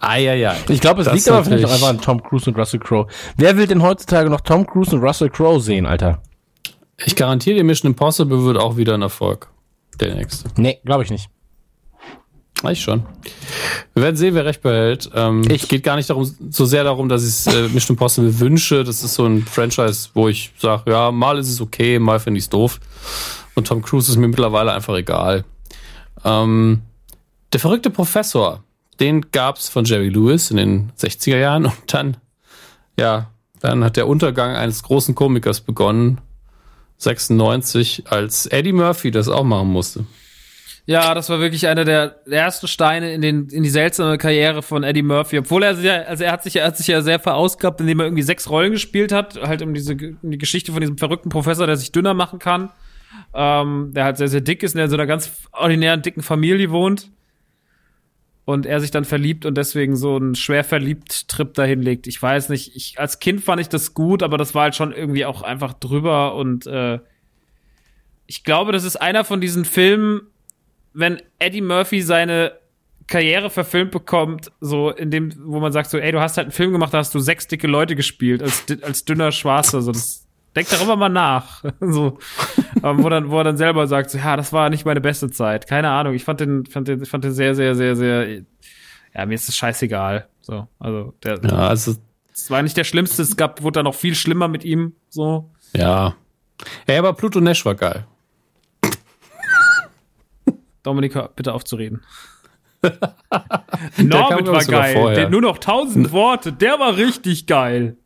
Eieiei. 0.02 0.56
Ich 0.70 0.80
glaube, 0.80 1.02
es 1.02 1.06
Das 1.06 1.16
liegt 1.16 1.28
aber 1.28 1.44
vielleicht 1.44 1.66
auch 1.66 1.72
einfach 1.74 1.90
an 1.90 2.00
Tom 2.02 2.24
Cruise 2.24 2.50
und 2.50 2.58
Russell 2.58 2.80
Crowe. 2.80 3.08
Wer 3.36 3.58
will 3.58 3.68
denn 3.68 3.82
heutzutage 3.82 4.30
noch 4.30 4.42
Tom 4.42 4.66
Cruise 4.66 4.96
und 4.96 5.02
Russell 5.04 5.30
Crowe 5.30 5.60
sehen, 5.60 5.86
Alter? 5.86 6.22
Ich 7.06 7.16
garantiere 7.16 7.58
dir, 7.58 7.64
Mission 7.64 7.92
Impossible 7.92 8.44
wird 8.46 8.58
auch 8.58 8.78
wieder 8.78 8.94
ein 8.94 9.02
Erfolg. 9.02 9.50
Der 10.00 10.16
nächste. 10.16 10.50
Nee, 10.56 10.80
glaube 10.86 11.04
ich 11.04 11.12
nicht. 11.12 11.30
Ich 12.70 12.82
schon. 12.82 13.06
Wir 13.94 14.04
werden 14.04 14.18
sehen, 14.18 14.36
wer 14.36 14.44
recht 14.44 14.62
behält. 14.62 15.10
Ähm, 15.16 15.44
Ich- 15.50 15.70
geht 15.70 15.84
gar 15.84 15.96
nicht 15.96 16.10
darum, 16.10 16.30
so 16.50 16.66
sehr 16.66 16.84
darum, 16.84 17.08
dass 17.08 17.24
ich 17.24 17.30
es 17.30 17.48
äh, 17.48 17.70
Mission 17.70 17.96
Impossible 17.96 18.38
wünsche. 18.40 18.84
Das 18.84 19.02
ist 19.02 19.14
so 19.14 19.26
ein 19.26 19.46
Franchise, 19.46 20.10
wo 20.14 20.28
ich 20.28 20.52
sage, 20.60 20.92
ja, 20.92 21.10
mal 21.12 21.38
ist 21.38 21.50
es 21.50 21.62
okay, 21.62 22.00
mal 22.00 22.20
finde 22.20 22.38
ich 22.38 22.46
es 22.46 22.50
doof. 22.50 22.80
Und 23.60 23.68
Tom 23.68 23.82
Cruise 23.82 24.10
ist 24.10 24.18
mir 24.18 24.30
mittlerweile 24.30 24.72
einfach 24.72 24.96
egal. 24.96 25.44
Ähm, 26.24 26.82
der 27.52 27.60
verrückte 27.60 27.90
Professor, 27.90 28.64
den 29.02 29.32
gab's 29.32 29.68
von 29.68 29.84
Jerry 29.84 30.08
Lewis 30.08 30.50
in 30.50 30.58
den 30.58 30.92
60er 30.98 31.38
Jahren 31.38 31.66
und 31.66 31.94
dann, 31.94 32.18
ja, 32.98 33.32
dann 33.60 33.84
hat 33.84 33.98
der 33.98 34.08
Untergang 34.08 34.56
eines 34.56 34.82
großen 34.84 35.14
Komikers 35.14 35.60
begonnen. 35.60 36.22
96, 37.00 38.04
als 38.10 38.46
Eddie 38.46 38.72
Murphy 38.72 39.12
das 39.12 39.28
auch 39.28 39.44
machen 39.44 39.68
musste. 39.68 40.06
Ja, 40.86 41.14
das 41.14 41.30
war 41.30 41.42
wirklich 41.42 41.68
einer 41.68 41.84
der 41.84 42.16
ersten 42.30 42.68
Steine 42.68 43.14
in, 43.14 43.22
den, 43.22 43.50
in 43.50 43.64
die 43.64 43.70
seltsame 43.70 44.18
Karriere 44.18 44.62
von 44.62 44.84
Eddie 44.84 45.04
Murphy. 45.04 45.40
Obwohl 45.40 45.64
er 45.64 45.76
sich 45.76 45.86
ja, 45.86 46.02
also 46.04 46.24
er 46.24 46.32
hat 46.32 46.44
sich, 46.44 46.56
er 46.56 46.66
hat 46.66 46.78
sich 46.78 46.88
ja 46.88 47.02
sehr 47.02 47.20
verausgabt, 47.20 47.82
indem 47.82 48.00
er 48.00 48.06
irgendwie 48.06 48.24
sechs 48.24 48.50
Rollen 48.50 48.72
gespielt 48.72 49.12
hat, 49.12 49.40
halt 49.42 49.62
um 49.62 49.74
diese 49.74 49.94
um 49.94 50.32
die 50.32 50.38
Geschichte 50.38 50.72
von 50.72 50.80
diesem 50.80 50.98
verrückten 50.98 51.30
Professor, 51.30 51.68
der 51.68 51.76
sich 51.76 51.92
dünner 51.92 52.14
machen 52.14 52.40
kann, 52.40 52.70
ähm, 53.34 53.92
der 53.94 54.06
halt 54.06 54.18
sehr, 54.18 54.28
sehr 54.28 54.42
dick 54.42 54.64
ist 54.64 54.76
und 54.76 54.82
in 54.82 54.90
so 54.90 54.96
einer 54.96 55.08
ganz 55.08 55.32
ordinären, 55.52 56.02
dicken 56.02 56.22
Familie 56.22 56.72
wohnt. 56.72 57.12
Und 58.46 58.66
er 58.66 58.80
sich 58.80 58.90
dann 58.90 59.06
verliebt 59.06 59.46
und 59.46 59.56
deswegen 59.60 59.96
so 59.96 60.16
einen 60.16 60.34
schwer 60.34 60.64
verliebt 60.64 61.28
Trip 61.28 61.54
dahin 61.54 61.84
legt. 61.84 62.08
Ich 62.08 62.20
weiß 62.20 62.50
nicht, 62.50 62.76
ich, 62.76 63.00
als 63.00 63.20
Kind 63.20 63.44
fand 63.44 63.62
ich 63.62 63.70
das 63.70 63.94
gut, 63.94 64.24
aber 64.24 64.38
das 64.40 64.56
war 64.56 64.64
halt 64.64 64.76
schon 64.76 64.92
irgendwie 64.92 65.26
auch 65.26 65.44
einfach 65.44 65.74
drüber 65.74 66.34
und 66.34 66.66
äh, 66.66 67.00
ich 68.26 68.44
glaube, 68.44 68.72
das 68.72 68.84
ist 68.84 68.96
einer 68.96 69.24
von 69.24 69.42
diesen 69.42 69.66
Filmen, 69.66 70.22
wenn 70.94 71.22
Eddie 71.40 71.62
Murphy 71.62 72.02
seine 72.02 72.54
Karriere 73.08 73.50
verfilmt 73.50 73.92
bekommt, 73.92 74.52
so 74.62 74.92
in 74.92 75.10
dem, 75.10 75.34
wo 75.46 75.60
man 75.60 75.72
sagt 75.72 75.90
so, 75.90 75.98
ey, 75.98 76.12
du 76.12 76.20
hast 76.20 76.38
halt 76.38 76.46
einen 76.46 76.52
Film 76.52 76.72
gemacht, 76.72 76.94
da 76.94 77.00
hast 77.00 77.14
du 77.16 77.20
sechs 77.20 77.48
dicke 77.48 77.68
Leute 77.68 77.96
gespielt 77.96 78.44
als, 78.44 78.66
als 78.84 79.04
dünner 79.04 79.32
Schwarzer, 79.32 79.82
so 79.82 79.92
das 79.92 80.28
denk 80.56 80.70
darüber 80.70 80.96
mal 80.96 81.10
nach, 81.10 81.64
so, 81.80 82.18
ähm, 82.84 83.04
wo 83.04 83.10
dann, 83.10 83.30
wo 83.30 83.38
er 83.38 83.44
dann 83.44 83.58
selber 83.58 83.88
sagt, 83.88 84.12
so, 84.12 84.18
ja, 84.18 84.36
das 84.36 84.54
war 84.54 84.70
nicht 84.70 84.86
meine 84.86 85.02
beste 85.02 85.30
Zeit, 85.30 85.68
keine 85.68 85.90
Ahnung, 85.90 86.14
ich 86.14 86.24
fand 86.24 86.40
den, 86.40 86.66
fand 86.66 86.88
den, 86.88 87.06
fand 87.06 87.24
den 87.24 87.32
sehr, 87.34 87.56
sehr, 87.56 87.76
sehr, 87.76 87.96
sehr, 87.96 88.42
ja, 89.14 89.26
mir 89.26 89.36
ist 89.36 89.48
das 89.48 89.56
scheißegal, 89.56 90.28
so, 90.42 90.68
also 90.80 91.14
der, 91.24 91.40
Ja, 91.44 91.68
also 91.68 91.96
es 92.34 92.50
war 92.50 92.62
nicht 92.62 92.78
der 92.78 92.84
schlimmste, 92.84 93.22
es 93.22 93.36
gab, 93.36 93.62
wurde 93.62 93.80
dann 93.80 93.86
noch 93.86 93.96
viel 93.96 94.16
schlimmer 94.16 94.48
mit 94.48 94.64
ihm, 94.64 94.94
so, 95.10 95.50
Ja. 95.74 96.16
Ey, 96.86 96.98
aber 96.98 97.14
Pluto 97.14 97.40
Nash 97.40 97.66
war 97.66 97.76
geil. 97.76 98.06
Dominik, 100.84 101.14
bitte 101.36 101.54
aufzureden. 101.54 102.02
glaub 102.82 104.32
war 104.48 104.66
geil. 104.66 105.16
Der, 105.16 105.30
nur 105.30 105.42
noch 105.42 105.58
tausend 105.58 106.12
Worte. 106.12 106.54
Der 106.54 106.80
war 106.80 106.98
richtig 106.98 107.48
geil. 107.48 107.98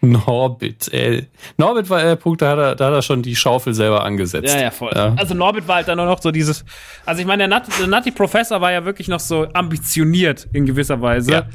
Norbit, 0.00 0.92
ey. 0.92 1.28
Norbit 1.58 1.90
war 1.90 2.02
der 2.02 2.16
Punkt, 2.16 2.40
da 2.40 2.50
hat, 2.52 2.58
er, 2.58 2.74
da 2.74 2.86
hat 2.86 2.94
er 2.94 3.02
schon 3.02 3.22
die 3.22 3.36
Schaufel 3.36 3.74
selber 3.74 4.02
angesetzt. 4.02 4.54
Ja, 4.54 4.60
ja, 4.60 4.70
voll. 4.70 4.92
Ja. 4.94 5.14
Also 5.16 5.34
Norbit 5.34 5.68
war 5.68 5.76
halt 5.76 5.88
dann 5.88 5.98
nur 5.98 6.06
noch 6.06 6.20
so 6.22 6.30
dieses. 6.30 6.64
Also 7.04 7.20
ich 7.20 7.26
meine, 7.26 7.46
der, 7.46 7.58
Nut, 7.58 7.68
der 7.78 7.86
Nutty 7.86 8.10
Professor 8.10 8.60
war 8.60 8.72
ja 8.72 8.84
wirklich 8.84 9.08
noch 9.08 9.20
so 9.20 9.46
ambitioniert 9.52 10.48
in 10.52 10.64
gewisser 10.64 11.00
Weise. 11.00 11.46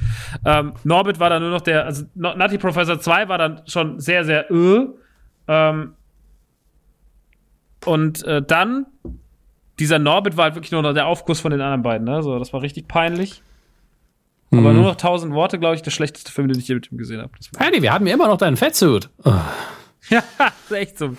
Ähm, 0.46 0.74
Norbit 0.84 1.20
war 1.20 1.30
dann 1.30 1.42
nur 1.42 1.52
noch 1.52 1.62
der, 1.62 1.86
also 1.86 2.04
Nutty 2.16 2.58
Professor 2.58 3.00
2 3.00 3.30
war 3.30 3.38
dann 3.38 3.62
schon 3.66 4.00
sehr, 4.00 4.24
sehr 4.24 4.50
äh. 4.52 4.88
Ähm, 5.48 5.94
und 7.86 8.24
äh, 8.26 8.42
dann 8.42 8.86
dieser 9.80 9.98
Norbit 9.98 10.38
war 10.38 10.46
halt 10.46 10.56
wirklich 10.56 10.72
nur 10.72 10.82
noch 10.82 10.94
der 10.94 11.08
Aufguss 11.08 11.40
von 11.40 11.52
den 11.52 11.62
anderen 11.62 11.82
beiden, 11.82 12.06
ne? 12.06 12.22
So, 12.22 12.38
das 12.38 12.54
war 12.54 12.62
richtig 12.62 12.88
peinlich. 12.88 13.42
Aber 14.52 14.74
nur 14.74 14.84
noch 14.84 14.96
tausend 14.96 15.34
Worte, 15.34 15.60
glaube 15.60 15.76
ich, 15.76 15.84
der 15.84 15.92
schlechteste 15.92 16.32
Film, 16.32 16.48
den 16.48 16.58
ich 16.58 16.68
je 16.68 16.76
mit 16.76 16.92
ihm 16.92 16.98
gesehen 16.98 17.22
habe. 17.22 17.32
Paddy, 17.54 17.82
wir 17.82 17.94
haben 17.94 18.08
ja 18.08 18.16
immer 18.16 18.28
noch 18.28 18.38
deinen 18.38 18.58
Fettsuit. 18.58 19.10
Oh. 19.24 19.34
Ja, 20.10 20.24
echt 20.72 20.98
so. 20.98 21.16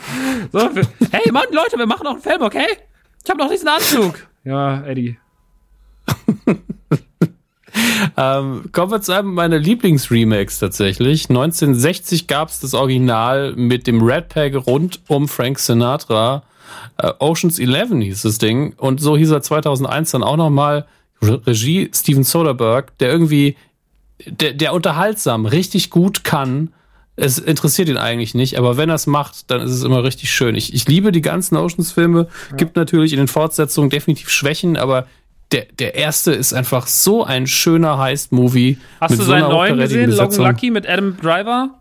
so 0.51 0.59
für, 0.59 0.82
hey, 1.12 1.31
Mann, 1.31 1.44
Leute, 1.52 1.78
wir 1.78 1.86
machen 1.86 2.02
noch 2.02 2.15
einen 2.15 2.23
Film, 2.23 2.43
okay? 2.43 2.66
Ich 3.23 3.31
habe 3.31 3.39
noch 3.39 3.48
diesen 3.48 3.69
Anzug. 3.69 4.27
Ja, 4.43 4.82
Eddie. 4.82 5.16
Ähm, 8.16 8.65
kommen 8.73 8.90
wir 8.90 9.01
zu 9.01 9.12
einem 9.12 9.35
meiner 9.35 9.59
Lieblingsremakes 9.59 10.59
tatsächlich. 10.59 11.28
1960 11.28 12.27
gab's 12.27 12.61
das 12.61 12.74
Original 12.74 13.55
mit 13.55 13.86
dem 13.86 14.02
Red 14.02 14.28
Pack 14.28 14.66
rund 14.66 15.01
um 15.07 15.28
Frank 15.28 15.59
Sinatra. 15.59 16.43
Äh, 16.98 17.12
Oceans 17.19 17.59
11 17.59 17.90
hieß 18.02 18.23
das 18.23 18.39
Ding. 18.39 18.74
Und 18.77 19.01
so 19.01 19.16
hieß 19.16 19.31
er 19.31 19.43
2001 19.43 20.11
dann 20.11 20.23
auch 20.23 20.36
nochmal. 20.36 20.86
Re 21.23 21.41
Regie 21.47 21.91
Steven 21.95 22.25
Soderbergh, 22.25 22.93
der 23.01 23.11
irgendwie, 23.11 23.57
der, 24.27 24.55
der 24.55 24.73
unterhaltsam 24.73 25.47
richtig 25.47 25.91
gut 25.91 26.25
kann. 26.25 26.73
Es 27.17 27.39
interessiert 27.39 27.89
ihn 27.89 27.99
eigentlich 27.99 28.35
nicht, 28.35 28.57
aber 28.57 28.77
wenn 28.77 28.89
er 28.89 28.95
es 28.95 29.07
macht, 29.07 29.51
dann 29.51 29.61
ist 29.61 29.73
es 29.73 29.83
immer 29.83 30.03
richtig 30.03 30.31
schön. 30.31 30.55
Ich, 30.55 30.73
ich 30.73 30.89
liebe 30.89 31.13
die 31.13 31.21
ganzen 31.21 31.57
Oceans-Filme. 31.57 32.29
Gibt 32.57 32.77
natürlich 32.77 33.13
in 33.13 33.19
den 33.19 33.29
Fortsetzungen 33.29 33.91
definitiv 33.91 34.31
Schwächen, 34.31 34.79
aber 34.79 35.07
der, 35.53 35.67
der 35.79 35.97
erste 35.97 36.33
ist 36.33 36.53
einfach 36.53 36.87
so 36.87 37.25
ein 37.25 37.47
schöner 37.47 37.99
Heist-Movie. 37.99 38.79
Hast 39.01 39.13
du 39.13 39.17
so 39.19 39.25
seinen 39.25 39.51
neuen 39.51 39.79
gesehen, 39.79 40.11
Logan 40.11 40.29
Besetzung. 40.29 40.47
Lucky 40.47 40.71
mit 40.71 40.89
Adam 40.89 41.17
Driver? 41.17 41.81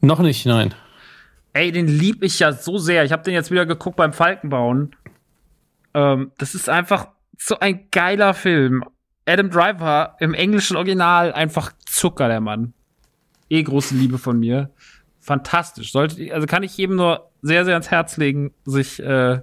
Noch 0.00 0.20
nicht, 0.20 0.46
nein. 0.46 0.74
Ey, 1.52 1.72
den 1.72 1.88
lieb 1.88 2.22
ich 2.22 2.38
ja 2.38 2.52
so 2.52 2.78
sehr. 2.78 3.04
Ich 3.04 3.12
habe 3.12 3.22
den 3.24 3.34
jetzt 3.34 3.50
wieder 3.50 3.66
geguckt 3.66 3.96
beim 3.96 4.12
Falkenbauen. 4.12 4.94
Ähm, 5.94 6.30
das 6.38 6.54
ist 6.54 6.68
einfach 6.68 7.08
so 7.36 7.58
ein 7.58 7.88
geiler 7.90 8.34
Film. 8.34 8.84
Adam 9.26 9.50
Driver 9.50 10.16
im 10.20 10.34
englischen 10.34 10.76
Original 10.76 11.32
einfach 11.32 11.72
Zucker, 11.84 12.28
der 12.28 12.40
Mann. 12.40 12.74
Eh 13.48 13.62
große 13.62 13.94
Liebe 13.94 14.18
von 14.18 14.38
mir. 14.38 14.70
Fantastisch. 15.20 15.92
Sollte, 15.92 16.32
also 16.32 16.46
kann 16.46 16.62
ich 16.62 16.76
jedem 16.76 16.96
nur 16.96 17.30
sehr, 17.42 17.64
sehr 17.64 17.74
ans 17.74 17.90
Herz 17.90 18.16
legen, 18.16 18.52
sich 18.64 19.02
äh, 19.02 19.40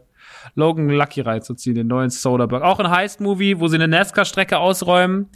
Logan 0.55 0.89
Lucky 0.89 1.21
reinzuziehen, 1.21 1.75
den 1.75 1.87
neuen 1.87 2.09
Soderbergh. 2.09 2.65
Auch 2.65 2.79
ein 2.79 2.89
Heist-Movie, 2.89 3.59
wo 3.59 3.67
sie 3.67 3.75
eine 3.75 3.87
NASCAR-Strecke 3.87 4.57
ausräumen. 4.57 5.29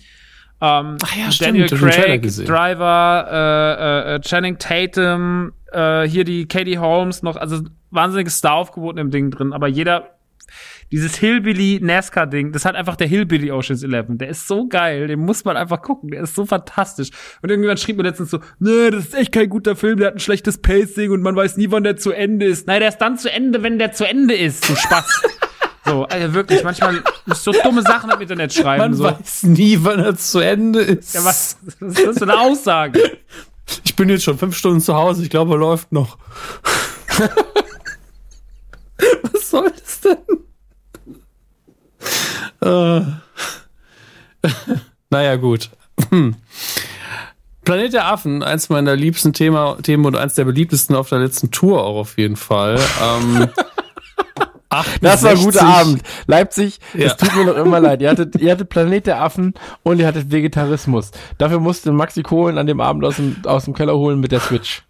Ähm, 0.60 0.98
Ach 1.04 1.16
ja, 1.16 1.30
Daniel 1.40 1.68
stimmt, 1.68 1.82
Craig. 1.82 2.22
Driver, 2.46 3.28
äh, 3.30 4.16
äh, 4.16 4.22
Channing 4.22 4.58
Tatum, 4.58 5.54
äh, 5.72 6.08
hier 6.08 6.24
die 6.24 6.48
Katie 6.48 6.80
Holmes 6.80 7.22
noch, 7.22 7.36
also 7.36 7.62
wahnsinniges 7.92 8.38
Star-Aufgebot 8.38 8.98
im 8.98 9.12
Ding 9.12 9.30
drin, 9.32 9.54
aber 9.54 9.68
jeder, 9.68 10.17
dieses 10.92 11.16
Hillbilly 11.18 11.80
NASCAR-Ding, 11.82 12.52
das 12.52 12.66
hat 12.66 12.76
einfach 12.76 12.96
der 12.96 13.08
Hillbilly 13.08 13.52
Oceans 13.52 13.84
11. 13.84 14.06
Der 14.12 14.30
ist 14.30 14.48
so 14.48 14.68
geil, 14.68 15.08
den 15.08 15.20
muss 15.20 15.44
man 15.44 15.58
einfach 15.58 15.82
gucken, 15.82 16.12
der 16.12 16.24
ist 16.24 16.36
so 16.36 16.46
fantastisch. 16.46 17.10
Und 17.42 17.50
irgendjemand 17.50 17.80
schrieb 17.80 17.98
mir 17.98 18.04
letztens 18.04 18.32
so, 18.32 18.40
nee, 18.60 18.90
das 18.90 19.06
ist 19.06 19.16
echt 19.16 19.32
kein 19.32 19.50
guter 19.50 19.76
Film, 19.76 19.98
der 19.98 20.08
hat 20.08 20.16
ein 20.16 20.20
schlechtes 20.20 20.60
Pacing 20.60 21.12
und 21.12 21.22
man 21.22 21.36
weiß 21.36 21.58
nie, 21.58 21.70
wann 21.72 21.84
der 21.84 21.98
zu 21.98 22.12
Ende 22.12 22.46
ist. 22.46 22.68
Nein, 22.68 22.80
der 22.80 22.90
ist 22.90 23.00
dann 23.00 23.18
zu 23.18 23.32
Ende, 23.32 23.64
wenn 23.64 23.80
der 23.80 23.92
zu 23.92 24.08
Ende 24.08 24.36
ist, 24.36 24.70
du 24.70 24.76
Spaß. 24.76 25.22
so, 25.86 26.06
also 26.06 26.34
wirklich, 26.34 26.64
manchmal 26.64 27.04
muss 27.26 27.44
so 27.44 27.52
dumme 27.52 27.82
Sachen 27.82 28.10
im 28.10 28.22
Internet 28.22 28.54
schreiben. 28.54 28.82
Man 28.82 28.94
so. 28.94 29.04
weiß 29.04 29.44
nie, 29.44 29.80
wann 29.82 30.00
er 30.00 30.16
zu 30.16 30.40
Ende 30.40 30.80
ist. 30.80 31.16
Ja, 31.16 31.26
was, 31.26 31.58
was 31.80 31.98
ist 31.98 32.08
das 32.08 32.18
für 32.18 32.24
eine 32.24 32.40
Aussage? 32.40 33.18
Ich 33.84 33.96
bin 33.96 34.10
jetzt 34.10 34.24
schon 34.24 34.38
fünf 34.38 34.56
Stunden 34.56 34.80
zu 34.80 34.96
Hause. 34.96 35.24
Ich 35.24 35.30
glaube, 35.30 35.56
er 35.56 35.58
läuft 35.58 35.92
noch. 35.92 36.18
Was 39.32 39.50
soll 39.50 39.72
das 39.72 40.02
denn? 40.02 40.18
Äh. 42.68 43.02
naja, 45.10 45.36
gut. 45.38 45.70
Hm. 46.10 46.36
Planet 47.64 47.94
der 47.94 48.08
Affen, 48.08 48.44
eins 48.44 48.70
meiner 48.70 48.96
liebsten 48.96 49.34
Thema, 49.34 49.78
Themen 49.82 50.06
und 50.06 50.16
eins 50.16 50.36
der 50.36 50.46
beliebtesten 50.46 50.96
auf 50.96 51.10
der 51.10 51.20
letzten 51.20 51.52
Tour 51.52 51.84
auch 51.84 51.98
auf 51.98 52.18
jeden 52.18 52.36
Fall. 52.38 52.80
Ähm, 53.04 53.50
Das 55.02 55.24
war 55.24 55.32
ein 55.32 55.38
guter 55.38 55.62
68. 55.62 55.62
Abend. 55.62 56.04
Leipzig, 56.28 56.80
Ja. 56.94 57.08
es 57.08 57.18
tut 57.18 57.34
mir 57.36 57.46
noch 57.46 57.56
immer 57.56 57.80
leid. 57.80 58.02
Ihr 58.02 58.10
hattet, 58.10 58.36
ihr 58.36 58.52
hattet 58.52 58.70
Planet 58.70 59.08
der 59.08 59.22
Affen 59.22 59.54
und 59.84 60.00
ihr 60.00 60.06
hattet 60.06 60.30
Vegetarismus. 60.30 61.12
Dafür 61.38 61.60
musste 61.60 61.92
Maxi 61.94 62.22
Kohlen 62.22 62.58
an 62.58 62.68
dem 62.68 62.82
Abend 62.82 63.06
aus 63.06 63.16
dem, 63.16 63.38
aus 63.46 63.66
dem 63.66 63.74
Keller 63.74 63.96
holen 63.98 64.20
mit 64.20 64.32
der 64.34 64.42
Switch. 64.42 64.84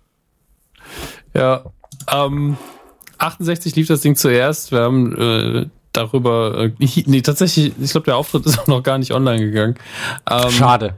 Ja, 1.35 1.63
ähm, 2.11 2.57
68 3.19 3.75
lief 3.75 3.87
das 3.87 4.01
Ding 4.01 4.15
zuerst. 4.15 4.71
Wir 4.71 4.79
haben 4.79 5.15
äh, 5.15 5.65
darüber, 5.97 6.69
äh, 6.79 7.03
nee, 7.05 7.21
tatsächlich, 7.21 7.73
ich 7.79 7.91
glaube, 7.91 8.05
der 8.05 8.17
Auftritt 8.17 8.45
ist 8.45 8.59
auch 8.59 8.67
noch 8.67 8.83
gar 8.83 8.97
nicht 8.97 9.11
online 9.11 9.39
gegangen. 9.39 9.75
Ähm, 10.29 10.51
Schade. 10.51 10.95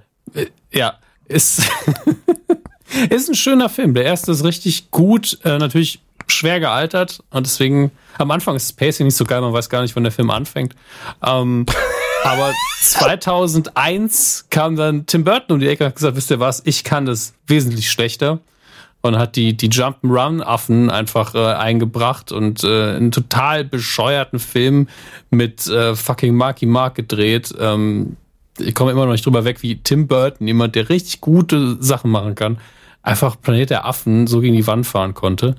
Ja, 0.71 0.95
ist, 1.27 1.63
ist 3.09 3.29
ein 3.29 3.35
schöner 3.35 3.69
Film. 3.69 3.93
Der 3.93 4.03
erste 4.03 4.31
ist 4.31 4.43
richtig 4.43 4.91
gut, 4.91 5.39
äh, 5.43 5.57
natürlich 5.57 6.01
schwer 6.27 6.59
gealtert 6.59 7.23
und 7.31 7.45
deswegen 7.45 7.91
am 8.19 8.29
Anfang 8.31 8.55
ist 8.55 8.69
das 8.69 8.75
Pacing 8.75 9.07
nicht 9.07 9.15
so 9.15 9.25
geil, 9.25 9.41
man 9.41 9.53
weiß 9.53 9.69
gar 9.69 9.81
nicht, 9.81 9.95
wann 9.95 10.03
der 10.03 10.11
Film 10.11 10.29
anfängt. 10.29 10.75
Ähm, 11.25 11.65
Aber 12.23 12.53
2001 12.81 14.47
kam 14.49 14.75
dann 14.75 15.05
Tim 15.05 15.23
Burton 15.23 15.55
um 15.55 15.59
die 15.59 15.67
Ecke 15.67 15.85
und 15.85 15.89
hat 15.89 15.95
gesagt, 15.95 16.17
wisst 16.17 16.31
ihr 16.31 16.39
was, 16.39 16.61
ich 16.65 16.83
kann 16.83 17.05
das 17.05 17.33
wesentlich 17.47 17.89
schlechter. 17.89 18.39
Und 19.01 19.17
hat 19.17 19.37
die, 19.37 19.55
die 19.55 19.69
Jump'n'Run-Affen 19.69 20.89
einfach 20.89 21.33
äh, 21.33 21.53
eingebracht 21.53 22.33
und 22.33 22.65
äh, 22.65 22.95
einen 22.95 23.11
total 23.11 23.63
bescheuerten 23.63 24.39
Film 24.39 24.89
mit 25.29 25.67
äh, 25.67 25.95
fucking 25.95 26.35
Marky 26.35 26.65
Mark 26.65 26.95
gedreht. 26.95 27.53
Ähm, 27.57 28.17
ich 28.57 28.75
komme 28.75 28.91
immer 28.91 29.05
noch 29.05 29.13
nicht 29.13 29.25
drüber 29.25 29.45
weg, 29.45 29.63
wie 29.63 29.77
Tim 29.77 30.07
Burton, 30.07 30.47
jemand, 30.47 30.75
der 30.75 30.89
richtig 30.89 31.21
gute 31.21 31.81
Sachen 31.81 32.11
machen 32.11 32.35
kann, 32.35 32.57
einfach 33.01 33.39
Planet 33.39 33.69
der 33.69 33.85
Affen 33.85 34.27
so 34.27 34.41
gegen 34.41 34.55
die 34.55 34.67
Wand 34.67 34.85
fahren 34.85 35.13
konnte. 35.13 35.55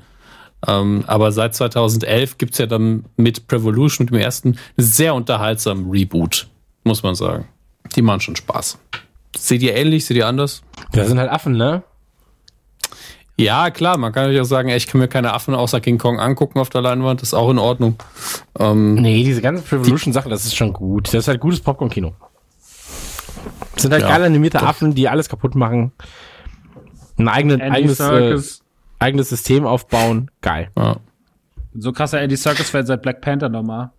Ähm, 0.67 1.05
aber 1.07 1.33
seit 1.33 1.55
2011 1.55 2.39
gibt's 2.39 2.59
ja 2.59 2.67
dann 2.67 3.05
mit 3.17 3.49
Prevolution, 3.49 4.07
dem 4.07 4.19
ersten, 4.19 4.59
sehr 4.77 5.15
unterhaltsamen 5.15 5.91
Reboot, 5.91 6.49
muss 6.85 7.03
man 7.03 7.15
sagen. 7.15 7.49
Die 7.97 8.03
machen 8.03 8.21
schon 8.21 8.37
Spaß. 8.37 8.79
Seht 9.37 9.63
ihr 9.63 9.75
ähnlich? 9.75 10.05
Seht 10.05 10.17
ihr 10.17 10.27
anders? 10.27 10.63
Das 10.93 11.09
sind 11.09 11.19
halt 11.19 11.31
Affen, 11.31 11.57
ne? 11.57 11.83
Ja, 13.41 13.71
klar, 13.71 13.97
man 13.99 14.13
kann 14.13 14.25
natürlich 14.25 14.41
auch 14.43 14.49
sagen, 14.49 14.69
ey, 14.69 14.77
ich 14.77 14.87
kann 14.87 15.01
mir 15.01 15.09
keine 15.09 15.33
Affen 15.33 15.55
außer 15.55 15.81
King 15.81 15.99
Kong 15.99 16.21
angucken 16.21 16.59
auf 16.59 16.71
der 16.71 16.81
Leinwand, 16.83 17.21
das 17.23 17.29
ist 17.31 17.35
auch 17.35 17.51
in 17.51 17.59
Ordnung. 17.59 17.97
Ähm, 18.59 18.95
Nee, 18.95 19.25
diese 19.25 19.41
ganzen 19.43 19.65
Prevolution-Sachen, 19.65 20.31
das 20.31 20.45
ist 20.45 20.57
schon 20.57 20.73
gut. 20.73 21.09
Das 21.09 21.15
ist 21.15 21.29
halt 21.29 21.41
gutes 21.41 21.61
Popcorn-Kino. 21.61 22.13
Das 23.75 23.83
sind 23.83 23.93
halt 23.93 24.03
Ja, 24.03 24.09
geil 24.09 24.25
animierte 24.25 24.61
Affen, 24.63 24.95
die 24.95 25.09
alles 25.09 25.29
kaputt 25.29 25.55
machen. 25.55 25.93
Ein 27.19 27.29
eigenen, 27.29 27.61
Andy 27.61 27.77
eigenes, 27.77 28.01
äh, 28.01 28.39
eigenes 28.99 29.29
System 29.29 29.67
aufbauen. 29.67 30.31
Geil. 30.41 30.71
ja. 30.77 30.97
So 31.75 31.93
krasser 31.93 32.21
Andy 32.21 32.37
Circus-Fan 32.37 32.85
seit 32.87 33.01
Black 33.03 33.21
Panther 33.21 33.49
nochmal. 33.49 33.91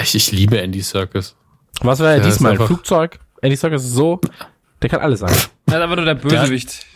ich, 0.00 0.14
ich 0.14 0.32
liebe 0.32 0.58
Andy 0.60 0.82
Circus. 0.82 1.36
Was 1.82 2.00
war 2.00 2.10
ja, 2.12 2.16
Ja, 2.16 2.24
diesmal? 2.24 2.56
Flugzeug? 2.56 3.18
Andy 3.42 3.56
Serkis 3.56 3.84
ist 3.84 3.92
so, 3.92 4.20
der 4.82 4.90
kann 4.90 5.00
alles 5.00 5.20
sein. 5.20 5.30
Er 5.66 5.76
ist 5.76 5.82
einfach 5.82 5.96
nur 5.96 6.04
der 6.04 6.14
Bösewicht. 6.14 6.86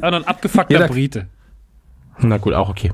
Aber 0.00 0.16
ein 0.16 0.24
abgefuckter 0.26 0.72
Jeder- 0.74 0.88
Brite. 0.88 1.26
Na 2.18 2.38
gut, 2.38 2.54
auch 2.54 2.68
okay. 2.68 2.92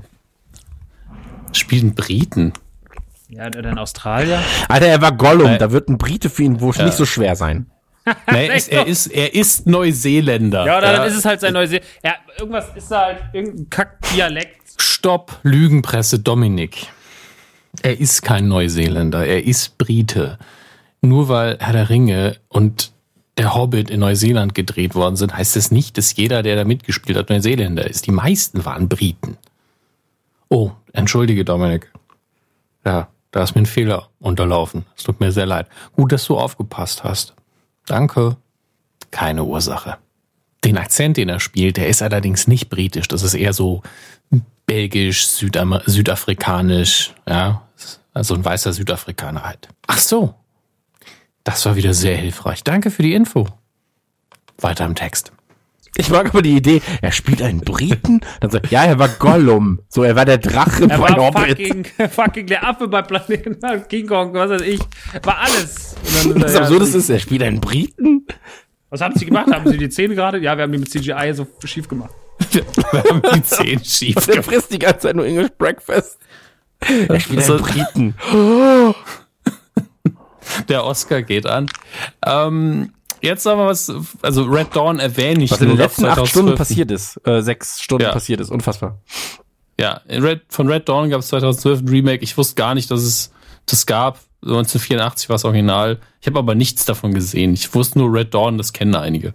Spielen 1.52 1.94
Briten. 1.94 2.52
Ja, 3.28 3.50
der 3.50 3.64
in 3.64 3.78
Australien. 3.78 4.40
Alter, 4.68 4.86
er 4.86 5.02
war 5.02 5.12
Gollum. 5.12 5.46
Äh, 5.48 5.58
da 5.58 5.70
wird 5.70 5.88
ein 5.88 5.98
Brite 5.98 6.30
für 6.30 6.42
ihn 6.44 6.60
wohl 6.60 6.74
nicht 6.82 6.94
so 6.94 7.04
schwer 7.04 7.36
sein. 7.36 7.66
Nee, 8.32 8.46
er, 8.46 8.54
ist, 8.54 8.68
er, 8.68 8.86
ist, 8.86 9.06
er 9.08 9.34
ist 9.34 9.66
Neuseeländer. 9.66 10.64
Ja, 10.64 10.78
oder 10.78 10.92
dann 10.94 11.06
ist 11.06 11.14
es 11.14 11.26
halt 11.26 11.40
sein 11.40 11.52
neues. 11.52 11.72
Ja, 11.72 12.14
irgendwas 12.38 12.74
ist 12.74 12.90
da 12.90 13.02
halt 13.02 13.18
irgendein 13.34 13.68
Kack-Dialekt. 13.68 14.62
Stopp, 14.80 15.38
Lügenpresse 15.42 16.18
Dominik. 16.18 16.86
Er 17.82 18.00
ist 18.00 18.22
kein 18.22 18.48
Neuseeländer, 18.48 19.26
er 19.26 19.44
ist 19.44 19.76
Brite. 19.76 20.38
Nur 21.02 21.28
weil 21.28 21.58
Herr 21.60 21.74
der 21.74 21.90
Ringe 21.90 22.36
und 22.48 22.92
der 23.38 23.54
Hobbit 23.54 23.88
in 23.88 24.00
Neuseeland 24.00 24.54
gedreht 24.54 24.94
worden 24.94 25.16
sind, 25.16 25.36
heißt 25.36 25.56
es 25.56 25.70
nicht, 25.70 25.96
dass 25.96 26.14
jeder, 26.16 26.42
der 26.42 26.56
da 26.56 26.64
mitgespielt 26.64 27.16
hat, 27.16 27.30
Neuseeländer 27.30 27.88
ist. 27.88 28.06
Die 28.06 28.10
meisten 28.10 28.64
waren 28.64 28.88
Briten. 28.88 29.38
Oh, 30.48 30.72
entschuldige, 30.92 31.44
Dominik. 31.44 31.90
Ja, 32.84 33.08
da 33.30 33.42
ist 33.42 33.54
mir 33.54 33.62
ein 33.62 33.66
Fehler 33.66 34.08
unterlaufen. 34.18 34.84
Es 34.96 35.04
tut 35.04 35.20
mir 35.20 35.30
sehr 35.32 35.46
leid. 35.46 35.68
Gut, 35.94 36.12
dass 36.12 36.26
du 36.26 36.36
aufgepasst 36.36 37.04
hast. 37.04 37.34
Danke. 37.86 38.36
Keine 39.10 39.44
Ursache. 39.44 39.98
Den 40.64 40.76
Akzent, 40.76 41.16
den 41.16 41.28
er 41.28 41.40
spielt, 41.40 41.76
der 41.76 41.88
ist 41.88 42.02
allerdings 42.02 42.48
nicht 42.48 42.68
britisch. 42.68 43.08
Das 43.08 43.22
ist 43.22 43.34
eher 43.34 43.52
so 43.52 43.82
belgisch, 44.66 45.26
Südam 45.28 45.80
südafrikanisch, 45.86 47.14
ja. 47.26 47.62
Also 48.12 48.34
ein 48.34 48.44
weißer 48.44 48.72
Südafrikaner 48.72 49.44
halt. 49.44 49.68
Ach 49.86 49.98
so. 49.98 50.34
Das 51.48 51.64
war 51.64 51.76
wieder 51.76 51.94
sehr 51.94 52.16
hilfreich. 52.16 52.62
Danke 52.62 52.90
für 52.90 53.02
die 53.02 53.14
Info. 53.14 53.46
Weiter 54.60 54.84
im 54.84 54.94
Text. 54.94 55.32
Ich 55.96 56.10
mag 56.10 56.26
aber 56.28 56.42
die 56.42 56.54
Idee, 56.56 56.82
er 57.00 57.10
spielt 57.10 57.40
einen 57.40 57.60
Briten. 57.60 58.20
Dann 58.40 58.50
so, 58.50 58.58
ja, 58.68 58.84
er 58.84 58.98
war 58.98 59.08
Gollum. 59.08 59.80
So, 59.88 60.02
er 60.02 60.14
war 60.14 60.26
der 60.26 60.36
Drache 60.38 60.84
Er 60.84 60.98
von 60.98 61.08
war 61.08 61.16
Hobbit. 61.16 61.48
fucking, 61.58 61.84
fucking 62.10 62.46
der 62.48 62.64
Affe 62.68 62.86
bei 62.86 63.00
Planeten 63.02 63.58
King 63.88 64.06
Kong, 64.06 64.34
was 64.34 64.50
weiß 64.50 64.60
ich. 64.62 64.80
War 65.22 65.38
alles. 65.38 65.94
Und 66.26 66.34
dann 66.34 66.42
Das 66.42 66.54
er, 66.54 66.70
ja, 66.70 66.82
ist, 66.82 67.08
er 67.08 67.18
spielt 67.18 67.42
einen 67.42 67.60
Briten. 67.60 68.26
Was 68.90 69.00
haben 69.00 69.16
sie 69.18 69.24
gemacht? 69.24 69.50
Haben 69.50 69.70
sie 69.70 69.78
die 69.78 69.88
Zähne 69.88 70.14
gerade? 70.14 70.38
Ja, 70.38 70.54
wir 70.56 70.64
haben 70.64 70.72
die 70.72 70.78
mit 70.78 70.90
CGI 70.90 71.32
so 71.34 71.46
schief 71.64 71.88
gemacht. 71.88 72.12
Wir 72.52 72.64
haben 73.04 73.22
die 73.34 73.42
Zehen 73.42 73.82
schief 73.84 74.14
Der 74.14 74.34
gemacht. 74.36 74.44
frisst 74.50 74.72
die 74.72 74.78
ganze 74.78 75.00
Zeit 75.00 75.16
nur 75.16 75.24
English 75.26 75.50
Breakfast. 75.58 76.18
Er 77.08 77.18
spielt 77.18 77.42
So- 77.44 77.54
einen 77.54 77.62
Briten. 77.62 78.14
Der 80.68 80.84
Oscar 80.84 81.22
geht 81.22 81.46
an. 81.46 81.66
Ähm, 82.24 82.92
jetzt 83.20 83.44
wir 83.46 83.56
was, 83.58 83.92
also 84.22 84.42
Red 84.44 84.74
Dawn 84.74 84.98
erwähne 84.98 85.44
ich 85.44 85.50
Was 85.50 85.60
in 85.60 85.68
den 85.68 85.76
letzten 85.78 86.04
acht 86.06 86.26
Stunden 86.28 86.56
2012. 86.56 86.58
passiert 86.58 86.90
ist. 86.90 87.20
Äh, 87.26 87.42
sechs 87.42 87.80
Stunden 87.80 88.04
Ja. 88.04 88.12
passiert 88.12 88.40
ist. 88.40 88.50
Unfassbar. 88.50 88.98
Ja, 89.80 90.00
Red, 90.08 90.42
von 90.48 90.68
Red 90.68 90.88
Dawn 90.88 91.08
gab 91.10 91.20
es 91.20 91.28
2012 91.28 91.80
ein 91.82 91.88
Remake. 91.88 92.22
Ich 92.24 92.36
wusste 92.36 92.54
gar 92.56 92.74
nicht, 92.74 92.90
dass 92.90 93.02
es 93.02 93.32
das 93.66 93.86
gab. 93.86 94.18
1984 94.42 95.28
war 95.28 95.36
es 95.36 95.44
original. 95.44 95.98
Ich 96.20 96.26
habe 96.26 96.38
aber 96.38 96.54
nichts 96.54 96.84
davon 96.84 97.12
gesehen. 97.14 97.54
Ich 97.54 97.74
wusste 97.74 97.98
nur 97.98 98.12
Red 98.12 98.34
Dawn, 98.34 98.56
das 98.58 98.72
kennen 98.72 98.94
einige. 98.94 99.32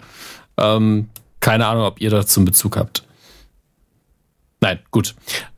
Ähm, 0.58 1.10
keine 1.40 1.66
Ahnung, 1.68 1.84
ob 1.86 2.00
ihr 2.02 2.10
dazu 2.10 2.40
einen 2.40 2.46
Bezug 2.46 2.78
habt. 2.78 3.04
Nein, 4.62 4.80
gut. 4.92 5.14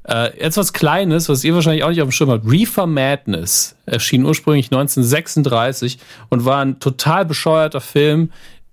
Äh, 0.07 0.40
jetzt 0.40 0.57
was 0.57 0.73
Kleines, 0.73 1.30
was 1.30 1.44
ihr 1.44 1.56
wahrscheinlich 1.56 1.84
auch 1.84 1.90
nicht 1.90 2.02
auf 2.02 2.07
dem 2.07 2.11
Schirm 2.11 2.30
habt. 2.30 2.49
Reefer 2.49 2.86
Madness 2.86 3.76
erschien 3.86 4.26
ursprünglich 4.26 4.68
1936 4.68 5.99
und 6.30 6.45
war 6.45 6.61
ein 6.61 6.80
total 6.80 7.26
bescheuerter 7.26 7.82
Film, 7.82 8.30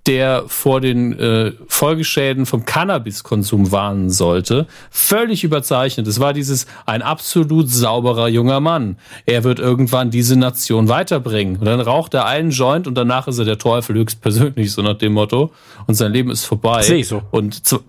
der 0.07 0.45
vor 0.49 0.81
den 0.81 1.19
äh, 1.19 1.53
Folgeschäden 1.69 2.45
vom 2.45 2.65
Cannabiskonsum 2.65 3.71
warnen 3.71 4.11
sollte. 4.11 4.67
Völlig 4.91 5.45
überzeichnet. 5.45 6.09
Es 6.09 6.19
war 6.19 6.33
dieses 6.33 6.67
ein 6.87 7.03
absolut 7.03 7.71
sauberer 7.71 8.29
junger 8.29 8.59
Mann. 8.59 8.97
Er 9.27 9.45
wird 9.45 9.61
irgendwann 9.61 10.11
diese 10.11 10.37
Nation 10.37 10.89
weiterbringen. 10.89 11.57
Und 11.59 11.67
dann 11.67 11.81
raucht 11.81 12.15
er 12.15 12.27
einen 12.27 12.51
Joint 12.51 12.89
und 12.89 12.97
danach 12.97 13.29
ist 13.29 13.39
er 13.39 13.45
der 13.45 13.59
Teufel 13.59 13.95
höchstpersönlich, 13.95 14.73
so 14.73 14.83
nach 14.83 14.99
dem 14.99 15.13
Motto. 15.13 15.53
Und 15.87 15.95
sein 15.95 16.13
Leben 16.13 16.31
ist 16.31 16.45
vorbei. 16.45 16.83
Sehe 16.83 16.99
ich 16.99 17.09
so. 17.09 17.23
Und 17.31 17.65
zu, 17.65 17.81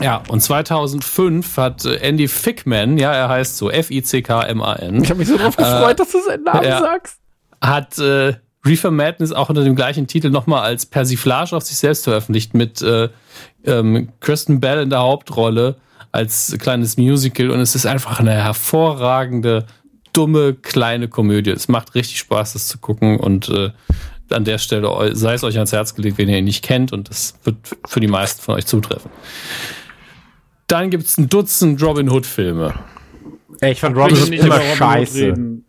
ja, 0.00 0.22
und 0.28 0.40
2005 0.40 1.56
hat 1.56 1.84
äh, 1.84 1.96
Andy 1.96 2.28
Fickman, 2.28 2.98
ja, 2.98 3.12
er 3.12 3.28
heißt 3.28 3.56
so, 3.56 3.70
F-I-C-K-M-A-N, 3.70 5.02
Ich 5.02 5.10
habe 5.10 5.18
mich 5.18 5.28
so 5.28 5.36
drauf 5.36 5.56
gefreut, 5.56 5.98
dass 5.98 6.10
du 6.10 6.22
seinen 6.22 6.44
Namen 6.44 6.64
ja. 6.64 6.80
sagst. 6.80 7.18
hat 7.60 7.98
äh, 7.98 8.34
Reefer 8.64 8.90
Madness 8.90 9.32
auch 9.32 9.48
unter 9.48 9.64
dem 9.64 9.76
gleichen 9.76 10.06
Titel 10.06 10.30
nochmal 10.30 10.62
als 10.62 10.86
Persiflage 10.86 11.56
auf 11.56 11.62
sich 11.62 11.78
selbst 11.78 12.04
veröffentlicht 12.04 12.54
mit 12.54 12.82
äh, 12.82 13.08
ähm, 13.64 14.08
Kristen 14.20 14.60
Bell 14.60 14.82
in 14.82 14.90
der 14.90 15.00
Hauptrolle 15.00 15.76
als 16.12 16.56
kleines 16.58 16.96
Musical 16.96 17.50
und 17.50 17.60
es 17.60 17.74
ist 17.74 17.86
einfach 17.86 18.18
eine 18.20 18.32
hervorragende, 18.32 19.66
dumme, 20.12 20.54
kleine 20.54 21.08
Komödie. 21.08 21.50
Es 21.50 21.68
macht 21.68 21.94
richtig 21.94 22.18
Spaß, 22.18 22.54
das 22.54 22.68
zu 22.68 22.78
gucken 22.78 23.20
und 23.20 23.48
äh, 23.48 23.70
an 24.30 24.44
der 24.44 24.58
Stelle 24.58 25.14
sei 25.14 25.34
es 25.34 25.44
euch 25.44 25.56
ans 25.56 25.72
Herz 25.72 25.94
gelegt, 25.94 26.18
wenn 26.18 26.28
ihr 26.28 26.38
ihn 26.38 26.44
nicht 26.44 26.64
kennt 26.64 26.92
und 26.92 27.08
das 27.08 27.34
wird 27.44 27.56
für 27.86 28.00
die 28.00 28.08
meisten 28.08 28.42
von 28.42 28.56
euch 28.56 28.66
zutreffen. 28.66 29.10
Dann 30.66 30.90
gibt's 30.90 31.16
ein 31.18 31.28
Dutzend 31.28 31.82
Robin 31.82 32.10
Hood 32.10 32.26
Filme. 32.26 32.74
Ey, 33.60 33.72
ich 33.72 33.80
fand 33.80 33.96
Robin 33.96 34.08
Bitte 34.14 34.22
Hood 34.22 34.30
nicht 34.30 34.40
immer 34.44 34.56
über 34.56 34.56
Robin 34.56 34.70
Hood 34.70 34.78
scheiße. 34.78 35.18
reden. 35.20 35.64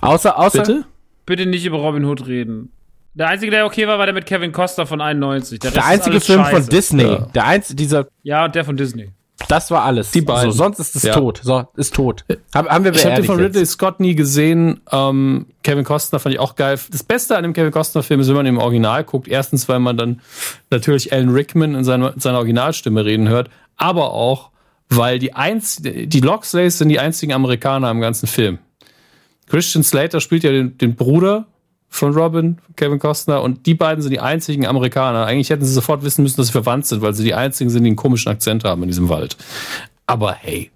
Außer, 0.00 0.38
außer, 0.38 0.58
Bitte? 0.60 0.84
Bitte 1.26 1.46
nicht 1.46 1.64
über 1.64 1.78
Robin 1.78 2.04
Hood 2.04 2.26
reden. 2.26 2.72
Der 3.14 3.28
einzige, 3.28 3.50
der 3.50 3.66
okay 3.66 3.86
war, 3.86 3.98
war 3.98 4.06
der 4.06 4.14
mit 4.14 4.26
Kevin 4.26 4.52
Costa 4.52 4.86
von 4.86 5.00
91. 5.00 5.58
Der, 5.60 5.70
der 5.70 5.84
einzige 5.84 6.20
Film 6.20 6.40
scheiße. 6.40 6.56
von 6.62 6.66
Disney. 6.70 7.02
Ja. 7.04 7.18
Der 7.34 7.44
einzige, 7.46 7.76
dieser, 7.76 8.06
Ja, 8.22 8.44
und 8.46 8.54
der 8.54 8.64
von 8.64 8.76
Disney. 8.76 9.10
das 9.48 9.70
war 9.70 9.82
alles. 9.84 10.12
Die 10.12 10.22
beiden. 10.22 10.50
So, 10.50 10.56
sonst 10.58 10.78
ist 10.78 10.96
es 10.96 11.02
Ja. 11.02 11.12
tot. 11.14 11.40
So, 11.42 11.64
ist 11.76 11.94
tot. 11.94 12.24
Hab, 12.54 12.68
haben 12.70 12.84
wir 12.84 12.94
Ich 12.94 13.04
habe 13.04 13.16
den 13.16 13.24
von 13.24 13.38
Ridley 13.38 13.60
jetzt. 13.60 13.72
Scott 13.72 14.00
nie 14.00 14.14
gesehen. 14.14 14.80
Ähm, 14.90 15.46
Kevin 15.62 15.84
Costner 15.84 16.20
fand 16.20 16.34
ich 16.34 16.40
auch 16.40 16.56
geil. 16.56 16.78
Das 16.90 17.02
Beste 17.02 17.36
an 17.36 17.42
dem 17.42 17.52
Kevin 17.52 17.70
Costner-Film 17.70 18.20
ist, 18.20 18.28
wenn 18.28 18.36
man 18.36 18.46
im 18.46 18.58
Original 18.58 19.04
guckt. 19.04 19.28
Erstens, 19.28 19.68
weil 19.68 19.78
man 19.78 19.96
dann 19.98 20.22
natürlich 20.70 21.12
Alan 21.12 21.28
Rickman 21.28 21.74
in 21.74 21.84
seiner, 21.84 22.14
in 22.14 22.20
seiner 22.20 22.38
Originalstimme 22.38 23.04
reden 23.04 23.28
hört, 23.28 23.50
aber 23.82 24.12
auch, 24.12 24.50
weil 24.88 25.18
die, 25.18 25.34
einz 25.34 25.82
die 25.82 26.20
Lockslays 26.20 26.78
sind 26.78 26.88
die 26.88 27.00
einzigen 27.00 27.32
Amerikaner 27.32 27.90
im 27.90 28.00
ganzen 28.00 28.28
Film. 28.28 28.58
Christian 29.48 29.82
Slater 29.82 30.20
spielt 30.20 30.44
ja 30.44 30.52
den, 30.52 30.78
den 30.78 30.94
Bruder 30.94 31.46
von 31.88 32.14
Robin, 32.14 32.58
Kevin 32.76 33.00
Costner, 33.00 33.42
und 33.42 33.66
die 33.66 33.74
beiden 33.74 34.00
sind 34.00 34.12
die 34.12 34.20
einzigen 34.20 34.66
Amerikaner. 34.66 35.26
Eigentlich 35.26 35.50
hätten 35.50 35.64
sie 35.64 35.72
sofort 35.72 36.04
wissen 36.04 36.22
müssen, 36.22 36.36
dass 36.36 36.46
sie 36.46 36.52
verwandt 36.52 36.86
sind, 36.86 37.02
weil 37.02 37.12
sie 37.12 37.24
die 37.24 37.34
einzigen 37.34 37.70
sind, 37.70 37.82
die 37.82 37.88
einen 37.88 37.96
komischen 37.96 38.30
Akzent 38.30 38.62
haben 38.62 38.82
in 38.82 38.88
diesem 38.88 39.08
Wald. 39.08 39.36
Aber 40.06 40.32
hey, 40.32 40.70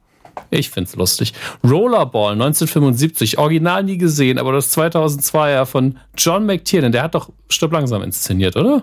ich 0.51 0.71
find's 0.71 0.97
lustig. 0.97 1.33
Rollerball 1.63 2.33
1975, 2.33 3.39
original 3.39 3.85
nie 3.85 3.99
gesehen, 3.99 4.39
aber 4.39 4.53
das 4.53 4.77
2002er 4.77 5.65
von 5.65 5.99
John 6.19 6.45
McTiernan, 6.45 6.91
der 6.91 7.05
hat 7.05 7.15
doch 7.15 7.31
Stopp 7.49 7.73
langsam 7.73 8.03
inszeniert, 8.03 8.57
oder? 8.57 8.83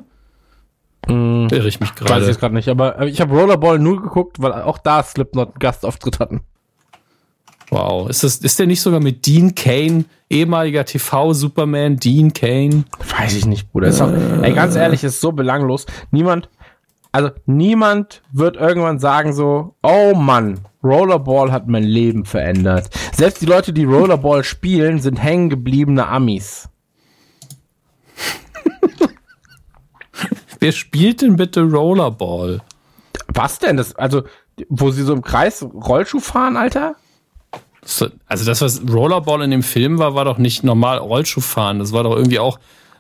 Irre 1.08 1.68
ich 1.68 1.80
mich 1.80 1.90
Weiß 1.90 2.00
ich 2.00 2.06
gerade. 2.08 2.26
jetzt 2.26 2.40
gerade 2.40 2.56
nicht, 2.56 2.70
aber 2.70 3.00
äh, 3.00 3.10
ich 3.10 3.20
habe 3.20 3.36
Rollerball 3.38 3.80
nur 3.80 4.02
geguckt, 4.02 4.42
weil 4.42 4.54
auch 4.54 4.78
da 4.78 5.04
Slipknot 5.04 5.50
einen 5.50 5.60
Gastauftritt 5.60 6.20
hatten. 6.20 6.42
Wow. 7.70 8.10
Ist, 8.10 8.24
das, 8.24 8.38
ist 8.38 8.60
der 8.60 8.68
nicht 8.68 8.82
sogar 8.82 9.00
mit 9.00 9.26
Dean 9.26 9.56
Kane, 9.56 10.06
ehemaliger 10.30 10.86
TV-Superman 10.86 11.98
Dean 11.98 12.32
Kane? 12.32 12.86
Weiß 13.18 13.36
ich 13.36 13.46
nicht, 13.46 13.72
Bruder. 13.72 13.90
Auch, 13.90 14.44
ey, 14.44 14.54
ganz 14.54 14.76
ehrlich, 14.76 15.04
ist 15.04 15.20
so 15.20 15.32
belanglos. 15.32 15.86
Niemand, 16.12 16.50
also 17.12 17.32
niemand 17.46 18.22
wird 18.32 18.58
irgendwann 18.58 19.00
sagen 19.00 19.34
so, 19.34 19.76
oh 19.82 20.14
Mann, 20.16 20.60
Rollerball 20.84 21.52
hat 21.52 21.68
mein 21.68 21.84
Leben 21.84 22.26
verändert. 22.26 22.90
Selbst 23.14 23.42
die 23.42 23.46
Leute, 23.48 23.74
die 23.74 23.86
Rollerball 23.86 24.44
spielen, 24.44 25.00
sind 25.00 25.22
hängen 25.22 25.50
gebliebene 25.50 26.08
Amis. 26.08 26.70
Wer 30.64 30.72
spielt 30.72 31.22
denn 31.22 31.36
bitte 31.36 31.62
Rollerball? 31.62 32.62
Was 33.28 33.60
denn? 33.60 33.76
Das, 33.76 33.96
also, 33.96 34.24
wo 34.70 34.92
sie 34.92 35.04
so 35.04 35.12
im 35.12 35.22
Kreis 35.22 35.62
Rollschuh 35.62 36.22
fahren, 36.22 36.56
Alter? 36.56 36.96
So, 37.84 38.08
Also 38.28 38.46
das, 38.46 38.62
was 38.62 38.82
Rollerball 38.90 39.42
in 39.42 39.52
dem 39.52 39.62
Film 39.62 40.00
war, 40.00 40.16
war 40.16 40.24
doch 40.24 40.38
nicht 40.38 40.64
normal 40.64 41.00
Rollschuh 41.00 41.42
fahren. 41.42 41.80
Das 41.80 41.92
war 41.92 42.04
doch 42.04 42.16
irgendwie 42.16 42.40
auch 42.40 42.60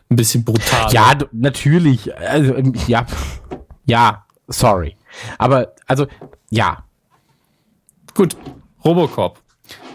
ein 0.10 0.18
bisschen 0.18 0.44
brutal. 0.44 0.91
Ja, 0.91 1.15
du, 1.15 1.26
natürlich. 1.31 2.14
Also, 2.18 2.53
ähm, 2.56 2.73
ja, 2.88 3.06
ja, 3.85 4.26
sorry. 4.48 4.98
Aber, 5.38 5.73
also, 5.88 6.06
ja. 6.49 6.84
Gut, 8.14 8.35
Robocop. 8.84 9.41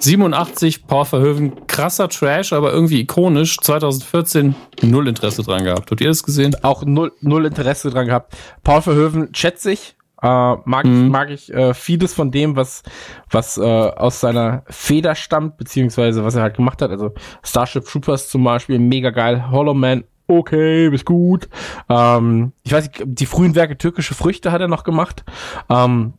87, 0.00 0.86
Paul 0.86 1.04
Verhoeven, 1.04 1.66
krasser 1.66 2.08
Trash, 2.08 2.52
aber 2.52 2.72
irgendwie 2.72 3.00
ikonisch. 3.00 3.56
2014 3.58 4.54
null 4.82 5.08
Interesse 5.08 5.42
dran 5.42 5.64
gehabt. 5.64 5.90
Habt 5.90 6.00
ihr 6.00 6.08
das 6.08 6.22
gesehen? 6.22 6.56
Auch 6.62 6.84
null, 6.84 7.12
null 7.20 7.46
Interesse 7.46 7.90
dran 7.90 8.06
gehabt. 8.06 8.36
Paul 8.62 8.82
Verhoeven 8.82 9.34
schätze 9.34 9.72
ich. 9.72 9.96
Äh, 10.20 10.26
mag, 10.26 10.84
Mhm. 10.84 11.08
mag 11.10 11.30
ich 11.30 11.52
äh, 11.52 11.74
vieles 11.74 12.12
von 12.12 12.32
dem, 12.32 12.56
was, 12.56 12.82
was 13.30 13.56
äh, 13.56 13.62
aus 13.62 14.18
seiner 14.20 14.64
Feder 14.68 15.14
stammt, 15.14 15.58
beziehungsweise 15.58 16.24
was 16.24 16.34
er 16.34 16.42
halt 16.42 16.56
gemacht 16.56 16.82
hat. 16.82 16.90
Also 16.90 17.12
Starship 17.44 17.84
Troopers 17.84 18.28
zum 18.28 18.42
Beispiel, 18.42 18.80
mega 18.80 19.10
geil. 19.10 19.50
Hollow 19.52 19.74
Man, 19.74 20.02
okay, 20.26 20.90
bis 20.90 21.04
gut. 21.04 21.48
Ähm, 21.88 22.50
ich 22.64 22.72
weiß 22.72 22.88
nicht, 22.88 23.00
die 23.06 23.26
frühen 23.26 23.54
Werke 23.54 23.78
türkische 23.78 24.14
Früchte 24.14 24.50
hat 24.50 24.60
er 24.60 24.66
noch 24.68 24.82
gemacht. 24.82 25.24
Ähm, 25.70 26.14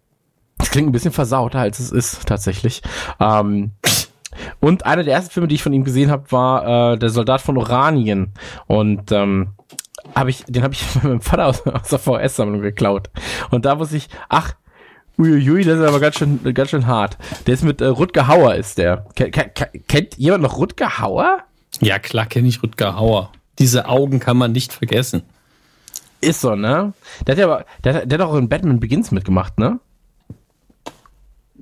das 0.60 0.69
klingt 0.69 0.88
ein 0.88 0.91
bisschen 0.91 1.11
versauter, 1.11 1.60
als 1.60 1.80
es 1.80 1.91
ist, 1.91 2.27
tatsächlich. 2.27 2.84
Ähm, 3.19 3.72
und 4.60 4.86
einer 4.86 5.03
der 5.03 5.15
ersten 5.15 5.31
Filme, 5.31 5.48
die 5.48 5.56
ich 5.56 5.64
von 5.64 5.73
ihm 5.73 5.84
gesehen 5.84 6.11
habe, 6.11 6.31
war 6.31 6.94
äh, 6.94 6.98
Der 6.98 7.10
Soldat 7.10 7.41
von 7.41 7.57
Oranien. 7.57 8.34
Und 8.68 9.11
ähm, 9.11 9.49
hab 10.15 10.27
ich, 10.27 10.44
den 10.48 10.64
habe 10.64 10.73
ich 10.73 10.84
von 10.84 11.02
meinem 11.10 11.22
Vater 11.22 11.48
aus, 11.48 11.65
aus 11.65 11.90
der 11.90 11.99
VS-Sammlung 11.99 12.61
geklaut. 12.61 13.10
Und 13.49 13.65
da 13.65 13.76
muss 13.76 13.91
ich, 13.91 14.07
ach, 14.30 14.53
uiuiui, 15.18 15.64
das 15.64 15.80
ist 15.80 15.86
aber 15.88 15.99
ganz 15.99 16.18
schön, 16.18 16.40
ganz 16.53 16.69
schön 16.69 16.88
hart. 16.88 17.18
Der 17.48 17.53
ist 17.56 17.64
mit 17.64 17.81
äh, 17.81 17.88
Rutger 17.88 18.27
Hauer, 18.27 18.56
ist 18.56 18.77
der. 18.77 19.06
Ken, 19.15 19.31
ken, 19.31 19.53
ken- 19.53 19.84
kennt 19.88 20.18
jemand 20.18 20.44
noch 20.44 20.57
Rutger 20.57 20.99
Hauer? 20.99 21.40
Ja, 21.81 21.99
klar 21.99 22.26
kenne 22.26 22.48
ich 22.48 22.61
Rutger 22.64 22.95
Hauer. 22.95 23.31
Diese 23.57 23.88
Augen 23.88 24.19
kann 24.19 24.38
man 24.38 24.52
nicht 24.53 24.72
vergessen. 24.73 25.23
Ist 26.22 26.41
so, 26.41 26.56
ne? 26.56 26.94
Der 27.27 27.34
hat 27.34 27.40
ja 27.40 27.45
aber, 27.45 27.65
der, 27.84 27.94
hat- 27.95 28.11
der 28.11 28.19
hat 28.19 28.26
auch 28.27 28.36
in 28.36 28.48
Batman 28.49 28.80
Begins 28.80 29.11
mitgemacht, 29.11 29.57
ne? 29.57 29.80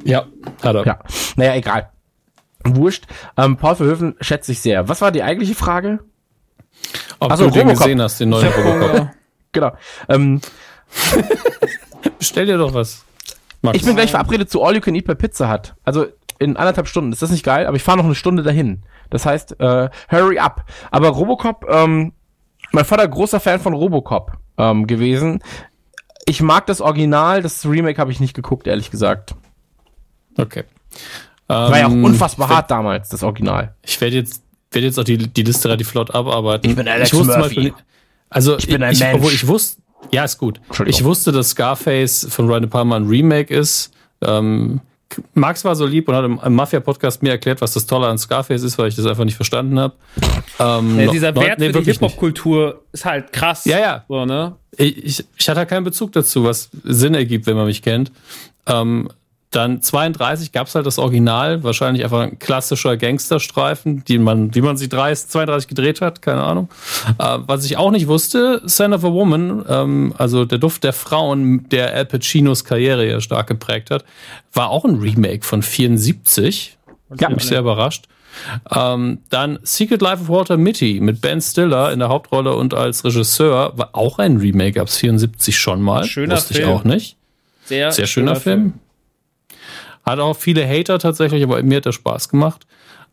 Ja, 0.07 0.25
hat 0.63 0.75
er. 0.75 0.85
Ja. 0.85 0.99
Naja, 1.35 1.55
egal. 1.55 1.89
Wurscht. 2.63 3.05
Ähm, 3.37 3.57
Paul 3.57 3.75
Verhoeven 3.75 4.15
schätze 4.21 4.51
ich 4.51 4.59
sehr. 4.61 4.87
Was 4.89 5.01
war 5.01 5.11
die 5.11 5.23
eigentliche 5.23 5.55
Frage? 5.55 5.99
Ob 7.19 7.31
Also 7.31 7.45
du 7.45 7.51
den 7.51 7.61
Robocop. 7.63 7.83
gesehen 7.83 8.01
hast, 8.01 8.19
den 8.19 8.29
neuen 8.29 8.47
Robocop. 8.51 9.09
Genau. 9.51 9.71
Ähm, 10.09 10.41
Bestell 12.19 12.45
dir 12.45 12.57
doch 12.57 12.73
was. 12.73 13.03
Max. 13.61 13.77
Ich 13.77 13.83
bin 13.85 13.95
gleich 13.95 14.11
verabredet 14.11 14.49
zu 14.49 14.63
All 14.63 14.75
You 14.75 14.81
Can 14.81 14.95
Eat 14.95 15.05
bei 15.05 15.15
Pizza 15.15 15.51
Hut. 15.51 15.75
Also 15.83 16.07
in 16.39 16.55
anderthalb 16.57 16.87
Stunden. 16.87 17.11
Ist 17.11 17.21
das 17.21 17.31
nicht 17.31 17.43
geil? 17.43 17.65
Aber 17.65 17.75
ich 17.75 17.83
fahre 17.83 17.97
noch 17.97 18.05
eine 18.05 18.15
Stunde 18.15 18.43
dahin. 18.43 18.83
Das 19.09 19.25
heißt, 19.25 19.59
äh, 19.59 19.89
hurry 20.11 20.39
up. 20.39 20.65
Aber 20.91 21.09
Robocop, 21.09 21.65
ähm, 21.69 22.13
mein 22.71 22.85
Vater 22.85 23.07
großer 23.07 23.39
Fan 23.39 23.59
von 23.59 23.73
Robocop 23.73 24.33
ähm, 24.57 24.85
gewesen. 24.87 25.41
Ich 26.25 26.41
mag 26.41 26.65
das 26.67 26.81
Original, 26.81 27.41
das 27.41 27.65
Remake 27.65 27.99
habe 27.99 28.11
ich 28.11 28.19
nicht 28.19 28.33
geguckt, 28.35 28.67
ehrlich 28.67 28.91
gesagt. 28.91 29.33
Okay. 30.37 30.63
War 31.47 31.77
ja 31.79 31.87
auch 31.87 31.91
Ähm, 31.91 32.03
unfassbar 32.03 32.49
hart 32.49 32.69
damals, 32.71 33.09
das 33.09 33.23
Original. 33.23 33.73
Ich 33.83 33.99
werde 34.01 34.17
jetzt, 34.17 34.41
werde 34.71 34.87
jetzt 34.87 34.99
auch 34.99 35.03
die, 35.03 35.17
die 35.17 35.43
Liste 35.43 35.67
relativ 35.69 35.87
flott 35.89 36.13
abarbeiten. 36.13 36.69
Ich 36.69 36.75
bin 36.75 36.87
Alex 36.87 37.13
wusste 37.13 37.31
zum 37.33 37.39
Murphy. 37.41 37.55
Beispiel, 37.55 37.73
also 38.29 38.57
Ich 38.57 38.67
bin 38.67 38.83
ein 38.83 38.91
ich, 38.93 38.99
Mensch. 38.99 39.15
Obwohl 39.15 39.31
ich 39.31 39.47
wusste, 39.47 39.81
ja, 40.11 40.23
ist 40.25 40.37
gut. 40.37 40.59
Entschuldigung. 40.67 40.99
Ich 40.99 41.05
wusste, 41.05 41.31
dass 41.31 41.49
Scarface 41.51 42.27
von 42.29 42.47
Ryan 42.47 42.63
De 42.63 42.69
Palma 42.69 42.95
ein 42.97 43.07
Remake 43.07 43.53
ist. 43.53 43.91
Ähm, 44.21 44.81
Max 45.35 45.63
war 45.63 45.73
so 45.75 45.85
lieb 45.85 46.09
und 46.09 46.15
hat 46.15 46.25
im, 46.25 46.37
im 46.43 46.53
Mafia-Podcast 46.53 47.23
mir 47.23 47.29
erklärt, 47.29 47.61
was 47.61 47.71
das 47.73 47.85
Tolle 47.85 48.07
an 48.07 48.17
Scarface 48.17 48.63
ist, 48.63 48.77
weil 48.77 48.89
ich 48.89 48.95
das 48.95 49.05
einfach 49.05 49.23
nicht 49.23 49.35
verstanden 49.37 49.79
habe. 49.79 49.93
Ähm, 50.59 50.99
Ja, 50.99 51.11
dieser 51.11 51.31
noch- 51.31 51.41
Wert 51.41 51.59
nee, 51.59 51.71
für 51.71 51.79
die. 51.81 51.91
Hip-Hop-Kultur 51.93 52.83
ist 52.91 53.05
halt 53.05 53.31
krass. 53.31 53.63
Ja, 53.63 53.79
ja. 53.79 54.03
So, 54.09 54.25
ne? 54.25 54.57
Ich, 54.75 54.97
ich, 55.05 55.25
ich 55.37 55.49
hatte 55.49 55.65
keinen 55.65 55.85
Bezug 55.85 56.11
dazu, 56.11 56.43
was 56.43 56.69
Sinn 56.83 57.13
ergibt, 57.13 57.47
wenn 57.47 57.55
man 57.55 57.67
mich 57.67 57.81
kennt. 57.81 58.11
Ähm, 58.65 59.07
dann 59.57 59.81
32 59.81 60.51
gab's 60.51 60.75
halt 60.75 60.85
das 60.85 60.99
Original, 60.99 61.63
wahrscheinlich 61.63 62.03
einfach 62.03 62.21
ein 62.21 62.37
klassischer 62.37 62.95
Gangsterstreifen, 62.95 64.05
die 64.05 64.19
man, 64.19 64.53
wie 64.53 64.61
man 64.61 64.77
sie 64.77 64.87
30, 64.87 65.29
32 65.29 65.67
gedreht 65.67 65.99
hat, 65.99 66.21
keine 66.21 66.43
Ahnung. 66.43 66.69
Äh, 67.17 67.39
was 67.47 67.65
ich 67.65 67.75
auch 67.75 67.89
nicht 67.89 68.07
wusste, 68.07 68.61
Son 68.65 68.93
of 68.93 69.03
a 69.03 69.11
Woman, 69.11 69.65
ähm, 69.67 70.13
also 70.17 70.45
der 70.45 70.59
Duft 70.59 70.83
der 70.83 70.93
Frauen, 70.93 71.67
der 71.69 71.91
Al 71.95 72.05
Pacinos 72.05 72.65
Karriere 72.65 73.09
ja 73.09 73.19
stark 73.19 73.47
geprägt 73.47 73.89
hat, 73.89 74.05
war 74.53 74.69
auch 74.69 74.85
ein 74.85 74.97
Remake 74.97 75.43
von 75.43 75.63
74. 75.63 76.77
Ja, 77.19 77.29
mich 77.29 77.45
sehr 77.45 77.61
überrascht. 77.61 78.05
Ähm, 78.71 79.19
dann 79.31 79.57
Secret 79.63 80.03
Life 80.03 80.21
of 80.21 80.29
Walter 80.29 80.57
Mitty 80.57 80.99
mit 81.01 81.21
Ben 81.21 81.41
Stiller 81.41 81.91
in 81.91 81.97
der 81.97 82.09
Hauptrolle 82.09 82.55
und 82.55 82.75
als 82.75 83.03
Regisseur 83.03 83.73
war 83.75 83.89
auch 83.93 84.19
ein 84.19 84.37
Remake, 84.37 84.73
gab's 84.73 84.97
74 84.97 85.57
schon 85.57 85.81
mal. 85.81 86.03
Schöner 86.03 86.35
Wusste 86.35 86.53
Film. 86.53 86.69
ich 86.69 86.75
auch 86.75 86.83
nicht. 86.83 87.17
Sehr, 87.65 87.91
Sehr 87.91 88.05
schöner, 88.05 88.35
Film. 88.35 88.75
Hat 90.07 90.19
auch 90.19 90.35
viele 90.35 90.67
Hater 90.67 90.99
tatsächlich, 90.99 91.43
aber 91.43 91.61
mir 91.63 91.77
hat 91.77 91.85
der 91.85 91.91
Spaß 91.91 92.29
gemacht. 92.29 92.65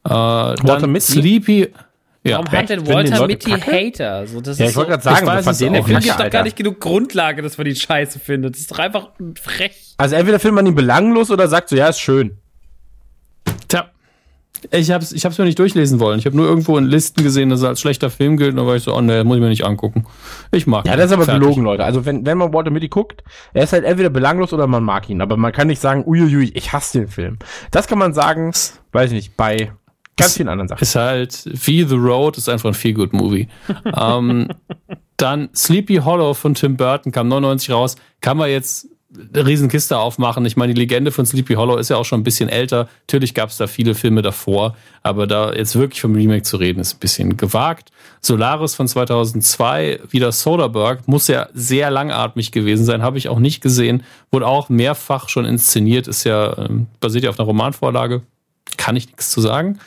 Äh, 0.05 0.09
dann 0.11 0.93
Mitty? 0.93 1.13
Sleepy. 1.13 1.73
Ja, 2.27 2.39
Warum 2.39 2.53
hat 2.53 2.69
denn 2.71 2.87
Walter 2.87 3.27
Mitty? 3.27 3.51
Hater? 3.51 4.27
So, 4.27 4.41
das 4.41 4.59
Ja, 4.59 4.65
ist 4.65 4.71
ich 4.71 4.77
wollte 4.77 4.93
gerade 4.93 5.03
sagen, 5.03 5.17
ich 5.21 5.27
weiß 5.27 5.37
wir 5.37 5.43
fanden 5.45 5.51
es 5.51 5.59
den 5.59 5.69
auch 5.69 5.73
der 5.73 5.81
Der 5.81 5.85
Film 5.85 5.97
nicht. 5.99 6.07
gibt 6.09 6.21
doch 6.21 6.31
gar 6.31 6.43
nicht 6.45 6.57
genug 6.57 6.81
Grundlage, 6.81 7.43
dass 7.43 7.59
man 7.59 7.67
die 7.67 7.75
Scheiße 7.77 8.19
findet. 8.19 8.55
Das 8.55 8.61
ist 8.61 8.71
doch 8.71 8.79
einfach 8.79 9.11
frech. 9.41 9.95
Also 9.99 10.15
entweder 10.17 10.39
findet 10.39 10.55
man 10.55 10.67
ihn 10.67 10.75
belanglos 10.75 11.31
oder 11.31 11.49
sagt 11.49 11.69
so, 11.69 11.77
ja, 11.77 11.89
ist 11.89 12.01
schön. 12.01 12.39
Ich 14.71 14.91
hab's, 14.91 15.13
ich 15.13 15.25
hab's 15.25 15.39
mir 15.39 15.45
nicht 15.45 15.59
durchlesen 15.59 16.01
wollen. 16.01 16.19
Ich 16.19 16.27
habe 16.27 16.37
nur 16.37 16.47
irgendwo 16.47 16.77
in 16.79 16.85
Listen 16.85 17.23
gesehen, 17.23 17.51
dass 17.51 17.63
er 17.63 17.69
als 17.71 17.81
schlechter 17.81 18.11
Film 18.11 18.37
gilt. 18.37 18.51
Und 18.53 18.57
da 18.59 18.67
war 18.67 18.77
ich 18.77 18.83
so, 18.83 18.95
oh 18.95 19.01
ne, 19.01 19.25
muss 19.25 19.37
ich 19.37 19.43
mir 19.43 19.49
nicht 19.49 19.65
angucken. 19.65 20.07
Ich 20.53 20.67
mag 20.67 20.87
Ja, 20.87 20.93
ihn. 20.93 20.99
das 20.99 21.07
ist 21.07 21.13
aber 21.13 21.25
Fertig. 21.25 21.43
gelogen, 21.43 21.65
Leute. 21.65 21.85
Also 21.85 22.05
wenn, 22.07 22.25
wenn 22.27 22.39
man 22.39 22.53
Walter 22.53 22.71
Mitty 22.71 22.89
guckt, 22.89 23.23
er 23.53 23.65
ist 23.65 23.73
halt 23.73 23.85
entweder 23.85 24.11
belanglos 24.11 24.53
oder 24.53 24.67
man 24.67 24.83
mag 24.85 25.09
ihn. 25.11 25.21
Aber 25.21 25.37
man 25.37 25.53
kann 25.53 25.67
nicht 25.67 25.81
sagen, 25.81 26.05
uiuiui, 26.07 26.51
ich 26.55 26.73
hasse 26.73 26.99
den 27.01 27.09
Film. 27.09 27.39
Das 27.71 27.87
kann 27.87 27.99
man 27.99 28.15
sagen, 28.15 28.53
weiß 28.93 29.11
ich 29.11 29.17
nicht, 29.17 29.37
bei 29.37 29.73
ganz 30.17 30.35
vielen 30.37 30.49
anderen 30.49 30.69
Sachen. 30.69 30.83
Ist 30.83 30.95
halt 30.95 31.45
wie 31.67 31.83
The 31.85 31.97
Road, 31.97 32.39
ist 32.39 32.49
einfach 32.49 32.71
ein 32.71 32.75
feel 32.75 32.95
good 32.95 33.13
Movie. 33.13 33.49
ähm, 33.99 34.49
dann 35.17 35.49
Sleepy 35.55 35.97
Hollow 35.97 36.35
von 36.35 36.55
Tim 36.55 36.77
Burton 36.77 37.13
kam 37.13 37.29
99 37.29 37.71
raus. 37.71 37.97
Kann 38.21 38.37
man 38.37 38.51
jetzt 38.51 38.89
eine 39.33 39.47
Riesenkiste 39.47 39.99
aufmachen. 39.99 40.45
Ich 40.45 40.57
meine, 40.57 40.75
die 40.75 40.81
Legende 40.81 41.11
von 41.11 41.27
Sleepy 41.27 41.55
Hollow 41.55 41.77
ist 41.77 41.91
ja 41.91 41.97
auch 41.97 42.05
schon 42.05 42.21
ein 42.21 42.25
bisschen 42.25 42.49
älter. 42.49 42.89
Natürlich 43.03 43.35
gab 43.35 43.51
es 43.51 43.57
da 43.57 43.67
viele 43.67 43.95
Filme 43.95 44.23
davor, 44.23 44.77
aber 45.03 45.27
da 45.27 45.53
jetzt 45.53 45.77
wirklich 45.77 46.01
vom 46.01 46.15
Remake 46.15 46.43
zu 46.43 46.57
reden, 46.57 46.81
ist 46.81 46.95
ein 46.95 47.01
bisschen 47.01 47.37
gewagt. 47.37 47.91
Solaris 48.21 48.75
von 48.75 48.89
2002, 48.89 50.01
wieder 50.11 50.33
Soderbergh, 50.33 51.03
muss 51.07 51.29
ja 51.29 51.49
sehr 51.55 51.91
langatmig 51.91 52.53
gewesen 52.53 52.85
sein, 52.85 53.03
habe 53.03 53.19
ich 53.19 53.29
auch 53.29 53.39
nicht 53.39 53.61
gesehen. 53.61 54.03
Wurde 54.31 54.47
auch 54.47 54.69
mehrfach 54.69 55.29
schon 55.29 55.45
inszeniert, 55.45 56.09
ist 56.09 56.25
ja 56.25 56.57
ähm, 56.59 56.87
basiert 57.01 57.25
ja 57.25 57.31
auf 57.31 57.39
einer 57.39 57.47
Romanvorlage. 57.47 58.23
Kann 58.77 58.97
ich 58.97 59.07
nichts 59.07 59.31
zu 59.31 59.41
sagen. 59.41 59.79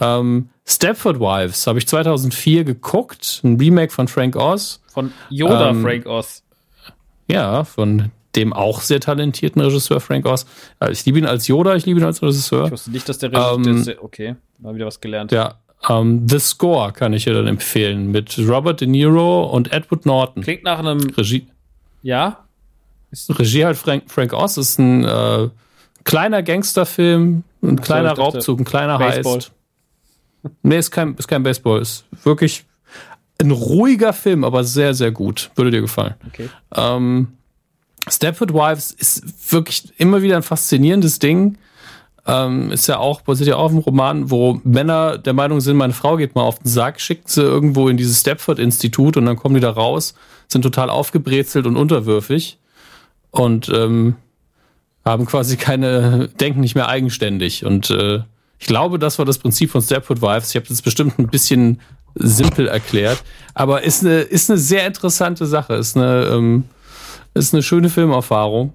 Ähm, 0.00 0.50
Stepford 0.66 1.20
Wives 1.20 1.66
habe 1.66 1.78
ich 1.78 1.86
2004 1.86 2.64
geguckt, 2.64 3.40
ein 3.44 3.56
Remake 3.56 3.92
von 3.92 4.08
Frank 4.08 4.36
Oz. 4.36 4.80
Von 4.88 5.12
Yoda 5.30 5.70
Ähm, 5.70 5.82
Frank 5.82 6.06
Oz. 6.06 6.42
Ja, 7.28 7.64
von 7.64 8.10
dem 8.36 8.52
auch 8.52 8.80
sehr 8.80 9.00
talentierten 9.00 9.60
Regisseur 9.62 10.00
Frank 10.00 10.26
Oz. 10.26 10.46
Äh, 10.80 10.92
Ich 10.92 11.04
liebe 11.06 11.18
ihn 11.18 11.26
als 11.26 11.48
Yoda, 11.48 11.74
ich 11.74 11.86
liebe 11.86 11.98
ihn 12.00 12.06
als 12.06 12.22
Regisseur. 12.22 12.66
Ich 12.66 12.72
wusste 12.72 12.90
nicht, 12.90 13.08
dass 13.08 13.18
der 13.18 13.32
Regisseur. 13.32 13.94
ähm, 13.94 13.98
okay, 14.02 14.36
mal 14.58 14.74
wieder 14.74 14.86
was 14.86 15.00
gelernt. 15.00 15.32
Ja, 15.32 15.54
ähm, 15.88 16.26
The 16.28 16.38
Score 16.38 16.92
kann 16.92 17.12
ich 17.12 17.24
dir 17.24 17.34
dann 17.34 17.46
empfehlen 17.46 18.10
mit 18.10 18.38
Robert 18.38 18.80
De 18.80 18.88
Niro 18.88 19.44
und 19.44 19.72
Edward 19.72 20.06
Norton. 20.06 20.42
Klingt 20.42 20.64
nach 20.64 20.78
einem. 20.78 21.00
Regie, 21.16 21.46
Ja? 22.02 22.44
Regie 23.30 23.64
halt 23.64 23.76
Frank, 23.76 24.04
Frank 24.08 24.32
Oz 24.32 24.56
ist 24.58 24.78
ein 24.78 25.04
äh, 25.04 25.48
kleiner 26.04 26.42
Gangsterfilm, 26.42 27.44
ein 27.62 27.80
kleiner 27.80 28.10
ich 28.12 28.18
dachte, 28.18 28.36
Raubzug, 28.36 28.60
ein 28.60 28.64
kleiner 28.64 28.98
Baseball. 28.98 29.36
Heist. 29.36 29.52
Nee, 30.62 30.78
ist 30.78 30.90
kein, 30.90 31.14
ist 31.14 31.26
kein 31.28 31.42
Baseball, 31.42 31.80
ist 31.80 32.04
wirklich 32.24 32.64
ein 33.40 33.50
ruhiger 33.50 34.12
Film, 34.12 34.44
aber 34.44 34.64
sehr, 34.64 34.94
sehr 34.94 35.10
gut. 35.10 35.50
Würde 35.56 35.70
dir 35.70 35.80
gefallen. 35.80 36.14
Okay. 36.28 36.48
Ähm, 36.74 37.28
Stepford 38.08 38.52
Wives 38.52 38.92
ist 38.92 39.52
wirklich 39.52 39.92
immer 39.98 40.22
wieder 40.22 40.36
ein 40.36 40.42
faszinierendes 40.42 41.18
Ding. 41.18 41.58
Ähm, 42.26 42.72
ist 42.72 42.88
ja 42.88 42.98
auch, 42.98 43.20
basiert 43.20 43.48
ja 43.48 43.56
auch 43.56 43.64
auf 43.64 43.70
einem 43.70 43.80
Roman, 43.80 44.30
wo 44.30 44.60
Männer 44.64 45.16
der 45.16 45.32
Meinung 45.32 45.60
sind, 45.60 45.76
meine 45.76 45.92
Frau 45.92 46.16
geht 46.16 46.34
mal 46.34 46.42
auf 46.42 46.58
den 46.58 46.68
Sack, 46.68 47.00
schickt 47.00 47.28
sie 47.28 47.42
irgendwo 47.42 47.88
in 47.88 47.96
dieses 47.96 48.20
Stepford-Institut 48.20 49.16
und 49.16 49.26
dann 49.26 49.36
kommen 49.36 49.54
die 49.54 49.60
da 49.60 49.70
raus, 49.70 50.14
sind 50.48 50.62
total 50.62 50.90
aufgebrezelt 50.90 51.66
und 51.66 51.76
unterwürfig 51.76 52.58
und 53.30 53.68
ähm, 53.68 54.16
haben 55.04 55.24
quasi 55.26 55.56
keine, 55.56 56.28
denken 56.40 56.60
nicht 56.60 56.74
mehr 56.74 56.88
eigenständig. 56.88 57.64
Und 57.64 57.90
äh, 57.90 58.22
ich 58.58 58.66
glaube, 58.66 58.98
das 58.98 59.18
war 59.18 59.24
das 59.24 59.38
Prinzip 59.38 59.70
von 59.70 59.82
Stepford 59.82 60.20
Wives. 60.20 60.50
Ich 60.50 60.56
habe 60.56 60.66
das 60.66 60.82
bestimmt 60.82 61.18
ein 61.18 61.28
bisschen 61.28 61.80
simpel 62.14 62.66
erklärt, 62.66 63.22
aber 63.54 63.82
ist 63.82 64.02
eine, 64.02 64.20
ist 64.20 64.50
eine 64.50 64.58
sehr 64.58 64.86
interessante 64.86 65.46
Sache, 65.46 65.74
ist 65.74 65.96
eine, 65.96 66.30
ähm, 66.32 66.64
ist 67.36 67.54
eine 67.54 67.62
schöne 67.62 67.88
Filmerfahrung. 67.88 68.72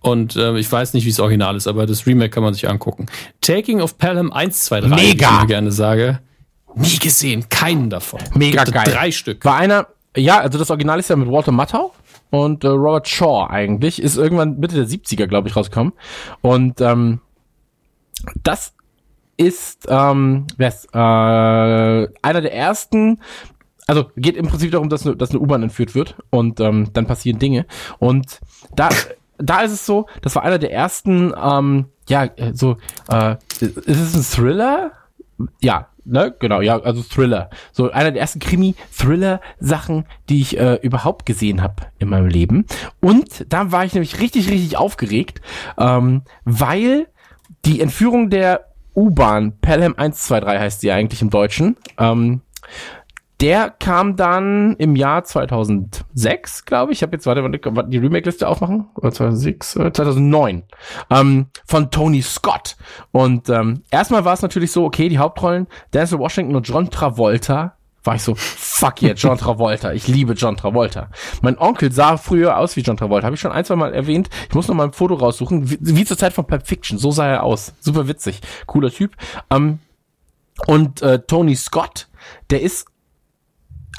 Und 0.00 0.36
äh, 0.36 0.56
ich 0.58 0.70
weiß 0.70 0.94
nicht, 0.94 1.04
wie 1.04 1.10
es 1.10 1.20
original 1.20 1.56
ist, 1.56 1.66
aber 1.66 1.86
das 1.86 2.06
Remake 2.06 2.30
kann 2.30 2.42
man 2.42 2.54
sich 2.54 2.68
angucken. 2.68 3.06
Taking 3.40 3.80
of 3.80 3.98
Pelham 3.98 4.32
1, 4.32 4.64
2, 4.64 4.80
3, 4.80 4.88
Mega! 4.88 5.00
wie 5.02 5.42
ich 5.42 5.46
gerne 5.48 5.72
sage. 5.72 6.20
Nie 6.74 6.98
gesehen, 6.98 7.48
keinen 7.48 7.90
davon. 7.90 8.20
Mega 8.34 8.64
Gibt 8.64 8.74
geil. 8.74 8.92
Drei 8.92 9.10
Stück. 9.10 9.44
War 9.44 9.56
einer, 9.56 9.88
ja, 10.16 10.40
also 10.40 10.58
das 10.58 10.70
Original 10.70 10.98
ist 10.98 11.10
ja 11.10 11.16
mit 11.16 11.28
Walter 11.28 11.52
Matthau 11.52 11.92
und 12.30 12.64
äh, 12.64 12.68
Robert 12.68 13.08
Shaw 13.08 13.46
eigentlich, 13.50 14.00
ist 14.00 14.16
irgendwann 14.16 14.58
Mitte 14.58 14.76
der 14.76 14.86
70er, 14.86 15.26
glaube 15.26 15.48
ich, 15.48 15.56
rausgekommen. 15.56 15.92
Und 16.40 16.80
ähm, 16.80 17.20
das 18.42 18.74
ist, 19.36 19.86
ähm, 19.88 20.46
wer 20.56 20.68
ist, 20.68 20.88
äh, 20.94 20.98
einer 20.98 22.40
der 22.40 22.54
ersten, 22.54 23.20
also 23.90 24.08
geht 24.16 24.36
im 24.36 24.46
Prinzip 24.46 24.70
darum, 24.70 24.88
dass 24.88 25.04
eine, 25.04 25.16
dass 25.16 25.30
eine 25.30 25.40
U-Bahn 25.40 25.64
entführt 25.64 25.96
wird 25.96 26.14
und 26.30 26.60
ähm, 26.60 26.90
dann 26.92 27.06
passieren 27.06 27.40
Dinge. 27.40 27.66
Und 27.98 28.38
da, 28.76 28.88
da 29.36 29.62
ist 29.62 29.72
es 29.72 29.84
so, 29.84 30.06
das 30.22 30.36
war 30.36 30.44
einer 30.44 30.60
der 30.60 30.72
ersten, 30.72 31.34
ähm, 31.36 31.86
ja, 32.08 32.26
äh, 32.36 32.52
so, 32.54 32.76
äh, 33.08 33.34
ist 33.58 33.88
es 33.88 34.14
ein 34.14 34.22
Thriller? 34.22 34.92
Ja, 35.60 35.88
ne, 36.04 36.32
genau, 36.38 36.60
ja, 36.60 36.78
also 36.78 37.02
Thriller. 37.02 37.50
So 37.72 37.90
einer 37.90 38.12
der 38.12 38.20
ersten 38.20 38.38
Krimi-Thriller-Sachen, 38.38 40.06
die 40.28 40.40
ich 40.40 40.56
äh, 40.56 40.74
überhaupt 40.82 41.26
gesehen 41.26 41.60
habe 41.60 41.82
in 41.98 42.10
meinem 42.10 42.28
Leben. 42.28 42.66
Und 43.00 43.44
da 43.52 43.72
war 43.72 43.84
ich 43.84 43.92
nämlich 43.92 44.20
richtig, 44.20 44.48
richtig 44.50 44.76
aufgeregt, 44.76 45.40
ähm, 45.78 46.22
weil 46.44 47.08
die 47.64 47.80
Entführung 47.80 48.30
der 48.30 48.66
U-Bahn, 48.94 49.58
Pelham 49.60 49.94
123 49.96 50.60
heißt 50.60 50.80
sie 50.80 50.92
eigentlich 50.92 51.22
im 51.22 51.30
Deutschen, 51.30 51.76
ähm, 51.98 52.42
der 53.40 53.70
kam 53.70 54.16
dann 54.16 54.76
im 54.76 54.96
Jahr 54.96 55.24
2006, 55.24 56.66
glaube 56.66 56.92
ich. 56.92 56.98
Ich 56.98 57.02
habe 57.02 57.16
jetzt, 57.16 57.24
warte, 57.26 57.42
warte, 57.42 57.88
die 57.88 57.98
Remake-Liste 57.98 58.46
aufmachen. 58.46 58.88
Oder 58.94 59.12
2006, 59.12 59.76
äh, 59.76 59.92
2009. 59.92 60.64
Ähm, 61.08 61.46
von 61.64 61.90
Tony 61.90 62.20
Scott. 62.20 62.76
Und 63.12 63.48
ähm, 63.48 63.82
erstmal 63.90 64.24
war 64.24 64.34
es 64.34 64.42
natürlich 64.42 64.72
so, 64.72 64.84
okay, 64.84 65.08
die 65.08 65.18
Hauptrollen, 65.18 65.68
Denzel 65.94 66.18
Washington 66.18 66.54
und 66.54 66.68
John 66.68 66.90
Travolta. 66.90 67.76
War 68.02 68.14
ich 68.14 68.22
so, 68.22 68.34
fuck 68.34 69.02
yeah, 69.02 69.14
John 69.14 69.36
Travolta. 69.38 69.92
Ich 69.92 70.06
liebe 70.06 70.34
John 70.34 70.56
Travolta. 70.56 71.08
Mein 71.42 71.58
Onkel 71.58 71.92
sah 71.92 72.16
früher 72.16 72.58
aus 72.58 72.76
wie 72.76 72.80
John 72.80 72.96
Travolta. 72.96 73.26
Habe 73.26 73.34
ich 73.34 73.40
schon 73.40 73.52
ein, 73.52 73.64
zwei 73.64 73.76
Mal 73.76 73.94
erwähnt. 73.94 74.28
Ich 74.48 74.54
muss 74.54 74.68
noch 74.68 74.74
mal 74.74 74.84
ein 74.84 74.92
Foto 74.92 75.14
raussuchen. 75.14 75.70
Wie, 75.70 75.78
wie 75.80 76.04
zur 76.04 76.18
Zeit 76.18 76.32
von 76.34 76.46
Pulp 76.46 76.66
Fiction. 76.66 76.98
So 76.98 77.10
sah 77.10 77.26
er 77.26 77.42
aus. 77.42 77.72
Super 77.80 78.06
witzig. 78.06 78.40
Cooler 78.66 78.90
Typ. 78.90 79.16
Ähm, 79.50 79.80
und 80.66 81.00
äh, 81.00 81.20
Tony 81.20 81.56
Scott, 81.56 82.08
der 82.50 82.60
ist 82.62 82.86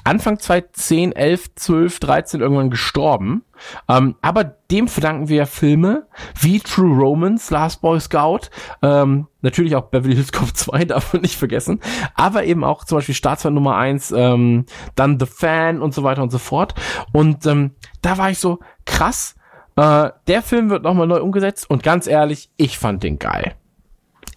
Anfang 0.04 0.40
2010, 0.40 1.12
11, 1.14 1.56
12, 1.56 2.00
13 2.00 2.42
irgendwann 2.42 2.70
gestorben. 2.70 3.44
Ähm, 3.88 4.16
aber 4.22 4.44
dem 4.44 4.88
verdanken 4.88 5.30
wir 5.30 5.46
Filme 5.46 6.08
wie 6.40 6.60
True 6.60 6.98
Romance, 6.98 7.52
Last 7.54 7.82
Boy 7.82 8.00
Scout, 8.00 8.50
ähm, 8.82 9.28
natürlich 9.42 9.76
auch 9.76 9.90
Beverly 9.90 10.16
Hills 10.16 10.32
Cop 10.32 10.56
2, 10.56 10.86
darf 10.86 11.14
man 11.14 11.22
nicht 11.22 11.38
vergessen, 11.38 11.80
aber 12.16 12.46
eben 12.46 12.64
auch 12.64 12.84
zum 12.86 12.98
Beispiel 12.98 13.16
Staatsfeind 13.16 13.54
Nummer 13.54 13.76
1, 13.76 14.12
ähm, 14.12 14.66
dann 14.96 15.20
The 15.20 15.28
Fan 15.28 15.82
und 15.82 15.94
so 15.94 16.04
weiter 16.04 16.24
und 16.24 16.32
so 16.32 16.40
fort. 16.40 16.74
Und 17.12 17.46
ähm, 17.46 17.76
da 18.02 18.18
war 18.18 18.32
ich 18.32 18.40
so, 18.40 18.60
krass, 18.86 19.36
äh, 19.76 20.10
der 20.28 20.42
Film 20.42 20.70
wird 20.70 20.84
nochmal 20.84 21.08
neu 21.08 21.22
umgesetzt 21.22 21.70
und 21.70 21.84
ganz 21.84 22.08
ehrlich, 22.08 22.50
ich 22.58 22.78
fand 22.78 23.04
den 23.04 23.20
geil. 23.20 23.56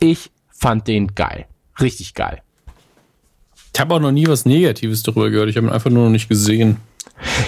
Ich 0.01 0.33
fand 0.51 0.87
den 0.87 1.15
geil. 1.15 1.47
Richtig 1.81 2.15
geil. 2.15 2.44
Ich 3.75 3.81
habe 3.81 3.95
auch 3.95 4.01
noch 4.01 4.13
nie 4.13 4.27
was 4.29 4.47
Negatives 4.47 5.03
darüber 5.03 5.31
gehört. 5.31 5.49
Ich 5.49 5.57
habe 5.57 5.67
ihn 5.67 5.73
einfach 5.73 5.91
nur 5.91 6.05
noch 6.05 6.11
nicht 6.11 6.29
gesehen. 6.29 6.77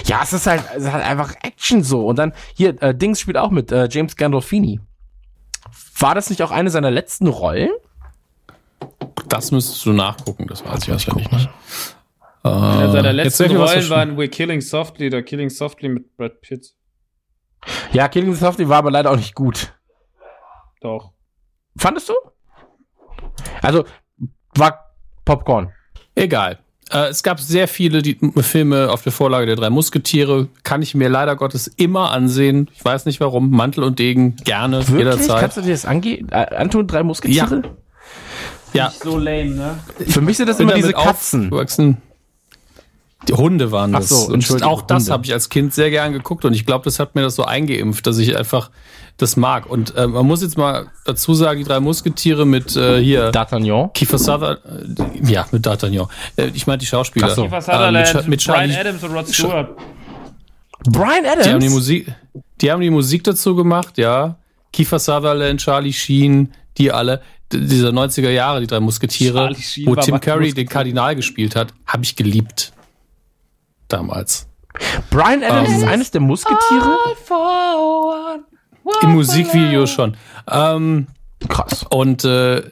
Ja, 0.05 0.21
es 0.23 0.33
ist 0.33 0.45
halt, 0.45 0.61
es 0.75 0.83
ist 0.83 0.91
halt 0.91 1.05
einfach 1.05 1.33
Action 1.41 1.83
so. 1.83 2.05
Und 2.05 2.17
dann, 2.19 2.33
hier, 2.53 2.81
äh, 2.81 2.93
Dings 2.93 3.21
spielt 3.21 3.37
auch 3.37 3.49
mit, 3.49 3.71
äh, 3.71 3.87
James 3.89 4.15
Gandolfini. 4.15 4.79
War 5.99 6.15
das 6.15 6.29
nicht 6.29 6.41
auch 6.41 6.51
eine 6.51 6.69
seiner 6.69 6.91
letzten 6.91 7.27
Rollen? 7.27 7.69
Das 9.29 9.51
müsstest 9.51 9.85
du 9.85 9.93
nachgucken, 9.93 10.47
das 10.47 10.65
weiß 10.65 10.83
ich 10.87 10.93
auswendig 10.93 11.31
nicht. 11.31 11.49
Äh, 12.43 12.49
Einer 12.49 12.91
seiner 12.91 13.13
letzten 13.13 13.55
Rollen 13.55 13.89
waren 13.89 14.17
We're 14.17 14.27
Killing 14.29 14.61
Softly 14.61 15.07
oder 15.07 15.21
Killing 15.21 15.49
Softly 15.49 15.89
mit 15.89 16.15
Brad 16.17 16.41
Pitt. 16.41 16.73
Ja, 17.93 18.07
Killing 18.09 18.35
Softly 18.35 18.67
war 18.67 18.77
aber 18.77 18.91
leider 18.91 19.11
auch 19.11 19.17
nicht 19.17 19.33
gut. 19.33 19.73
Doch. 20.81 21.11
Fandest 21.77 22.09
du? 22.09 22.13
Also, 23.61 23.85
war 24.55 24.93
Popcorn. 25.25 25.73
Egal. 26.17 26.57
Äh, 26.91 27.07
es 27.09 27.21
gab 27.21 27.39
sehr 27.39 27.67
viele 27.67 28.01
die, 28.01 28.17
Filme 28.41 28.89
auf 28.89 29.03
der 29.03 29.11
Vorlage 29.11 29.45
der 29.45 29.55
drei 29.55 29.69
Musketiere. 29.69 30.47
Kann 30.63 30.81
ich 30.81 30.95
mir 30.95 31.09
leider 31.09 31.35
Gottes 31.35 31.67
immer 31.67 32.11
ansehen. 32.11 32.69
Ich 32.73 32.83
weiß 32.83 33.05
nicht 33.05 33.19
warum. 33.19 33.51
Mantel 33.51 33.83
und 33.83 33.99
Degen 33.99 34.35
gerne 34.37 34.79
Wirklich? 34.79 34.97
jederzeit. 34.99 35.41
Kannst 35.41 35.57
du 35.57 35.61
dir 35.61 35.71
das 35.71 35.85
ange 35.85 36.19
äh, 36.31 36.55
antun? 36.55 36.87
Drei 36.87 37.03
Musketiere? 37.03 37.63
Ja, 38.73 38.91
So 39.03 39.17
lame, 39.17 39.51
ne? 39.51 39.79
Für 40.07 40.21
mich 40.21 40.37
sind 40.37 40.47
das 40.47 40.59
immer 40.59 40.73
diese 40.73 40.93
Katzen. 40.93 41.45
aufgewachsen. 41.45 41.97
Die 43.27 43.33
Hunde 43.33 43.71
waren 43.71 43.93
Ach 43.95 43.99
das. 43.99 44.09
so, 44.09 44.27
und 44.27 44.63
auch 44.63 44.81
das 44.81 45.09
habe 45.09 45.25
ich 45.25 45.33
als 45.33 45.49
Kind 45.49 45.73
sehr 45.73 45.89
gern 45.89 46.13
geguckt 46.13 46.45
und 46.45 46.53
ich 46.53 46.65
glaube, 46.65 46.85
das 46.85 46.99
hat 46.99 47.15
mir 47.15 47.21
das 47.21 47.35
so 47.35 47.43
eingeimpft, 47.43 48.05
dass 48.07 48.17
ich 48.19 48.37
einfach 48.37 48.69
das 49.17 49.35
mag. 49.35 49.65
Und 49.65 49.95
äh, 49.95 50.07
man 50.07 50.25
muss 50.25 50.41
jetzt 50.41 50.57
mal 50.57 50.87
dazu 51.05 51.33
sagen, 51.33 51.59
die 51.59 51.65
drei 51.65 51.79
Musketiere 51.79 52.45
mit 52.45 52.75
äh, 52.75 53.01
hier 53.01 53.31
D'Artagnan. 53.31 53.91
Kiefer 53.93 54.19
Sutherland, 54.19 54.61
äh, 54.65 55.31
ja, 55.31 55.47
mit 55.51 55.65
D'Artagnan. 55.65 56.07
Äh, 56.35 56.47
ich 56.53 56.67
meine 56.67 56.77
die 56.77 56.85
Schauspieler. 56.85 57.27
Ach 57.29 57.35
so. 57.35 57.43
Kiefer 57.43 57.57
Äh, 57.57 57.61
Sutherland, 57.61 58.13
mit, 58.13 58.27
mit 58.27 58.45
Brian 58.45 58.71
Adams 58.71 59.03
und 59.03 59.11
Rod 59.11 59.27
Stewart. 59.27 59.69
Brian 60.89 61.25
Adams? 61.25 61.45
die 61.45 61.51
haben 61.51 61.59
die 61.59 61.69
Musik, 61.69 62.13
die 62.61 62.71
haben 62.71 62.81
die 62.81 62.89
Musik 62.91 63.23
dazu 63.23 63.55
gemacht, 63.55 63.97
ja. 63.97 64.37
Kiefer 64.71 64.99
Sutherland, 64.99 65.59
Charlie 65.59 65.93
Sheen, 65.93 66.53
die 66.77 66.91
alle, 66.91 67.21
dieser 67.51 67.89
90er 67.89 68.29
Jahre, 68.29 68.59
die 68.61 68.67
drei 68.67 68.79
Musketiere, 68.79 69.55
wo 69.85 69.95
Tim 69.95 70.19
Curry 70.19 70.53
den 70.53 70.67
Kardinal 70.67 71.15
gespielt 71.15 71.55
hat, 71.55 71.73
habe 71.87 72.03
ich 72.03 72.15
geliebt. 72.15 72.73
Damals. 73.87 74.47
Brian 75.09 75.43
Adams 75.43 75.69
Ähm. 75.69 75.75
ist 75.77 75.83
eines 75.85 76.11
der 76.11 76.21
Musketiere? 76.21 76.97
Im 79.03 79.13
Musikvideo 79.13 79.85
schon. 79.85 80.15
Ähm, 80.49 81.07
Krass. 81.47 81.85
und 81.89 82.23
äh, 82.25 82.63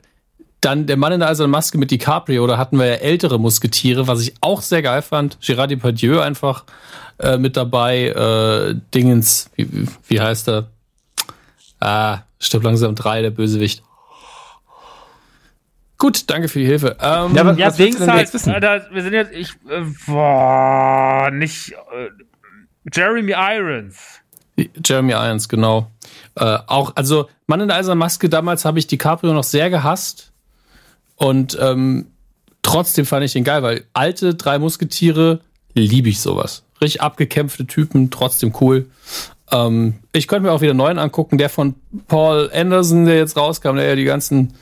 dann 0.61 0.87
der 0.87 0.97
Mann 0.97 1.11
in 1.13 1.19
der 1.19 1.29
eisernen 1.29 1.51
Maske 1.51 1.77
mit 1.77 1.91
DiCaprio, 1.91 2.47
da 2.47 2.57
hatten 2.57 2.79
wir 2.79 2.87
ja 2.87 2.93
ältere 2.95 3.39
Musketiere, 3.39 4.07
was 4.07 4.21
ich 4.21 4.33
auch 4.41 4.61
sehr 4.61 4.81
geil 4.81 5.01
fand. 5.03 5.37
Gérard 5.39 5.67
Depardieu 5.67 6.19
einfach 6.21 6.65
äh, 7.19 7.37
mit 7.37 7.55
dabei. 7.55 8.07
Äh, 8.07 8.75
Dingens, 8.93 9.49
wie, 9.55 9.87
wie 10.07 10.19
heißt 10.21 10.49
er? 10.49 10.67
Ah, 11.79 12.19
stirbt 12.39 12.65
langsam 12.65 12.95
drei, 12.95 13.21
der 13.21 13.29
Bösewicht. 13.29 13.83
Gut, 15.97 16.29
danke 16.29 16.47
für 16.47 16.59
die 16.59 16.65
Hilfe. 16.65 16.97
Ähm, 16.99 17.35
Ja, 17.35 17.41
aber 17.41 17.53
Ja, 17.53 17.67
was 17.67 17.77
Dings 17.77 17.99
halt, 17.99 18.19
jetzt 18.19 18.33
wissen? 18.33 18.51
Alter, 18.53 18.87
wir 18.91 19.01
sind 19.03 19.13
jetzt, 19.13 19.31
ich, 19.33 19.51
äh, 19.69 19.83
boah, 20.07 21.29
nicht, 21.31 21.71
äh, 21.71 22.09
Jeremy 22.93 23.33
Irons. 23.37 24.21
Jeremy 24.83 25.13
Irons, 25.13 25.47
genau. 25.47 25.91
Äh, 26.35 26.59
auch, 26.67 26.95
also 26.95 27.29
Mann 27.47 27.61
in 27.61 27.67
der 27.67 27.77
eisernen 27.77 27.99
Maske, 27.99 28.29
damals 28.29 28.65
habe 28.65 28.79
ich 28.79 28.87
DiCaprio 28.87 29.33
noch 29.33 29.43
sehr 29.43 29.69
gehasst. 29.69 30.31
Und 31.15 31.57
ähm, 31.61 32.07
trotzdem 32.61 33.05
fand 33.05 33.25
ich 33.25 33.33
den 33.33 33.43
geil, 33.43 33.63
weil 33.63 33.85
alte 33.93 34.35
drei 34.35 34.59
Musketiere 34.59 35.39
liebe 35.73 36.09
ich 36.09 36.19
sowas. 36.19 36.63
Richtig 36.81 37.01
abgekämpfte 37.01 37.65
Typen, 37.67 38.11
trotzdem 38.11 38.53
cool. 38.59 38.87
Ähm, 39.51 39.95
ich 40.11 40.27
könnte 40.27 40.47
mir 40.47 40.51
auch 40.51 40.61
wieder 40.61 40.71
einen 40.71 40.77
neuen 40.77 40.99
angucken, 40.99 41.37
der 41.37 41.49
von 41.49 41.75
Paul 42.07 42.49
Anderson, 42.53 43.05
der 43.05 43.17
jetzt 43.17 43.37
rauskam, 43.37 43.75
der 43.75 43.87
ja 43.87 43.95
die 43.95 44.03
ganzen 44.03 44.53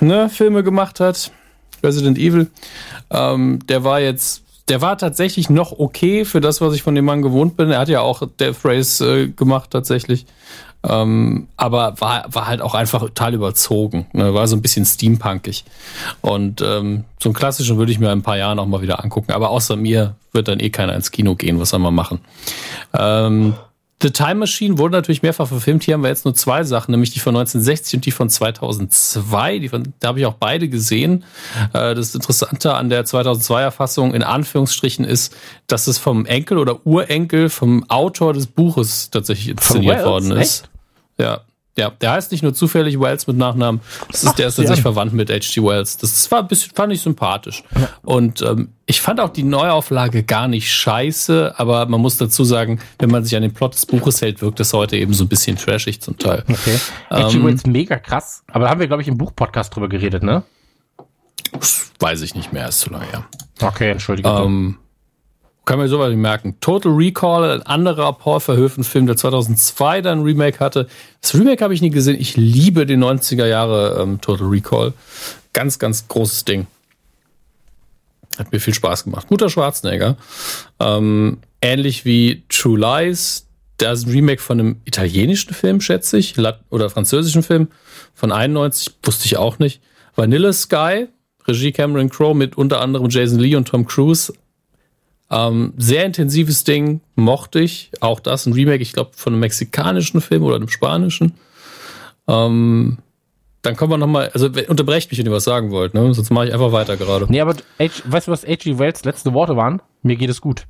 ne, 0.00 0.28
Filme 0.28 0.62
gemacht 0.62 1.00
hat. 1.00 1.30
Resident 1.82 2.18
Evil. 2.18 2.50
Ähm, 3.10 3.60
der 3.66 3.84
war 3.84 4.00
jetzt, 4.00 4.42
der 4.68 4.80
war 4.80 4.98
tatsächlich 4.98 5.48
noch 5.48 5.78
okay 5.78 6.24
für 6.24 6.40
das, 6.40 6.60
was 6.60 6.74
ich 6.74 6.82
von 6.82 6.94
dem 6.94 7.04
Mann 7.04 7.22
gewohnt 7.22 7.56
bin. 7.56 7.70
Er 7.70 7.78
hat 7.78 7.88
ja 7.88 8.00
auch 8.00 8.22
Death 8.40 8.64
Race 8.64 9.00
äh, 9.00 9.28
gemacht 9.28 9.70
tatsächlich. 9.70 10.26
Ähm, 10.88 11.48
aber 11.56 12.00
war, 12.00 12.26
war 12.32 12.46
halt 12.46 12.60
auch 12.60 12.74
einfach 12.74 13.00
total 13.00 13.34
überzogen. 13.34 14.06
Ne? 14.12 14.34
War 14.34 14.46
so 14.46 14.56
ein 14.56 14.62
bisschen 14.62 14.84
steampunkig. 14.84 15.64
Und 16.20 16.62
ähm, 16.62 17.04
so 17.20 17.28
einen 17.28 17.34
klassischen 17.34 17.76
würde 17.76 17.92
ich 17.92 17.98
mir 17.98 18.06
in 18.06 18.18
ein 18.18 18.22
paar 18.22 18.36
Jahren 18.38 18.58
auch 18.58 18.66
mal 18.66 18.82
wieder 18.82 19.02
angucken. 19.02 19.32
Aber 19.32 19.50
außer 19.50 19.76
mir 19.76 20.16
wird 20.32 20.48
dann 20.48 20.60
eh 20.60 20.70
keiner 20.70 20.94
ins 20.94 21.10
Kino 21.10 21.34
gehen. 21.34 21.58
Was 21.58 21.70
soll 21.70 21.80
man 21.80 21.94
machen? 21.94 22.20
Ähm, 22.92 23.54
The 24.02 24.10
Time 24.10 24.34
Machine 24.36 24.76
wurde 24.76 24.92
natürlich 24.92 25.22
mehrfach 25.22 25.48
verfilmt. 25.48 25.82
Hier 25.84 25.94
haben 25.94 26.02
wir 26.02 26.10
jetzt 26.10 26.26
nur 26.26 26.34
zwei 26.34 26.64
Sachen, 26.64 26.90
nämlich 26.90 27.12
die 27.12 27.20
von 27.20 27.34
1960 27.34 27.94
und 27.96 28.06
die 28.06 28.10
von 28.10 28.28
2002. 28.28 29.58
Die 29.58 29.68
von, 29.70 29.94
da 30.00 30.08
habe 30.08 30.20
ich 30.20 30.26
auch 30.26 30.34
beide 30.34 30.68
gesehen. 30.68 31.24
Äh, 31.72 31.94
das 31.94 32.14
Interessante 32.14 32.74
an 32.74 32.90
der 32.90 33.06
2002er 33.06 33.70
Fassung 33.70 34.12
in 34.12 34.22
Anführungsstrichen 34.22 35.06
ist, 35.06 35.34
dass 35.66 35.86
es 35.86 35.96
vom 35.96 36.26
Enkel 36.26 36.58
oder 36.58 36.86
Urenkel 36.86 37.48
vom 37.48 37.88
Autor 37.88 38.34
des 38.34 38.46
Buches 38.46 39.08
tatsächlich 39.10 39.48
inszeniert 39.48 40.04
worden 40.04 40.32
ist. 40.32 40.68
Ja, 41.18 41.40
ja, 41.78 41.90
der 41.90 42.12
heißt 42.12 42.32
nicht 42.32 42.42
nur 42.42 42.54
zufällig 42.54 42.98
Wells 42.98 43.26
mit 43.26 43.36
Nachnamen, 43.36 43.80
das 44.10 44.24
ist, 44.24 44.38
der 44.38 44.48
ist 44.48 44.56
tatsächlich 44.56 44.82
verwandt 44.82 45.12
mit 45.12 45.30
H.G. 45.30 45.62
Wells. 45.62 45.98
Das 45.98 46.30
war 46.30 46.40
ein 46.40 46.48
bisschen, 46.48 46.72
fand 46.74 46.92
ich 46.92 47.02
sympathisch. 47.02 47.62
Ja. 47.78 47.88
Und 48.02 48.40
ähm, 48.42 48.70
ich 48.86 49.00
fand 49.00 49.20
auch 49.20 49.28
die 49.28 49.42
Neuauflage 49.42 50.22
gar 50.22 50.48
nicht 50.48 50.72
scheiße, 50.72 51.54
aber 51.58 51.86
man 51.86 52.00
muss 52.00 52.16
dazu 52.16 52.44
sagen, 52.44 52.80
wenn 52.98 53.10
man 53.10 53.24
sich 53.24 53.36
an 53.36 53.42
den 53.42 53.52
Plot 53.52 53.74
des 53.74 53.84
Buches 53.84 54.22
hält, 54.22 54.40
wirkt 54.40 54.60
es 54.60 54.72
heute 54.72 54.96
eben 54.96 55.12
so 55.12 55.24
ein 55.24 55.28
bisschen 55.28 55.56
trashig 55.56 56.00
zum 56.00 56.16
Teil. 56.16 56.44
Okay. 56.48 56.78
H.G. 57.10 57.36
Ähm, 57.36 57.46
Wells 57.46 57.66
mega 57.66 57.98
krass, 57.98 58.42
aber 58.48 58.64
da 58.64 58.70
haben 58.70 58.80
wir, 58.80 58.86
glaube 58.86 59.02
ich, 59.02 59.08
im 59.08 59.18
Buchpodcast 59.18 59.74
drüber 59.74 59.88
geredet, 59.88 60.22
ne? 60.22 60.44
Weiß 61.98 62.22
ich 62.22 62.34
nicht 62.34 62.52
mehr, 62.52 62.68
ist 62.68 62.80
zu 62.80 62.90
lange 62.90 63.06
her. 63.06 63.26
Okay, 63.60 63.90
entschuldige. 63.90 64.28
Ähm, 64.28 64.78
kann 65.66 65.78
man 65.78 65.88
sowas 65.88 66.08
nicht 66.08 66.18
merken. 66.18 66.56
Total 66.60 66.92
Recall, 66.92 67.50
ein 67.50 67.62
anderer 67.62 68.12
Paul 68.12 68.40
Verhoeven-Film, 68.40 69.06
der 69.06 69.16
2002 69.16 70.00
dann 70.00 70.20
ein 70.20 70.24
Remake 70.24 70.60
hatte. 70.60 70.86
Das 71.20 71.34
Remake 71.34 71.62
habe 71.62 71.74
ich 71.74 71.82
nie 71.82 71.90
gesehen. 71.90 72.16
Ich 72.18 72.36
liebe 72.36 72.86
den 72.86 73.02
90er 73.02 73.46
Jahre 73.46 74.00
ähm, 74.00 74.20
Total 74.20 74.46
Recall. 74.46 74.92
Ganz, 75.52 75.78
ganz 75.78 76.06
großes 76.06 76.44
Ding. 76.44 76.68
Hat 78.38 78.52
mir 78.52 78.60
viel 78.60 78.74
Spaß 78.74 79.04
gemacht. 79.04 79.26
Guter 79.26 79.50
Schwarzenegger. 79.50 80.16
Ähm, 80.78 81.38
ähnlich 81.60 82.04
wie 82.04 82.44
True 82.48 82.78
Lies. 82.78 83.46
Da 83.78 83.92
ist 83.92 84.06
ein 84.06 84.12
Remake 84.12 84.40
von 84.40 84.60
einem 84.60 84.80
italienischen 84.84 85.52
Film, 85.52 85.80
schätze 85.80 86.16
ich, 86.16 86.36
oder 86.70 86.90
französischen 86.90 87.42
Film 87.42 87.68
von 88.14 88.32
91, 88.32 88.94
wusste 89.02 89.26
ich 89.26 89.36
auch 89.36 89.58
nicht. 89.58 89.82
Vanilla 90.14 90.52
Sky, 90.52 91.08
Regie 91.46 91.72
Cameron 91.72 92.08
Crowe 92.08 92.34
mit 92.34 92.56
unter 92.56 92.80
anderem 92.80 93.10
Jason 93.10 93.38
Lee 93.38 93.56
und 93.56 93.68
Tom 93.68 93.84
Cruise. 93.84 94.32
Ähm, 95.30 95.74
sehr 95.76 96.04
intensives 96.04 96.64
Ding, 96.64 97.00
mochte 97.16 97.60
ich. 97.60 97.90
Auch 98.00 98.20
das, 98.20 98.46
ein 98.46 98.52
Remake, 98.52 98.82
ich 98.82 98.92
glaube, 98.92 99.10
von 99.14 99.32
einem 99.32 99.40
mexikanischen 99.40 100.20
Film 100.20 100.42
oder 100.44 100.56
einem 100.56 100.68
spanischen. 100.68 101.34
Ähm, 102.28 102.98
dann 103.62 103.76
kommen 103.76 103.92
wir 103.92 103.98
nochmal, 103.98 104.30
also 104.32 104.48
unterbrecht 104.68 105.10
mich, 105.10 105.18
wenn 105.18 105.26
ihr 105.26 105.32
was 105.32 105.44
sagen 105.44 105.72
wollt, 105.72 105.94
ne? 105.94 106.14
Sonst 106.14 106.30
mache 106.30 106.46
ich 106.46 106.52
einfach 106.52 106.70
weiter 106.70 106.96
gerade. 106.96 107.26
Nee, 107.28 107.40
aber 107.40 107.54
H, 107.80 107.90
weißt 108.04 108.28
du, 108.28 108.32
was 108.32 108.46
H.G. 108.46 108.78
Wells 108.78 109.04
letzte 109.04 109.32
Worte 109.32 109.56
waren? 109.56 109.82
Mir 110.02 110.14
geht 110.14 110.30
es 110.30 110.40
gut. 110.40 110.66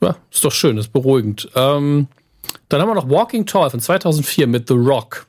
Ja, 0.00 0.16
ist 0.30 0.44
doch 0.44 0.52
schön, 0.52 0.76
ist 0.76 0.92
beruhigend. 0.92 1.48
Ähm, 1.54 2.08
dann 2.68 2.80
haben 2.80 2.88
wir 2.88 2.94
noch 2.94 3.08
Walking 3.08 3.46
Tall 3.46 3.70
von 3.70 3.80
2004 3.80 4.48
mit 4.48 4.66
The 4.68 4.74
Rock 4.74 5.25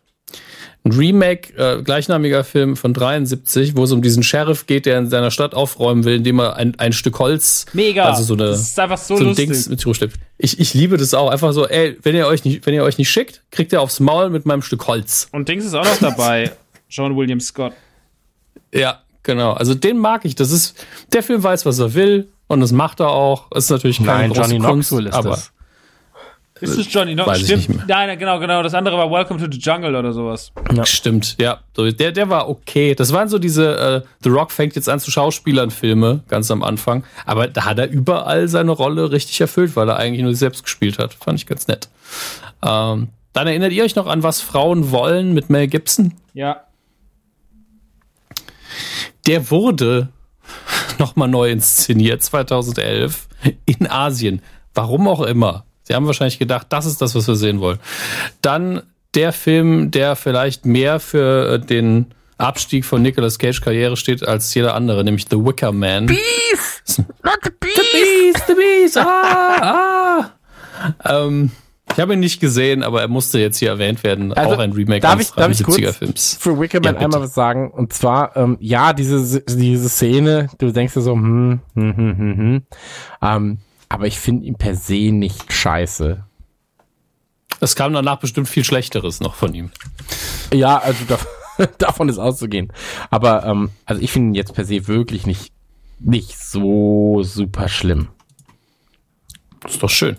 ein 0.87 0.91
Remake, 0.91 1.53
äh, 1.57 1.81
gleichnamiger 1.81 2.43
Film 2.43 2.75
von 2.75 2.93
73, 2.93 3.75
wo 3.75 3.83
es 3.83 3.91
um 3.91 4.01
diesen 4.01 4.23
Sheriff 4.23 4.65
geht, 4.65 4.85
der 4.85 4.97
in 4.99 5.09
seiner 5.09 5.31
Stadt 5.31 5.53
aufräumen 5.53 6.03
will, 6.03 6.15
indem 6.15 6.39
er 6.39 6.55
ein, 6.55 6.77
ein 6.79 6.93
Stück 6.93 7.19
Holz, 7.19 7.65
Mega. 7.73 8.05
also 8.05 8.23
so 8.23 8.33
eine, 8.33 8.51
das 8.51 8.61
ist 8.61 8.79
einfach 8.79 8.97
so, 8.97 9.15
so 9.15 9.23
ein 9.23 9.27
lustig. 9.29 9.49
Dings 9.49 9.69
mit 9.69 9.85
hochschleppt. 9.85 10.17
Ich, 10.37 10.59
ich 10.59 10.73
liebe 10.73 10.97
das 10.97 11.13
auch. 11.13 11.29
Einfach 11.29 11.53
so, 11.53 11.67
ey, 11.67 11.97
wenn 12.03 12.15
ihr 12.15 12.27
euch 12.27 12.43
nicht, 12.45 12.65
wenn 12.65 12.73
ihr 12.73 12.83
euch 12.83 12.97
nicht 12.97 13.09
schickt, 13.09 13.41
kriegt 13.51 13.71
ihr 13.73 13.81
aufs 13.81 13.99
Maul 13.99 14.29
mit 14.29 14.45
meinem 14.45 14.61
Stück 14.61 14.87
Holz. 14.87 15.27
Und 15.31 15.47
Dings 15.49 15.65
ist 15.65 15.73
auch 15.73 15.85
noch 15.85 15.97
dabei. 15.99 16.51
John 16.89 17.15
William 17.17 17.39
Scott. 17.39 17.73
Ja, 18.73 19.01
genau. 19.23 19.53
Also 19.53 19.73
den 19.73 19.97
mag 19.97 20.25
ich. 20.25 20.35
Das 20.35 20.51
ist, 20.51 20.85
der 21.11 21.23
Film 21.23 21.43
weiß, 21.43 21.65
was 21.65 21.79
er 21.79 21.93
will. 21.93 22.29
Und 22.47 22.61
das 22.61 22.71
macht 22.71 22.99
er 23.01 23.09
auch. 23.09 23.51
Ist 23.51 23.69
natürlich 23.69 23.97
keine 23.97 24.11
Nein, 24.11 24.29
große 24.29 24.41
Johnny 24.41 24.59
Kunst, 24.59 24.89
Knoxville 24.89 25.09
ist 25.09 25.15
aber 25.15 25.29
das. 25.31 25.51
Ist 26.61 26.77
es 26.77 26.91
Johnny 26.91 27.13
Knox? 27.13 27.29
Weiß 27.29 27.39
ich 27.39 27.45
Stimmt. 27.45 27.69
nicht 27.69 27.87
mehr. 27.87 27.97
Nein, 28.07 28.19
genau, 28.19 28.39
genau. 28.39 28.63
Das 28.63 28.73
andere 28.73 28.97
war 28.97 29.09
Welcome 29.11 29.39
to 29.39 29.51
the 29.51 29.57
Jungle 29.57 29.95
oder 29.95 30.13
sowas. 30.13 30.51
Stimmt, 30.83 31.35
ja. 31.39 31.59
So, 31.75 31.89
der, 31.91 32.11
der 32.11 32.29
war 32.29 32.49
okay. 32.49 32.95
Das 32.95 33.13
waren 33.13 33.29
so 33.29 33.39
diese, 33.39 34.03
äh, 34.03 34.07
The 34.23 34.29
Rock 34.29 34.51
fängt 34.51 34.75
jetzt 34.75 34.89
an 34.89 34.99
zu 34.99 35.11
Schauspielern 35.11 35.71
Filme, 35.71 36.23
ganz 36.27 36.49
am 36.51 36.63
Anfang. 36.63 37.03
Aber 37.25 37.47
da 37.47 37.65
hat 37.65 37.79
er 37.79 37.89
überall 37.89 38.47
seine 38.47 38.71
Rolle 38.71 39.11
richtig 39.11 39.39
erfüllt, 39.41 39.75
weil 39.75 39.89
er 39.89 39.97
eigentlich 39.97 40.21
nur 40.21 40.31
sich 40.31 40.39
selbst 40.39 40.63
gespielt 40.63 40.99
hat. 40.99 41.13
Fand 41.13 41.39
ich 41.39 41.45
ganz 41.45 41.67
nett. 41.67 41.89
Ähm, 42.63 43.09
dann 43.33 43.47
erinnert 43.47 43.71
ihr 43.71 43.83
euch 43.83 43.95
noch 43.95 44.07
an 44.07 44.23
Was 44.23 44.41
Frauen 44.41 44.91
wollen 44.91 45.33
mit 45.33 45.49
Mel 45.49 45.67
Gibson? 45.67 46.13
Ja. 46.33 46.61
Der 49.27 49.51
wurde 49.51 50.09
nochmal 50.97 51.27
neu 51.27 51.51
inszeniert, 51.51 52.23
2011, 52.23 53.27
in 53.65 53.87
Asien. 53.87 54.41
Warum 54.73 55.07
auch 55.07 55.21
immer. 55.21 55.65
Sie 55.87 55.95
haben 55.95 56.05
wahrscheinlich 56.05 56.37
gedacht, 56.37 56.67
das 56.69 56.85
ist 56.85 57.01
das, 57.01 57.15
was 57.15 57.27
wir 57.29 57.35
sehen 57.35 57.61
wollen. 57.61 57.79
Dann 58.41 58.81
der 59.15 59.31
Film, 59.31 59.89
der 59.89 60.17
vielleicht 60.17 60.65
mehr 60.65 60.99
für 60.99 61.53
äh, 61.53 61.59
den 61.59 62.07
Abstieg 62.37 62.83
von 62.83 63.01
Nicolas 63.01 63.39
Cage 63.39 63.61
Karriere 63.61 63.95
steht 63.95 64.27
als 64.27 64.53
jeder 64.53 64.75
andere, 64.75 65.05
nämlich 65.05 65.27
The 65.29 65.37
Wicker 65.37 65.71
Man. 65.71 66.07
Beef! 66.07 66.83
Not 67.23 67.39
the 67.43 67.51
beef! 67.57 67.73
The 67.75 67.81
Beast, 67.93 68.47
The 68.47 68.53
Beast, 68.53 68.97
ah, 68.97 69.61
ah. 69.61 70.31
Ähm, 71.05 71.51
ich 71.93 71.99
habe 72.01 72.13
ihn 72.13 72.19
nicht 72.19 72.41
gesehen, 72.41 72.83
aber 72.83 72.99
er 73.01 73.07
musste 73.07 73.39
jetzt 73.39 73.57
hier 73.57 73.69
erwähnt 73.69 74.03
werden. 74.03 74.33
Also, 74.33 74.55
auch 74.55 74.59
ein 74.59 74.73
Remake 74.73 74.99
darf 74.99 75.21
ich, 75.21 75.31
darf 75.31 75.51
ich 75.51 75.59
73er 75.59 75.63
kurz 75.63 75.95
Films. 75.95 76.37
für 76.37 76.59
Wickerman 76.59 76.83
Ja, 76.83 76.91
bitte. 76.91 77.05
einmal 77.05 77.21
was 77.21 77.33
sagen? 77.33 77.71
Und 77.71 77.93
zwar, 77.93 78.35
ähm, 78.35 78.57
ja, 78.59 78.91
diese, 78.91 79.41
diese 79.41 79.87
Szene, 79.87 80.49
du 80.57 80.71
denkst 80.71 80.95
dir 80.95 81.01
so, 81.01 81.13
hm, 81.13 81.61
hm, 81.75 81.95
hm, 81.95 82.17
hm, 82.17 82.37
hm. 82.37 82.61
Ähm, 83.21 83.57
aber 83.89 84.07
ich 84.07 84.19
finde 84.19 84.45
ihn 84.45 84.55
per 84.55 84.75
se 84.75 85.11
nicht 85.11 85.51
scheiße. 85.51 86.23
Es 87.59 87.75
kam 87.75 87.93
danach 87.93 88.19
bestimmt 88.19 88.47
viel 88.47 88.63
Schlechteres 88.63 89.19
noch 89.19 89.35
von 89.35 89.53
ihm. 89.53 89.71
Ja, 90.53 90.77
also 90.77 91.03
da, 91.07 91.65
davon 91.77 92.09
ist 92.09 92.19
auszugehen. 92.19 92.71
Aber 93.09 93.45
ähm, 93.45 93.71
also 93.85 94.01
ich 94.01 94.11
finde 94.11 94.29
ihn 94.31 94.35
jetzt 94.35 94.53
per 94.53 94.65
se 94.65 94.87
wirklich 94.87 95.25
nicht, 95.25 95.51
nicht 95.99 96.37
so 96.37 97.23
super 97.23 97.67
schlimm. 97.67 98.09
Ist 99.65 99.81
doch 99.81 99.89
schön. 99.89 100.17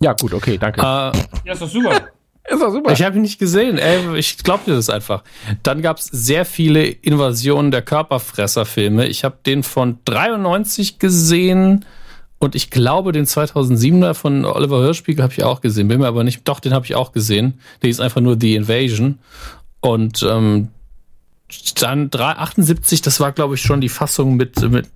Ja, 0.00 0.12
gut, 0.12 0.32
okay, 0.32 0.58
danke. 0.58 0.80
Äh, 0.80 0.84
Ja, 0.84 1.52
ist 1.52 1.62
doch 1.62 1.68
super. 1.68 1.90
ist 2.48 2.62
doch 2.62 2.70
super. 2.70 2.92
Ich 2.92 3.02
habe 3.02 3.16
ihn 3.16 3.22
nicht 3.22 3.40
gesehen. 3.40 3.78
Ey, 3.78 4.16
ich 4.16 4.38
glaub 4.38 4.64
dir 4.64 4.74
das 4.74 4.90
einfach. 4.90 5.24
Dann 5.64 5.82
gab's 5.82 6.04
sehr 6.06 6.44
viele 6.44 6.86
Invasionen 6.86 7.72
der 7.72 7.82
Körperfresser-Filme. 7.82 9.06
Ich 9.08 9.24
habe 9.24 9.38
den 9.44 9.64
von 9.64 9.98
93 10.04 11.00
gesehen 11.00 11.84
und 12.38 12.54
ich 12.54 12.70
glaube 12.70 13.12
den 13.12 13.26
2007er 13.26 14.14
von 14.14 14.44
Oliver 14.44 14.80
Hirschspiegel 14.80 15.22
habe 15.22 15.32
ich 15.32 15.42
auch 15.42 15.60
gesehen. 15.60 15.88
Bin 15.88 16.00
mir 16.00 16.06
aber 16.06 16.22
nicht. 16.22 16.46
Doch, 16.46 16.60
den 16.60 16.72
habe 16.72 16.86
ich 16.86 16.94
auch 16.94 17.12
gesehen. 17.12 17.60
Der 17.82 17.90
ist 17.90 18.00
einfach 18.00 18.20
nur 18.20 18.36
The 18.40 18.54
Invasion. 18.54 19.18
Und 19.80 20.22
ähm, 20.22 20.68
dann 21.80 22.10
3, 22.10 22.24
78, 22.24 23.02
das 23.02 23.20
war 23.20 23.32
glaube 23.32 23.54
ich 23.54 23.62
schon 23.62 23.80
die 23.80 23.88
Fassung 23.88 24.36
mit 24.36 24.60
mit. 24.70 24.88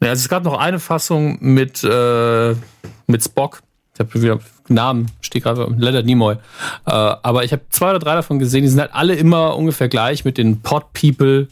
Ja, 0.00 0.08
also 0.08 0.20
es 0.20 0.28
gab 0.28 0.44
noch 0.44 0.58
eine 0.58 0.80
Fassung 0.80 1.38
mit 1.40 1.84
äh, 1.84 2.54
mit 3.06 3.22
Spock. 3.22 3.62
Ich 3.94 4.00
habe 4.00 4.22
wieder 4.22 4.38
Namen, 4.68 5.10
steht 5.20 5.44
gerade 5.44 5.72
Leonard 5.76 6.06
Nimoy. 6.06 6.34
Äh, 6.34 6.38
aber 6.86 7.44
ich 7.44 7.52
habe 7.52 7.62
zwei 7.70 7.90
oder 7.90 7.98
drei 7.98 8.14
davon 8.14 8.38
gesehen, 8.38 8.62
die 8.62 8.68
sind 8.68 8.80
halt 8.80 8.94
alle 8.94 9.14
immer 9.14 9.56
ungefähr 9.56 9.88
gleich 9.88 10.24
mit 10.24 10.38
den 10.38 10.62
Pod 10.62 10.92
People, 10.92 11.48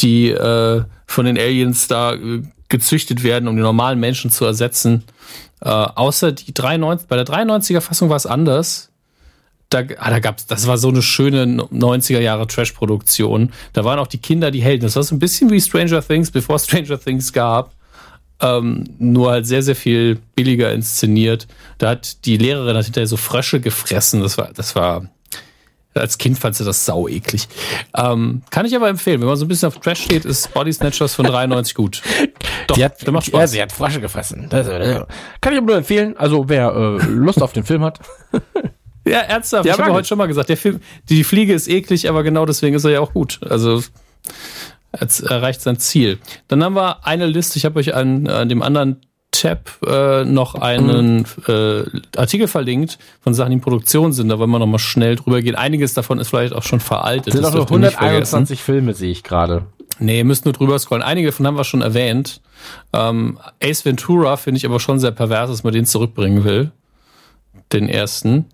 die 0.00 0.30
äh, 0.30 0.82
von 1.06 1.24
den 1.24 1.38
Aliens 1.38 1.88
da 1.88 2.14
äh, 2.14 2.42
gezüchtet 2.68 3.22
werden, 3.22 3.48
um 3.48 3.56
die 3.56 3.62
normalen 3.62 3.98
Menschen 4.00 4.30
zu 4.30 4.44
ersetzen. 4.44 5.04
Äh, 5.60 5.68
außer 5.68 6.32
die 6.32 6.52
93, 6.52 7.08
bei 7.08 7.16
der 7.16 7.26
93er 7.26 7.80
Fassung 7.80 8.08
war 8.08 8.16
es 8.16 8.26
anders. 8.26 8.90
Da, 9.70 9.80
ah, 9.98 10.10
da 10.10 10.18
gab's, 10.18 10.46
das 10.46 10.66
war 10.66 10.78
so 10.78 10.88
eine 10.88 11.02
schöne 11.02 11.44
90er 11.44 12.20
Jahre 12.20 12.46
Trash-Produktion. 12.46 13.52
Da 13.74 13.84
waren 13.84 13.98
auch 13.98 14.06
die 14.06 14.18
Kinder 14.18 14.50
die 14.50 14.62
Helden. 14.62 14.84
Das 14.84 14.96
war 14.96 15.02
so 15.02 15.14
ein 15.14 15.18
bisschen 15.18 15.50
wie 15.50 15.60
Stranger 15.60 16.06
Things, 16.06 16.30
bevor 16.30 16.58
Stranger 16.58 16.98
Things 16.98 17.32
gab 17.32 17.72
ähm, 18.40 18.84
nur 18.98 19.30
halt 19.30 19.46
sehr, 19.46 19.62
sehr 19.62 19.76
viel 19.76 20.18
billiger 20.34 20.72
inszeniert. 20.72 21.46
Da 21.78 21.90
hat 21.90 22.24
die 22.24 22.36
Lehrerin 22.36 22.76
hat 22.76 22.84
hinterher 22.84 23.06
so 23.06 23.16
Frösche 23.16 23.60
gefressen. 23.60 24.20
Das 24.20 24.38
war, 24.38 24.52
das 24.52 24.76
war, 24.76 25.08
als 25.94 26.18
Kind 26.18 26.38
fand 26.38 26.54
sie 26.54 26.64
das 26.64 26.84
sau 26.84 27.08
eklig. 27.08 27.48
Ähm, 27.96 28.42
kann 28.50 28.66
ich 28.66 28.76
aber 28.76 28.88
empfehlen. 28.88 29.20
Wenn 29.20 29.28
man 29.28 29.36
so 29.36 29.44
ein 29.44 29.48
bisschen 29.48 29.68
auf 29.68 29.80
Trash 29.80 30.04
steht, 30.04 30.24
ist 30.24 30.54
Body 30.54 30.72
Snatchers 30.72 31.14
von 31.14 31.26
93 31.26 31.74
gut. 31.74 32.02
Doch, 32.68 32.76
sie 32.76 32.84
hat, 32.84 33.04
der 33.04 33.12
macht 33.12 33.26
Ja, 33.26 33.32
Spaß. 33.38 33.50
sie 33.50 33.62
hat 33.62 33.72
Frösche 33.72 34.00
gefressen. 34.00 34.46
Das, 34.48 34.68
äh, 34.68 35.00
kann 35.40 35.52
ich 35.52 35.58
aber 35.58 35.66
nur 35.66 35.76
empfehlen. 35.76 36.16
Also 36.16 36.48
wer 36.48 36.72
äh, 36.72 37.04
Lust 37.06 37.42
auf 37.42 37.52
den 37.52 37.64
Film 37.64 37.82
hat. 37.82 37.98
Ja, 39.06 39.20
ernsthaft. 39.20 39.64
Ja, 39.64 39.72
ich 39.72 39.80
habe 39.80 39.92
heute 39.94 40.06
schon 40.06 40.18
mal 40.18 40.28
gesagt, 40.28 40.50
der 40.50 40.58
Film, 40.58 40.80
die 41.08 41.24
Fliege 41.24 41.54
ist 41.54 41.66
eklig, 41.66 42.10
aber 42.10 42.22
genau 42.22 42.44
deswegen 42.44 42.76
ist 42.76 42.84
er 42.84 42.90
ja 42.90 43.00
auch 43.00 43.14
gut. 43.14 43.40
Also 43.48 43.82
es 44.92 45.20
erreicht 45.20 45.62
sein 45.62 45.78
Ziel. 45.78 46.18
Dann 46.48 46.62
haben 46.62 46.74
wir 46.74 47.06
eine 47.06 47.26
Liste. 47.26 47.56
Ich 47.58 47.64
habe 47.64 47.78
euch 47.80 47.94
an, 47.94 48.26
an 48.26 48.50
dem 48.50 48.60
anderen 48.60 49.00
Tab 49.30 49.70
äh, 49.86 50.24
noch 50.24 50.54
einen 50.56 51.24
äh, 51.46 51.84
Artikel 52.16 52.48
verlinkt 52.48 52.98
von 53.20 53.34
Sachen, 53.34 53.50
die 53.50 53.54
in 53.56 53.60
Produktion 53.60 54.12
sind. 54.12 54.28
Da 54.28 54.38
wollen 54.38 54.50
wir 54.50 54.58
noch 54.58 54.66
mal 54.66 54.78
schnell 54.78 55.16
drüber 55.16 55.42
gehen. 55.42 55.54
Einiges 55.54 55.94
davon 55.94 56.18
ist 56.18 56.28
vielleicht 56.28 56.54
auch 56.54 56.62
schon 56.62 56.80
veraltet. 56.80 57.32
sind 57.32 57.42
das 57.42 57.54
auch 57.54 57.68
vergessen. 57.68 57.96
121 57.96 58.62
Filme, 58.62 58.94
sehe 58.94 59.10
ich 59.10 59.22
gerade. 59.22 59.66
Nee, 59.98 60.18
ihr 60.18 60.24
müsst 60.24 60.44
nur 60.44 60.54
drüber 60.54 60.78
scrollen. 60.78 61.02
Einige 61.02 61.28
davon 61.28 61.46
haben 61.46 61.56
wir 61.56 61.64
schon 61.64 61.82
erwähnt. 61.82 62.40
Ähm, 62.92 63.38
Ace 63.62 63.84
Ventura 63.84 64.36
finde 64.36 64.58
ich 64.58 64.66
aber 64.66 64.80
schon 64.80 64.98
sehr 64.98 65.10
pervers, 65.10 65.50
dass 65.50 65.64
man 65.64 65.72
den 65.72 65.86
zurückbringen 65.86 66.44
will. 66.44 66.70
den 67.72 67.88
ersten. 67.88 68.46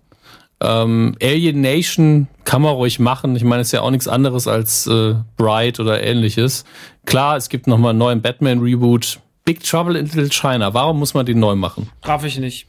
Ähm, 0.61 1.15
Alien 1.21 1.61
Nation 1.61 2.27
kann 2.43 2.61
man 2.61 2.73
ruhig 2.73 2.99
machen. 2.99 3.35
Ich 3.35 3.43
meine, 3.43 3.61
es 3.61 3.67
ist 3.67 3.71
ja 3.73 3.81
auch 3.81 3.91
nichts 3.91 4.07
anderes 4.07 4.47
als 4.47 4.87
äh, 4.87 5.15
Bright 5.37 5.79
oder 5.79 6.01
ähnliches. 6.01 6.65
Klar, 7.05 7.37
es 7.37 7.49
gibt 7.49 7.67
nochmal 7.67 7.91
einen 7.91 7.99
neuen 7.99 8.21
Batman-Reboot. 8.21 9.19
Big 9.43 9.63
Trouble 9.63 9.97
in 9.97 10.05
Little 10.05 10.29
China. 10.29 10.73
Warum 10.73 10.97
muss 10.99 11.13
man 11.13 11.25
den 11.25 11.39
neu 11.39 11.55
machen? 11.55 11.89
Traf 12.01 12.23
ich 12.25 12.39
nicht. 12.39 12.67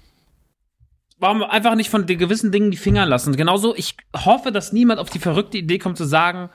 Warum 1.18 1.42
einfach 1.42 1.74
nicht 1.74 1.88
von 1.88 2.06
den 2.06 2.18
gewissen 2.18 2.52
Dingen 2.52 2.70
die 2.70 2.76
Finger 2.76 3.06
lassen? 3.06 3.34
Genauso, 3.36 3.74
ich 3.74 3.96
hoffe, 4.14 4.52
dass 4.52 4.72
niemand 4.72 5.00
auf 5.00 5.08
die 5.08 5.18
verrückte 5.18 5.56
Idee 5.56 5.78
kommt 5.78 5.96
zu 5.96 6.04
sagen, 6.04 6.50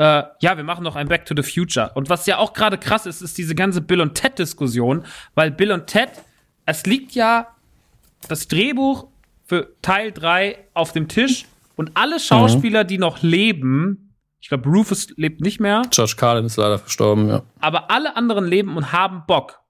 äh, 0.00 0.24
ja, 0.40 0.56
wir 0.56 0.64
machen 0.64 0.82
noch 0.82 0.96
ein 0.96 1.08
Back 1.08 1.26
to 1.26 1.34
the 1.36 1.42
Future. 1.42 1.92
Und 1.94 2.08
was 2.08 2.24
ja 2.24 2.38
auch 2.38 2.54
gerade 2.54 2.78
krass 2.78 3.04
ist, 3.04 3.20
ist 3.20 3.36
diese 3.36 3.54
ganze 3.54 3.82
Bill 3.82 4.00
und 4.00 4.14
Ted-Diskussion, 4.14 5.04
weil 5.34 5.50
Bill 5.50 5.72
und 5.72 5.88
Ted, 5.88 6.08
es 6.64 6.86
liegt 6.86 7.12
ja 7.12 7.48
das 8.26 8.48
Drehbuch 8.48 9.08
für 9.44 9.76
Teil 9.82 10.10
3 10.12 10.56
auf 10.72 10.92
dem 10.92 11.06
Tisch 11.06 11.44
und 11.76 11.90
alle 11.94 12.18
Schauspieler, 12.18 12.84
die 12.84 12.96
noch 12.96 13.22
leben, 13.22 14.14
ich 14.40 14.48
glaube, 14.48 14.70
Rufus 14.70 15.08
lebt 15.16 15.42
nicht 15.42 15.60
mehr, 15.60 15.82
George 15.90 16.14
Carlin 16.16 16.46
ist 16.46 16.56
leider 16.56 16.78
verstorben, 16.78 17.28
ja. 17.28 17.42
aber 17.60 17.90
alle 17.90 18.16
anderen 18.16 18.46
leben 18.46 18.78
und 18.78 18.92
haben 18.92 19.24
Bock. 19.26 19.60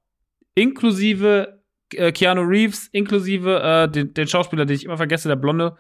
Inklusive 0.54 1.60
äh, 1.92 2.12
Keanu 2.12 2.42
Reeves, 2.42 2.86
inklusive 2.92 3.62
äh, 3.62 3.88
den, 3.90 4.14
den 4.14 4.28
Schauspieler, 4.28 4.64
den 4.64 4.76
ich 4.76 4.84
immer 4.84 4.96
vergesse, 4.96 5.26
der 5.26 5.36
Blonde. 5.36 5.76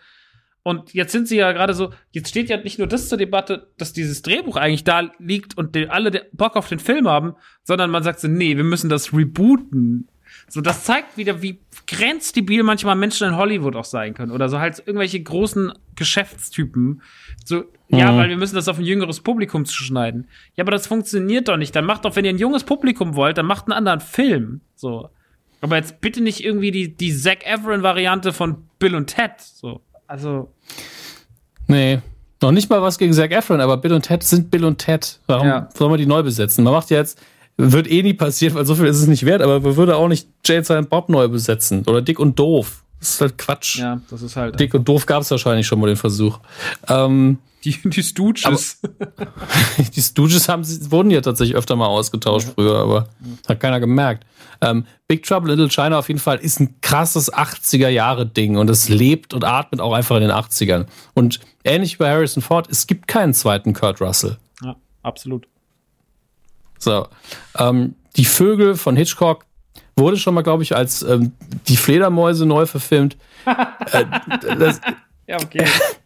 Und 0.62 0.92
jetzt 0.92 1.12
sind 1.12 1.26
sie 1.26 1.36
ja 1.36 1.52
gerade 1.52 1.72
so, 1.72 1.92
jetzt 2.10 2.28
steht 2.28 2.50
ja 2.50 2.58
nicht 2.58 2.78
nur 2.78 2.86
das 2.86 3.08
zur 3.08 3.16
Debatte, 3.16 3.68
dass 3.78 3.92
dieses 3.92 4.22
Drehbuch 4.22 4.56
eigentlich 4.56 4.84
da 4.84 5.10
liegt 5.18 5.56
und 5.56 5.74
die, 5.74 5.88
alle 5.88 6.26
Bock 6.32 6.56
auf 6.56 6.68
den 6.68 6.78
Film 6.78 7.08
haben, 7.08 7.34
sondern 7.62 7.90
man 7.90 8.02
sagt 8.02 8.20
so, 8.20 8.28
nee, 8.28 8.56
wir 8.56 8.64
müssen 8.64 8.90
das 8.90 9.12
rebooten. 9.14 10.08
So, 10.48 10.60
das 10.60 10.84
zeigt 10.84 11.16
wieder, 11.16 11.42
wie 11.42 11.60
grenzdebil 11.86 12.62
manchmal 12.62 12.96
Menschen 12.96 13.28
in 13.28 13.36
Hollywood 13.36 13.76
auch 13.76 13.84
sein 13.84 14.14
können. 14.14 14.32
Oder 14.32 14.48
so 14.48 14.58
halt 14.58 14.78
irgendwelche 14.78 15.22
großen 15.22 15.72
Geschäftstypen. 15.96 17.02
So, 17.44 17.64
ja, 17.88 18.16
weil 18.16 18.28
wir 18.28 18.36
müssen 18.36 18.54
das 18.54 18.68
auf 18.68 18.78
ein 18.78 18.84
jüngeres 18.84 19.20
Publikum 19.20 19.64
zuschneiden. 19.64 20.28
Ja, 20.54 20.64
aber 20.64 20.72
das 20.72 20.86
funktioniert 20.86 21.48
doch 21.48 21.56
nicht. 21.56 21.74
Dann 21.74 21.84
macht 21.84 22.04
doch, 22.04 22.16
wenn 22.16 22.24
ihr 22.24 22.32
ein 22.32 22.38
junges 22.38 22.64
Publikum 22.64 23.16
wollt, 23.16 23.38
dann 23.38 23.46
macht 23.46 23.66
einen 23.66 23.72
anderen 23.72 24.00
Film. 24.00 24.60
So. 24.74 25.08
Aber 25.60 25.76
jetzt 25.76 26.00
bitte 26.00 26.22
nicht 26.22 26.44
irgendwie 26.44 26.70
die, 26.70 26.96
die 26.96 27.14
Zac 27.14 27.46
Efron-Variante 27.46 28.32
von 28.32 28.68
Bill 28.78 28.94
und 28.94 29.06
Ted. 29.06 29.32
So. 29.38 29.82
Also, 30.10 30.48
Nee, 31.68 32.00
noch 32.42 32.50
nicht 32.50 32.68
mal 32.68 32.82
was 32.82 32.98
gegen 32.98 33.12
Zac 33.12 33.30
Efron, 33.30 33.60
aber 33.60 33.76
Bill 33.76 33.92
und 33.92 34.02
Ted 34.02 34.24
sind 34.24 34.50
Bill 34.50 34.64
und 34.64 34.78
Ted. 34.78 35.20
Warum 35.28 35.46
Ja. 35.46 35.68
soll 35.76 35.88
man 35.88 35.98
die 35.98 36.06
neu 36.06 36.22
besetzen? 36.24 36.64
Man 36.64 36.72
macht 36.72 36.90
jetzt, 36.90 37.16
wird 37.56 37.88
eh 37.88 38.02
nie 38.02 38.14
passieren, 38.14 38.56
weil 38.56 38.64
so 38.66 38.74
viel 38.74 38.86
ist 38.86 38.98
es 38.98 39.06
nicht 39.06 39.24
wert, 39.24 39.40
aber 39.40 39.60
man 39.60 39.76
würde 39.76 39.94
auch 39.94 40.08
nicht 40.08 40.26
Jade 40.44 40.64
Silent 40.64 40.90
Bob 40.90 41.08
neu 41.10 41.28
besetzen. 41.28 41.84
Oder 41.86 42.02
Dick 42.02 42.18
und 42.18 42.36
Doof. 42.38 42.82
Das 42.98 43.10
ist 43.10 43.20
halt 43.20 43.38
Quatsch. 43.38 43.78
ja, 43.78 44.00
das 44.10 44.22
ist 44.22 44.34
halt. 44.34 44.58
Dick 44.58 44.74
und 44.74 44.88
Doof 44.88 45.06
gab 45.06 45.22
es 45.22 45.30
wahrscheinlich 45.30 45.66
schon 45.66 45.78
mal 45.78 45.86
den 45.86 45.96
Versuch. 45.96 46.40
Ähm, 46.88 47.38
Die, 47.64 47.76
die 47.84 48.02
Stooges. 48.02 48.80
die 49.94 50.00
Stooges 50.02 50.48
haben, 50.48 50.64
wurden 50.90 51.10
ja 51.10 51.20
tatsächlich 51.20 51.56
öfter 51.56 51.76
mal 51.76 51.86
ausgetauscht 51.86 52.48
früher, 52.54 52.78
aber 52.78 53.08
hat 53.48 53.60
keiner 53.60 53.80
gemerkt. 53.80 54.24
Ähm, 54.62 54.86
Big 55.08 55.24
Trouble 55.24 55.50
Little 55.50 55.68
China 55.68 55.98
auf 55.98 56.08
jeden 56.08 56.20
Fall 56.20 56.38
ist 56.38 56.60
ein 56.60 56.80
krasses 56.80 57.32
80er-Jahre-Ding 57.32 58.56
und 58.56 58.68
es 58.70 58.88
lebt 58.88 59.34
und 59.34 59.44
atmet 59.44 59.80
auch 59.80 59.92
einfach 59.92 60.16
in 60.16 60.22
den 60.22 60.30
80ern. 60.30 60.86
Und 61.14 61.40
ähnlich 61.64 61.94
wie 61.94 61.98
bei 61.98 62.10
Harrison 62.10 62.42
Ford, 62.42 62.68
es 62.70 62.86
gibt 62.86 63.08
keinen 63.08 63.34
zweiten 63.34 63.72
Kurt 63.72 64.00
Russell. 64.00 64.38
ja, 64.62 64.76
absolut. 65.02 65.46
So. 66.78 67.06
Ähm, 67.58 67.94
die 68.16 68.24
Vögel 68.24 68.74
von 68.74 68.96
Hitchcock 68.96 69.44
wurde 69.96 70.16
schon 70.16 70.34
mal, 70.34 70.42
glaube 70.42 70.62
ich, 70.62 70.74
als 70.74 71.02
ähm, 71.02 71.32
die 71.68 71.76
Fledermäuse 71.76 72.46
neu 72.46 72.66
verfilmt. 72.66 73.16
äh, 73.92 74.04
das, 74.58 74.80
Ja, 75.30 75.36
okay. 75.40 75.64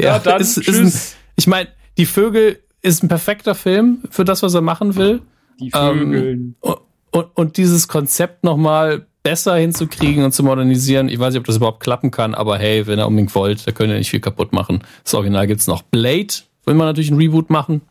ja, 0.00 0.14
Ja, 0.14 0.18
dann 0.18 0.40
ist, 0.40 0.56
ist 0.58 0.64
tschüss. 0.66 1.12
ein, 1.12 1.32
ich 1.36 1.46
meine, 1.46 1.68
die 1.96 2.06
Vögel 2.06 2.60
ist 2.82 3.02
ein 3.02 3.08
perfekter 3.08 3.54
Film 3.54 4.02
für 4.10 4.24
das, 4.24 4.42
was 4.42 4.54
er 4.54 4.60
machen 4.60 4.96
will. 4.96 5.20
Die 5.60 5.70
Ähm, 5.74 5.98
Vögeln. 5.98 6.54
Und, 6.60 6.78
und, 7.10 7.26
und 7.34 7.56
dieses 7.56 7.88
Konzept 7.88 8.44
nochmal 8.44 9.06
besser 9.22 9.56
hinzukriegen 9.56 10.24
und 10.24 10.32
zu 10.32 10.42
modernisieren. 10.42 11.08
Ich 11.08 11.18
weiß 11.18 11.32
nicht, 11.34 11.40
ob 11.40 11.46
das 11.46 11.56
überhaupt 11.56 11.80
klappen 11.80 12.10
kann, 12.10 12.34
aber 12.34 12.56
hey, 12.58 12.86
wenn 12.86 12.98
ihr 12.98 13.06
unbedingt 13.06 13.34
wollt, 13.34 13.66
da 13.66 13.72
könnt 13.72 13.90
ihr 13.90 13.98
nicht 13.98 14.10
viel 14.10 14.20
kaputt 14.20 14.52
machen. 14.52 14.82
Das 15.04 15.14
Original 15.14 15.46
gibt's 15.46 15.66
noch. 15.66 15.82
Blade 15.82 16.28
will 16.64 16.74
man 16.74 16.86
natürlich 16.86 17.10
einen 17.10 17.20
Reboot 17.20 17.50
machen. 17.50 17.82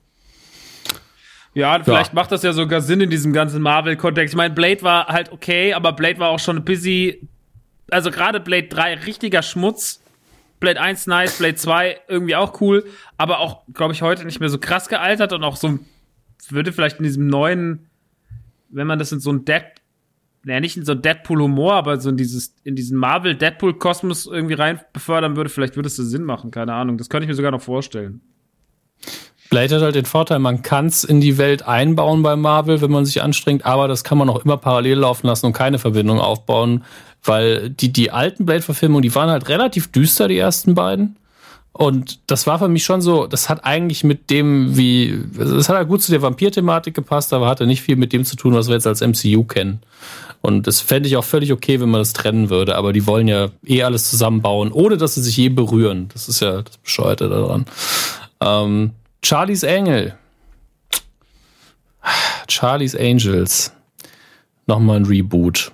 Ja, 1.53 1.81
vielleicht 1.83 2.13
macht 2.13 2.31
das 2.31 2.43
ja 2.43 2.53
sogar 2.53 2.81
Sinn 2.81 3.01
in 3.01 3.09
diesem 3.09 3.33
ganzen 3.33 3.61
Marvel-Kontext. 3.63 4.33
Ich 4.33 4.37
meine, 4.37 4.53
Blade 4.53 4.83
war 4.83 5.07
halt 5.07 5.31
okay, 5.31 5.73
aber 5.73 5.91
Blade 5.91 6.19
war 6.19 6.29
auch 6.29 6.39
schon 6.39 6.63
busy. 6.63 7.27
Also 7.89 8.11
gerade 8.11 8.39
Blade 8.39 8.67
3, 8.67 8.93
richtiger 9.05 9.41
Schmutz. 9.41 10.01
Blade 10.59 10.81
1 10.81 11.07
nice, 11.07 11.37
Blade 11.37 11.55
2 11.55 12.01
irgendwie 12.07 12.35
auch 12.35 12.61
cool, 12.61 12.85
aber 13.17 13.39
auch, 13.39 13.63
glaube 13.73 13.93
ich, 13.93 14.01
heute 14.01 14.25
nicht 14.25 14.39
mehr 14.39 14.49
so 14.49 14.57
krass 14.57 14.89
gealtert 14.89 15.33
und 15.33 15.43
auch 15.43 15.55
so 15.55 15.79
würde 16.49 16.71
vielleicht 16.71 16.97
in 16.97 17.03
diesem 17.03 17.27
neuen, 17.27 17.87
wenn 18.69 18.87
man 18.87 18.99
das 18.99 19.11
in 19.11 19.19
so 19.19 19.31
ein 19.31 19.45
Dead, 19.45 19.63
naja, 20.43 20.59
nicht 20.59 20.77
in 20.77 20.85
so 20.85 20.95
Deadpool-Humor, 20.95 21.73
aber 21.73 21.99
so 21.99 22.09
in 22.09 22.17
dieses, 22.17 22.55
in 22.63 22.75
diesen 22.75 22.97
Marvel-Deadpool-Kosmos 22.97 24.27
irgendwie 24.27 24.53
rein 24.53 24.79
befördern 24.93 25.35
würde, 25.35 25.49
vielleicht 25.49 25.75
würde 25.75 25.87
es 25.87 25.95
Sinn 25.97 26.23
machen, 26.23 26.51
keine 26.51 26.73
Ahnung. 26.73 26.97
Das 26.97 27.09
könnte 27.09 27.25
ich 27.25 27.27
mir 27.27 27.35
sogar 27.35 27.51
noch 27.51 27.61
vorstellen. 27.61 28.21
Blade 29.49 29.75
hat 29.75 29.81
halt 29.81 29.95
den 29.95 30.05
Vorteil, 30.05 30.39
man 30.39 30.61
kann's 30.61 31.03
in 31.03 31.21
die 31.21 31.37
Welt 31.37 31.63
einbauen 31.63 32.21
bei 32.21 32.35
Marvel, 32.35 32.81
wenn 32.81 32.91
man 32.91 33.05
sich 33.05 33.21
anstrengt, 33.21 33.65
aber 33.65 33.87
das 33.87 34.03
kann 34.03 34.17
man 34.17 34.29
auch 34.29 34.43
immer 34.43 34.57
parallel 34.57 34.99
laufen 34.99 35.27
lassen 35.27 35.45
und 35.45 35.53
keine 35.53 35.79
Verbindung 35.79 36.19
aufbauen, 36.19 36.83
weil 37.27 37.69
die, 37.69 37.91
die 37.91 38.11
alten 38.11 38.45
Blade-Verfilmungen, 38.45 39.03
die 39.03 39.13
waren 39.15 39.29
halt 39.29 39.49
relativ 39.49 39.91
düster, 39.91 40.27
die 40.27 40.37
ersten 40.37 40.75
beiden. 40.75 41.17
Und 41.77 42.19
das 42.25 42.47
war 42.47 42.57
für 42.57 42.67
mich 42.67 42.83
schon 42.83 43.01
so, 43.01 43.27
das 43.27 43.49
hat 43.49 43.63
eigentlich 43.63 44.03
mit 44.03 44.31
dem, 44.31 44.75
wie, 44.77 45.15
es 45.37 45.69
hat 45.69 45.75
halt 45.75 45.87
gut 45.87 46.01
zu 46.01 46.11
der 46.11 46.23
Vampir-Thematik 46.23 46.95
gepasst, 46.95 47.33
aber 47.33 47.47
hatte 47.47 47.67
nicht 47.67 47.83
viel 47.83 47.97
mit 47.97 48.13
dem 48.13 48.25
zu 48.25 48.35
tun, 48.35 48.55
was 48.55 48.67
wir 48.67 48.73
jetzt 48.73 48.87
als 48.87 49.01
MCU 49.01 49.43
kennen. 49.43 49.81
Und 50.41 50.65
das 50.65 50.81
fände 50.81 51.07
ich 51.07 51.17
auch 51.17 51.23
völlig 51.23 51.53
okay, 51.53 51.79
wenn 51.79 51.89
man 51.89 52.01
das 52.01 52.13
trennen 52.13 52.49
würde, 52.49 52.75
aber 52.75 52.93
die 52.93 53.05
wollen 53.05 53.27
ja 53.27 53.49
eh 53.65 53.83
alles 53.83 54.09
zusammenbauen, 54.09 54.71
ohne 54.71 54.97
dass 54.97 55.15
sie 55.15 55.21
sich 55.21 55.37
je 55.37 55.49
berühren. 55.49 56.09
Das 56.13 56.27
ist 56.27 56.39
ja 56.39 56.63
das 56.63 56.77
Bescheuerte 56.77 57.29
daran. 57.29 57.65
Ähm, 58.39 58.91
Charlie's 59.23 59.63
Engel. 59.63 60.15
Charlie's 62.47 62.95
Angels. 62.95 63.71
Nochmal 64.65 64.97
ein 64.97 65.05
Reboot. 65.05 65.71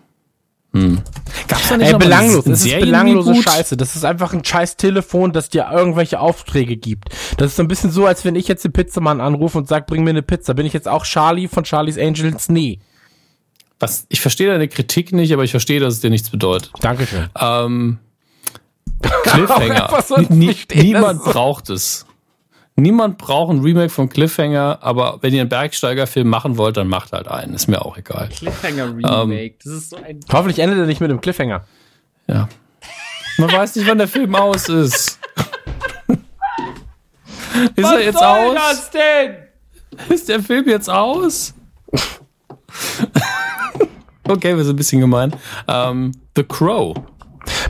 Hm. 0.75 1.01
Gab's 1.47 1.69
da 1.69 1.77
nicht 1.77 1.91
Ey, 1.91 1.97
belanglos. 1.97 2.45
Das 2.45 2.65
ist 2.65 2.79
belanglose 2.79 3.35
Scheiße. 3.35 3.77
Das 3.77 3.95
ist 3.95 4.03
einfach 4.05 4.33
ein 4.33 4.43
scheiß 4.43 4.75
Telefon, 4.75 5.31
das 5.31 5.49
dir 5.49 5.69
irgendwelche 5.71 6.19
Aufträge 6.19 6.77
gibt. 6.77 7.09
Das 7.37 7.51
ist 7.51 7.57
so 7.57 7.63
ein 7.63 7.67
bisschen 7.67 7.91
so, 7.91 8.07
als 8.07 8.25
wenn 8.25 8.35
ich 8.35 8.47
jetzt 8.47 8.65
den 8.65 8.73
Pizzamann 8.73 9.21
anrufe 9.21 9.59
und 9.59 9.67
sag, 9.67 9.85
bring 9.85 10.03
mir 10.03 10.09
eine 10.09 10.23
Pizza. 10.23 10.55
Bin 10.55 10.65
ich 10.65 10.73
jetzt 10.73 10.87
auch 10.87 11.05
Charlie 11.05 11.47
von 11.47 11.63
Charlie's 11.63 11.99
Angels? 11.99 12.49
Nee. 12.49 12.79
Was, 13.79 14.05
ich 14.09 14.21
verstehe 14.21 14.47
deine 14.47 14.67
Kritik 14.67 15.11
nicht, 15.11 15.31
aber 15.31 15.43
ich 15.43 15.51
verstehe, 15.51 15.79
dass 15.79 15.95
es 15.95 15.99
dir 15.99 16.09
nichts 16.09 16.29
bedeutet. 16.31 16.71
Dankeschön. 16.79 17.29
Ähm, 17.39 17.99
Cliffhanger. 19.23 20.03
Nie, 20.29 20.55
niemand 20.73 21.23
braucht 21.23 21.69
es. 21.69 22.05
Niemand 22.75 23.19
braucht 23.19 23.51
ein 23.51 23.59
Remake 23.61 23.89
von 23.89 24.09
Cliffhanger, 24.09 24.79
aber 24.81 25.19
wenn 25.21 25.31
ihr 25.33 25.41
einen 25.41 25.49
Bergsteigerfilm 25.49 26.27
machen 26.27 26.57
wollt, 26.57 26.75
dann 26.75 26.87
macht 26.87 27.11
halt 27.11 27.27
einen. 27.27 27.53
Ist 27.53 27.67
mir 27.67 27.85
auch 27.85 27.97
egal. 27.97 28.29
Cliffhanger 28.29 28.95
Remake. 28.95 29.55
das 29.63 29.73
ist 29.73 29.89
so 29.91 29.97
ein 29.97 30.19
Hoffentlich 30.31 30.57
endet 30.57 30.79
er 30.79 30.87
nicht 30.87 30.99
mit 30.99 31.11
einem 31.11 31.21
Cliffhanger. 31.21 31.65
Ja. 32.27 32.49
Man 33.37 33.51
weiß 33.51 33.75
nicht, 33.75 33.87
wann 33.87 33.99
der 33.99 34.07
Film 34.07 34.33
aus 34.35 34.69
ist. 34.69 35.19
ist 37.75 37.85
er 37.85 38.03
jetzt 38.03 38.23
aus? 38.23 38.55
das 38.55 38.89
denn? 38.89 39.35
Ist 40.09 40.29
der 40.29 40.41
Film 40.41 40.67
jetzt 40.67 40.89
aus? 40.89 41.53
okay, 44.27 44.55
wir 44.55 44.63
sind 44.63 44.73
ein 44.73 44.77
bisschen 44.77 45.01
gemein. 45.01 45.35
Ähm, 45.67 46.11
The 46.35 46.43
Crow. 46.43 46.95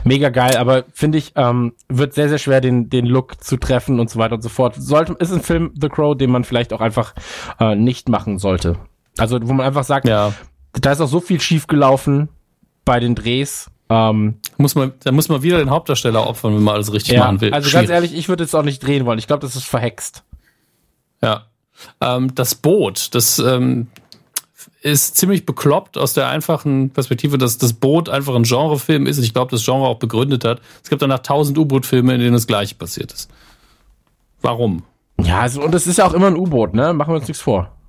Mega 0.04 0.28
geil, 0.28 0.56
aber 0.56 0.84
finde 0.92 1.18
ich, 1.18 1.32
ähm, 1.36 1.72
wird 1.88 2.14
sehr, 2.14 2.28
sehr 2.28 2.38
schwer, 2.38 2.60
den, 2.60 2.90
den 2.90 3.06
Look 3.06 3.42
zu 3.42 3.56
treffen 3.56 4.00
und 4.00 4.10
so 4.10 4.18
weiter 4.18 4.34
und 4.34 4.42
so 4.42 4.48
fort. 4.48 4.74
Sollte, 4.78 5.14
ist 5.14 5.32
ein 5.32 5.40
Film, 5.42 5.72
The 5.80 5.88
Crow, 5.88 6.16
den 6.16 6.30
man 6.30 6.44
vielleicht 6.44 6.72
auch 6.72 6.80
einfach 6.80 7.14
äh, 7.60 7.74
nicht 7.74 8.08
machen 8.08 8.38
sollte. 8.38 8.76
Also, 9.18 9.38
wo 9.42 9.52
man 9.52 9.66
einfach 9.66 9.84
sagt, 9.84 10.06
Ja. 10.08 10.32
da 10.72 10.92
ist 10.92 11.00
auch 11.00 11.08
so 11.08 11.20
viel 11.20 11.40
schief 11.40 11.66
gelaufen 11.66 12.28
bei 12.84 13.00
den 13.00 13.14
Drehs. 13.14 13.70
Ähm, 13.90 14.36
Muss 14.56 14.74
man, 14.74 14.92
da 15.04 15.12
muss 15.12 15.28
man 15.28 15.42
wieder 15.42 15.58
den 15.58 15.70
Hauptdarsteller 15.70 16.26
opfern, 16.26 16.54
wenn 16.56 16.62
man 16.62 16.74
alles 16.74 16.92
richtig 16.92 17.14
ja, 17.14 17.24
machen 17.24 17.40
will. 17.42 17.52
also 17.52 17.68
Schwierig. 17.68 17.88
ganz 17.88 17.94
ehrlich, 17.94 18.14
ich 18.16 18.28
würde 18.28 18.42
jetzt 18.44 18.54
auch 18.54 18.62
nicht 18.62 18.80
drehen 18.84 19.04
wollen. 19.06 19.18
Ich 19.18 19.26
glaube, 19.26 19.40
das 19.40 19.56
ist 19.56 19.64
verhext. 19.66 20.24
Ja. 21.22 21.44
Ähm, 22.00 22.34
das 22.34 22.54
Boot, 22.54 23.14
das 23.14 23.38
ähm, 23.38 23.88
ist 24.84 25.16
ziemlich 25.16 25.46
bekloppt 25.46 25.96
aus 25.96 26.12
der 26.12 26.28
einfachen 26.28 26.90
Perspektive, 26.90 27.38
dass 27.38 27.56
das 27.56 27.72
Boot 27.72 28.10
einfach 28.10 28.34
ein 28.34 28.42
Genrefilm 28.42 29.06
ist. 29.06 29.16
Und 29.16 29.24
ich 29.24 29.32
glaube, 29.32 29.50
das 29.50 29.64
Genre 29.64 29.88
auch 29.88 29.98
begründet 29.98 30.44
hat. 30.44 30.60
Es 30.82 30.90
gibt 30.90 31.00
danach 31.00 31.20
tausend 31.20 31.56
U-Boot-Filme, 31.56 32.12
in 32.12 32.20
denen 32.20 32.34
das 32.34 32.46
Gleiche 32.46 32.74
passiert 32.74 33.10
ist. 33.10 33.30
Warum? 34.42 34.82
Ja, 35.22 35.40
also, 35.40 35.62
und 35.62 35.74
es 35.74 35.86
ist 35.86 35.96
ja 35.96 36.06
auch 36.06 36.12
immer 36.12 36.26
ein 36.26 36.36
U-Boot, 36.36 36.74
ne? 36.74 36.92
Machen 36.92 37.14
wir 37.14 37.16
uns 37.16 37.28
nichts 37.28 37.42
vor. 37.42 37.70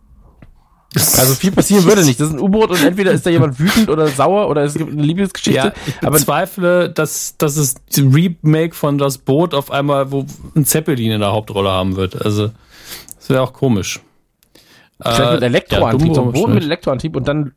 Also 0.95 1.33
viel 1.33 1.51
passieren 1.51 1.83
würde 1.83 2.06
nicht. 2.06 2.17
Das 2.17 2.30
ist 2.30 2.35
ein 2.35 2.40
U-Boot 2.40 2.69
und 2.69 2.82
entweder 2.82 3.11
ist 3.11 3.25
da 3.25 3.30
jemand 3.30 3.59
wütend 3.59 3.90
oder 3.90 4.07
sauer 4.07 4.48
oder 4.48 4.64
es 4.64 4.75
gibt 4.75 4.93
eine 4.93 5.01
Liebesgeschichte. 5.01 5.67
Ja, 5.67 5.74
ich 5.85 6.01
aber 6.01 6.11
bezweifle, 6.11 6.90
dass, 6.90 7.35
dass 7.38 7.57
es 7.57 7.75
ein 7.98 8.14
Remake 8.14 8.74
von 8.74 8.98
das 8.98 9.17
Boot 9.17 9.53
auf 9.53 9.72
einmal, 9.72 10.14
wo 10.14 10.25
ein 10.56 10.64
Zeppelin 10.64 11.11
in 11.11 11.19
der 11.19 11.33
Hauptrolle 11.33 11.69
haben 11.69 11.98
wird. 11.98 12.24
Also, 12.24 12.51
das 13.17 13.30
wäre 13.30 13.41
auch 13.41 13.51
komisch. 13.51 13.99
Vielleicht 15.01 15.32
mit 15.33 15.41
Äh, 15.41 15.45
Elektroantrieb, 15.45 16.07
ja, 16.09 16.14
so 16.14 16.22
ein 16.24 16.32
Boot 16.32 16.49
mit. 16.49 16.64
Elektroantrieb 16.64 17.15
und 17.15 17.27
dann 17.27 17.53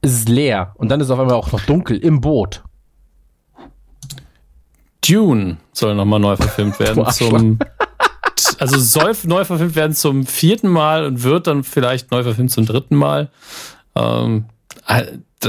ist 0.00 0.12
es 0.12 0.28
leer 0.28 0.74
und 0.76 0.90
dann 0.90 1.00
ist 1.00 1.06
es 1.06 1.10
auf 1.10 1.18
einmal 1.18 1.34
auch 1.34 1.50
noch 1.52 1.60
dunkel 1.62 1.98
im 1.98 2.20
Boot. 2.20 2.62
Dune 5.06 5.56
soll 5.72 5.94
nochmal 5.94 6.20
neu 6.20 6.36
verfilmt 6.36 6.78
werden 6.80 7.04
zum. 7.10 7.58
Also 8.58 8.78
soll 8.78 9.14
neu 9.24 9.44
verfilmt 9.44 9.76
werden 9.76 9.94
zum 9.94 10.26
vierten 10.26 10.68
Mal 10.68 11.04
und 11.04 11.22
wird 11.22 11.46
dann 11.46 11.64
vielleicht 11.64 12.10
neu 12.10 12.22
verfilmt 12.22 12.50
zum 12.50 12.66
dritten 12.66 12.96
Mal. 12.96 13.30
Ähm, 13.94 14.46
äh, 14.86 15.04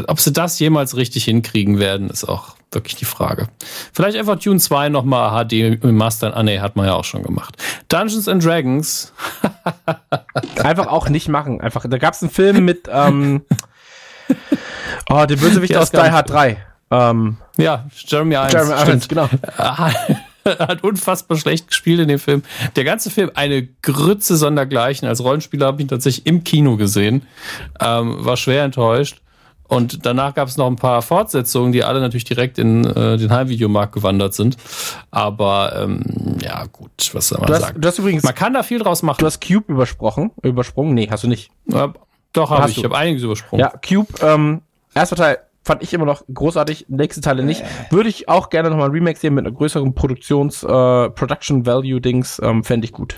ob 0.08 0.19
sie 0.19 0.32
das 0.32 0.59
jemals 0.59 0.95
richtig 0.95 1.25
hinkriegen 1.25 1.80
werden, 1.80 2.09
ist 2.09 2.24
auch 2.24 2.56
wirklich 2.72 2.95
die 2.95 3.06
Frage. 3.06 3.48
Vielleicht 3.93 4.17
einfach 4.17 4.38
Dune 4.38 4.59
2 4.59 4.89
nochmal 4.89 5.45
HD 5.45 5.83
im 5.83 5.98
Master. 5.98 6.35
Ah, 6.35 6.43
nee, 6.43 6.59
hat 6.59 6.75
man 6.75 6.85
ja 6.85 6.93
auch 6.93 7.03
schon 7.03 7.23
gemacht. 7.23 7.56
Dungeons 7.88 8.27
and 8.27 8.43
Dragons. 8.43 9.14
Einfach 10.64 10.88
auch 10.88 11.09
nicht 11.09 11.27
machen. 11.30 11.61
Einfach, 11.61 11.85
da 11.89 11.98
gab 11.98 12.14
es 12.14 12.22
einen 12.22 12.31
Film 12.31 12.65
mit 12.65 12.88
ähm, 12.91 13.41
oh, 15.09 15.25
dem 15.25 15.39
Bösewicht 15.39 15.75
aus 15.75 15.91
Die 15.91 15.98
Hard 15.98 16.30
3. 16.30 16.57
Ähm, 16.91 17.38
Ja, 17.57 17.85
Jeremy 17.95 18.35
Irons. 18.35 18.53
Jeremy 18.53 18.72
Irons, 18.72 19.06
stimmt. 19.06 19.09
genau. 19.09 19.30
hat 20.45 20.83
unfassbar 20.83 21.38
schlecht 21.38 21.67
gespielt 21.67 21.99
in 21.99 22.07
dem 22.07 22.19
Film. 22.19 22.43
Der 22.75 22.83
ganze 22.83 23.09
Film 23.09 23.31
eine 23.35 23.67
Grütze 23.81 24.35
sondergleichen. 24.35 25.07
Als 25.07 25.23
Rollenspieler 25.23 25.67
habe 25.67 25.77
ich 25.77 25.85
ihn 25.85 25.89
tatsächlich 25.89 26.25
im 26.25 26.43
Kino 26.43 26.77
gesehen. 26.77 27.23
Ähm, 27.80 28.25
war 28.25 28.38
schwer 28.38 28.64
enttäuscht. 28.64 29.22
Und 29.69 30.06
danach 30.06 30.33
gab 30.33 30.48
es 30.49 30.57
noch 30.57 30.67
ein 30.67 30.75
paar 30.75 31.01
Fortsetzungen, 31.01 31.72
die 31.72 31.83
alle 31.83 32.01
natürlich 32.01 32.23
direkt 32.25 32.57
in 32.57 32.83
äh, 32.85 33.17
den 33.17 33.31
Heimvideomarkt 33.31 33.93
gewandert 33.93 34.33
sind. 34.33 34.57
Aber 35.11 35.73
ähm, 35.81 36.03
ja, 36.43 36.65
gut, 36.65 36.91
was 37.14 37.30
soll 37.30 37.38
man 37.39 37.48
Du 37.48 37.53
hast, 37.53 37.61
sagen? 37.61 37.80
du 37.80 37.88
hast 37.88 37.99
übrigens, 37.99 38.23
Man 38.23 38.33
kann 38.35 38.53
da 38.53 38.64
viel 38.64 38.80
draus 38.80 39.03
machen. 39.03 39.17
du 39.19 39.27
hast 39.27 39.39
Cube 39.48 39.72
übersprochen. 39.72 40.31
Übersprungen? 40.41 40.95
Nee, 40.95 41.07
hast 41.09 41.23
du 41.23 41.27
nicht. 41.27 41.51
Ja, 41.67 41.93
doch, 42.33 42.49
habe 42.49 42.67
ich. 42.67 42.75
du. 42.75 42.81
Ich 42.81 42.85
habe 42.85 42.98
einiges 42.98 43.22
übersprungen. 43.23 43.61
Ja, 43.64 43.69
Cube, 43.88 44.07
ähm, 44.22 44.61
erster 44.95 45.15
Teil 45.15 45.38
fand 45.64 45.83
ich 45.83 45.93
immer 45.93 46.06
noch 46.06 46.23
großartig, 46.33 46.85
nächste 46.89 47.22
Teile 47.22 47.43
nicht. 47.43 47.64
Würde 47.91 48.09
ich 48.09 48.27
auch 48.27 48.49
gerne 48.49 48.72
nochmal 48.72 48.88
ein 48.89 48.91
Remake 48.91 49.19
sehen 49.19 49.35
mit 49.35 49.45
einer 49.45 49.56
größeren 49.56 49.93
Produktions, 49.93 50.64
äh, 50.64 50.67
Production 51.11 51.67
Value 51.67 52.01
Dings, 52.01 52.41
ähm, 52.43 52.64
fände 52.64 52.85
ich 52.85 52.91
gut. 52.91 53.17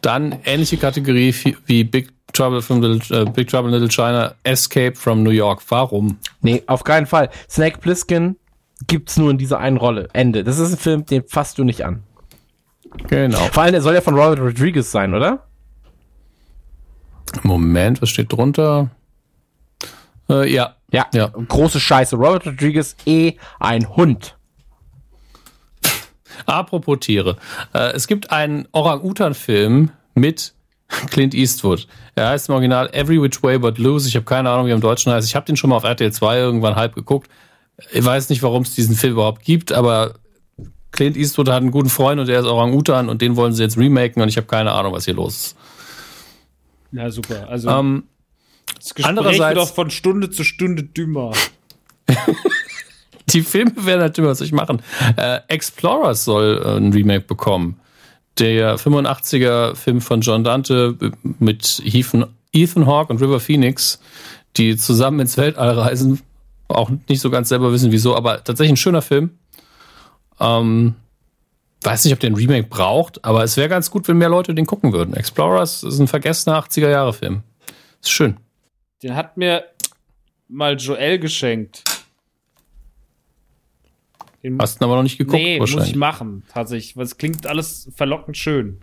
Dann 0.00 0.36
ähnliche 0.44 0.76
Kategorie 0.76 1.34
wie 1.66 1.84
Big 1.84 2.10
Trouble, 2.32 2.62
from 2.62 2.80
Little, 2.80 3.22
äh, 3.22 3.24
Big 3.30 3.48
Trouble 3.48 3.68
in 3.68 3.74
Little 3.80 3.88
China, 3.88 4.34
Escape 4.44 4.96
from 4.96 5.22
New 5.22 5.30
York. 5.30 5.62
Warum? 5.68 6.18
Nee, 6.40 6.62
auf 6.66 6.84
keinen 6.84 7.06
Fall. 7.06 7.30
Snake 7.48 7.78
Plissken 7.78 8.36
gibt's 8.86 9.16
nur 9.16 9.30
in 9.30 9.38
dieser 9.38 9.58
einen 9.58 9.76
Rolle. 9.76 10.08
Ende. 10.12 10.44
Das 10.44 10.58
ist 10.58 10.72
ein 10.72 10.78
Film, 10.78 11.06
den 11.06 11.24
fasst 11.26 11.58
du 11.58 11.64
nicht 11.64 11.84
an. 11.84 12.02
Genau. 13.08 13.38
Vor 13.52 13.62
allem, 13.62 13.72
der 13.72 13.82
soll 13.82 13.94
ja 13.94 14.00
von 14.00 14.14
Robert 14.14 14.40
Rodriguez 14.40 14.90
sein, 14.90 15.14
oder? 15.14 15.44
Moment, 17.42 18.00
was 18.00 18.10
steht 18.10 18.32
drunter? 18.32 18.90
Äh, 20.28 20.52
ja. 20.52 20.76
Ja. 20.90 21.06
Ja. 21.12 21.28
Große 21.28 21.80
Scheiße. 21.80 22.16
Robert 22.16 22.46
Rodriguez, 22.46 22.96
eh 23.04 23.34
ein 23.60 23.88
Hund. 23.96 24.36
Apropos 26.46 26.98
Tiere. 27.00 27.36
Äh, 27.74 27.92
es 27.92 28.06
gibt 28.06 28.30
einen 28.30 28.68
Orang-Utan-Film 28.72 29.90
mit 30.14 30.54
Clint 31.10 31.34
Eastwood. 31.34 31.86
Er 32.14 32.28
heißt 32.28 32.48
im 32.48 32.54
Original 32.54 32.88
Every 32.92 33.20
Which 33.20 33.42
Way 33.42 33.58
But 33.58 33.78
Loose. 33.78 34.08
Ich 34.08 34.16
habe 34.16 34.24
keine 34.24 34.50
Ahnung, 34.50 34.66
wie 34.66 34.70
er 34.70 34.74
im 34.74 34.80
Deutschen 34.80 35.12
heißt. 35.12 35.28
Ich 35.28 35.36
habe 35.36 35.46
den 35.46 35.56
schon 35.56 35.70
mal 35.70 35.76
auf 35.76 35.84
RTL 35.84 36.12
2 36.12 36.38
irgendwann 36.38 36.76
halb 36.76 36.94
geguckt. 36.94 37.28
Ich 37.92 38.04
weiß 38.04 38.28
nicht, 38.30 38.42
warum 38.42 38.62
es 38.62 38.74
diesen 38.74 38.96
Film 38.96 39.12
überhaupt 39.14 39.44
gibt, 39.44 39.70
aber 39.72 40.14
Clint 40.90 41.16
Eastwood 41.16 41.48
hat 41.48 41.56
einen 41.60 41.70
guten 41.70 41.90
Freund 41.90 42.18
und 42.20 42.26
der 42.26 42.40
ist 42.40 42.46
Orang-Utan 42.46 43.08
und 43.08 43.22
den 43.22 43.36
wollen 43.36 43.52
sie 43.52 43.62
jetzt 43.62 43.76
remaken 43.76 44.20
und 44.22 44.28
ich 44.28 44.36
habe 44.36 44.46
keine 44.46 44.72
Ahnung, 44.72 44.92
was 44.92 45.04
hier 45.04 45.14
los 45.14 45.36
ist. 45.36 45.56
Ja, 46.90 47.10
super. 47.10 47.46
Also, 47.48 47.68
Ähm, 47.68 48.04
das 48.78 48.94
Gespräch 48.94 49.06
andererseits- 49.06 49.56
wird 49.56 49.58
auch 49.58 49.74
von 49.74 49.90
Stunde 49.90 50.30
zu 50.30 50.42
Stunde 50.42 50.82
dümmer. 50.82 51.32
die 53.28 53.42
Filme 53.42 53.72
werden 53.84 54.00
natürlich, 54.00 54.30
was 54.30 54.38
soll 54.38 54.46
ich 54.46 54.52
machen? 54.52 54.82
Äh, 55.16 55.40
Explorers 55.48 56.24
soll 56.24 56.62
äh, 56.64 56.76
ein 56.78 56.92
Remake 56.92 57.26
bekommen. 57.26 57.78
Der 58.38 58.78
85er 58.78 59.74
Film 59.74 60.00
von 60.00 60.20
John 60.20 60.44
Dante 60.44 60.96
äh, 61.00 61.10
mit 61.38 61.82
Ethan, 61.84 62.26
Ethan 62.52 62.86
Hawke 62.86 63.12
und 63.12 63.20
River 63.20 63.40
Phoenix, 63.40 64.00
die 64.56 64.76
zusammen 64.76 65.20
ins 65.20 65.36
Weltall 65.36 65.70
reisen. 65.70 66.20
Auch 66.68 66.90
nicht 67.08 67.20
so 67.20 67.30
ganz 67.30 67.48
selber 67.48 67.72
wissen, 67.72 67.92
wieso, 67.92 68.14
aber 68.16 68.44
tatsächlich 68.44 68.74
ein 68.74 68.76
schöner 68.76 69.02
Film. 69.02 69.30
Ähm, 70.38 70.94
weiß 71.82 72.04
nicht, 72.04 72.14
ob 72.14 72.20
der 72.20 72.30
ein 72.30 72.36
Remake 72.36 72.68
braucht, 72.68 73.24
aber 73.24 73.42
es 73.42 73.56
wäre 73.56 73.68
ganz 73.68 73.90
gut, 73.90 74.06
wenn 74.08 74.18
mehr 74.18 74.28
Leute 74.28 74.54
den 74.54 74.66
gucken 74.66 74.92
würden. 74.92 75.14
Explorers 75.14 75.82
ist 75.82 75.98
ein 75.98 76.08
vergessener 76.08 76.62
80er-Jahre-Film. 76.62 77.42
Ist 78.02 78.10
schön. 78.10 78.36
Den 79.02 79.14
hat 79.14 79.36
mir 79.36 79.64
mal 80.48 80.76
Joel 80.76 81.18
geschenkt. 81.18 81.84
Den 84.42 84.58
Hast 84.60 84.80
du 84.80 84.84
aber 84.84 84.96
noch 84.96 85.02
nicht 85.02 85.18
geguckt, 85.18 85.42
nee, 85.42 85.58
muss 85.58 85.74
ich 85.74 85.96
machen, 85.96 86.44
tatsächlich. 86.52 86.96
Weil 86.96 87.04
es 87.04 87.16
klingt 87.18 87.46
alles 87.46 87.90
verlockend 87.94 88.36
schön. 88.36 88.78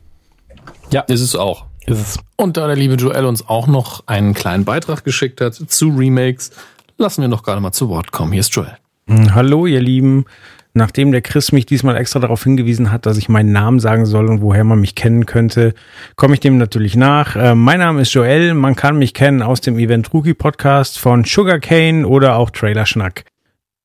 Ist 1.07 1.21
es 1.21 1.35
auch. 1.35 1.65
Ist 1.85 1.99
es. 1.99 2.19
Und 2.35 2.57
da 2.57 2.67
der 2.67 2.75
liebe 2.75 2.95
Joel 2.95 3.25
uns 3.25 3.47
auch 3.47 3.67
noch 3.67 4.07
einen 4.07 4.33
kleinen 4.33 4.65
Beitrag 4.65 5.03
geschickt 5.03 5.39
hat 5.41 5.53
zu 5.53 5.89
Remakes, 5.89 6.51
lassen 6.97 7.21
wir 7.21 7.27
noch 7.27 7.43
gerade 7.43 7.61
mal 7.61 7.71
zu 7.71 7.89
Wort 7.89 8.11
kommen. 8.11 8.31
Hier 8.31 8.41
ist 8.41 8.53
Joel. 8.55 8.77
Hallo, 9.07 9.65
ihr 9.65 9.81
Lieben. 9.81 10.25
Nachdem 10.73 11.13
der 11.13 11.21
Chris 11.21 11.53
mich 11.53 11.65
diesmal 11.65 11.95
extra 11.95 12.19
darauf 12.19 12.43
hingewiesen 12.43 12.91
hat, 12.91 13.05
dass 13.05 13.17
ich 13.17 13.29
meinen 13.29 13.53
Namen 13.53 13.79
sagen 13.79 14.05
soll 14.05 14.27
und 14.27 14.41
woher 14.41 14.65
man 14.65 14.81
mich 14.81 14.93
kennen 14.93 15.25
könnte, 15.25 15.73
komme 16.17 16.33
ich 16.33 16.41
dem 16.41 16.57
natürlich 16.57 16.97
nach. 16.97 17.37
Äh, 17.37 17.55
mein 17.55 17.79
Name 17.79 18.01
ist 18.01 18.13
Joel. 18.13 18.53
Man 18.55 18.75
kann 18.75 18.97
mich 18.97 19.13
kennen 19.13 19.41
aus 19.41 19.61
dem 19.61 19.79
Event 19.79 20.13
Rookie 20.13 20.33
Podcast 20.33 20.99
von 20.99 21.23
Sugarcane 21.23 22.05
oder 22.05 22.35
auch 22.35 22.49
Trailer 22.49 22.85
Schnack. 22.85 23.23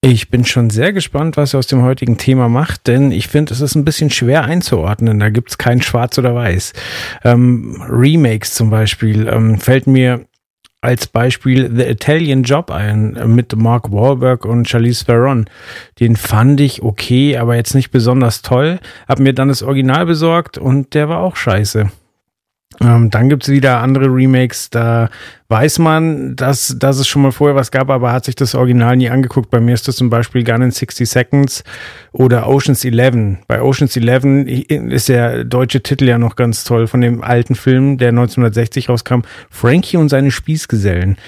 Ich 0.03 0.31
bin 0.31 0.47
schon 0.47 0.71
sehr 0.71 0.95
gespannt, 0.95 1.37
was 1.37 1.55
ihr 1.55 1.59
aus 1.59 1.67
dem 1.67 1.83
heutigen 1.83 2.17
Thema 2.17 2.49
macht, 2.49 2.87
denn 2.87 3.13
ich 3.13 3.29
finde, 3.29 3.53
es 3.53 3.61
ist 3.61 3.75
ein 3.75 3.85
bisschen 3.85 4.09
schwer 4.09 4.45
einzuordnen. 4.45 5.21
Da 5.21 5.29
gibt's 5.29 5.59
kein 5.59 5.83
Schwarz 5.83 6.17
oder 6.17 6.35
Weiß. 6.35 6.73
Ähm, 7.23 7.83
Remakes 7.87 8.55
zum 8.55 8.71
Beispiel 8.71 9.29
ähm, 9.29 9.59
fällt 9.59 9.87
mir 9.87 10.25
als 10.81 11.07
Beispiel 11.07 11.71
The 11.75 11.83
Italian 11.83 12.45
Job 12.45 12.71
ein 12.71 13.15
äh, 13.17 13.27
mit 13.27 13.55
Mark 13.55 13.93
Wahlberg 13.93 14.47
und 14.47 14.67
Charlize 14.67 15.05
Theron. 15.05 15.51
Den 15.99 16.17
fand 16.17 16.63
ich 16.63 16.83
okay, 16.83 17.37
aber 17.37 17.57
jetzt 17.57 17.75
nicht 17.75 17.91
besonders 17.91 18.41
toll. 18.41 18.81
Hab 19.07 19.19
mir 19.19 19.35
dann 19.35 19.49
das 19.49 19.63
Original 19.63 20.07
besorgt 20.07 20.57
und 20.57 20.95
der 20.95 21.11
war 21.11 21.21
auch 21.21 21.37
scheiße. 21.37 21.91
Ähm, 22.83 23.11
dann 23.11 23.29
gibt's 23.29 23.49
wieder 23.49 23.81
andere 23.81 24.07
Remakes, 24.07 24.71
da 24.71 25.11
weiß 25.49 25.81
man, 25.81 26.35
dass, 26.35 26.77
dass 26.79 26.99
es 26.99 27.07
schon 27.07 27.21
mal 27.21 27.33
vorher 27.33 27.55
was 27.55 27.71
gab, 27.71 27.91
aber 27.91 28.13
hat 28.13 28.25
sich 28.25 28.37
das 28.37 28.55
Original 28.55 28.97
nie 28.97 29.11
angeguckt. 29.11 29.51
Bei 29.51 29.61
mir 29.61 29.75
ist 29.75 29.87
das 29.87 29.97
zum 29.97 30.09
Beispiel 30.09 30.45
Gun 30.45 30.63
in 30.63 30.71
60 30.71 31.09
Seconds 31.09 31.63
oder 32.13 32.49
Ocean's 32.49 32.85
11. 32.85 33.45
Bei 33.47 33.61
Ocean's 33.61 33.97
11 33.97 34.47
ist 34.69 35.11
der 35.11 35.45
deutsche 35.45 35.83
Titel 35.83 36.07
ja 36.07 36.17
noch 36.17 36.37
ganz 36.37 36.65
toll 36.65 36.87
von 36.87 37.03
dem 37.03 37.23
alten 37.23 37.55
Film, 37.55 37.99
der 37.99 38.09
1960 38.11 38.89
rauskam, 38.89 39.21
Frankie 39.51 39.99
und 39.99 40.09
seine 40.09 40.31
Spießgesellen. 40.31 41.19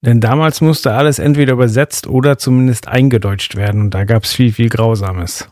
Denn 0.00 0.20
damals 0.20 0.62
musste 0.62 0.92
alles 0.94 1.18
entweder 1.18 1.54
übersetzt 1.54 2.06
oder 2.06 2.38
zumindest 2.38 2.88
eingedeutscht 2.88 3.56
werden 3.56 3.82
und 3.82 3.90
da 3.90 4.04
gab's 4.04 4.32
viel, 4.32 4.52
viel 4.52 4.70
Grausames. 4.70 5.50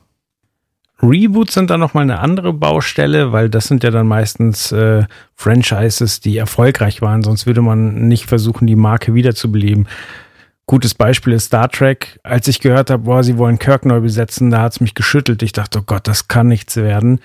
Reboots 1.08 1.54
sind 1.54 1.70
dann 1.70 1.80
nochmal 1.80 2.02
eine 2.02 2.18
andere 2.18 2.52
Baustelle, 2.52 3.32
weil 3.32 3.48
das 3.48 3.66
sind 3.66 3.84
ja 3.84 3.90
dann 3.90 4.06
meistens 4.06 4.72
äh, 4.72 5.04
Franchises, 5.34 6.20
die 6.20 6.36
erfolgreich 6.36 7.02
waren, 7.02 7.22
sonst 7.22 7.46
würde 7.46 7.62
man 7.62 8.08
nicht 8.08 8.26
versuchen, 8.26 8.66
die 8.66 8.76
Marke 8.76 9.14
wiederzubeleben. 9.14 9.86
Gutes 10.66 10.94
Beispiel 10.94 11.34
ist 11.34 11.46
Star 11.46 11.68
Trek. 11.68 12.18
Als 12.22 12.48
ich 12.48 12.60
gehört 12.60 12.90
habe, 12.90 13.02
boah, 13.02 13.22
sie 13.22 13.36
wollen 13.36 13.58
Kirk 13.58 13.84
neu 13.84 14.00
besetzen, 14.00 14.50
da 14.50 14.62
hat's 14.62 14.80
mich 14.80 14.94
geschüttelt. 14.94 15.42
Ich 15.42 15.52
dachte, 15.52 15.80
oh 15.80 15.84
Gott, 15.84 16.08
das 16.08 16.28
kann 16.28 16.48
nichts 16.48 16.76
werden. 16.76 17.20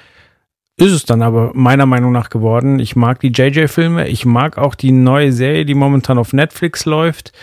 Ist 0.75 0.91
es 0.91 1.05
dann 1.05 1.21
aber 1.21 1.51
meiner 1.53 1.85
Meinung 1.85 2.11
nach 2.11 2.29
geworden. 2.29 2.79
Ich 2.79 2.95
mag 2.95 3.19
die 3.19 3.31
JJ-Filme, 3.31 4.07
ich 4.07 4.25
mag 4.25 4.57
auch 4.57 4.75
die 4.75 4.91
neue 4.91 5.31
Serie, 5.31 5.65
die 5.65 5.73
momentan 5.73 6.17
auf 6.17 6.33
Netflix 6.33 6.85
läuft. 6.85 7.33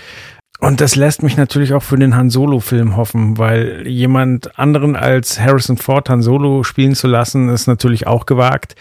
Und 0.59 0.81
das 0.81 0.97
lässt 0.97 1.23
mich 1.23 1.37
natürlich 1.37 1.75
auch 1.75 1.83
für 1.83 1.99
den 1.99 2.17
Han 2.17 2.31
Solo-Film 2.31 2.97
hoffen, 2.97 3.37
weil 3.37 3.87
jemand 3.87 4.59
anderen 4.59 4.97
als 4.97 5.39
Harrison 5.39 5.77
Ford 5.77 6.09
Han 6.09 6.23
Solo 6.23 6.63
spielen 6.63 6.95
zu 6.95 7.09
lassen, 7.09 7.51
ist 7.51 7.67
natürlich 7.67 8.07
auch 8.07 8.25
gewagt. 8.25 8.75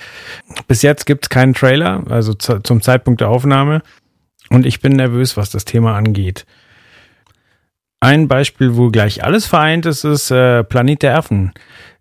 Bis 0.68 0.82
jetzt 0.82 1.06
gibt's 1.06 1.30
keinen 1.30 1.54
Trailer, 1.54 2.04
also 2.10 2.34
zu, 2.34 2.60
zum 2.60 2.82
Zeitpunkt 2.82 3.20
der 3.20 3.30
Aufnahme. 3.30 3.82
Und 4.50 4.66
ich 4.66 4.80
bin 4.80 4.94
nervös, 4.94 5.36
was 5.36 5.50
das 5.50 5.66
Thema 5.66 5.96
angeht. 5.96 6.46
Ein 8.00 8.28
Beispiel, 8.28 8.78
wo 8.78 8.90
gleich 8.90 9.24
alles 9.24 9.46
vereint 9.46 9.86
ist, 9.86 10.04
ist 10.04 10.32
äh, 10.32 10.64
Planet 10.64 11.02
der 11.02 11.18
Affen. 11.18 11.54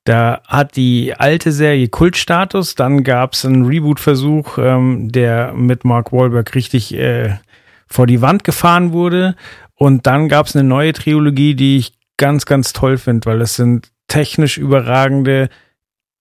Da 0.05 0.43
hat 0.47 0.77
die 0.77 1.15
alte 1.17 1.51
Serie 1.51 1.89
Kultstatus, 1.89 2.75
dann 2.75 3.05
gab 3.05 3.33
es 3.33 3.47
einen 3.47 3.65
Reboot-Versuch, 3.65 4.59
ähm, 4.59 5.11
der 5.11 5.55
mit 5.55 5.85
Mark 5.85 6.13
Wahlberg 6.13 6.55
richtig 6.55 6.95
äh, 6.95 7.39
vor 7.87 8.07
die 8.07 8.21
Wand 8.21 8.45
gefahren 8.45 8.93
wurde. 8.93 9.35
Und 9.77 10.07
dann 10.07 10.29
gab 10.29 10.47
es 10.47 10.57
eine 10.57 10.69
neue 10.69 10.93
Trilogie, 10.93 11.55
die 11.55 11.79
ich 11.79 11.95
ganz, 12.17 12.47
ganz 12.47 12.73
toll 12.73 12.97
finde, 12.97 13.27
weil 13.27 13.41
es 13.41 13.57
sind 13.57 13.91
technisch 14.09 14.59
überragende, 14.59 15.49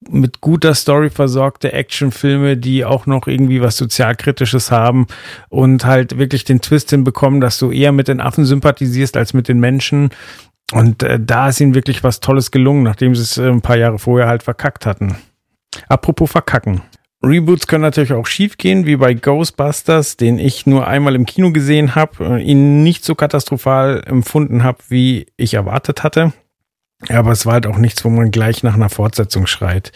mit 0.10 0.42
guter 0.42 0.74
Story 0.76 1.10
versorgte 1.10 1.74
Actionfilme, 1.74 2.58
die 2.58 2.86
auch 2.86 3.06
noch 3.06 3.28
irgendwie 3.28 3.62
was 3.62 3.78
sozialkritisches 3.78 4.72
haben 4.72 5.08
und 5.50 5.86
halt 5.86 6.18
wirklich 6.18 6.44
den 6.44 6.62
Twist 6.62 6.90
hinbekommen, 6.90 7.42
dass 7.42 7.58
du 7.58 7.72
eher 7.72 7.92
mit 7.92 8.08
den 8.08 8.20
Affen 8.20 8.46
sympathisierst 8.46 9.18
als 9.18 9.34
mit 9.34 9.48
den 9.48 9.60
Menschen. 9.60 10.10
Und 10.72 11.04
äh, 11.04 11.20
da 11.22 11.50
ist 11.50 11.62
ihnen 11.62 11.76
wirklich 11.76 12.04
was 12.04 12.20
Tolles 12.20 12.52
gelungen, 12.52 12.84
nachdem 12.84 13.16
sie 13.16 13.22
es 13.22 13.38
äh, 13.38 13.50
ein 13.50 13.62
paar 13.62 13.78
Jahre 13.78 14.00
vorher 14.00 14.28
halt 14.28 14.44
verkackt 14.44 14.86
hatten. 14.86 15.16
Apropos 15.88 16.32
verkacken. 16.32 16.82
Reboots 17.26 17.68
können 17.68 17.84
natürlich 17.84 18.14
auch 18.14 18.28
schiefgehen, 18.28 18.86
wie 18.86 18.98
bei 18.98 19.14
Ghostbusters, 19.14 20.18
den 20.18 20.40
ich 20.40 20.66
nur 20.66 20.88
einmal 20.88 21.16
im 21.16 21.26
Kino 21.26 21.54
gesehen 21.54 21.96
habe, 21.96 22.26
äh, 22.26 22.42
ihn 22.42 22.84
nicht 22.84 23.06
so 23.06 23.16
katastrophal 23.16 24.04
empfunden 24.06 24.64
habe, 24.64 24.80
wie 24.90 25.28
ich 25.38 25.54
erwartet 25.54 26.04
hatte. 26.04 26.34
Aber 27.10 27.32
es 27.32 27.46
war 27.46 27.54
halt 27.54 27.68
auch 27.68 27.78
nichts, 27.78 28.04
wo 28.04 28.10
man 28.10 28.32
gleich 28.32 28.64
nach 28.64 28.76
einer 28.76 28.90
Fortsetzung 28.90 29.48
schreit. 29.48 29.92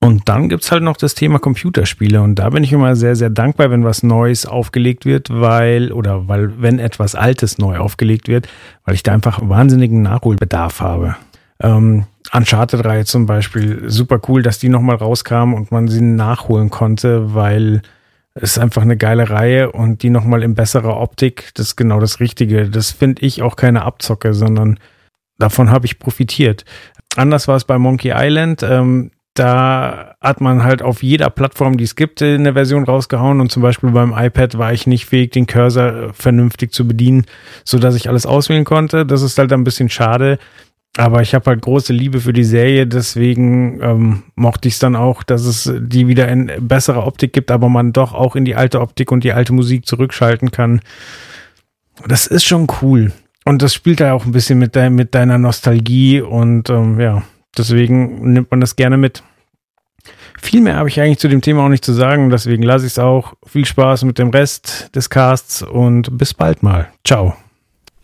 Und 0.00 0.28
dann 0.28 0.48
gibt's 0.48 0.70
halt 0.70 0.84
noch 0.84 0.96
das 0.96 1.16
Thema 1.16 1.40
Computerspiele. 1.40 2.22
Und 2.22 2.36
da 2.36 2.50
bin 2.50 2.62
ich 2.62 2.72
immer 2.72 2.94
sehr, 2.94 3.16
sehr 3.16 3.30
dankbar, 3.30 3.72
wenn 3.72 3.84
was 3.84 4.04
Neues 4.04 4.46
aufgelegt 4.46 5.04
wird, 5.04 5.28
weil, 5.30 5.90
oder 5.90 6.28
weil, 6.28 6.62
wenn 6.62 6.78
etwas 6.78 7.16
Altes 7.16 7.58
neu 7.58 7.78
aufgelegt 7.78 8.28
wird, 8.28 8.48
weil 8.84 8.94
ich 8.94 9.02
da 9.02 9.12
einfach 9.12 9.40
wahnsinnigen 9.42 10.02
Nachholbedarf 10.02 10.80
habe. 10.80 11.16
Ähm, 11.60 12.04
Uncharted-Reihe 12.32 13.04
zum 13.04 13.26
Beispiel, 13.26 13.88
super 13.88 14.20
cool, 14.28 14.42
dass 14.42 14.58
die 14.58 14.68
nochmal 14.68 14.96
rauskam 14.96 15.54
und 15.54 15.70
man 15.72 15.88
sie 15.88 16.00
nachholen 16.00 16.70
konnte, 16.70 17.34
weil 17.34 17.82
es 18.34 18.58
einfach 18.58 18.82
eine 18.82 18.96
geile 18.96 19.30
Reihe 19.30 19.72
und 19.72 20.02
die 20.02 20.10
nochmal 20.10 20.42
in 20.42 20.54
besserer 20.54 21.00
Optik, 21.00 21.50
das 21.54 21.68
ist 21.68 21.76
genau 21.76 22.00
das 22.00 22.20
Richtige. 22.20 22.68
Das 22.68 22.90
finde 22.90 23.22
ich 23.22 23.42
auch 23.42 23.56
keine 23.56 23.82
Abzocke, 23.82 24.34
sondern 24.34 24.78
davon 25.38 25.70
habe 25.70 25.86
ich 25.86 25.98
profitiert. 25.98 26.64
Anders 27.16 27.48
war 27.48 27.56
es 27.56 27.64
bei 27.64 27.78
Monkey 27.78 28.12
Island. 28.14 28.62
Ähm, 28.62 29.10
da 29.34 30.16
hat 30.20 30.40
man 30.40 30.64
halt 30.64 30.82
auf 30.82 31.02
jeder 31.02 31.30
Plattform, 31.30 31.76
die 31.76 31.84
es 31.84 31.94
gibt, 31.94 32.20
eine 32.22 32.54
Version 32.54 32.84
rausgehauen 32.84 33.40
und 33.40 33.52
zum 33.52 33.62
Beispiel 33.62 33.90
beim 33.90 34.12
iPad 34.16 34.58
war 34.58 34.72
ich 34.72 34.86
nicht 34.86 35.06
fähig, 35.06 35.30
den 35.30 35.46
Cursor 35.46 35.86
äh, 35.86 36.12
vernünftig 36.12 36.72
zu 36.72 36.86
bedienen, 36.86 37.24
so 37.64 37.78
dass 37.78 37.94
ich 37.94 38.08
alles 38.08 38.26
auswählen 38.26 38.64
konnte. 38.64 39.06
Das 39.06 39.22
ist 39.22 39.38
halt 39.38 39.52
ein 39.52 39.64
bisschen 39.64 39.90
schade. 39.90 40.38
Aber 40.98 41.22
ich 41.22 41.32
habe 41.32 41.46
halt 41.46 41.62
große 41.62 41.92
Liebe 41.92 42.20
für 42.20 42.32
die 42.32 42.42
Serie, 42.42 42.84
deswegen 42.84 43.80
ähm, 43.80 44.22
mochte 44.34 44.66
ich 44.66 44.74
es 44.74 44.80
dann 44.80 44.96
auch, 44.96 45.22
dass 45.22 45.44
es 45.44 45.72
die 45.78 46.08
wieder 46.08 46.26
in 46.26 46.50
besserer 46.58 47.06
Optik 47.06 47.32
gibt, 47.32 47.52
aber 47.52 47.68
man 47.68 47.92
doch 47.92 48.14
auch 48.14 48.34
in 48.34 48.44
die 48.44 48.56
alte 48.56 48.80
Optik 48.80 49.12
und 49.12 49.22
die 49.22 49.32
alte 49.32 49.52
Musik 49.52 49.86
zurückschalten 49.86 50.50
kann. 50.50 50.80
Das 52.08 52.26
ist 52.26 52.44
schon 52.44 52.66
cool. 52.82 53.12
Und 53.44 53.62
das 53.62 53.74
spielt 53.74 54.00
da 54.00 54.12
auch 54.12 54.24
ein 54.24 54.32
bisschen 54.32 54.58
mit, 54.58 54.74
de 54.74 54.90
mit 54.90 55.14
deiner 55.14 55.38
Nostalgie 55.38 56.20
und 56.20 56.68
ähm, 56.68 56.98
ja, 56.98 57.22
deswegen 57.56 58.32
nimmt 58.32 58.50
man 58.50 58.60
das 58.60 58.74
gerne 58.74 58.96
mit. 58.96 59.22
Viel 60.40 60.62
mehr 60.62 60.74
habe 60.74 60.88
ich 60.88 61.00
eigentlich 61.00 61.20
zu 61.20 61.28
dem 61.28 61.42
Thema 61.42 61.62
auch 61.62 61.68
nicht 61.68 61.84
zu 61.84 61.92
sagen, 61.92 62.28
deswegen 62.28 62.64
lasse 62.64 62.86
ich 62.86 62.92
es 62.94 62.98
auch. 62.98 63.34
Viel 63.46 63.66
Spaß 63.66 64.02
mit 64.02 64.18
dem 64.18 64.30
Rest 64.30 64.90
des 64.96 65.10
Casts 65.10 65.62
und 65.62 66.18
bis 66.18 66.34
bald 66.34 66.64
mal. 66.64 66.88
Ciao. 67.04 67.36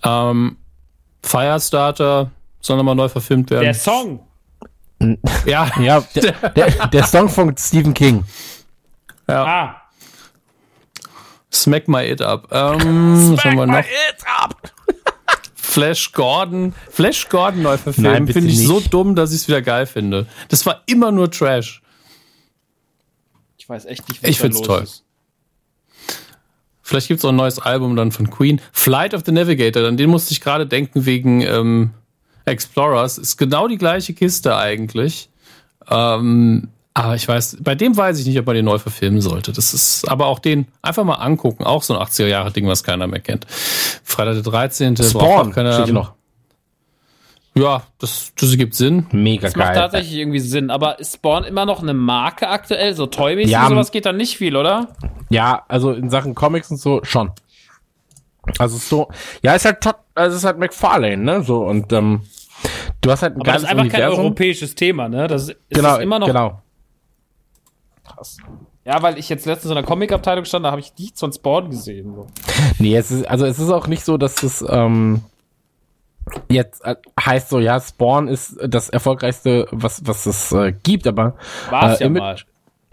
Ähm, 0.05 0.59
Firestarter 1.25 2.31
soll 2.67 2.76
nochmal 2.76 2.94
neu 2.94 3.09
verfilmt 3.09 3.51
werden. 3.51 3.65
Der 3.65 3.75
Song. 3.75 4.26
Ja, 5.47 5.70
Ja, 5.81 6.01
der, 6.15 6.33
der, 6.51 6.86
der 6.89 7.05
Song 7.05 7.28
von 7.28 7.57
Stephen 7.57 7.94
King. 7.94 8.25
ja. 9.28 9.44
Ah. 9.44 9.81
Smack 11.52 11.86
my 11.86 12.02
it 12.05 12.20
up. 12.20 12.49
Ähm, 12.51 13.33
was 13.36 13.44
haben 13.44 13.57
wir 13.57 13.67
noch? 13.67 13.84
Flash 15.55 16.10
Gordon. 16.12 16.75
Flash 16.91 17.28
Gordon 17.28 17.62
neu 17.62 17.76
verfilmt. 17.78 18.33
Finde 18.33 18.51
ich 18.51 18.67
so 18.67 18.78
nicht. 18.78 18.93
dumm, 18.93 19.15
dass 19.15 19.31
ich 19.33 19.43
es 19.43 19.49
wieder 19.49 19.62
geil 19.62 19.86
finde. 19.86 20.26
Das 20.49 20.67
war 20.67 20.83
immer 20.86 21.12
nur 21.12 21.31
Trash. 21.31 21.81
Ich 23.57 23.68
weiß 23.68 23.84
echt 23.86 24.09
nicht, 24.09 24.23
Ich 24.25 24.36
da 24.36 24.43
find's 24.43 24.59
los 24.59 24.67
toll. 24.67 24.83
ist. 24.83 25.05
Vielleicht 26.83 27.09
gibt's 27.09 27.25
auch 27.25 27.31
ein 27.31 27.36
neues 27.36 27.59
Album 27.60 27.94
dann 27.97 28.10
von 28.12 28.28
Queen. 28.31 28.60
Flight 28.73 29.15
of 29.15 29.23
the 29.25 29.33
Navigator, 29.33 29.86
an 29.86 29.97
den 29.97 30.10
musste 30.10 30.33
ich 30.33 30.41
gerade 30.41 30.67
denken 30.67 31.07
wegen 31.07 31.41
ähm, 31.41 31.94
Explorers. 32.45 33.19
Ist 33.19 33.37
genau 33.37 33.69
die 33.69 33.79
gleiche 33.79 34.15
Kiste 34.15 34.57
eigentlich. 34.57 35.29
Ähm, 35.89 36.69
aber 36.97 37.17
ich 37.17 37.27
weiß, 37.27 37.59
bei 37.61 37.75
dem 37.75 37.97
weiß 37.97 38.21
ich 38.21 38.27
nicht, 38.27 38.39
ob 38.39 38.47
man 38.47 38.55
den 38.55 38.65
neu 38.65 38.79
verfilmen 38.79 39.21
sollte. 39.21 39.53
Das 39.53 39.75
ist, 39.75 40.09
aber 40.09 40.27
auch 40.27 40.39
den 40.39 40.67
einfach 40.81 41.03
mal 41.05 41.15
angucken. 41.15 41.65
Auch 41.65 41.83
so 41.83 41.99
ein 41.99 42.07
80er-Jahre-Ding, 42.07 42.69
was 42.69 42.85
keiner 42.85 43.07
mehr 43.09 43.21
kennt. 43.21 43.47
Freitag 43.49 44.35
der 44.35 44.43
13. 44.45 44.95
braucht 44.95 45.11
Spawn 45.11 45.51
auch 45.51 45.55
keiner 45.55 45.73
steht 45.83 45.93
noch. 45.95 46.13
Ja, 47.57 47.85
das, 47.99 48.33
das 48.39 48.57
gibt 48.57 48.75
Sinn. 48.75 49.07
Mega 49.13 49.47
Das 49.47 49.57
macht 49.57 49.69
geil. 49.69 49.77
tatsächlich 49.77 50.15
irgendwie 50.15 50.41
Sinn. 50.41 50.71
Aber 50.71 50.99
ist 50.99 51.15
Spawn 51.15 51.45
immer 51.45 51.67
noch 51.67 51.83
eine 51.83 51.95
Marke 51.95 52.49
aktuell? 52.49 52.95
So 52.95 53.07
toymäßig 53.07 53.53
Ja, 53.53 53.69
sowas 53.69 53.93
geht 53.93 54.07
dann 54.07 54.17
nicht 54.17 54.37
viel, 54.37 54.57
oder? 54.57 54.89
Ja, 55.31 55.65
also 55.69 55.93
in 55.93 56.11
Sachen 56.11 56.35
Comics 56.35 56.71
und 56.71 56.79
so 56.79 57.01
schon. 57.05 57.31
Also 58.59 58.77
so, 58.79 59.09
ja, 59.43 59.55
ist 59.55 59.65
halt 59.65 59.81
Todd, 59.81 59.97
also 60.15 60.35
es 60.37 60.43
ist 60.43 60.47
halt 60.47 60.59
McFarlane, 60.59 61.17
ne? 61.19 61.43
So 61.43 61.65
und 61.65 61.93
ähm, 61.93 62.23
du 63.01 63.11
hast 63.11 63.23
halt 63.23 63.37
ein 63.37 63.41
Aber 63.41 63.53
das 63.53 63.63
ist 63.63 63.69
einfach 63.69 63.85
kein 63.89 64.01
Universum. 64.03 64.25
europäisches 64.25 64.75
Thema, 64.75 65.09
ne? 65.09 65.27
Das 65.29 65.49
ist 65.49 65.57
genau, 65.71 65.95
das 65.95 65.99
immer 66.01 66.19
noch. 66.19 66.27
genau. 66.27 66.61
Ja, 68.85 69.03
weil 69.03 69.19
ich 69.19 69.29
jetzt 69.31 69.47
letztens 69.47 69.73
in 69.73 69.79
einer 69.79 69.87
Comic-Abteilung 69.87 70.45
stand, 70.45 70.65
da 70.67 70.71
habe 70.71 70.81
ich 70.81 70.93
nichts 70.99 71.21
von 71.21 71.33
Spawn 71.33 71.71
gesehen. 71.71 72.15
So. 72.15 72.27
Nee, 72.79 72.97
es 72.97 73.11
ist, 73.11 73.27
also 73.27 73.47
es 73.47 73.59
ist 73.59 73.71
auch 73.71 73.87
nicht 73.87 74.05
so, 74.05 74.19
dass 74.19 74.43
es 74.43 74.63
ähm, 74.69 75.23
jetzt 76.51 76.85
äh, 76.85 76.97
heißt 77.19 77.49
so, 77.49 77.61
ja, 77.61 77.81
Spawn 77.81 78.29
ist 78.29 78.57
das 78.63 78.91
erfolgreichste, 78.91 79.67
was, 79.71 80.03
was 80.07 80.27
es 80.27 80.53
äh, 80.53 80.73
gibt, 80.83 81.07
aber 81.07 81.35
War 81.71 81.93
es 81.93 82.01
Äh, 82.01 82.05
ja 82.05 82.11
mal. 82.11 82.37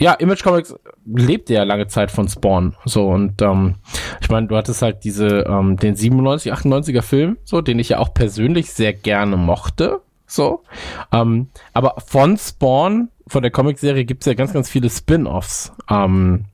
Ja, 0.01 0.13
Image 0.13 0.41
Comics 0.41 0.73
lebte 1.05 1.53
ja 1.53 1.61
lange 1.61 1.85
Zeit 1.85 2.09
von 2.09 2.27
Spawn. 2.27 2.75
So, 2.85 3.07
und 3.07 3.39
ähm, 3.43 3.75
ich 4.19 4.31
meine, 4.31 4.47
du 4.47 4.57
hattest 4.57 4.81
halt 4.81 5.03
diese, 5.03 5.45
ähm, 5.47 5.77
den 5.77 5.95
97, 5.95 6.51
98er 6.51 7.03
Film, 7.03 7.37
so, 7.43 7.61
den 7.61 7.77
ich 7.77 7.89
ja 7.89 7.99
auch 7.99 8.11
persönlich 8.11 8.73
sehr 8.73 8.93
gerne 8.93 9.37
mochte. 9.37 10.01
So. 10.25 10.63
Ähm, 11.11 11.49
aber 11.73 11.97
von 12.03 12.35
Spawn, 12.35 13.09
von 13.27 13.43
der 13.43 13.51
Comicserie, 13.51 14.03
gibt's 14.03 14.25
ja 14.25 14.33
ganz, 14.33 14.53
ganz 14.53 14.71
viele 14.71 14.89
Spin-offs. 14.89 15.71
Ähm, 15.87 16.45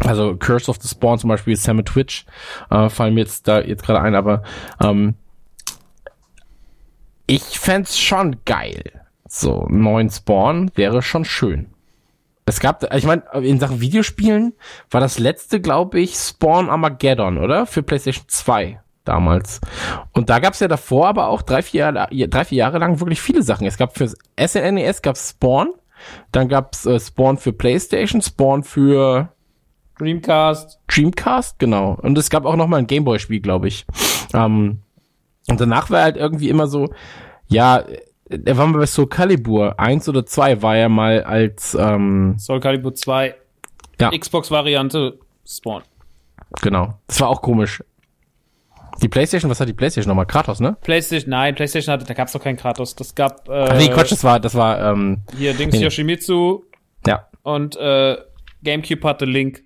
also 0.00 0.34
Curse 0.34 0.70
of 0.70 0.78
the 0.80 0.88
Spawn 0.88 1.18
zum 1.18 1.28
Beispiel, 1.28 1.54
Sam 1.54 1.84
Twitch, 1.84 2.24
äh, 2.70 2.88
fallen 2.88 3.12
mir 3.12 3.20
jetzt 3.20 3.46
da 3.46 3.60
jetzt 3.60 3.84
gerade 3.84 4.00
ein, 4.00 4.14
aber 4.14 4.42
ähm, 4.82 5.16
ich 7.26 7.58
fänd's 7.58 7.98
schon 7.98 8.36
geil. 8.46 9.02
So, 9.28 9.66
neuen 9.68 10.08
Spawn 10.08 10.70
wäre 10.76 11.02
schon 11.02 11.26
schön. 11.26 11.66
Es 12.48 12.60
gab, 12.60 12.94
ich 12.94 13.04
meine, 13.04 13.22
in 13.34 13.60
Sachen 13.60 13.80
Videospielen 13.80 14.54
war 14.90 15.00
das 15.00 15.18
letzte, 15.18 15.60
glaube 15.60 16.00
ich, 16.00 16.14
Spawn 16.14 16.70
Armageddon, 16.70 17.38
oder? 17.38 17.66
Für 17.66 17.82
PlayStation 17.82 18.24
2 18.26 18.80
damals. 19.04 19.60
Und 20.12 20.30
da 20.30 20.38
gab 20.38 20.54
es 20.54 20.60
ja 20.60 20.68
davor 20.68 21.08
aber 21.08 21.28
auch 21.28 21.42
drei 21.42 21.62
vier, 21.62 21.80
Jahre, 21.80 22.28
drei, 22.28 22.44
vier 22.44 22.58
Jahre 22.58 22.78
lang 22.78 23.00
wirklich 23.00 23.20
viele 23.20 23.42
Sachen. 23.42 23.66
Es 23.66 23.76
gab 23.76 23.96
für 23.96 24.08
SNES 24.38 25.02
gab's 25.02 25.30
Spawn, 25.30 25.72
dann 26.32 26.48
gab's 26.48 26.86
äh, 26.86 26.98
Spawn 27.00 27.38
für 27.38 27.52
PlayStation, 27.52 28.22
Spawn 28.22 28.62
für 28.62 29.32
Dreamcast. 29.98 30.80
Dreamcast, 30.86 31.58
genau. 31.58 31.98
Und 32.00 32.16
es 32.18 32.30
gab 32.30 32.44
auch 32.44 32.56
noch 32.56 32.68
mal 32.68 32.76
ein 32.76 32.86
Gameboy-Spiel, 32.86 33.40
glaube 33.40 33.68
ich. 33.68 33.86
Ähm, 34.32 34.80
und 35.48 35.60
danach 35.60 35.90
war 35.90 36.02
halt 36.02 36.16
irgendwie 36.16 36.50
immer 36.50 36.66
so, 36.66 36.90
ja, 37.48 37.84
er 38.30 38.56
war 38.56 38.66
mal 38.66 38.78
bei 38.80 38.86
Soul 38.86 39.08
Calibur 39.08 39.78
1 39.80 40.08
oder 40.08 40.24
2 40.26 40.62
war 40.62 40.76
er 40.76 40.88
mal 40.88 41.22
als, 41.22 41.74
ähm, 41.78 42.36
Soul 42.38 42.60
Calibur 42.60 42.94
2. 42.94 43.34
Ja. 44.00 44.10
Xbox-Variante 44.16 45.18
Spawn. 45.46 45.82
genau. 46.62 46.98
Das 47.06 47.20
war 47.20 47.28
auch 47.28 47.42
komisch. 47.42 47.82
Die 49.02 49.08
Playstation, 49.08 49.50
was 49.50 49.60
hat 49.60 49.68
die 49.68 49.72
Playstation 49.74 50.08
nochmal? 50.08 50.26
Kratos, 50.26 50.60
ne? 50.60 50.76
PlayStation, 50.82 51.30
nein, 51.30 51.54
PlayStation 51.54 51.92
hatte, 51.92 52.04
da 52.04 52.14
gab 52.14 52.26
es 52.26 52.32
doch 52.32 52.42
keinen 52.42 52.56
Kratos. 52.56 52.96
Das 52.96 53.14
gab 53.14 53.48
äh, 53.48 53.52
Ach 53.70 53.76
nee, 53.78 53.88
Quatsch, 53.88 54.10
das 54.12 54.24
war, 54.24 54.40
das 54.40 54.54
war, 54.54 54.92
ähm, 54.92 55.22
hier 55.36 55.54
Dings 55.54 55.74
Nee. 55.74 55.84
Yoshimitsu 55.84 56.64
ja, 57.06 57.28
und 57.42 57.76
äh, 57.76 58.16
GameCube 58.62 59.06
hatte 59.06 59.24
Link. 59.24 59.62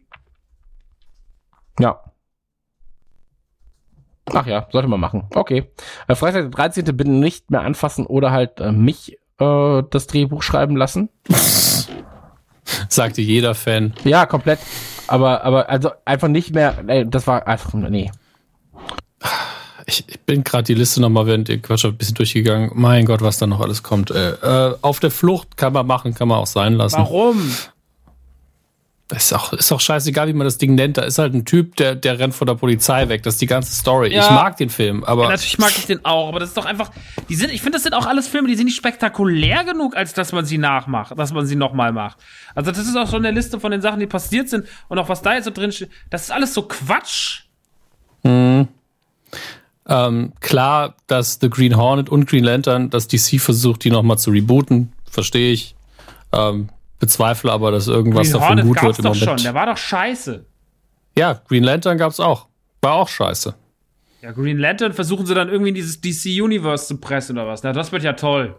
ja. 1.80 1.98
Ach 4.26 4.46
ja, 4.46 4.66
sollte 4.70 4.88
man 4.88 5.00
machen. 5.00 5.24
Okay. 5.34 5.70
Äh, 6.06 6.14
Freitag 6.14 6.42
der 6.42 6.50
13. 6.50 6.84
bitte 6.96 7.10
nicht 7.10 7.50
mehr 7.50 7.62
anfassen 7.62 8.06
oder 8.06 8.30
halt 8.30 8.60
äh, 8.60 8.72
mich 8.72 9.18
äh, 9.38 9.82
das 9.90 10.06
Drehbuch 10.06 10.42
schreiben 10.42 10.76
lassen. 10.76 11.08
Sagte 12.88 13.20
jeder 13.20 13.54
Fan. 13.54 13.94
Ja, 14.04 14.26
komplett. 14.26 14.60
Aber, 15.08 15.44
aber, 15.44 15.68
also 15.68 15.90
einfach 16.04 16.28
nicht 16.28 16.54
mehr, 16.54 16.84
ey, 16.86 17.08
das 17.08 17.26
war 17.26 17.46
einfach, 17.46 17.74
nee. 17.74 18.10
Ich, 19.86 20.08
ich 20.08 20.20
bin 20.20 20.44
gerade 20.44 20.64
die 20.64 20.74
Liste 20.74 21.00
nochmal 21.00 21.26
während 21.26 21.48
ihr 21.48 21.60
Quatsch 21.60 21.84
habt, 21.84 21.94
ein 21.94 21.98
bisschen 21.98 22.14
durchgegangen. 22.14 22.70
Mein 22.74 23.04
Gott, 23.04 23.20
was 23.20 23.38
da 23.38 23.46
noch 23.46 23.60
alles 23.60 23.82
kommt. 23.82 24.12
Ey. 24.12 24.34
Äh, 24.42 24.76
auf 24.80 25.00
der 25.00 25.10
Flucht 25.10 25.56
kann 25.56 25.72
man 25.72 25.86
machen, 25.86 26.14
kann 26.14 26.28
man 26.28 26.38
auch 26.38 26.46
sein 26.46 26.74
lassen. 26.74 26.98
Warum? 26.98 27.52
Ist 29.14 29.32
auch, 29.34 29.52
ist 29.52 29.70
auch 29.72 29.80
scheißegal, 29.80 30.28
wie 30.28 30.32
man 30.32 30.46
das 30.46 30.56
Ding 30.56 30.74
nennt. 30.74 30.96
Da 30.96 31.02
ist 31.02 31.18
halt 31.18 31.34
ein 31.34 31.44
Typ, 31.44 31.76
der, 31.76 31.94
der 31.94 32.18
rennt 32.18 32.34
von 32.34 32.46
der 32.46 32.54
Polizei 32.54 33.08
weg. 33.08 33.22
Das 33.22 33.34
ist 33.34 33.42
die 33.42 33.46
ganze 33.46 33.74
Story. 33.74 34.12
Ja. 34.12 34.22
Ich 34.22 34.30
mag 34.30 34.56
den 34.56 34.70
Film, 34.70 35.04
aber 35.04 35.24
Ja, 35.24 35.28
natürlich 35.30 35.58
mag 35.58 35.72
ich 35.76 35.84
den 35.84 36.02
auch, 36.04 36.28
aber 36.28 36.40
das 36.40 36.50
ist 36.50 36.56
doch 36.56 36.64
einfach. 36.64 36.90
Die 37.28 37.34
sind, 37.34 37.52
ich 37.52 37.60
finde, 37.60 37.76
das 37.76 37.82
sind 37.82 37.94
auch 37.94 38.06
alles 38.06 38.26
Filme, 38.26 38.48
die 38.48 38.54
sind 38.54 38.64
nicht 38.64 38.76
spektakulär 38.76 39.64
genug, 39.64 39.96
als 39.96 40.14
dass 40.14 40.32
man 40.32 40.46
sie 40.46 40.56
nachmacht, 40.56 41.18
dass 41.18 41.32
man 41.32 41.44
sie 41.44 41.56
nochmal 41.56 41.92
macht. 41.92 42.16
Also 42.54 42.70
das 42.70 42.80
ist 42.80 42.96
auch 42.96 43.10
schon 43.10 43.24
eine 43.24 43.34
Liste 43.34 43.60
von 43.60 43.70
den 43.70 43.82
Sachen, 43.82 44.00
die 44.00 44.06
passiert 44.06 44.48
sind 44.48 44.66
und 44.88 44.98
auch 44.98 45.10
was 45.10 45.20
da 45.20 45.34
jetzt 45.34 45.44
so 45.44 45.50
drin 45.50 45.72
steht. 45.72 45.90
Das 46.08 46.22
ist 46.22 46.30
alles 46.30 46.54
so 46.54 46.62
Quatsch. 46.62 47.42
ähm, 48.24 48.68
klar, 50.40 50.94
dass 51.06 51.38
The 51.38 51.50
Green 51.50 51.76
Hornet 51.76 52.08
und 52.08 52.26
Green 52.26 52.44
Lantern, 52.44 52.88
dass 52.88 53.08
DC 53.08 53.40
versucht, 53.40 53.84
die 53.84 53.90
nochmal 53.90 54.18
zu 54.18 54.30
rebooten. 54.30 54.92
Verstehe 55.10 55.52
ich. 55.52 55.74
Ähm, 56.32 56.70
bezweifle 57.02 57.50
aber, 57.50 57.72
dass 57.72 57.88
irgendwas 57.88 58.30
Green 58.30 58.32
davon 58.34 58.48
Hornet 58.48 58.64
gut 58.64 58.82
wird 58.82 58.98
im 58.98 59.02
doch 59.02 59.14
schon, 59.16 59.26
Moment. 59.26 59.44
der 59.44 59.54
war 59.54 59.66
doch 59.66 59.76
scheiße. 59.76 60.46
Ja, 61.18 61.42
Green 61.48 61.64
Lantern 61.64 61.98
gab's 61.98 62.20
auch. 62.20 62.46
War 62.80 62.92
auch 62.92 63.08
scheiße. 63.08 63.54
Ja, 64.22 64.30
Green 64.30 64.56
Lantern 64.56 64.92
versuchen 64.92 65.26
sie 65.26 65.34
dann 65.34 65.48
irgendwie 65.48 65.70
in 65.70 65.74
dieses 65.74 66.00
DC-Universe 66.00 66.86
zu 66.86 66.98
pressen 66.98 67.36
oder 67.36 67.48
was. 67.48 67.64
Na, 67.64 67.72
das 67.72 67.90
wird 67.90 68.04
ja 68.04 68.12
toll. 68.12 68.54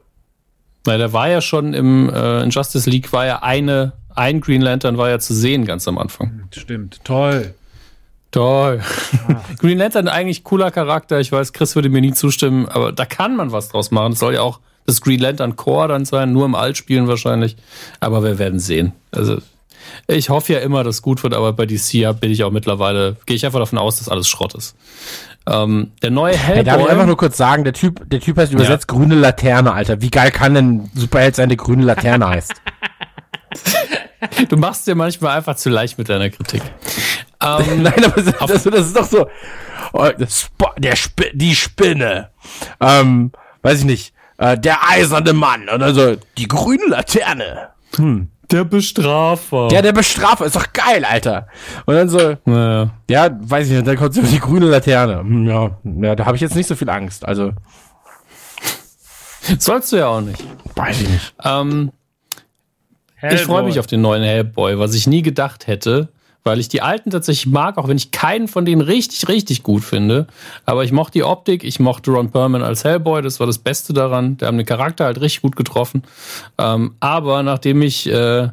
Weil 0.83 0.97
der 0.97 1.13
war 1.13 1.29
ja 1.29 1.39
schon 1.39 1.73
im 1.73 2.09
äh, 2.09 2.43
in 2.43 2.49
Justice 2.49 2.89
League 2.89 3.13
war 3.13 3.25
ja 3.25 3.43
eine, 3.43 3.93
ein 4.13 4.41
Green 4.41 4.61
Lantern 4.61 4.97
war 4.97 5.09
ja 5.09 5.19
zu 5.19 5.33
sehen 5.33 5.63
ganz 5.63 5.87
am 5.87 5.97
Anfang. 5.97 6.49
Stimmt, 6.51 6.99
toll. 7.05 7.53
Toll. 8.31 8.81
Green 9.59 9.77
Lantern 9.77 10.09
eigentlich 10.09 10.43
cooler 10.43 10.69
Charakter. 10.69 11.21
Ich 11.21 11.31
weiß, 11.31 11.53
Chris 11.53 11.75
würde 11.75 11.87
mir 11.87 12.01
nie 12.01 12.11
zustimmen, 12.11 12.67
aber 12.67 12.91
da 12.91 13.05
kann 13.05 13.37
man 13.37 13.53
was 13.53 13.69
draus 13.69 13.89
machen. 13.91 14.11
Es 14.11 14.19
soll 14.19 14.33
ja 14.33 14.41
auch 14.41 14.59
das 14.85 15.01
Green 15.01 15.19
Lantern 15.19 15.55
Core 15.55 15.87
dann 15.89 16.05
sein, 16.05 16.33
nur 16.33 16.45
im 16.45 16.55
Alt 16.55 16.77
spielen 16.77 17.07
wahrscheinlich. 17.07 17.55
Aber 17.99 18.23
wir 18.23 18.39
werden 18.39 18.59
sehen. 18.59 18.93
Also 19.11 19.37
ich 20.07 20.29
hoffe 20.29 20.53
ja 20.53 20.59
immer, 20.59 20.83
dass 20.83 20.95
es 20.95 21.01
gut 21.01 21.23
wird, 21.23 21.33
aber 21.33 21.53
bei 21.53 21.65
DC 21.65 21.93
ja, 21.93 22.11
bin 22.11 22.31
ich 22.31 22.43
auch 22.43 22.51
mittlerweile, 22.51 23.17
gehe 23.25 23.35
ich 23.35 23.45
einfach 23.45 23.59
davon 23.59 23.79
aus, 23.79 23.99
dass 23.99 24.09
alles 24.09 24.27
Schrott 24.27 24.53
ist. 24.55 24.75
Ähm, 25.45 25.91
der 26.01 26.11
neue 26.11 26.37
Hey, 26.37 26.63
darf 26.63 26.75
ich 26.75 26.79
Hellboy. 26.79 26.91
einfach 26.91 27.05
nur 27.05 27.17
kurz 27.17 27.37
sagen, 27.37 27.63
der 27.63 27.73
Typ, 27.73 28.09
der 28.09 28.21
Typ 28.21 28.37
heißt 28.37 28.53
übersetzt 28.53 28.87
grüne 28.87 29.15
Laterne, 29.15 29.73
Alter. 29.73 30.01
Wie 30.01 30.09
geil 30.09 30.31
kann 30.31 30.53
denn 30.53 30.89
Superheld 30.93 31.35
sein, 31.35 31.49
der 31.49 31.57
grüne 31.57 31.83
Laterne 31.83 32.27
heißt? 32.29 32.53
du 34.49 34.57
machst 34.57 34.87
dir 34.87 34.95
manchmal 34.95 35.37
einfach 35.37 35.55
zu 35.55 35.69
leicht 35.69 35.97
mit 35.97 36.07
deiner 36.07 36.29
Kritik. 36.29 36.61
Ähm, 37.41 37.83
Nein, 37.83 38.05
aber 38.05 38.21
das, 38.21 38.63
das, 38.63 38.65
ist 38.65 38.95
doch 38.95 39.05
so. 39.05 39.27
Oh, 39.91 40.09
das, 40.17 40.49
der 40.77 40.93
Sp 40.95 41.31
die 41.33 41.55
Spinne. 41.55 42.29
Ähm, 42.79 43.31
weiß 43.61 43.79
ich 43.79 43.85
nicht. 43.85 44.12
Äh, 44.37 44.57
der 44.57 44.87
eiserne 44.89 45.33
Mann. 45.33 45.69
Und 45.69 45.81
also 45.83 46.15
die 46.37 46.47
grüne 46.47 46.85
Laterne. 46.87 47.69
der 48.51 48.63
Bestrafer. 48.65 49.69
Ja, 49.71 49.81
der 49.81 49.93
Bestrafer 49.93 50.45
ist 50.45 50.55
doch 50.55 50.73
geil, 50.73 51.05
Alter. 51.05 51.47
Und 51.85 51.95
dann 51.95 52.09
so, 52.09 52.35
naja. 52.45 52.89
ja, 53.09 53.29
weiß 53.39 53.67
ich 53.67 53.73
nicht, 53.73 53.87
dann 53.87 53.97
kommt 53.97 54.13
so 54.15 54.21
die 54.21 54.39
grüne 54.39 54.67
Laterne. 54.67 55.19
Hm, 55.19 55.47
Ja, 55.47 55.71
ja 55.83 56.15
da 56.15 56.25
habe 56.25 56.35
ich 56.35 56.41
jetzt 56.41 56.55
nicht 56.55 56.67
so 56.67 56.75
viel 56.75 56.89
Angst. 56.89 57.25
Also, 57.25 57.51
Sollst 59.59 59.91
du 59.91 59.97
ja 59.97 60.07
auch 60.07 60.21
nicht. 60.21 60.43
weiß 60.75 61.01
ich 61.01 61.09
nicht. 61.09 61.33
Ähm, 61.43 61.91
Ich 63.31 63.41
freue 63.43 63.63
mich 63.63 63.79
auf 63.79 63.87
den 63.87 64.01
neuen 64.01 64.23
Hellboy, 64.23 64.79
was 64.79 64.93
ich 64.95 65.05
nie 65.07 65.21
gedacht 65.21 65.67
hätte, 65.67 66.09
weil 66.43 66.59
ich 66.59 66.67
die 66.67 66.81
alten 66.81 67.09
tatsächlich 67.09 67.51
mag, 67.51 67.77
auch 67.77 67.87
wenn 67.87 67.97
ich 67.97 68.11
keinen 68.11 68.47
von 68.47 68.65
denen 68.65 68.81
richtig, 68.81 69.27
richtig 69.27 69.63
gut 69.63 69.83
finde. 69.83 70.27
Aber 70.65 70.83
ich 70.83 70.91
mochte 70.91 71.13
die 71.13 71.23
Optik, 71.23 71.63
ich 71.63 71.79
mochte 71.79 72.11
Ron 72.11 72.31
Perlman 72.31 72.63
als 72.63 72.83
Hellboy, 72.83 73.21
das 73.21 73.39
war 73.39 73.47
das 73.47 73.57
Beste 73.57 73.93
daran. 73.93 74.37
Der 74.37 74.49
haben 74.49 74.57
den 74.57 74.65
Charakter 74.65 75.05
halt 75.05 75.21
richtig 75.21 75.41
gut 75.41 75.55
getroffen. 75.55 76.03
Ähm, 76.57 76.95
aber 76.99 77.43
nachdem 77.43 77.81
ich 77.81 78.09
äh, 78.09 78.49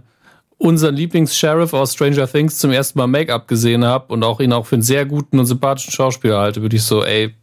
unseren 0.59 0.95
Lieblings-Sheriff 0.95 1.73
aus 1.73 1.95
Stranger 1.95 2.31
Things 2.31 2.59
zum 2.59 2.71
ersten 2.71 2.99
Mal 2.99 3.07
Make-up 3.07 3.49
gesehen 3.49 3.85
habe 3.85 4.13
und 4.13 4.23
auch 4.23 4.41
ihn 4.41 4.53
auch 4.53 4.67
für 4.67 4.77
einen 4.77 4.83
sehr 4.83 5.07
guten 5.07 5.39
und 5.39 5.47
sympathischen 5.47 5.93
Schauspieler 5.93 6.39
halte, 6.39 6.63
würde 6.63 6.77
ich 6.77 6.83
so, 6.85 7.05
ey, 7.05 7.35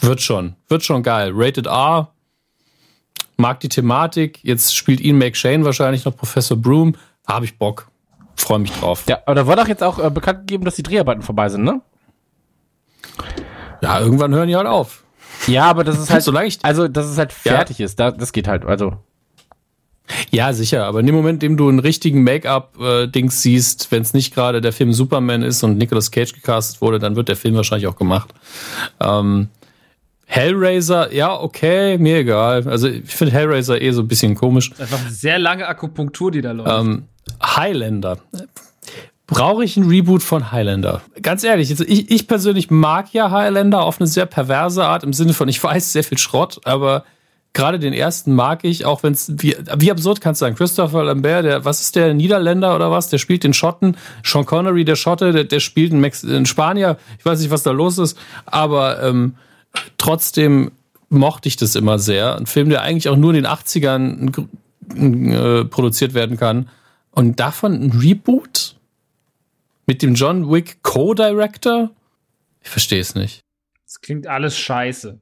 wird 0.00 0.20
schon, 0.20 0.54
wird 0.68 0.82
schon 0.82 1.02
geil. 1.02 1.32
Rated 1.34 1.66
R, 1.66 2.12
mag 3.36 3.60
die 3.60 3.68
Thematik. 3.68 4.40
Jetzt 4.42 4.74
spielt 4.74 5.00
ihn 5.00 5.18
McShane 5.18 5.64
wahrscheinlich 5.64 6.04
noch 6.04 6.16
Professor 6.16 6.56
Broom. 6.56 6.96
Habe 7.26 7.44
ich 7.44 7.58
Bock. 7.58 7.87
Freue 8.38 8.60
mich 8.60 8.72
drauf. 8.72 9.04
Ja, 9.08 9.18
aber 9.26 9.34
da 9.34 9.46
wurde 9.46 9.62
doch 9.62 9.68
jetzt 9.68 9.82
auch 9.82 9.98
äh, 9.98 10.10
bekannt 10.10 10.40
gegeben, 10.40 10.64
dass 10.64 10.76
die 10.76 10.82
Dreharbeiten 10.82 11.22
vorbei 11.22 11.48
sind, 11.48 11.64
ne? 11.64 11.80
Ja, 13.82 14.00
irgendwann 14.00 14.34
hören 14.34 14.48
die 14.48 14.56
halt 14.56 14.66
auf. 14.66 15.02
Ja, 15.46 15.64
aber 15.64 15.84
das 15.84 15.98
ist 15.98 16.10
halt, 16.10 16.22
So 16.22 16.32
leicht. 16.32 16.64
also, 16.64 16.88
dass 16.88 17.06
es 17.06 17.18
halt 17.18 17.32
Ja. 17.44 17.52
fertig 17.56 17.80
ist. 17.80 17.98
Da, 18.00 18.10
das 18.10 18.32
geht 18.32 18.48
halt, 18.48 18.64
also. 18.64 18.94
Ja, 20.30 20.52
sicher. 20.52 20.84
Aber 20.86 21.00
in 21.00 21.06
dem 21.06 21.14
Moment, 21.14 21.42
in 21.42 21.50
dem 21.50 21.56
du 21.58 21.68
einen 21.68 21.78
richtigen 21.80 22.22
Make-up-Dings 22.22 23.42
siehst, 23.42 23.90
wenn 23.92 24.02
es 24.02 24.14
nicht 24.14 24.34
gerade 24.34 24.60
der 24.60 24.72
Film 24.72 24.92
Superman 24.92 25.42
ist 25.42 25.62
und 25.62 25.76
Nicolas 25.76 26.10
Cage 26.10 26.32
gecastet 26.32 26.80
wurde, 26.80 26.98
dann 26.98 27.14
wird 27.14 27.28
der 27.28 27.36
Film 27.36 27.54
wahrscheinlich 27.56 27.86
auch 27.88 27.96
gemacht. 27.96 28.32
Ähm, 29.00 29.48
Hellraiser, 30.26 31.12
ja, 31.12 31.38
okay, 31.38 31.98
mir 31.98 32.18
egal. 32.18 32.66
Also 32.68 32.88
ich 32.88 33.14
finde 33.14 33.32
Hellraiser 33.34 33.80
eh 33.80 33.90
so 33.92 34.02
ein 34.02 34.08
bisschen 34.08 34.34
komisch. 34.34 34.72
Einfach 34.78 35.00
eine 35.00 35.10
sehr 35.10 35.38
lange 35.38 35.66
Akupunktur, 35.66 36.30
die 36.30 36.40
da 36.40 36.52
läuft. 36.52 36.70
Ähm, 36.70 37.04
Highlander. 37.42 38.18
Brauche 39.26 39.62
ich 39.62 39.76
ein 39.76 39.86
Reboot 39.86 40.22
von 40.22 40.52
Highlander? 40.52 41.02
Ganz 41.20 41.44
ehrlich, 41.44 41.70
ich, 41.70 42.10
ich 42.10 42.26
persönlich 42.26 42.70
mag 42.70 43.12
ja 43.12 43.30
Highlander 43.30 43.82
auf 43.82 44.00
eine 44.00 44.06
sehr 44.06 44.26
perverse 44.26 44.84
Art, 44.84 45.04
im 45.04 45.12
Sinne 45.12 45.34
von, 45.34 45.48
ich 45.48 45.62
weiß 45.62 45.92
sehr 45.92 46.04
viel 46.04 46.18
Schrott, 46.18 46.60
aber 46.64 47.04
gerade 47.52 47.78
den 47.78 47.92
ersten 47.92 48.34
mag 48.34 48.64
ich, 48.64 48.86
auch 48.86 49.02
wenn 49.02 49.12
es, 49.12 49.30
wie, 49.36 49.54
wie 49.76 49.90
absurd 49.90 50.20
kannst 50.20 50.40
du 50.40 50.46
sagen, 50.46 50.56
Christopher 50.56 51.04
Lambert, 51.04 51.44
der, 51.44 51.64
was 51.64 51.80
ist 51.80 51.96
der, 51.96 52.14
Niederländer 52.14 52.74
oder 52.74 52.90
was? 52.90 53.08
Der 53.08 53.18
spielt 53.18 53.44
den 53.44 53.52
Schotten, 53.52 53.96
Sean 54.24 54.46
Connery, 54.46 54.84
der 54.84 54.96
Schotte, 54.96 55.32
der, 55.32 55.44
der 55.44 55.60
spielt 55.60 55.92
einen, 55.92 56.00
Mex 56.00 56.24
einen 56.24 56.46
Spanier, 56.46 56.96
ich 57.18 57.24
weiß 57.26 57.40
nicht, 57.40 57.50
was 57.50 57.62
da 57.62 57.70
los 57.70 57.98
ist, 57.98 58.18
aber 58.46 59.02
ähm, 59.02 59.34
trotzdem 59.98 60.70
mochte 61.10 61.48
ich 61.48 61.56
das 61.56 61.74
immer 61.74 61.98
sehr. 61.98 62.36
Ein 62.36 62.46
Film, 62.46 62.70
der 62.70 62.82
eigentlich 62.82 63.08
auch 63.08 63.16
nur 63.16 63.34
in 63.34 63.42
den 63.42 63.46
80ern 63.46 64.46
äh, 64.96 65.64
produziert 65.64 66.14
werden 66.14 66.36
kann. 66.36 66.68
Und 67.18 67.40
davon 67.40 67.72
ein 67.72 67.90
Reboot? 67.90 68.76
Mit 69.88 70.02
dem 70.02 70.14
John 70.14 70.52
Wick 70.52 70.84
Co-Director? 70.84 71.90
Ich 72.62 72.70
verstehe 72.70 73.00
es 73.00 73.16
nicht. 73.16 73.40
Das 73.84 74.00
klingt 74.00 74.28
alles 74.28 74.56
scheiße. 74.56 75.18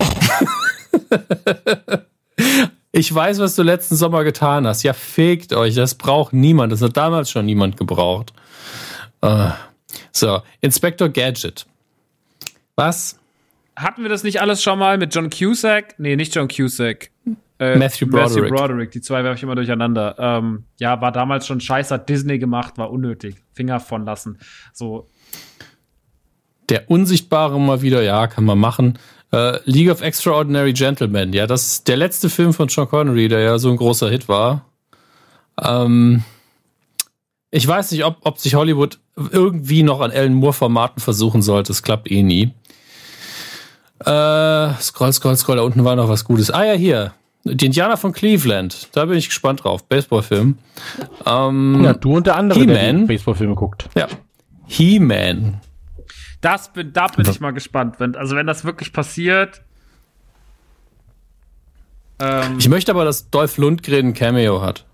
Ich 2.96 3.12
weiß, 3.12 3.40
was 3.40 3.56
du 3.56 3.64
letzten 3.64 3.96
Sommer 3.96 4.22
getan 4.22 4.68
hast. 4.68 4.84
Ja, 4.84 4.92
fegt 4.92 5.52
euch. 5.52 5.74
Das 5.74 5.96
braucht 5.96 6.32
niemand. 6.32 6.72
Das 6.72 6.80
hat 6.80 6.96
damals 6.96 7.28
schon 7.28 7.44
niemand 7.44 7.76
gebraucht. 7.76 8.32
Äh, 9.20 9.50
so, 10.12 10.42
Inspector 10.60 11.08
Gadget. 11.08 11.66
Was? 12.76 13.18
Hatten 13.74 14.02
wir 14.02 14.08
das 14.08 14.22
nicht 14.22 14.40
alles 14.40 14.62
schon 14.62 14.78
mal 14.78 14.96
mit 14.96 15.12
John 15.12 15.28
Cusack? 15.28 15.98
Nee, 15.98 16.14
nicht 16.14 16.36
John 16.36 16.46
Cusack. 16.46 17.10
Äh, 17.58 17.78
Matthew 17.78 18.06
Broderick. 18.06 18.50
Matthew 18.50 18.54
Broderick. 18.56 18.90
Die 18.90 19.00
zwei 19.00 19.22
werfe 19.22 19.36
ich 19.36 19.42
immer 19.42 19.54
durcheinander. 19.54 20.16
Ähm, 20.18 20.64
ja, 20.78 21.00
war 21.00 21.12
damals 21.12 21.46
schon 21.46 21.60
scheiße, 21.60 21.94
hat 21.94 22.08
Disney 22.08 22.38
gemacht, 22.38 22.78
war 22.78 22.90
unnötig. 22.90 23.36
Finger 23.52 23.78
von 23.80 24.04
lassen. 24.04 24.38
So, 24.72 25.08
Der 26.68 26.90
Unsichtbare 26.90 27.60
mal 27.60 27.82
wieder, 27.82 28.02
ja, 28.02 28.26
kann 28.26 28.44
man 28.44 28.58
machen. 28.58 28.98
Äh, 29.32 29.58
League 29.64 29.90
of 29.90 30.00
Extraordinary 30.00 30.72
Gentlemen, 30.72 31.32
ja, 31.32 31.46
das 31.46 31.66
ist 31.66 31.88
der 31.88 31.96
letzte 31.96 32.30
Film 32.30 32.52
von 32.52 32.68
Sean 32.68 32.88
Connery, 32.88 33.28
der 33.28 33.40
ja 33.40 33.58
so 33.58 33.70
ein 33.70 33.76
großer 33.76 34.08
Hit 34.08 34.28
war. 34.28 34.64
Ähm, 35.60 36.22
ich 37.50 37.66
weiß 37.66 37.92
nicht, 37.92 38.04
ob, 38.04 38.18
ob 38.22 38.38
sich 38.38 38.54
Hollywood 38.54 38.98
irgendwie 39.16 39.82
noch 39.82 40.00
an 40.00 40.10
Alan 40.10 40.34
Moore-Formaten 40.34 41.00
versuchen 41.00 41.42
sollte. 41.42 41.70
Es 41.72 41.82
klappt 41.82 42.10
eh 42.10 42.22
nie. 42.22 42.52
Äh, 44.00 44.74
scroll, 44.80 45.12
scroll, 45.12 45.36
scroll, 45.36 45.56
da 45.56 45.62
unten 45.62 45.84
war 45.84 45.94
noch 45.96 46.08
was 46.08 46.24
Gutes. 46.24 46.50
Ah 46.50 46.64
ja, 46.64 46.72
hier. 46.74 47.14
Die 47.44 47.66
Indianer 47.66 47.96
von 47.98 48.12
Cleveland. 48.12 48.88
Da 48.92 49.04
bin 49.04 49.18
ich 49.18 49.28
gespannt 49.28 49.64
drauf. 49.64 49.86
Baseballfilm. 49.86 50.56
Ähm, 51.26 51.84
Ja, 51.84 51.92
du 51.92 52.16
und 52.16 52.26
der 52.26 52.36
andere, 52.36 52.66
der 52.66 52.78
He-Man. 52.78 53.00
die 53.02 53.06
Baseballfilme 53.06 53.54
guckt. 53.54 53.88
ja. 53.94 54.08
He-Man. 54.66 55.60
das 56.40 56.72
bin, 56.72 56.92
da 56.94 57.06
bin 57.08 57.28
ich 57.28 57.40
mal 57.40 57.50
gespannt. 57.52 57.96
Wenn, 58.00 58.16
also, 58.16 58.34
wenn 58.34 58.46
das 58.46 58.64
wirklich 58.64 58.92
passiert. 58.94 59.60
Ähm, 62.18 62.56
Ich 62.58 62.68
möchte 62.70 62.92
aber, 62.92 63.04
dass 63.04 63.28
Dolph 63.30 63.58
Lundgren 63.58 64.08
ein 64.08 64.14
Cameo 64.14 64.62
hat. 64.62 64.86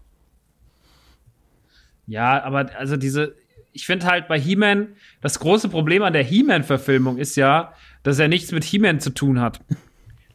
Ja, 2.07 2.43
aber 2.43 2.71
also 2.77 2.97
diese, 2.97 3.37
ich 3.73 3.87
finde 3.87 4.07
halt 4.07 4.27
bei 4.27 4.41
He-Man, 4.41 4.89
das 5.21 5.39
große 5.39 5.69
Problem 5.69 6.03
an 6.03 6.13
der 6.13 6.25
He-Man-Verfilmung 6.25 7.19
ist 7.19 7.37
ja, 7.37 7.75
dass 8.03 8.19
er 8.19 8.27
nichts 8.27 8.51
mit 8.51 8.65
He-Man 8.65 8.99
zu 8.99 9.11
tun 9.11 9.41
hat. 9.41 9.61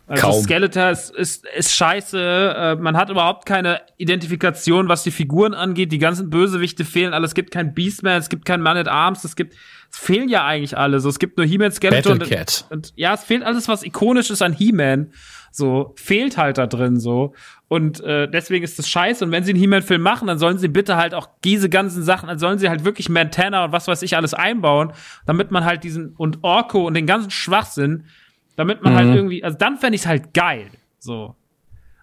Also 0.08 0.28
Kaum. 0.28 0.44
Skeletor 0.44 0.92
ist, 0.92 1.10
ist, 1.16 1.46
ist 1.58 1.74
scheiße. 1.74 2.56
Äh, 2.56 2.76
man 2.76 2.96
hat 2.96 3.10
überhaupt 3.10 3.46
keine 3.48 3.82
Identifikation, 3.98 4.88
was 4.88 5.04
die 5.04 5.10
Figuren 5.12 5.56
angeht. 5.56 5.92
Die 5.92 5.98
ganzen 5.98 6.30
Bösewichte 6.30 6.86
fehlen 6.86 7.14
alle. 7.14 7.26
Es 7.26 7.34
gibt 7.34 7.52
kein 7.52 7.74
Beastman, 7.74 8.18
es 8.18 8.30
gibt 8.30 8.46
kein 8.46 8.62
Man 8.62 8.78
at 8.78 8.88
Arms, 8.88 9.24
es 9.24 9.36
gibt, 9.36 9.56
es 9.92 9.98
fehlen 9.98 10.30
ja 10.30 10.46
eigentlich 10.46 10.78
alle. 10.78 11.00
So, 11.00 11.10
es 11.10 11.18
gibt 11.18 11.38
nur 11.38 11.46
He-Man, 11.48 11.72
Skeletor 11.72 12.12
und, 12.12 12.20
Battlecat. 12.20 12.66
und 12.70 12.94
ja, 12.96 13.16
es 13.16 13.24
fehlt 13.24 13.44
alles, 13.44 13.68
was 13.68 13.82
ikonisch 13.84 14.30
ist 14.30 14.44
an 14.44 14.54
He-Man. 14.54 15.12
So, 15.52 15.94
fehlt 15.96 16.38
halt 16.38 16.58
da 16.58 16.68
drin 16.68 17.00
so. 17.00 17.34
Und 17.68 18.02
äh, 18.02 18.30
deswegen 18.30 18.64
ist 18.64 18.78
das 18.78 18.88
scheiße. 18.88 19.26
Und 19.26 19.32
wenn 19.32 19.44
sie 19.44 19.54
einen 19.54 19.60
He-Man-Film 19.60 20.02
machen, 20.02 20.28
dann 20.28 20.38
sollen 20.38 20.60
sie 20.60 20.68
bitte 20.68 20.98
halt 20.98 21.16
auch 21.16 21.30
diese 21.44 21.70
ganzen 21.70 22.04
Sachen, 22.04 22.28
dann 22.28 22.38
sollen 22.38 22.60
sie 22.60 22.70
halt 22.70 22.86
wirklich 22.86 23.10
Montana 23.10 23.64
und 23.66 23.72
was 23.72 23.88
weiß 23.88 24.02
ich 24.04 24.18
alles 24.18 24.34
einbauen, 24.36 24.92
damit 25.26 25.50
man 25.50 25.66
halt 25.66 25.84
diesen 25.84 26.10
und 26.18 26.44
Orko 26.44 26.86
und 26.86 26.94
den 26.94 27.08
ganzen 27.08 27.32
Schwachsinn, 27.32 28.04
damit 28.56 28.84
man 28.84 28.96
halt 28.96 29.16
irgendwie, 29.16 29.44
also 29.44 29.58
dann 29.58 29.78
fände 29.78 29.96
ich 29.96 30.02
es 30.02 30.08
halt 30.08 30.34
geil. 30.34 30.70
So. 31.00 31.36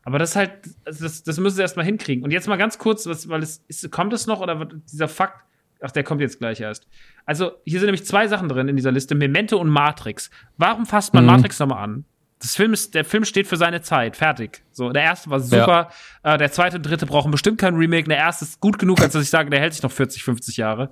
Aber 0.05 0.19
das 0.19 0.31
ist 0.31 0.37
halt, 0.37 0.53
also 0.85 1.05
das, 1.05 1.23
das 1.23 1.39
müssen 1.39 1.57
sie 1.57 1.63
erstmal 1.63 1.87
hinkriegen. 1.87 2.25
Und 2.25 2.31
jetzt 2.31 2.49
mal 2.49 2.57
ganz 2.57 2.79
kurz, 2.79 3.07
was, 3.07 3.29
weil 3.29 3.43
es 3.43 3.63
ist, 3.69 3.91
kommt 3.91 4.13
es 4.13 4.27
noch 4.27 4.41
oder 4.41 4.59
wird 4.59 4.75
dieser 4.91 5.09
Fakt, 5.09 5.45
ach, 5.81 5.91
der 5.91 6.03
kommt 6.03 6.21
jetzt 6.21 6.39
gleich 6.39 6.61
erst. 6.61 6.87
Also, 7.25 7.53
hier 7.65 7.79
sind 7.79 7.87
nämlich 7.87 8.05
zwei 8.05 8.27
Sachen 8.27 8.49
drin 8.49 8.69
in 8.69 8.77
dieser 8.77 8.93
Liste, 8.93 9.15
Memento 9.15 9.59
und 9.59 9.69
Matrix. 9.69 10.31
Warum 10.57 10.87
fasst 10.87 11.15
man 11.15 11.25
Matrix 11.25 11.59
nochmal 11.59 11.85
an? 11.85 12.05
Das 12.41 12.57
Film 12.57 12.73
ist, 12.73 12.97
der 12.97 13.05
Film 13.05 13.25
steht 13.25 13.47
für 13.47 13.57
seine 13.57 13.83
Zeit, 13.83 14.17
fertig. 14.17 14.65
So, 14.73 14.91
der 14.91 15.03
erste 15.03 15.31
war 15.31 15.39
super, 15.39 15.91
äh, 16.25 16.37
der 16.39 16.51
zweite 16.51 16.79
und 16.79 16.83
dritte 16.83 17.07
brauchen 17.07 17.31
bestimmt 17.31 17.59
kein 17.59 17.77
Remake, 17.77 18.09
der 18.09 18.19
erste 18.19 18.45
ist 18.45 18.61
gut 18.61 18.81
genug, 18.81 19.01
als 19.01 19.13
dass 19.13 19.23
ich 19.23 19.31
sage, 19.31 19.49
der 19.49 19.61
hält 19.61 19.75
sich 19.75 19.83
noch 19.85 19.93
40, 19.93 20.25
50 20.25 20.57
Jahre. 20.57 20.91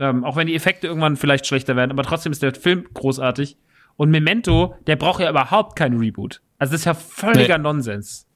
Ähm, 0.00 0.24
auch 0.24 0.36
wenn 0.36 0.46
die 0.46 0.54
Effekte 0.54 0.86
irgendwann 0.86 1.16
vielleicht 1.16 1.46
schlechter 1.46 1.76
werden, 1.76 1.90
aber 1.90 2.02
trotzdem 2.02 2.32
ist 2.32 2.42
der 2.42 2.54
Film 2.54 2.86
großartig. 2.94 3.58
Und 3.96 4.10
Memento, 4.10 4.74
der 4.86 4.96
braucht 4.96 5.20
ja 5.20 5.30
überhaupt 5.30 5.76
keinen 5.76 5.98
Reboot. 5.98 6.40
Also 6.58 6.72
das 6.72 6.82
ist 6.82 6.84
ja 6.84 6.94
völliger 6.94 7.58
Nee. 7.58 7.64
Nonsens. 7.64 8.26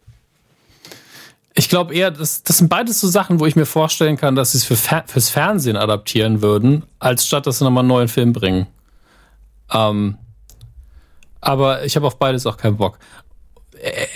Ich 1.55 1.69
glaube 1.69 1.95
eher, 1.95 2.11
das, 2.11 2.43
das 2.43 2.59
sind 2.59 2.69
beides 2.69 3.01
so 3.01 3.09
Sachen, 3.09 3.41
wo 3.41 3.47
ich 3.47 3.57
mir 3.57 3.67
vorstellen 3.67 4.17
kann, 4.17 4.37
dass 4.37 4.53
sie 4.53 4.59
es 4.59 4.65
für 4.65 4.77
Fer 4.77 5.05
fürs 5.07 5.29
Fernsehen 5.31 5.77
adaptieren 5.77 6.43
würden, 6.43 6.85
als 6.99 7.27
statt 7.27 7.47
dass 7.47 7.59
sie 7.59 7.65
nochmal 7.65 7.83
einen 7.83 7.89
neuen 7.89 8.09
Film 8.09 8.33
bringen. 8.33 8.67
Ähm, 9.73 10.17
aber 11.41 11.85
ich 11.85 11.97
habe 11.97 12.07
auf 12.07 12.19
beides 12.19 12.47
auch 12.47 12.57
keinen 12.57 12.77
Bock. 12.77 12.99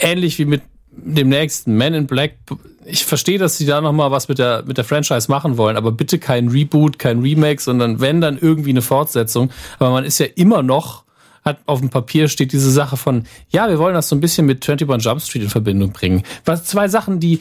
Ähnlich 0.00 0.38
wie 0.38 0.44
mit 0.44 0.62
dem 0.90 1.28
nächsten 1.28 1.76
Men 1.76 1.94
in 1.94 2.06
Black. 2.06 2.36
Ich 2.84 3.04
verstehe, 3.04 3.38
dass 3.38 3.56
sie 3.56 3.66
da 3.66 3.80
nochmal 3.80 4.10
was 4.10 4.28
mit 4.28 4.38
der, 4.38 4.62
mit 4.66 4.76
der 4.78 4.84
Franchise 4.84 5.30
machen 5.30 5.56
wollen, 5.56 5.76
aber 5.76 5.90
bitte 5.90 6.18
kein 6.18 6.48
Reboot, 6.48 6.98
kein 6.98 7.20
Remake, 7.20 7.60
sondern 7.60 8.00
wenn 8.00 8.20
dann 8.20 8.38
irgendwie 8.38 8.70
eine 8.70 8.82
Fortsetzung. 8.82 9.50
Aber 9.78 9.90
man 9.90 10.04
ist 10.04 10.18
ja 10.18 10.26
immer 10.36 10.62
noch, 10.62 11.03
hat 11.44 11.58
auf 11.66 11.80
dem 11.80 11.90
Papier 11.90 12.28
steht 12.28 12.52
diese 12.52 12.70
Sache 12.70 12.96
von, 12.96 13.24
ja, 13.50 13.68
wir 13.68 13.78
wollen 13.78 13.94
das 13.94 14.08
so 14.08 14.16
ein 14.16 14.20
bisschen 14.20 14.46
mit 14.46 14.68
21 14.68 15.04
Jump 15.04 15.20
Street 15.20 15.42
in 15.42 15.50
Verbindung 15.50 15.92
bringen. 15.92 16.22
Was 16.44 16.64
zwei 16.64 16.88
Sachen, 16.88 17.20
die 17.20 17.40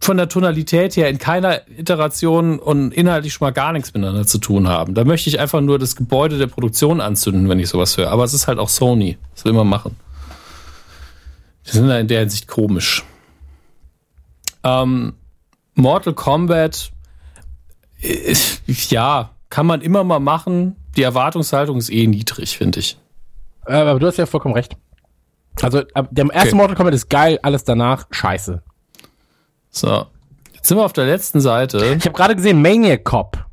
von 0.00 0.16
der 0.16 0.28
Tonalität 0.28 0.96
her 0.96 1.08
in 1.08 1.18
keiner 1.18 1.60
Iteration 1.76 2.58
und 2.58 2.92
inhaltlich 2.92 3.32
schon 3.32 3.46
mal 3.46 3.52
gar 3.52 3.72
nichts 3.72 3.92
miteinander 3.94 4.26
zu 4.26 4.38
tun 4.38 4.68
haben. 4.68 4.94
Da 4.94 5.04
möchte 5.04 5.28
ich 5.28 5.40
einfach 5.40 5.60
nur 5.60 5.78
das 5.78 5.96
Gebäude 5.96 6.38
der 6.38 6.46
Produktion 6.46 7.00
anzünden, 7.00 7.48
wenn 7.48 7.58
ich 7.58 7.68
sowas 7.68 7.96
höre. 7.96 8.10
Aber 8.10 8.24
es 8.24 8.32
ist 8.32 8.48
halt 8.48 8.58
auch 8.58 8.68
Sony. 8.68 9.18
Das 9.34 9.44
will 9.44 9.52
man 9.52 9.68
machen. 9.68 9.96
Die 11.66 11.72
sind 11.72 11.88
da 11.88 11.98
in 11.98 12.08
der 12.08 12.20
Hinsicht 12.20 12.48
komisch. 12.48 13.04
Ähm, 14.64 15.14
Mortal 15.74 16.14
Kombat, 16.14 16.90
äh, 18.00 18.34
ja, 18.88 19.30
kann 19.50 19.66
man 19.66 19.80
immer 19.80 20.04
mal 20.04 20.20
machen. 20.20 20.76
Die 20.96 21.02
Erwartungshaltung 21.02 21.78
ist 21.78 21.90
eh 21.90 22.06
niedrig, 22.06 22.56
finde 22.56 22.80
ich. 22.80 22.96
Äh, 23.68 23.74
aber 23.74 24.00
du 24.00 24.06
hast 24.06 24.16
ja 24.16 24.26
vollkommen 24.26 24.54
recht. 24.54 24.76
Also, 25.62 25.82
der 25.82 26.26
erste 26.32 26.48
Okay. 26.48 26.54
Mortal 26.54 26.76
Kombat 26.76 26.94
ist 26.94 27.10
geil, 27.10 27.38
alles 27.42 27.64
danach 27.64 28.06
scheiße. 28.10 28.62
So. 29.70 30.06
Jetzt 30.54 30.68
sind 30.68 30.78
wir 30.78 30.84
auf 30.84 30.92
der 30.92 31.06
letzten 31.06 31.40
Seite. 31.40 31.78
Ich 31.96 32.04
habe 32.04 32.16
gerade 32.16 32.36
gesehen, 32.36 32.62
Maniac 32.62 33.04
Cop. 33.04 33.44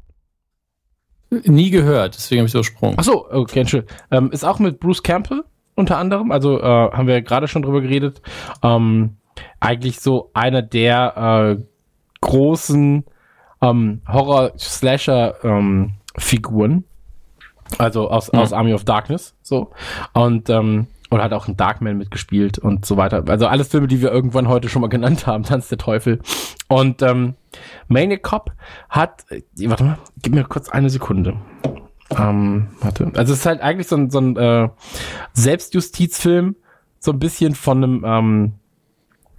Nie 1.30 1.72
gehört, 1.72 2.16
deswegen 2.16 2.42
habe 2.42 2.48
ich 2.48 2.54
übersprungen. 2.54 2.96
Ach 3.00 3.04
so, 3.04 3.30
okay, 3.30 3.62
Entschuldigung. 3.62 3.96
Ähm, 4.12 4.32
ist 4.32 4.44
auch 4.44 4.60
mit 4.60 4.80
Bruce 4.80 5.02
Campbell 5.04 5.44
unter 5.76 5.98
anderem. 5.98 6.32
Also 6.32 6.60
äh, 6.60 6.64
haben 6.64 7.08
wir 7.08 7.22
gerade 7.22 7.48
schon 7.48 7.64
drüber 7.64 7.82
geredet. 7.82 8.22
Ähm, 8.64 9.18
eigentlich 9.60 10.00
so 10.00 10.32
einer 10.34 10.62
der 10.62 11.58
äh, 11.58 11.64
großen 12.22 13.04
ähm, 13.62 14.02
Horror-Slasher-Figuren. 14.08 16.84
Also 17.78 18.10
aus, 18.10 18.30
aus 18.30 18.54
Army 18.54 18.74
of 18.74 18.84
Darkness. 18.84 19.36
So. 19.42 19.72
Und 20.14 20.50
ähm, 20.50 20.88
oder 21.12 21.24
hat 21.24 21.34
auch 21.34 21.48
in 21.48 21.56
Darkman 21.56 21.98
mitgespielt 21.98 22.58
und 22.58 22.86
so 22.86 22.98
weiter. 22.98 23.24
Also 23.28 23.48
alles 23.48 23.70
Filme, 23.70 23.88
die 23.88 24.02
wir 24.02 24.12
irgendwann 24.12 24.48
heute 24.48 24.70
schon 24.70 24.82
mal 24.82 24.90
genannt 24.90 25.28
haben. 25.28 25.44
Tanz 25.46 25.70
der 25.70 25.78
Teufel. 25.78 26.20
Und 26.68 27.02
ähm, 27.02 27.36
Maniac 27.88 28.24
Cop 28.24 28.52
hat, 28.90 29.26
äh, 29.30 29.42
warte 29.70 29.84
mal, 29.84 29.98
gib 30.22 30.34
mir 30.34 30.44
kurz 30.44 30.70
eine 30.70 30.90
Sekunde. 30.90 31.38
Ähm, 32.18 32.68
warte. 32.82 33.12
Also 33.16 33.34
es 33.34 33.40
ist 33.40 33.46
halt 33.46 33.62
eigentlich 33.62 33.88
so 33.88 33.96
ein, 33.96 34.10
so 34.10 34.20
ein 34.20 34.36
äh, 34.36 34.70
Selbstjustizfilm, 35.34 36.56
so 37.00 37.12
ein 37.12 37.20
bisschen 37.20 37.56
von 37.56 37.84
einem, 37.84 38.04
ähm, 38.06 38.54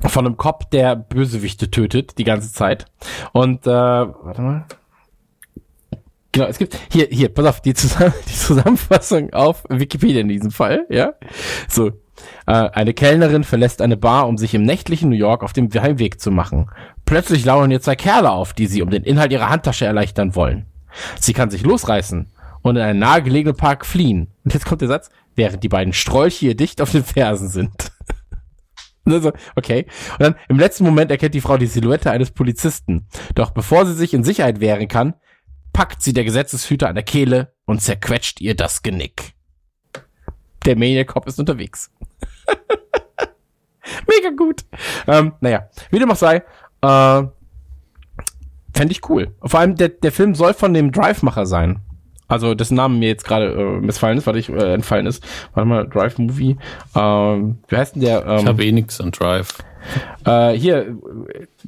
von 0.00 0.26
einem 0.26 0.36
Cop, 0.36 0.70
der 0.70 0.94
Bösewichte 0.94 1.70
tötet 1.70 2.18
die 2.18 2.24
ganze 2.24 2.52
Zeit. 2.52 2.86
Und 3.32 3.66
äh, 3.66 3.70
warte 3.70 4.42
mal. 4.42 4.64
Genau, 6.36 6.48
es 6.48 6.58
gibt 6.58 6.78
hier, 6.92 7.08
hier, 7.10 7.30
pass 7.30 7.46
auf, 7.46 7.60
die, 7.62 7.72
Zusammen 7.72 8.12
die 8.28 8.34
Zusammenfassung 8.34 9.32
auf 9.32 9.64
Wikipedia 9.70 10.20
in 10.20 10.28
diesem 10.28 10.50
Fall, 10.50 10.84
ja. 10.90 11.14
So. 11.66 11.92
Äh, 12.46 12.52
eine 12.52 12.92
Kellnerin 12.92 13.42
verlässt 13.42 13.80
eine 13.80 13.96
Bar, 13.96 14.28
um 14.28 14.36
sich 14.36 14.52
im 14.52 14.62
nächtlichen 14.62 15.08
New 15.08 15.16
York 15.16 15.42
auf 15.42 15.54
dem 15.54 15.70
Heimweg 15.72 16.20
zu 16.20 16.30
machen. 16.30 16.70
Plötzlich 17.06 17.46
lauern 17.46 17.70
ihr 17.70 17.80
zwei 17.80 17.96
Kerle 17.96 18.32
auf, 18.32 18.52
die 18.52 18.66
sie 18.66 18.82
um 18.82 18.90
den 18.90 19.02
Inhalt 19.02 19.32
ihrer 19.32 19.48
Handtasche 19.48 19.86
erleichtern 19.86 20.34
wollen. 20.34 20.66
Sie 21.18 21.32
kann 21.32 21.48
sich 21.48 21.62
losreißen 21.62 22.30
und 22.60 22.76
in 22.76 22.82
einen 22.82 22.98
nahegelegenen 22.98 23.56
Park 23.56 23.86
fliehen. 23.86 24.28
Und 24.44 24.52
jetzt 24.52 24.66
kommt 24.66 24.82
der 24.82 24.88
Satz, 24.88 25.08
während 25.36 25.64
die 25.64 25.70
beiden 25.70 25.94
Strolche 25.94 26.48
ihr 26.48 26.54
dicht 26.54 26.82
auf 26.82 26.92
den 26.92 27.04
Fersen 27.04 27.48
sind. 27.48 27.72
Also, 29.08 29.30
okay. 29.54 29.86
Und 30.18 30.22
dann 30.22 30.34
im 30.48 30.58
letzten 30.58 30.82
Moment 30.82 31.12
erkennt 31.12 31.32
die 31.32 31.40
Frau 31.40 31.56
die 31.56 31.68
Silhouette 31.68 32.10
eines 32.10 32.32
Polizisten. 32.32 33.06
Doch 33.36 33.52
bevor 33.52 33.86
sie 33.86 33.94
sich 33.94 34.12
in 34.12 34.24
Sicherheit 34.24 34.58
wehren 34.58 34.88
kann, 34.88 35.14
packt 35.76 36.00
sie 36.00 36.14
der 36.14 36.24
Gesetzeshüter 36.24 36.88
an 36.88 36.94
der 36.94 37.04
Kehle 37.04 37.52
und 37.66 37.82
zerquetscht 37.82 38.40
ihr 38.40 38.56
das 38.56 38.80
Genick. 38.80 39.34
Der 40.64 40.74
Maniac 40.74 41.08
Cop 41.08 41.26
ist 41.26 41.38
unterwegs. 41.38 41.90
Mega 44.08 44.30
gut. 44.34 44.64
Ähm, 45.06 45.34
naja, 45.40 45.68
wie 45.90 45.98
dem 45.98 46.10
auch 46.10 46.16
sei, 46.16 46.36
äh, 46.80 47.22
fände 48.74 48.90
ich 48.90 49.06
cool. 49.10 49.34
Vor 49.42 49.60
allem, 49.60 49.76
der, 49.76 49.90
der 49.90 50.12
Film 50.12 50.34
soll 50.34 50.54
von 50.54 50.72
dem 50.72 50.92
Drive-Macher 50.92 51.44
sein. 51.44 51.82
Also, 52.28 52.54
dessen 52.54 52.74
Name 52.74 52.98
mir 52.98 53.08
jetzt 53.08 53.24
gerade 53.24 53.52
äh, 53.52 53.80
missfallen 53.80 54.18
ist, 54.18 54.26
weil 54.26 54.36
ich 54.36 54.48
äh, 54.48 54.74
entfallen 54.74 55.06
ist. 55.06 55.24
Warte 55.54 55.68
mal, 55.68 55.86
Drive 55.88 56.18
Movie. 56.18 56.56
Ähm, 56.94 57.58
wie 57.68 57.76
heißt 57.76 57.94
denn 57.94 58.02
der? 58.02 58.26
Ähm, 58.26 58.38
Ich 58.40 58.46
habe 58.46 58.64
eh 58.64 58.72
nix 58.72 59.00
an 59.00 59.12
Drive. 59.12 59.58
äh, 60.24 60.50
hier, 60.52 60.96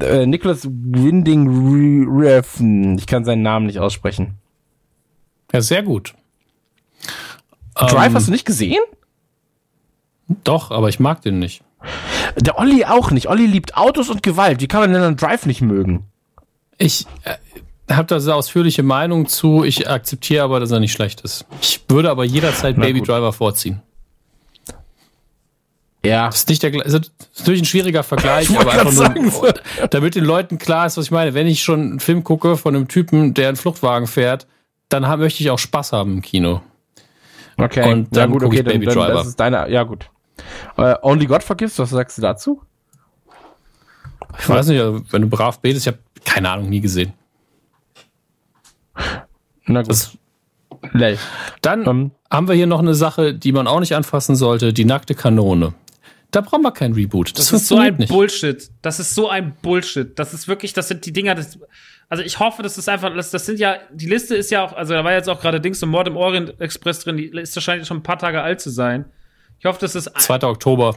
äh, 0.01 0.27
Nicholas 0.27 0.67
Winding 0.69 2.09
Refn. 2.19 2.99
Ich 2.99 3.07
kann 3.07 3.25
seinen 3.25 3.43
Namen 3.43 3.67
nicht 3.67 3.79
aussprechen. 3.79 4.35
Ja, 5.53 5.61
sehr 5.61 5.83
gut. 5.85 6.15
Drive 7.77 8.09
Ähm, 8.09 8.15
hast 8.15 8.27
du 8.27 8.33
nicht 8.33 8.45
gesehen? 8.45 8.83
Doch, 10.45 10.73
aber 10.73 10.89
ich 10.89 10.99
mag 10.99 11.23
den 11.23 11.39
nicht. 11.39 11.63
Der 12.37 12.59
Olli 12.59 12.85
auch 12.85 13.13
nicht. 13.13 13.29
Olli 13.29 13.47
liebt 13.47 13.77
Autos 13.77 14.11
und 14.11 14.23
Gewalt. 14.25 14.61
Wie 14.61 14.67
kann 14.67 14.81
man 14.81 14.93
denn 14.93 15.03
einen 15.03 15.17
Drive 15.17 15.47
nicht 15.47 15.63
mögen? 15.63 16.05
Ich 16.77 17.07
äh, 17.25 17.35
habe 17.91 18.07
da 18.07 18.21
sehr 18.21 18.37
ausführliche 18.37 18.83
Meinung 18.83 19.27
zu. 19.27 19.65
Ich 19.65 19.89
akzeptiere 19.89 20.45
aber, 20.45 20.61
dass 20.61 20.71
er 20.71 20.81
nicht 20.81 20.93
schlecht 20.93 21.21
ist. 21.23 21.47
Ich 21.61 21.81
würde 21.89 22.11
aber 22.11 22.25
jederzeit 22.25 22.77
Na 22.77 22.87
Baby 22.87 23.01
gut. 23.01 23.09
Driver 23.09 23.33
vorziehen. 23.33 23.83
Ja. 26.05 26.27
Das 26.27 26.37
ist 26.37 26.49
nicht 26.49 26.63
der, 26.63 26.75
ist 26.75 27.13
natürlich 27.39 27.63
ein 27.63 27.67
schwieriger 27.67 28.03
Vergleich, 28.03 28.57
aber 28.57 28.73
einfach 28.73 28.85
nur, 28.85 28.93
sagen, 28.93 29.33
damit 29.91 30.15
den 30.15 30.25
Leuten 30.25 30.59
klar 30.59 30.87
ist, 30.87 30.97
was 30.97 31.07
ich 31.07 31.11
meine. 31.11 31.35
Wenn 31.35 31.47
ich 31.47 31.63
schon 31.63 31.81
einen 31.81 32.01
Film 32.01 32.25
gucke 32.25 32.57
von 32.57 32.75
einem 32.75 32.89
Typen, 32.89 33.35
der 33.35 33.49
einen 33.49 33.57
Fluchtwagen 33.57 34.07
fährt, 34.07 34.47
dann 34.89 35.09
hab, 35.09 35.19
möchte 35.19 35.43
ich 35.43 35.51
auch 35.51 35.59
Spaß 35.59 35.93
haben 35.93 36.15
im 36.15 36.23
Kino. 36.23 36.63
Okay. 37.57 37.91
Und 37.91 38.17
dann 38.17 38.31
guck 38.31 38.55
ich 38.55 38.65
Baby 38.65 38.87
Driver. 38.87 39.09
Das 39.09 39.27
ist 39.27 39.41
deine, 39.41 39.69
ja 39.71 39.83
gut. 39.83 40.09
Äh, 40.77 40.95
Only 41.03 41.27
God 41.27 41.43
vergisst, 41.43 41.79
was 41.79 41.91
sagst 41.91 42.17
du 42.19 42.23
dazu? 42.23 42.63
Ich 44.39 44.49
weiß 44.49 44.69
nicht, 44.69 44.81
also, 44.81 45.03
wenn 45.11 45.23
du 45.23 45.29
brav 45.29 45.59
betest, 45.61 45.87
ich 45.87 45.93
habe 45.93 45.99
keine 46.25 46.51
Ahnung, 46.51 46.69
nie 46.69 46.81
gesehen. 46.81 47.13
Na 49.69 49.83
gut. 49.83 49.91
Das, 49.91 50.17
Lell. 50.93 51.19
dann 51.63 51.87
Ähm. 51.87 52.11
haben 52.31 52.49
wir 52.49 52.55
hier 52.55 52.67
noch 52.67 52.81
eine 52.81 52.95
Sache, 52.95 53.35
die 53.35 53.53
man 53.53 53.67
auch 53.67 53.81
nicht 53.81 53.95
anfassen 53.95 54.37
sollte, 54.37 54.73
die 54.73 54.85
nackte 54.85 55.15
Kanone. 55.15 55.75
Da 56.31 56.43
brauchen 56.43 56.63
wir 56.63 56.73
kein 56.73 56.93
Reboot. 56.93 57.31
Das, 57.39 57.47
Das 57.49 57.63
ist 57.63 57.69
so 57.69 57.79
ein 57.79 57.97
nicht. 57.97 58.11
Bullshit. 58.11 58.71
Das 58.83 59.01
ist 59.01 59.15
so 59.15 59.31
ein 59.31 59.55
Bullshit. 59.63 60.19
Das 60.19 60.35
ist 60.35 60.47
wirklich, 60.47 60.75
das 60.75 60.89
sind 60.89 61.07
die 61.07 61.13
Dinger, 61.13 61.35
das, 61.35 61.59
also 62.11 62.23
ich 62.23 62.39
hoffe, 62.39 62.63
das 62.63 62.77
ist 62.77 62.89
einfach, 62.89 63.15
das, 63.15 63.31
das 63.31 63.47
sind 63.47 63.59
ja, 63.59 63.77
die 63.93 64.07
Liste 64.07 64.35
ist 64.35 64.51
ja 64.51 64.63
auch, 64.65 64.75
also 64.75 64.93
da 64.93 65.03
war 65.05 65.13
jetzt 65.13 65.29
auch 65.31 65.41
gerade 65.41 65.59
Dings 65.61 65.83
und 65.83 65.89
Mord 65.89 66.07
im 66.07 66.17
Orient 66.17 66.61
Express 66.61 67.01
drin, 67.01 67.17
die 67.17 67.27
ist 67.29 67.57
wahrscheinlich 67.57 67.89
schon 67.89 67.99
ein 67.99 68.03
paar 68.03 68.19
Tage 68.19 68.43
alt 68.43 68.61
zu 68.61 68.69
sein. 68.71 69.07
Ich 69.59 69.65
hoffe, 69.65 69.79
das 69.81 69.95
ist, 69.95 70.11
2. 70.19 70.43
Oktober. 70.43 70.97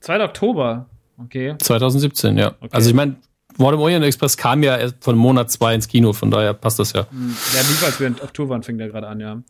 2. 0.00 0.24
Oktober. 0.24 0.86
Okay. 1.18 1.54
2017, 1.58 2.36
ja. 2.36 2.48
Okay. 2.60 2.68
Also 2.70 2.90
ich 2.90 2.94
meine, 2.94 3.16
War 3.58 3.72
im 3.72 3.80
Orient 3.80 4.04
Express 4.04 4.36
kam 4.36 4.62
ja 4.62 4.76
erst 4.76 4.96
von 5.00 5.16
Monat 5.16 5.50
2 5.50 5.74
ins 5.74 5.88
Kino, 5.88 6.12
von 6.12 6.30
daher 6.30 6.54
passt 6.54 6.78
das 6.78 6.92
ja. 6.92 7.00
Ja, 7.00 7.60
lief 7.60 7.82
als 7.84 8.00
wir 8.00 8.06
in 8.06 8.20
Oktober 8.20 8.60
fängt 8.62 8.80
der 8.80 8.88
gerade 8.88 9.08
an, 9.08 9.20
ja. 9.20 9.42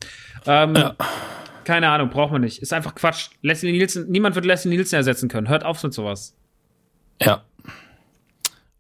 Ähm, 0.47 0.75
Ja. 0.75 0.97
Keine 1.65 1.89
Ahnung, 1.91 2.11
braucht 2.11 2.33
man 2.33 2.41
nicht. 2.41 2.61
Ist 2.61 2.73
einfach 2.73 2.95
Quatsch. 2.95 3.29
Leslie 3.41 3.73
Nielsen, 3.73 4.11
niemand 4.11 4.35
wird 4.35 4.45
Leslie 4.45 4.71
Nielsen 4.71 4.97
ersetzen 4.97 5.29
können. 5.29 5.49
Hört 5.49 5.65
auf 5.65 5.83
mit 5.83 5.95
sowas. 5.95 6.35
Ja. 7.21 7.43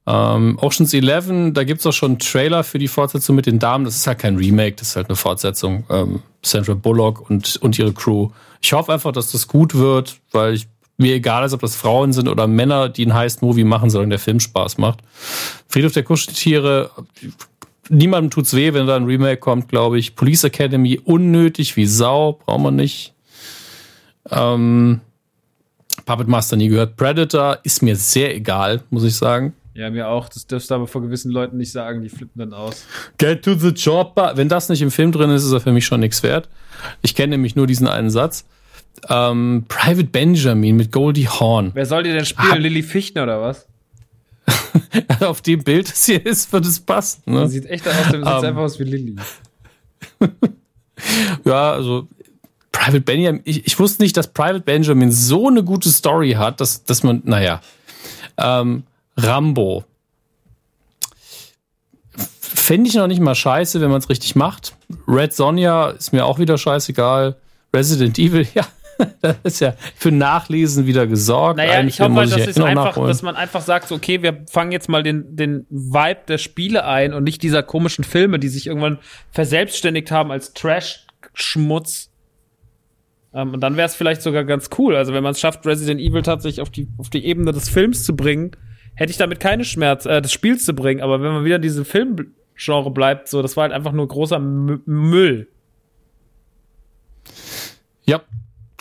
Ähm, 0.04 0.58
Ocean's 0.60 0.92
11, 0.92 1.52
da 1.52 1.62
gibt's 1.62 1.86
auch 1.86 1.92
schon 1.92 2.12
einen 2.12 2.18
Trailer 2.18 2.64
für 2.64 2.78
die 2.78 2.88
Fortsetzung 2.88 3.36
mit 3.36 3.46
den 3.46 3.60
Damen. 3.60 3.84
Das 3.84 3.94
ist 3.94 4.06
halt 4.06 4.18
kein 4.18 4.36
Remake, 4.36 4.74
das 4.76 4.88
ist 4.88 4.96
halt 4.96 5.08
eine 5.08 5.16
Fortsetzung. 5.16 5.84
Ähm, 5.90 6.22
Sandra 6.44 6.74
Bullock 6.74 7.30
und, 7.30 7.56
und 7.58 7.78
ihre 7.78 7.92
Crew. 7.92 8.30
Ich 8.60 8.72
hoffe 8.72 8.92
einfach, 8.92 9.12
dass 9.12 9.30
das 9.30 9.46
gut 9.46 9.76
wird, 9.76 10.18
weil 10.32 10.54
ich, 10.54 10.66
mir 10.96 11.14
egal 11.14 11.44
ist, 11.44 11.52
ob 11.52 11.60
das 11.60 11.76
Frauen 11.76 12.12
sind 12.12 12.28
oder 12.28 12.46
Männer, 12.46 12.88
die 12.88 13.06
ein 13.06 13.14
Heist-Movie 13.14 13.64
machen, 13.64 13.90
solange 13.90 14.10
der 14.10 14.18
Film 14.18 14.40
Spaß 14.40 14.78
macht. 14.78 15.00
Friedhof 15.68 15.92
der 15.92 16.02
Kuscheltiere, 16.02 16.90
niemandem 17.88 18.30
tut's 18.30 18.54
weh, 18.54 18.72
wenn 18.72 18.86
da 18.86 18.96
ein 18.96 19.04
Remake 19.04 19.38
kommt, 19.38 19.68
glaube 19.68 19.98
ich. 19.98 20.14
Police 20.14 20.44
Academy, 20.44 21.00
unnötig 21.02 21.76
wie 21.76 21.86
Sau, 21.86 22.32
braucht 22.44 22.60
man 22.60 22.76
nicht. 22.76 23.14
Ähm, 24.30 25.00
Puppet 26.04 26.28
Master 26.28 26.56
nie 26.56 26.68
gehört. 26.68 26.96
Predator 26.96 27.58
ist 27.62 27.82
mir 27.82 27.96
sehr 27.96 28.34
egal, 28.34 28.82
muss 28.90 29.04
ich 29.04 29.16
sagen. 29.16 29.54
Ja, 29.74 29.88
mir 29.88 30.08
auch. 30.08 30.28
Das 30.28 30.46
dürfst 30.46 30.70
du 30.70 30.74
aber 30.74 30.86
vor 30.86 31.00
gewissen 31.00 31.30
Leuten 31.30 31.56
nicht 31.56 31.72
sagen. 31.72 32.02
Die 32.02 32.10
flippen 32.10 32.38
dann 32.38 32.52
aus. 32.52 32.84
Get 33.16 33.42
to 33.42 33.54
the 33.54 33.72
chopper. 33.72 34.32
Wenn 34.36 34.48
das 34.48 34.68
nicht 34.68 34.82
im 34.82 34.90
Film 34.90 35.12
drin 35.12 35.30
ist, 35.30 35.44
ist 35.44 35.52
er 35.52 35.60
für 35.60 35.72
mich 35.72 35.86
schon 35.86 36.00
nichts 36.00 36.22
wert. 36.22 36.48
Ich 37.00 37.14
kenne 37.14 37.30
nämlich 37.30 37.56
nur 37.56 37.66
diesen 37.66 37.88
einen 37.88 38.10
Satz. 38.10 38.44
Ähm, 39.08 39.64
Private 39.68 40.04
Benjamin 40.04 40.76
mit 40.76 40.92
Goldie 40.92 41.28
Hawn. 41.28 41.72
Wer 41.74 41.86
soll 41.86 42.02
die 42.04 42.12
denn 42.12 42.24
spielen? 42.24 42.60
Lilly 42.60 42.82
Fichtner 42.82 43.24
oder 43.24 43.40
was? 43.42 43.66
Auf 45.20 45.40
dem 45.42 45.62
Bild, 45.64 45.90
das 45.90 46.04
hier 46.06 46.24
ist, 46.24 46.52
wird 46.52 46.66
es 46.66 46.80
passen. 46.80 47.22
Ne? 47.26 47.48
Sieht 47.48 47.66
echt 47.66 47.86
aus, 47.86 47.94
dem 48.10 48.22
sieht 48.24 48.32
Ähm. 48.32 48.44
einfach 48.44 48.62
aus 48.62 48.78
wie 48.78 48.84
Lilly. 48.84 49.16
Ja, 51.44 51.72
also 51.72 52.06
Private 52.70 53.00
Benjamin, 53.00 53.40
ich, 53.44 53.66
ich 53.66 53.78
wusste 53.78 54.02
nicht, 54.02 54.16
dass 54.16 54.28
Private 54.28 54.60
Benjamin 54.60 55.10
so 55.10 55.48
eine 55.48 55.64
gute 55.64 55.90
Story 55.90 56.32
hat, 56.32 56.60
dass, 56.60 56.84
dass 56.84 57.02
man, 57.02 57.22
naja. 57.24 57.60
Ähm, 58.38 58.84
Rambo. 59.16 59.84
Fände 62.40 62.88
ich 62.88 62.94
noch 62.94 63.06
nicht 63.08 63.20
mal 63.20 63.34
scheiße, 63.34 63.80
wenn 63.80 63.90
man 63.90 63.98
es 63.98 64.08
richtig 64.08 64.36
macht. 64.36 64.76
Red 65.08 65.34
Sonja 65.34 65.90
ist 65.90 66.12
mir 66.12 66.24
auch 66.24 66.38
wieder 66.38 66.56
scheißegal. 66.56 67.36
Resident 67.74 68.18
Evil, 68.18 68.46
ja, 68.54 68.66
das 69.20 69.36
ist 69.44 69.60
ja 69.60 69.74
für 69.96 70.10
Nachlesen 70.10 70.86
wieder 70.86 71.06
gesorgt. 71.06 71.56
Naja, 71.56 71.72
Einen 71.72 71.88
ich 71.88 72.00
hoffe 72.00 72.10
Film 72.10 72.18
halt, 72.18 72.30
muss 72.30 72.46
dass, 72.46 72.56
noch 72.56 72.66
einfach, 72.66 72.84
nachholen. 72.86 73.08
dass 73.08 73.22
man 73.22 73.36
einfach 73.36 73.60
sagt, 73.60 73.88
so, 73.88 73.94
okay, 73.94 74.22
wir 74.22 74.44
fangen 74.50 74.72
jetzt 74.72 74.88
mal 74.88 75.02
den, 75.02 75.36
den 75.36 75.66
Vibe 75.70 76.20
der 76.28 76.38
Spiele 76.38 76.84
ein 76.84 77.12
und 77.14 77.24
nicht 77.24 77.42
dieser 77.42 77.62
komischen 77.62 78.04
Filme, 78.04 78.38
die 78.38 78.48
sich 78.48 78.66
irgendwann 78.66 78.98
verselbstständigt 79.30 80.10
haben 80.10 80.30
als 80.30 80.52
Trash-Schmutz. 80.54 82.10
Ähm, 83.34 83.54
und 83.54 83.60
dann 83.60 83.76
wäre 83.76 83.86
es 83.86 83.94
vielleicht 83.94 84.22
sogar 84.22 84.44
ganz 84.44 84.70
cool. 84.78 84.96
Also 84.96 85.12
wenn 85.12 85.22
man 85.22 85.32
es 85.32 85.40
schafft, 85.40 85.66
Resident 85.66 86.00
Evil 86.00 86.22
tatsächlich 86.22 86.60
auf 86.60 86.70
die, 86.70 86.88
auf 86.98 87.10
die 87.10 87.24
Ebene 87.24 87.52
des 87.52 87.68
Films 87.68 88.04
zu 88.04 88.14
bringen, 88.14 88.52
hätte 88.94 89.10
ich 89.10 89.18
damit 89.18 89.40
keine 89.40 89.64
Schmerz, 89.64 90.06
äh, 90.06 90.20
des 90.20 90.32
Spiels 90.32 90.64
zu 90.64 90.74
bringen. 90.74 91.00
Aber 91.00 91.22
wenn 91.22 91.32
man 91.32 91.44
wieder 91.44 91.56
in 91.56 91.62
diesem 91.62 91.84
Filmgenre 91.84 92.90
bleibt, 92.90 93.28
so, 93.28 93.42
das 93.42 93.56
war 93.56 93.62
halt 93.62 93.72
einfach 93.72 93.92
nur 93.92 94.06
großer 94.06 94.36
M 94.36 94.82
Müll. 94.84 95.48
Ja, 98.04 98.20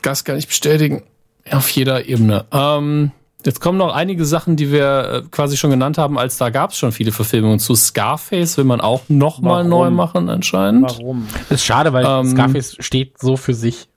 das 0.02 0.24
kann 0.24 0.38
ich 0.38 0.48
bestätigen. 0.48 1.04
Auf 1.50 1.70
jeder 1.72 2.06
Ebene. 2.06 2.46
Ähm, 2.52 3.12
jetzt 3.46 3.60
kommen 3.62 3.78
noch 3.78 3.94
einige 3.94 4.26
Sachen, 4.26 4.56
die 4.56 4.72
wir 4.72 5.24
äh, 5.26 5.30
quasi 5.32 5.58
schon 5.58 5.72
genannt 5.72 5.98
haben, 5.98 6.18
als 6.20 6.38
da 6.38 6.50
gab 6.50 6.72
es 6.72 6.78
schon 6.78 6.92
viele 6.92 7.12
Verfilmungen 7.12 7.60
zu. 7.60 7.74
Scarface 7.76 8.58
will 8.58 8.66
man 8.66 8.82
auch 8.82 9.02
noch 9.08 9.42
mal 9.42 9.58
Warum? 9.58 9.70
neu 9.70 9.90
machen 9.90 10.30
anscheinend. 10.30 10.84
Warum? 10.84 11.28
Ist 11.50 11.66
schade, 11.66 11.94
weil 11.94 12.06
Ähm, 12.08 12.28
Scarface 12.30 12.78
steht 12.80 13.18
so 13.20 13.38
für 13.38 13.54
sich. 13.54 13.88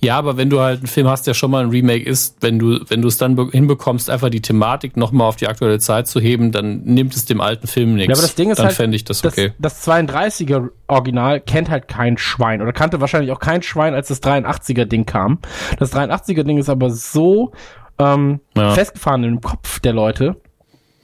Ja, 0.00 0.16
aber 0.16 0.36
wenn 0.36 0.48
du 0.48 0.60
halt 0.60 0.78
einen 0.78 0.86
Film 0.86 1.08
hast, 1.08 1.26
der 1.26 1.34
schon 1.34 1.50
mal 1.50 1.64
ein 1.64 1.70
Remake 1.70 2.04
ist, 2.08 2.36
wenn 2.40 2.58
du 2.60 2.78
wenn 2.88 3.02
du 3.02 3.08
es 3.08 3.18
dann 3.18 3.34
be- 3.34 3.48
hinbekommst, 3.50 4.08
einfach 4.10 4.30
die 4.30 4.40
Thematik 4.40 4.96
noch 4.96 5.10
mal 5.10 5.24
auf 5.26 5.34
die 5.34 5.48
aktuelle 5.48 5.80
Zeit 5.80 6.06
zu 6.06 6.20
heben, 6.20 6.52
dann 6.52 6.82
nimmt 6.84 7.16
es 7.16 7.24
dem 7.24 7.40
alten 7.40 7.66
Film 7.66 7.94
nichts. 7.94 8.08
Ja, 8.08 8.14
aber 8.14 8.22
das 8.22 8.36
Ding 8.36 8.50
ist 8.50 8.58
dann 8.58 8.66
halt, 8.66 8.76
fände 8.76 8.94
ich 8.96 9.02
das 9.04 9.22
das, 9.22 9.32
okay. 9.32 9.52
das 9.58 9.84
32er 9.88 10.68
Original 10.86 11.40
kennt 11.40 11.68
halt 11.68 11.88
kein 11.88 12.16
Schwein 12.16 12.62
oder 12.62 12.72
kannte 12.72 13.00
wahrscheinlich 13.00 13.32
auch 13.32 13.40
kein 13.40 13.62
Schwein, 13.62 13.94
als 13.94 14.06
das 14.08 14.22
83er 14.22 14.84
Ding 14.84 15.04
kam. 15.04 15.38
Das 15.80 15.92
83er 15.92 16.44
Ding 16.44 16.58
ist 16.58 16.68
aber 16.68 16.90
so 16.90 17.50
ähm, 17.98 18.38
Ja. 18.56 18.70
festgefahren 18.74 19.24
im 19.24 19.40
Kopf 19.40 19.80
der 19.80 19.94
Leute. 19.94 20.36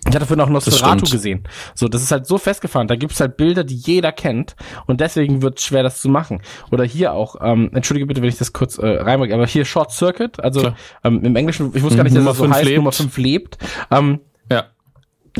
Ich 0.06 0.14
hatte 0.14 0.26
vorhin 0.26 0.40
auch 0.42 0.50
Nosferatu 0.50 1.06
gesehen. 1.10 1.44
So, 1.74 1.88
das 1.88 2.02
ist 2.02 2.10
halt 2.12 2.26
so 2.26 2.36
festgefahren. 2.36 2.88
Da 2.88 2.96
gibt's 2.96 3.20
halt 3.20 3.36
Bilder, 3.38 3.64
die 3.64 3.76
jeder 3.76 4.12
kennt 4.12 4.54
und 4.86 5.00
deswegen 5.00 5.40
wird 5.40 5.60
schwer, 5.60 5.82
das 5.82 6.00
zu 6.02 6.08
machen. 6.10 6.42
Oder 6.70 6.84
hier 6.84 7.12
auch, 7.14 7.36
ähm, 7.40 7.70
entschuldige 7.72 8.06
bitte, 8.06 8.20
wenn 8.20 8.28
ich 8.28 8.36
das 8.36 8.52
kurz 8.52 8.76
äh, 8.78 8.86
reinmache, 8.86 9.32
aber 9.32 9.46
hier 9.46 9.64
Short 9.64 9.92
Circuit, 9.92 10.40
also 10.40 10.60
Klar. 10.60 10.76
ähm, 11.04 11.24
im 11.24 11.34
Englischen, 11.36 11.72
ich 11.74 11.82
wusste 11.82 11.96
gar 11.96 12.04
nicht, 12.04 12.14
dass 12.14 12.20
Nummer 12.22 12.32
es 12.32 12.36
so 12.36 12.44
fünf 12.44 12.54
heißt, 12.54 12.64
lebt. 12.64 12.76
Nummer 12.76 12.92
5 12.92 13.16
lebt. 13.16 13.58
Ähm, 13.90 14.20
Ja. 14.50 14.64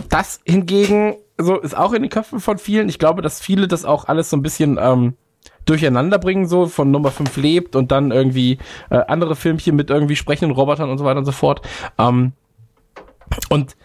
das 0.09 0.41
hingegen 0.44 1.17
so 1.36 1.59
ist 1.59 1.76
auch 1.76 1.93
in 1.93 2.02
den 2.02 2.10
Köpfen 2.10 2.41
von 2.41 2.59
vielen. 2.59 2.89
Ich 2.89 2.99
glaube, 2.99 3.20
dass 3.20 3.41
viele 3.41 3.67
das 3.68 3.84
auch 3.84 4.05
alles 4.07 4.31
so 4.31 4.36
ein 4.36 4.43
bisschen 4.43 4.78
ähm, 4.81 5.15
durcheinander 5.67 6.18
bringen, 6.18 6.47
so 6.47 6.67
von 6.67 6.91
Nummer 6.91 7.10
5 7.10 7.36
lebt 7.36 7.76
und 7.76 7.91
dann 7.91 8.12
irgendwie 8.12 8.59
äh, 8.91 8.97
andere 9.09 9.34
Filmchen 9.36 9.75
mit 9.76 9.91
irgendwie 9.91 10.17
sprechenden 10.17 10.52
Robotern 10.57 10.91
und 10.91 10.99
so 10.99 11.05
weiter 11.05 11.18
und 11.18 11.25
so 11.25 11.33
fort. 11.33 11.60
Ähm, 11.99 12.33
und 13.51 13.76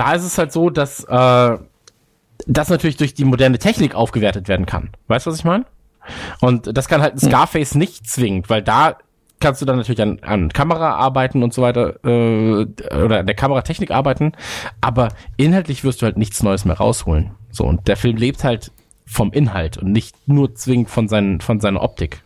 da 0.00 0.14
ist 0.14 0.24
es 0.24 0.38
halt 0.38 0.50
so, 0.50 0.70
dass 0.70 1.04
äh, 1.04 1.58
das 2.46 2.70
natürlich 2.70 2.96
durch 2.96 3.12
die 3.12 3.26
moderne 3.26 3.58
Technik 3.58 3.94
aufgewertet 3.94 4.48
werden 4.48 4.64
kann. 4.64 4.88
Weißt 5.08 5.26
du, 5.26 5.30
was 5.30 5.40
ich 5.40 5.44
meine? 5.44 5.66
Und 6.40 6.74
das 6.74 6.88
kann 6.88 7.02
halt 7.02 7.16
ein 7.16 7.18
Scarface 7.18 7.74
nicht 7.74 8.08
zwingend, 8.08 8.48
weil 8.48 8.62
da 8.62 8.96
kannst 9.40 9.60
du 9.60 9.66
dann 9.66 9.76
natürlich 9.76 10.00
an, 10.00 10.20
an 10.22 10.48
Kamera 10.48 10.94
arbeiten 10.94 11.42
und 11.42 11.52
so 11.52 11.60
weiter 11.60 12.02
äh, 12.02 12.64
oder 13.04 13.18
an 13.18 13.26
der 13.26 13.34
Kameratechnik 13.34 13.90
arbeiten, 13.90 14.32
aber 14.80 15.08
inhaltlich 15.36 15.84
wirst 15.84 16.00
du 16.00 16.06
halt 16.06 16.16
nichts 16.16 16.42
Neues 16.42 16.64
mehr 16.64 16.78
rausholen. 16.78 17.32
So 17.50 17.64
und 17.64 17.86
der 17.86 17.98
Film 17.98 18.16
lebt 18.16 18.42
halt 18.42 18.72
vom 19.04 19.32
Inhalt 19.32 19.76
und 19.76 19.92
nicht 19.92 20.16
nur 20.26 20.54
zwingend 20.54 20.88
von 20.88 21.08
seinen 21.08 21.42
von 21.42 21.60
seiner 21.60 21.82
Optik. 21.82 22.22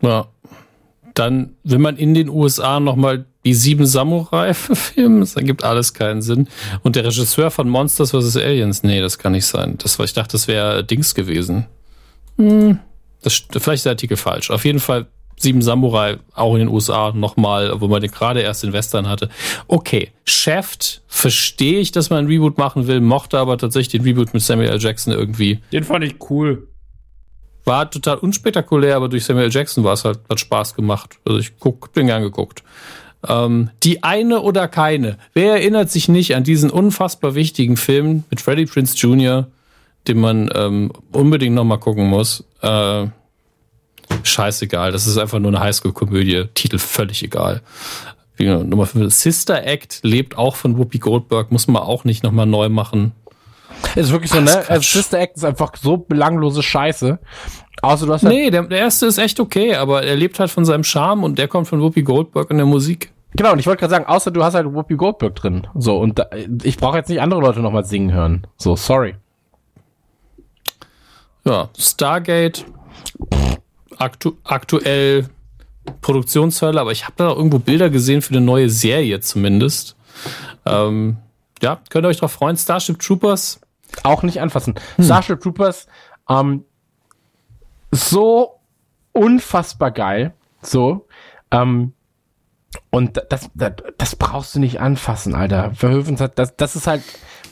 Ja. 0.00 0.28
Dann, 1.12 1.56
wenn 1.64 1.82
man 1.82 1.98
in 1.98 2.14
den 2.14 2.30
USA 2.30 2.80
nochmal 2.80 3.26
die 3.44 3.54
sieben 3.54 3.86
Samurai 3.86 4.54
verfilmt, 4.54 5.22
das 5.22 5.36
ergibt 5.36 5.64
alles 5.64 5.94
keinen 5.94 6.22
Sinn. 6.22 6.48
Und 6.82 6.96
der 6.96 7.04
Regisseur 7.04 7.50
von 7.50 7.68
Monsters 7.68 8.10
vs. 8.10 8.36
Aliens, 8.36 8.82
nee, 8.82 9.00
das 9.00 9.18
kann 9.18 9.32
nicht 9.32 9.46
sein. 9.46 9.76
Das 9.78 9.98
war, 9.98 10.04
ich 10.04 10.12
dachte, 10.12 10.32
das 10.32 10.48
wäre 10.48 10.84
Dings 10.84 11.14
gewesen. 11.14 11.66
Hm, 12.36 12.78
das, 13.22 13.42
vielleicht 13.50 13.80
ist 13.80 13.86
der 13.86 13.92
Artikel 13.92 14.16
falsch. 14.16 14.50
Auf 14.50 14.64
jeden 14.64 14.80
Fall 14.80 15.06
sieben 15.38 15.62
Samurai, 15.62 16.18
auch 16.34 16.52
in 16.54 16.60
den 16.60 16.68
USA 16.68 17.12
nochmal, 17.12 17.80
wo 17.80 17.88
man 17.88 18.02
den 18.02 18.10
gerade 18.10 18.40
erst 18.40 18.62
in 18.62 18.74
Western 18.74 19.08
hatte. 19.08 19.30
Okay, 19.68 20.10
Shaft, 20.24 21.00
verstehe 21.06 21.80
ich, 21.80 21.92
dass 21.92 22.10
man 22.10 22.20
ein 22.20 22.26
Reboot 22.26 22.58
machen 22.58 22.86
will, 22.86 23.00
mochte 23.00 23.38
aber 23.38 23.56
tatsächlich 23.56 23.88
den 23.88 24.02
Reboot 24.02 24.34
mit 24.34 24.42
Samuel 24.42 24.68
L. 24.68 24.78
Jackson 24.78 25.14
irgendwie 25.14 25.60
Den 25.72 25.84
fand 25.84 26.04
ich 26.04 26.16
cool. 26.28 26.68
war 27.64 27.90
total 27.90 28.18
unspektakulär, 28.18 28.96
aber 28.96 29.08
durch 29.08 29.24
Samuel 29.24 29.50
Jackson 29.50 29.82
war 29.82 29.94
es 29.94 30.04
halt, 30.04 30.20
hat 30.28 30.40
Spaß 30.40 30.74
gemacht. 30.74 31.18
Also 31.24 31.38
ich 31.38 31.58
guck, 31.58 31.92
bin 31.94 32.06
gern 32.06 32.22
geguckt. 32.22 32.62
Ähm, 33.28 33.70
die 33.82 34.02
eine 34.02 34.40
oder 34.40 34.68
keine. 34.68 35.18
Wer 35.34 35.52
erinnert 35.52 35.90
sich 35.90 36.08
nicht 36.08 36.34
an 36.34 36.44
diesen 36.44 36.70
unfassbar 36.70 37.34
wichtigen 37.34 37.76
Film 37.76 38.24
mit 38.30 38.40
Freddie 38.40 38.66
Prince 38.66 38.96
Jr., 38.96 39.46
den 40.08 40.18
man 40.18 40.50
ähm, 40.54 40.90
unbedingt 41.12 41.54
noch 41.54 41.64
mal 41.64 41.76
gucken 41.76 42.08
muss? 42.08 42.44
Äh, 42.62 43.06
scheißegal, 44.22 44.92
das 44.92 45.06
ist 45.06 45.18
einfach 45.18 45.38
nur 45.38 45.50
eine 45.50 45.60
Highschool-Komödie. 45.60 46.44
Titel 46.54 46.78
völlig 46.78 47.22
egal. 47.22 47.60
Gesagt, 48.36 48.68
Nummer 48.68 48.86
5. 48.86 49.12
Sister 49.12 49.66
Act 49.66 50.00
lebt 50.02 50.38
auch 50.38 50.56
von 50.56 50.78
Whoopi 50.78 50.98
Goldberg, 50.98 51.52
muss 51.52 51.68
man 51.68 51.82
auch 51.82 52.04
nicht 52.04 52.22
noch 52.22 52.32
mal 52.32 52.46
neu 52.46 52.70
machen. 52.70 53.12
Es 53.94 54.06
ist 54.06 54.12
wirklich 54.12 54.30
so, 54.30 54.40
ne? 54.40 54.64
Also. 54.68 54.82
Sister 54.82 55.18
Act 55.18 55.36
ist 55.36 55.44
einfach 55.44 55.72
so 55.80 55.96
belanglose 55.96 56.62
Scheiße. 56.62 57.18
Außer 57.82 58.06
du 58.06 58.12
hast 58.12 58.24
halt, 58.24 58.34
Nee, 58.34 58.50
der, 58.50 58.64
der 58.64 58.78
erste 58.78 59.06
ist 59.06 59.18
echt 59.18 59.40
okay, 59.40 59.74
aber 59.74 60.02
er 60.02 60.16
lebt 60.16 60.38
halt 60.38 60.50
von 60.50 60.64
seinem 60.64 60.84
Charme 60.84 61.24
und 61.24 61.38
der 61.38 61.48
kommt 61.48 61.68
von 61.68 61.80
Whoopi 61.80 62.02
Goldberg 62.02 62.50
in 62.50 62.58
der 62.58 62.66
Musik. 62.66 63.12
genau, 63.34 63.52
und 63.52 63.58
ich 63.58 63.66
wollte 63.66 63.80
gerade 63.80 63.90
sagen, 63.90 64.06
außer 64.06 64.30
du 64.30 64.44
hast 64.44 64.54
halt 64.54 64.72
Whoopi 64.72 64.96
Goldberg 64.96 65.34
drin. 65.34 65.66
So, 65.74 65.98
und 65.98 66.18
da, 66.18 66.26
ich 66.62 66.76
brauche 66.76 66.96
jetzt 66.98 67.08
nicht 67.08 67.20
andere 67.20 67.40
Leute 67.40 67.60
nochmal 67.60 67.84
singen 67.84 68.12
hören. 68.12 68.46
So, 68.56 68.76
sorry. 68.76 69.16
Ja, 71.44 71.70
Stargate, 71.78 72.66
aktu 73.96 74.32
aktuell 74.44 75.26
Produktionshölle, 76.02 76.80
aber 76.80 76.92
ich 76.92 77.04
habe 77.04 77.14
da 77.16 77.24
noch 77.24 77.36
irgendwo 77.36 77.58
Bilder 77.58 77.88
gesehen 77.88 78.20
für 78.20 78.34
eine 78.34 78.42
neue 78.42 78.68
Serie 78.68 79.20
zumindest. 79.20 79.96
Ähm, 80.66 81.16
ja, 81.62 81.80
könnt 81.88 82.04
ihr 82.04 82.08
euch 82.08 82.18
drauf 82.18 82.32
freuen. 82.32 82.56
Starship 82.56 82.98
Troopers, 83.00 83.60
Auch 84.02 84.22
nicht 84.22 84.40
anfassen. 84.40 84.74
Starship 85.00 85.40
Troopers, 85.40 85.86
ähm, 86.28 86.64
so 87.90 88.60
unfassbar 89.12 89.90
geil. 89.90 90.32
So. 90.62 91.06
Ähm, 91.50 91.92
und 92.90 93.20
das, 93.30 93.50
das, 93.54 93.72
das 93.98 94.16
brauchst 94.16 94.54
du 94.54 94.60
nicht 94.60 94.80
anfassen, 94.80 95.34
Alter. 95.34 95.72
Verhöfens 95.74 96.20
hat, 96.20 96.38
das, 96.38 96.56
das 96.56 96.76
ist 96.76 96.86
halt, 96.86 97.02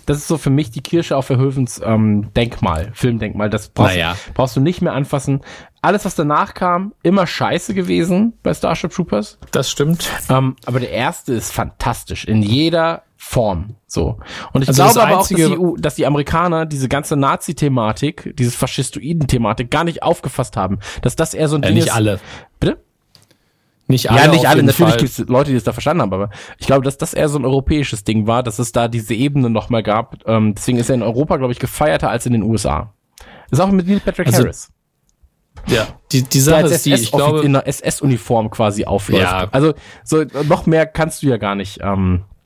das 0.07 0.19
ist 0.19 0.29
so 0.29 0.39
für 0.39 0.51
mich 0.51 0.71
die 0.71 0.81
Kirsche 0.81 1.17
auf 1.17 1.27
Verhöfens 1.27 1.81
ähm, 1.85 2.33
Denkmal, 2.35 2.91
Filmdenkmal. 2.95 3.51
Das 3.51 3.69
brauchst, 3.69 3.95
Naja. 3.95 4.17
brauchst 4.35 4.55
du 4.57 4.61
nicht 4.61 4.81
mehr 4.81 4.93
anfassen. 4.93 5.41
Alles, 5.83 6.05
was 6.05 6.15
danach 6.15 6.55
kam, 6.55 6.95
immer 7.03 7.27
scheiße 7.27 7.75
gewesen 7.75 8.35
bei 8.43 8.55
Starship 8.55 8.93
Troopers. 8.93 9.39
Das 9.51 9.71
stimmt. 9.71 10.09
Ähm, 10.29 10.55
aber 10.67 10.81
der 10.81 10.91
erste 10.91 11.33
ist 11.35 11.53
fantastisch 11.53 12.25
in 12.25 12.43
jeder 12.43 13.03
Form. 13.31 13.75
So. 13.87 14.17
Und 14.55 14.63
ich 14.63 14.69
Also 14.69 14.85
glaube 14.85 15.03
aber 15.03 15.15
auch, 15.17 15.19
dass 15.19 15.29
die, 15.29 15.45
U- 15.59 15.77
dass 15.77 15.97
die 15.97 16.07
Amerikaner 16.07 16.65
diese 16.65 16.89
ganze 16.89 17.15
Nazi-Thematik, 17.15 18.33
dieses 18.39 18.55
Faschistoiden-Thematik 18.55 19.71
gar 19.71 19.85
nicht 19.85 20.03
aufgefasst 20.03 20.57
haben. 20.57 20.79
Dass 21.03 21.15
das 21.15 21.35
eher 21.35 21.49
so 21.49 21.57
ein 21.57 21.63
Ja, 21.63 21.69
Ding 21.69 21.75
nicht 21.77 21.89
ist. 21.89 21.93
alle. 21.95 22.21
Bitte? 22.59 22.83
Nicht 23.87 24.11
alle. 24.11 24.21
ja, 24.23 24.29
nicht 24.31 24.47
alle. 24.49 24.63
Natürlich 24.63 24.97
gibt 24.97 25.11
es 25.11 25.19
Leute, 25.29 25.51
die 25.51 25.59
es 25.59 25.65
da 25.65 25.73
verstanden 25.73 26.01
haben, 26.03 26.13
aber 26.15 26.31
ich 26.59 26.67
glaube, 26.67 26.85
dass 26.85 26.97
das 26.97 27.13
eher 27.13 27.29
so 27.29 27.39
ein 27.39 27.45
europäisches 27.45 28.03
Ding 28.03 28.27
war, 28.27 28.43
dass 28.43 28.59
es 28.59 28.73
da 28.73 28.89
diese 28.89 29.13
Ebene 29.15 29.51
nochmal 29.51 29.83
gab. 29.83 30.27
Ähm, 30.27 30.55
deswegen 30.55 30.79
ist 30.79 30.89
er 30.89 30.95
in 30.95 31.03
Europa, 31.03 31.37
glaube 31.37 31.53
ich, 31.53 31.59
gefeierter 31.59 32.09
als 32.09 32.25
in 32.25 32.33
den 32.33 32.43
USA. 32.43 32.95
Ist 33.51 33.61
auch 33.61 33.71
mit 33.71 33.87
Neil 33.87 34.01
Patrick 34.01 34.27
Also, 34.29 34.39
Harris. 34.45 34.71
Ja, 35.67 35.87
die, 36.13 36.23
die 36.23 36.41
Sache 36.41 36.67
ist 36.67 36.87
die, 36.87 36.95
ich 36.95 37.13
glaube, 37.13 37.41
in 37.41 37.55
einer 37.55 37.67
SS-Uniform 37.67 38.49
quasi 38.51 38.87
aufläuft. 38.87 39.23
Ja. 39.23 39.49
Also 39.51 39.75
so 40.03 40.25
noch 40.49 40.65
mehr 40.65 40.87
kannst 40.87 41.23
du 41.23 41.27
ja 41.27 41.37
gar 41.37 41.55
nicht. 41.57 41.81
Ähm, 41.83 42.25
äh, 42.25 42.38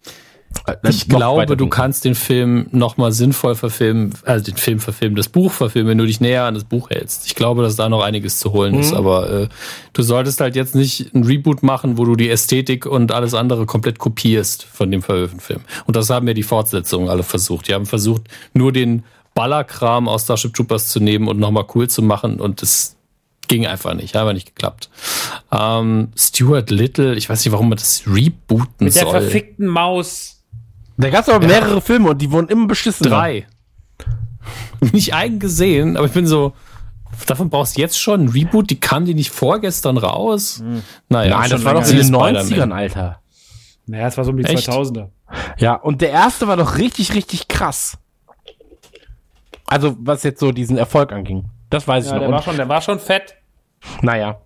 Ich 0.88 1.08
noch 1.08 1.16
glaube, 1.16 1.56
du 1.56 1.66
kannst 1.68 2.04
den 2.04 2.14
Film 2.14 2.66
nochmal 2.70 3.12
sinnvoll 3.12 3.54
verfilmen, 3.54 4.12
also 4.24 4.44
den 4.44 4.56
Film 4.56 4.80
verfilmen, 4.80 5.16
das 5.16 5.28
Buch 5.28 5.52
verfilmen, 5.52 5.90
wenn 5.90 5.98
du 5.98 6.06
dich 6.06 6.20
näher 6.20 6.44
an 6.44 6.54
das 6.54 6.64
Buch 6.64 6.90
hältst. 6.90 7.26
Ich 7.26 7.34
glaube, 7.34 7.62
dass 7.62 7.76
da 7.76 7.88
noch 7.88 8.02
einiges 8.02 8.38
zu 8.38 8.52
holen 8.52 8.74
Mhm. 8.74 8.80
ist, 8.80 8.92
aber 8.92 9.30
äh, 9.30 9.48
du 9.92 10.02
solltest 10.02 10.40
halt 10.40 10.56
jetzt 10.56 10.74
nicht 10.74 11.14
ein 11.14 11.24
Reboot 11.24 11.62
machen, 11.62 11.98
wo 11.98 12.04
du 12.04 12.16
die 12.16 12.28
Ästhetik 12.30 12.86
und 12.86 13.12
alles 13.12 13.34
andere 13.34 13.66
komplett 13.66 13.98
kopierst 13.98 14.64
von 14.64 14.90
dem 14.90 15.02
Verhöfen-Film. 15.02 15.60
Und 15.86 15.96
das 15.96 16.10
haben 16.10 16.26
ja 16.28 16.34
die 16.34 16.42
Fortsetzungen 16.42 17.08
alle 17.08 17.22
versucht. 17.22 17.68
Die 17.68 17.74
haben 17.74 17.86
versucht, 17.86 18.22
nur 18.54 18.72
den 18.72 19.04
Ballerkram 19.34 20.08
aus 20.08 20.24
Starship 20.24 20.52
Troopers 20.54 20.88
zu 20.88 21.00
nehmen 21.00 21.28
und 21.28 21.38
nochmal 21.38 21.64
cool 21.74 21.88
zu 21.88 22.02
machen 22.02 22.38
und 22.40 22.60
das 22.62 22.96
ging 23.48 23.66
einfach 23.66 23.94
nicht, 23.94 24.14
hat 24.14 24.22
einfach 24.22 24.34
nicht 24.34 24.46
geklappt. 24.54 24.88
Ähm, 25.50 26.08
Stuart 26.16 26.70
Little, 26.70 27.14
ich 27.16 27.28
weiß 27.28 27.44
nicht, 27.44 27.52
warum 27.52 27.68
man 27.70 27.76
das 27.78 28.02
rebooten 28.06 28.84
Mit 28.86 28.94
der 28.94 29.02
soll. 29.02 29.10
verfickten 29.20 29.66
Maus. 29.66 30.41
Da 31.02 31.10
gab 31.10 31.22
es 31.22 31.28
aber 31.28 31.46
mehrere 31.46 31.80
Filme 31.80 32.10
und 32.10 32.18
die 32.22 32.30
wurden 32.30 32.48
immer 32.48 32.66
beschissen. 32.66 33.06
Drei. 33.08 33.46
Nicht 34.92 35.14
einen 35.14 35.38
gesehen, 35.38 35.96
aber 35.96 36.06
ich 36.06 36.12
bin 36.12 36.26
so, 36.26 36.54
davon 37.26 37.50
brauchst 37.50 37.76
du 37.76 37.80
jetzt 37.80 37.98
schon 37.98 38.24
ein 38.24 38.28
Reboot, 38.28 38.70
die 38.70 38.80
kam 38.80 39.04
die 39.04 39.14
nicht 39.14 39.30
vorgestern 39.30 39.96
raus? 39.96 40.62
Naja, 41.08 41.38
Nein, 41.38 41.50
das 41.50 41.64
war 41.64 41.74
doch 41.74 41.86
in 41.86 41.96
den 41.96 42.06
Spider-Man. 42.06 42.36
90ern, 42.46 42.72
Alter. 42.72 43.20
Naja, 43.86 44.06
es 44.08 44.16
war 44.16 44.24
so 44.24 44.30
um 44.30 44.36
die 44.38 44.44
Echt? 44.44 44.68
2000er. 44.68 45.08
Ja, 45.58 45.74
und 45.74 46.00
der 46.02 46.10
erste 46.10 46.48
war 46.48 46.56
doch 46.56 46.78
richtig, 46.78 47.14
richtig 47.14 47.48
krass. 47.48 47.98
Also, 49.66 49.96
was 50.00 50.22
jetzt 50.24 50.40
so 50.40 50.52
diesen 50.52 50.76
Erfolg 50.76 51.12
anging. 51.12 51.44
Das 51.70 51.86
weiß 51.88 52.04
ich 52.06 52.10
Ja, 52.10 52.16
noch. 52.16 52.20
der 52.20 52.28
Und, 52.28 52.34
war 52.34 52.42
schon, 52.42 52.56
der 52.56 52.68
war 52.68 52.80
schon 52.82 52.98
fett. 52.98 53.34
naja. 54.02 54.38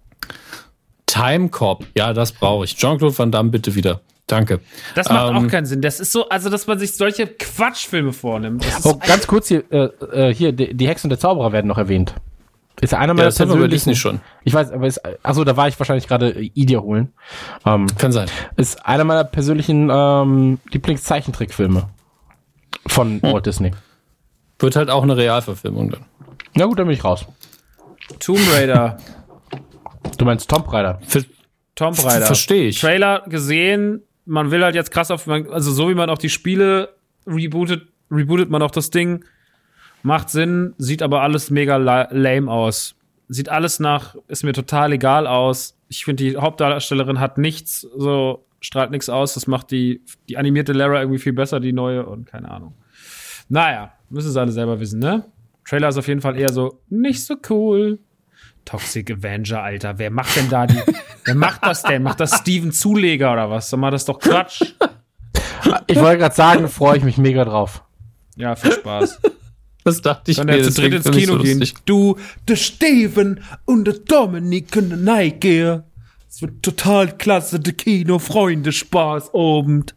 Time 1.07 1.49
Cop, 1.49 1.85
ja, 1.97 2.12
das 2.12 2.33
brauche 2.33 2.65
ich. 2.65 2.76
Jean-Claude 2.76 3.17
Van 3.18 3.31
Damme, 3.33 3.51
bitte 3.51 3.75
wieder. 3.75 4.01
Danke. 4.27 4.61
Das 4.95 5.09
macht 5.09 5.31
Ähm, 5.31 5.37
auch 5.37 5.51
keinen 5.51 5.67
Sinn. 5.67 5.81
Das 5.81 6.01
ist 6.01 6.11
so, 6.13 6.29
also 6.29 6.51
dass 6.51 6.67
man 6.67 6.79
sich 6.79 6.95
solche 6.95 7.27
Quatschfilme 7.29 8.13
vornimmt. 8.13 8.67
Oh, 8.83 8.95
ganz 8.97 9.27
kurz 9.27 9.49
hier, 9.49 9.63
äh, 9.71 9.85
äh, 10.31 10.35
hier, 10.35 10.53
die, 10.53 10.75
die 10.75 10.89
Hexe 10.89 11.05
und 11.07 11.11
der 11.11 11.19
Zauberer 11.21 11.53
werden 11.53 11.69
noch 11.69 11.79
erwähnt. 11.79 12.15
Ist 12.81 12.93
ja 12.93 12.99
einer 12.99 13.13
Ja, 13.13 13.15
meiner 13.15 13.27
das 13.29 13.39
bei 13.39 13.45
persönlichen. 13.45 13.71
Disney 13.71 13.95
schon. 13.97 14.21
Ich 14.45 14.53
weiß, 14.53 14.71
aber 14.73 14.87
ist, 14.87 15.01
achso, 15.25 15.45
da 15.45 15.57
war 15.57 15.69
ich 15.69 15.79
wahrscheinlich 15.79 16.09
gerade 16.09 16.31
äh, 16.31 16.51
Idia 16.55 16.81
holen. 16.81 17.13
Ähm, 17.65 17.87
Kann 17.99 18.13
sein. 18.13 18.29
ist 18.57 18.85
einer 18.85 19.05
meiner 19.05 19.25
persönlichen 19.25 19.89
ähm, 19.91 20.59
Lieblingszeichentrickfilme 20.73 21.89
von 22.87 23.23
Hm. 23.23 23.33
Walt 23.33 23.47
Disney. 23.47 23.71
Wird 24.59 24.75
halt 24.77 24.91
auch 24.91 25.05
eine 25.05 25.17
Realverfilmung 25.17 25.91
dann. 25.91 26.01
Na 26.55 26.65
gut, 26.67 26.79
dann 26.79 26.87
bin 26.87 26.95
ich 26.97 27.05
raus. 27.05 27.27
Tomb 28.19 28.41
Raider. 28.55 28.99
Du 30.19 30.25
meinst 30.25 30.49
Tomb 30.51 30.71
Raider? 30.73 30.99
Ver 31.07 31.23
Tomb 31.75 32.03
Raider. 32.05 32.27
Verstehe 32.27 32.69
ich. 32.69 32.81
Trailer 32.81 33.23
gesehen. 33.27 34.03
Man 34.27 34.51
will 34.51 34.63
halt 34.63 34.75
jetzt 34.75 34.91
krass 34.91 35.11
auf, 35.11 35.29
also 35.29 35.73
so 35.73 35.89
wie 35.89 35.95
man 35.95 36.11
auch 36.11 36.19
die 36.19 36.29
Spiele 36.29 36.95
rebootet, 37.27 37.89
rebootet 38.11 38.51
man 38.51 38.63
auch 38.63 38.71
das 38.71 38.91
Ding. 38.91 39.25
Macht 40.03 40.31
Sinn, 40.31 40.75
sieht 40.79 41.03
aber 41.03 41.23
alles 41.23 41.51
mega 41.51 41.77
la 41.77 42.09
lame 42.11 42.51
aus. 42.51 42.95
Sieht 43.29 43.49
alles 43.49 43.81
nach, 43.81 44.15
ist 44.29 44.45
mir 44.45 44.53
total 44.53 44.93
egal 44.93 45.27
aus. 45.27 45.77
Ich 45.89 46.05
finde, 46.05 46.25
die 46.25 46.37
Hauptdarstellerin 46.37 47.19
hat 47.19 47.39
nichts, 47.39 47.81
so 47.81 48.47
strahlt 48.61 48.91
nichts 48.91 49.09
aus. 49.09 49.35
Das 49.35 49.47
macht 49.47 49.71
die, 49.71 50.03
die 50.29 50.37
animierte 50.37 50.73
Lara 50.73 51.01
irgendwie 51.01 51.19
viel 51.19 51.33
besser, 51.33 51.59
die 51.59 51.73
neue 51.73 52.07
und 52.07 52.27
keine 52.27 52.51
Ahnung. 52.51 52.75
Naja, 53.49 53.93
müssen 54.11 54.31
sie 54.31 54.41
alle 54.41 54.53
selber 54.53 54.79
wissen, 54.81 55.01
ne? 55.01 55.25
Trailer 55.65 55.89
ist 55.89 55.99
auf 55.99 56.07
jeden 56.09 56.21
Fall 56.21 56.39
eher 56.39 56.53
so, 56.53 56.81
nicht 56.89 57.25
so 57.25 57.37
cool. 57.51 57.99
Toxic 58.67 59.11
Avenger, 59.11 59.62
Alter. 59.62 59.99
Wer 59.99 60.11
macht 60.11 60.36
denn 60.36 60.51
da 60.51 60.67
die, 60.67 60.78
wer 61.25 61.35
macht 61.35 61.65
das 61.65 61.83
denn? 61.83 62.03
Macht 62.03 62.20
das 62.20 62.36
Steven 62.36 62.73
Zuleger 62.73 63.33
oder 63.33 63.49
was? 63.49 63.70
Sag 63.70 63.81
mal, 63.81 63.91
das 63.91 64.03
ist 64.03 64.09
doch 64.11 64.20
Quatsch. 64.20 64.61
Ich 65.86 65.99
wollte 65.99 66.19
gerade 66.19 66.35
sagen, 66.35 66.69
freue 66.69 66.99
ich 66.99 67.05
mich 67.05 67.17
mega 67.17 67.43
drauf. 67.45 67.83
Ja, 68.36 68.55
viel 68.57 68.73
Spaß. 68.73 69.20
Das 69.85 70.03
dachte 70.03 70.33
ich 70.33 70.36
Können 70.36 70.51
mir. 70.51 70.57
wir 70.65 70.70
zu 70.70 70.81
dritt 70.81 71.07
ins 71.07 71.17
Kino 71.17 71.36
so 71.36 71.43
gehen. 71.43 71.65
Du, 71.85 72.17
der 72.49 72.57
Steven 72.57 73.41
und 73.65 73.85
der 73.85 73.95
Dominik 73.95 74.75
und 74.77 74.89
der 74.91 74.99
Nike. 74.99 75.83
Es 76.28 76.43
wird 76.43 76.61
total 76.62 77.17
klasse, 77.17 77.61
der 77.61 77.73
Kino-Freunde-Spaß-Abend. 77.73 79.95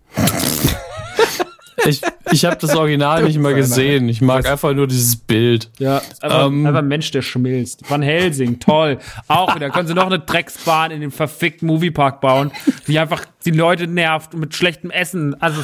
Ich, 1.86 2.02
ich 2.32 2.46
habe 2.46 2.58
das 2.58 2.76
Original 2.76 3.24
nicht 3.24 3.40
mal 3.40 3.54
gesehen. 3.54 4.10
Ich 4.10 4.22
mag 4.22 4.46
einfach 4.48 4.74
nur 4.74 4.88
dieses 4.88 5.16
Bild. 5.16 5.70
Ja, 5.80 6.02
einfach, 6.22 6.48
Ähm. 6.48 6.66
einfach 6.66 6.80
ein 6.80 6.88
Mensch, 6.88 7.12
der 7.12 7.22
schmilzt. 7.22 7.90
Van 7.90 8.02
Helsing, 8.02 8.60
toll. 8.60 9.00
Auch 9.28 9.56
wieder. 9.56 9.70
Können 9.70 9.88
sie 9.88 9.94
noch 9.94 10.06
eine 10.06 10.20
Drecksbahn 10.20 10.92
in 10.92 11.02
den 11.02 11.12
verfickten 11.12 11.68
Moviepark 11.68 12.22
bauen, 12.22 12.52
die 12.88 13.00
einfach 13.00 13.26
die 13.46 13.52
Leute 13.52 13.88
nervt 13.88 14.34
mit 14.34 14.56
schlechtem 14.56 14.92
Essen. 14.92 15.40
Also. 15.42 15.64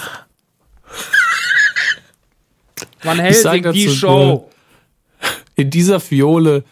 Van 3.04 3.20
Helsing, 3.20 3.72
die 3.72 3.90
Show. 3.90 4.50
In 5.56 5.70
dieser 5.70 6.00
Fiole 6.00 6.64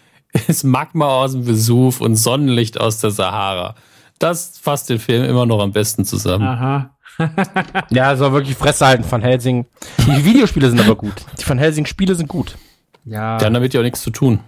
ist 0.47 0.63
Magma 0.63 1.05
aus 1.07 1.33
dem 1.33 1.45
Vesuv 1.45 2.01
und 2.01 2.15
Sonnenlicht 2.15 2.79
aus 2.79 2.99
der 2.99 3.11
Sahara. 3.11 3.75
Das 4.19 4.57
fasst 4.57 4.89
den 4.89 4.99
Film 4.99 5.23
immer 5.25 5.45
noch 5.45 5.59
am 5.61 5.71
besten 5.71 6.05
zusammen. 6.05 6.45
Aha. 6.47 6.92
Ja, 7.89 8.15
soll 8.15 8.31
wirklich 8.33 8.55
Fresse 8.55 8.85
halten, 8.85 9.05
Van 9.09 9.21
Helsing. 9.21 9.65
Die 9.99 10.25
Videospiele 10.25 10.69
sind 10.69 10.79
aber 10.79 10.95
gut. 10.95 11.13
Die 11.39 11.47
Van 11.47 11.57
Helsing-Spiele 11.57 12.15
sind 12.15 12.27
gut. 12.27 12.57
Ja. 13.05 13.37
Die 13.37 13.45
haben 13.45 13.53
damit 13.53 13.73
ja 13.73 13.79
auch 13.79 13.83
nichts 13.83 14.01
zu 14.01 14.09
tun. 14.09 14.39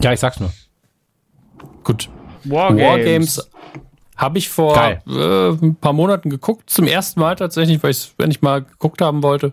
Ja, 0.00 0.12
ich 0.12 0.20
sag's 0.20 0.40
nur. 0.40 0.50
Gut. 1.84 2.08
Wargames. 2.44 2.82
Wargames 2.82 3.50
habe 4.16 4.38
ich 4.38 4.48
vor 4.48 4.76
äh, 4.76 5.48
ein 5.50 5.76
paar 5.76 5.92
Monaten 5.92 6.30
geguckt. 6.30 6.70
Zum 6.70 6.86
ersten 6.86 7.20
Mal 7.20 7.36
tatsächlich, 7.36 7.82
weil 7.82 7.90
ich 7.90 8.14
wenn 8.18 8.30
ich 8.30 8.42
mal 8.42 8.62
geguckt 8.62 9.00
haben 9.00 9.22
wollte. 9.22 9.52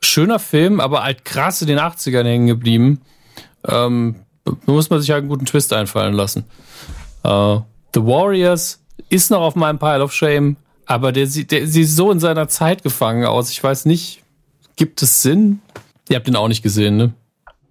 Schöner 0.00 0.38
Film, 0.38 0.80
aber 0.80 1.02
halt 1.02 1.24
krass 1.24 1.62
in 1.62 1.68
den 1.68 1.78
80ern 1.78 2.24
hängen 2.24 2.46
geblieben. 2.46 3.00
Ähm, 3.66 4.16
muss 4.66 4.90
man 4.90 5.00
sich 5.00 5.10
halt 5.10 5.20
einen 5.20 5.28
guten 5.28 5.46
Twist 5.46 5.72
einfallen 5.72 6.14
lassen. 6.14 6.44
Äh, 7.24 7.58
The 7.94 8.04
Warriors 8.04 8.82
ist 9.08 9.30
noch 9.30 9.40
auf 9.40 9.56
meinem 9.56 9.78
Pile 9.78 10.02
of 10.02 10.12
Shame, 10.12 10.56
aber 10.86 11.12
der 11.12 11.26
sieht, 11.26 11.50
der 11.50 11.66
sieht 11.66 11.88
so 11.88 12.10
in 12.10 12.20
seiner 12.20 12.48
Zeit 12.48 12.82
gefangen 12.82 13.24
aus. 13.26 13.50
Ich 13.50 13.62
weiß 13.62 13.84
nicht, 13.86 14.22
gibt 14.76 15.02
es 15.02 15.22
Sinn? 15.22 15.60
Ihr 16.08 16.16
habt 16.16 16.26
den 16.26 16.36
auch 16.36 16.48
nicht 16.48 16.62
gesehen, 16.62 16.96
ne? 16.96 17.12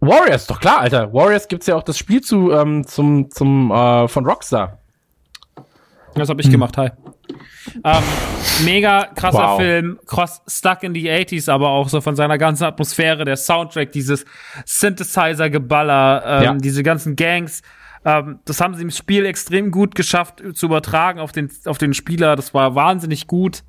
Warriors, 0.01 0.45
doch 0.47 0.59
klar, 0.59 0.81
Alter. 0.81 1.13
Warriors 1.13 1.47
gibt's 1.47 1.67
ja 1.67 1.75
auch 1.75 1.83
das 1.83 1.97
Spiel 1.97 2.21
zu, 2.21 2.51
ähm, 2.51 2.85
zum, 2.85 3.31
zum, 3.31 3.71
äh, 3.71 4.07
von 4.07 4.25
Rockstar. 4.25 4.77
Das 6.13 6.29
habe 6.29 6.41
ich 6.41 6.49
gemacht, 6.51 6.77
hi. 6.77 6.89
Ähm, 7.83 8.03
mega 8.63 9.05
krasser 9.15 9.37
Wow. 9.39 9.59
Film, 9.59 9.99
cross, 10.05 10.41
stuck 10.47 10.83
in 10.83 10.93
the 10.93 11.09
80s, 11.09 11.49
aber 11.51 11.69
auch 11.69 11.89
so 11.89 11.99
von 12.01 12.15
seiner 12.15 12.37
ganzen 12.37 12.65
Atmosphäre, 12.65 13.25
der 13.25 13.35
Soundtrack, 13.35 13.91
dieses 13.91 14.23
Synthesizer-Geballer, 14.65 16.23
ähm, 16.25 16.43
Ja. 16.43 16.53
diese 16.53 16.83
ganzen 16.83 17.15
Gangs. 17.15 17.61
Ähm, 18.05 18.39
das 18.45 18.61
haben 18.61 18.75
sie 18.75 18.83
im 18.83 18.91
Spiel 18.91 19.25
extrem 19.25 19.71
gut 19.71 19.95
geschafft 19.95 20.43
zu 20.53 20.67
übertragen 20.67 21.19
auf 21.19 21.31
den, 21.31 21.49
auf 21.65 21.79
den 21.79 21.93
Spieler. 21.93 22.35
Das 22.35 22.53
war 22.53 22.75
wahnsinnig 22.75 23.25
gut. 23.27 23.63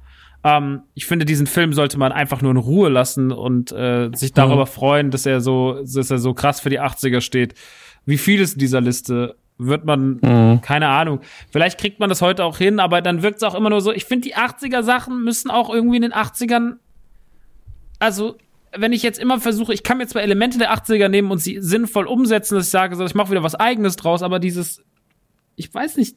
Ähm, 0.44 0.82
ich 0.94 1.06
finde, 1.06 1.24
diesen 1.24 1.46
Film 1.46 1.72
sollte 1.72 1.98
man 1.98 2.12
einfach 2.12 2.42
nur 2.42 2.50
in 2.50 2.58
Ruhe 2.58 2.90
lassen 2.90 3.32
und 3.32 3.72
äh, 3.72 4.10
sich 4.14 4.34
darüber 4.34 4.66
freuen, 4.66 5.10
dass 5.10 5.24
er 5.26 5.40
so, 5.40 5.80
dass 5.82 6.10
er 6.10 6.18
so 6.18 6.34
krass 6.34 6.60
für 6.60 6.70
die 6.70 6.80
80er 6.80 7.22
steht. 7.22 7.54
Wie 8.04 8.18
viel 8.18 8.40
ist 8.40 8.52
in 8.52 8.60
dieser 8.60 8.80
Liste? 8.80 9.36
Wird 9.58 9.86
man, 9.86 10.20
keine 10.60 10.88
Ahnung. 10.88 11.20
Vielleicht 11.50 11.80
kriegt 11.80 11.98
man 11.98 12.10
das 12.10 12.20
heute 12.20 12.44
auch 12.44 12.58
hin, 12.58 12.78
aber 12.78 13.00
dann 13.00 13.22
wirkt 13.22 13.38
es 13.38 13.42
auch 13.42 13.54
immer 13.54 13.70
nur 13.70 13.80
so. 13.80 13.90
Ich 13.90 14.04
finde, 14.04 14.28
die 14.28 14.36
80er 14.36 14.82
Sachen 14.82 15.24
müssen 15.24 15.50
auch 15.50 15.70
irgendwie 15.70 15.96
in 15.96 16.02
den 16.02 16.12
80ern, 16.12 16.74
also, 17.98 18.36
wenn 18.78 18.92
ich 18.92 19.02
jetzt 19.02 19.18
immer 19.18 19.40
versuche, 19.40 19.72
ich 19.72 19.82
kann 19.82 19.98
mir 19.98 20.06
zwar 20.06 20.22
Elemente 20.22 20.58
der 20.58 20.72
80er 20.72 21.08
nehmen 21.08 21.30
und 21.30 21.38
sie 21.38 21.60
sinnvoll 21.60 22.06
umsetzen, 22.06 22.56
dass 22.56 22.66
ich 22.66 22.70
sage, 22.70 22.96
so, 22.96 23.04
ich 23.04 23.14
mache 23.14 23.30
wieder 23.30 23.42
was 23.42 23.54
eigenes 23.54 23.96
draus, 23.96 24.22
aber 24.22 24.38
dieses, 24.38 24.82
ich 25.56 25.72
weiß 25.72 25.96
nicht, 25.96 26.16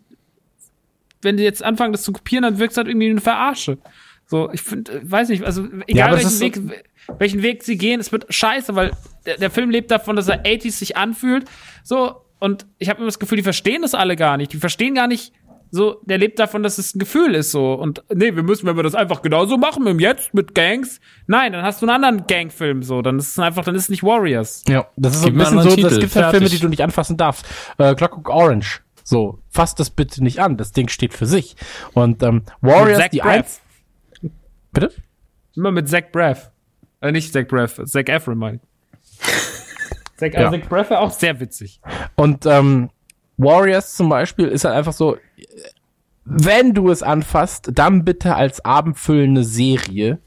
wenn 1.22 1.38
die 1.38 1.44
jetzt 1.44 1.64
anfangen, 1.64 1.92
das 1.92 2.04
zu 2.04 2.12
kopieren, 2.12 2.44
dann 2.44 2.60
wirkt 2.60 2.72
es 2.72 2.78
halt 2.78 2.88
irgendwie 2.88 3.10
eine 3.10 3.22
Verarsche. 3.22 3.78
So, 4.26 4.52
ich 4.52 4.62
finde, 4.62 5.02
weiß 5.04 5.30
nicht, 5.30 5.44
also 5.44 5.68
egal 5.88 6.12
das 6.12 6.40
welchen 6.40 6.70
Weg, 6.70 6.86
welchen 7.18 7.42
Weg 7.42 7.64
sie 7.64 7.78
gehen, 7.78 8.00
es 8.00 8.12
wird 8.12 8.32
scheiße, 8.32 8.76
weil 8.76 8.92
der, 9.26 9.38
der 9.38 9.50
Film 9.50 9.70
lebt 9.70 9.90
davon, 9.92 10.16
dass 10.16 10.28
er 10.28 10.44
80s 10.44 10.74
sich 10.74 10.98
anfühlt. 10.98 11.46
So, 11.84 12.22
und 12.40 12.68
ich 12.78 12.90
habe 12.90 13.00
immer 13.00 13.08
das 13.08 13.20
Gefühl, 13.20 13.38
die 13.38 13.44
verstehen 13.44 13.82
das 13.82 13.96
alle 13.96 14.16
gar 14.16 14.38
nicht. 14.38 14.54
Die 14.54 14.58
verstehen 14.58 14.96
gar 14.96 15.08
nicht, 15.08 15.34
so, 15.72 16.02
der 16.04 16.18
lebt 16.18 16.40
davon, 16.40 16.64
dass 16.64 16.78
es 16.78 16.96
ein 16.96 17.00
Gefühl 17.00 17.36
ist 17.36 17.52
so. 17.52 17.74
Und 17.74 18.04
nee, 18.14 18.36
wir 18.36 18.44
müssen, 18.44 18.66
wenn 18.66 18.76
wir 18.76 18.84
das 18.84 18.96
einfach 18.96 19.22
genauso 19.22 19.58
machen, 19.58 19.86
im 19.88 20.00
Jetzt 20.00 20.34
mit 20.34 20.56
Gangs, 20.56 21.00
nein, 21.28 21.54
dann 21.54 21.64
hast 21.64 21.82
du 21.82 21.86
einen 21.86 22.04
anderen 22.04 22.28
Gangfilm 22.28 22.82
so. 22.82 23.02
Dann 23.02 23.20
ist 23.20 23.30
es 23.30 23.40
einfach, 23.40 23.64
dann 23.64 23.76
ist 23.76 23.84
es 23.84 23.90
nicht 23.90 24.04
Warriors. 24.04 24.64
Ja, 24.68 24.88
das 24.96 25.16
ist 25.16 25.22
so 25.22 25.28
ein 25.28 25.36
bisschen 25.38 25.62
so, 25.62 25.70
Titel, 25.70 25.90
das 25.90 26.00
gibt 26.00 26.16
halt. 26.16 26.32
Filme, 26.32 26.50
die 26.50 26.60
du 26.60 26.70
nicht 26.70 26.82
anfassen 26.84 27.18
darfst. 27.18 27.46
Äh, 27.78 27.94
Clockwork 27.96 28.30
Orange. 28.30 28.82
So, 29.04 29.40
fass 29.50 29.76
das 29.76 29.90
bitte 29.90 30.24
nicht 30.24 30.40
an. 30.40 30.58
Das 30.58 30.72
Ding 30.72 30.88
steht 30.88 31.14
für 31.14 31.26
sich. 31.26 31.56
Und 31.94 32.22
ähm, 32.24 32.44
Warriors, 32.62 33.10
die 33.12 33.22
eins. 33.22 33.62
Bitte? 34.72 34.92
Immer 35.56 35.72
mit 35.72 35.90
Zach 35.90 36.04
Braff. 36.12 36.52
Äh, 37.02 37.12
nicht 37.12 37.34
Zach 37.34 37.48
Braff, 37.48 37.80
Zach 37.86 38.04
Efron 38.08 38.38
meine 38.38 38.58
ich. 38.58 38.62
Zach, 40.18 40.28
Ja. 40.34 40.42
ja. 40.42 40.52
Zach 40.52 40.70
Braff 40.70 40.90
war 40.92 41.00
auch 41.02 41.12
sehr 41.12 41.40
witzig. 41.40 41.82
Und 42.16 42.46
ähm, 42.46 42.90
Warriors 43.38 43.96
zum 43.96 44.10
Beispiel 44.10 44.48
ist 44.48 44.66
halt 44.66 44.76
einfach 44.76 44.94
so, 44.94 45.18
wenn 46.26 46.74
du 46.74 46.90
es 46.90 47.04
anfasst, 47.04 47.72
dann 47.74 48.06
bitte 48.06 48.36
als 48.36 48.64
abendfüllende 48.64 49.44
Serie, 49.44 50.20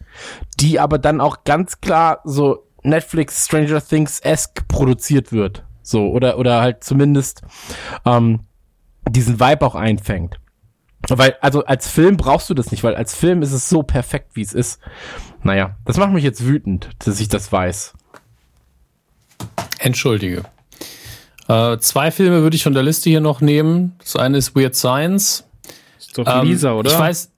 die 0.59 0.81
aber 0.81 0.99
dann 0.99 1.21
auch 1.21 1.45
ganz 1.45 1.81
klar 1.81 2.21
so 2.25 2.67
Netflix 2.83 3.47
Stranger 3.47 3.81
Things-esque 3.81 4.67
produziert 4.69 5.33
wird. 5.33 5.65
So, 5.83 6.09
oder, 6.09 6.39
oder 6.39 6.61
halt 6.61 6.85
zumindest 6.85 7.43
ähm, 8.05 8.41
diesen 9.09 9.41
Vibe 9.41 9.65
auch 9.67 9.75
einfängt. 9.75 10.39
Weil, 11.09 11.37
also 11.41 11.65
als 11.65 11.89
Film 11.89 12.17
brauchst 12.17 12.49
du 12.49 12.55
das 12.55 12.71
nicht, 12.71 12.85
weil 12.85 12.95
als 12.95 13.15
Film 13.15 13.43
ist 13.43 13.53
es 13.53 13.69
so 13.69 13.83
perfekt, 13.83 14.31
wie 14.35 14.43
es 14.43 14.53
ist. 14.53 14.81
Naja, 15.43 15.77
das 15.85 15.97
macht 15.97 16.13
mich 16.13 16.23
jetzt 16.23 16.47
wütend, 16.47 16.91
dass 17.01 17.19
ich 17.19 17.29
das 17.29 17.51
weiß. 17.51 17.95
Entschuldige. 19.81 20.45
Äh, 21.49 21.79
zwei 21.79 22.13
Filme 22.13 22.43
würde 22.43 22.55
ich 22.55 22.63
von 22.63 22.75
der 22.75 22.85
Liste 22.85 23.11
hier 23.11 23.21
noch 23.21 23.41
nehmen. 23.41 23.97
Das 23.99 24.15
eine 24.15 24.39
ist 24.39 24.55
Weird 24.55 24.77
Science. 24.77 25.45
Ist 26.09 26.19
doch 26.19 26.27
Ähm, 26.27 26.47
Lisa, 26.47 26.73
oder? 26.75 26.91
Ich 26.91 26.99
weiß, 26.99 27.31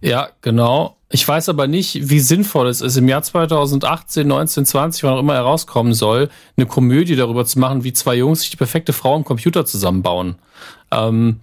ja, 0.00 0.30
genau. 0.42 0.96
Ich 1.12 1.26
weiß 1.26 1.48
aber 1.48 1.66
nicht, 1.66 2.08
wie 2.08 2.20
sinnvoll 2.20 2.68
es 2.68 2.80
ist, 2.80 2.96
im 2.96 3.08
Jahr 3.08 3.22
2018, 3.22 4.26
19, 4.28 4.64
20, 4.64 5.02
wann 5.02 5.14
auch 5.14 5.18
immer 5.18 5.34
er 5.34 5.40
rauskommen 5.42 5.92
soll, 5.92 6.30
eine 6.56 6.66
Komödie 6.66 7.16
darüber 7.16 7.44
zu 7.44 7.58
machen, 7.58 7.82
wie 7.82 7.92
zwei 7.92 8.14
Jungs 8.14 8.40
sich 8.42 8.50
die 8.50 8.56
perfekte 8.56 8.92
Frau 8.92 9.16
im 9.16 9.24
Computer 9.24 9.66
zusammenbauen. 9.66 10.36
Ähm, 10.92 11.40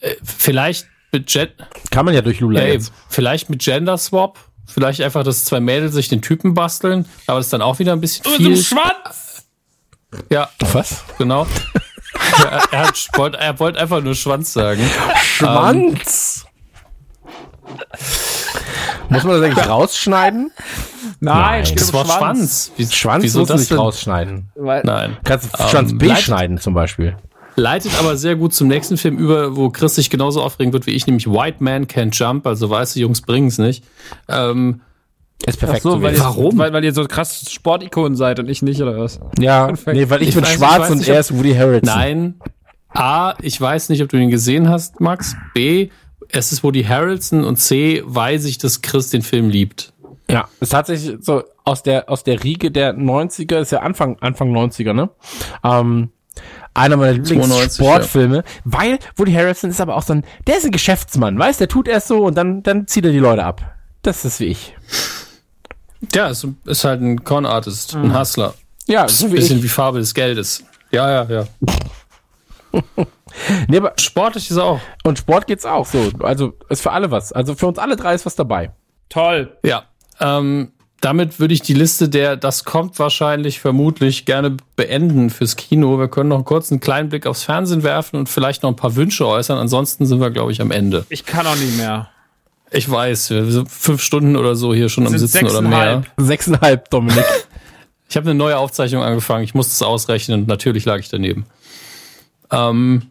äh, 0.00 0.14
vielleicht 0.22 0.86
mit 1.10 1.26
Gen 1.26 1.48
Kann 1.90 2.04
man 2.04 2.14
ja 2.14 2.22
durch 2.22 2.38
Lula 2.40 2.64
eben. 2.66 2.86
vielleicht 3.08 3.50
mit 3.50 3.60
Gender 3.62 3.98
Swap. 3.98 4.38
Vielleicht 4.66 5.00
einfach, 5.02 5.24
dass 5.24 5.44
zwei 5.44 5.60
Mädels 5.60 5.92
sich 5.94 6.08
den 6.08 6.22
Typen 6.22 6.54
basteln, 6.54 7.04
aber 7.26 7.38
das 7.38 7.46
ist 7.46 7.52
dann 7.52 7.62
auch 7.62 7.78
wieder 7.80 7.92
ein 7.92 8.00
bisschen 8.00 8.24
Mit 8.26 8.36
viel. 8.36 8.54
dem 8.54 8.62
Schwanz! 8.62 9.44
Ja, 10.30 10.48
Was? 10.72 11.02
genau. 11.18 11.46
Er, 12.50 12.62
er, 12.72 12.86
hat, 12.88 13.08
wollte, 13.14 13.38
er 13.38 13.58
wollte 13.60 13.80
einfach 13.80 14.02
nur 14.02 14.14
Schwanz 14.14 14.52
sagen. 14.52 14.80
Schwanz. 15.22 16.46
Muss 19.08 19.24
man 19.24 19.40
das 19.40 19.42
eigentlich 19.50 19.68
rausschneiden? 19.68 20.50
Nein, 21.20 21.62
es 21.62 21.68
geht 21.70 21.80
Das 21.80 21.88
um 21.90 21.94
Wort 21.94 22.08
Schwanz. 22.08 22.72
Wie, 22.76 22.86
Schwanz 22.86 23.24
wieso 23.24 23.40
musst 23.40 23.50
du 23.50 23.54
das 23.54 23.60
nicht 23.60 23.70
denn? 23.70 23.78
rausschneiden. 23.78 24.48
Nein. 24.56 25.16
Kannst 25.24 25.48
du 25.58 25.68
Schwanz 25.68 25.92
Ähm, 25.92 25.98
B 25.98 26.06
leitet- 26.08 26.24
schneiden 26.24 26.58
zum 26.58 26.74
Beispiel. 26.74 27.16
Leitet 27.56 27.92
aber 28.00 28.16
sehr 28.16 28.34
gut 28.34 28.52
zum 28.52 28.66
nächsten 28.66 28.96
Film 28.96 29.16
über, 29.16 29.54
wo 29.56 29.70
Chris 29.70 29.94
sich 29.94 30.10
genauso 30.10 30.42
aufregen 30.42 30.72
wird 30.72 30.86
wie 30.86 30.90
ich, 30.90 31.06
nämlich 31.06 31.28
White 31.30 31.58
Man 31.62 31.86
Can't 31.86 32.12
Jump, 32.18 32.46
also 32.48 32.68
weiße 32.68 32.98
Jungs 32.98 33.20
bringen's 33.22 33.58
nicht. 33.58 33.84
Ähm, 34.28 34.80
Ist 35.46 35.58
perfekt 35.58 35.82
so, 35.82 35.92
so 35.92 36.02
weil, 36.02 36.18
Warum? 36.18 36.56
Weil, 36.58 36.72
weil 36.72 36.84
ihr 36.84 36.94
so 36.94 37.04
krass 37.06 37.50
Sportikonen 37.50 38.16
seid 38.16 38.38
und 38.40 38.48
ich 38.48 38.62
nicht, 38.62 38.80
oder 38.80 38.98
was? 38.98 39.20
Ja, 39.38 39.66
Perfekt. 39.68 39.96
nee, 39.96 40.08
weil 40.10 40.22
ich, 40.22 40.28
Ich 40.30 40.34
bin 40.34 40.44
weiß- 40.44 40.48
ich 40.48 40.54
schwarz 40.54 40.78
weiß 40.80 40.90
und 40.90 40.98
nicht, 40.98 41.08
er 41.08 41.20
ist 41.20 41.36
Woody 41.36 41.54
Harrelson. 41.54 41.94
nein. 41.94 42.34
A, 42.90 43.34
ich 43.42 43.60
weiß 43.60 43.88
nicht, 43.88 44.02
ob 44.02 44.08
du 44.08 44.16
ihn 44.16 44.30
gesehen 44.30 44.68
hast, 44.68 45.00
Max. 45.00 45.34
B, 45.52 45.88
es 46.30 46.52
ist 46.52 46.62
Woody 46.62 46.84
Harrelson 46.84 47.42
und 47.44 47.56
C, 47.56 48.02
weiß 48.06 48.44
ich, 48.44 48.58
dass 48.58 48.82
Chris 48.82 49.10
den 49.10 49.22
Film 49.22 49.48
liebt. 49.50 49.92
Ja, 50.30 50.48
ist 50.60 50.70
tatsächlich 50.70 51.16
so 51.20 51.42
aus 51.64 51.82
der 51.82 52.08
aus 52.08 52.24
der 52.24 52.42
Riege 52.44 52.70
der 52.70 52.94
90er, 52.96 53.58
ist 53.58 53.72
ja 53.72 53.80
Anfang 53.80 54.16
Anfang 54.20 54.50
90er, 54.56 54.92
ne? 54.94 55.10
Ähm, 55.62 56.10
einer 56.72 56.96
meiner 56.96 57.12
92, 57.22 57.36
Lieblingssportfilme, 57.36 58.44
weil 58.64 58.98
Woody 59.16 59.32
Harrelson 59.32 59.70
ist 59.70 59.80
aber 59.80 59.96
auch 59.96 60.02
so 60.02 60.14
ein, 60.14 60.24
der 60.46 60.56
ist 60.58 60.64
ein 60.64 60.70
Geschäftsmann, 60.72 61.38
weißt, 61.38 61.60
der 61.60 61.68
tut 61.68 61.88
erst 61.88 62.08
so 62.08 62.24
und 62.24 62.36
dann 62.38 62.62
dann 62.62 62.86
zieht 62.86 63.04
er 63.04 63.12
die 63.12 63.18
Leute 63.18 63.44
ab. 63.44 63.60
Das 64.02 64.24
ist 64.24 64.38
wie 64.40 64.46
ich. 64.46 64.74
Ja, 66.14 66.28
ist, 66.28 66.46
ist 66.66 66.84
halt 66.84 67.00
ein 67.00 67.22
Con-Artist, 67.24 67.94
ein 67.94 68.18
Hustler. 68.18 68.54
Ja, 68.86 69.04
Ist 69.04 69.18
so 69.18 69.26
ein 69.26 69.32
wie 69.32 69.36
bisschen 69.36 69.58
ich. 69.58 69.64
wie 69.64 69.68
Farbe 69.68 69.98
des 69.98 70.12
Geldes. 70.14 70.64
Ja, 70.90 71.10
ja, 71.10 71.24
ja. 71.30 71.46
Nee, 73.66 73.78
aber 73.78 73.94
Sportlich 73.98 74.48
ist 74.50 74.56
er 74.56 74.64
auch. 74.64 74.80
und 75.02 75.18
Sport 75.18 75.46
geht's 75.48 75.64
auch 75.66 75.86
so, 75.86 76.10
also 76.20 76.52
ist 76.68 76.82
für 76.82 76.92
alle 76.92 77.10
was. 77.10 77.32
Also 77.32 77.54
für 77.56 77.66
uns 77.66 77.78
alle 77.78 77.96
drei 77.96 78.14
ist 78.14 78.26
was 78.26 78.36
dabei. 78.36 78.70
Toll. 79.08 79.56
Ja, 79.64 79.84
ähm, 80.20 80.70
damit 81.00 81.40
würde 81.40 81.52
ich 81.52 81.60
die 81.62 81.74
Liste 81.74 82.08
der, 82.08 82.36
das 82.36 82.64
kommt 82.64 82.98
wahrscheinlich, 82.98 83.58
vermutlich 83.60 84.24
gerne 84.24 84.56
beenden 84.76 85.30
fürs 85.30 85.56
Kino. 85.56 85.98
Wir 85.98 86.08
können 86.08 86.28
noch 86.28 86.44
kurz 86.44 86.70
einen 86.70 86.80
kleinen 86.80 87.08
Blick 87.08 87.26
aufs 87.26 87.42
Fernsehen 87.42 87.82
werfen 87.82 88.16
und 88.18 88.28
vielleicht 88.28 88.62
noch 88.62 88.70
ein 88.70 88.76
paar 88.76 88.94
Wünsche 88.94 89.26
äußern. 89.26 89.58
Ansonsten 89.58 90.06
sind 90.06 90.20
wir, 90.20 90.30
glaube 90.30 90.52
ich, 90.52 90.60
am 90.60 90.70
Ende. 90.70 91.04
Ich 91.08 91.26
kann 91.26 91.46
auch 91.46 91.56
nicht 91.56 91.76
mehr. 91.76 92.08
Ich 92.76 92.90
weiß, 92.90 93.30
wir 93.30 93.44
sind 93.52 93.70
fünf 93.70 94.02
Stunden 94.02 94.36
oder 94.36 94.56
so 94.56 94.74
hier 94.74 94.88
schon 94.88 95.06
am 95.06 95.16
Sitzen 95.16 95.46
oder 95.46 95.62
mehr. 95.62 95.70
sechseinhalb. 95.70 96.10
Sechseinhalb, 96.16 96.90
Dominik. 96.90 97.24
Ich 98.06 98.16
habe 98.16 98.30
eine 98.30 98.38
neue 98.38 98.58
Aufzeichnung 98.58 99.02
angefangen. 99.02 99.42
Ich 99.42 99.54
musste 99.54 99.72
es 99.72 99.82
ausrechnen 99.82 100.42
und 100.42 100.46
natürlich 100.46 100.84
lag 100.84 100.98
ich 100.98 101.08
daneben. 101.08 101.46
Ähm, 102.52 103.02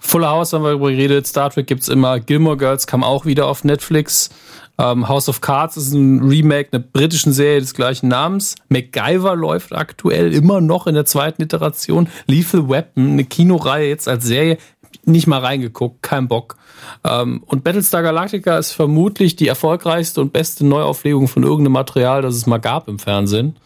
Fuller 0.00 0.30
House 0.30 0.52
haben 0.54 0.64
wir 0.64 0.70
darüber 0.70 0.90
geredet. 0.90 1.26
Star 1.26 1.50
Trek 1.50 1.66
gibt's 1.66 1.88
immer. 1.88 2.18
Gilmore 2.18 2.56
Girls 2.56 2.86
kam 2.86 3.04
auch 3.04 3.26
wieder 3.26 3.46
auf 3.46 3.62
Netflix. 3.64 4.30
Ähm, 4.78 5.06
House 5.08 5.28
of 5.28 5.40
Cards 5.40 5.76
ist 5.76 5.92
ein 5.92 6.20
Remake 6.26 6.70
einer 6.72 6.82
britischen 6.82 7.32
Serie 7.32 7.60
des 7.60 7.74
gleichen 7.74 8.08
Namens. 8.08 8.56
MacGyver 8.70 9.36
läuft 9.36 9.72
aktuell 9.72 10.32
immer 10.32 10.60
noch 10.60 10.86
in 10.86 10.94
der 10.94 11.04
zweiten 11.04 11.42
Iteration. 11.42 12.08
Lethal 12.26 12.68
Weapon, 12.68 13.12
eine 13.12 13.24
Kinoreihe 13.24 13.88
jetzt 13.88 14.08
als 14.08 14.24
Serie. 14.24 14.56
Nicht 15.04 15.26
mal 15.26 15.40
reingeguckt, 15.40 16.02
kein 16.02 16.26
Bock. 16.28 16.56
Ähm, 17.04 17.42
und 17.46 17.64
Battlestar 17.64 18.02
Galactica 18.02 18.58
ist 18.58 18.72
vermutlich 18.72 19.36
die 19.36 19.48
erfolgreichste 19.48 20.20
und 20.20 20.32
beste 20.32 20.66
Neuauflegung 20.66 21.28
von 21.28 21.42
irgendeinem 21.42 21.72
Material, 21.72 22.22
das 22.22 22.34
es 22.34 22.46
mal 22.46 22.58
gab 22.58 22.88
im 22.88 22.98
Fernsehen. 22.98 23.56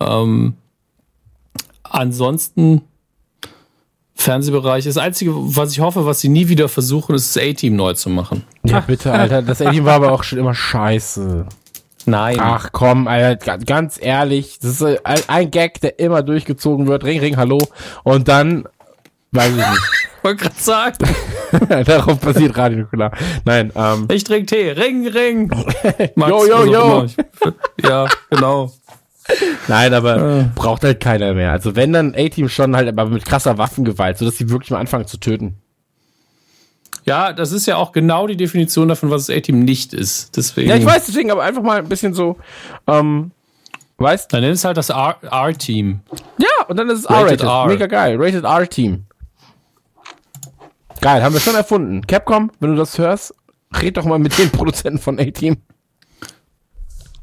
Ähm, 0.00 0.54
ansonsten 1.82 2.82
Fernsehbereich. 4.16 4.84
Das 4.84 4.96
Einzige, 4.96 5.32
was 5.34 5.72
ich 5.72 5.80
hoffe, 5.80 6.06
was 6.06 6.20
sie 6.20 6.28
nie 6.28 6.48
wieder 6.48 6.68
versuchen, 6.68 7.14
ist 7.14 7.34
das 7.34 7.42
A-Team 7.42 7.76
neu 7.76 7.94
zu 7.94 8.08
machen. 8.10 8.44
Ja, 8.62 8.80
bitte, 8.80 9.12
Alter. 9.12 9.42
Das 9.42 9.60
Alien 9.60 9.84
war 9.84 9.94
aber 9.94 10.12
auch 10.12 10.22
schon 10.22 10.38
immer 10.38 10.54
scheiße. 10.54 11.46
Nein. 12.06 12.36
Ach 12.38 12.68
komm, 12.70 13.08
Alter, 13.08 13.36
ga- 13.36 13.56
ganz 13.56 13.98
ehrlich, 14.00 14.58
das 14.60 14.80
ist 14.80 15.00
ein 15.04 15.50
Gag, 15.50 15.80
der 15.80 15.98
immer 15.98 16.22
durchgezogen 16.22 16.86
wird. 16.86 17.02
Ring, 17.02 17.18
ring, 17.18 17.36
hallo. 17.36 17.58
Und 18.02 18.28
dann, 18.28 18.68
weiß 19.34 19.50
ich 19.50 19.56
nicht. 19.56 19.82
wollte 20.22 20.44
gerade 20.44 20.54
sagen. 20.58 20.96
Darauf 21.84 22.18
basiert 22.18 22.56
Radio 22.56 22.78
Nukular. 22.80 23.12
Nein, 23.44 23.72
ähm, 23.76 24.08
Ich 24.10 24.24
trinke 24.24 24.46
Tee. 24.46 24.70
Ring, 24.70 25.06
ring. 25.08 25.48
Max, 26.14 26.30
jo. 26.30 26.62
immer. 26.62 27.04
Ich- 27.04 27.16
Ja, 27.84 28.06
genau. 28.30 28.72
nein, 29.68 29.92
aber 29.94 30.50
braucht 30.54 30.84
halt 30.84 31.00
keiner 31.00 31.32
mehr. 31.34 31.50
Also 31.52 31.76
wenn 31.76 31.92
dann 31.92 32.14
A-Team 32.14 32.48
schon 32.48 32.74
halt, 32.76 32.88
aber 32.88 33.06
mit 33.06 33.24
krasser 33.24 33.56
Waffengewalt, 33.58 34.18
sodass 34.18 34.36
sie 34.38 34.50
wirklich 34.50 34.70
mal 34.70 34.78
anfangen 34.80 35.06
zu 35.06 35.18
töten. 35.18 35.56
Ja, 37.06 37.32
das 37.34 37.52
ist 37.52 37.66
ja 37.66 37.76
auch 37.76 37.92
genau 37.92 38.26
die 38.26 38.36
Definition 38.36 38.88
davon, 38.88 39.10
was 39.10 39.26
das 39.26 39.36
A-Team 39.36 39.60
nicht 39.60 39.92
ist. 39.92 40.36
Deswegen. 40.36 40.70
Ja, 40.70 40.76
ich 40.76 40.86
weiß, 40.86 41.06
deswegen 41.06 41.30
aber 41.30 41.42
einfach 41.42 41.62
mal 41.62 41.78
ein 41.78 41.88
bisschen 41.88 42.14
so, 42.14 42.38
ähm, 42.86 43.30
weißt 43.98 44.32
Dann 44.32 44.40
nenn 44.40 44.52
es 44.52 44.64
halt 44.64 44.76
das 44.78 44.88
R-Team. 44.90 46.00
Ja, 46.38 46.66
und 46.68 46.78
dann 46.78 46.88
ist 46.88 47.00
es 47.00 47.10
Rated 47.10 47.42
R-Rated. 47.42 47.46
R. 47.46 47.66
Mega 47.66 47.86
geil. 47.86 48.16
Rated 48.18 48.44
R-Team. 48.44 49.04
Geil, 51.04 51.22
haben 51.22 51.34
wir 51.34 51.40
schon 51.40 51.54
erfunden. 51.54 52.06
Capcom, 52.06 52.50
wenn 52.60 52.70
du 52.70 52.76
das 52.76 52.96
hörst, 52.96 53.34
red 53.74 53.98
doch 53.98 54.06
mal 54.06 54.18
mit 54.18 54.38
den 54.38 54.48
Produzenten 54.48 54.98
von 54.98 55.20
A-Team. 55.20 55.58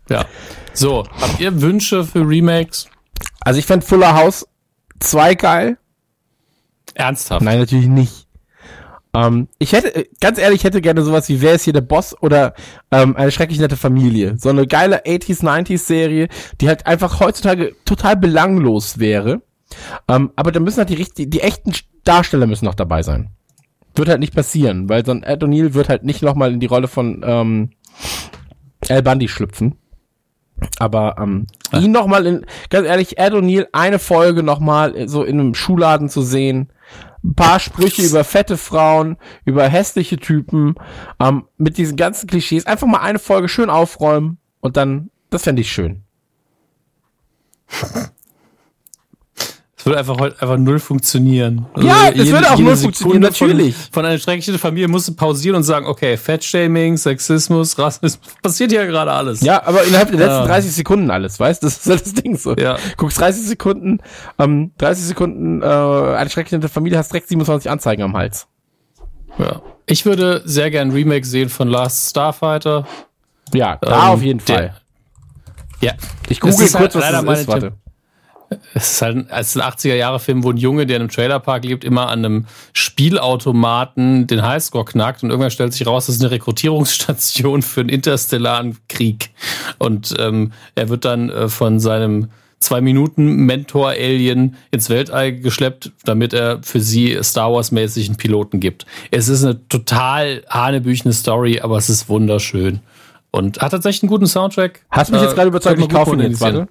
Ja. 0.07 0.23
So, 0.71 1.03
habt 1.19 1.39
ihr 1.39 1.63
Wünsche 1.63 2.03
für 2.03 2.19
Remakes? 2.19 2.87
Also 3.39 3.57
ich 3.57 3.65
fand 3.65 3.83
Fuller 3.83 4.13
House 4.13 4.47
2 4.99 5.33
geil. 5.33 5.77
Ernsthaft? 6.93 7.41
Nein, 7.41 7.57
natürlich 7.57 7.87
nicht. 7.87 8.27
Ähm, 9.15 9.47
ich 9.57 9.73
hätte, 9.73 9.95
äh, 9.95 10.05
ganz 10.19 10.37
ehrlich, 10.37 10.59
ich 10.59 10.63
hätte 10.63 10.79
gerne 10.79 11.01
sowas 11.01 11.27
wie 11.27 11.41
Wer 11.41 11.55
ist 11.55 11.63
hier 11.63 11.73
der 11.73 11.81
Boss 11.81 12.15
oder 12.21 12.53
ähm, 12.91 13.15
eine 13.15 13.31
schrecklich 13.31 13.59
nette 13.59 13.77
Familie. 13.77 14.37
So 14.37 14.49
eine 14.49 14.67
geile 14.67 15.05
80s, 15.05 15.43
90s 15.43 15.79
Serie, 15.79 16.27
die 16.61 16.67
halt 16.67 16.85
einfach 16.85 17.19
heutzutage 17.19 17.75
total 17.85 18.15
belanglos 18.15 18.99
wäre. 18.99 19.41
Ähm, 20.07 20.29
aber 20.35 20.51
da 20.51 20.59
müssen 20.59 20.77
halt 20.77 20.89
die, 20.89 20.93
richtig, 20.93 21.31
die 21.31 21.41
echten 21.41 21.73
Darsteller 22.03 22.45
müssen 22.45 22.65
noch 22.65 22.75
dabei 22.75 23.01
sein. 23.01 23.31
Wird 23.95 24.09
halt 24.09 24.19
nicht 24.19 24.35
passieren, 24.35 24.89
weil 24.89 25.05
so 25.05 25.11
ein 25.11 25.23
Ed 25.23 25.43
O'Neill 25.43 25.73
wird 25.73 25.89
halt 25.89 26.03
nicht 26.03 26.21
nochmal 26.21 26.53
in 26.53 26.59
die 26.59 26.67
Rolle 26.67 26.87
von 26.87 27.21
ähm, 27.25 27.69
Al 28.89 29.03
Bundy 29.03 29.27
schlüpfen. 29.27 29.75
Aber 30.77 31.15
ähm, 31.19 31.47
ihn 31.73 31.91
nochmal 31.91 32.25
in, 32.27 32.45
ganz 32.69 32.87
ehrlich, 32.87 33.17
Ed 33.17 33.33
O'Neill 33.33 33.67
eine 33.73 33.99
Folge 33.99 34.43
nochmal 34.43 35.07
so 35.07 35.23
in 35.23 35.39
einem 35.39 35.55
Schuhladen 35.55 36.07
zu 36.07 36.21
sehen, 36.21 36.71
ein 37.23 37.35
paar 37.35 37.59
Sprüche 37.59 38.03
über 38.03 38.23
fette 38.23 38.57
Frauen, 38.57 39.17
über 39.45 39.67
hässliche 39.67 40.17
Typen, 40.17 40.75
ähm, 41.19 41.45
mit 41.57 41.77
diesen 41.77 41.97
ganzen 41.97 42.27
Klischees, 42.27 42.65
einfach 42.65 42.87
mal 42.87 43.01
eine 43.01 43.19
Folge 43.19 43.47
schön 43.47 43.69
aufräumen 43.69 44.37
und 44.59 44.77
dann, 44.77 45.11
das 45.29 45.43
fände 45.43 45.61
ich 45.61 45.71
schön. 45.71 46.03
Es 49.81 49.85
würde 49.87 49.97
einfach 49.97 50.19
heute 50.19 50.39
einfach 50.39 50.57
null 50.57 50.77
funktionieren. 50.77 51.65
Also 51.73 51.87
Ja, 51.87 52.09
es 52.09 52.31
würde 52.31 52.51
auch 52.51 52.59
null 52.59 52.77
funktionieren, 52.77 53.23
Sekunde 53.23 53.53
natürlich. 53.55 53.75
Von, 53.75 53.93
von 53.93 54.05
einer 54.05 54.19
schrecklichen 54.19 54.59
Familie 54.59 54.87
musst 54.87 55.07
du 55.07 55.15
pausieren 55.15 55.55
und 55.55 55.63
sagen, 55.63 55.87
okay, 55.87 56.17
Fettshaming, 56.17 56.97
Sexismus, 56.97 57.79
Rassismus, 57.79 58.19
passiert 58.43 58.71
ja 58.71 58.85
gerade 58.85 59.11
alles. 59.11 59.41
Ja, 59.41 59.65
aber 59.65 59.83
innerhalb 59.83 60.09
der 60.11 60.19
letzten 60.19 60.33
Ja. 60.41 60.45
30 60.45 60.71
Sekunden 60.71 61.09
alles, 61.09 61.39
weißt 61.39 61.63
du? 61.63 61.65
Das 61.65 61.77
ist 61.77 61.87
halt 61.89 62.01
das 62.05 62.13
Ding 62.13 62.37
so. 62.37 62.55
Ja. 62.55 62.77
Guckst 62.97 63.19
30 63.19 63.43
Sekunden, 63.47 63.97
ähm, 64.37 64.71
30 64.77 65.03
Sekunden, 65.03 65.63
äh, 65.63 65.65
eine 65.65 66.29
schreckliche 66.29 66.69
Familie, 66.69 66.99
hast 66.99 67.11
direkt 67.11 67.29
27 67.29 67.71
Anzeigen 67.71 68.03
am 68.03 68.15
Hals. 68.15 68.45
ja. 69.39 69.63
Ich 69.87 70.05
würde 70.05 70.43
sehr 70.45 70.69
gern 70.69 70.89
ein 70.89 70.93
Remake 70.93 71.25
sehen 71.25 71.49
von 71.49 71.67
Last 71.67 72.11
Starfighter. 72.11 72.85
Ja, 73.51 73.77
da 73.81 73.87
Ähm, 74.09 74.09
auf 74.11 74.21
jeden 74.21 74.45
der- 74.45 74.55
Fall. 74.55 74.75
Ja. 75.81 75.93
Ich 76.29 76.39
google 76.39 76.55
kurz, 76.55 76.73
halt 76.75 76.93
was 76.95 77.23
das 77.25 77.39
ist, 77.41 77.47
warte. 77.47 77.73
Es 78.73 78.93
ist 78.93 79.01
halt 79.01 79.17
ein, 79.17 79.27
es 79.29 79.55
ist 79.55 79.61
ein 79.61 79.71
80er-Jahre-Film, 79.71 80.43
wo 80.43 80.51
ein 80.51 80.57
Junge, 80.57 80.85
der 80.85 80.97
in 80.97 81.03
einem 81.03 81.09
Trailerpark 81.09 81.63
lebt, 81.63 81.83
immer 81.83 82.09
an 82.09 82.25
einem 82.25 82.45
Spielautomaten 82.73 84.27
den 84.27 84.41
Highscore 84.41 84.85
knackt 84.85 85.23
und 85.23 85.29
irgendwann 85.29 85.51
stellt 85.51 85.73
sich 85.73 85.85
raus, 85.87 86.05
das 86.07 86.15
ist 86.15 86.21
eine 86.21 86.31
Rekrutierungsstation 86.31 87.61
für 87.61 87.81
einen 87.81 87.89
interstellaren 87.89 88.77
Krieg. 88.89 89.29
Und 89.79 90.13
ähm, 90.19 90.51
er 90.75 90.89
wird 90.89 91.05
dann 91.05 91.29
äh, 91.29 91.47
von 91.49 91.79
seinem 91.79 92.29
Zwei-Minuten-Mentor-Alien 92.59 94.55
ins 94.69 94.89
Weltall 94.89 95.33
geschleppt, 95.33 95.91
damit 96.05 96.33
er 96.33 96.59
für 96.61 96.79
sie 96.79 97.17
Star 97.23 97.51
Wars-mäßig 97.51 98.07
einen 98.07 98.17
Piloten 98.17 98.59
gibt. 98.59 98.85
Es 99.09 99.29
ist 99.29 99.43
eine 99.43 99.67
total 99.67 100.43
hanebüchene 100.47 101.13
Story, 101.13 101.59
aber 101.59 101.77
es 101.77 101.89
ist 101.89 102.07
wunderschön. 102.07 102.81
Und 103.31 103.59
hat 103.61 103.71
tatsächlich 103.71 104.03
einen 104.03 104.09
guten 104.11 104.27
Soundtrack. 104.27 104.85
Hast 104.91 105.11
mich 105.11 105.21
jetzt 105.21 105.31
Äh, 105.31 105.35
gerade 105.35 105.47
überzeugt, 105.47 105.79
ich 105.79 105.89
kaufe 105.89 106.13
ihn 106.13 106.19
jetzt, 106.19 106.39
modernisieren. 106.39 106.67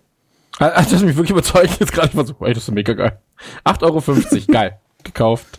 Warte. 0.59 0.77
Hast 0.77 0.93
du 0.93 0.97
mich 1.07 1.17
wirklich 1.17 1.31
überzeugt 1.31 1.79
jetzt 1.81 1.93
gerade? 1.93 2.09
Ich 2.09 2.17
war 2.17 2.27
so, 2.27 2.35
ey, 2.41 2.53
das 2.55 2.65
ist 2.65 2.71
mega 2.75 2.93
geil. 2.93 3.19
8,50 3.65 3.83
Euro, 3.83 4.47
geil. 4.53 4.79
Gekauft. 5.03 5.59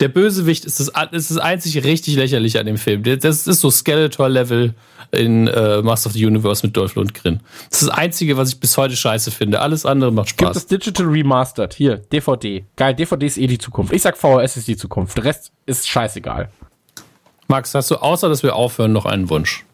Der 0.00 0.08
Bösewicht 0.08 0.64
ist 0.64 0.80
das, 0.80 0.88
ist 1.12 1.30
das 1.30 1.38
einzig 1.38 1.82
richtig 1.84 2.16
lächerliche 2.16 2.60
an 2.60 2.66
dem 2.66 2.78
Film. 2.78 3.02
Das 3.02 3.46
ist 3.46 3.60
so 3.60 3.70
Skeletor-Level 3.70 4.74
in 5.12 5.46
äh, 5.46 5.82
Master 5.82 6.08
of 6.08 6.14
the 6.14 6.24
Universe 6.24 6.66
mit 6.66 6.76
Dolph 6.76 6.94
Lundgren. 6.94 7.40
Das 7.70 7.82
ist 7.82 7.88
das 7.88 7.98
Einzige, 7.98 8.36
was 8.36 8.50
ich 8.50 8.60
bis 8.60 8.76
heute 8.78 8.96
scheiße 8.96 9.30
finde. 9.30 9.60
Alles 9.60 9.84
andere 9.84 10.10
macht 10.10 10.28
Gibt 10.28 10.40
Spaß. 10.42 10.56
es 10.56 10.66
Digital 10.66 11.06
Remastered. 11.06 11.74
Hier, 11.74 11.98
DVD. 11.98 12.64
Geil, 12.76 12.94
DVD 12.94 13.26
ist 13.26 13.38
eh 13.38 13.46
die 13.46 13.58
Zukunft. 13.58 13.92
Ich 13.92 14.02
sag 14.02 14.16
VHS 14.16 14.56
ist 14.56 14.68
die 14.68 14.76
Zukunft. 14.76 15.16
Der 15.16 15.24
Rest 15.24 15.52
ist 15.66 15.88
scheißegal. 15.88 16.50
Max, 17.48 17.74
hast 17.74 17.90
du, 17.90 17.96
außer 17.96 18.28
dass 18.28 18.42
wir 18.42 18.56
aufhören, 18.56 18.92
noch 18.92 19.04
einen 19.04 19.28
Wunsch? 19.28 19.64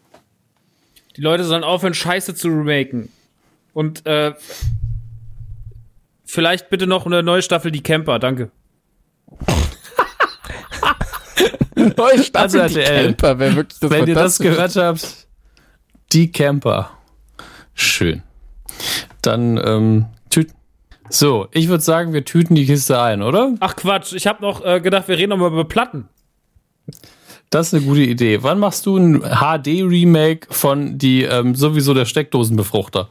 Die 1.15 1.21
Leute 1.21 1.43
sollen 1.45 1.63
aufhören, 1.63 1.93
Scheiße 1.93 2.35
zu 2.35 2.49
remaken. 2.49 3.09
Und 3.73 4.05
äh, 4.05 4.33
vielleicht 6.25 6.69
bitte 6.69 6.87
noch 6.87 7.05
eine 7.05 7.23
neue 7.23 7.41
Staffel 7.41 7.71
Die 7.71 7.83
Camper, 7.83 8.19
danke. 8.19 8.51
Neue 11.75 12.23
Staffel, 12.23 12.61
Also, 12.61 12.75
die 12.75 12.81
RTL, 12.81 13.05
Camper, 13.05 13.39
wäre 13.39 13.55
wirklich 13.55 13.79
das 13.79 13.89
Wenn 13.89 14.07
ihr 14.07 14.15
das 14.15 14.39
gehört 14.39 14.75
habt, 14.75 15.27
die 16.11 16.31
Camper. 16.31 16.91
Schön. 17.73 18.23
Dann 19.21 19.57
ähm, 19.57 20.05
tüten. 20.29 20.53
So, 21.09 21.47
ich 21.51 21.69
würde 21.69 21.83
sagen, 21.83 22.13
wir 22.13 22.25
tüten 22.25 22.55
die 22.55 22.65
Kiste 22.65 23.01
ein, 23.01 23.21
oder? 23.21 23.55
Ach 23.59 23.75
Quatsch, 23.75 24.13
ich 24.13 24.27
habe 24.27 24.41
noch 24.41 24.63
äh, 24.63 24.79
gedacht, 24.79 25.07
wir 25.07 25.17
reden 25.17 25.29
noch 25.29 25.37
mal 25.37 25.47
über 25.47 25.65
Platten. 25.65 26.07
Das 27.49 27.67
ist 27.67 27.73
eine 27.73 27.83
gute 27.83 28.01
Idee. 28.01 28.43
Wann 28.43 28.59
machst 28.59 28.85
du 28.85 28.97
ein 28.97 29.21
HD-Remake 29.21 30.53
von 30.53 30.99
die 30.99 31.23
ähm, 31.23 31.55
sowieso 31.55 31.95
der 31.95 32.05
Steckdosenbefruchter? 32.05 33.09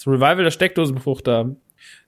Das 0.00 0.06
Revival 0.06 0.44
der 0.44 0.50
Steckdosenbefruchter. 0.50 1.56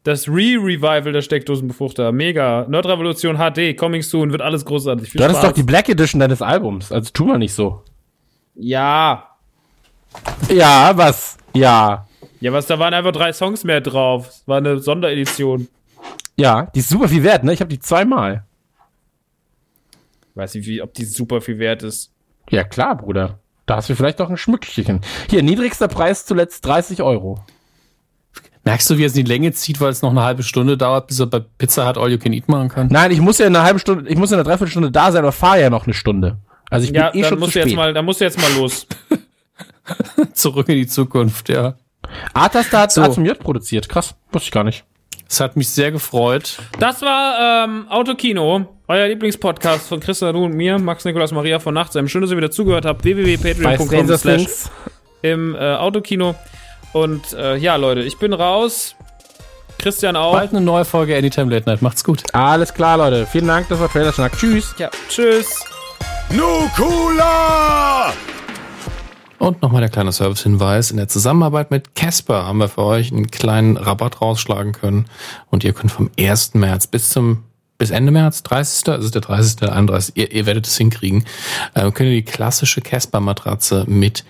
Das 0.02 0.26
Re-Revival 0.26 1.12
der 1.12 1.20
Steckdosenbefruchter. 1.20 2.10
Mega. 2.10 2.64
Nerdrevolution 2.66 3.36
HD, 3.36 3.76
coming 3.76 4.00
soon, 4.00 4.32
wird 4.32 4.40
alles 4.40 4.64
großartig. 4.64 5.10
Viel 5.10 5.18
Du 5.18 5.24
hattest 5.24 5.44
doch 5.44 5.52
die 5.52 5.62
Black 5.62 5.90
Edition 5.90 6.18
deines 6.18 6.40
Albums. 6.40 6.90
Also 6.90 7.10
tu 7.12 7.26
mal 7.26 7.36
nicht 7.36 7.52
so. 7.52 7.82
Ja. 8.54 9.28
Ja, 10.48 10.92
was? 10.94 11.36
Ja. 11.52 12.06
Ja, 12.40 12.52
was, 12.54 12.66
da 12.66 12.78
waren 12.78 12.94
einfach 12.94 13.12
drei 13.12 13.30
Songs 13.34 13.62
mehr 13.62 13.82
drauf. 13.82 14.28
Es 14.28 14.48
war 14.48 14.56
eine 14.56 14.78
Sonderedition. 14.78 15.68
Ja, 16.38 16.70
die 16.74 16.78
ist 16.78 16.88
super 16.88 17.08
viel 17.08 17.22
wert, 17.22 17.44
ne? 17.44 17.52
Ich 17.52 17.60
habe 17.60 17.68
die 17.68 17.78
zweimal. 17.78 18.46
Weiß 20.34 20.54
nicht, 20.54 20.66
wie, 20.66 20.80
ob 20.80 20.94
die 20.94 21.04
super 21.04 21.42
viel 21.42 21.58
wert 21.58 21.82
ist. 21.82 22.10
Ja, 22.48 22.64
klar, 22.64 22.96
Bruder. 22.96 23.38
Da 23.66 23.76
hast 23.76 23.90
du 23.90 23.94
vielleicht 23.94 24.18
doch 24.18 24.30
ein 24.30 24.38
Schmückchen. 24.38 25.02
Hier, 25.28 25.42
niedrigster 25.42 25.88
Preis 25.88 26.24
zuletzt 26.24 26.64
30 26.64 27.02
Euro. 27.02 27.44
Merkst 28.64 28.88
du, 28.90 28.96
wie 28.98 29.04
es 29.04 29.16
in 29.16 29.24
die 29.24 29.28
Länge 29.30 29.52
zieht, 29.52 29.80
weil 29.80 29.90
es 29.90 30.02
noch 30.02 30.10
eine 30.10 30.22
halbe 30.22 30.42
Stunde 30.44 30.76
dauert, 30.76 31.08
bis 31.08 31.18
er 31.18 31.26
bei 31.26 31.40
Pizza 31.40 31.88
Hut 31.88 31.98
All 31.98 32.10
You 32.12 32.18
Can 32.18 32.32
Eat 32.32 32.48
machen 32.48 32.68
kann? 32.68 32.86
Nein, 32.88 33.10
ich 33.10 33.20
muss 33.20 33.38
ja 33.38 33.46
in 33.46 33.56
einer 33.56 33.64
halben 33.64 33.78
Stunde, 33.80 34.08
ich 34.08 34.16
muss 34.16 34.30
in 34.30 34.34
einer 34.36 34.44
Dreiviertelstunde 34.44 34.90
da 34.92 35.10
sein, 35.10 35.22
aber 35.22 35.32
fahre 35.32 35.60
ja 35.60 35.70
noch 35.70 35.84
eine 35.86 35.94
Stunde. 35.94 36.38
Also 36.70 36.84
ich 36.86 36.92
bin 36.92 37.00
Ja, 37.00 37.12
eh 37.12 37.20
dann 37.22 37.28
schon 37.30 37.38
zu 37.38 37.40
musst 37.44 37.54
du 37.54 37.58
jetzt 37.58 37.68
spät. 37.68 37.76
mal, 37.76 37.92
dann 37.92 38.04
musst 38.04 38.20
du 38.20 38.24
jetzt 38.24 38.40
mal 38.40 38.52
los. 38.60 38.86
Zurück 40.32 40.68
in 40.68 40.76
die 40.76 40.86
Zukunft, 40.86 41.48
ja. 41.48 41.74
Arthas 42.34 42.72
hat 42.72 42.92
So. 42.92 43.02
A 43.02 43.10
zum 43.10 43.24
J 43.24 43.38
produziert. 43.38 43.88
Krass, 43.88 44.14
wusste 44.30 44.46
ich 44.46 44.52
gar 44.52 44.64
nicht. 44.64 44.84
Es 45.28 45.40
hat 45.40 45.56
mich 45.56 45.68
sehr 45.70 45.90
gefreut. 45.90 46.58
Das 46.78 47.00
war 47.02 47.64
ähm, 47.64 47.86
Autokino, 47.88 48.66
euer 48.86 49.08
Lieblingspodcast 49.08 49.88
von 49.88 49.98
Christian 50.00 50.34
Du 50.34 50.44
und 50.44 50.54
mir, 50.54 50.78
Max 50.78 51.04
Nikolaus 51.04 51.32
Maria 51.32 51.58
von 51.58 51.72
Nachtsheim. 51.74 52.06
Schön, 52.06 52.20
dass 52.20 52.30
ihr 52.30 52.36
wieder 52.36 52.50
zugehört 52.50 52.84
habt. 52.84 53.02
Www.patreon.com 53.04 54.46
im 55.22 55.54
äh, 55.54 55.58
Autokino. 55.58 56.34
Und 56.92 57.32
äh, 57.32 57.56
ja, 57.56 57.76
Leute, 57.76 58.02
ich 58.02 58.18
bin 58.18 58.32
raus. 58.32 58.94
Christian 59.78 60.14
auch. 60.14 60.32
Bald 60.32 60.50
eine 60.50 60.60
neue 60.60 60.84
Folge 60.84 61.16
Anytime 61.16 61.52
Late 61.52 61.68
Night. 61.68 61.82
Macht's 61.82 62.04
gut. 62.04 62.22
Alles 62.32 62.72
klar, 62.72 62.98
Leute. 62.98 63.26
Vielen 63.26 63.48
Dank, 63.48 63.68
das 63.68 63.80
war 63.80 63.90
Trailer 63.90 64.12
Schnack. 64.12 64.38
Tschüss. 64.38 64.74
Ja, 64.78 64.90
tschüss. 65.08 65.64
Nukula! 66.30 68.12
Und 69.38 69.60
nochmal 69.60 69.80
der 69.80 69.90
kleine 69.90 70.12
Servicehinweis. 70.12 70.92
In 70.92 70.98
der 70.98 71.08
Zusammenarbeit 71.08 71.72
mit 71.72 71.96
Casper 71.96 72.46
haben 72.46 72.58
wir 72.58 72.68
für 72.68 72.84
euch 72.84 73.10
einen 73.10 73.28
kleinen 73.28 73.76
Rabatt 73.76 74.20
rausschlagen 74.20 74.72
können. 74.72 75.06
Und 75.50 75.64
ihr 75.64 75.72
könnt 75.72 75.90
vom 75.90 76.10
1. 76.16 76.54
März 76.54 76.86
bis 76.86 77.08
zum 77.08 77.42
bis 77.76 77.90
Ende 77.90 78.12
März, 78.12 78.44
30. 78.44 78.86
Es 78.86 79.04
ist 79.06 79.14
der 79.16 79.22
30. 79.22 79.56
der 79.56 79.72
31. 79.72 80.16
Ihr, 80.16 80.30
ihr 80.30 80.46
werdet 80.46 80.68
es 80.68 80.76
hinkriegen. 80.76 81.24
Äh, 81.74 81.90
könnt 81.90 82.10
ihr 82.10 82.14
die 82.14 82.22
klassische 82.22 82.80
Casper-Matratze 82.80 83.84
mit 83.88 84.24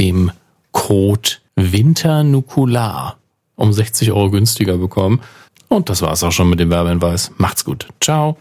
dem 0.00 0.32
Code 0.72 1.30
Winternukular 1.58 3.18
um 3.56 3.72
60 3.72 4.12
Euro 4.12 4.30
günstiger 4.30 4.78
bekommen. 4.78 5.20
Und 5.68 5.90
das 5.90 6.00
war's 6.02 6.22
auch 6.22 6.32
schon 6.32 6.48
mit 6.48 6.60
dem 6.60 6.70
Werbehinweis. 6.70 7.32
Macht's 7.36 7.64
gut. 7.64 7.88
Ciao. 8.00 8.36